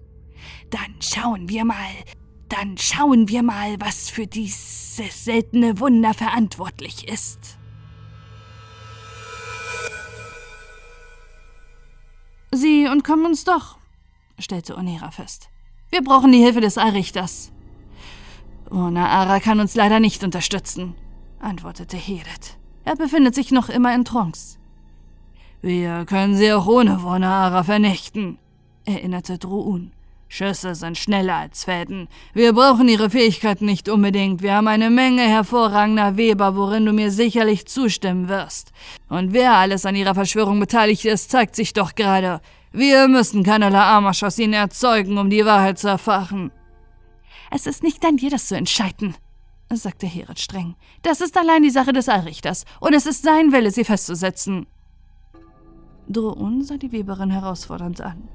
Dann 0.71 0.97
schauen 1.01 1.49
wir 1.49 1.65
mal, 1.65 1.93
dann 2.49 2.77
schauen 2.79 3.29
wir 3.29 3.43
mal, 3.43 3.77
was 3.79 4.11
für 4.11 4.27
dieses 4.93 5.25
seltene 5.25 5.79
Wunder 5.81 6.15
verantwortlich 6.15 7.09
ist. 7.09 7.59
Sie 12.51 12.87
und 12.87 13.03
kommen 13.03 13.25
uns 13.27 13.45
doch, 13.45 13.79
stellte 14.39 14.77
Onera 14.77 15.11
fest. 15.11 15.49
Wir 15.91 16.03
brauchen 16.03 16.33
die 16.33 16.43
Hilfe 16.43 16.61
des 16.61 16.79
Allrichters. 16.79 17.53
Onaara 18.71 19.41
kann 19.41 19.61
uns 19.61 19.75
leider 19.75 20.01
nicht 20.01 20.25
unterstützen, 20.25 20.95
antwortete 21.41 21.97
Heret. 21.97 22.59
Er 22.85 22.97
befindet 22.97 23.35
sich 23.35 23.51
noch 23.51 23.69
immer 23.69 23.95
in 23.95 24.05
Trance. 24.05 24.59
Wir 25.61 26.05
können 26.07 26.35
sie 26.35 26.53
auch 26.53 26.67
ohne 26.67 27.03
Wonaara 27.03 27.63
vernichten, 27.65 28.39
erinnerte 28.85 29.39
Druun. 29.39 29.93
Schüsse 30.33 30.75
sind 30.75 30.97
schneller 30.97 31.37
als 31.37 31.65
Fäden. 31.65 32.09
Wir 32.33 32.55
brauchen 32.55 32.89
ihre 32.89 33.11
Fähigkeiten 33.11 33.67
nicht 33.67 33.91
unbedingt. 33.91 34.41
Wir 34.41 34.55
haben 34.55 34.67
eine 34.67 34.89
Menge 34.89 35.21
hervorragender 35.21 36.17
Weber, 36.17 36.57
worin 36.57 36.87
du 36.87 36.95
mir 36.95 37.11
sicherlich 37.11 37.67
zustimmen 37.67 38.31
wirst. 38.31 38.73
Und 39.11 39.35
wer 39.35 39.57
alles 39.57 39.85
an 39.85 39.95
ihrer 39.95 40.15
Verschwörung 40.15 40.59
beteiligt 40.59 41.05
ist, 41.05 41.31
zeigt 41.31 41.55
sich 41.55 41.75
doch 41.75 41.95
gerade. 41.95 42.41
Wir 42.73 43.09
müssen 43.09 43.43
keinerlei 43.43 43.83
Amasch 43.83 44.23
aus 44.23 44.39
ihnen 44.39 44.55
erzeugen, 44.55 45.19
um 45.19 45.29
die 45.29 45.45
Wahrheit 45.45 45.79
zu 45.79 45.89
erfahren. 45.89 46.51
Es 47.51 47.67
ist 47.67 47.83
nicht 47.83 48.03
an 48.07 48.17
dir, 48.17 48.31
das 48.31 48.49
zu 48.49 48.57
entscheiden, 48.57 49.15
sagte 49.69 50.07
Heret 50.07 50.41
streng. 50.41 50.77
Das 51.03 51.21
ist 51.21 51.37
allein 51.37 51.63
die 51.63 51.69
Sache 51.69 51.93
des 51.93 52.09
Allrichters, 52.09 52.65
und 52.81 52.95
es 52.95 53.05
ist 53.05 53.23
sein 53.23 53.53
Wille, 53.53 53.71
sie 53.71 53.85
festzusetzen. 53.85 54.67
Droun 56.09 56.65
sah 56.65 56.79
die 56.79 56.91
Weberin 56.91 57.29
herausfordernd 57.29 58.01
an. 58.01 58.31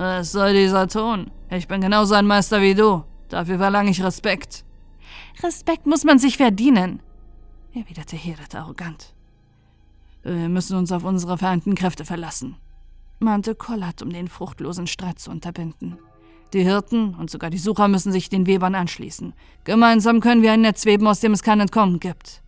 Was 0.00 0.32
soll 0.32 0.54
dieser 0.54 0.88
tun? 0.88 1.30
Ich 1.50 1.68
bin 1.68 1.82
genauso 1.82 2.14
ein 2.14 2.26
Meister 2.26 2.62
wie 2.62 2.74
du. 2.74 3.04
Dafür 3.28 3.58
verlange 3.58 3.90
ich 3.90 4.02
Respekt. 4.02 4.64
Respekt 5.42 5.84
muss 5.84 6.04
man 6.04 6.18
sich 6.18 6.38
verdienen, 6.38 7.02
erwiderte 7.74 8.16
Heret 8.16 8.54
arrogant. 8.54 9.14
Wir 10.22 10.48
müssen 10.48 10.78
uns 10.78 10.90
auf 10.90 11.04
unsere 11.04 11.36
vereinten 11.36 11.74
Kräfte 11.74 12.06
verlassen, 12.06 12.56
mahnte 13.18 13.54
Kollat, 13.54 14.00
um 14.00 14.10
den 14.10 14.28
fruchtlosen 14.28 14.86
Streit 14.86 15.18
zu 15.18 15.30
unterbinden. 15.30 15.98
Die 16.54 16.64
Hirten 16.64 17.14
und 17.14 17.28
sogar 17.28 17.50
die 17.50 17.58
Sucher 17.58 17.86
müssen 17.86 18.10
sich 18.10 18.30
den 18.30 18.46
Webern 18.46 18.74
anschließen. 18.74 19.34
Gemeinsam 19.64 20.20
können 20.20 20.40
wir 20.40 20.52
ein 20.52 20.62
Netz 20.62 20.86
weben, 20.86 21.06
aus 21.08 21.20
dem 21.20 21.34
es 21.34 21.42
kein 21.42 21.60
Entkommen 21.60 22.00
gibt. 22.00 22.42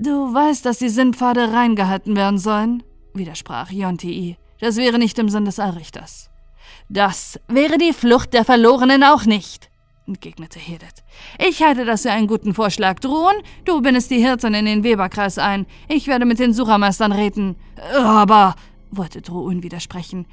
Du 0.00 0.34
weißt, 0.34 0.66
dass 0.66 0.78
die 0.78 0.88
Sintpfade 0.88 1.52
reingehalten 1.52 2.16
werden 2.16 2.40
sollen, 2.40 2.82
widersprach 3.14 3.70
Yontii. 3.70 4.38
Das 4.60 4.76
wäre 4.76 4.98
nicht 4.98 5.18
im 5.18 5.28
Sinn 5.28 5.44
des 5.44 5.58
Allrichters. 5.58 6.30
Das 6.88 7.38
wäre 7.48 7.78
die 7.78 7.92
Flucht 7.92 8.34
der 8.34 8.44
Verlorenen 8.44 9.04
auch 9.04 9.24
nicht, 9.24 9.70
entgegnete 10.06 10.58
Hedet. 10.58 11.04
Ich 11.38 11.62
halte 11.62 11.84
das 11.84 12.02
für 12.02 12.10
einen 12.10 12.26
guten 12.26 12.52
Vorschlag. 12.52 12.98
Drohen, 12.98 13.36
du 13.64 13.80
bindest 13.80 14.10
die 14.10 14.18
Hirten 14.18 14.54
in 14.54 14.64
den 14.64 14.82
Weberkreis 14.82 15.38
ein. 15.38 15.66
Ich 15.88 16.08
werde 16.08 16.24
mit 16.24 16.38
den 16.38 16.52
Suchermeistern 16.52 17.12
reden. 17.12 17.56
Aber, 17.94 18.56
wollte 18.90 19.22
Drohun 19.22 19.62
widersprechen, 19.62 20.26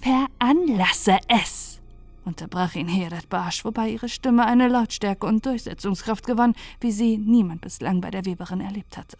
veranlasse 0.00 1.18
es, 1.28 1.80
unterbrach 2.24 2.76
ihn 2.76 2.88
Hedet 2.88 3.28
barsch, 3.28 3.64
wobei 3.64 3.88
ihre 3.90 4.08
Stimme 4.08 4.46
eine 4.46 4.68
Lautstärke 4.68 5.26
und 5.26 5.44
Durchsetzungskraft 5.44 6.24
gewann, 6.26 6.54
wie 6.80 6.92
sie 6.92 7.18
niemand 7.18 7.62
bislang 7.62 8.00
bei 8.00 8.10
der 8.10 8.24
Weberin 8.24 8.60
erlebt 8.60 8.96
hatte. 8.96 9.18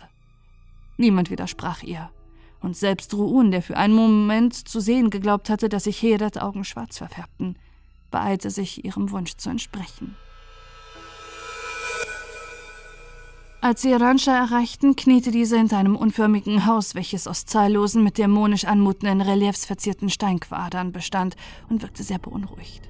Niemand 0.99 1.31
widersprach 1.31 1.83
ihr. 1.83 2.11
Und 2.67 2.77
selbst 2.77 3.15
Ruun, 3.15 3.53
der 3.53 3.63
für 3.63 3.77
einen 3.77 3.95
Moment 3.95 4.53
zu 4.53 4.81
sehen 4.81 5.11
geglaubt 5.11 5.51
hatte, 5.51 5.69
dass 5.69 5.85
sich 5.85 6.03
Hedet 6.03 6.43
Augen 6.43 6.65
schwarz 6.65 6.99
verfärbten, 6.99 7.57
beeilte 8.11 8.51
sich, 8.51 8.85
ihrem 8.85 9.13
Wunsch 9.13 9.37
zu 9.37 9.51
entsprechen. 9.51 10.17
Als 13.61 13.83
sie 13.83 13.93
Rancha 13.93 14.37
erreichten, 14.37 14.97
kniete 14.97 15.31
diese 15.31 15.57
hinter 15.57 15.79
einem 15.79 15.95
unförmigen 15.95 16.67
Haus, 16.67 16.97
welches 16.97 17.29
aus 17.29 17.45
zahllosen, 17.47 18.03
mit 18.03 18.19
dämonisch 18.19 18.65
anmutenden 18.65 19.21
Reliefs 19.21 19.65
verzierten 19.65 20.11
Steinquadern 20.11 20.91
bestand 20.91 21.37
und 21.69 21.83
wirkte 21.83 22.03
sehr 22.03 22.19
beunruhigt. 22.19 22.83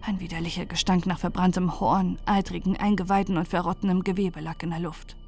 Ein 0.00 0.20
widerlicher 0.20 0.64
Gestank 0.64 1.04
nach 1.04 1.18
verbranntem 1.18 1.80
Horn, 1.80 2.18
eitrigen 2.24 2.78
Eingeweiden 2.78 3.36
und 3.36 3.46
verrottenem 3.46 4.04
Gewebe 4.04 4.40
lag 4.40 4.62
in 4.62 4.70
der 4.70 4.80
Luft. 4.80 5.18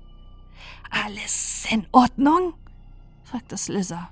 Alles 0.90 1.66
in 1.70 1.84
Ordnung? 1.92 2.54
Fragte 3.34 3.56
Slizzer. 3.56 4.10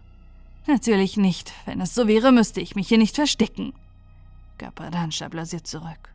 Natürlich 0.67 1.17
nicht. 1.17 1.53
Wenn 1.65 1.81
es 1.81 1.95
so 1.95 2.09
wäre, 2.09 2.33
müsste 2.33 2.61
ich 2.61 2.75
mich 2.75 2.89
hier 2.89 2.99
nicht 2.99 3.15
verstecken, 3.15 3.73
gab 4.59 4.81
Ranscha 4.81 5.29
blasiert 5.29 5.65
zurück. 5.65 6.13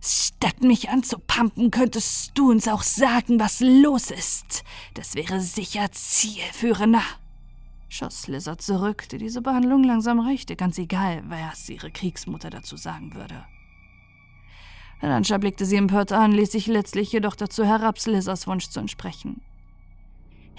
Statt 0.00 0.62
mich 0.62 0.90
anzupampen, 0.90 1.72
könntest 1.72 2.38
du 2.38 2.52
uns 2.52 2.68
auch 2.68 2.84
sagen, 2.84 3.40
was 3.40 3.58
los 3.58 4.12
ist. 4.12 4.62
Das 4.94 5.16
wäre 5.16 5.40
sicher 5.40 5.90
zielführender. 5.90 7.02
Schoss 7.88 8.22
Slizzer 8.22 8.58
zurück, 8.58 9.08
die 9.08 9.18
diese 9.18 9.42
Behandlung 9.42 9.82
langsam 9.82 10.20
reichte, 10.20 10.54
ganz 10.54 10.78
egal, 10.78 11.24
was 11.28 11.68
ihre 11.68 11.90
Kriegsmutter 11.90 12.48
dazu 12.48 12.76
sagen 12.76 13.16
würde. 13.16 13.44
Ranscha 15.02 15.36
blickte 15.38 15.66
sie 15.66 15.76
empört 15.76 16.12
an, 16.12 16.30
ließ 16.30 16.52
sich 16.52 16.68
letztlich 16.68 17.10
jedoch 17.10 17.34
dazu 17.34 17.64
herab, 17.64 17.98
Slizzers 17.98 18.46
Wunsch 18.46 18.68
zu 18.68 18.78
entsprechen. 18.78 19.42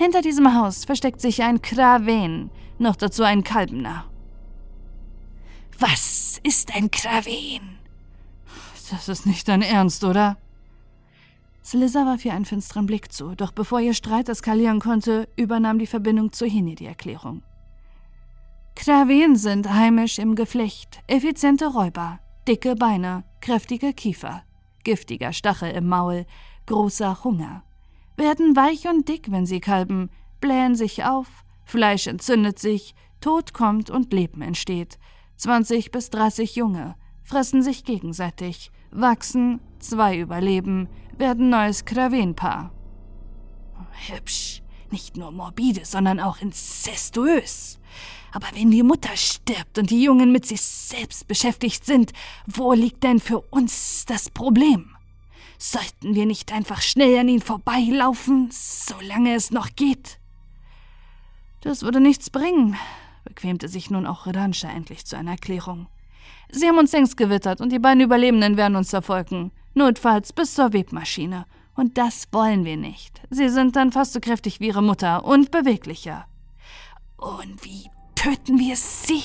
Hinter 0.02 0.24
diesem 0.24 0.56
Haus 0.56 0.86
versteckt 0.86 1.22
sich 1.22 1.44
ein 1.44 1.62
Kraven, 1.62 2.50
noch 2.80 2.96
dazu 2.96 3.22
ein 3.22 3.44
Kalbener. 3.44 4.06
Was 5.78 6.40
ist 6.42 6.76
ein 6.76 6.90
Kraven? 6.90 7.78
Das 8.90 9.08
ist 9.08 9.28
nicht 9.28 9.48
dein 9.48 9.62
Ernst, 9.62 10.04
oder? 10.04 10.38
Slizza 11.64 12.04
warf 12.08 12.26
ihr 12.26 12.34
einen 12.34 12.46
finsteren 12.46 12.88
Blick 12.88 13.14
zu, 13.14 13.36
doch 13.36 13.52
bevor 13.52 13.80
ihr 13.80 13.94
Streit 13.94 14.28
eskalieren 14.28 14.80
konnte, 14.80 15.28
übernahm 15.36 15.78
die 15.78 15.86
Verbindung 15.86 16.32
zu 16.32 16.48
Hini 16.48 16.74
die 16.74 16.88
Erklärung. 16.88 17.44
Kraven 18.76 19.36
sind 19.36 19.72
heimisch 19.72 20.18
im 20.18 20.34
Geflecht, 20.34 21.00
effiziente 21.06 21.68
Räuber, 21.68 22.20
dicke 22.48 22.74
Beine, 22.74 23.24
kräftige 23.40 23.94
Kiefer, 23.94 24.42
giftiger 24.84 25.32
Stachel 25.32 25.70
im 25.70 25.88
Maul, 25.88 26.26
großer 26.66 27.24
Hunger 27.24 27.62
werden 28.18 28.56
weich 28.56 28.88
und 28.88 29.08
dick, 29.08 29.32
wenn 29.32 29.46
sie 29.46 29.60
kalben, 29.60 30.10
blähen 30.40 30.76
sich 30.76 31.04
auf, 31.04 31.28
Fleisch 31.64 32.08
entzündet 32.08 32.60
sich, 32.60 32.96
Tod 33.22 33.54
kommt 33.54 33.90
und 33.90 34.12
Leben 34.12 34.42
entsteht. 34.42 34.98
20 35.38 35.92
bis 35.92 36.10
30 36.10 36.56
Junge 36.56 36.96
fressen 37.24 37.64
sich 37.64 37.84
gegenseitig, 37.84 38.72
wachsen, 38.92 39.62
zwei 39.80 40.18
überleben, 40.18 40.90
werden 41.18 41.50
neues 41.50 41.86
Kravenpaar. 41.86 42.72
Hübsch, 44.08 44.62
nicht 44.92 45.18
nur 45.18 45.32
morbide, 45.32 45.86
sondern 45.86 46.20
auch 46.20 46.42
incestuös. 46.42 47.80
Aber 48.34 48.48
wenn 48.54 48.72
die 48.72 48.84
Mutter 48.84 49.16
stirbt 49.16 49.78
und 49.78 49.90
die 49.90 50.04
Jungen 50.04 50.32
mit 50.32 50.46
sich 50.46 50.62
selbst 50.62 51.28
beschäftigt 51.28 51.86
sind, 51.86 52.12
wo 52.48 52.74
liegt 52.74 53.04
denn 53.04 53.20
für 53.20 53.42
uns 53.42 54.06
das 54.06 54.30
Problem? 54.30 54.96
Sollten 55.64 56.16
wir 56.16 56.26
nicht 56.26 56.52
einfach 56.52 56.82
schnell 56.82 57.20
an 57.20 57.30
ihn 57.30 57.40
vorbeilaufen, 57.40 58.50
solange 58.52 59.36
es 59.36 59.52
noch 59.52 59.76
geht? 59.76 60.18
Das 61.62 61.84
würde 61.84 62.00
nichts 62.00 62.32
bringen, 62.32 62.76
bequemte 63.26 63.68
sich 63.68 63.92
nun 63.92 64.08
auch 64.08 64.26
Redanscha 64.26 64.72
endlich 64.72 65.06
zu 65.06 65.16
einer 65.16 65.34
Erklärung. 65.34 65.86
Sie 66.50 66.68
haben 66.68 66.80
uns 66.80 66.94
längst 66.94 67.16
gewittert 67.16 67.62
und 67.62 67.72
die 67.72 67.78
beiden 67.78 68.02
Überlebenden 68.02 68.58
werden 68.58 68.76
uns 68.76 68.90
verfolgen. 68.90 69.52
Notfalls 69.76 70.34
bis 70.34 70.56
zur 70.56 70.74
Webmaschine. 70.74 71.46
Und 71.76 71.96
das 71.96 72.28
wollen 72.32 72.66
wir 72.66 72.76
nicht. 72.76 73.22
Sie 73.30 73.48
sind 73.48 73.76
dann 73.76 73.92
fast 73.92 74.14
so 74.14 74.20
kräftig 74.20 74.62
wie 74.62 74.70
ihre 74.70 74.82
Mutter 74.82 75.24
und 75.24 75.52
beweglicher. 75.52 76.26
Und 77.18 77.64
wie 77.64 77.88
töten 78.16 78.58
wir 78.58 78.76
sie? 78.76 79.22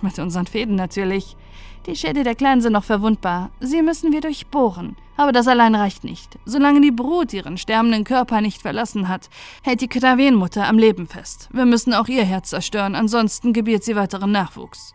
Mit 0.00 0.18
unseren 0.18 0.46
Fäden 0.46 0.76
natürlich. 0.76 1.36
Die 1.84 1.96
Schädel 1.96 2.24
der 2.24 2.34
Kleinen 2.34 2.62
sind 2.62 2.72
noch 2.72 2.84
verwundbar. 2.84 3.50
Sie 3.60 3.82
müssen 3.82 4.10
wir 4.10 4.22
durchbohren. 4.22 4.96
Aber 5.18 5.32
das 5.32 5.48
allein 5.48 5.74
reicht 5.74 6.04
nicht. 6.04 6.38
Solange 6.44 6.80
die 6.80 6.92
Brut 6.92 7.32
ihren 7.32 7.58
sterbenden 7.58 8.04
Körper 8.04 8.40
nicht 8.40 8.62
verlassen 8.62 9.08
hat, 9.08 9.28
hält 9.64 9.80
die 9.80 9.88
Kravenmutter 9.88 10.68
am 10.68 10.78
Leben 10.78 11.08
fest. 11.08 11.48
Wir 11.52 11.64
müssen 11.64 11.92
auch 11.92 12.06
ihr 12.06 12.24
Herz 12.24 12.50
zerstören, 12.50 12.94
ansonsten 12.94 13.52
gebiert 13.52 13.82
sie 13.82 13.96
weiteren 13.96 14.30
Nachwuchs. 14.30 14.94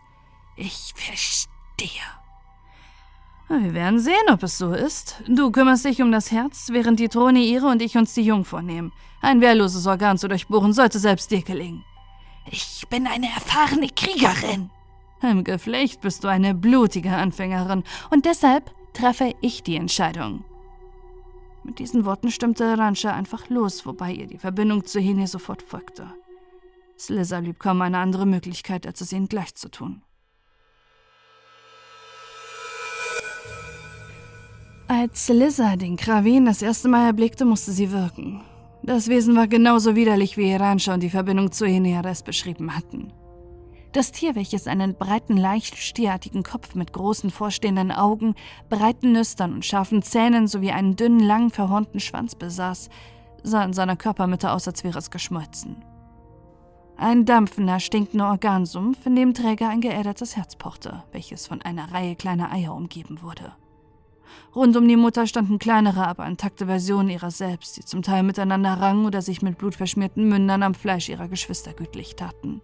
Ich 0.56 0.94
verstehe. 0.96 1.90
Wir 3.50 3.74
werden 3.74 3.98
sehen, 4.00 4.14
ob 4.32 4.42
es 4.42 4.56
so 4.56 4.72
ist. 4.72 5.22
Du 5.28 5.50
kümmerst 5.50 5.84
dich 5.84 6.00
um 6.00 6.10
das 6.10 6.32
Herz, 6.32 6.68
während 6.72 7.00
die 7.00 7.10
Throne 7.10 7.40
ihre 7.40 7.66
und 7.66 7.82
ich 7.82 7.98
uns 7.98 8.14
die 8.14 8.22
Jungfrau 8.22 8.62
nehmen. 8.62 8.92
Ein 9.20 9.42
wehrloses 9.42 9.86
Organ 9.86 10.16
zu 10.16 10.26
durchbohren 10.26 10.72
sollte 10.72 10.98
selbst 10.98 11.30
dir 11.32 11.42
gelingen. 11.42 11.84
Ich 12.50 12.86
bin 12.88 13.06
eine 13.06 13.26
erfahrene 13.26 13.88
Kriegerin. 13.88 14.70
Im 15.20 15.44
Geflecht 15.44 16.00
bist 16.00 16.24
du 16.24 16.28
eine 16.28 16.54
blutige 16.54 17.14
Anfängerin 17.14 17.84
und 18.08 18.24
deshalb 18.24 18.74
treffe 18.94 19.34
ich 19.42 19.62
die 19.62 19.76
Entscheidung. 19.76 20.44
Mit 21.64 21.78
diesen 21.78 22.04
Worten 22.04 22.30
stimmte 22.30 22.78
Rancha 22.78 23.12
einfach 23.12 23.48
los, 23.50 23.84
wobei 23.86 24.12
ihr 24.12 24.26
die 24.26 24.38
Verbindung 24.38 24.84
zu 24.84 25.00
Hene 25.00 25.26
sofort 25.26 25.62
folgte. 25.62 26.14
Slizzer 26.98 27.42
blieb 27.42 27.58
kaum 27.58 27.82
eine 27.82 27.98
andere 27.98 28.26
Möglichkeit, 28.26 28.86
als 28.86 29.00
es 29.00 29.12
ihnen 29.12 29.28
gleich 29.28 29.54
zu 29.54 29.70
tun. 29.70 30.02
Als 34.86 35.28
Lizza 35.28 35.76
den 35.76 35.96
Kravin 35.96 36.44
das 36.44 36.62
erste 36.62 36.88
Mal 36.88 37.06
erblickte, 37.06 37.44
musste 37.44 37.72
sie 37.72 37.90
wirken. 37.90 38.42
Das 38.82 39.08
Wesen 39.08 39.34
war 39.34 39.48
genauso 39.48 39.96
widerlich, 39.96 40.36
wie 40.36 40.52
Iranscha 40.52 40.92
und 40.92 41.02
die 41.02 41.10
Verbindung 41.10 41.50
zu 41.50 41.66
Heneares 41.66 42.22
beschrieben 42.22 42.76
hatten. 42.76 43.12
Das 43.94 44.10
Tier, 44.10 44.34
welches 44.34 44.66
einen 44.66 44.96
breiten, 44.96 45.36
leicht 45.36 45.76
stierartigen 45.76 46.42
Kopf 46.42 46.74
mit 46.74 46.92
großen 46.92 47.30
vorstehenden 47.30 47.92
Augen, 47.92 48.34
breiten 48.68 49.12
Nüstern 49.12 49.52
und 49.52 49.64
scharfen 49.64 50.02
Zähnen 50.02 50.48
sowie 50.48 50.72
einen 50.72 50.96
dünnen, 50.96 51.20
lang 51.20 51.50
verhornten 51.50 52.00
Schwanz 52.00 52.34
besaß, 52.34 52.88
sah 53.44 53.62
in 53.62 53.72
seiner 53.72 53.94
Körpermitte 53.94 54.50
aus, 54.50 54.66
als 54.66 54.82
wäre 54.82 54.98
es 54.98 55.12
geschmolzen. 55.12 55.84
Ein 56.96 57.24
dampfender, 57.24 57.78
stinkender 57.78 58.30
Organsumpf, 58.30 59.06
in 59.06 59.14
dem 59.14 59.32
Träger 59.32 59.68
ein 59.68 59.80
geädertes 59.80 60.34
Herz 60.34 60.56
pochte, 60.56 61.04
welches 61.12 61.46
von 61.46 61.62
einer 61.62 61.92
Reihe 61.92 62.16
kleiner 62.16 62.50
Eier 62.50 62.74
umgeben 62.74 63.22
wurde. 63.22 63.52
Rund 64.56 64.76
um 64.76 64.88
die 64.88 64.96
Mutter 64.96 65.28
standen 65.28 65.60
kleinere, 65.60 66.04
aber 66.08 66.26
intakte 66.26 66.66
Versionen 66.66 67.10
ihrer 67.10 67.30
selbst, 67.30 67.76
die 67.76 67.84
zum 67.84 68.02
Teil 68.02 68.24
miteinander 68.24 68.72
rangen 68.72 69.06
oder 69.06 69.22
sich 69.22 69.40
mit 69.40 69.56
blutverschmierten 69.56 70.28
Mündern 70.28 70.64
am 70.64 70.74
Fleisch 70.74 71.08
ihrer 71.08 71.28
Geschwister 71.28 71.74
gütlich 71.74 72.16
taten. 72.16 72.60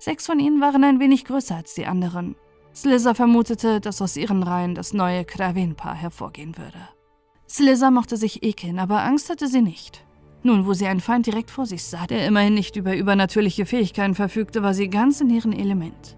Sechs 0.00 0.24
von 0.24 0.40
ihnen 0.40 0.62
waren 0.62 0.82
ein 0.82 0.98
wenig 0.98 1.26
größer 1.26 1.56
als 1.56 1.74
die 1.74 1.84
anderen. 1.84 2.34
Slizzer 2.74 3.14
vermutete, 3.14 3.82
dass 3.82 4.00
aus 4.00 4.16
ihren 4.16 4.42
Reihen 4.42 4.74
das 4.74 4.94
neue 4.94 5.26
Kraven-Paar 5.26 5.94
hervorgehen 5.94 6.56
würde. 6.56 6.88
Slizzer 7.46 7.90
mochte 7.90 8.16
sich 8.16 8.42
ekeln, 8.42 8.78
aber 8.78 9.02
Angst 9.02 9.28
hatte 9.28 9.46
sie 9.46 9.60
nicht. 9.60 10.06
Nun, 10.42 10.66
wo 10.66 10.72
sie 10.72 10.86
einen 10.86 11.00
Feind 11.00 11.26
direkt 11.26 11.50
vor 11.50 11.66
sich 11.66 11.84
sah, 11.84 12.06
der 12.06 12.26
immerhin 12.26 12.54
nicht 12.54 12.76
über 12.76 12.96
übernatürliche 12.96 13.66
Fähigkeiten 13.66 14.14
verfügte, 14.14 14.62
war 14.62 14.72
sie 14.72 14.88
ganz 14.88 15.20
in 15.20 15.28
ihrem 15.28 15.52
Element. 15.52 16.16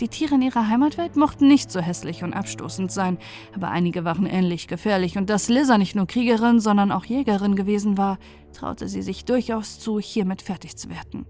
Die 0.00 0.08
Tiere 0.08 0.36
in 0.36 0.42
ihrer 0.42 0.68
Heimatwelt 0.68 1.16
mochten 1.16 1.46
nicht 1.46 1.70
so 1.70 1.80
hässlich 1.80 2.24
und 2.24 2.32
abstoßend 2.32 2.90
sein, 2.90 3.18
aber 3.54 3.68
einige 3.68 4.02
waren 4.02 4.24
ähnlich 4.24 4.66
gefährlich, 4.66 5.18
und 5.18 5.28
dass 5.28 5.50
Lizza 5.50 5.76
nicht 5.76 5.94
nur 5.94 6.06
Kriegerin, 6.06 6.58
sondern 6.58 6.90
auch 6.90 7.04
Jägerin 7.04 7.54
gewesen 7.54 7.98
war, 7.98 8.18
traute 8.54 8.88
sie 8.88 9.02
sich 9.02 9.26
durchaus 9.26 9.78
zu, 9.78 10.00
hiermit 10.00 10.40
fertig 10.40 10.78
zu 10.78 10.88
werden. 10.88 11.26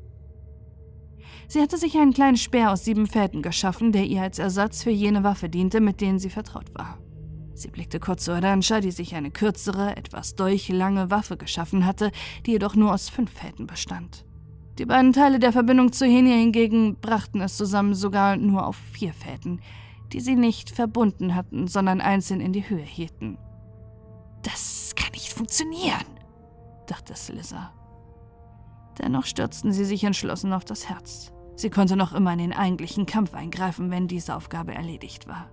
Sie 1.51 1.61
hatte 1.61 1.79
sich 1.79 1.99
einen 1.99 2.13
kleinen 2.13 2.37
Speer 2.37 2.71
aus 2.71 2.85
sieben 2.85 3.09
Fäden 3.09 3.43
geschaffen, 3.43 3.91
der 3.91 4.05
ihr 4.05 4.23
als 4.23 4.39
Ersatz 4.39 4.85
für 4.85 4.91
jene 4.91 5.25
Waffe 5.25 5.49
diente, 5.49 5.81
mit 5.81 6.01
denen 6.01 6.21
sie 6.21 6.31
vertraut 6.31 6.73
war. 6.77 7.01
Sie 7.55 7.67
blickte 7.67 7.99
kurz 7.99 8.25
zu 8.25 8.33
Aranscha, 8.33 8.79
die 8.79 8.93
sich 8.93 9.17
eine 9.17 9.33
kürzere, 9.33 9.97
etwas 9.97 10.37
dolchlange 10.37 11.11
Waffe 11.11 11.37
geschaffen 11.37 11.85
hatte, 11.85 12.13
die 12.47 12.53
jedoch 12.53 12.77
nur 12.77 12.95
aus 12.95 13.09
fünf 13.09 13.33
Fäden 13.33 13.67
bestand. 13.67 14.25
Die 14.79 14.87
beiden 14.87 15.13
Teile 15.13 15.41
der 15.41 15.51
Verbindung 15.51 15.91
zu 15.91 16.07
Henia 16.07 16.37
hingegen 16.37 17.01
brachten 17.01 17.41
es 17.41 17.57
zusammen 17.57 17.95
sogar 17.95 18.37
nur 18.37 18.65
auf 18.65 18.77
vier 18.93 19.13
Fäden, 19.13 19.61
die 20.13 20.21
sie 20.21 20.37
nicht 20.37 20.71
verbunden 20.71 21.35
hatten, 21.35 21.67
sondern 21.67 22.01
einzeln 22.01 22.41
in 22.41 22.53
die 22.53 22.71
Höhe 22.71 22.79
hielten. 22.79 23.39
Das 24.43 24.93
kann 24.95 25.11
nicht 25.15 25.33
funktionieren, 25.33 26.07
dachte 26.87 27.17
Slizzer. 27.17 27.73
Dennoch 29.01 29.27
stürzten 29.27 29.73
sie 29.73 29.85
sich 29.85 30.05
entschlossen 30.05 30.53
auf 30.53 30.65
das 30.65 30.89
Herz. 30.89 31.33
Sie 31.57 31.71
konnte 31.71 31.97
noch 31.97 32.13
immer 32.13 32.33
in 32.33 32.39
den 32.39 32.53
eigentlichen 32.53 33.07
Kampf 33.07 33.35
eingreifen, 33.35 33.91
wenn 33.91 34.09
diese 34.09 34.35
Aufgabe 34.35 34.75
erledigt 34.75 35.29
war. 35.29 35.51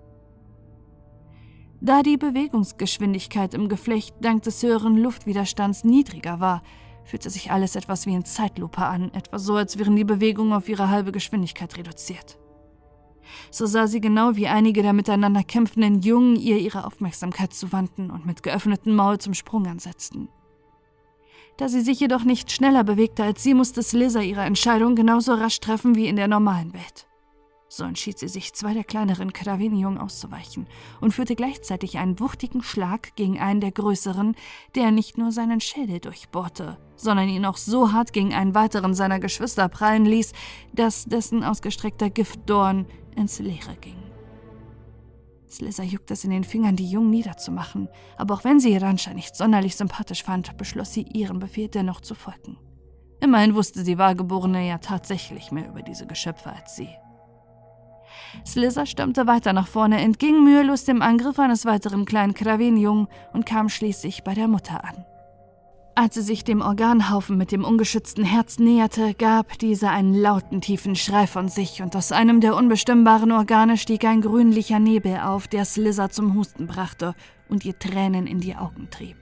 Da 1.79 2.01
die 2.01 2.17
Bewegungsgeschwindigkeit 2.17 3.53
im 3.53 3.69
Geflecht 3.69 4.15
dank 4.21 4.43
des 4.43 4.63
höheren 4.63 4.97
Luftwiderstands 4.97 5.83
niedriger 5.83 6.39
war, 6.39 6.63
fühlte 7.03 7.29
sich 7.29 7.51
alles 7.51 7.75
etwas 7.75 8.05
wie 8.05 8.13
in 8.13 8.25
Zeitlupe 8.25 8.83
an, 8.83 9.13
etwa 9.13 9.37
so, 9.39 9.55
als 9.55 9.77
wären 9.77 9.95
die 9.95 10.03
Bewegungen 10.03 10.53
auf 10.53 10.67
ihre 10.69 10.89
halbe 10.89 11.11
Geschwindigkeit 11.11 11.77
reduziert. 11.77 12.37
So 13.51 13.65
sah 13.65 13.87
sie 13.87 14.01
genau, 14.01 14.35
wie 14.35 14.47
einige 14.47 14.81
der 14.81 14.93
miteinander 14.93 15.43
kämpfenden 15.43 16.01
Jungen 16.01 16.35
ihr 16.35 16.57
ihre 16.57 16.85
Aufmerksamkeit 16.85 17.53
zuwandten 17.53 18.09
und 18.09 18.25
mit 18.25 18.43
geöffnetem 18.43 18.95
Maul 18.95 19.19
zum 19.19 19.33
Sprung 19.33 19.67
ansetzten. 19.67 20.29
Da 21.57 21.67
sie 21.67 21.81
sich 21.81 21.99
jedoch 21.99 22.23
nicht 22.23 22.51
schneller 22.51 22.83
bewegte 22.83 23.23
als 23.23 23.41
sie, 23.41 23.55
musste 23.55 23.81
Slizzer 23.81 24.21
ihre 24.21 24.41
Entscheidung 24.41 24.95
genauso 24.95 25.33
rasch 25.33 25.59
treffen 25.59 25.95
wie 25.95 26.07
in 26.07 26.15
der 26.15 26.27
normalen 26.27 26.73
Welt. 26.73 27.07
So 27.69 27.83
entschied 27.83 28.17
sie 28.17 28.29
sich, 28.29 28.53
zwei 28.53 28.73
der 28.73 28.85
kleineren 28.85 29.33
Kravini-Jungen 29.33 29.97
auszuweichen 29.97 30.67
und 31.01 31.11
führte 31.13 31.35
gleichzeitig 31.35 31.97
einen 31.97 32.19
wuchtigen 32.19 32.63
Schlag 32.63 33.15
gegen 33.15 33.39
einen 33.39 33.59
der 33.59 33.71
größeren, 33.71 34.35
der 34.75 34.91
nicht 34.91 35.17
nur 35.17 35.31
seinen 35.31 35.59
Schädel 35.59 35.99
durchbohrte, 35.99 36.77
sondern 36.95 37.27
ihn 37.27 37.45
auch 37.45 37.57
so 37.57 37.91
hart 37.91 38.13
gegen 38.13 38.33
einen 38.33 38.55
weiteren 38.55 38.93
seiner 38.93 39.19
Geschwister 39.19 39.67
prallen 39.67 40.05
ließ, 40.05 40.31
dass 40.73 41.05
dessen 41.05 41.43
ausgestreckter 41.43 42.09
Giftdorn 42.09 42.85
ins 43.17 43.39
Leere 43.39 43.75
ging. 43.81 44.06
Slizzer 45.57 45.83
juckte 45.83 46.13
es 46.13 46.23
in 46.23 46.29
den 46.29 46.43
Fingern, 46.43 46.75
die 46.75 46.87
Jungen 46.87 47.09
niederzumachen, 47.09 47.89
aber 48.15 48.35
auch 48.35 48.43
wenn 48.43 48.59
sie 48.59 48.73
Iranscha 48.73 49.15
nicht 49.15 49.35
sonderlich 49.35 49.75
sympathisch 49.75 50.23
fand, 50.23 50.55
beschloss 50.55 50.93
sie, 50.93 51.01
ihrem 51.01 51.39
Befehl 51.39 51.67
dennoch 51.67 52.01
zu 52.01 52.13
folgen. 52.13 52.57
Immerhin 53.21 53.55
wusste 53.55 53.83
die 53.83 53.97
Wahrgeborene 53.97 54.67
ja 54.67 54.77
tatsächlich 54.77 55.51
mehr 55.51 55.67
über 55.69 55.81
diese 55.81 56.05
Geschöpfe 56.05 56.51
als 56.51 56.75
sie. 56.75 56.89
Slizzer 58.45 58.85
stürmte 58.85 59.25
weiter 59.25 59.51
nach 59.51 59.67
vorne, 59.67 59.99
entging 59.99 60.43
mühelos 60.43 60.85
dem 60.85 61.01
Angriff 61.01 61.39
eines 61.39 61.65
weiteren 61.65 62.05
kleinen 62.05 62.35
Kravenjungen 62.35 63.07
und 63.33 63.47
kam 63.47 63.67
schließlich 63.67 64.23
bei 64.23 64.35
der 64.35 64.47
Mutter 64.47 64.83
an. 64.83 65.05
Als 65.99 66.13
sie 66.13 66.21
sich 66.21 66.43
dem 66.43 66.61
Organhaufen 66.61 67.39
mit 67.39 67.51
dem 67.51 67.65
ungeschützten 67.65 68.23
Herz 68.23 68.59
näherte, 68.59 69.15
gab 69.15 69.57
dieser 69.57 69.89
einen 69.89 70.13
lauten, 70.13 70.61
tiefen 70.61 70.95
Schrei 70.95 71.25
von 71.25 71.49
sich, 71.49 71.81
und 71.81 71.95
aus 71.95 72.11
einem 72.11 72.39
der 72.39 72.55
unbestimmbaren 72.55 73.31
Organe 73.31 73.77
stieg 73.77 74.05
ein 74.05 74.21
grünlicher 74.21 74.77
Nebel 74.77 75.17
auf, 75.17 75.47
der 75.47 75.65
Slizzer 75.65 76.11
zum 76.11 76.35
Husten 76.35 76.67
brachte 76.67 77.15
und 77.49 77.65
ihr 77.65 77.79
Tränen 77.79 78.27
in 78.27 78.39
die 78.39 78.55
Augen 78.55 78.91
trieb. 78.91 79.17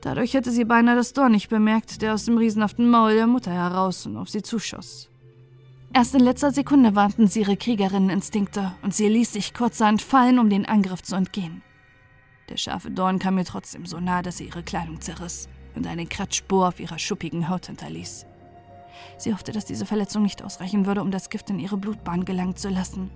Dadurch 0.00 0.34
hätte 0.34 0.50
sie 0.50 0.64
beinahe 0.64 0.96
das 0.96 1.12
Dorn 1.12 1.30
nicht 1.30 1.50
bemerkt, 1.50 2.02
der 2.02 2.14
aus 2.14 2.24
dem 2.24 2.36
riesenhaften 2.36 2.90
Maul 2.90 3.14
der 3.14 3.28
Mutter 3.28 3.52
heraus 3.52 4.06
und 4.06 4.16
auf 4.16 4.30
sie 4.30 4.42
zuschoss. 4.42 5.08
Erst 5.92 6.16
in 6.16 6.20
letzter 6.22 6.50
Sekunde 6.50 6.96
warnten 6.96 7.28
sie 7.28 7.42
ihre 7.42 7.56
Kriegerinneninstinkte 7.56 8.74
und 8.82 8.92
sie 8.92 9.08
ließ 9.08 9.34
sich 9.34 9.54
kurzerhand 9.54 10.02
fallen, 10.02 10.40
um 10.40 10.50
den 10.50 10.66
Angriff 10.66 11.04
zu 11.04 11.14
entgehen. 11.14 11.62
Der 12.48 12.56
scharfe 12.56 12.90
Dorn 12.90 13.18
kam 13.18 13.36
mir 13.36 13.44
trotzdem 13.44 13.86
so 13.86 14.00
nah, 14.00 14.22
dass 14.22 14.38
sie 14.38 14.46
ihre 14.46 14.62
Kleidung 14.62 15.00
zerriss 15.00 15.48
und 15.74 15.86
eine 15.86 16.06
Kratzspur 16.06 16.68
auf 16.68 16.80
ihrer 16.80 16.98
schuppigen 16.98 17.48
Haut 17.48 17.66
hinterließ. 17.66 18.26
Sie 19.16 19.32
hoffte, 19.32 19.52
dass 19.52 19.64
diese 19.64 19.86
Verletzung 19.86 20.22
nicht 20.22 20.42
ausreichen 20.42 20.86
würde, 20.86 21.02
um 21.02 21.10
das 21.10 21.30
Gift 21.30 21.50
in 21.50 21.58
ihre 21.58 21.76
Blutbahn 21.76 22.24
gelangen 22.24 22.56
zu 22.56 22.68
lassen. 22.68 23.10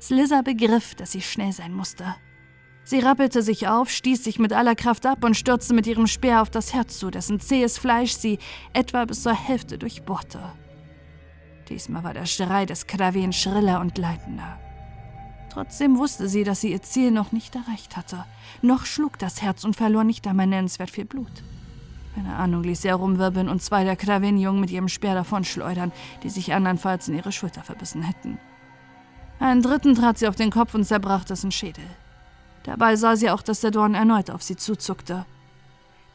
Slizzer 0.00 0.42
begriff, 0.42 0.94
dass 0.94 1.12
sie 1.12 1.20
schnell 1.20 1.52
sein 1.52 1.72
musste. 1.72 2.16
Sie 2.84 2.98
rappelte 2.98 3.42
sich 3.42 3.68
auf, 3.68 3.90
stieß 3.90 4.24
sich 4.24 4.38
mit 4.38 4.52
aller 4.52 4.74
Kraft 4.74 5.06
ab 5.06 5.22
und 5.22 5.36
stürzte 5.36 5.74
mit 5.74 5.86
ihrem 5.86 6.06
Speer 6.06 6.42
auf 6.42 6.50
das 6.50 6.72
Herz 6.72 6.98
zu, 6.98 7.10
dessen 7.10 7.38
zähes 7.38 7.78
Fleisch 7.78 8.12
sie 8.12 8.38
etwa 8.72 9.04
bis 9.04 9.22
zur 9.22 9.34
Hälfte 9.34 9.78
durchbohrte. 9.78 10.40
Diesmal 11.68 12.02
war 12.02 12.14
der 12.14 12.26
Schrei 12.26 12.66
des 12.66 12.86
Kraven 12.86 13.32
schriller 13.32 13.80
und 13.80 13.96
leitender. 13.96 14.58
Trotzdem 15.50 15.98
wusste 15.98 16.28
sie, 16.28 16.44
dass 16.44 16.60
sie 16.60 16.70
ihr 16.70 16.82
Ziel 16.82 17.10
noch 17.10 17.32
nicht 17.32 17.56
erreicht 17.56 17.96
hatte. 17.96 18.24
Noch 18.62 18.86
schlug 18.86 19.18
das 19.18 19.42
Herz 19.42 19.64
und 19.64 19.76
verlor 19.76 20.04
nicht 20.04 20.26
einmal 20.26 20.46
nennenswert 20.46 20.90
viel 20.90 21.04
Blut. 21.04 21.42
Eine 22.16 22.36
Ahnung 22.36 22.62
ließ 22.62 22.82
sie 22.82 22.88
herumwirbeln 22.88 23.48
und 23.48 23.62
zwei 23.62 23.84
der 23.84 23.96
Kraven-Jungen 23.96 24.60
mit 24.60 24.70
ihrem 24.70 24.88
Speer 24.88 25.14
davonschleudern, 25.14 25.92
die 26.22 26.30
sich 26.30 26.52
andernfalls 26.52 27.08
in 27.08 27.16
ihre 27.16 27.32
Schulter 27.32 27.62
verbissen 27.62 28.02
hätten. 28.02 28.38
Einen 29.38 29.62
dritten 29.62 29.94
trat 29.94 30.18
sie 30.18 30.28
auf 30.28 30.36
den 30.36 30.50
Kopf 30.50 30.74
und 30.74 30.84
zerbrach 30.84 31.24
dessen 31.24 31.50
Schädel. 31.50 31.84
Dabei 32.62 32.94
sah 32.96 33.16
sie 33.16 33.30
auch, 33.30 33.42
dass 33.42 33.60
der 33.60 33.70
Dorn 33.70 33.94
erneut 33.94 34.30
auf 34.30 34.42
sie 34.42 34.56
zuzuckte. 34.56 35.24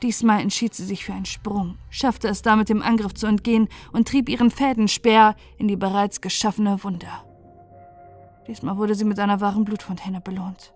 Diesmal 0.02 0.42
entschied 0.42 0.76
sie 0.76 0.86
sich 0.86 1.06
für 1.06 1.14
einen 1.14 1.26
Sprung, 1.26 1.78
schaffte 1.90 2.28
es 2.28 2.42
damit 2.42 2.70
dem 2.70 2.84
Angriff 2.84 3.14
zu 3.14 3.26
entgehen 3.26 3.68
und 3.92 4.08
trieb 4.08 4.30
ihren 4.30 4.52
Fädenspeer 4.52 5.36
in 5.58 5.68
die 5.68 5.78
bereits 5.78 6.22
geschaffene 6.22 6.84
Wunde. 6.84 7.08
Diesmal 8.48 8.78
wurde 8.78 8.96
sie 8.96 9.06
mit 9.06 9.20
einer 9.20 9.42
wahren 9.42 9.66
Blutfontäne 9.66 10.22
belohnt. 10.22 10.74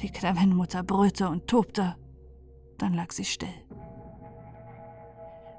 Die 0.00 0.10
Kravenmutter 0.10 0.82
brüllte 0.82 1.28
und 1.28 1.46
tobte. 1.46 1.96
Dann 2.78 2.94
lag 2.94 3.12
sie 3.12 3.24
still. 3.24 3.48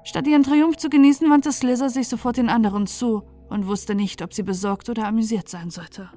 Statt 0.04 0.26
ihren 0.26 0.42
Triumph 0.42 0.76
zu 0.76 0.90
genießen, 0.90 1.30
wandte 1.30 1.50
Slizzer 1.50 1.88
sich 1.88 2.08
sofort 2.08 2.36
den 2.36 2.50
anderen 2.50 2.86
zu 2.86 3.22
und 3.48 3.66
wusste 3.66 3.94
nicht, 3.94 4.20
ob 4.20 4.34
sie 4.34 4.42
besorgt 4.42 4.90
oder 4.90 5.06
amüsiert 5.06 5.48
sein 5.48 5.70
sollte. 5.70 6.10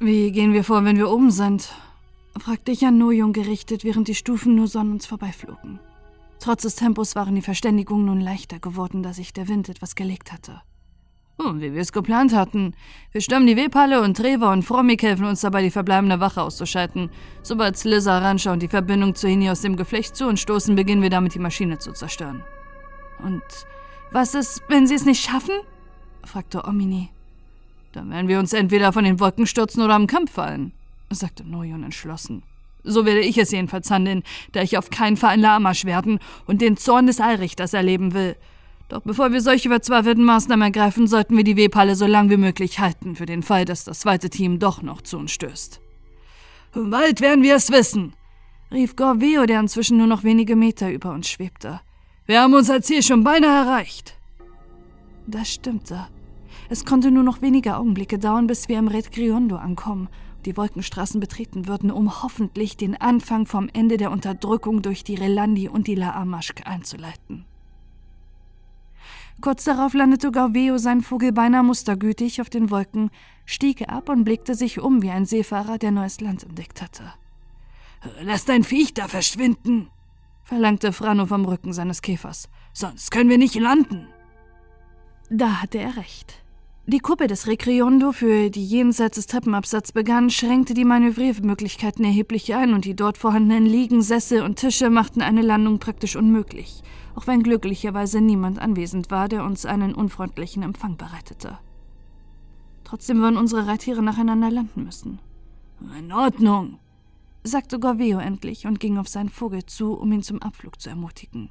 Wie 0.00 0.32
gehen 0.32 0.52
wir 0.52 0.64
vor, 0.64 0.84
wenn 0.84 0.96
wir 0.96 1.10
oben 1.10 1.30
sind? 1.30 1.72
fragte 2.38 2.72
ich 2.72 2.84
an 2.84 2.98
Nojung 2.98 3.32
gerichtet, 3.32 3.84
während 3.84 4.08
die 4.08 4.16
Stufen 4.16 4.56
nur 4.56 4.66
so 4.66 4.80
an 4.80 4.90
uns 4.90 5.06
vorbeiflogen. 5.06 5.78
Trotz 6.40 6.62
des 6.62 6.76
Tempos 6.76 7.16
waren 7.16 7.34
die 7.34 7.42
Verständigungen 7.42 8.06
nun 8.06 8.20
leichter 8.20 8.58
geworden, 8.58 9.02
da 9.02 9.12
sich 9.12 9.32
der 9.32 9.48
Wind 9.48 9.68
etwas 9.68 9.94
gelegt 9.94 10.32
hatte. 10.32 10.60
Oh, 11.38 11.52
wie 11.54 11.72
wir 11.72 11.80
es 11.80 11.92
geplant 11.92 12.32
hatten. 12.32 12.74
Wir 13.10 13.20
stürmen 13.20 13.46
die 13.46 13.56
Webhalle 13.56 14.02
und 14.02 14.16
Trevor 14.16 14.52
und 14.52 14.62
Fromik 14.62 15.02
helfen 15.02 15.24
uns 15.24 15.40
dabei, 15.40 15.62
die 15.62 15.70
verbleibende 15.70 16.20
Wache 16.20 16.42
auszuschalten. 16.42 17.10
Sobald 17.42 17.76
Slizzer 17.76 18.22
ranschaut 18.22 18.62
die 18.62 18.68
Verbindung 18.68 19.16
zu 19.16 19.26
Hini 19.26 19.50
aus 19.50 19.62
dem 19.62 19.76
Geflecht 19.76 20.14
zu 20.14 20.26
und 20.28 20.38
stoßen, 20.38 20.76
beginnen 20.76 21.02
wir 21.02 21.10
damit, 21.10 21.34
die 21.34 21.40
Maschine 21.40 21.78
zu 21.78 21.92
zerstören. 21.92 22.44
Und 23.18 23.42
was 24.12 24.34
ist, 24.34 24.62
wenn 24.68 24.86
sie 24.86 24.94
es 24.94 25.04
nicht 25.04 25.24
schaffen? 25.24 25.54
fragte 26.24 26.64
Omini. 26.64 27.10
Dann 27.92 28.10
werden 28.10 28.28
wir 28.28 28.38
uns 28.38 28.52
entweder 28.52 28.92
von 28.92 29.04
den 29.04 29.18
Wolken 29.18 29.46
stürzen 29.46 29.82
oder 29.82 29.94
am 29.94 30.06
Kampf 30.06 30.32
fallen, 30.32 30.72
sagte 31.10 31.44
Nojon 31.44 31.82
entschlossen. 31.82 32.42
So 32.84 33.06
werde 33.06 33.20
ich 33.20 33.38
es 33.38 33.50
jedenfalls 33.50 33.90
handeln, 33.90 34.22
da 34.52 34.62
ich 34.62 34.76
auf 34.76 34.90
keinen 34.90 35.16
Fall 35.16 35.30
ein 35.30 35.40
Lahmarsch 35.40 35.86
werden 35.86 36.18
und 36.46 36.60
den 36.60 36.76
Zorn 36.76 37.06
des 37.06 37.20
Allrichters 37.20 37.72
erleben 37.72 38.12
will. 38.12 38.36
Doch 38.90 39.00
bevor 39.00 39.32
wir 39.32 39.40
solche 39.40 39.70
verzweifelten 39.70 40.24
Maßnahmen 40.24 40.66
ergreifen, 40.66 41.06
sollten 41.06 41.36
wir 41.36 41.44
die 41.44 41.56
Webhalle 41.56 41.96
so 41.96 42.06
lang 42.06 42.28
wie 42.28 42.36
möglich 42.36 42.78
halten, 42.78 43.16
für 43.16 43.26
den 43.26 43.42
Fall, 43.42 43.64
dass 43.64 43.84
das 43.84 44.00
zweite 44.00 44.28
Team 44.28 44.58
doch 44.58 44.82
noch 44.82 45.00
zu 45.00 45.16
uns 45.16 45.32
stößt. 45.32 45.80
Bald 46.74 47.20
werden 47.22 47.42
wir 47.42 47.54
es 47.54 47.70
wissen, 47.70 48.12
rief 48.70 48.96
Gorveo, 48.96 49.46
der 49.46 49.60
inzwischen 49.60 49.96
nur 49.96 50.06
noch 50.06 50.22
wenige 50.22 50.54
Meter 50.54 50.90
über 50.90 51.12
uns 51.12 51.28
schwebte. 51.28 51.80
Wir 52.26 52.42
haben 52.42 52.52
unser 52.52 52.82
Ziel 52.82 53.02
schon 53.02 53.24
beinahe 53.24 53.66
erreicht. 53.66 54.16
Das 55.26 55.50
stimmte. 55.50 56.06
Es 56.68 56.84
konnte 56.84 57.10
nur 57.10 57.22
noch 57.22 57.40
wenige 57.40 57.76
Augenblicke 57.76 58.18
dauern, 58.18 58.46
bis 58.46 58.68
wir 58.68 58.78
im 58.78 58.88
Red 58.88 59.12
Griondo 59.12 59.56
ankommen 59.56 60.08
die 60.46 60.56
Wolkenstraßen 60.56 61.20
betreten 61.20 61.66
würden, 61.66 61.90
um 61.90 62.22
hoffentlich 62.22 62.76
den 62.76 62.96
Anfang 63.00 63.46
vom 63.46 63.68
Ende 63.72 63.96
der 63.96 64.10
Unterdrückung 64.10 64.82
durch 64.82 65.04
die 65.04 65.14
Relandi 65.14 65.68
und 65.68 65.86
die 65.86 65.94
La 65.94 66.14
Amaschk 66.14 66.66
einzuleiten. 66.66 67.44
Kurz 69.40 69.64
darauf 69.64 69.94
landete 69.94 70.30
Gauveo 70.30 70.78
sein 70.78 71.02
Vogel 71.02 71.32
beinahe 71.32 71.62
mustergütig 71.62 72.40
auf 72.40 72.50
den 72.50 72.70
Wolken, 72.70 73.10
stieg 73.44 73.88
ab 73.88 74.08
und 74.08 74.24
blickte 74.24 74.54
sich 74.54 74.80
um 74.80 75.02
wie 75.02 75.10
ein 75.10 75.26
Seefahrer, 75.26 75.78
der 75.78 75.90
neues 75.90 76.20
Land 76.20 76.44
entdeckt 76.44 76.80
hatte. 76.80 77.12
Lass 78.20 78.44
dein 78.44 78.64
Viech 78.64 78.94
da 78.94 79.08
verschwinden, 79.08 79.90
verlangte 80.44 80.92
Frano 80.92 81.26
vom 81.26 81.44
Rücken 81.44 81.72
seines 81.72 82.02
Käfers. 82.02 82.48
Sonst 82.72 83.10
können 83.10 83.30
wir 83.30 83.38
nicht 83.38 83.54
landen. 83.54 84.08
Da 85.30 85.62
hatte 85.62 85.78
er 85.78 85.96
recht. 85.96 86.43
Die 86.86 86.98
Kuppe 86.98 87.28
des 87.28 87.46
Recriondo, 87.46 88.12
für 88.12 88.50
die 88.50 88.62
jenseits 88.62 89.14
des 89.14 89.26
Treppenabsatz 89.26 89.92
begann, 89.92 90.28
schränkte 90.28 90.74
die 90.74 90.84
Manövriermöglichkeiten 90.84 92.04
erheblich 92.04 92.54
ein 92.54 92.74
und 92.74 92.84
die 92.84 92.94
dort 92.94 93.16
vorhandenen 93.16 93.64
Liegen, 93.64 94.02
Sessel 94.02 94.42
und 94.42 94.56
Tische 94.56 94.90
machten 94.90 95.22
eine 95.22 95.40
Landung 95.40 95.78
praktisch 95.78 96.14
unmöglich, 96.14 96.82
auch 97.14 97.26
wenn 97.26 97.42
glücklicherweise 97.42 98.20
niemand 98.20 98.58
anwesend 98.58 99.10
war, 99.10 99.30
der 99.30 99.44
uns 99.44 99.64
einen 99.64 99.94
unfreundlichen 99.94 100.62
Empfang 100.62 100.98
bereitete. 100.98 101.58
Trotzdem 102.84 103.22
würden 103.22 103.38
unsere 103.38 103.66
Reittiere 103.66 104.02
nacheinander 104.02 104.50
landen 104.50 104.84
müssen. 104.84 105.20
In 105.98 106.12
Ordnung, 106.12 106.80
sagte 107.44 107.80
Gorveo 107.80 108.18
endlich 108.18 108.66
und 108.66 108.78
ging 108.78 108.98
auf 108.98 109.08
seinen 109.08 109.30
Vogel 109.30 109.64
zu, 109.64 109.94
um 109.94 110.12
ihn 110.12 110.22
zum 110.22 110.42
Abflug 110.42 110.78
zu 110.78 110.90
ermutigen. 110.90 111.48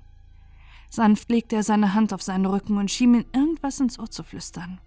Sanft 0.91 1.31
legte 1.31 1.55
er 1.55 1.63
seine 1.63 1.95
Hand 1.95 2.13
auf 2.13 2.21
seinen 2.21 2.45
Rücken 2.45 2.77
und 2.77 2.91
schien 2.91 3.15
ihm 3.15 3.25
irgendwas 3.33 3.79
ins 3.79 3.97
Ohr 3.97 4.11
zu 4.11 4.21
flüstern. 4.21 4.79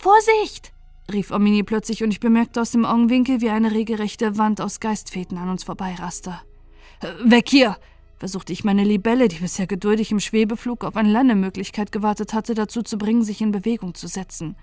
Vorsicht! 0.00 0.72
rief 1.12 1.30
Omini 1.30 1.62
plötzlich 1.62 2.02
und 2.02 2.10
ich 2.10 2.20
bemerkte 2.20 2.62
aus 2.62 2.70
dem 2.70 2.86
Augenwinkel, 2.86 3.42
wie 3.42 3.50
eine 3.50 3.72
regelrechte 3.72 4.38
Wand 4.38 4.62
aus 4.62 4.80
Geistfäden 4.80 5.36
an 5.36 5.50
uns 5.50 5.62
vorbeiraste. 5.62 6.40
Weg 7.22 7.50
hier! 7.50 7.76
versuchte 8.16 8.54
ich 8.54 8.64
meine 8.64 8.82
Libelle, 8.82 9.28
die 9.28 9.40
bisher 9.40 9.66
geduldig 9.66 10.10
im 10.10 10.18
Schwebeflug 10.18 10.84
auf 10.84 10.96
eine 10.96 11.12
Landemöglichkeit 11.12 11.92
gewartet 11.92 12.32
hatte, 12.32 12.54
dazu 12.54 12.80
zu 12.80 12.96
bringen, 12.96 13.22
sich 13.22 13.42
in 13.42 13.50
Bewegung 13.50 13.94
zu 13.94 14.06
setzen. 14.06 14.56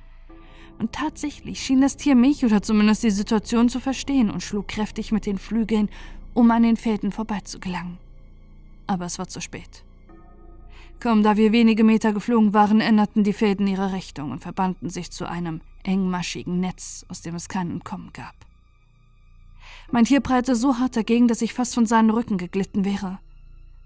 Und 0.80 0.93
tatsächlich 0.93 1.59
schien 1.59 1.82
das 1.82 1.98
Tier 1.98 2.16
mich 2.16 2.43
oder 2.43 2.64
zumindest 2.64 3.03
die 3.03 3.11
Situation 3.11 3.69
zu 3.69 3.80
verstehen 3.80 4.32
und 4.32 4.41
schlug 4.41 4.67
kräftig 4.67 5.11
mit 5.11 5.27
den 5.27 5.38
Flügeln, 5.38 5.91
um 6.33 6.49
an 6.49 6.64
den 6.64 6.77
Fäden 6.77 7.11
vorbeizugelangen. 7.11 7.99
Aber 8.88 9.06
es 9.06 9.19
war 9.19 9.27
zu 9.27 9.40
spät. 9.40 9.83
Kaum 11.00 11.22
da 11.22 11.38
wir 11.38 11.51
wenige 11.51 11.84
Meter 11.84 12.11
geflogen 12.11 12.53
waren, 12.53 12.82
änderten 12.82 13.24
die 13.24 13.34
Fäden 13.34 13.67
ihre 13.67 13.93
Richtung 13.93 14.32
und 14.32 14.40
verbanden 14.40 14.90
sich 14.90 15.11
zu 15.11 15.30
einem 15.30 15.61
engmaschigen 15.84 16.59
Netz, 16.59 17.06
aus 17.08 17.22
dem 17.22 17.35
es 17.35 17.50
kein 17.50 17.69
Entkommen 17.69 18.11
gab. 18.14 18.35
Mein 19.92 20.06
Tier 20.06 20.22
prallte 20.22 20.56
so 20.56 20.80
hart 20.80 20.98
dagegen, 20.98 21.27
dass 21.27 21.42
ich 21.42 21.53
fast 21.53 21.76
von 21.76 21.85
seinem 21.85 22.09
Rücken 22.09 22.38
geglitten 22.38 22.84
wäre. 22.84 23.19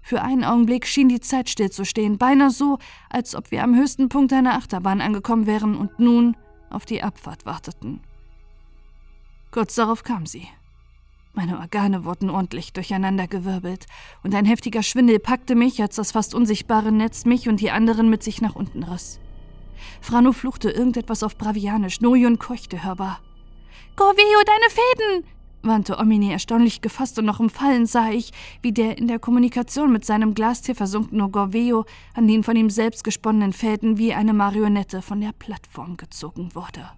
Für 0.00 0.22
einen 0.22 0.42
Augenblick 0.42 0.86
schien 0.86 1.08
die 1.08 1.20
Zeit 1.20 1.48
stillzustehen, 1.48 2.18
beinahe 2.18 2.50
so, 2.50 2.78
als 3.08 3.36
ob 3.36 3.50
wir 3.50 3.62
am 3.62 3.76
höchsten 3.76 4.08
Punkt 4.08 4.32
einer 4.32 4.54
Achterbahn 4.54 5.00
angekommen 5.00 5.46
wären 5.46 5.76
und 5.76 6.00
nun 6.00 6.36
auf 6.70 6.86
die 6.86 7.02
Abfahrt 7.02 7.46
warteten. 7.46 8.00
Kurz 9.52 9.74
darauf 9.74 10.02
kam 10.02 10.26
sie. 10.26 10.48
Meine 11.34 11.58
Organe 11.58 12.04
wurden 12.04 12.28
ordentlich 12.28 12.72
durcheinandergewirbelt, 12.74 13.86
und 14.22 14.34
ein 14.34 14.44
heftiger 14.44 14.82
Schwindel 14.82 15.18
packte 15.18 15.54
mich, 15.54 15.80
als 15.80 15.96
das 15.96 16.12
fast 16.12 16.34
unsichtbare 16.34 16.92
Netz 16.92 17.24
mich 17.24 17.48
und 17.48 17.60
die 17.60 17.70
anderen 17.70 18.10
mit 18.10 18.22
sich 18.22 18.42
nach 18.42 18.54
unten 18.54 18.82
riss. 18.82 19.18
Frano 20.00 20.32
fluchte 20.32 20.70
irgendetwas 20.70 21.22
auf 21.22 21.38
Bravianisch, 21.38 22.00
Nojon 22.00 22.38
keuchte 22.38 22.84
hörbar. 22.84 23.20
Gorvio, 23.96 24.42
deine 24.44 24.70
Fäden! 24.70 25.24
warnte 25.62 25.98
Omini 25.98 26.32
erstaunlich 26.32 26.80
gefasst 26.80 27.18
und 27.18 27.24
noch 27.24 27.40
im 27.40 27.50
Fallen 27.50 27.86
sah 27.86 28.10
ich, 28.10 28.32
wie 28.62 28.72
der 28.72 28.98
in 28.98 29.06
der 29.06 29.18
Kommunikation 29.18 29.92
mit 29.92 30.04
seinem 30.04 30.34
Glastier 30.34 30.74
versunkene 30.74 31.28
Gorveo 31.28 31.84
an 32.14 32.26
den 32.26 32.42
von 32.42 32.56
ihm 32.56 32.68
selbst 32.68 33.04
gesponnenen 33.04 33.52
Fäden 33.52 33.96
wie 33.96 34.12
eine 34.12 34.34
Marionette 34.34 35.02
von 35.02 35.20
der 35.20 35.32
Plattform 35.32 35.96
gezogen 35.96 36.54
wurde. 36.54 36.90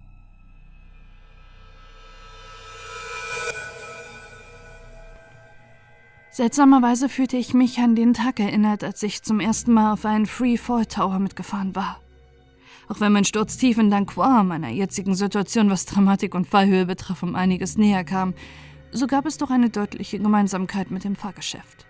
Seltsamerweise 6.35 7.07
fühlte 7.07 7.37
ich 7.37 7.53
mich 7.53 7.79
an 7.79 7.95
den 7.95 8.13
Tag 8.13 8.41
erinnert, 8.41 8.83
als 8.83 9.01
ich 9.03 9.23
zum 9.23 9.39
ersten 9.39 9.71
Mal 9.71 9.93
auf 9.93 10.03
einen 10.03 10.25
Free 10.25 10.57
Fall 10.57 10.85
Tower 10.85 11.17
mitgefahren 11.19 11.73
war. 11.77 12.01
Auch 12.89 12.99
wenn 12.99 13.13
mein 13.13 13.23
Sturz 13.23 13.55
tief 13.55 13.77
in 13.77 13.89
Danquois 13.89 14.43
meiner 14.43 14.67
jetzigen 14.67 15.15
Situation, 15.15 15.69
was 15.69 15.85
Dramatik 15.85 16.35
und 16.35 16.45
Fallhöhe 16.45 16.87
betraf, 16.87 17.23
um 17.23 17.35
einiges 17.35 17.77
näher 17.77 18.03
kam, 18.03 18.33
so 18.91 19.07
gab 19.07 19.25
es 19.25 19.37
doch 19.37 19.49
eine 19.49 19.69
deutliche 19.69 20.19
Gemeinsamkeit 20.19 20.91
mit 20.91 21.05
dem 21.05 21.15
Fahrgeschäft. 21.15 21.85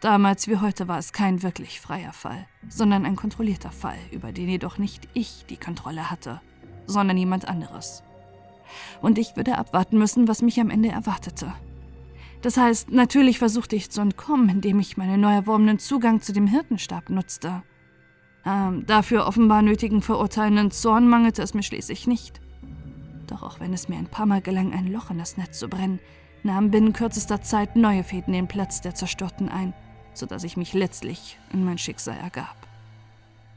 Damals 0.00 0.48
wie 0.48 0.56
heute 0.56 0.88
war 0.88 0.96
es 0.96 1.12
kein 1.12 1.42
wirklich 1.42 1.82
freier 1.82 2.14
Fall, 2.14 2.46
sondern 2.70 3.04
ein 3.04 3.14
kontrollierter 3.14 3.72
Fall, 3.72 3.98
über 4.10 4.32
den 4.32 4.48
jedoch 4.48 4.78
nicht 4.78 5.06
ich 5.12 5.44
die 5.50 5.58
Kontrolle 5.58 6.10
hatte, 6.10 6.40
sondern 6.86 7.18
jemand 7.18 7.46
anderes. 7.46 8.04
Und 9.02 9.18
ich 9.18 9.36
würde 9.36 9.58
abwarten 9.58 9.98
müssen, 9.98 10.28
was 10.28 10.40
mich 10.40 10.58
am 10.60 10.70
Ende 10.70 10.88
erwartete. 10.88 11.52
Das 12.42 12.56
heißt, 12.56 12.90
natürlich 12.90 13.38
versuchte 13.38 13.76
ich 13.76 13.90
zu 13.90 14.00
entkommen, 14.00 14.48
indem 14.48 14.80
ich 14.80 14.96
meinen 14.96 15.20
neu 15.20 15.32
erworbenen 15.32 15.78
Zugang 15.78 16.22
zu 16.22 16.32
dem 16.32 16.46
Hirtenstab 16.46 17.10
nutzte. 17.10 17.62
Ähm, 18.46 18.86
dafür 18.86 19.26
offenbar 19.26 19.60
nötigen 19.60 20.00
verurteilenden 20.00 20.70
Zorn 20.70 21.06
mangelte 21.06 21.42
es 21.42 21.52
mir 21.52 21.62
schließlich 21.62 22.06
nicht. 22.06 22.40
Doch 23.26 23.42
auch 23.42 23.60
wenn 23.60 23.74
es 23.74 23.88
mir 23.88 23.98
ein 23.98 24.06
paar 24.06 24.26
Mal 24.26 24.40
gelang, 24.40 24.72
ein 24.72 24.90
Loch 24.90 25.10
in 25.10 25.18
das 25.18 25.36
Netz 25.36 25.58
zu 25.58 25.68
brennen, 25.68 26.00
nahmen 26.42 26.70
binnen 26.70 26.94
kürzester 26.94 27.42
Zeit 27.42 27.76
neue 27.76 28.04
Fäden 28.04 28.32
den 28.32 28.48
Platz 28.48 28.80
der 28.80 28.94
zerstörten 28.94 29.50
ein, 29.50 29.74
sodass 30.14 30.42
ich 30.44 30.56
mich 30.56 30.72
letztlich 30.72 31.38
in 31.52 31.64
mein 31.64 31.76
Schicksal 31.76 32.16
ergab. 32.16 32.56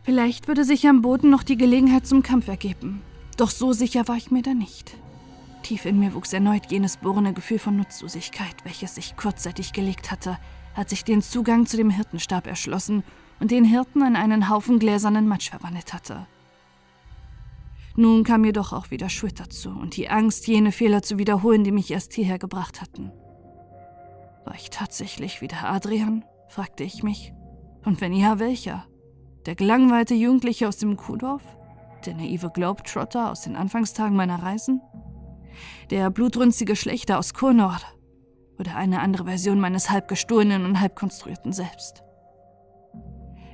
Vielleicht 0.03 0.49
würde 0.49 0.65
sich 0.65 0.85
am 0.87 1.01
Boden 1.01 1.29
noch 1.29 1.43
die 1.43 1.55
Gelegenheit 1.55 2.05
zum 2.05 2.23
Kampf 2.23 2.49
ergeben, 2.49 3.01
doch 3.37 3.49
so 3.49 3.71
sicher 3.71 4.07
war 4.09 4.17
ich 4.17 4.31
mir 4.31 4.41
da 4.41 4.53
nicht. 4.53 4.97
Tief 5.63 5.85
in 5.85 5.97
mir 5.97 6.13
wuchs 6.13 6.33
erneut 6.33 6.69
jenes 6.69 6.97
bohrende 6.97 7.33
Gefühl 7.33 7.57
von 7.57 7.77
Nutzlosigkeit, 7.77 8.55
welches 8.63 8.95
sich 8.95 9.15
kurzzeitig 9.15 9.71
gelegt 9.71 10.11
hatte, 10.11 10.37
als 10.75 10.91
ich 10.91 11.05
den 11.05 11.21
Zugang 11.21 11.65
zu 11.65 11.77
dem 11.77 11.89
Hirtenstab 11.89 12.47
erschlossen 12.47 13.03
und 13.39 13.49
den 13.49 13.63
Hirten 13.63 14.05
in 14.05 14.15
einen 14.17 14.49
Haufen 14.49 14.77
gläsernen 14.77 15.27
Matsch 15.27 15.49
verwandelt 15.49 15.93
hatte. 15.93 16.27
Nun 17.95 18.23
kam 18.23 18.43
jedoch 18.43 18.73
auch 18.73 18.91
wieder 18.91 19.07
Schuld 19.07 19.39
dazu 19.39 19.69
und 19.69 19.95
die 19.95 20.09
Angst, 20.09 20.47
jene 20.47 20.71
Fehler 20.71 21.01
zu 21.01 21.17
wiederholen, 21.17 21.63
die 21.63 21.71
mich 21.71 21.91
erst 21.91 22.13
hierher 22.13 22.39
gebracht 22.39 22.81
hatten. 22.81 23.11
War 24.45 24.55
ich 24.55 24.69
tatsächlich 24.69 25.41
wieder 25.41 25.63
Adrian? 25.63 26.25
fragte 26.49 26.83
ich 26.83 27.03
mich. 27.03 27.33
Und 27.85 28.01
wenn 28.01 28.13
ja, 28.13 28.39
welcher? 28.39 28.85
Der 29.45 29.55
gelangweilte 29.55 30.13
Jugendliche 30.13 30.67
aus 30.67 30.77
dem 30.77 30.97
Kuhdorf? 30.97 31.43
Der 32.05 32.15
naive 32.15 32.49
Globetrotter 32.49 33.31
aus 33.31 33.41
den 33.41 33.55
Anfangstagen 33.55 34.15
meiner 34.15 34.41
Reisen? 34.41 34.81
Der 35.89 36.09
blutrünstige 36.09 36.75
Schlechter 36.75 37.19
aus 37.19 37.33
Kurnord 37.33 37.85
oder 38.57 38.75
eine 38.75 38.99
andere 38.99 39.25
Version 39.25 39.59
meines 39.59 39.89
halb 39.89 40.07
gestohlenen 40.07 40.65
und 40.65 40.79
halb 40.79 40.95
konstruierten 40.95 41.53
Selbst. 41.53 42.03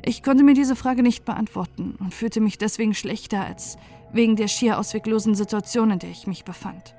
Ich 0.03 0.23
konnte 0.23 0.43
mir 0.43 0.53
diese 0.53 0.75
Frage 0.75 1.03
nicht 1.03 1.25
beantworten 1.25 1.95
und 1.99 2.13
fühlte 2.13 2.41
mich 2.41 2.57
deswegen 2.57 2.93
schlechter 2.93 3.45
als 3.45 3.77
wegen 4.11 4.35
der 4.35 4.47
schier 4.47 4.79
ausweglosen 4.79 5.35
Situation, 5.35 5.91
in 5.91 5.99
der 5.99 6.09
ich 6.09 6.25
mich 6.25 6.45
befand. 6.45 6.95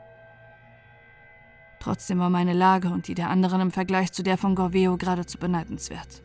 Trotzdem 1.80 2.18
war 2.18 2.30
meine 2.30 2.52
Lage 2.52 2.88
und 2.88 3.08
die 3.08 3.14
der 3.14 3.30
anderen 3.30 3.60
im 3.62 3.70
Vergleich 3.70 4.12
zu 4.12 4.22
der 4.22 4.36
von 4.36 4.54
Gorveo 4.54 4.98
geradezu 4.98 5.38
beneidenswert. 5.38 6.22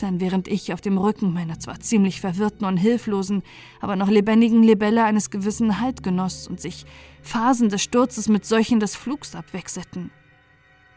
Denn 0.00 0.20
während 0.20 0.46
ich 0.46 0.72
auf 0.74 0.80
dem 0.82 0.98
Rücken 0.98 1.32
meiner 1.32 1.58
zwar 1.58 1.80
ziemlich 1.80 2.20
verwirrten 2.20 2.66
und 2.66 2.76
hilflosen, 2.76 3.42
aber 3.80 3.96
noch 3.96 4.08
lebendigen 4.08 4.62
Libelle 4.62 5.04
eines 5.04 5.30
gewissen 5.30 5.80
Halt 5.80 6.02
genoss 6.02 6.46
und 6.48 6.60
sich 6.60 6.84
Phasen 7.22 7.70
des 7.70 7.82
Sturzes 7.82 8.28
mit 8.28 8.44
solchen 8.44 8.78
des 8.78 8.94
Flugs 8.94 9.34
abwechselten, 9.34 10.10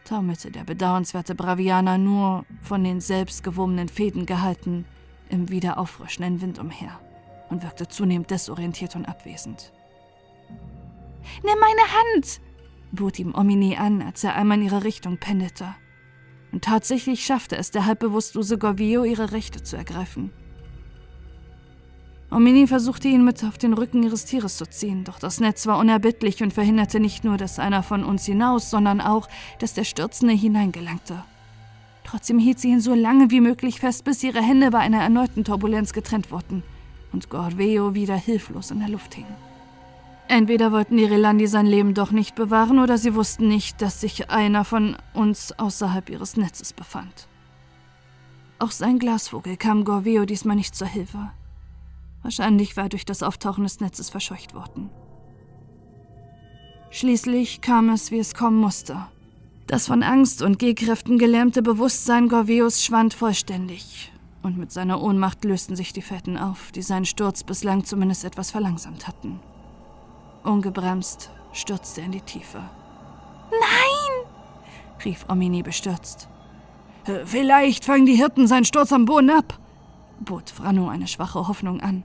taumelte 0.03 0.52
der 0.52 0.66
bedauernswerte 0.66 1.34
Bravianer 1.34 1.98
nur 1.98 2.45
von 2.61 2.84
den 2.84 3.00
selbstgewobenen 3.00 3.88
Fäden 3.88 4.26
gehalten 4.26 4.86
im 5.30 5.50
wieder 5.50 5.78
auffrischenden 5.78 6.42
Wind 6.42 6.60
umher 6.60 7.00
und 7.50 7.64
wirkte 7.64 7.88
zunehmend 7.88 8.32
desorientiert 8.32 8.95
und 8.95 9.06
abwesend. 9.06 9.72
Nimm 11.44 11.60
meine 11.60 11.92
Hand! 11.94 12.42
bot 12.92 13.19
ihm 13.19 13.36
Omini 13.36 13.78
an, 13.78 14.02
als 14.02 14.24
er 14.24 14.36
einmal 14.36 14.58
in 14.58 14.66
ihre 14.66 14.84
Richtung 14.84 15.18
pendelte. 15.18 15.76
Und 16.52 16.64
tatsächlich 16.64 17.26
schaffte 17.26 17.58
es 17.58 17.72
der 17.72 17.86
halbbewusstlose 17.86 18.58
Gorvio, 18.58 19.03
ihre 19.03 19.32
Rechte 19.32 19.61
zu 19.64 19.76
ergreifen. 19.76 20.32
Omini 22.32 22.68
versuchte 22.68 23.08
ihn 23.08 23.24
mit 23.24 23.44
auf 23.44 23.58
den 23.58 23.74
Rücken 23.74 24.03
ihres 24.03 24.26
Tieres 24.26 24.58
zu 24.58 24.66
ziehen, 24.68 25.03
doch 25.03 25.18
das 25.18 25.40
Netz 25.40 25.66
war 25.66 25.80
unerbittlich 25.80 26.44
und 26.44 26.53
verhinderte 26.53 27.00
nicht 27.00 27.24
nur, 27.24 27.38
dass 27.38 27.58
einer 27.58 27.82
von 27.82 28.03
uns 28.03 28.26
hinaus, 28.26 28.69
sondern 28.69 29.02
auch, 29.02 29.28
dass 29.58 29.74
der 29.74 29.84
Stürzende 29.84 30.36
hineingelangte. 30.36 31.24
Trotzdem 32.03 32.38
hielt 32.38 32.60
sie 32.60 32.69
ihn 32.69 32.82
so 32.82 32.94
lange 32.94 33.32
wie 33.32 33.42
möglich 33.42 33.80
fest, 33.80 34.03
bis 34.03 34.24
ihre 34.24 34.42
Hände 34.42 34.69
bei 34.69 34.80
einer 34.80 35.02
erneuten 35.02 35.44
Turbulenz 35.44 35.92
getrennt 35.92 36.32
wurden 36.32 36.64
und 37.11 37.30
Gorveo 37.30 37.95
wieder 37.95 38.16
hilflos 38.16 38.69
in 38.72 38.80
der 38.80 38.90
Luft 38.90 39.16
hing. 39.16 39.26
Entweder 40.30 40.72
wollten 40.72 40.95
die 40.95 41.06
Relandi 41.06 41.48
sein 41.48 41.66
Leben 41.66 41.95
doch 41.95 42.11
nicht 42.11 42.35
bewahren 42.35 42.77
oder 42.77 42.99
sie 42.99 43.16
wussten 43.16 43.48
nicht, 43.48 43.82
dass 43.82 43.99
sich 43.99 44.30
einer 44.30 44.64
von 44.64 44.95
uns 45.16 45.58
außerhalb 45.58 46.08
ihres 46.08 46.38
Netzes 46.38 46.72
befand. 46.72 47.27
Auch 48.59 48.69
sein 48.69 48.99
Glasvogel 48.99 49.58
kam 49.58 49.83
Gorveo 49.83 50.25
diesmal 50.25 50.56
nicht 50.56 50.75
zur 50.75 50.85
Hilfe. 50.85 51.32
Wahrscheinlich 52.22 52.77
war 52.77 52.83
er 52.83 52.90
durch 52.90 53.06
das 53.06 53.24
Auftauchen 53.24 53.64
des 53.64 53.80
Netzes 53.80 54.11
verscheucht 54.11 54.53
worden. 54.53 54.91
Schließlich 56.91 57.61
kam 57.61 57.90
es, 57.90 58.11
wie 58.11 58.19
es 58.19 58.35
kommen 58.35 58.59
musste. 58.59 59.08
Das 59.66 59.88
von 59.88 60.03
Angst 60.03 60.43
und 60.43 60.59
Gehkräften 60.59 61.17
gelähmte 61.17 61.64
Bewusstsein 61.64 62.27
Gorveos 62.27 62.83
schwand 62.83 63.16
vollständig, 63.16 64.11
und 64.43 64.59
mit 64.59 64.72
seiner 64.72 65.01
Ohnmacht 65.01 65.43
lösten 65.43 65.75
sich 65.75 65.91
die 65.91 66.03
Fetten 66.03 66.38
auf, 66.38 66.72
die 66.72 66.83
seinen 66.83 67.06
Sturz 67.06 67.43
bislang 67.43 67.83
zumindest 67.83 68.25
etwas 68.25 68.51
verlangsamt 68.51 69.08
hatten. 69.08 69.40
Ungebremst 70.50 71.30
stürzte 71.53 72.02
er 72.02 72.06
in 72.08 72.11
die 72.11 72.22
Tiefe. 72.22 72.58
Nein! 73.52 74.26
rief 75.06 75.26
Omini 75.30 75.61
bestürzt. 75.61 76.28
Äh, 77.06 77.26
vielleicht 77.26 77.86
fangen 77.86 78.06
die 78.06 78.16
Hirten 78.16 78.48
seinen 78.48 78.66
Sturz 78.66 78.92
am 78.92 79.06
Boden 79.06 79.30
ab, 79.30 79.60
bot 80.19 80.50
Frano 80.50 80.90
eine 80.90 81.08
schwache 81.08 81.48
Hoffnung 81.48 81.82
an. 81.82 82.03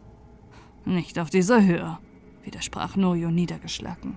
Nicht 0.84 1.18
auf 1.18 1.30
dieser 1.30 1.62
Höhe, 1.64 1.98
widersprach 2.42 2.96
Nojo 2.96 3.30
niedergeschlagen. 3.30 4.16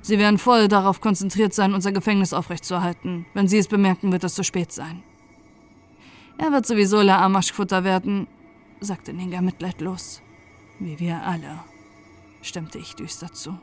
Sie 0.00 0.18
werden 0.18 0.38
voll 0.38 0.68
darauf 0.68 1.00
konzentriert 1.00 1.52
sein, 1.52 1.74
unser 1.74 1.92
Gefängnis 1.92 2.32
aufrechtzuerhalten. 2.32 3.26
Wenn 3.34 3.48
sie 3.48 3.58
es 3.58 3.66
bemerken, 3.66 4.12
wird 4.12 4.24
es 4.24 4.34
zu 4.34 4.44
spät 4.44 4.70
sein. 4.70 5.02
Er 6.38 6.52
wird 6.52 6.64
sowieso 6.64 7.02
La 7.02 7.20
Amaschfutter 7.24 7.82
werden, 7.82 8.28
sagte 8.80 9.12
Ninga 9.12 9.40
mitleidlos. 9.40 10.22
Wie 10.78 11.00
wir 11.00 11.20
alle 11.24 11.58
stimmte 12.48 12.78
ich 12.78 12.94
düster 12.94 13.32
zu. 13.32 13.58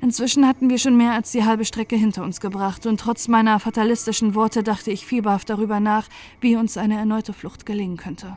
Inzwischen 0.00 0.46
hatten 0.46 0.68
wir 0.68 0.78
schon 0.78 0.96
mehr 0.96 1.12
als 1.12 1.32
die 1.32 1.44
halbe 1.44 1.64
Strecke 1.64 1.96
hinter 1.96 2.22
uns 2.22 2.40
gebracht, 2.40 2.86
und 2.86 3.00
trotz 3.00 3.28
meiner 3.28 3.58
fatalistischen 3.58 4.34
Worte 4.34 4.62
dachte 4.62 4.90
ich 4.90 5.06
fieberhaft 5.06 5.48
darüber 5.48 5.80
nach, 5.80 6.08
wie 6.40 6.56
uns 6.56 6.76
eine 6.76 6.98
erneute 6.98 7.32
Flucht 7.32 7.66
gelingen 7.66 7.96
könnte. 7.96 8.36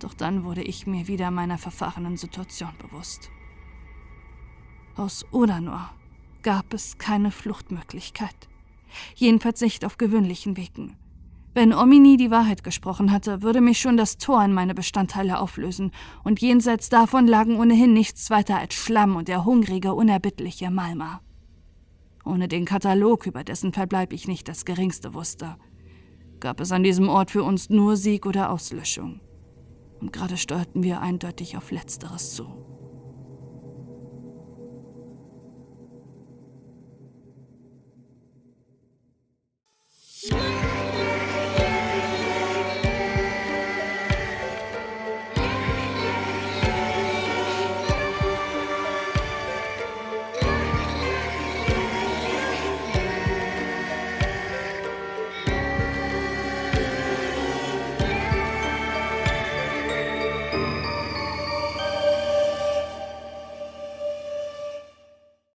Doch 0.00 0.12
dann 0.12 0.44
wurde 0.44 0.62
ich 0.62 0.86
mir 0.86 1.06
wieder 1.08 1.30
meiner 1.30 1.58
verfahrenen 1.58 2.16
Situation 2.16 2.72
bewusst. 2.78 3.30
Aus 4.96 5.24
Odanor 5.30 5.94
gab 6.42 6.74
es 6.74 6.98
keine 6.98 7.30
Fluchtmöglichkeit. 7.30 8.48
Jedenfalls 9.14 9.60
nicht 9.60 9.84
auf 9.84 9.98
gewöhnlichen 9.98 10.56
Wegen. 10.56 10.96
Wenn 11.56 11.72
Omini 11.72 12.18
die 12.18 12.30
Wahrheit 12.30 12.64
gesprochen 12.64 13.10
hatte, 13.10 13.40
würde 13.40 13.62
mich 13.62 13.78
schon 13.78 13.96
das 13.96 14.18
Tor 14.18 14.44
in 14.44 14.52
meine 14.52 14.74
Bestandteile 14.74 15.40
auflösen, 15.40 15.90
und 16.22 16.42
jenseits 16.42 16.90
davon 16.90 17.26
lagen 17.26 17.58
ohnehin 17.58 17.94
nichts 17.94 18.28
weiter 18.28 18.58
als 18.58 18.74
Schlamm 18.74 19.16
und 19.16 19.26
der 19.26 19.46
hungrige, 19.46 19.94
unerbittliche 19.94 20.70
Malma. 20.70 21.22
Ohne 22.26 22.46
den 22.46 22.66
Katalog, 22.66 23.26
über 23.26 23.42
dessen 23.42 23.72
Verbleib 23.72 24.12
ich 24.12 24.28
nicht 24.28 24.48
das 24.48 24.66
geringste 24.66 25.14
wusste, 25.14 25.56
gab 26.40 26.60
es 26.60 26.72
an 26.72 26.82
diesem 26.82 27.08
Ort 27.08 27.30
für 27.30 27.42
uns 27.42 27.70
nur 27.70 27.96
Sieg 27.96 28.26
oder 28.26 28.50
Auslöschung. 28.50 29.22
Und 29.98 30.12
gerade 30.12 30.36
steuerten 30.36 30.82
wir 30.82 31.00
eindeutig 31.00 31.56
auf 31.56 31.70
Letzteres 31.70 32.34
zu. 32.34 32.75